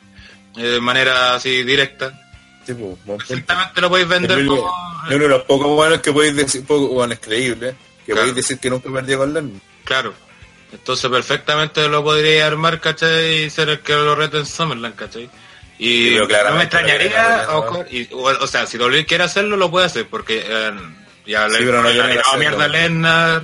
eh, 0.57 0.61
de 0.63 0.79
manera 0.81 1.35
así 1.35 1.63
directa. 1.63 2.19
Sí, 2.65 2.73
pues. 2.73 2.97
Perfectamente 3.19 3.81
lo 3.81 3.89
podéis 3.89 4.07
vender 4.07 4.45
como... 4.47 4.61
bueno. 4.63 5.07
Es 5.09 5.15
uno 5.15 5.23
de 5.23 5.29
los 5.29 5.43
pocos 5.43 5.67
buenos 5.67 5.99
que 5.99 6.11
podéis 6.11 6.35
decir, 6.35 6.65
poco 6.65 6.87
buenos 6.87 7.19
creíbles, 7.19 7.75
que 8.05 8.13
Claro. 8.13 8.21
podéis 8.21 8.35
decir 8.35 8.57
que 8.59 8.69
nunca 8.71 8.89
perdió 8.91 9.19
con 9.19 9.33
Lennon. 9.33 9.61
Claro. 9.83 10.13
Entonces 10.71 11.09
perfectamente 11.11 11.87
lo 11.87 12.03
podría 12.03 12.47
armar, 12.47 12.81
¿cachai? 12.81 13.43
Y 13.43 13.49
ser 13.51 13.69
el 13.69 13.79
que 13.81 13.93
lo 13.93 14.15
rete 14.15 14.37
en 14.39 14.45
Summerland, 14.47 14.95
¿cachai? 14.95 15.29
Y 15.77 16.09
Sí, 16.09 16.17
no 16.17 16.55
me 16.55 16.63
extrañaría, 16.63 17.47
o, 17.51 17.85
y- 17.91 18.09
o, 18.11 18.23
o 18.23 18.47
sea, 18.47 18.65
si 18.65 18.77
WWE 18.77 19.05
quiere 19.05 19.25
hacerlo, 19.25 19.57
lo 19.57 19.69
puede 19.69 19.85
hacer, 19.85 20.07
porque 20.07 20.43
eh, 20.47 20.71
ya 21.25 21.47
le 21.47 21.57
Sí, 21.59 21.63
pero 21.65 21.81
no 21.83 21.89
le 21.89 22.01
a 22.01 22.37
mierda 22.37 22.65
a 22.65 23.37
eh, 23.37 23.41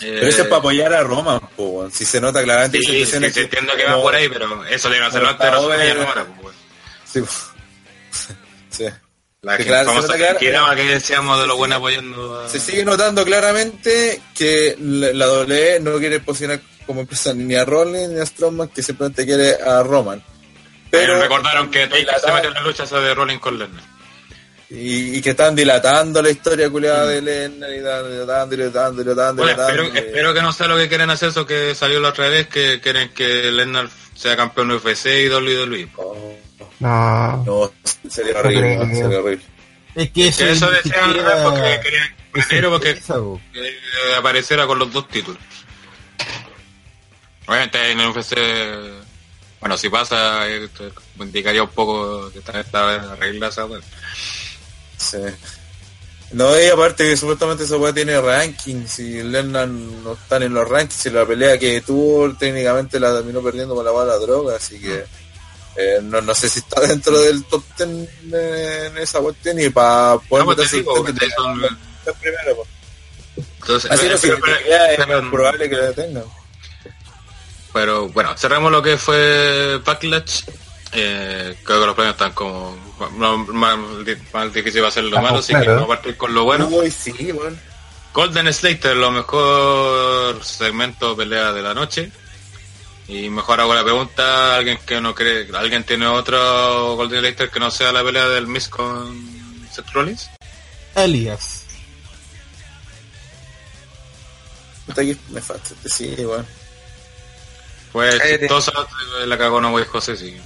Pero 0.00 0.26
eso 0.28 0.42
es 0.42 0.48
para 0.48 0.58
apoyar 0.58 0.92
a 0.94 1.02
Roman, 1.02 1.40
po, 1.56 1.88
si 1.92 2.04
se 2.04 2.20
nota 2.20 2.42
claramente 2.42 2.78
Sí, 2.78 3.04
sí, 3.04 3.20
sí, 3.32 3.40
entiendo 3.40 3.72
que 3.76 3.84
como- 3.84 3.96
va 3.96 4.02
por 4.02 4.14
ahí, 4.14 4.28
pero 4.28 4.64
eso 4.66 4.88
le 4.88 4.96
iban 4.96 5.06
a 5.06 5.08
hacerlo 5.08 5.36
como 5.36 5.42
antes 5.44 5.50
de 5.50 5.56
está 5.58 5.66
WrestleMania, 5.68 6.04
no 6.04 6.08
ahora, 6.08 6.26
pues. 6.40 6.56
Sí, 7.04 7.20
sí. 8.70 8.84
La 9.42 9.56
que 9.56 9.64
claro, 9.66 9.86
famosa 9.90 10.06
se 10.08 10.12
nota 10.14 10.18
clara- 10.18 10.38
tiraba 10.38 10.76
que 10.76 10.82
decíamos 10.84 11.40
de 11.40 11.46
lo 11.46 11.56
bueno 11.56 11.76
apoyando 11.76 12.40
a... 12.40 12.48
Se 12.48 12.58
sigue 12.58 12.84
notando 12.84 13.24
claramente 13.24 14.20
que 14.34 14.76
la, 14.80 15.12
la 15.12 15.28
WWE 15.32 15.78
no 15.80 15.98
quiere 15.98 16.18
posicionar 16.20 16.60
como 16.86 17.02
empresa 17.02 17.32
ni 17.34 17.54
a 17.54 17.64
Rollins 17.64 18.08
ni 18.10 18.20
a 18.20 18.26
Strowman, 18.26 18.68
que 18.68 18.82
simplemente 18.82 19.24
quiere 19.24 19.54
a 19.62 19.82
Roman. 19.82 20.22
Pero 20.90 21.12
Pero 21.12 21.20
recordaron 21.22 21.70
que 21.70 21.86
Taker 21.86 22.18
se 22.20 22.32
metió 22.32 22.48
en 22.48 22.54
la 22.54 22.62
lucha 22.62 22.84
esa 22.84 22.98
de 22.98 23.14
Rolling 23.14 23.38
con 23.38 23.58
Lesnar. 23.58 23.82
Y, 24.70 25.16
y 25.16 25.22
que 25.22 25.30
están 25.30 25.54
dilatando 25.56 26.20
la 26.20 26.30
historia 26.30 26.68
culiada 26.68 27.06
de 27.06 27.22
Lennon 27.22 27.70
y 27.70 27.74
dilatando, 27.76 28.56
dilatando, 28.56 29.02
dilatando, 29.02 29.42
Bueno, 29.42 29.62
espero, 29.62 29.84
y- 29.84 29.96
espero 29.98 30.34
que 30.34 30.42
no 30.42 30.52
sea 30.52 30.68
lo 30.68 30.76
que 30.76 30.88
quieren 30.88 31.08
hacer, 31.10 31.30
eso 31.30 31.46
que 31.46 31.74
salió 31.74 32.00
la 32.00 32.10
otra 32.10 32.28
vez, 32.28 32.48
que 32.48 32.80
quieren 32.80 33.08
que 33.14 33.50
Lesnar 33.50 33.88
sea 34.14 34.36
campeón 34.36 34.68
de 34.68 34.74
UFC 34.76 35.06
y 35.24 35.28
WWE. 35.28 35.88
Oh, 35.96 36.36
No. 36.80 37.44
no, 37.44 37.72
sería 38.10 38.38
horrible, 38.40 38.76
no, 38.76 38.94
sería 38.94 39.18
horrible. 39.20 39.44
es 39.94 40.10
que 40.10 40.28
eso, 40.28 40.44
Que 40.44 40.50
eso 40.52 40.70
decían 40.70 41.04
siquiera 41.06 41.42
porque 41.44 41.80
querían 41.82 42.14
primero 42.32 42.70
porque 42.70 42.94
que 42.94 44.14
apareciera 44.16 44.66
con 44.66 44.78
los 44.78 44.92
dos 44.92 45.08
títulos. 45.08 45.40
Obviamente 47.46 47.90
en 47.92 48.00
el 48.00 48.08
UFC, 48.08 48.34
bueno, 49.60 49.78
si 49.78 49.88
pasa, 49.88 50.46
eh, 50.48 50.68
indicaría 51.18 51.62
un 51.62 51.70
poco 51.70 52.30
que 52.30 52.40
está 52.40 52.60
esta 52.60 53.14
regla 53.16 53.48
esa. 53.48 53.66
Sí. 54.98 55.18
No, 56.32 56.60
y 56.60 56.66
aparte 56.66 57.04
que 57.04 57.16
supuestamente 57.16 57.64
esa 57.64 57.76
weá 57.78 57.92
tiene 57.94 58.20
rankings 58.20 58.98
y 58.98 59.22
Lennon 59.22 60.04
no 60.04 60.12
están 60.12 60.42
en 60.42 60.52
los 60.52 60.68
rankings 60.68 61.06
y 61.06 61.10
la 61.10 61.24
pelea 61.24 61.58
que 61.58 61.80
tuvo 61.80 62.34
técnicamente 62.36 63.00
la 63.00 63.14
terminó 63.14 63.40
perdiendo 63.42 63.74
con 63.74 63.84
la 63.84 63.90
bala 63.92 64.16
droga, 64.16 64.56
así 64.56 64.78
que 64.78 65.06
eh, 65.76 66.00
no, 66.02 66.20
no 66.20 66.34
sé 66.34 66.50
si 66.50 66.58
está 66.58 66.80
dentro 66.86 67.18
del 67.18 67.44
top 67.44 67.62
10 67.78 67.88
en 68.34 68.98
esa 68.98 69.20
cuestión 69.20 69.58
y 69.58 69.70
para 69.70 70.18
poder 70.28 70.44
No, 70.44 70.50
meterse 70.50 70.76
digo, 70.78 71.06
el 71.06 71.14
que 71.14 71.30
son- 71.30 71.60
top 71.62 71.70
10 72.04 72.16
primero. 72.20 72.56
pues. 72.56 72.68
Entonces, 73.60 73.90
Así 73.90 74.06
eh, 74.06 74.10
no 74.10 74.18
pero- 74.20 74.34
significa, 74.36 74.92
es 74.92 74.98
más 75.08 75.30
probable 75.30 75.70
que 75.70 75.76
la 75.76 75.92
tengan. 75.92 76.24
Pero 77.72 78.08
bueno, 78.08 78.36
cerramos 78.36 78.72
lo 78.72 78.82
que 78.82 78.96
fue 78.98 79.78
Backlash. 79.84 80.42
Eh, 80.92 81.56
creo 81.64 81.80
que 81.80 81.86
los 81.86 81.94
premios 81.94 82.14
están 82.14 82.32
como 82.32 82.76
no, 83.16 83.38
más, 83.38 83.78
más 84.32 84.52
difícil 84.52 84.82
va 84.82 84.88
a 84.88 84.90
ser 84.90 85.04
lo 85.04 85.20
malo, 85.20 85.38
así 85.38 85.52
que 85.54 85.68
vamos 85.68 85.84
a 85.84 85.88
partir 85.88 86.16
con 86.16 86.32
lo 86.32 86.44
bueno. 86.44 86.66
Uy, 86.68 86.90
sí, 86.90 87.12
weón. 87.32 87.58
Golden 88.14 88.52
Slater, 88.52 88.96
lo 88.96 89.10
mejor 89.10 90.42
segmento 90.42 91.16
pelea 91.16 91.52
de 91.52 91.62
la 91.62 91.74
noche. 91.74 92.10
Y 93.06 93.30
mejor 93.30 93.60
hago 93.60 93.74
la 93.74 93.84
pregunta, 93.84 94.56
alguien 94.56 94.78
que 94.84 95.00
no 95.00 95.14
cree, 95.14 95.48
alguien 95.54 95.84
tiene 95.84 96.06
otro 96.06 96.96
Golden 96.96 97.20
Slater 97.20 97.50
que 97.50 97.60
no 97.60 97.70
sea 97.70 97.92
la 97.92 98.02
pelea 98.02 98.28
del 98.28 98.46
Miss 98.46 98.68
con 98.68 99.66
Seth 99.72 99.90
Rollins. 99.92 100.30
Elias. 100.94 101.64
Me 105.30 105.40
falta, 105.40 105.70
sí, 105.84 106.14
weón. 106.18 106.46
Fue 107.92 108.10
Cállate. 108.18 108.40
chistosa, 108.40 108.72
la 109.26 109.38
cagó 109.38 109.60
no 109.60 109.70
Way 109.70 109.84
José, 109.84 110.16
sí. 110.16 110.36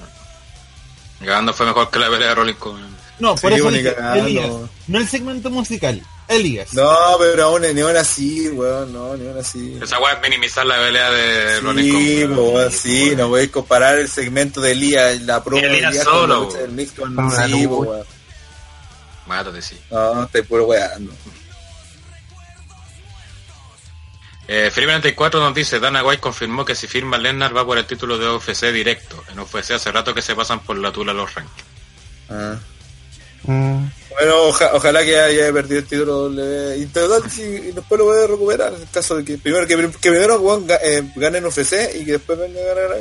Ganando 1.24 1.52
fue 1.52 1.66
mejor 1.66 1.90
que 1.90 1.98
la 1.98 2.08
pelea 2.10 2.28
de 2.28 2.34
Rollins 2.34 2.58
con... 2.58 2.92
No, 3.18 3.34
por 3.36 3.52
Sí, 3.52 3.58
eso 3.58 3.70
dije, 3.70 3.94
cagando. 3.94 4.26
Elías. 4.26 4.50
No 4.88 4.98
el 4.98 5.08
segmento 5.08 5.50
musical. 5.50 6.02
Elías. 6.28 6.72
No, 6.74 6.96
pero 7.18 7.44
aún 7.44 7.62
ni 7.74 7.80
aún 7.80 7.96
así, 7.96 8.48
weón, 8.48 8.92
no, 8.92 9.16
ni 9.16 9.28
aún 9.28 9.38
así. 9.38 9.78
Esa 9.80 10.00
weá 10.00 10.14
es 10.14 10.22
minimizar 10.22 10.66
la 10.66 10.76
pelea 10.78 11.10
de 11.10 11.60
Rollins 11.60 11.94
Sí, 11.94 12.24
weón, 12.24 12.72
sí, 12.72 13.12
no 13.16 13.28
voy 13.28 13.42
a 13.44 13.50
comparar 13.50 13.98
el 13.98 14.08
segmento 14.08 14.60
de 14.60 14.72
Elías, 14.72 15.20
la 15.22 15.42
promo 15.44 15.62
de 15.62 15.68
Elías 15.68 16.02
solo, 16.02 16.48
con 16.48 16.58
del 16.58 16.72
mix 16.72 16.92
con 16.92 17.30
sí, 17.46 17.66
weón. 17.66 18.04
Mátate, 19.26 19.62
sí. 19.62 19.78
No, 19.90 20.24
estoy 20.24 20.42
puro 20.42 20.64
weando. 20.66 21.12
Eh, 24.48 24.70
Free 24.72 24.86
94 24.86 25.40
nos 25.40 25.54
dice, 25.54 25.78
Dana 25.78 26.02
White 26.04 26.20
confirmó 26.20 26.64
que 26.64 26.74
si 26.74 26.86
firma 26.86 27.16
Lennart 27.16 27.56
va 27.56 27.64
por 27.64 27.78
el 27.78 27.86
título 27.86 28.18
de 28.18 28.28
UFC 28.28 28.66
directo. 28.72 29.22
En 29.30 29.38
UFC 29.38 29.70
hace 29.72 29.92
rato 29.92 30.12
que 30.14 30.20
se 30.22 30.34
pasan 30.34 30.60
por 30.60 30.76
la 30.76 30.90
tula 30.92 31.12
los 31.12 31.32
rankings. 31.34 31.64
Ah. 32.28 32.56
Mm, 33.44 33.86
Bueno, 34.10 34.36
oja- 34.42 34.70
ojalá 34.74 35.04
que 35.04 35.18
haya 35.18 35.52
perdido 35.52 35.78
el 35.80 35.86
título 35.86 36.28
W. 36.28 36.76
Y 36.78 36.86
total, 36.86 37.30
sí, 37.30 37.42
y 37.42 37.72
después 37.72 37.98
lo 37.98 38.04
voy 38.06 38.22
a 38.22 38.26
recuperar. 38.26 38.72
En 38.74 38.82
el 38.82 38.88
caso 38.90 39.16
de 39.16 39.24
que 39.24 39.38
primero, 39.38 39.66
que, 39.66 39.76
que 40.00 40.10
primero 40.10 40.60
eh, 40.82 41.02
gane 41.16 41.38
en 41.38 41.46
UFC 41.46 41.72
y 42.00 42.04
que 42.04 42.12
después 42.12 42.38
venga 42.38 42.60
a 42.60 42.74
ganar. 42.74 42.96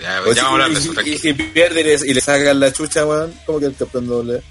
Ya, 0.00 0.18
si- 0.18 0.24
vamos 0.24 0.38
a 0.38 0.48
hablar 0.48 0.68
de 0.68 0.74
y, 0.74 0.76
eso. 0.76 0.82
si- 0.82 0.90
y 0.90 0.94
tranquilo. 0.94 1.18
si 1.18 1.32
pierde 1.32 1.80
y 1.80 1.84
le, 1.84 1.94
y 1.94 2.14
le 2.14 2.20
sacan 2.20 2.60
la 2.60 2.72
chucha, 2.72 3.06
weón, 3.06 3.32
como 3.46 3.60
que 3.60 3.66
el 3.66 3.74
campeón 3.76 4.06
doble. 4.08 4.42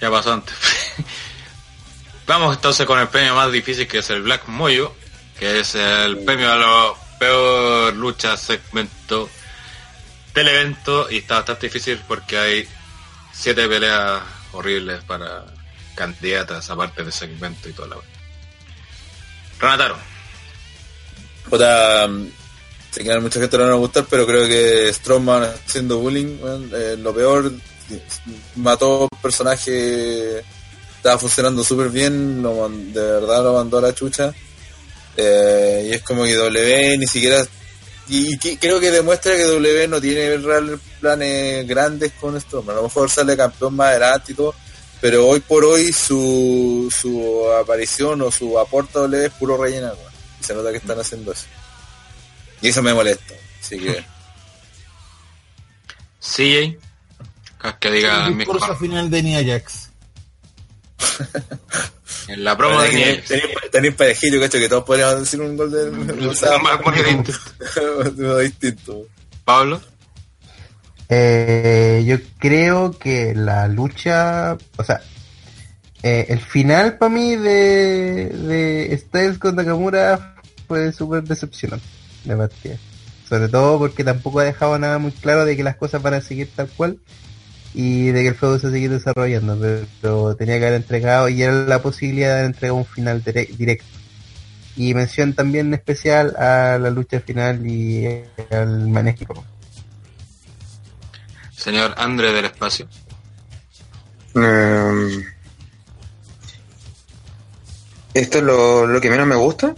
Ya 0.00 0.10
pasó 0.10 0.32
antes. 0.32 0.54
Vamos 2.26 2.56
entonces 2.56 2.86
con 2.86 2.98
el 2.98 3.08
premio 3.08 3.34
más 3.34 3.50
difícil 3.50 3.86
que 3.86 3.98
es 3.98 4.10
el 4.10 4.22
Black 4.22 4.46
Moyo, 4.46 4.94
que 5.38 5.60
es 5.60 5.74
el 5.74 6.18
premio 6.18 6.50
a 6.52 6.56
la 6.56 6.94
peor 7.18 7.94
lucha 7.94 8.36
segmento 8.36 9.28
del 10.34 10.48
evento 10.48 11.10
y 11.10 11.18
está 11.18 11.36
bastante 11.36 11.66
difícil 11.66 12.00
porque 12.08 12.38
hay 12.38 12.68
siete 13.32 13.68
peleas 13.68 14.22
horribles 14.52 15.02
para 15.04 15.44
candidatas 15.94 16.70
aparte 16.70 17.04
de 17.04 17.12
segmento 17.12 17.68
y 17.68 17.72
toda 17.72 17.88
la 17.88 17.96
wea. 17.96 18.06
Renataro, 19.58 19.96
Puta, 21.48 22.08
mm, 22.08 22.26
sé 22.90 23.02
que 23.02 23.12
a 23.12 23.20
mucha 23.20 23.40
gente 23.40 23.58
no 23.58 23.64
va 23.64 23.72
a 23.72 23.76
gustar, 23.76 24.06
pero 24.08 24.26
creo 24.26 24.46
que 24.46 24.92
Strowman 24.92 25.44
haciendo 25.44 25.98
bullying, 25.98 26.38
eh, 26.72 26.96
lo 26.98 27.14
peor, 27.14 27.52
mató 28.56 29.08
personaje, 29.20 30.42
estaba 31.02 31.18
funcionando 31.18 31.64
súper 31.64 31.88
bien, 31.88 32.44
lo 32.44 32.68
de 32.68 33.00
verdad 33.00 33.42
lo 33.42 33.54
mandó 33.54 33.78
a 33.78 33.82
la 33.82 33.92
chucha. 33.92 34.32
Eh, 35.16 35.88
y 35.90 35.94
es 35.94 36.02
como 36.02 36.22
que 36.22 36.36
W 36.36 36.96
ni 36.96 37.08
siquiera... 37.08 37.44
Y, 38.08 38.36
creo 38.36 38.78
que 38.78 38.92
demuestra 38.92 39.36
que 39.36 39.42
W 39.42 39.88
no 39.88 40.00
tiene 40.00 40.36
reales 40.36 40.78
planes 41.00 41.66
grandes 41.66 42.12
con 42.20 42.40
Strowman. 42.40 42.76
A 42.76 42.78
lo 42.78 42.84
mejor 42.84 43.10
sale 43.10 43.36
campeón 43.36 43.74
más 43.74 43.88
adelante 43.88 44.30
y 44.30 44.36
todo, 44.36 44.54
pero 45.00 45.26
hoy 45.26 45.40
por 45.40 45.64
hoy 45.64 45.92
su, 45.92 46.88
su 46.96 47.50
aparición 47.60 48.22
o 48.22 48.30
su 48.30 48.56
aporte 48.56 48.98
a 48.98 49.00
W 49.02 49.26
es 49.26 49.32
puro 49.32 49.56
rellenar, 49.56 49.94
weón. 49.94 50.12
Y 50.40 50.44
se 50.44 50.54
nota 50.54 50.70
que 50.70 50.76
están 50.76 51.00
haciendo 51.00 51.32
eso. 51.32 51.46
Y 52.60 52.68
eso 52.68 52.80
me 52.80 52.94
molesta. 52.94 53.34
Así 53.60 53.76
que... 53.76 54.04
CJ, 56.20 56.78
cada 57.58 57.78
que 57.80 57.90
diga 57.90 58.26
el 58.28 58.34
mi 58.34 58.44
discurso 58.44 58.76
final 58.76 59.10
de 59.10 59.22
Nia 59.24 59.44
Jax. 59.44 59.81
En 62.28 62.44
la 62.44 62.56
promo 62.56 62.80
de 62.82 62.88
Tenéis- 62.90 63.30
Nia. 63.30 63.40
tenéis- 63.70 63.94
parejillo, 63.94 64.40
cacho, 64.40 64.58
que 64.58 64.68
todos 64.68 64.84
podríamos 64.84 65.20
decir 65.20 65.40
un 65.40 65.56
gol 65.56 65.70
de... 65.70 65.90
uno 68.16 68.36
distinto. 68.38 69.06
Pablo, 69.44 69.80
eh, 71.08 72.02
yo 72.06 72.16
creo 72.38 72.96
que 72.98 73.34
la 73.34 73.68
lucha, 73.68 74.56
o 74.76 74.84
sea, 74.84 75.00
eh, 76.02 76.26
el 76.30 76.40
final 76.40 76.98
para 76.98 77.12
mí 77.12 77.36
de, 77.36 78.28
de 78.28 78.98
Styles 78.98 79.38
con 79.38 79.56
Nakamura 79.56 80.36
fue 80.68 80.92
súper 80.92 81.22
decepcionante 81.24 81.84
de 82.24 82.36
partida. 82.36 82.76
Sobre 83.28 83.48
todo 83.48 83.78
porque 83.78 84.04
tampoco 84.04 84.40
ha 84.40 84.44
dejado 84.44 84.78
nada 84.78 84.98
muy 84.98 85.12
claro 85.12 85.44
de 85.44 85.56
que 85.56 85.64
las 85.64 85.76
cosas 85.76 86.02
van 86.02 86.14
a 86.14 86.20
seguir 86.20 86.50
tal 86.54 86.68
cual 86.68 86.98
y 87.74 88.06
de 88.08 88.22
que 88.22 88.28
el 88.28 88.38
juego 88.38 88.58
se 88.58 88.70
sigue 88.70 88.88
desarrollando, 88.88 89.58
pero, 90.00 90.36
tenía 90.36 90.58
que 90.58 90.66
haber 90.66 90.76
entregado 90.82 91.28
y 91.28 91.42
era 91.42 91.52
la 91.52 91.80
posibilidad 91.82 92.38
de 92.40 92.46
entregar 92.46 92.74
un 92.76 92.84
final 92.86 93.22
dire- 93.24 93.48
directo. 93.56 93.84
Y 94.76 94.94
mención 94.94 95.34
también 95.34 95.72
especial 95.74 96.34
a 96.36 96.78
la 96.78 96.90
lucha 96.90 97.20
final 97.20 97.66
y 97.66 98.06
al 98.50 98.88
manejo. 98.88 99.44
señor 101.56 101.94
André 101.96 102.32
del 102.32 102.46
Espacio. 102.46 102.88
Eh, 104.34 105.24
esto 108.14 108.38
es 108.38 108.44
lo, 108.44 108.86
lo 108.86 109.00
que 109.00 109.10
menos 109.10 109.26
me 109.26 109.36
gusta. 109.36 109.74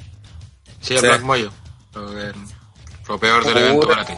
Sí, 0.81 0.94
el 0.94 1.00
Sí. 1.00 1.06
Black 1.06 1.23
Moyo. 1.23 1.50
Lo, 1.94 3.18
peor 3.18 3.44
del 3.44 3.58
evento 3.58 3.86
para 3.89 4.05
ti. 4.05 4.14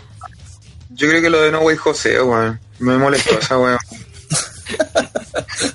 Yo 0.91 1.09
creo 1.09 1.21
que 1.21 1.31
lo 1.31 1.41
de 1.43 1.51
No 1.53 1.61
Way 1.61 1.77
José, 1.77 2.23
weón. 2.23 2.59
Me 2.79 2.97
molestó 2.99 3.39
esa 3.39 3.59
weón. 3.61 3.79
Fue 3.89 5.69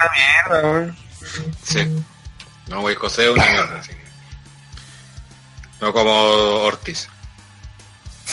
una 0.00 0.10
mierda, 0.14 0.62
weón. 0.70 0.96
Sí. 1.64 1.86
No, 2.68 2.80
güey, 2.82 2.94
José 2.96 3.24
es 3.26 3.30
una 3.30 3.46
mierda, 3.46 3.78
así 3.80 3.90
que- 3.90 4.04
No 5.80 5.92
como 5.92 6.10
Ortiz. 6.12 7.08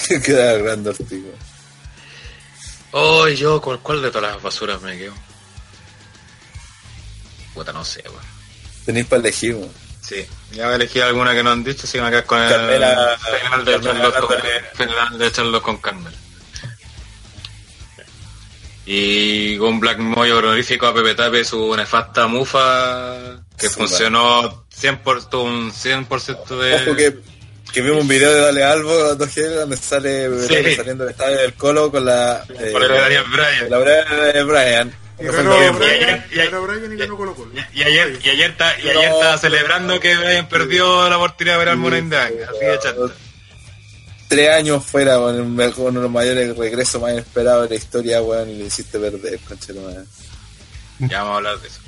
Queda 0.23 0.53
grande 0.53 0.89
Ortiz, 0.91 1.11
weón. 1.11 1.45
Oh, 2.91 3.27
yo, 3.27 3.61
¿cuál, 3.61 3.79
cuál 3.79 4.01
de 4.01 4.11
todas 4.11 4.33
las 4.33 4.41
basuras 4.41 4.81
me 4.81 4.97
quedo? 4.97 5.13
Puta, 7.53 7.71
no 7.73 7.83
sé, 7.85 8.03
weón. 8.07 8.23
Tenéis 8.85 9.05
para 9.07 9.21
elegir, 9.21 9.55
weón. 9.55 9.71
Sí, 10.01 10.23
ya 10.51 10.67
me 10.67 10.75
elegí 10.75 10.99
alguna 11.01 11.33
que 11.33 11.41
no 11.41 11.51
han 11.51 11.63
dicho, 11.63 11.81
así 11.85 11.97
que 11.97 12.03
me 12.03 12.11
quedo 12.11 12.25
con 12.27 12.39
el 12.39 12.49
Carmela- 12.49 13.17
final 13.17 13.65
de 13.65 13.71
Carmela 13.71 14.07
echarlos 14.07 14.13
con, 14.13 14.37
dándole- 14.37 14.63
final 14.75 15.17
de 15.17 15.27
echarlos 15.27 15.61
con 15.63 15.77
Carmel. 15.77 16.15
Y 18.85 19.57
un 19.57 19.79
Black 19.79 19.97
Moyo 19.97 20.37
honorífico 20.37 20.85
a 20.85 20.93
Pepe 20.93 21.15
Tape, 21.15 21.43
su 21.43 21.75
nefasta 21.75 22.27
mufa, 22.27 23.37
que 23.57 23.67
Sí, 23.67 23.73
funcionó 23.75 24.65
100%, 24.79 25.29
tuvo 25.29 25.43
un 25.45 25.71
100% 25.71 26.47
de... 26.59 26.75
Ojo 26.75 26.95
que, 26.95 27.17
que 27.73 27.81
vimos 27.81 28.01
un 28.01 28.07
video 28.07 28.31
de 28.31 28.39
Dale 28.41 28.63
Albo, 28.63 28.91
2G, 29.17 29.49
donde 29.55 29.77
sale 29.77 30.29
Sí. 30.47 30.75
saliendo 30.75 31.03
del 31.05 31.11
estadio 31.11 31.37
del 31.37 31.53
Colo 31.55 31.89
con 31.89 32.05
la... 32.05 32.43
eh, 32.59 32.69
Por 32.71 32.83
el 32.83 32.89
de 32.91 32.99
Daniel 32.99 33.23
Bryan. 33.31 33.69
la 33.69 33.79
de 34.33 34.43
Brian. 34.43 34.93
Y 37.73 37.83
ayer, 37.83 38.19
y 38.23 38.29
ayer, 38.29 38.57
ta- 38.57 38.75
y 38.79 38.89
ayer 38.89 39.09
No. 39.09 39.15
estaba 39.15 39.37
celebrando 39.37 39.99
que 39.99 40.15
Brian 40.15 40.47
perdió 40.47 41.09
la 41.09 41.17
oportunidad 41.17 41.55
de 41.55 41.59
ver 41.59 41.69
al 41.69 41.77
Morning 41.77 42.09
Dang, 42.09 42.33
así 42.49 42.65
de 42.65 42.79
chato. 42.79 43.11
Tres 44.27 44.49
años 44.49 44.83
fuera, 44.83 45.15
con 45.17 45.35
uno 45.39 45.61
de 45.99 46.03
los 46.03 46.11
mayores 46.11 46.57
regresos 46.57 47.01
más 47.01 47.11
inesperados 47.13 47.63
de 47.63 47.69
la 47.69 47.75
historia, 47.75 48.21
weón, 48.21 48.49
y 48.49 48.55
le 48.55 48.65
hiciste 48.65 48.97
perder, 48.99 49.39
conchero, 49.47 49.81
weón. 49.81 50.07
Ya 50.99 51.19
vamos 51.19 51.33
a 51.33 51.37
hablar 51.37 51.59
de 51.59 51.67
eso. 51.67 51.79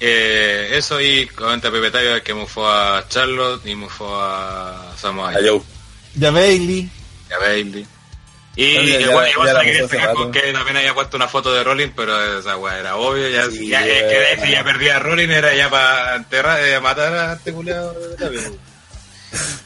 Eh, 0.00 0.68
eso 0.72 1.00
y 1.00 1.26
comenta 1.28 1.70
Pepe 1.70 1.90
Tayo 1.90 2.22
que 2.22 2.34
mufó 2.34 2.68
a 2.68 3.04
Charlotte 3.08 3.64
y 3.66 3.74
mufó 3.74 4.14
a 4.20 4.94
Samoa 4.98 5.30
A 5.30 5.34
Joe. 5.34 5.60
Ya 6.14 6.30
Bailey. 6.30 6.88
y 7.28 7.32
a 7.32 7.38
Bailey. 7.38 7.86
Y 8.56 8.72
Ya- 8.74 8.82
ya- 8.82 9.00
igual, 9.00 9.26
ya 9.28 10.12
porque 10.14 10.52
también 10.52 10.76
había 10.78 10.94
puesto 10.94 11.16
una 11.18 11.28
foto 11.28 11.52
de 11.52 11.62
Rolling, 11.62 11.90
pero 11.94 12.38
esa 12.38 12.56
weá 12.56 12.78
era 12.78 12.96
obvio, 12.96 13.28
ya, 13.28 13.50
Sí, 13.50 13.68
ya 13.68 13.86
es 13.86 14.02
que 14.04 14.18
de 14.18 14.32
hecho 14.32 14.42
weá. 14.42 14.50
ya 14.52 14.64
perdía 14.64 14.96
a 14.96 14.98
Rolling, 14.98 15.28
era 15.28 15.54
ya 15.54 15.68
para 15.68 16.16
enterrar, 16.16 16.62
eh, 16.66 16.80
matar 16.80 17.12
a 17.12 17.32
este 17.34 17.52
también. 18.18 18.58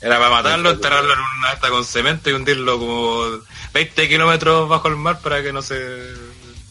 Era 0.00 0.18
para 0.18 0.30
matarlo, 0.30 0.70
enterrarlo 0.70 1.12
en 1.12 1.18
una 1.18 1.50
asta 1.50 1.68
con 1.68 1.84
cemento 1.84 2.30
y 2.30 2.32
hundirlo 2.32 2.78
como 2.78 3.40
20 3.74 4.08
kilómetros 4.08 4.68
bajo 4.68 4.88
el 4.88 4.96
mar 4.96 5.20
para 5.20 5.42
que 5.42 5.52
no 5.52 5.60
se 5.60 6.14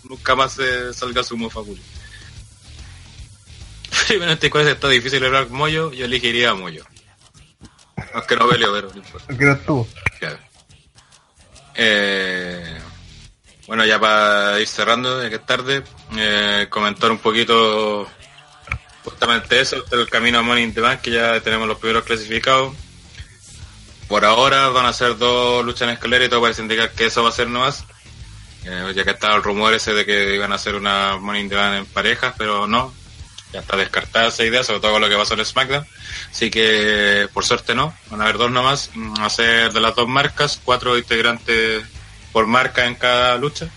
nunca 0.03 0.35
más 0.35 0.53
se 0.53 0.93
salga 0.93 1.23
su 1.23 1.37
mofa. 1.37 1.59
Primero 4.07 4.31
este 4.33 4.49
cosa 4.49 4.71
está 4.71 4.89
difícil 4.89 5.23
hablar 5.23 5.49
Moyo, 5.49 5.91
yo 5.91 6.05
elegiría 6.05 6.49
a 6.51 6.55
Moyo. 6.55 6.83
Aunque 8.13 8.35
no 8.35 8.47
peleo, 8.47 8.73
pero 8.73 8.89
no 8.89 8.97
importa. 8.97 9.37
Que 9.37 9.45
no 9.45 9.51
estuvo. 9.51 9.87
Claro. 10.19 10.39
Eh, 11.75 12.79
bueno, 13.67 13.85
ya 13.85 13.99
para 13.99 14.59
ir 14.59 14.67
cerrando, 14.67 15.21
ya 15.21 15.29
que 15.29 15.35
es 15.35 15.45
tarde, 15.45 15.83
eh, 16.17 16.67
comentar 16.69 17.11
un 17.11 17.19
poquito 17.19 18.09
justamente 19.03 19.61
eso, 19.61 19.83
el 19.91 20.09
camino 20.09 20.39
a 20.39 20.41
Money 20.41 20.63
in 20.63 20.73
the 20.73 20.81
Bank, 20.81 21.01
que 21.01 21.11
ya 21.11 21.39
tenemos 21.41 21.67
los 21.67 21.77
primeros 21.77 22.03
clasificados. 22.03 22.73
Por 24.09 24.25
ahora 24.25 24.69
van 24.69 24.87
a 24.87 24.91
ser 24.91 25.17
dos 25.17 25.63
luchas 25.63 25.83
en 25.83 25.91
escalera 25.91 26.25
y 26.25 26.29
todo 26.29 26.41
parece 26.41 26.63
indicar 26.63 26.91
que 26.91 27.05
eso 27.05 27.23
va 27.23 27.29
a 27.29 27.31
ser 27.31 27.47
nomás. 27.47 27.85
Eh, 28.65 28.91
ya 28.95 29.05
que 29.05 29.11
estaba 29.11 29.35
el 29.35 29.43
rumor 29.43 29.73
ese 29.73 29.93
de 29.93 30.05
que 30.05 30.35
iban 30.35 30.51
a 30.51 30.55
hacer 30.55 30.75
una 30.75 31.15
Money 31.17 31.43
in 31.43 31.53
en 31.53 31.85
parejas, 31.85 32.33
pero 32.37 32.67
no. 32.67 32.93
Ya 33.53 33.61
está 33.61 33.77
descartada 33.77 34.27
esa 34.27 34.43
idea, 34.43 34.63
sobre 34.63 34.79
todo 34.79 34.93
con 34.93 35.01
lo 35.01 35.09
que 35.09 35.15
pasó 35.15 35.35
en 35.35 35.45
SmackDown. 35.45 35.85
Así 36.31 36.51
que, 36.51 37.27
por 37.33 37.45
suerte 37.45 37.73
no, 37.73 37.95
van 38.09 38.21
a 38.21 38.23
haber 38.25 38.37
dos 38.37 38.51
nomás. 38.51 38.91
Mm, 38.93 39.21
Va 39.21 39.25
a 39.25 39.29
ser 39.29 39.71
de 39.71 39.79
las 39.79 39.95
dos 39.95 40.07
marcas, 40.07 40.59
cuatro 40.63 40.97
integrantes 40.97 41.83
por 42.31 42.47
marca 42.47 42.85
en 42.85 42.95
cada 42.95 43.37
lucha. 43.37 43.69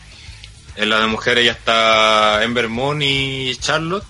En 0.77 0.89
la 0.89 1.01
de 1.01 1.07
mujeres 1.07 1.45
ya 1.45 1.53
está 1.53 2.43
Ember 2.43 2.69
Moon 2.69 3.01
y 3.03 3.55
Charlotte. 3.57 4.05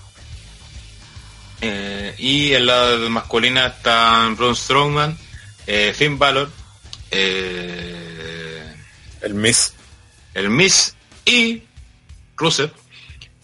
Eh, 1.61 2.15
y 2.17 2.53
en 2.53 2.65
la 2.65 2.97
masculina 3.09 3.67
están 3.67 4.35
Braun 4.35 4.55
Strowman, 4.55 5.17
eh, 5.67 5.93
Finn 5.95 6.17
Balor, 6.17 6.49
eh, 7.11 8.75
El 9.21 9.33
Miss. 9.33 9.73
el 10.33 10.49
Miss 10.49 10.95
y 11.25 11.63
Rusev, 12.35 12.71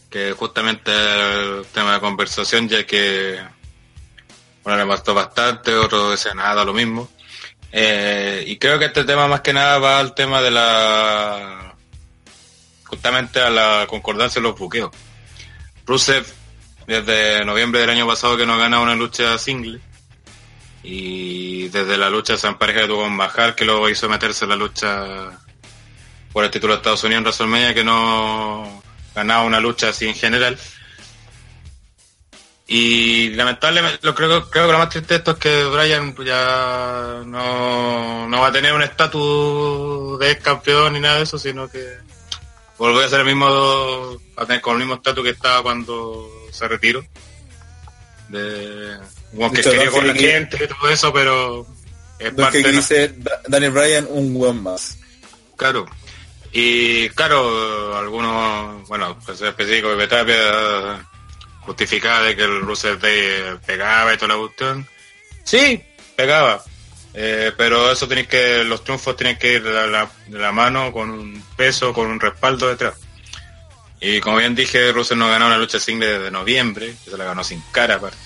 que 0.09 0.33
justamente 0.33 0.91
el 0.91 1.65
tema 1.67 1.93
de 1.93 1.99
conversación, 1.99 2.67
ya 2.67 2.85
que 2.85 3.39
uno 4.63 4.75
le 4.75 4.83
bastó 4.83 5.13
bastante, 5.13 5.73
otro 5.75 6.11
decía 6.11 6.33
nada, 6.33 6.65
lo 6.65 6.73
mismo. 6.73 7.09
Eh, 7.71 8.43
y 8.47 8.57
creo 8.57 8.79
que 8.79 8.85
este 8.85 9.03
tema 9.03 9.27
más 9.27 9.41
que 9.41 9.53
nada 9.53 9.77
va 9.77 9.99
al 9.99 10.15
tema 10.15 10.41
de 10.41 10.51
la 10.51 11.75
justamente 12.85 13.39
a 13.39 13.51
la 13.51 13.85
concordancia 13.87 14.41
de 14.41 14.47
los 14.47 14.57
buqueos. 14.57 14.91
Rusev 15.85 16.25
desde 16.87 17.45
noviembre 17.45 17.81
del 17.81 17.91
año 17.91 18.07
pasado 18.07 18.35
que 18.35 18.47
no 18.47 18.57
gana 18.57 18.79
una 18.79 18.95
lucha 18.95 19.37
single 19.37 19.79
y 20.83 21.67
desde 21.69 21.97
la 21.97 22.09
lucha 22.09 22.33
de 22.33 22.39
San 22.39 22.57
Pareja 22.57 22.81
que 22.81 22.87
tuvo 22.87 23.03
con 23.03 23.15
Mahal 23.15 23.55
que 23.55 23.65
luego 23.65 23.89
hizo 23.89 24.07
meterse 24.07 24.45
en 24.45 24.49
la 24.49 24.55
lucha 24.55 25.31
por 26.31 26.43
el 26.43 26.51
título 26.51 26.73
de 26.73 26.77
Estados 26.77 27.03
Unidos 27.03 27.19
en 27.19 27.23
WrestleMania 27.23 27.73
que 27.73 27.83
no 27.83 28.81
ganaba 29.13 29.43
una 29.43 29.59
lucha 29.59 29.89
así 29.89 30.07
en 30.07 30.15
general. 30.15 30.57
Y 32.71 33.31
lamentablemente, 33.31 33.97
lo 34.03 34.13
creo, 34.13 34.47
creo 34.47 34.67
que 34.67 34.71
lo 34.71 34.77
más 34.77 34.89
triste 34.89 35.15
de 35.15 35.17
esto 35.17 35.31
es 35.31 35.37
que 35.37 35.65
Brian 35.65 36.15
ya 36.23 37.23
no, 37.25 38.27
no 38.27 38.39
va 38.39 38.47
a 38.47 38.51
tener 38.51 38.73
un 38.73 38.83
estatus 38.83 40.19
de 40.19 40.31
ex 40.31 40.43
campeón 40.43 40.93
ni 40.93 40.99
nada 40.99 41.17
de 41.17 41.23
eso, 41.23 41.39
sino 41.39 41.67
que 41.67 41.97
volvió 42.77 43.03
a 43.03 43.09
ser 43.09 43.21
el 43.21 43.25
mismo, 43.25 44.19
a 44.37 44.45
tener 44.45 44.61
con 44.61 44.73
el 44.73 44.79
mismo 44.79 44.93
estatus 44.93 45.23
que 45.23 45.31
estaba 45.31 45.63
cuando 45.63 46.29
se 46.51 46.67
retiró. 46.67 47.03
De, 48.27 48.99
como 49.35 49.51
que 49.51 49.61
quería 49.61 49.89
con 49.91 50.07
la 50.07 50.13
gente 50.13 50.59
y 50.63 50.67
todo 50.67 50.89
eso, 50.89 51.13
pero 51.13 51.65
es 52.19 52.31
parte 52.33 52.61
que 52.63 52.71
la- 52.71 52.77
dice 52.77 53.13
Da- 53.17 53.41
Daniel 53.47 53.71
Bryan, 53.71 54.07
un 54.09 54.33
buen 54.33 54.61
más. 54.61 54.97
Claro. 55.55 55.85
Y 56.51 57.09
claro, 57.09 57.95
algunos, 57.97 58.87
bueno, 58.87 59.17
pues 59.25 59.39
específico 59.41 59.89
de 59.89 59.95
Betapia 59.95 61.05
justificaba 61.61 62.21
de 62.23 62.35
que 62.35 62.43
el 62.43 62.61
Russell 62.61 62.97
Day 62.99 63.57
pegaba 63.65 64.13
y 64.13 64.17
toda 64.17 64.33
la 64.35 64.39
cuestión. 64.39 64.87
Sí, 65.43 65.81
pegaba. 66.15 66.63
Eh, 67.13 67.51
pero 67.57 67.91
eso 67.91 68.07
tenéis 68.07 68.27
que, 68.27 68.63
los 68.63 68.83
triunfos 68.83 69.15
tienen 69.15 69.37
que 69.37 69.53
ir 69.53 69.63
de 69.63 69.71
la, 69.87 70.09
de 70.27 70.37
la 70.39 70.51
mano 70.51 70.91
con 70.91 71.09
un 71.09 71.43
peso, 71.55 71.93
con 71.93 72.07
un 72.07 72.19
respaldo 72.19 72.67
detrás. 72.67 72.95
Y 74.01 74.19
como 74.21 74.37
bien 74.37 74.55
dije, 74.55 74.91
Russell 74.91 75.17
no 75.17 75.29
ganó 75.29 75.47
una 75.47 75.57
lucha 75.57 75.79
single 75.79 76.07
desde 76.19 76.31
noviembre, 76.31 76.95
que 77.03 77.11
se 77.11 77.17
la 77.17 77.25
ganó 77.25 77.43
sin 77.43 77.61
cara 77.71 77.95
aparte. 77.95 78.17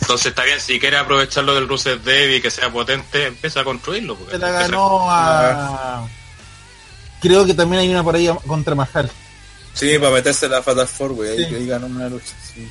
Entonces 0.00 0.26
está 0.26 0.42
bien, 0.44 0.60
si 0.60 0.78
quiere 0.80 0.96
aprovecharlo 0.98 1.54
del 1.54 1.68
Russell 1.68 1.98
Day 2.04 2.36
y 2.36 2.40
que 2.42 2.50
sea 2.50 2.70
potente, 2.72 3.26
empieza 3.26 3.60
a 3.60 3.64
construirlo. 3.64 4.16
porque 4.16 4.32
Se 4.32 4.38
la 4.38 4.50
ganó 4.50 5.06
a. 5.10 6.06
Creo 7.20 7.46
que 7.46 7.54
también 7.54 7.80
hay 7.82 7.88
una 7.90 8.02
por 8.02 8.14
ahí 8.16 8.28
contra 8.46 8.74
Mahal. 8.74 9.10
Sí, 9.74 9.98
para 9.98 10.10
meterse 10.12 10.48
la 10.48 10.62
Fatal 10.62 10.88
Four, 10.88 11.12
güey. 11.12 11.30
Ahí, 11.30 11.44
Sí. 11.48 11.54
ahí 11.54 11.66
ganó 11.66 11.86
una 11.86 12.08
lucha. 12.08 12.34
Sí. 12.54 12.68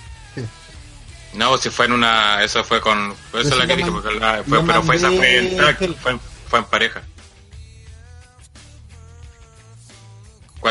No, 1.34 1.58
si 1.58 1.69
fue 1.69 1.85
en 1.85 1.92
una, 1.94 2.44
eso 2.44 2.64
fue 2.64 2.80
con, 2.80 3.14
fue 3.32 3.42
esa 3.42 3.50
Pero 3.52 3.61
la 3.61 3.68
que 3.68 3.76
dije, 3.76 3.92
man- 3.92 4.02
porque 4.02 4.19
la- 4.19 4.44
fue, 4.48 4.64
pero 4.66 4.84
fue 4.84 4.95
esa 4.95 5.10
fue 5.11 6.60
en 6.60 6.66
pareja. 6.66 7.02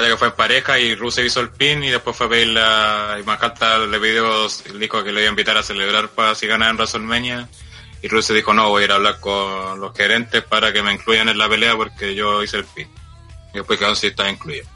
Que 0.01 0.17
fue 0.17 0.29
en 0.29 0.35
pareja 0.35 0.79
y 0.79 0.95
Rusev 0.95 1.25
hizo 1.27 1.41
el 1.41 1.51
pin 1.51 1.83
y 1.85 1.91
después 1.91 2.17
fue 2.17 2.27
a 2.27 2.29
pedir 2.31 2.49
la, 2.49 3.17
y 3.21 3.23
Manhattan 3.23 3.91
le 3.91 3.99
pidió, 4.01 4.49
dijo 4.79 5.05
que 5.05 5.13
le 5.13 5.21
iba 5.21 5.29
a 5.29 5.31
invitar 5.31 5.57
a 5.57 5.63
celebrar 5.63 6.09
para 6.09 6.35
si 6.35 6.47
ganaba 6.47 6.71
en 6.71 6.77
WrestleMania 6.77 7.49
y 8.03 8.09
Rusev 8.09 8.37
dijo 8.37 8.53
no, 8.53 8.69
voy 8.71 8.83
a 8.83 8.85
ir 8.87 8.93
a 8.93 8.97
hablar 8.97 9.21
con 9.21 9.81
los 9.81 9.97
gerentes 9.97 10.43
para 10.43 10.73
que 10.73 10.83
me 10.83 10.93
incluyan 10.93 11.29
en 11.29 11.39
la 11.39 11.49
pelea 11.49 11.77
porque 11.77 12.15
yo 12.15 12.43
hice 12.43 12.57
el 12.59 12.65
pin. 12.65 12.89
Y 13.53 13.59
después 13.59 13.79
quedó 13.79 13.95
si 13.95 14.09
estaba 14.09 14.29
incluido. 14.31 14.67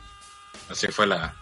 Así 0.70 0.86
fue 0.88 1.06
la, 1.06 1.34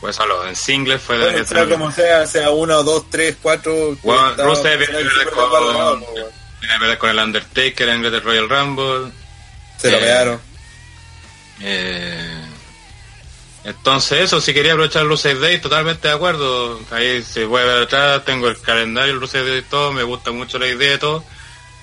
pues 0.00 0.18
a 0.20 0.26
lo, 0.26 0.46
en 0.46 0.54
singles 0.56 1.00
fue 1.02 1.18
de, 1.18 1.44
sea 1.46 1.68
como 1.68 1.90
sea, 1.92 2.26
sea 2.26 2.50
uno, 2.50 2.82
dos, 2.82 3.08
tres, 3.10 3.36
cuatro. 3.40 3.96
Bueno, 4.02 4.34
Rusev 4.36 4.84
con- 5.32 6.04
pelear 6.60 6.98
con 6.98 7.10
el 7.10 7.18
Undertaker 7.18 7.88
en 7.90 8.04
el 8.04 8.22
Royal 8.22 8.48
Rumble. 8.48 9.12
Se 9.78 9.90
lo 9.90 9.96
Eh, 9.96 10.00
pegaron. 10.00 10.40
Eh, 11.60 12.13
entonces 13.64 14.20
eso, 14.20 14.40
si 14.40 14.52
quería 14.52 14.72
aprovechar 14.72 15.06
Rusev 15.06 15.40
Day, 15.40 15.58
totalmente 15.58 16.08
de 16.08 16.14
acuerdo. 16.14 16.80
Ahí 16.90 17.22
se 17.22 17.46
puede 17.46 17.66
ver 17.66 17.82
atrás, 17.84 18.24
tengo 18.24 18.48
el 18.48 18.60
calendario, 18.60 19.14
el 19.14 19.20
Rusev 19.20 19.46
Day 19.46 19.58
y 19.58 19.62
todo, 19.62 19.92
me 19.92 20.02
gusta 20.02 20.30
mucho 20.32 20.58
la 20.58 20.66
idea 20.68 20.94
y 20.94 20.98
todo, 20.98 21.24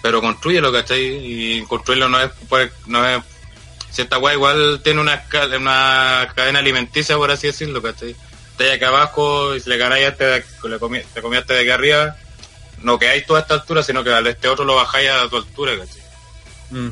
pero 0.01 0.21
construyelo, 0.21 0.71
¿cachai? 0.71 1.01
Y 1.01 1.63
construirlo 1.63 2.07
no 2.07 2.21
es, 2.21 2.29
pues, 2.47 2.71
no 2.85 3.07
es, 3.07 3.23
si 3.89 4.03
esta 4.03 4.19
weá 4.19 4.33
igual 4.35 4.81
tiene 4.83 5.01
una, 5.01 5.23
una 5.57 6.31
cadena 6.35 6.59
alimenticia, 6.59 7.17
por 7.17 7.31
así 7.31 7.47
decirlo, 7.47 7.81
¿cachai? 7.81 8.15
Estáis 8.51 8.73
acá 8.73 8.89
abajo 8.89 9.55
y 9.55 9.59
si 9.59 9.69
le 9.69 9.77
ganáis 9.77 10.07
este, 10.07 10.23
de- 10.25 10.45
le 10.69 10.77
comi- 10.79 11.03
te 11.13 11.21
comías 11.21 11.47
de 11.47 11.59
aquí 11.59 11.69
arriba, 11.71 12.15
no 12.83 12.99
quedáis 12.99 13.25
toda 13.25 13.39
esta 13.41 13.55
altura, 13.55 13.81
sino 13.83 14.03
que 14.03 14.11
al 14.13 14.27
este 14.27 14.47
otro 14.47 14.65
lo 14.65 14.75
bajáis 14.75 15.09
a 15.09 15.27
tu 15.29 15.37
altura, 15.37 15.73
¿cachai? 15.77 16.01
Mm. 16.69 16.89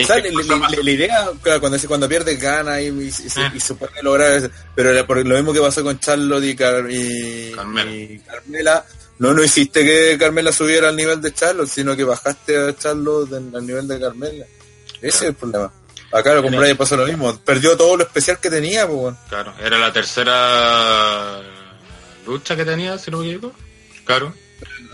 O 0.00 0.04
sea, 0.06 0.16
la, 0.18 0.22
la- 0.30 0.68
la- 0.70 0.82
la 0.82 0.90
idea, 0.90 1.28
claro, 1.42 1.60
cuando, 1.60 1.78
cuando 1.86 2.08
pierde 2.08 2.36
gana 2.36 2.80
y, 2.80 2.86
y, 2.88 3.10
Ah. 3.36 3.52
y 3.54 3.74
puede 3.74 4.02
lograr 4.02 4.32
eso. 4.32 4.48
Pero 4.74 5.06
por 5.06 5.18
lo 5.26 5.34
mismo 5.36 5.52
que 5.52 5.60
pasó 5.60 5.82
con 5.84 5.98
Charlotte 6.00 6.44
y, 6.44 6.56
Car- 6.56 6.90
y- 6.90 7.52
Carmela. 7.54 8.20
Carmela, 8.26 8.84
no, 9.18 9.34
no 9.34 9.42
hiciste 9.44 9.84
que 9.84 10.16
Carmela 10.18 10.50
subiera 10.52 10.88
al 10.88 10.96
nivel 10.96 11.20
de 11.20 11.32
Charlotte, 11.34 11.68
sino 11.68 11.94
que 11.94 12.04
bajaste 12.04 12.56
a 12.56 12.74
Charlotte 12.76 13.32
al 13.34 13.66
nivel 13.66 13.86
de 13.86 14.00
Carmela. 14.00 14.46
Ese 15.02 15.08
es 15.08 15.22
el 15.22 15.34
problema. 15.34 15.70
Acá 16.12 16.40
con 16.42 16.54
Bryan 16.54 16.76
pasó 16.76 16.96
lo 16.96 17.06
mismo. 17.06 17.38
Perdió 17.38 17.76
todo 17.76 17.96
lo 17.96 18.04
especial 18.04 18.38
que 18.38 18.50
tenía, 18.50 18.86
pues, 18.86 18.98
bueno. 18.98 19.18
Claro, 19.28 19.54
era 19.62 19.78
la 19.78 19.92
tercera 19.92 21.40
lucha 22.26 22.54
que 22.56 22.64
tenía, 22.64 22.98
si 22.98 23.10
no 23.10 23.18
me 23.18 23.30
equivoco. 23.30 23.54
Claro. 24.04 24.34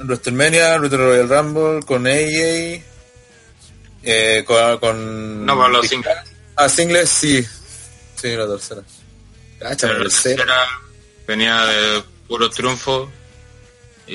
WrestleMania, 0.05 0.78
Royal 0.78 1.28
Rumble, 1.28 1.83
con 1.86 2.07
AJ, 2.07 2.83
eh, 4.11 4.45
con, 4.45 4.78
con... 4.78 5.47
No, 5.47 5.57
con 5.57 5.73
los 5.73 5.87
singles. 5.87 6.17
Ah, 6.57 6.69
singles, 6.69 7.09
sí. 7.11 7.47
Sí, 8.17 8.35
la 8.35 8.47
tercera. 8.49 8.83
Cacha, 9.59 9.87
Pero 9.89 9.99
la 9.99 10.05
tercera. 10.05 10.37
tercera 10.37 10.67
venía 11.27 11.65
de 11.67 12.03
puro 12.27 12.49
triunfo 12.51 13.11
y, 14.07 14.12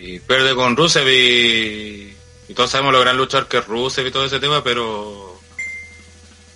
y 0.00 0.20
pierde 0.26 0.54
con 0.54 0.76
Rusev 0.76 1.06
y, 1.08 2.14
y 2.48 2.54
todos 2.54 2.70
sabemos 2.70 2.92
lo 2.92 3.00
gran 3.00 3.16
luchador 3.16 3.48
que 3.48 3.58
es 3.58 3.66
Rusev 3.66 4.06
y 4.06 4.10
todo 4.10 4.24
ese 4.24 4.40
tema, 4.40 4.62
pero 4.64 5.40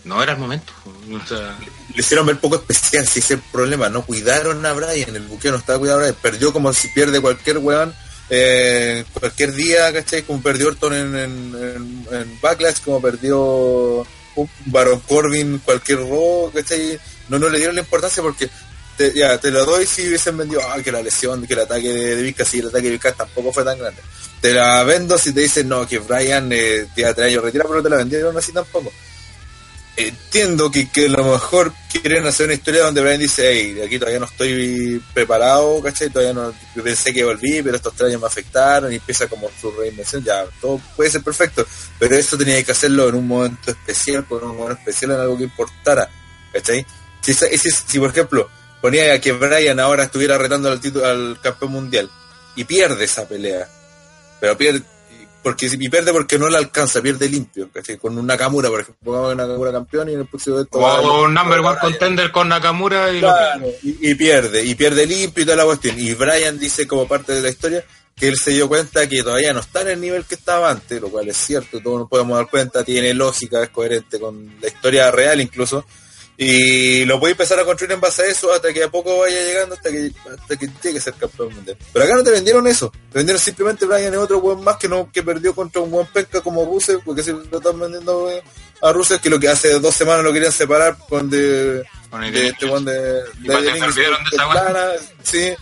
no 0.04 0.22
era 0.22 0.32
el 0.32 0.38
momento. 0.38 0.72
O 0.84 1.26
sea, 1.26 1.56
Le 1.94 2.00
hicieron 2.00 2.26
ver 2.26 2.38
poco 2.40 2.56
especial, 2.56 3.06
si 3.06 3.20
ese 3.20 3.34
es 3.34 3.40
el 3.42 3.50
problema. 3.52 3.88
No 3.88 4.04
cuidaron 4.04 4.64
a 4.66 4.72
Brian, 4.72 5.14
el 5.14 5.22
buqueo 5.22 5.52
no 5.52 5.58
estaba 5.58 5.78
cuidado 5.78 6.00
a 6.00 6.02
Brian. 6.02 6.16
Perdió 6.20 6.52
como 6.52 6.72
si 6.72 6.88
pierde 6.88 7.20
cualquier 7.20 7.58
weón 7.58 7.94
eh, 8.34 9.04
cualquier 9.12 9.52
día, 9.52 9.92
¿cachai? 9.92 10.22
Como 10.22 10.40
perdió 10.40 10.68
Orton 10.68 10.94
en, 10.94 12.40
Backlash, 12.40 12.80
como 12.82 13.02
perdió 13.02 14.06
Baron 14.64 15.00
Corbin, 15.00 15.58
cualquier 15.58 15.98
Raw, 15.98 16.50
¿cachai? 16.50 16.98
No, 17.28 17.38
no 17.38 17.50
le 17.50 17.58
dieron 17.58 17.74
la 17.74 17.82
importancia 17.82 18.22
porque 18.22 18.48
te, 18.96 19.12
ya, 19.12 19.36
te 19.36 19.50
lo 19.50 19.66
doy 19.66 19.84
si 19.84 20.08
hubiesen 20.08 20.38
vendido, 20.38 20.62
ah, 20.66 20.80
que 20.82 20.90
la 20.90 21.02
lesión, 21.02 21.46
que 21.46 21.52
el 21.52 21.60
ataque 21.60 21.92
de, 21.92 22.16
de 22.16 22.22
Vizca, 22.22 22.46
sí, 22.46 22.60
el 22.60 22.68
ataque 22.68 22.86
de 22.86 22.92
Vizca 22.92 23.12
tampoco 23.12 23.52
fue 23.52 23.64
tan 23.64 23.78
grande. 23.78 24.00
Te 24.40 24.54
la 24.54 24.82
vendo 24.82 25.18
si 25.18 25.34
te 25.34 25.40
dicen, 25.40 25.68
no, 25.68 25.86
que 25.86 25.98
Brian 25.98 26.50
eh, 26.52 26.86
tiene 26.94 27.12
tres 27.12 27.26
años 27.26 27.44
retirado, 27.44 27.68
pero 27.68 27.82
te 27.82 27.90
la 27.90 27.96
vendieron 27.96 28.34
así 28.34 28.50
tampoco. 28.50 28.90
Entiendo 29.94 30.70
que, 30.70 30.88
que 30.88 31.04
a 31.04 31.08
lo 31.10 31.32
mejor 31.32 31.72
quieren 31.92 32.26
hacer 32.26 32.46
una 32.46 32.54
historia 32.54 32.84
donde 32.84 33.02
Brian 33.02 33.20
dice, 33.20 33.52
hey, 33.52 33.82
aquí 33.84 33.98
todavía 33.98 34.20
no 34.20 34.24
estoy 34.24 35.02
preparado, 35.12 35.82
¿cachai? 35.82 36.08
Todavía 36.08 36.32
no 36.32 36.54
pensé 36.82 37.12
que 37.12 37.22
volví, 37.22 37.62
pero 37.62 37.76
estos 37.76 37.94
tres 37.94 38.08
años 38.08 38.22
me 38.22 38.26
afectaron 38.26 38.90
y 38.90 38.96
empieza 38.96 39.26
como 39.26 39.50
su 39.60 39.70
reinvención, 39.70 40.24
ya, 40.24 40.46
todo 40.62 40.80
puede 40.96 41.10
ser 41.10 41.22
perfecto, 41.22 41.66
pero 41.98 42.16
eso 42.16 42.38
tenía 42.38 42.62
que 42.62 42.72
hacerlo 42.72 43.10
en 43.10 43.16
un 43.16 43.28
momento 43.28 43.70
especial, 43.70 44.24
con 44.26 44.42
un 44.42 44.56
momento 44.56 44.80
especial 44.80 45.10
en 45.10 45.20
algo 45.20 45.36
que 45.36 45.44
importara, 45.44 46.08
¿cachai? 46.54 46.86
Si, 47.20 47.34
si, 47.34 47.98
por 47.98 48.10
ejemplo 48.10 48.48
ponía 48.80 49.20
que 49.20 49.30
Brian 49.30 49.78
ahora 49.78 50.04
estuviera 50.04 50.36
retando 50.38 50.68
al 50.68 50.80
título 50.80 51.06
al 51.06 51.38
campeón 51.40 51.70
mundial 51.70 52.10
y 52.56 52.64
pierde 52.64 53.04
esa 53.04 53.28
pelea, 53.28 53.68
pero 54.40 54.56
pierde 54.56 54.82
porque 55.42 55.66
y 55.66 55.88
pierde 55.88 56.12
porque 56.12 56.38
no 56.38 56.48
la 56.48 56.58
alcanza, 56.58 57.02
pierde 57.02 57.28
limpio, 57.28 57.68
¿cachai? 57.72 57.98
Con 57.98 58.16
un 58.16 58.26
Nakamura, 58.26 58.68
por 58.68 58.80
ejemplo, 58.80 59.30
a 59.30 59.34
Nakamura 59.34 59.72
campeón 59.72 60.08
y 60.10 60.14
en 60.14 60.20
el 60.20 60.26
próximo 60.26 60.56
evento 60.56 60.80
va 60.80 61.00
O 61.00 61.24
un 61.24 61.34
number 61.34 61.60
one 61.60 61.78
contender 61.80 62.30
con 62.30 62.48
Nakamura 62.48 63.12
y 63.12 63.20
lo 63.20 63.32
y, 63.82 64.10
y 64.10 64.14
pierde, 64.14 64.64
y 64.64 64.74
pierde 64.74 65.06
limpio 65.06 65.42
y 65.42 65.46
toda 65.46 65.56
la 65.56 65.64
cuestión. 65.64 65.98
Y 65.98 66.14
Brian 66.14 66.58
dice 66.58 66.86
como 66.86 67.06
parte 67.06 67.32
de 67.32 67.42
la 67.42 67.48
historia 67.48 67.84
que 68.16 68.28
él 68.28 68.36
se 68.36 68.52
dio 68.52 68.68
cuenta 68.68 69.08
que 69.08 69.22
todavía 69.22 69.52
no 69.52 69.60
está 69.60 69.82
en 69.82 69.88
el 69.88 70.00
nivel 70.00 70.24
que 70.24 70.34
estaba 70.34 70.70
antes, 70.70 71.00
lo 71.00 71.08
cual 71.08 71.28
es 71.28 71.36
cierto, 71.36 71.80
todos 71.80 72.00
nos 72.00 72.08
podemos 72.08 72.36
dar 72.36 72.48
cuenta, 72.48 72.84
tiene 72.84 73.14
lógica, 73.14 73.62
es 73.62 73.70
coherente 73.70 74.20
con 74.20 74.54
la 74.60 74.68
historia 74.68 75.10
real 75.10 75.40
incluso. 75.40 75.84
Y 76.44 77.04
lo 77.04 77.20
puede 77.20 77.32
empezar 77.32 77.60
a 77.60 77.64
construir 77.64 77.92
en 77.92 78.00
base 78.00 78.22
a 78.22 78.26
eso 78.26 78.52
hasta 78.52 78.72
que 78.72 78.82
a 78.82 78.90
poco 78.90 79.20
vaya 79.20 79.40
llegando, 79.40 79.76
hasta 79.76 79.90
que 79.90 80.10
hasta 80.28 80.56
que 80.56 80.68
llegue 80.82 80.98
a 80.98 81.00
ser 81.00 81.14
campeón 81.14 81.54
mundial. 81.54 81.76
Pero 81.92 82.04
acá 82.04 82.16
no 82.16 82.24
te 82.24 82.32
vendieron 82.32 82.66
eso, 82.66 82.90
te 83.12 83.18
vendieron 83.18 83.40
simplemente 83.40 83.86
Brian 83.86 84.12
es 84.12 84.18
otro 84.18 84.40
buen 84.40 84.60
más 84.60 84.76
que 84.76 84.88
no 84.88 85.08
que 85.12 85.22
perdió 85.22 85.54
contra 85.54 85.80
un 85.80 85.92
buen 85.92 86.06
penca 86.08 86.40
como 86.40 86.64
Rusev, 86.64 87.00
porque 87.04 87.22
si 87.22 87.30
lo 87.30 87.58
están 87.58 87.78
vendiendo 87.78 88.28
eh, 88.28 88.42
a 88.82 88.92
Rusev, 88.92 89.20
que 89.20 89.30
lo 89.30 89.38
que 89.38 89.48
hace 89.48 89.78
dos 89.78 89.94
semanas 89.94 90.24
lo 90.24 90.32
querían 90.32 90.52
separar 90.52 90.96
con 91.08 91.30
de, 91.30 91.84
Con 92.10 92.24
el 92.24 92.32
de 92.32 92.48
este 92.48 92.66
one 92.66 92.90
de, 92.90 93.02
de 93.02 93.82
Plana, 94.50 94.88
sí. 95.22 95.54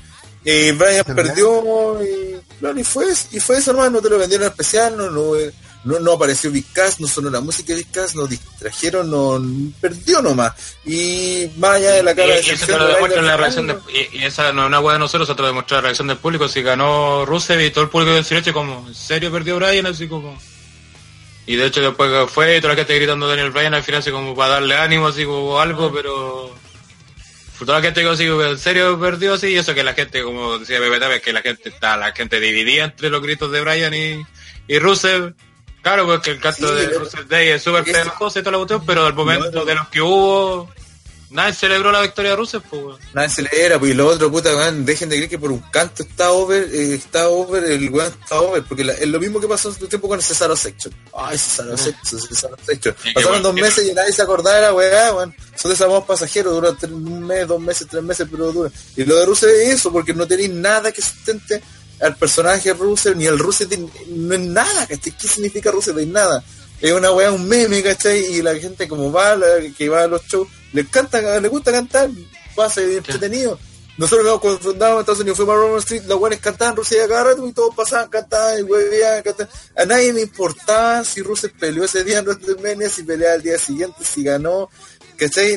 Y 0.43 0.71
Brian 0.73 1.05
¿Se 1.05 1.15
perdió 1.15 2.03
y 2.03 2.41
claro, 2.59 2.81
y 2.81 2.85
fue, 2.85 3.05
y 3.33 3.41
fue 3.41 3.59
eso 3.59 3.73
hermano, 3.73 3.91
no 3.91 4.01
te 4.01 4.09
lo 4.09 4.19
vendieron 4.19 4.47
en 4.47 4.51
especial, 4.51 4.97
no, 4.97 5.11
no, 5.11 5.37
eh, 5.37 5.53
no, 5.83 5.99
no 5.99 6.13
apareció 6.13 6.51
Big 6.51 6.71
Cass, 6.73 7.01
no 7.01 7.09
sonó 7.09 7.31
la 7.31 7.41
música 7.41 7.75
de 7.75 7.87
nos 8.15 8.29
distrajeron, 8.29 9.11
no 9.11 9.41
perdió 9.81 10.21
nomás. 10.21 10.53
Y 10.85 11.49
más 11.57 11.77
allá 11.77 11.93
de 11.93 12.03
la 12.03 12.15
cara 12.15 12.35
de 12.35 12.43
y, 12.43 12.51
eso 12.51 12.79
lo 12.79 12.87
demuestra 12.87 13.23
la 13.23 13.37
reacción 13.37 13.67
de, 13.67 13.77
y, 13.89 14.19
y 14.19 14.25
esa 14.25 14.53
no 14.53 14.63
es 14.63 14.67
una 14.69 14.81
hueá 14.81 14.95
de 14.95 14.99
nosotros, 14.99 15.29
lo 15.29 15.47
demuestra 15.47 15.79
la 15.79 15.83
reacción 15.83 16.09
del 16.09 16.19
público, 16.19 16.49
si 16.49 16.63
ganó 16.63 17.25
Rusev 17.25 17.61
y 17.61 17.71
todo 17.71 17.85
el 17.85 17.91
público 17.91 18.13
del 18.13 18.25
silencio 18.25 18.53
como, 18.53 18.87
¿en 18.87 18.95
serio 18.95 19.33
perdió 19.33 19.57
Brian? 19.57 19.87
Así 19.87 20.07
como... 20.07 20.39
Y 21.47 21.57
de 21.57 21.67
hecho 21.67 21.81
después 21.81 22.31
fue 22.31 22.59
y 22.59 22.61
toda 22.61 22.75
la 22.75 22.79
gente 22.79 22.95
gritando 22.97 23.27
Daniel 23.27 23.51
Bryan 23.51 23.75
al 23.75 23.83
final 23.83 24.01
así 24.01 24.11
como 24.11 24.37
para 24.37 24.55
darle 24.55 24.77
ánimo, 24.77 25.09
así 25.09 25.25
como 25.25 25.59
algo, 25.59 25.93
pero... 25.93 26.55
Fue 27.55 27.67
toda 27.67 27.79
la 27.79 27.85
gente 27.85 28.03
que 28.03 28.09
así, 28.09 28.25
¿en 28.25 28.59
serio 28.59 28.99
perdió 29.01 29.35
así? 29.35 29.49
Y 29.49 29.57
eso 29.57 29.75
que 29.75 29.83
la 29.83 29.95
gente, 29.95 30.23
como 30.23 30.59
decía 30.59 30.79
Pepe 30.79 30.99
Tapia, 30.99 31.21
que 31.21 31.33
la 31.33 31.43
gente 31.43 31.69
está, 31.71 31.97
la 31.97 32.13
gente 32.13 32.41
dividía 32.41 32.85
entre 32.85 33.11
los 33.11 33.21
gritos 33.21 33.51
de 33.51 33.61
Bryan 33.61 33.93
y, 33.93 34.23
y 34.67 34.79
Rusev. 34.79 35.35
Claro, 35.83 36.05
pues 36.07 36.21
que 36.21 36.31
el 36.33 36.41
canto 36.41 36.69
Sí, 36.69 36.75
de 36.75 36.87
pero- 36.89 36.99
Rusev 37.01 37.27
Day 37.29 37.49
es 37.49 37.63
súper 37.63 37.85
pegajoso 37.85 38.39
y 38.39 38.43
todo 38.43 38.53
lo 38.53 38.59
boteo, 38.61 38.83
pero 38.85 39.07
al 39.07 39.15
momento 39.15 39.65
de 39.65 39.75
los 39.75 39.89
que 39.89 40.01
hubo, 40.03 40.69
nadie 41.31 41.55
celebró 41.55 41.91
la 41.91 42.03
victoria 42.03 42.33
de 42.33 42.37
Rusev, 42.37 42.63
pues. 42.69 42.97
Nadie 43.15 43.29
se 43.31 43.43
le 43.43 43.49
era, 43.53 43.79
pues 43.79 43.93
y 43.93 43.95
lo 43.95 44.07
otro, 44.07 44.31
puta, 44.31 44.55
weón, 44.55 44.85
dejen 44.85 45.09
de 45.09 45.17
creer 45.17 45.31
que 45.31 45.39
por 45.39 45.51
un 45.51 45.61
canto 45.71 46.03
está 46.03 46.33
over, 46.33 46.69
eh, 46.71 46.95
está 46.95 47.29
over, 47.31 47.65
el 47.65 47.89
weón 47.89 48.13
está 48.21 48.41
over, 48.41 48.63
porque 48.65 48.85
la- 48.85 48.93
es 48.93 49.07
lo 49.09 49.19
mismo 49.19 49.41
que 49.41 49.49
pasó 49.49 49.71
en 49.71 49.79
su 49.79 49.87
tiempo 49.87 50.07
con 50.09 50.21
Cesaro 50.21 50.55
Section. 50.55 50.93
Ay, 51.17 51.39
Cesaro 51.39 51.77
Section, 51.79 52.21
Cesaro 52.21 52.57
Section. 52.67 52.95
Pasaron 53.15 53.43
dos 53.43 53.55
meses 53.55 53.89
y 53.89 53.95
nadie 53.95 54.13
se 54.13 54.21
acordaba 54.23 54.57
de 54.57 54.63
la 54.63 54.75
weá, 54.75 55.15
weón. 55.15 55.35
Son 55.57 55.71
desamodos 55.71 56.05
pasajeros, 56.05 56.53
dura 56.53 56.75
tres- 56.79 56.93
un 56.93 57.27
mes, 57.27 57.47
dos 57.49 57.61
meses, 57.61 57.87
tres 57.91 58.03
meses, 58.03 58.27
pero 58.31 58.53
dura. 58.53 58.71
Y 58.97 59.05
lo 59.05 59.17
de 59.17 59.25
Rusev 59.27 59.49
es 59.49 59.69
eso, 59.77 59.91
porque 59.93 60.13
no 60.13 60.27
tenéis 60.27 60.51
nada 60.51 60.91
que 60.93 61.01
sustente 61.01 61.63
al 62.01 62.17
personaje 62.17 62.73
Rusev, 62.73 63.17
ni 63.17 63.29
Rusev, 63.29 63.69
de- 63.69 63.89
no 64.09 64.35
es 64.35 64.41
nada, 64.41 64.87
¿cachai? 64.87 65.13
¿Qué 65.17 65.29
significa 65.29 65.71
Rusev? 65.71 65.95
No 65.95 66.01
es 66.01 66.07
nada. 66.09 66.45
Es 66.81 66.93
una 66.93 67.13
weá, 67.13 67.31
un 67.31 67.47
meme, 67.47 67.83
¿cachai? 67.83 68.25
Y 68.37 68.43
la 68.43 68.55
gente 68.57 68.89
como 68.89 69.13
va, 69.13 69.37
la- 69.37 69.47
que 69.77 69.89
va 69.89 70.05
a 70.05 70.07
los 70.07 70.23
shows, 70.27 70.49
le 70.73 70.81
encanta, 70.83 71.21
le 71.41 71.49
gusta 71.49 71.71
cantar, 71.73 72.09
pasa 72.57 72.81
y 72.83 72.97
entretenido. 72.97 73.59
Nosotros 73.99 74.25
nos 74.27 74.41
confundamos 74.41 74.95
en 74.95 75.01
Estados 75.01 75.21
Unidos, 75.21 75.37
fuimos 75.37 75.55
a 75.57 75.59
Roman 75.59 75.79
Street, 75.81 76.03
los 76.07 76.19
buenos 76.19 76.41
cantaban 76.41 76.75
Rusia 76.75 77.07
cada 77.07 77.25
rato 77.25 77.47
y 77.47 77.53
todos 77.53 77.75
pasaban, 77.75 78.09
cantaban 78.09 78.61
y 78.61 79.23
cantaban. 79.23 79.49
A 79.77 79.85
nadie 79.85 80.11
le 80.15 80.23
importaba 80.23 81.05
si 81.05 81.21
Rusia 81.21 81.51
peleó 81.61 81.85
ese 81.85 82.03
día 82.03 82.21
en 82.21 82.25
WrestleMania, 82.25 82.89
si 82.89 83.03
peleaba 83.03 83.35
el 83.35 83.43
día 83.43 83.59
siguiente, 83.59 84.03
si 84.03 84.23
ganó. 84.23 84.71
¿Cachai? 85.21 85.57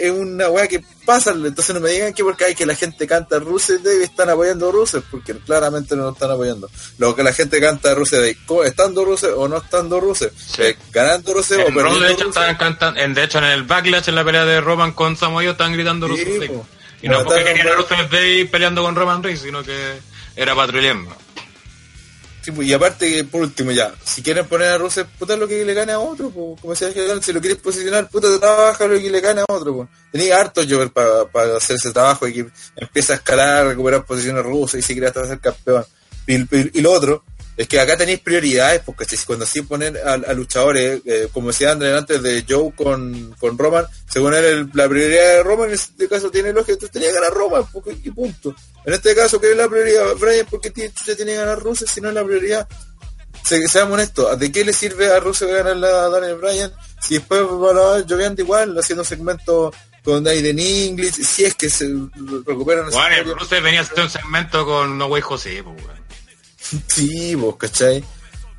Es 0.00 0.10
una 0.10 0.48
weá 0.48 0.66
que 0.66 0.82
pasa, 1.04 1.30
entonces 1.30 1.72
no 1.72 1.80
me 1.80 1.90
digan 1.90 2.12
que 2.12 2.24
porque 2.24 2.44
hay 2.46 2.54
que 2.56 2.66
la 2.66 2.74
gente 2.74 3.06
canta 3.06 3.38
Rusia 3.38 3.76
Day 3.80 4.02
están 4.02 4.28
apoyando 4.30 4.68
a 4.68 4.72
Rusia, 4.72 5.00
porque 5.12 5.32
claramente 5.38 5.94
no 5.94 6.06
lo 6.06 6.10
están 6.12 6.32
apoyando. 6.32 6.68
Lo 6.98 7.14
que 7.14 7.22
la 7.22 7.32
gente 7.32 7.60
canta 7.60 7.94
Rusia 7.94 8.18
Day. 8.20 8.36
¿estando 8.64 9.04
Rusia 9.04 9.28
o 9.36 9.46
no 9.46 9.58
estando 9.58 10.00
Rusia? 10.00 10.28
Eh, 10.58 10.76
¿Ganando 10.92 11.34
Rusia 11.34 11.56
o 11.58 11.60
En 11.68 11.74
Raw, 11.74 11.74
perdiendo 11.84 12.00
de 12.00 12.06
hecho, 12.12 12.24
Rusev? 12.24 12.28
estaban 12.30 12.56
cantando, 12.56 13.00
en, 13.00 13.14
de 13.14 13.22
hecho, 13.22 13.38
en 13.38 13.44
el 13.44 13.62
backlash, 13.62 14.08
en 14.08 14.14
la 14.16 14.24
pelea 14.24 14.44
de 14.44 14.60
Roman 14.60 14.90
con 14.92 15.16
Samoa, 15.16 15.44
estaban 15.44 15.72
gritando 15.74 16.08
Sí, 16.08 16.12
Rusev 16.24 16.38
Day. 16.40 16.60
Y 17.02 17.08
no 17.08 17.22
porque 17.22 17.44
querían 17.44 17.68
a 17.68 17.72
a- 17.72 17.74
Rusev 17.76 18.10
Day 18.10 18.44
peleando 18.46 18.82
con 18.82 18.96
Roman 18.96 19.22
Reigns, 19.22 19.40
sino 19.42 19.62
que 19.62 19.98
era 20.34 20.54
patrullando. 20.56 21.14
Pues, 22.52 22.68
y 22.68 22.72
aparte, 22.72 23.24
por 23.24 23.42
último, 23.42 23.70
ya, 23.72 23.92
si 24.04 24.22
quieren 24.22 24.46
poner 24.46 24.68
a 24.68 24.78
Rusev, 24.78 25.06
puta 25.18 25.36
lo 25.36 25.46
que 25.48 25.64
le 25.64 25.74
gane 25.74 25.92
a 25.92 25.98
otro, 25.98 26.30
como 26.30 26.56
decía 26.70 26.90
si 27.22 27.32
lo 27.32 27.40
quieres 27.40 27.58
posicionar, 27.58 28.08
puta, 28.08 28.28
trabaja 28.38 28.86
lo 28.86 28.98
que 28.98 29.10
le 29.10 29.20
gane 29.20 29.40
a 29.42 29.44
otro, 29.52 29.74
pues. 29.76 29.88
Tenía 30.12 30.40
harto 30.40 30.62
Jover 30.68 30.90
para 30.90 31.56
hacer 31.56 31.76
ese 31.76 31.92
trabajo 31.92 32.26
y 32.26 32.32
que 32.34 32.46
empieza 32.76 33.14
a 33.14 33.16
escalar, 33.16 33.66
recuperar 33.66 34.04
posiciones 34.04 34.44
rusas 34.44 34.80
y 34.80 34.82
si 34.82 34.92
quiere 34.94 35.08
hasta 35.08 35.26
ser 35.26 35.40
campeón. 35.40 35.84
Y, 36.26 36.36
y- 36.36 36.70
y 36.74 36.80
lo 36.80 36.92
otro, 36.92 37.24
es 37.56 37.68
que 37.68 37.80
acá 37.80 37.96
tenéis 37.96 38.20
prioridades, 38.20 38.82
porque 38.84 39.06
cuando 39.26 39.46
sí 39.46 39.62
ponen 39.62 39.96
a, 39.96 40.12
a 40.12 40.32
luchadores, 40.34 41.00
eh, 41.06 41.28
como 41.32 41.48
decía 41.48 41.72
André 41.72 41.96
antes 41.96 42.22
de 42.22 42.44
Joe 42.48 42.72
con, 42.74 43.34
con 43.40 43.56
Roman, 43.56 43.86
según 44.10 44.34
él 44.34 44.44
el- 44.44 44.70
la 44.74 44.88
prioridad 44.88 45.36
de 45.36 45.42
Roman 45.42 45.68
en 45.68 45.74
este 45.74 46.08
caso 46.08 46.30
tiene 46.30 46.52
lógica, 46.52 46.72
entonces 46.74 46.92
tenía 46.92 47.08
que 47.08 47.14
ganar 47.14 47.32
Roman, 47.32 47.64
porque, 47.72 47.96
y 48.02 48.10
punto. 48.10 48.54
En 48.84 48.92
este 48.92 49.14
caso, 49.14 49.40
¿qué 49.40 49.52
es 49.52 49.56
la 49.56 49.68
prioridad? 49.68 50.14
Brian, 50.20 50.46
porque 50.50 50.70
tiene, 50.70 50.92
chucha 50.92 51.16
tiene 51.16 51.32
que 51.32 51.38
ganar 51.38 51.58
Rusia, 51.58 51.86
si 51.92 52.00
no 52.00 52.08
es 52.08 52.14
la 52.14 52.24
prioridad. 52.24 52.68
Se, 53.42 53.66
seamos 53.68 53.94
honestos, 53.94 54.38
¿de 54.38 54.50
qué 54.52 54.64
le 54.64 54.72
sirve 54.72 55.08
a 55.10 55.20
Rusia 55.20 55.46
ganar 55.46 55.76
a 55.84 56.08
Daniel 56.08 56.36
Bryan 56.36 56.72
si 57.00 57.14
después 57.14 57.42
va 57.42 57.96
a 57.96 57.98
lloviendo 58.00 58.42
igual, 58.42 58.76
haciendo 58.78 59.04
segmentos 59.04 59.74
con 60.02 60.26
Aiden 60.26 60.58
English, 60.58 61.14
si 61.24 61.44
es 61.44 61.54
que 61.54 61.68
se 61.70 61.86
recuperan 62.46 62.90
Bueno? 62.90 63.34
Rusev 63.34 63.62
venía 63.62 63.80
a 63.80 63.82
hacer 63.82 64.00
un 64.00 64.10
segmento 64.10 64.64
con 64.66 64.96
No 64.98 65.06
Way 65.06 65.22
José, 65.22 65.62
pues, 65.64 65.76
weón. 65.84 66.05
Sí, 66.88 67.34
vos, 67.34 67.56
¿cachai? 67.56 68.02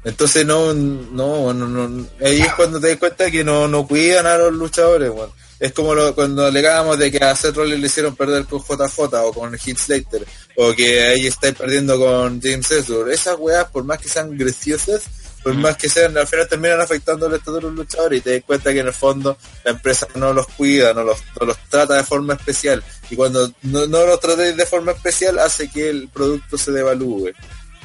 Entonces 0.03 0.45
no, 0.45 0.73
no, 0.73 1.53
no, 1.53 1.67
no, 1.67 2.07
ahí 2.23 2.39
es 2.41 2.53
cuando 2.53 2.79
te 2.79 2.89
das 2.89 2.97
cuenta 2.97 3.29
que 3.29 3.43
no, 3.43 3.67
no 3.67 3.85
cuidan 3.85 4.25
a 4.25 4.37
los 4.37 4.53
luchadores, 4.53 5.09
weón. 5.09 5.31
Es 5.59 5.73
como 5.73 5.95
lo- 5.95 6.13
cuando 6.13 6.45
alegábamos 6.45 6.97
de 6.99 7.11
que 7.11 7.17
a 7.17 7.35
Seth 7.35 7.55
Rollins 7.55 7.81
le 7.81 7.87
hicieron 7.87 8.15
perder 8.15 8.45
con 8.45 8.59
JJ 8.61 8.99
o 9.25 9.33
con 9.33 9.53
Heath 9.55 9.77
Slater, 9.79 10.25
o 10.55 10.71
que 10.73 11.01
ahí 11.07 11.27
estáis 11.27 11.55
perdiendo 11.55 11.97
con 11.99 12.39
James 12.41 12.69
Ellsworth. 12.71 13.11
Esas 13.11 13.35
weas, 13.39 13.65
por 13.71 13.83
más 13.83 13.97
que 13.99 14.07
sean 14.07 14.37
graciosas, 14.37 15.01
por 15.43 15.55
más 15.55 15.75
que 15.77 15.89
sean, 15.89 16.15
al 16.17 16.27
final 16.27 16.47
terminan 16.47 16.79
afectando 16.79 17.25
al 17.25 17.33
estado 17.35 17.57
de 17.57 17.63
los 17.63 17.73
luchadores 17.73 18.19
y 18.19 18.21
te 18.21 18.33
das 18.35 18.43
cuenta 18.45 18.71
que 18.71 18.79
en 18.81 18.87
el 18.87 18.93
fondo 18.93 19.37
la 19.63 19.71
empresa 19.71 20.07
no 20.15 20.31
los 20.31 20.47
cuida, 20.47 20.93
no 20.93 21.03
los, 21.03 21.17
no 21.39 21.47
los 21.47 21.57
trata 21.69 21.95
de 21.95 22.03
forma 22.03 22.35
especial. 22.35 22.83
Y 23.09 23.15
cuando 23.15 23.51
no, 23.63 23.87
no 23.87 24.05
los 24.05 24.19
tratáis 24.19 24.55
de 24.55 24.65
forma 24.65 24.91
especial 24.91 25.39
hace 25.39 25.69
que 25.69 25.89
el 25.89 26.07
producto 26.09 26.57
se 26.57 26.71
devalúe. 26.71 27.31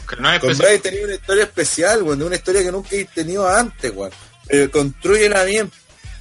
Que 0.09 0.17
no 0.17 0.33
es 0.33 0.41
Con 0.41 0.57
tenía 0.57 1.05
una 1.05 1.15
historia 1.15 1.45
especial, 1.45 2.03
weón, 2.03 2.19
de 2.19 2.25
una 2.25 2.37
historia 2.37 2.63
que 2.63 2.73
nunca 2.73 2.89
he 2.93 3.05
tenido 3.05 3.49
antes, 3.49 3.93
weón. 3.95 4.11
Pero 4.47 4.71
construyela 4.71 5.45
bien, 5.45 5.71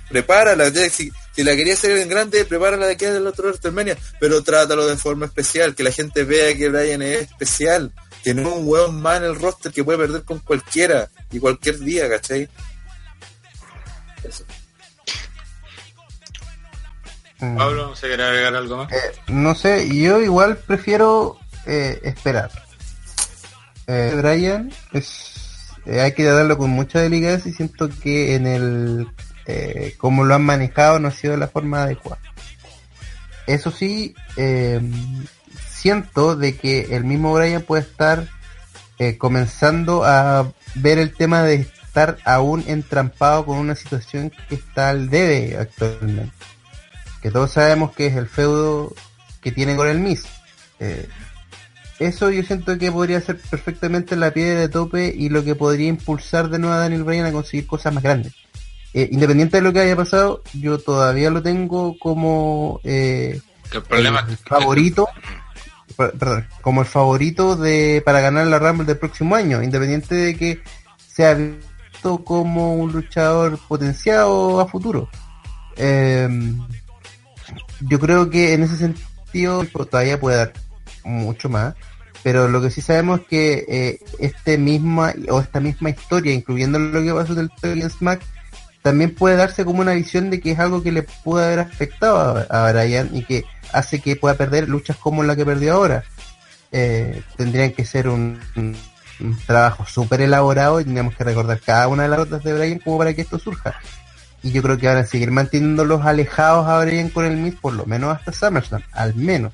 prepárala, 0.09 0.69
si, 0.89 1.11
si 1.31 1.43
la 1.43 1.55
quería 1.55 1.73
hacer 1.73 1.97
en 1.97 2.09
grande, 2.09 2.45
prepárala 2.45 2.85
de 2.87 2.93
aquí 2.93 3.05
del 3.05 3.25
otro 3.27 3.47
WrestleMania, 3.47 3.97
pero 4.19 4.43
trátalo 4.43 4.85
de 4.85 4.97
forma 4.97 5.25
especial, 5.25 5.75
que 5.75 5.83
la 5.83 5.91
gente 5.91 6.23
vea 6.23 6.55
que 6.55 6.69
Brian 6.69 7.01
es 7.01 7.21
especial, 7.21 7.91
que 8.23 8.33
no 8.33 8.41
es 8.41 8.55
un 8.55 8.67
weón 8.67 9.01
más 9.01 9.17
en 9.17 9.23
el 9.23 9.35
roster 9.35 9.71
que 9.71 9.83
puede 9.83 9.97
perder 9.97 10.23
con 10.23 10.39
cualquiera 10.39 11.09
y 11.31 11.39
cualquier 11.39 11.79
día, 11.79 12.09
¿cachai? 12.09 12.47
Eso. 14.23 14.45
Mm. 17.39 17.57
Pablo, 17.57 17.95
¿se 17.95 18.07
quiere 18.07 18.23
agregar 18.23 18.55
algo 18.55 18.77
más? 18.77 18.91
Eh, 18.91 19.11
no 19.27 19.55
sé, 19.55 19.87
yo 19.89 20.21
igual 20.21 20.57
prefiero 20.57 21.39
eh, 21.65 21.99
esperar. 22.03 22.51
Eh, 23.91 24.13
Brian 24.15 24.71
es 24.93 25.31
eh, 25.85 26.01
hay 26.01 26.13
que 26.13 26.23
darlo 26.23 26.57
con 26.57 26.69
mucha 26.69 26.99
delicadeza 26.99 27.49
y 27.49 27.53
siento 27.53 27.89
que 27.89 28.35
en 28.35 28.45
el 28.45 29.07
eh, 29.47 29.95
como 29.97 30.23
lo 30.23 30.35
han 30.35 30.43
manejado 30.43 30.99
no 30.99 31.07
ha 31.07 31.11
sido 31.11 31.37
la 31.37 31.47
forma 31.47 31.83
adecuada. 31.83 32.21
Eso 33.47 33.71
sí, 33.71 34.15
eh, 34.37 34.79
siento 35.69 36.35
de 36.35 36.55
que 36.55 36.95
el 36.95 37.03
mismo 37.03 37.33
Brian 37.33 37.63
puede 37.63 37.81
estar 37.81 38.27
comenzando 39.17 40.03
a 40.05 40.53
ver 40.75 40.99
el 40.99 41.11
tema 41.11 41.41
de 41.41 41.55
estar 41.55 42.19
aún 42.23 42.63
entrampado 42.67 43.47
con 43.47 43.57
una 43.57 43.73
situación 43.73 44.31
que 44.47 44.53
está 44.53 44.89
al 44.89 45.09
debe 45.09 45.57
actualmente. 45.57 46.31
Que 47.19 47.31
todos 47.31 47.51
sabemos 47.51 47.93
que 47.93 48.05
es 48.05 48.15
el 48.15 48.27
feudo 48.27 48.93
que 49.41 49.51
tiene 49.51 49.75
con 49.75 49.87
el 49.87 49.97
Miss. 49.97 50.25
Eso 52.01 52.31
yo 52.31 52.41
siento 52.43 52.77
que 52.79 52.91
podría 52.91 53.21
ser 53.21 53.37
perfectamente 53.37 54.15
la 54.15 54.31
piedra 54.31 54.59
de 54.61 54.69
tope 54.69 55.13
y 55.15 55.29
lo 55.29 55.43
que 55.43 55.53
podría 55.55 55.87
impulsar 55.87 56.49
de 56.49 56.57
nuevo 56.57 56.73
a 56.75 56.79
Daniel 56.79 57.03
Bryan 57.03 57.27
a 57.27 57.31
conseguir 57.31 57.67
cosas 57.67 57.93
más 57.93 58.01
grandes. 58.03 58.33
Eh, 58.93 59.07
independiente 59.11 59.57
de 59.57 59.63
lo 59.63 59.71
que 59.71 59.81
haya 59.81 59.95
pasado, 59.95 60.41
yo 60.53 60.79
todavía 60.79 61.29
lo 61.29 61.41
tengo 61.43 61.95
como 61.99 62.81
eh, 62.83 63.39
el 63.71 63.83
problema 63.83 64.25
el 64.27 64.35
favorito, 64.37 65.07
per- 65.95 66.13
perdón, 66.13 66.47
como 66.61 66.81
el 66.81 66.87
favorito 66.87 67.55
de 67.55 68.01
para 68.03 68.19
ganar 68.19 68.47
la 68.47 68.57
Rumble 68.59 68.85
del 68.85 68.97
próximo 68.97 69.35
año, 69.35 69.61
independiente 69.61 70.15
de 70.15 70.35
que 70.35 70.59
sea 71.07 71.35
visto 71.35 72.23
como 72.25 72.73
un 72.75 72.91
luchador 72.91 73.59
potenciado 73.67 74.59
a 74.59 74.67
futuro. 74.67 75.07
Eh, 75.77 76.27
yo 77.81 77.99
creo 77.99 78.29
que 78.29 78.53
en 78.53 78.63
ese 78.63 78.75
sentido 78.75 79.63
todavía 79.89 80.19
puede 80.19 80.37
dar 80.37 80.53
mucho 81.03 81.47
más, 81.49 81.75
pero 82.23 82.47
lo 82.47 82.61
que 82.61 82.71
sí 82.71 82.81
sabemos 82.81 83.21
es 83.21 83.27
que 83.27 83.65
eh, 83.67 83.99
este 84.19 84.57
misma 84.57 85.13
o 85.29 85.39
esta 85.39 85.59
misma 85.59 85.89
historia, 85.89 86.33
incluyendo 86.33 86.79
lo 86.79 87.01
que 87.01 87.13
pasó 87.13 87.35
del 87.35 87.49
Tony 87.61 87.81
Smack, 87.81 88.21
también 88.81 89.13
puede 89.13 89.35
darse 89.35 89.63
como 89.65 89.81
una 89.81 89.93
visión 89.93 90.29
de 90.29 90.39
que 90.39 90.51
es 90.51 90.59
algo 90.59 90.81
que 90.81 90.91
le 90.91 91.03
puede 91.03 91.45
haber 91.45 91.59
afectado 91.59 92.47
a, 92.49 92.67
a 92.67 92.71
Brian 92.71 93.09
y 93.13 93.23
que 93.23 93.43
hace 93.73 93.99
que 93.99 94.15
pueda 94.15 94.35
perder 94.35 94.67
luchas 94.69 94.97
como 94.97 95.23
la 95.23 95.35
que 95.35 95.45
perdió 95.45 95.73
ahora. 95.73 96.03
Eh, 96.71 97.21
tendrían 97.35 97.73
que 97.73 97.85
ser 97.85 98.07
un, 98.07 98.39
trabajo 99.45 99.85
súper 99.85 100.21
elaborado 100.21 100.79
y 100.79 100.83
tendríamos 100.83 101.15
que 101.15 101.23
recordar 101.23 101.59
cada 101.59 101.87
una 101.87 102.03
de 102.03 102.09
las 102.09 102.19
rutas 102.19 102.43
de 102.43 102.53
Brian 102.53 102.79
como 102.79 102.97
para 102.97 103.13
que 103.13 103.21
esto 103.21 103.37
surja. 103.37 103.75
Y 104.41 104.51
yo 104.51 104.63
creo 104.63 104.77
que 104.77 104.87
van 104.87 104.97
a 104.97 105.05
seguir 105.05 105.29
manteniéndolos 105.31 106.03
alejados 106.03 106.67
a 106.67 106.79
Brian 106.79 107.09
con 107.09 107.25
el 107.25 107.37
Miz 107.37 107.55
por 107.61 107.73
lo 107.73 107.85
menos 107.85 108.17
hasta 108.17 108.31
SummerSlam, 108.31 108.81
al 108.93 109.13
menos. 109.15 109.53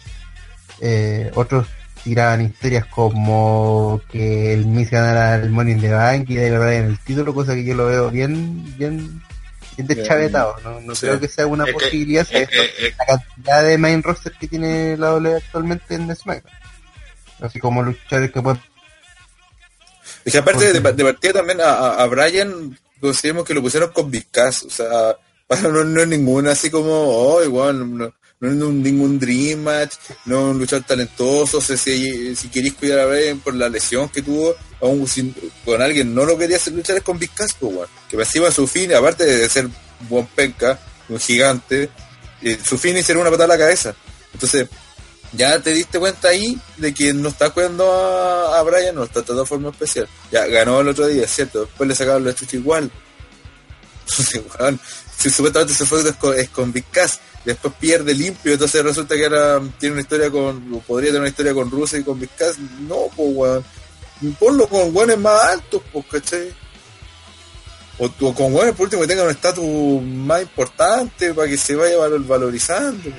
Eh, 0.79 1.31
otros 1.35 1.67
tiraban 2.07 2.41
historias 2.41 2.85
como 2.87 4.01
que 4.09 4.53
el 4.53 4.65
Miz 4.65 4.89
ganara 4.89 5.35
el 5.35 5.49
Money 5.49 5.73
in 5.73 5.81
the 5.81 5.89
Bank 5.91 6.29
y 6.29 6.35
de 6.35 6.57
Brian 6.57 6.85
el 6.85 6.99
título, 6.99 7.33
cosa 7.33 7.53
que 7.53 7.63
yo 7.65 7.75
lo 7.75 7.85
veo 7.87 8.09
bien, 8.09 8.63
bien, 8.77 9.21
bien 9.75 9.87
deschavetado. 9.87 10.55
No, 10.63 10.79
no 10.81 10.95
Sí. 10.95 11.01
creo 11.07 11.19
que 11.19 11.27
sea 11.27 11.45
una 11.47 11.63
Es 11.65 11.69
que- 11.69 11.73
posibilidad 11.73 12.27
es 12.29 12.41
esto, 12.41 12.49
que- 12.79 12.87
es- 12.87 12.97
la 12.97 13.05
cantidad 13.05 13.63
de 13.63 13.77
main 13.77 14.01
roster 14.03 14.33
que 14.39 14.47
tiene 14.47 14.95
la 14.97 15.07
W 15.09 15.35
actualmente 15.35 15.95
en 15.95 16.15
SmackDown. 16.15 16.53
Así 17.41 17.59
como 17.59 17.83
luchadores 17.83 18.31
que 18.31 18.41
pueden 18.41 18.61
Es 20.25 20.33
que 20.33 20.39
aparte 20.39 20.73
de, 20.73 20.79
de 20.93 21.03
partida 21.03 21.33
también 21.33 21.61
a, 21.61 22.01
a, 22.01 22.05
Brian 22.07 22.77
consideramos 22.99 23.45
que 23.45 23.53
lo 23.53 23.61
pusieron 23.61 23.91
con 23.91 24.09
Vizcas, 24.09 24.63
o 24.63 24.69
sea, 24.69 25.15
para 25.45 25.61
no, 25.69 25.83
no 25.83 26.01
es 26.01 26.07
ninguna 26.07 26.51
así 26.53 26.69
como, 26.69 26.89
oh, 26.91 27.43
igual, 27.43 27.97
no, 27.97 28.11
no 28.39 28.49
es 28.49 28.73
ningún 28.73 29.19
dream 29.19 29.61
match, 29.63 29.95
no 30.25 30.51
es 30.51 30.71
un 30.71 30.83
talentoso, 30.83 31.59
sea, 31.59 31.75
si, 31.75 32.35
si 32.35 32.49
queréis 32.49 32.75
cuidar 32.75 32.99
a 32.99 33.05
Brian 33.05 33.39
por 33.39 33.55
la 33.55 33.67
lesión 33.67 34.09
que 34.09 34.21
tuvo, 34.21 34.55
con 34.79 35.81
alguien 35.81 36.13
no 36.13 36.25
lo 36.25 36.37
quería 36.37 36.57
hacer 36.57 36.73
luchar 36.73 36.97
es 36.97 37.03
con 37.03 37.17
Vizcas, 37.17 37.55
pues, 37.59 37.73
weón. 37.73 37.87
que 38.09 38.17
encima 38.17 38.51
su 38.51 38.67
fin, 38.67 38.93
aparte 38.93 39.25
de 39.25 39.49
ser 39.49 39.67
buen 40.07 40.27
penca, 40.27 40.79
un 41.09 41.19
gigante, 41.19 41.89
eh, 42.41 42.59
su 42.63 42.77
fin 42.77 43.01
ser 43.03 43.17
una 43.17 43.31
patada 43.31 43.45
a 43.45 43.57
la 43.57 43.57
cabeza. 43.57 43.95
Entonces, 44.33 44.67
ya 45.33 45.59
te 45.59 45.71
diste 45.71 45.99
cuenta 45.99 46.29
ahí 46.29 46.59
de 46.77 46.93
que 46.93 47.13
no 47.13 47.29
está 47.29 47.49
cuidando 47.49 47.91
a, 47.91 48.59
a 48.59 48.63
Brian, 48.63 48.95
no 48.95 49.03
está 49.03 49.21
tratando 49.21 49.41
de 49.41 49.47
forma 49.47 49.69
especial. 49.69 50.07
Ya 50.31 50.45
ganó 50.45 50.79
el 50.81 50.87
otro 50.89 51.07
día, 51.07 51.27
cierto. 51.27 51.65
Después 51.65 51.89
le 51.89 51.95
sacaron 51.95 52.23
la 52.23 52.35
chucha 52.35 52.57
igual. 52.57 52.91
Si 55.17 55.31
supuestamente 55.31 55.73
se 55.73 55.85
fue 55.87 56.07
es 56.07 56.15
con, 56.15 56.37
es 56.37 56.49
con 56.49 56.71
Big 56.71 56.85
Cass, 56.91 57.19
después 57.47 57.73
pierde 57.79 58.13
limpio, 58.13 58.53
entonces 58.53 58.83
resulta 58.83 59.15
que 59.15 59.25
ahora 59.25 59.59
tiene 59.79 59.93
una 59.93 60.01
historia 60.01 60.29
con, 60.29 60.81
podría 60.87 61.09
tener 61.09 61.21
una 61.21 61.29
historia 61.29 61.53
con 61.53 61.69
Rusia 61.71 61.99
y 61.99 62.03
con 62.03 62.19
Big 62.19 62.29
Cass. 62.37 62.57
No, 62.87 62.95
pues 63.15 63.29
weón. 63.33 63.65
Ponlo 64.39 64.67
con 64.67 64.95
weones 64.95 65.17
más 65.19 65.43
altos, 65.43 65.81
pues, 65.93 66.05
¿cachai? 66.11 66.51
O, 67.99 68.05
o 68.05 68.33
con 68.33 68.53
weones 68.53 68.73
por 68.75 68.85
último 68.85 69.01
que 69.03 69.07
tengan 69.07 69.25
un 69.25 69.31
estatus 69.31 69.65
más 70.03 70.41
importante 70.41 71.33
para 71.33 71.47
que 71.47 71.57
se 71.57 71.75
vaya 71.75 71.97
valor- 71.97 72.25
valorizando. 72.25 73.03
pues. 73.03 73.15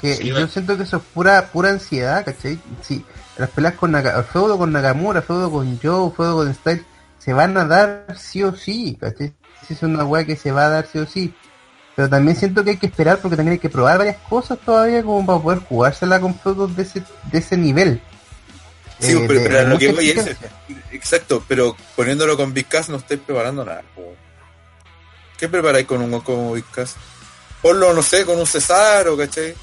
que 0.00 0.16
Sí, 0.16 0.28
yo 0.28 0.46
siento 0.48 0.76
que 0.76 0.82
eso 0.84 0.98
es 0.98 1.02
pura 1.14 1.50
pura 1.50 1.70
ansiedad, 1.70 2.24
¿cachai? 2.24 2.58
Sí, 2.86 3.04
las 3.36 3.50
peleas 3.50 3.74
con 3.74 3.92
Naka, 3.92 4.18
el 4.18 4.24
feudo 4.24 4.58
con 4.58 4.72
Nakamura, 4.72 5.20
el 5.20 5.24
feudo 5.26 5.50
con 5.50 5.78
Joe, 5.82 6.08
el 6.10 6.16
feudo 6.16 6.36
con 6.36 6.54
Styles, 6.54 6.82
se 7.18 7.32
van 7.32 7.56
a 7.56 7.64
dar 7.64 8.06
sí 8.18 8.42
o 8.42 8.54
sí, 8.54 8.96
¿cachai? 9.00 9.32
Sí, 9.66 9.74
Es 9.74 9.82
una 9.82 10.04
weá 10.04 10.24
que 10.24 10.36
se 10.36 10.52
va 10.52 10.66
a 10.66 10.68
dar 10.70 10.86
sí 10.90 10.98
o 10.98 11.06
sí. 11.06 11.34
Pero 11.98 12.08
también 12.08 12.36
siento 12.36 12.62
que 12.62 12.70
hay 12.70 12.76
que 12.76 12.86
esperar 12.86 13.18
porque 13.18 13.34
también 13.36 13.54
hay 13.54 13.58
que 13.58 13.68
probar 13.68 13.98
varias 13.98 14.18
cosas 14.28 14.56
todavía 14.64 15.02
como 15.02 15.26
para 15.26 15.40
poder 15.40 15.58
jugársela 15.68 16.20
con 16.20 16.32
feudos 16.38 16.76
de 16.76 16.84
ese, 16.84 17.02
de 17.32 17.38
ese 17.38 17.56
nivel. 17.56 18.00
Sí, 19.00 19.14
Eh, 19.14 19.24
pero, 19.26 19.40
de- 19.40 19.46
pero 19.48 19.54
de 19.56 19.60
a 19.64 19.68
lo 19.68 19.78
que 19.78 19.88
mucha 19.88 19.96
voy 20.00 20.10
es, 20.10 20.16
exigencia. 20.18 20.50
exacto, 20.92 21.44
pero 21.48 21.76
poniéndolo 21.96 22.36
con 22.36 22.54
Vizcas 22.54 22.88
no 22.88 22.98
estáis 22.98 23.18
preparando 23.26 23.64
nada. 23.64 23.82
¿Qué 25.36 25.48
preparáis 25.48 25.88
con 25.88 26.00
un 26.00 26.20
como 26.20 26.52
Vizcas? 26.52 26.94
Ponlo, 27.62 27.92
no 27.92 28.02
sé, 28.02 28.24
con 28.24 28.38
un 28.38 28.46
Cesaro, 28.46 29.16
¿cachai? 29.16 29.54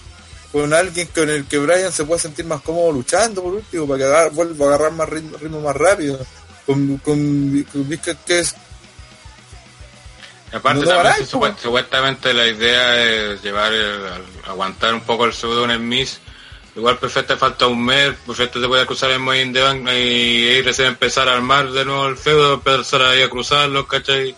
Con 0.51 0.73
alguien 0.73 1.07
con 1.15 1.29
el 1.29 1.45
que 1.45 1.57
Brian 1.57 1.93
se 1.93 2.03
pueda 2.03 2.19
sentir 2.19 2.43
más 2.43 2.59
cómodo 2.59 2.91
luchando, 2.91 3.43
por 3.43 3.53
último, 3.53 3.87
para 3.87 3.97
que 3.97 4.03
agar- 4.03 4.31
vuelva 4.31 4.65
a 4.65 4.67
agarrar 4.75 4.91
más 4.91 5.07
ritmo, 5.07 5.37
ritmo 5.37 5.61
más 5.61 5.75
rápido. 5.77 6.19
Con, 6.65 6.97
con, 6.97 7.63
con 7.71 7.87
Vizcas 7.87 8.17
que 8.25 8.39
es... 8.39 8.53
Aparte, 10.55 10.85
también, 10.85 11.57
supuestamente 11.57 12.33
la 12.33 12.47
idea 12.47 13.03
es 13.33 13.41
llevar, 13.43 13.73
el- 13.73 14.05
al- 14.07 14.25
aguantar 14.45 14.93
un 14.93 15.01
poco 15.01 15.25
el 15.25 15.33
pseudo 15.33 15.65
en 15.65 15.71
el 15.71 15.79
Miss. 15.79 16.19
Igual 16.75 16.97
perfecto, 16.97 17.37
falta 17.37 17.67
un 17.67 17.83
mes, 17.85 18.13
perfecto 18.25 18.59
te 18.61 18.67
puede 18.67 18.85
cruzar 18.85 19.09
el 19.11 19.19
Money 19.19 19.41
in 19.43 19.53
the 19.53 19.61
Bank 19.61 19.87
y 19.87 19.89
ahí 19.91 20.61
recién 20.61 20.89
empezar 20.89 21.27
a 21.29 21.33
armar 21.33 21.71
de 21.71 21.85
nuevo 21.85 22.07
el 22.07 22.17
feudo, 22.17 22.55
empezar 22.55 23.01
ahí 23.01 23.21
a 23.21 23.29
cruzarlo, 23.29 23.87
¿cachai? 23.87 24.35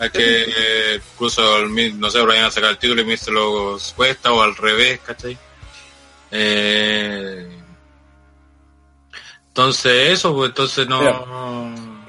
A 0.00 0.08
que 0.08 0.44
eh, 0.48 1.00
incluso 1.14 1.56
el 1.58 1.68
Miz, 1.70 1.94
no 1.94 2.10
sé, 2.10 2.20
vayan 2.20 2.44
a 2.46 2.50
sacar 2.50 2.70
el 2.70 2.78
título 2.78 3.02
y 3.02 3.04
Miz 3.04 3.20
se 3.20 3.30
lo 3.30 3.78
cuesta 3.96 4.32
o 4.32 4.42
al 4.42 4.56
revés, 4.56 5.00
¿cachai? 5.06 5.38
Eh, 6.32 7.48
entonces 9.48 10.10
eso, 10.12 10.34
pues 10.34 10.50
entonces 10.50 10.86
no... 10.88 11.00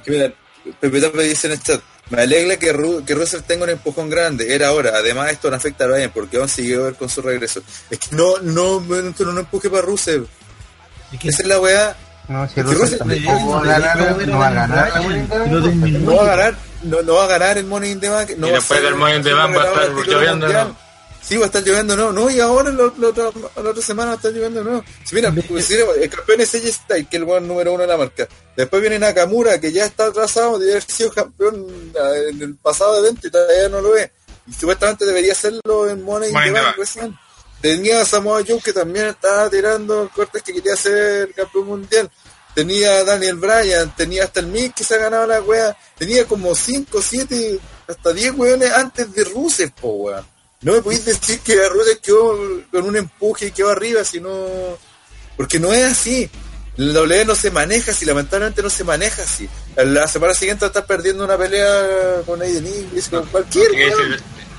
Que 0.03 0.11
mira, 0.11 0.33
Pepe 0.79 1.01
Top 1.01 1.15
me 1.15 1.23
dice 1.23 1.47
en 1.47 1.53
el 1.53 1.63
chat, 1.63 1.81
me 2.09 2.21
alegra 2.21 2.57
que, 2.57 2.73
Ru 2.73 3.03
que 3.05 3.13
Russell 3.15 3.41
tenga 3.41 3.63
un 3.65 3.69
empujón 3.71 4.09
grande, 4.09 4.53
era 4.53 4.71
hora, 4.73 4.91
además 4.95 5.31
esto 5.31 5.49
no 5.49 5.55
afecta 5.57 5.85
a 5.85 5.87
Brian 5.87 6.11
porque 6.13 6.37
aún 6.37 6.49
sigue 6.49 6.75
a 6.75 6.79
ver 6.79 6.95
con 6.95 7.09
su 7.09 7.21
regreso. 7.21 7.61
Es 7.89 7.99
que 7.99 8.15
no, 8.15 8.37
no, 8.41 8.79
no, 8.81 9.01
no, 9.17 9.31
no 9.33 9.39
empuje 9.39 9.69
para 9.69 9.81
Russell. 9.83 10.23
Es 11.11 11.19
que 11.19 11.29
Esa 11.29 11.41
es 11.43 11.47
la 11.47 11.59
weá. 11.59 11.95
No, 12.27 12.47
si 12.47 12.55
que 12.55 12.63
Russell 12.63 12.99
Russell- 12.99 13.23
tampoco 13.25 13.49
va 13.51 13.61
a 13.61 13.79
ganar, 13.79 14.27
no 14.27 14.37
va 14.39 14.47
a 14.47 14.51
ganar. 14.53 15.01
No 15.47 16.15
va 16.15 16.21
a 16.21 16.25
ganar, 16.35 16.55
no, 16.83 17.01
no 17.01 17.13
va 17.15 17.23
a 17.23 17.27
ganar 17.27 17.57
el 17.57 17.65
Money 17.65 17.91
in 17.91 17.99
the 17.99 18.09
Bank. 18.09 18.31
No 18.37 18.47
Y 18.47 18.51
después 18.51 18.81
del 18.83 18.95
Money 18.95 19.15
in 19.17 19.23
the 19.23 19.33
Bank 19.33 19.55
va 19.57 19.63
a 19.63 19.65
estar 19.67 19.89
lloviendo. 20.05 20.75
Sí, 21.21 21.37
va 21.37 21.43
a 21.43 21.45
estar 21.47 21.63
lloviendo, 21.63 21.95
no, 21.95 22.11
no, 22.11 22.29
y 22.29 22.39
ahora 22.39 22.71
la, 22.71 22.91
la 22.97 23.07
otra, 23.09 23.29
la 23.55 23.69
otra 23.69 23.83
semana 23.83 24.07
va 24.07 24.13
a 24.13 24.15
estar 24.15 24.31
lloviendo, 24.31 24.63
no. 24.63 24.83
Si 25.05 25.15
mira, 25.15 25.31
pues, 25.47 25.69
el 25.69 26.09
campeón 26.09 26.41
es 26.41 26.55
AJ 26.55 26.67
Styles, 26.71 27.07
que 27.07 27.17
es 27.17 27.21
el 27.21 27.25
buen 27.25 27.47
número 27.47 27.73
uno 27.73 27.81
de 27.83 27.87
la 27.87 27.97
marca. 27.97 28.27
Después 28.55 28.81
viene 28.81 28.99
Nakamura, 28.99 29.59
que 29.59 29.71
ya 29.71 29.85
está 29.85 30.07
atrasado, 30.07 30.57
de 30.57 30.71
haber 30.71 30.83
sido 30.83 31.11
campeón 31.11 31.67
eh, 31.93 32.29
en 32.29 32.41
el 32.41 32.55
pasado 32.55 32.97
evento 32.99 33.27
y 33.27 33.31
todavía 33.31 33.69
no 33.69 33.81
lo 33.81 33.95
es. 33.95 34.09
Y 34.47 34.53
supuestamente 34.53 35.05
debería 35.05 35.33
hacerlo 35.33 35.89
en 35.89 36.03
Money 36.03 36.31
Money 36.31 36.47
in 36.47 36.53
the 36.53 36.59
Bank 36.59 36.67
Bank. 36.69 36.77
recién. 36.77 37.19
Tenía 37.61 38.01
a 38.01 38.05
Samoa 38.05 38.41
Joe, 38.47 38.61
que 38.61 38.73
también 38.73 39.07
estaba 39.07 39.49
tirando 39.49 40.09
cortes 40.15 40.41
que 40.41 40.53
quería 40.53 40.75
ser 40.75 41.33
campeón 41.33 41.67
mundial. 41.67 42.09
Tenía 42.55 42.97
a 42.97 43.03
Daniel 43.03 43.35
Bryan, 43.35 43.93
tenía 43.95 44.23
hasta 44.23 44.39
el 44.39 44.47
Mick 44.47 44.73
que 44.73 44.83
se 44.83 44.95
ha 44.95 44.97
ganado 44.97 45.27
la 45.27 45.41
wea. 45.41 45.77
Tenía 45.97 46.25
como 46.25 46.55
5, 46.55 47.01
7, 47.01 47.59
hasta 47.87 48.13
10 48.13 48.33
weones 48.35 48.71
antes 48.71 49.13
de 49.13 49.23
Rusev, 49.25 49.71
po 49.73 49.89
weón. 49.89 50.25
No 50.61 50.73
me 50.73 50.81
podéis 50.81 51.05
decir 51.05 51.39
que 51.39 51.55
Rusev 51.69 52.01
quedó 52.01 52.37
con 52.71 52.83
un 52.85 52.97
empuje 52.97 53.47
y 53.47 53.51
quedó 53.51 53.69
arriba, 53.69 54.03
sino... 54.03 54.29
Porque 55.37 55.57
no 55.57 55.73
es 55.73 55.85
así. 55.85 56.29
El 56.77 56.93
W 56.93 57.25
no 57.25 57.35
se 57.35 57.49
maneja 57.49 57.91
así, 57.91 58.05
lamentablemente 58.05 58.61
no 58.61 58.69
se 58.69 58.83
maneja 58.83 59.21
así. 59.23 59.49
La 59.77 60.07
semana 60.07 60.33
siguiente 60.33 60.65
estar 60.65 60.85
perdiendo 60.85 61.23
una 61.23 61.37
pelea 61.37 62.21
con 62.25 62.41
Aiden 62.41 62.65
English, 62.65 63.09
con 63.09 63.25
cualquier 63.27 63.69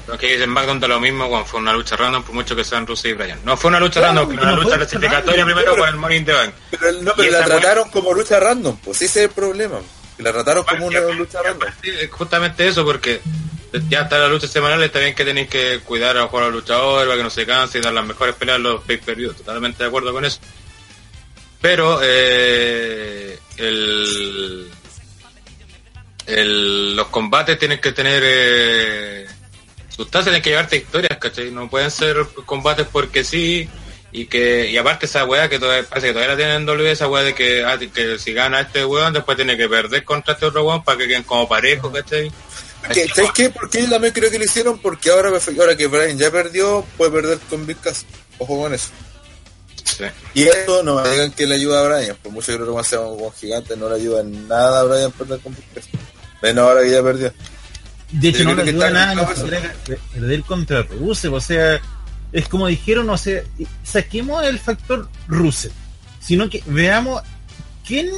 Lo 0.07 0.19
que 0.19 0.33
dicen 0.37 0.55
da 0.55 0.89
lo 0.89 1.01
mismo 1.01 1.29
cuando 1.29 1.47
fue 1.47 1.61
una 1.61 1.73
lucha 1.75 1.97
random, 1.97 2.23
por 2.23 2.35
mucho 2.35 2.57
que 2.57 2.65
sean 2.65 2.87
Rusev 2.87 3.11
y 3.11 3.15
Bryan. 3.15 3.41
No 3.45 3.57
fue 3.57 3.69
una 3.69 3.81
lucha 3.81 4.01
Claro, 4.01 4.21
random, 4.21 4.35
fue 4.35 4.43
una 4.43 4.57
no 4.57 4.63
lucha 4.63 4.77
clasificatoria 4.77 5.45
primero 5.45 5.77
con 5.77 6.05
el 6.13 6.17
in 6.17 6.25
the 6.25 6.33
Bank. 6.33 6.55
Pero, 6.71 6.93
no, 7.03 7.13
pero 7.15 7.31
la 7.33 7.39
fue- 7.39 7.47
trataron 7.47 7.91
como 7.91 8.13
lucha 8.15 8.41
random, 8.41 8.77
pues 8.83 9.03
ese 9.03 9.21
es 9.21 9.29
el 9.29 9.31
problema. 9.35 9.81
Que 10.17 10.23
la 10.23 10.33
trataron 10.33 10.65
como 10.65 10.87
una 10.87 11.01
lucha 11.01 11.43
random. 11.43 11.69
aparte, 11.69 12.05
es 12.05 12.11
justamente 12.11 12.69
eso, 12.69 12.85
porque 12.85 13.21
ya 13.89 14.03
está 14.03 14.19
la 14.19 14.29
lucha 14.29 14.49
semanal, 14.49 14.83
está 14.83 14.99
bien 14.99 15.15
que 15.15 15.25
tenéis 15.25 15.49
que 15.49 15.81
cuidar 15.85 16.17
a 16.17 16.29
los 16.31 16.53
luchadores 16.53 17.07
para 17.07 17.17
que 17.17 17.23
no 17.23 17.31
se 17.31 17.47
canse 17.47 17.79
y 17.79 17.81
dar 17.81 17.93
las 17.93 18.07
mejores 18.07 18.35
peleas 18.35 18.57
a 18.57 18.59
los 18.59 18.83
pay-per-view. 18.83 19.33
Totalmente 19.35 19.83
de 19.83 19.89
acuerdo 19.89 20.13
con 20.13 20.25
eso. 20.25 20.41
Pero 21.61 22.01
eh, 22.03 23.39
los 26.27 27.07
combates 27.09 27.59
tienen 27.59 27.81
que 27.81 27.93
tener 27.93 28.23
eh, 28.25 29.27
sustancia, 29.89 30.31
tienen 30.31 30.43
que 30.43 30.51
llevarte 30.51 30.77
historias, 30.77 31.19
¿cachai? 31.19 31.51
No 31.51 31.69
pueden 31.69 31.91
ser 31.91 32.17
combates 32.47 32.87
porque 32.91 33.25
sí. 33.25 33.69
Y 34.13 34.27
que 34.27 34.69
y 34.69 34.77
aparte 34.77 35.07
esa 35.07 35.25
weá 35.25 35.49
que 35.49 35.61
todavía, 35.61 35.89
parece 35.89 36.09
que 36.09 36.13
todavía 36.13 36.35
la 36.35 36.37
tienen 36.37 36.69
en 36.69 36.87
esa 36.87 37.07
weá 37.07 37.23
de 37.23 37.33
que, 37.33 37.65
ah, 37.65 37.79
que 37.79 38.19
si 38.19 38.33
gana 38.33 38.61
este 38.61 38.85
weón, 38.85 39.13
después 39.13 39.37
tiene 39.37 39.57
que 39.57 39.69
perder 39.69 40.03
contra 40.05 40.35
este 40.35 40.47
otro 40.47 40.65
weón 40.65 40.83
para 40.83 40.99
que 40.99 41.07
queden 41.07 41.23
como 41.23 41.49
parejos, 41.49 41.93
¿cachai? 41.93 42.33
Que- 42.93 43.09
¿Sabes 43.09 43.31
qué? 43.35 43.51
¿Por 43.51 43.69
qué 43.71 43.87
también 43.87 44.13
creo 44.13 44.31
que 44.31 44.39
lo 44.39 44.45
hicieron? 44.45 44.79
Porque 44.79 45.11
ahora, 45.11 45.31
ahora 45.59 45.77
que 45.77 45.87
Brian 45.87 46.19
ya 46.19 46.31
perdió, 46.31 46.85
puede 46.97 47.11
perder 47.13 47.39
con 47.49 47.67
Big 47.67 47.79
Cass. 47.81 48.05
Ojo 48.39 48.61
con 48.63 48.75
eso. 48.75 48.89
Sí. 49.85 50.05
Y 50.35 50.43
eso 50.45 50.83
no 50.83 51.01
me 51.03 51.09
digan 51.11 51.31
que 51.33 51.47
le 51.47 51.55
ayuda 51.57 51.81
a 51.81 51.89
Brian. 51.99 52.17
Por 52.23 52.33
mucho 52.33 52.53
que 52.53 52.59
lo 52.59 52.77
que 52.77 52.85
sea 52.85 53.01
un 53.01 53.33
gigante, 53.33 53.77
no 53.77 53.89
le 53.89 53.97
ayuda 53.97 54.21
en 54.23 54.49
nada 54.49 54.81
a 54.81 54.85
Brian 54.85 55.07
a 55.07 55.11
perder 55.11 55.41
con 55.41 55.55
Big 55.55 55.65
Cass. 55.75 55.85
Menos 56.43 56.69
ahora 56.69 56.83
que 56.83 56.91
ya 56.91 57.03
perdió. 57.03 57.33
De 58.13 58.29
hecho, 58.29 58.39
Yo 58.39 58.45
no 58.47 58.55
le 58.55 58.63
ayuda 58.71 58.91
nada, 58.91 59.15
no 59.15 59.29
perder 60.13 60.43
contra 60.43 60.83
Rusev, 60.83 61.33
o 61.35 61.41
sea, 61.41 61.81
es 62.33 62.49
como 62.49 62.67
dijeron, 62.67 63.09
o 63.09 63.17
sea, 63.17 63.43
saquemos 63.85 64.43
el 64.45 64.59
factor 64.59 65.09
Rusev, 65.29 65.71
sino 66.21 66.51
que 66.51 66.61
veamos 66.67 67.23
quién 67.87 68.11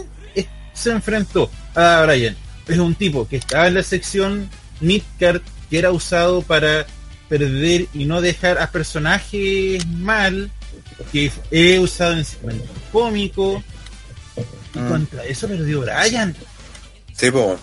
se 0.73 0.91
enfrentó 0.91 1.51
a 1.75 2.03
Brian. 2.07 2.35
Es 2.69 2.79
un 2.79 2.95
tipo 2.95 3.29
que 3.29 3.37
estaba 3.37 3.67
en 3.69 3.75
la 3.75 3.83
sección 3.83 4.49
midcard, 4.81 5.41
que 5.71 5.79
era 5.79 5.91
usado 5.91 6.43
para 6.43 6.87
perder 7.29 7.87
y 7.95 8.05
no 8.05 8.21
dejar 8.21 8.59
a 8.59 8.71
personajes 8.71 9.87
mal, 9.87 10.51
que 11.13 11.31
he 11.51 11.79
usado 11.79 12.13
en 12.15 12.25
segmentos 12.25 12.69
cómicos, 12.93 13.63
y 14.75 14.79
Mm. 14.79 14.89
contra 14.89 15.25
eso 15.25 15.47
perdió 15.49 15.81
Brian 15.83 16.35
Sí, 17.15 17.31
pues. 17.31 17.59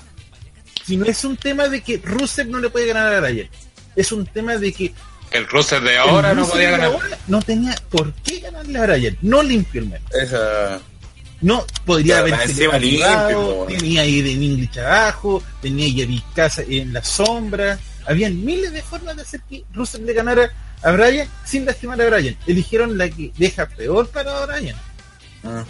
si 0.86 0.98
no 0.98 1.06
es 1.06 1.24
un 1.24 1.38
tema 1.38 1.68
de 1.68 1.82
que 1.82 1.98
Rusev 2.03 2.48
no 2.50 2.60
le 2.60 2.69
puede 2.69 2.88
ganar 2.88 3.14
a 3.14 3.19
Bryan, 3.22 3.50
es 3.95 4.11
un 4.11 4.26
tema 4.26 4.58
de 4.58 4.72
que 4.74 4.94
El 5.32 5.48
Rusev 5.48 5.84
de 5.84 5.98
ahora 5.98 6.34
no 6.34 6.48
podía 6.48 6.72
ganar. 6.72 6.88
ahora 6.88 7.18
no 7.28 7.42
tenía 7.42 7.76
por 7.90 8.11
qué 8.16 8.40
ganarle 8.40 8.80
a 8.80 8.86
Bryan, 8.88 9.18
no 9.22 9.42
limpio 9.44 9.82
el 9.82 9.90
menos. 9.90 10.11
Esa. 10.14 10.80
No 11.42 11.66
podría 11.85 12.24
Claro, 12.24 12.35
haber 12.35 12.50
sido 12.50 12.77
limpio, 12.80 13.66
tenía 13.68 14.01
ahí 14.01 14.22
de 14.22 14.32
English 14.34 14.77
abajo, 14.80 15.42
tenía 15.61 15.85
ahí 15.85 16.01
a 16.01 16.06
Vizcasa 16.06 16.64
en 16.68 16.92
la 16.93 17.03
sombra, 17.03 17.80
habían 18.06 18.43
miles 18.43 18.72
de 18.74 18.82
formas 18.82 19.16
de 19.16 19.22
hacer 19.22 19.42
que 19.50 19.64
Rusev 19.74 20.01
le 20.03 20.14
ganara 20.14 20.51
a 20.82 20.92
Bryan 20.92 21.27
sin 21.45 21.66
lastimar 21.66 22.01
a 22.01 22.09
Bryan. 22.09 22.35
Eligieron 22.45 22.98
la 22.98 23.09
que 23.09 23.32
deja 23.38 23.66
peor 23.68 24.08
para 24.09 24.45
Bryan. 24.45 24.76
Mm. 25.43 25.61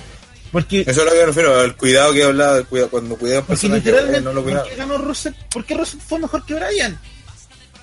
Porque, 0.51 0.81
Eso 0.81 0.89
es 1.01 1.05
lo 1.05 1.11
que 1.11 1.19
me 1.19 1.25
refiero, 1.27 1.59
al 1.59 1.75
cuidado 1.75 2.11
que 2.13 2.19
he 2.21 2.23
hablado, 2.23 2.65
cuidado, 2.65 2.89
cuando 2.89 3.15
cuidé 3.15 3.35
a 3.35 3.39
un 3.41 3.45
porque 3.45 3.67
personaje, 3.67 3.79
literalmente, 3.85 4.21
no 4.21 4.33
lo 4.33 4.41
¿por 4.41 4.43
cuidaba. 4.51 4.67
qué 4.69 4.75
ganó 4.75 4.97
Rusev? 4.97 5.33
¿Por 5.51 5.63
qué 5.65 5.75
Rusev 5.75 5.99
fue 6.01 6.17
mejor 6.19 6.43
que 6.45 6.55
Bryan? 6.55 6.99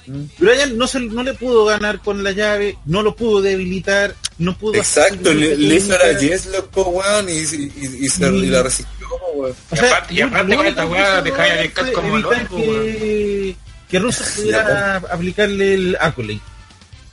Mm. 0.07 0.25
Bryan 0.39 0.79
no, 0.79 0.87
se, 0.87 1.01
no 1.01 1.23
le 1.23 1.35
pudo 1.35 1.65
ganar 1.65 2.01
con 2.01 2.23
la 2.23 2.31
llave, 2.33 2.79
no 2.87 3.03
lo 3.03 3.17
pudo 3.17 3.43
debilitar, 3.43 4.15
no 4.39 4.57
pudo... 4.57 4.75
Exacto, 4.75 5.35
le, 5.35 5.57
le 5.57 5.75
hizo 5.75 5.97
la 5.99 6.19
Yes 6.19 6.47
Loco, 6.47 6.83
weón, 6.91 7.29
y, 7.29 7.33
y, 7.33 7.97
y, 8.03 8.09
se- 8.09 8.29
y 8.29 8.47
la 8.47 8.63
resistió, 8.63 9.09
weón. 9.35 9.55
O 9.71 9.75
Y 9.75 9.79
aparte- 9.79 10.15
y 10.15 10.21
aparte 10.21 10.57
con 10.57 10.67
esta 10.67 10.87
weá 10.87 11.13
hizo 11.15 11.23
dejáis 11.23 11.51
a 11.51 11.55
Bryan 11.55 11.63
Vizcas 11.65 11.85
fue 11.85 11.93
como 11.93 12.15
evitar 12.19 12.43
loco, 12.43 12.57
que, 12.57 13.57
que 13.89 13.99
Russo 13.99 14.25
pudiera 14.37 14.97
aplicarle 14.97 15.75
el 15.75 15.97
accolade, 16.01 16.41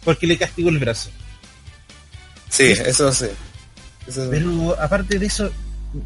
porque 0.03 0.27
le 0.27 0.37
castigó 0.37 0.69
el 0.69 0.77
brazo. 0.79 1.09
Sí, 2.49 2.65
eso 2.65 3.11
sí. 3.11 3.25
Eso 4.07 4.23
sí. 4.23 4.27
Pero 4.29 4.75
aparte 4.79 5.17
de 5.17 5.25
eso, 5.25 5.49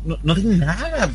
no, 0.05 0.17
no 0.23 0.35
tiene 0.35 0.57
nada. 0.57 1.09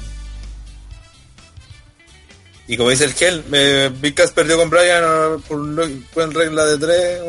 Y 2.73 2.77
como 2.79 2.89
dice 2.89 3.05
el 3.05 3.13
Gel, 3.13 3.45
eh, 3.53 3.91
perdió 4.33 4.57
con 4.57 4.71
Brian 4.71 5.05
eh, 5.05 5.37
por, 5.47 5.61
por 6.15 6.23
en 6.23 6.33
regla 6.33 6.65
de 6.65 6.79
tres. 6.79 7.21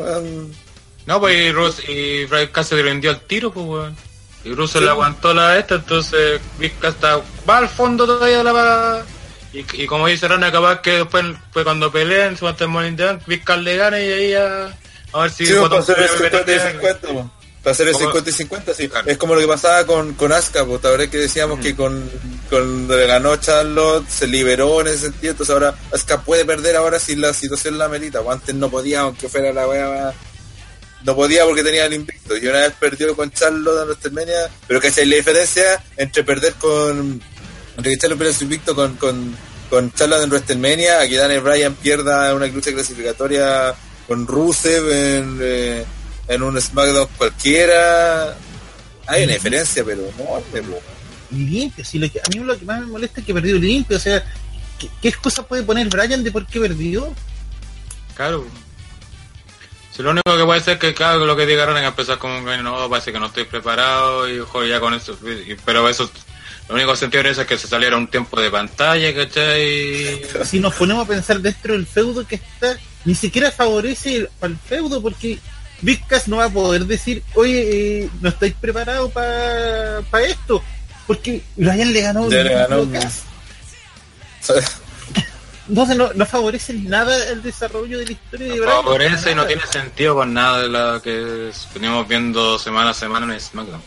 No, 1.04 1.20
pues 1.20 1.36
y, 1.36 1.52
Rus 1.52 1.86
y 1.86 2.24
Brian 2.24 2.46
Cass 2.46 2.68
se 2.68 2.82
vendió 2.82 3.10
al 3.10 3.20
tiro, 3.20 3.52
pues 3.52 3.66
weón. 3.66 3.96
Y 4.42 4.54
Russo 4.54 4.80
le 4.80 4.88
aguantó 4.88 5.34
la 5.34 5.58
esta, 5.58 5.74
entonces 5.74 6.40
Big 6.58 6.78
Cass 6.78 6.94
está 6.94 7.20
va 7.48 7.58
al 7.58 7.68
fondo 7.68 8.06
todavía 8.06 8.38
de 8.38 8.44
la 8.44 8.52
va- 8.52 9.02
y, 9.52 9.64
y 9.82 9.86
como 9.86 10.06
dice 10.06 10.26
Rana, 10.28 10.50
capaz 10.50 10.80
que 10.80 10.92
después 10.92 11.24
pues, 11.52 11.62
cuando 11.64 11.92
peleen, 11.92 12.36
a 12.48 12.52
estar 12.52 12.68
Morning 12.68 12.96
Dunk, 12.96 13.22
le 13.64 13.76
gana 13.76 14.00
y 14.00 14.10
ahí 14.12 14.32
a, 14.34 14.74
a 15.12 15.20
ver 15.20 15.30
si 15.30 15.44
Sí, 15.44 15.52
para 15.52 15.62
Bottom 15.68 15.78
hacer 15.80 15.98
el 15.98 16.06
puede 16.08 16.18
50 16.30 16.38
y 16.52 16.54
meter- 16.56 16.72
50, 16.72 17.08
weón. 17.12 17.30
Para 17.64 17.72
hacer 17.72 17.88
el 17.88 17.94
¿Cómo? 17.94 18.04
50 18.04 18.28
y 18.28 18.32
50, 18.34 18.74
sí. 18.74 18.88
Claro. 18.88 19.10
Es 19.10 19.16
como 19.16 19.34
lo 19.34 19.40
que 19.40 19.46
pasaba 19.46 19.86
con, 19.86 20.12
con 20.12 20.32
Asuka, 20.32 20.66
pues, 20.66 20.82
¿te 20.82 21.08
que 21.08 21.16
decíamos 21.16 21.60
que 21.60 21.74
con, 21.74 22.10
con 22.50 22.86
ganó 22.86 23.36
Charlotte, 23.36 24.06
se 24.06 24.26
liberó 24.26 24.82
en 24.82 24.88
ese 24.88 24.98
sentido, 24.98 25.30
entonces 25.30 25.54
ahora 25.54 25.74
Asuka 25.90 26.20
puede 26.20 26.44
perder 26.44 26.76
ahora 26.76 26.98
si 26.98 27.16
la 27.16 27.32
situación 27.32 27.78
la 27.78 27.88
merita, 27.88 28.20
pues 28.20 28.34
antes 28.34 28.54
no 28.54 28.70
podía, 28.70 29.00
aunque 29.00 29.30
fuera 29.30 29.50
la 29.54 29.66
wea 29.66 30.14
no 31.04 31.14
podía 31.14 31.44
porque 31.44 31.62
tenía 31.62 31.86
el 31.86 31.94
invicto, 31.94 32.36
y 32.36 32.46
una 32.46 32.60
vez 32.60 32.74
perdió 32.78 33.16
con 33.16 33.30
Charlotte 33.30 33.82
en 33.82 33.88
WrestleMania, 33.88 34.50
pero 34.66 34.80
que 34.80 35.06
la 35.06 35.16
diferencia 35.16 35.82
entre 35.96 36.22
perder 36.22 36.52
con, 36.54 37.22
entre 37.78 37.92
que 37.92 37.98
Charlotte 37.98 38.18
pierde 38.18 38.34
su 38.34 38.44
invicto 38.44 38.74
con, 38.74 38.96
con, 38.96 39.34
con 39.70 39.90
Charlotte 39.94 40.24
en 40.24 40.30
WrestleMania, 40.30 41.00
a 41.00 41.08
que 41.08 41.16
Daniel 41.16 41.40
Bryan 41.40 41.74
pierda 41.76 42.34
una 42.34 42.46
lucha 42.46 42.72
clasificatoria 42.72 43.74
con 44.06 44.26
Rusev 44.26 44.90
en, 44.90 45.38
eh, 45.40 45.84
en 46.28 46.42
un 46.42 46.60
SmackDown 46.60 47.08
cualquiera. 47.18 48.36
Hay 49.06 49.24
una 49.24 49.34
diferencia, 49.34 49.84
pero 49.84 50.02
no. 50.18 50.42
Limpio, 51.30 51.84
si 51.84 51.98
lo 51.98 52.10
que, 52.10 52.20
a 52.20 52.22
mí 52.32 52.38
lo 52.44 52.58
que 52.58 52.64
más 52.64 52.80
me 52.80 52.86
molesta 52.86 53.20
es 53.20 53.26
que 53.26 53.34
perdió 53.34 53.56
limpio. 53.56 53.96
O 53.96 54.00
sea, 54.00 54.24
¿qué, 54.78 54.88
qué 55.02 55.08
excusa 55.08 55.42
puede 55.46 55.62
poner 55.62 55.88
Bryan 55.88 56.22
de 56.24 56.30
por 56.32 56.46
qué 56.46 56.60
perdió? 56.60 57.12
Claro. 58.16 58.46
Si 59.94 60.02
lo 60.02 60.10
único 60.10 60.36
que 60.36 60.44
puede 60.44 60.60
ser 60.60 60.78
que 60.78 60.92
claro, 60.94 61.24
lo 61.24 61.36
que 61.36 61.46
digan 61.46 61.76
es 61.76 61.84
empezar 61.84 62.18
como 62.18 62.44
que 62.44 62.56
no, 62.58 62.88
parece 62.88 63.12
que 63.12 63.20
no 63.20 63.26
estoy 63.26 63.44
preparado 63.44 64.28
y 64.28 64.38
joder, 64.40 64.68
ya 64.70 64.80
con 64.80 64.94
eso. 64.94 65.16
y- 65.46 65.54
pero 65.64 65.88
eso, 65.88 66.10
lo 66.68 66.74
único 66.74 66.96
sentido 66.96 67.22
de 67.22 67.30
eso 67.30 67.42
es 67.42 67.46
que 67.46 67.58
se 67.58 67.68
saliera 67.68 67.96
un 67.96 68.08
tiempo 68.08 68.40
de 68.40 68.50
pantalla, 68.50 69.14
¿cachai? 69.14 70.22
Si 70.44 70.58
nos 70.58 70.74
ponemos 70.74 71.04
a 71.04 71.08
pensar 71.08 71.40
dentro 71.40 71.74
del 71.74 71.86
feudo 71.86 72.26
que 72.26 72.36
está, 72.36 72.76
ni 73.04 73.14
siquiera 73.14 73.50
favorece 73.52 74.16
el- 74.16 74.28
al 74.40 74.56
feudo 74.56 75.00
porque 75.00 75.38
Big 75.80 76.06
Cass 76.06 76.28
no 76.28 76.38
va 76.38 76.46
a 76.46 76.50
poder 76.50 76.86
decir, 76.86 77.22
oye, 77.34 78.04
eh, 78.04 78.10
no 78.20 78.28
estáis 78.30 78.54
preparados 78.54 79.12
para 79.12 80.24
esto. 80.26 80.62
Porque 81.06 81.42
Bryan 81.56 81.92
le 81.92 82.00
ganó 82.00 82.30
Ya 82.30 82.42
le 82.42 82.54
un 82.54 82.92
ganó. 82.92 83.10
Entonces 85.66 85.96
no, 85.96 86.12
no 86.14 86.26
favorece 86.26 86.74
nada 86.74 87.28
el 87.30 87.42
desarrollo 87.42 87.98
de 87.98 88.06
la 88.06 88.12
historia 88.12 88.52
de 88.52 88.60
Bryan. 88.60 88.82
Favorece 88.82 89.30
y 89.32 89.34
no 89.34 89.46
tiene 89.46 89.66
sentido 89.66 90.14
con 90.14 90.34
nada 90.34 90.60
de 90.60 90.68
lo 90.68 91.02
que 91.02 91.50
venimos 91.74 92.06
viendo 92.06 92.58
semana 92.58 92.90
a 92.90 92.94
semana 92.94 93.32
en 93.32 93.40
SmackDown. 93.40 93.82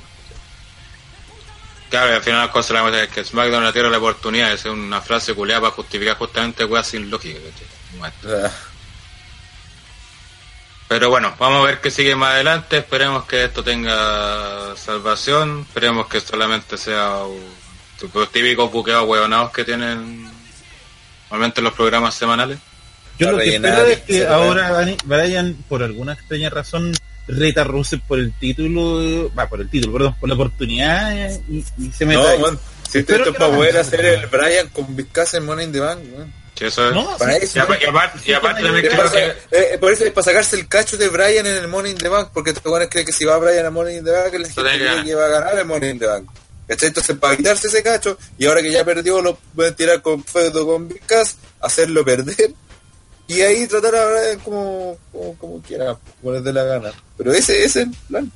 Claro, 1.90 2.12
y 2.12 2.16
al 2.16 2.22
final 2.22 2.42
las 2.42 2.50
cosas 2.50 2.72
la 2.72 2.82
verdad 2.82 3.04
es 3.04 3.10
que 3.10 3.24
SmackDown 3.24 3.64
le 3.64 3.72
tierra 3.72 3.90
la 3.90 4.00
oportunidad 4.00 4.50
de 4.50 4.58
ser 4.58 4.72
una 4.72 5.02
frase 5.02 5.34
culiada 5.34 5.62
para 5.62 5.74
justificar 5.74 6.18
justamente 6.18 6.66
weas 6.66 6.88
sin 6.88 7.10
lógica, 7.10 7.40
¿cachai? 7.40 8.52
Pero 10.88 11.10
bueno, 11.10 11.36
vamos 11.38 11.64
a 11.64 11.68
ver 11.68 11.82
qué 11.82 11.92
sigue 11.92 12.16
más 12.16 12.34
adelante. 12.36 12.78
Esperemos 12.78 13.26
que 13.26 13.46
esto 13.46 13.64
tenga 13.64 14.76
salvación. 14.78 15.66
Esperemos 15.68 16.08
que 16.08 16.22
solamente 16.22 16.78
sea 16.78 17.24
un- 17.24 17.58
los 18.14 18.32
típicos 18.32 18.72
buqueos 18.72 19.06
huevonados 19.08 19.52
que 19.52 19.66
tienen 19.66 20.30
normalmente 21.30 21.60
en 21.60 21.64
los 21.66 21.74
programas 21.74 22.16
semanales. 22.16 22.60
Yo 23.20 23.32
lo 23.32 23.40
que 23.40 23.56
espero 23.56 23.86
es 23.86 24.00
que 24.02 24.28
ahora 24.28 24.86
Bryan, 25.04 25.56
por 25.68 25.82
alguna 25.84 26.14
extraña 26.14 26.50
razón, 26.50 26.94
reta 27.28 27.62
a 27.62 27.64
Rusev 27.66 28.00
por 28.08 28.20
el 28.20 28.32
título, 28.34 29.30
va, 29.38 29.50
por 29.50 29.60
el 29.60 29.70
título, 29.70 29.92
perdón, 29.94 30.16
por 30.20 30.30
la 30.30 30.36
oportunidad 30.36 31.18
eh, 31.18 31.42
y, 31.50 31.66
y 31.80 31.92
se 31.92 32.06
meta 32.06 32.22
No, 32.22 32.28
ahí. 32.30 32.40
man, 32.40 32.60
si 32.90 33.00
esto, 33.00 33.16
es 33.16 33.30
para 33.36 33.54
poder 33.54 33.78
hacer 33.78 34.06
el 34.06 34.28
Brian 34.28 34.70
con 34.70 34.96
Big 34.96 35.12
Cass 35.12 35.34
en 35.34 35.46
Money 35.46 35.66
in 35.66 35.72
the 35.74 35.80
Bank, 35.80 36.00
weón. 36.16 36.32
Sí, 36.58 36.66
eso 36.66 36.88
es. 36.88 36.94
No, 36.96 37.18
Para 37.18 37.34
sí, 37.34 37.40
eso, 37.44 37.60
Y, 37.60 37.62
apa- 37.62 37.78
y 37.80 37.86
aparte, 37.86 38.20
y 38.26 38.34
aparte 38.34 38.64
también 38.64 38.88
creo 38.88 39.12
que... 39.12 39.34
eh, 39.52 39.78
por 39.80 39.92
eso 39.92 40.06
es 40.06 40.12
para 40.12 40.26
sacarse 40.26 40.56
el 40.56 40.68
cacho 40.68 40.98
de 40.98 41.08
Brian 41.10 41.46
en 41.46 41.56
el 41.58 41.68
Money 41.68 41.92
in 41.92 41.98
the 41.98 42.10
Bank, 42.10 42.30
porque 42.34 42.50
estos 42.52 42.66
weones 42.66 42.90
creen 42.90 43.06
que 43.06 43.14
si 43.14 43.26
va 43.26 43.38
Brian 43.38 43.66
a 43.66 43.70
Money 43.70 43.98
in 43.98 44.04
the 44.06 44.12
Bank, 44.12 44.34
la 44.34 44.48
gente 44.50 44.62
cree 44.80 45.04
que 45.04 45.16
va 45.16 45.26
a 45.26 45.30
ganar 45.30 45.58
el 45.60 45.66
Money 45.66 45.90
in 45.92 46.00
the 46.00 46.08
Bank. 46.08 46.30
Entonces, 46.68 47.16
para 47.18 47.38
quitarse 47.38 47.68
ese 47.68 47.82
cacho, 47.84 48.18
y 48.38 48.46
ahora 48.46 48.62
que 48.62 48.72
ya 48.72 48.84
perdió, 48.84 49.22
lo 49.22 49.36
pueden 49.56 49.74
tirar 49.76 50.02
con 50.02 50.24
feudo 50.24 50.66
con 50.66 50.88
Big 50.88 51.06
Cass, 51.06 51.38
hacerlo 51.62 52.04
perder, 52.04 52.52
Y 53.28 53.42
ahí 53.42 53.68
tratar 53.68 53.94
a 53.96 54.38
como, 54.44 54.98
como, 55.12 55.38
como 55.38 55.62
quiera, 55.62 55.98
como 56.22 56.34
les 56.34 56.44
dé 56.44 56.52
la 56.54 56.64
gana. 56.64 56.92
Pero 57.18 57.32
ese, 57.34 57.64
ese 57.64 57.82
es 57.82 57.88
el 57.88 57.92
plan. 58.08 58.32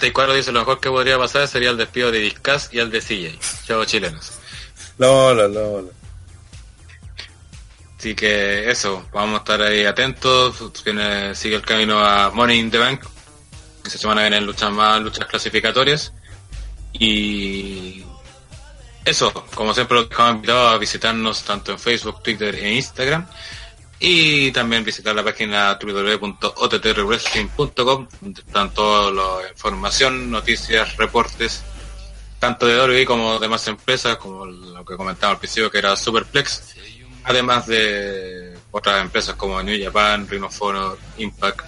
Sí, 0.00 0.10
cuadro 0.12 0.34
dice 0.34 0.52
lo 0.52 0.60
mejor 0.60 0.78
que 0.80 0.88
podría 0.88 1.18
pasar 1.18 1.46
sería 1.48 1.70
el 1.70 1.76
despido 1.76 2.10
de 2.10 2.18
Discas 2.20 2.68
y 2.72 2.78
el 2.78 2.90
de 2.90 3.00
CJ. 3.00 3.38
Chao 3.66 3.84
chilenos. 3.84 4.32
No, 4.98 5.34
no, 5.34 5.48
no, 5.48 5.82
no. 5.82 5.97
Así 7.98 8.14
que 8.14 8.70
eso, 8.70 9.04
vamos 9.12 9.34
a 9.34 9.38
estar 9.38 9.60
ahí 9.60 9.84
atentos. 9.84 10.54
Sigue 11.34 11.56
el 11.56 11.62
camino 11.62 11.98
a 11.98 12.30
Money 12.30 12.60
in 12.60 12.70
the 12.70 12.78
Bank. 12.78 13.04
Esta 13.84 13.98
semana 13.98 14.20
vienen 14.20 14.46
luchas 14.46 14.70
más, 14.70 15.00
luchas 15.00 15.26
clasificatorias. 15.26 16.12
Y 16.92 18.04
eso, 19.04 19.32
como 19.52 19.74
siempre, 19.74 19.96
los 19.96 20.08
dejamos 20.08 20.36
invitados 20.36 20.74
a 20.74 20.78
visitarnos 20.78 21.42
tanto 21.42 21.72
en 21.72 21.80
Facebook, 21.80 22.22
Twitter 22.22 22.54
e 22.54 22.74
Instagram. 22.74 23.26
Y 23.98 24.52
también 24.52 24.84
visitar 24.84 25.12
la 25.12 25.24
página 25.24 25.76
www.ottrwrestling.com, 25.82 28.08
donde 28.20 28.40
están 28.42 28.72
toda 28.72 29.10
la 29.10 29.48
información, 29.50 30.30
noticias, 30.30 30.96
reportes, 30.96 31.64
tanto 32.38 32.66
de 32.66 32.80
WWE 32.80 33.04
como 33.04 33.34
de 33.34 33.40
demás 33.40 33.66
empresas, 33.66 34.18
como 34.18 34.46
lo 34.46 34.84
que 34.84 34.96
comentaba 34.96 35.32
al 35.32 35.40
principio, 35.40 35.68
que 35.68 35.78
era 35.78 35.96
Superplex, 35.96 36.76
además 37.28 37.66
de 37.66 38.54
otras 38.70 39.00
empresas 39.00 39.34
como 39.36 39.62
New 39.62 39.82
Japan, 39.82 40.26
Ring 40.28 40.44
of 40.44 40.62
Honor, 40.62 40.98
Impact 41.18 41.60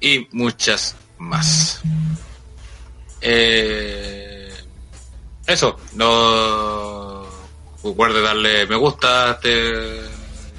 y 0.00 0.28
muchas 0.32 0.96
más. 1.18 1.80
Eh, 3.20 4.52
eso, 5.46 5.78
no 5.94 7.24
recuerde 7.82 8.20
darle 8.20 8.66
me 8.66 8.76
gusta 8.76 9.30
a 9.30 9.32
este 9.32 10.02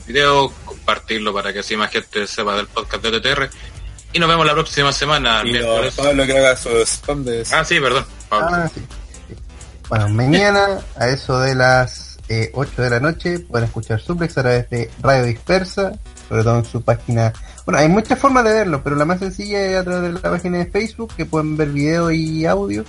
video, 0.05 0.51
compartirlo 0.65 1.33
para 1.33 1.51
que 1.51 1.59
así 1.59 1.75
más 1.75 1.91
gente 1.91 2.25
sepa 2.27 2.55
del 2.55 2.67
podcast 2.67 3.03
de 3.03 3.19
TTR. 3.19 3.49
Y 4.13 4.19
nos 4.19 4.29
vemos 4.29 4.45
la 4.45 4.53
próxima 4.53 4.91
semana. 4.91 5.41
Y 5.45 5.53
no, 5.53 5.67
Pablo 5.95 6.25
que 6.25 6.37
haga 6.37 6.55
su 6.55 6.69
spam 6.85 7.23
de 7.23 7.45
Ah, 7.51 7.63
sí, 7.63 7.79
perdón. 7.79 8.05
Pablo. 8.29 8.47
Ah, 8.51 8.69
sí. 8.73 8.81
Bueno, 9.89 10.09
mañana 10.09 10.79
a 10.97 11.09
eso 11.09 11.39
de 11.39 11.55
las 11.55 12.06
eh, 12.29 12.51
8 12.53 12.81
de 12.81 12.89
la 12.89 12.99
noche 12.99 13.39
pueden 13.39 13.67
escuchar 13.67 13.99
Suplex 14.01 14.37
a 14.37 14.41
través 14.41 14.69
de 14.69 14.89
Radio 15.01 15.23
Dispersa, 15.25 15.93
sobre 16.27 16.43
todo 16.43 16.59
en 16.59 16.65
su 16.65 16.81
página. 16.81 17.33
Bueno, 17.65 17.79
hay 17.79 17.87
muchas 17.87 18.19
formas 18.19 18.43
de 18.43 18.53
verlo, 18.53 18.83
pero 18.83 18.95
la 18.95 19.05
más 19.05 19.19
sencilla 19.19 19.65
es 19.65 19.77
a 19.77 19.83
través 19.83 20.13
de 20.13 20.19
la 20.21 20.29
página 20.29 20.57
de 20.57 20.65
Facebook, 20.65 21.13
que 21.15 21.25
pueden 21.25 21.55
ver 21.57 21.69
video 21.69 22.11
y 22.11 22.45
audio. 22.45 22.83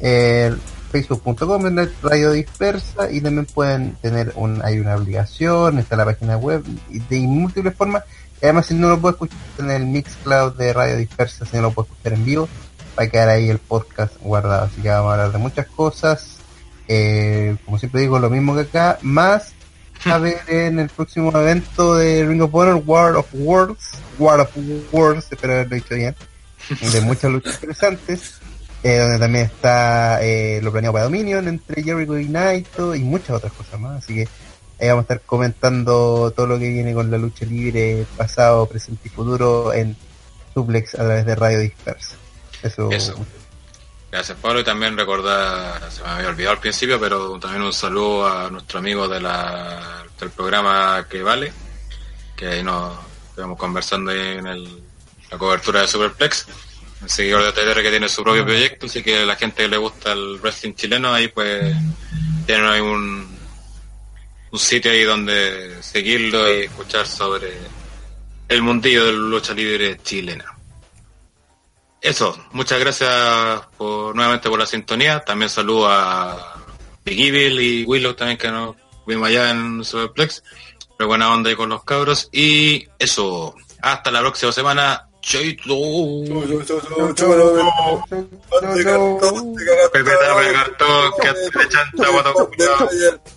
Eh, 0.00 0.54
facebook.com 0.90 1.62
radio 2.02 2.32
dispersa 2.32 3.10
y 3.10 3.20
también 3.20 3.46
pueden 3.46 3.94
tener 4.02 4.32
un, 4.34 4.60
hay 4.64 4.80
una 4.80 4.96
obligación, 4.96 5.78
está 5.78 5.96
la 5.96 6.04
página 6.04 6.36
web 6.36 6.64
de 6.64 7.18
múltiples 7.20 7.74
formas. 7.74 8.04
Además 8.42 8.66
si 8.66 8.74
no 8.74 8.88
lo 8.88 9.00
puede 9.00 9.12
escuchar 9.12 9.38
en 9.58 9.70
el 9.70 9.86
Mixcloud 9.86 10.56
de 10.56 10.72
radio 10.72 10.96
dispersa, 10.96 11.44
si 11.44 11.56
no 11.56 11.62
lo 11.62 11.70
puede 11.72 11.88
escuchar 11.90 12.12
en 12.14 12.24
vivo, 12.24 12.48
va 12.98 13.04
a 13.04 13.08
quedar 13.08 13.28
ahí 13.28 13.50
el 13.50 13.58
podcast 13.58 14.14
guardado. 14.20 14.64
Así 14.64 14.80
que 14.80 14.88
vamos 14.88 15.10
a 15.10 15.12
hablar 15.12 15.32
de 15.32 15.38
muchas 15.38 15.66
cosas. 15.68 16.39
Eh, 16.92 17.56
como 17.64 17.78
siempre 17.78 18.00
digo, 18.00 18.18
lo 18.18 18.28
mismo 18.28 18.52
que 18.52 18.62
acá, 18.62 18.98
más 19.02 19.52
a 20.04 20.18
ver 20.18 20.40
en 20.48 20.80
el 20.80 20.88
próximo 20.88 21.30
evento 21.38 21.94
de 21.94 22.26
Ring 22.26 22.42
of 22.42 22.52
Honor, 22.52 22.82
War 22.84 23.14
of 23.14 23.28
Worlds, 23.32 23.92
War 24.18 24.40
of 24.40 24.50
Worlds, 24.90 25.28
espero 25.30 25.52
haberlo 25.52 25.76
dicho 25.76 25.94
bien, 25.94 26.16
de 26.92 27.00
muchas 27.02 27.30
luchas 27.30 27.54
interesantes, 27.54 28.40
eh, 28.82 28.98
donde 28.98 29.20
también 29.20 29.44
está 29.44 30.20
eh, 30.20 30.58
lo 30.64 30.72
planeado 30.72 30.94
para 30.94 31.04
Dominion 31.04 31.46
entre 31.46 31.80
Jericho 31.80 32.18
y 32.18 32.26
Naito 32.26 32.96
y 32.96 33.04
muchas 33.04 33.36
otras 33.36 33.52
cosas 33.52 33.78
más, 33.78 34.02
así 34.02 34.14
que 34.14 34.28
ahí 34.80 34.88
vamos 34.88 35.02
a 35.02 35.14
estar 35.14 35.20
comentando 35.20 36.32
todo 36.32 36.48
lo 36.48 36.58
que 36.58 36.70
viene 36.70 36.92
con 36.92 37.08
la 37.08 37.18
lucha 37.18 37.46
libre, 37.46 38.04
pasado, 38.16 38.66
presente 38.66 39.02
y 39.06 39.10
futuro 39.10 39.72
en 39.72 39.94
Suplex 40.54 40.94
a 40.94 41.04
través 41.04 41.24
de 41.24 41.36
Radio 41.36 41.60
Dispersa. 41.60 42.16
Eso. 42.64 42.90
Eso. 42.90 43.14
Gracias 44.10 44.36
Pablo 44.38 44.60
y 44.60 44.64
también 44.64 44.96
recordar, 44.96 45.88
se 45.90 46.02
me 46.02 46.08
había 46.08 46.28
olvidado 46.30 46.54
al 46.54 46.60
principio, 46.60 46.98
pero 46.98 47.38
también 47.38 47.62
un 47.62 47.72
saludo 47.72 48.26
a 48.26 48.50
nuestro 48.50 48.80
amigo 48.80 49.06
de 49.06 49.20
la, 49.20 50.04
del 50.18 50.30
programa 50.30 51.06
que 51.08 51.22
vale, 51.22 51.52
que 52.36 52.48
ahí 52.48 52.62
nos 52.64 52.98
estuvimos 53.28 53.56
conversando 53.56 54.10
ahí 54.10 54.38
en 54.38 54.48
el, 54.48 54.82
la 55.30 55.38
cobertura 55.38 55.82
de 55.82 55.88
Superplex, 55.88 56.46
el 57.02 57.08
seguidor 57.08 57.44
de 57.44 57.52
TTR 57.52 57.82
que 57.82 57.90
tiene 57.90 58.08
su 58.08 58.24
propio 58.24 58.44
proyecto, 58.44 58.86
así 58.86 59.00
que 59.00 59.24
la 59.24 59.36
gente 59.36 59.62
que 59.62 59.68
le 59.68 59.76
gusta 59.76 60.10
el 60.12 60.40
wrestling 60.40 60.74
chileno 60.74 61.14
ahí 61.14 61.28
pues 61.28 61.72
tienen 62.46 62.66
ahí 62.66 62.80
un, 62.80 63.38
un 64.50 64.58
sitio 64.58 64.90
ahí 64.90 65.04
donde 65.04 65.80
seguirlo 65.82 66.52
y 66.52 66.62
escuchar 66.62 67.06
sobre 67.06 67.52
el 68.48 68.62
mundillo 68.62 69.06
de 69.06 69.12
la 69.12 69.18
lucha 69.18 69.54
libre 69.54 69.98
chilena. 70.02 70.59
Eso, 72.00 72.34
muchas 72.52 72.80
gracias 72.80 73.66
por, 73.76 74.14
nuevamente 74.14 74.48
por 74.48 74.58
la 74.58 74.66
sintonía. 74.66 75.20
También 75.20 75.50
saludo 75.50 75.88
a 75.90 76.54
Big 77.04 77.20
Evil 77.20 77.60
y 77.60 77.84
Willow 77.84 78.14
también 78.14 78.38
que 78.38 78.50
nos 78.50 78.76
vimos 79.06 79.28
allá 79.28 79.50
en 79.50 79.84
Superplex. 79.84 80.42
Pero 80.96 81.08
buena 81.08 81.32
onda 81.32 81.50
ahí 81.50 81.56
con 81.56 81.68
los 81.68 81.84
cabros. 81.84 82.28
Y 82.32 82.88
eso, 82.98 83.54
hasta 83.82 84.10
la 84.10 84.20
próxima 84.20 84.52
semana. 84.52 85.09
Chaito. 85.20 85.76
Pepe 89.92 90.10
Tabre, 90.10 90.52
cartón, 90.52 91.12
que 91.20 91.32
te 91.58 91.68
chanta, 91.68 92.08
guato. 92.10 92.50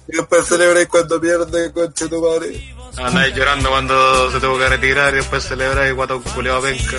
Y 0.08 0.18
después 0.18 0.46
celebréis 0.48 0.88
cuando 0.88 1.20
pierde, 1.20 1.72
conche 1.72 2.08
tu 2.08 2.22
madre. 2.22 2.76
Andáis 2.98 3.36
llorando 3.36 3.70
cuando 3.70 4.32
se 4.32 4.40
tuvo 4.40 4.58
que 4.58 4.70
retirar 4.70 5.14
y 5.14 5.18
después 5.18 5.44
celebráis 5.44 5.94
guato 5.96 6.22
culiao 6.22 6.62
penca. 6.62 6.98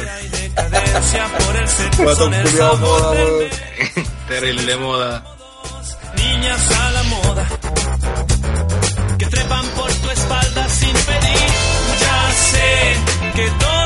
Guatón 1.99 2.33
culiao 2.43 2.77
moda. 2.79 3.15
Terrible 4.29 4.77
moda. 4.77 5.25
niñas 6.17 6.71
a 6.81 6.91
la 6.91 7.03
moda 7.05 7.49
que 9.19 9.27
trepan 9.27 9.67
por 9.77 9.93
tu 9.93 10.11
espalda 10.11 10.69
sin 10.69 10.93
pedir. 10.93 11.49
Ya 12.01 12.33
sé 12.33 12.97
que 13.37 13.51
todo 13.51 13.84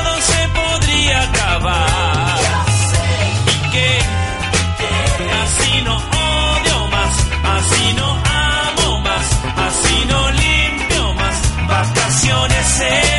no 5.83 5.95
odio 5.95 6.87
más, 6.87 7.13
así 7.43 7.93
no 7.93 8.07
amo 8.07 8.99
más, 9.01 9.25
así 9.67 10.05
no 10.07 10.31
limpio 10.31 11.13
más. 11.13 11.67
Vacaciones 11.67 13.18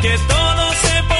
que 0.00 0.16
todo 0.28 0.72
se 0.74 1.02
puede. 1.04 1.17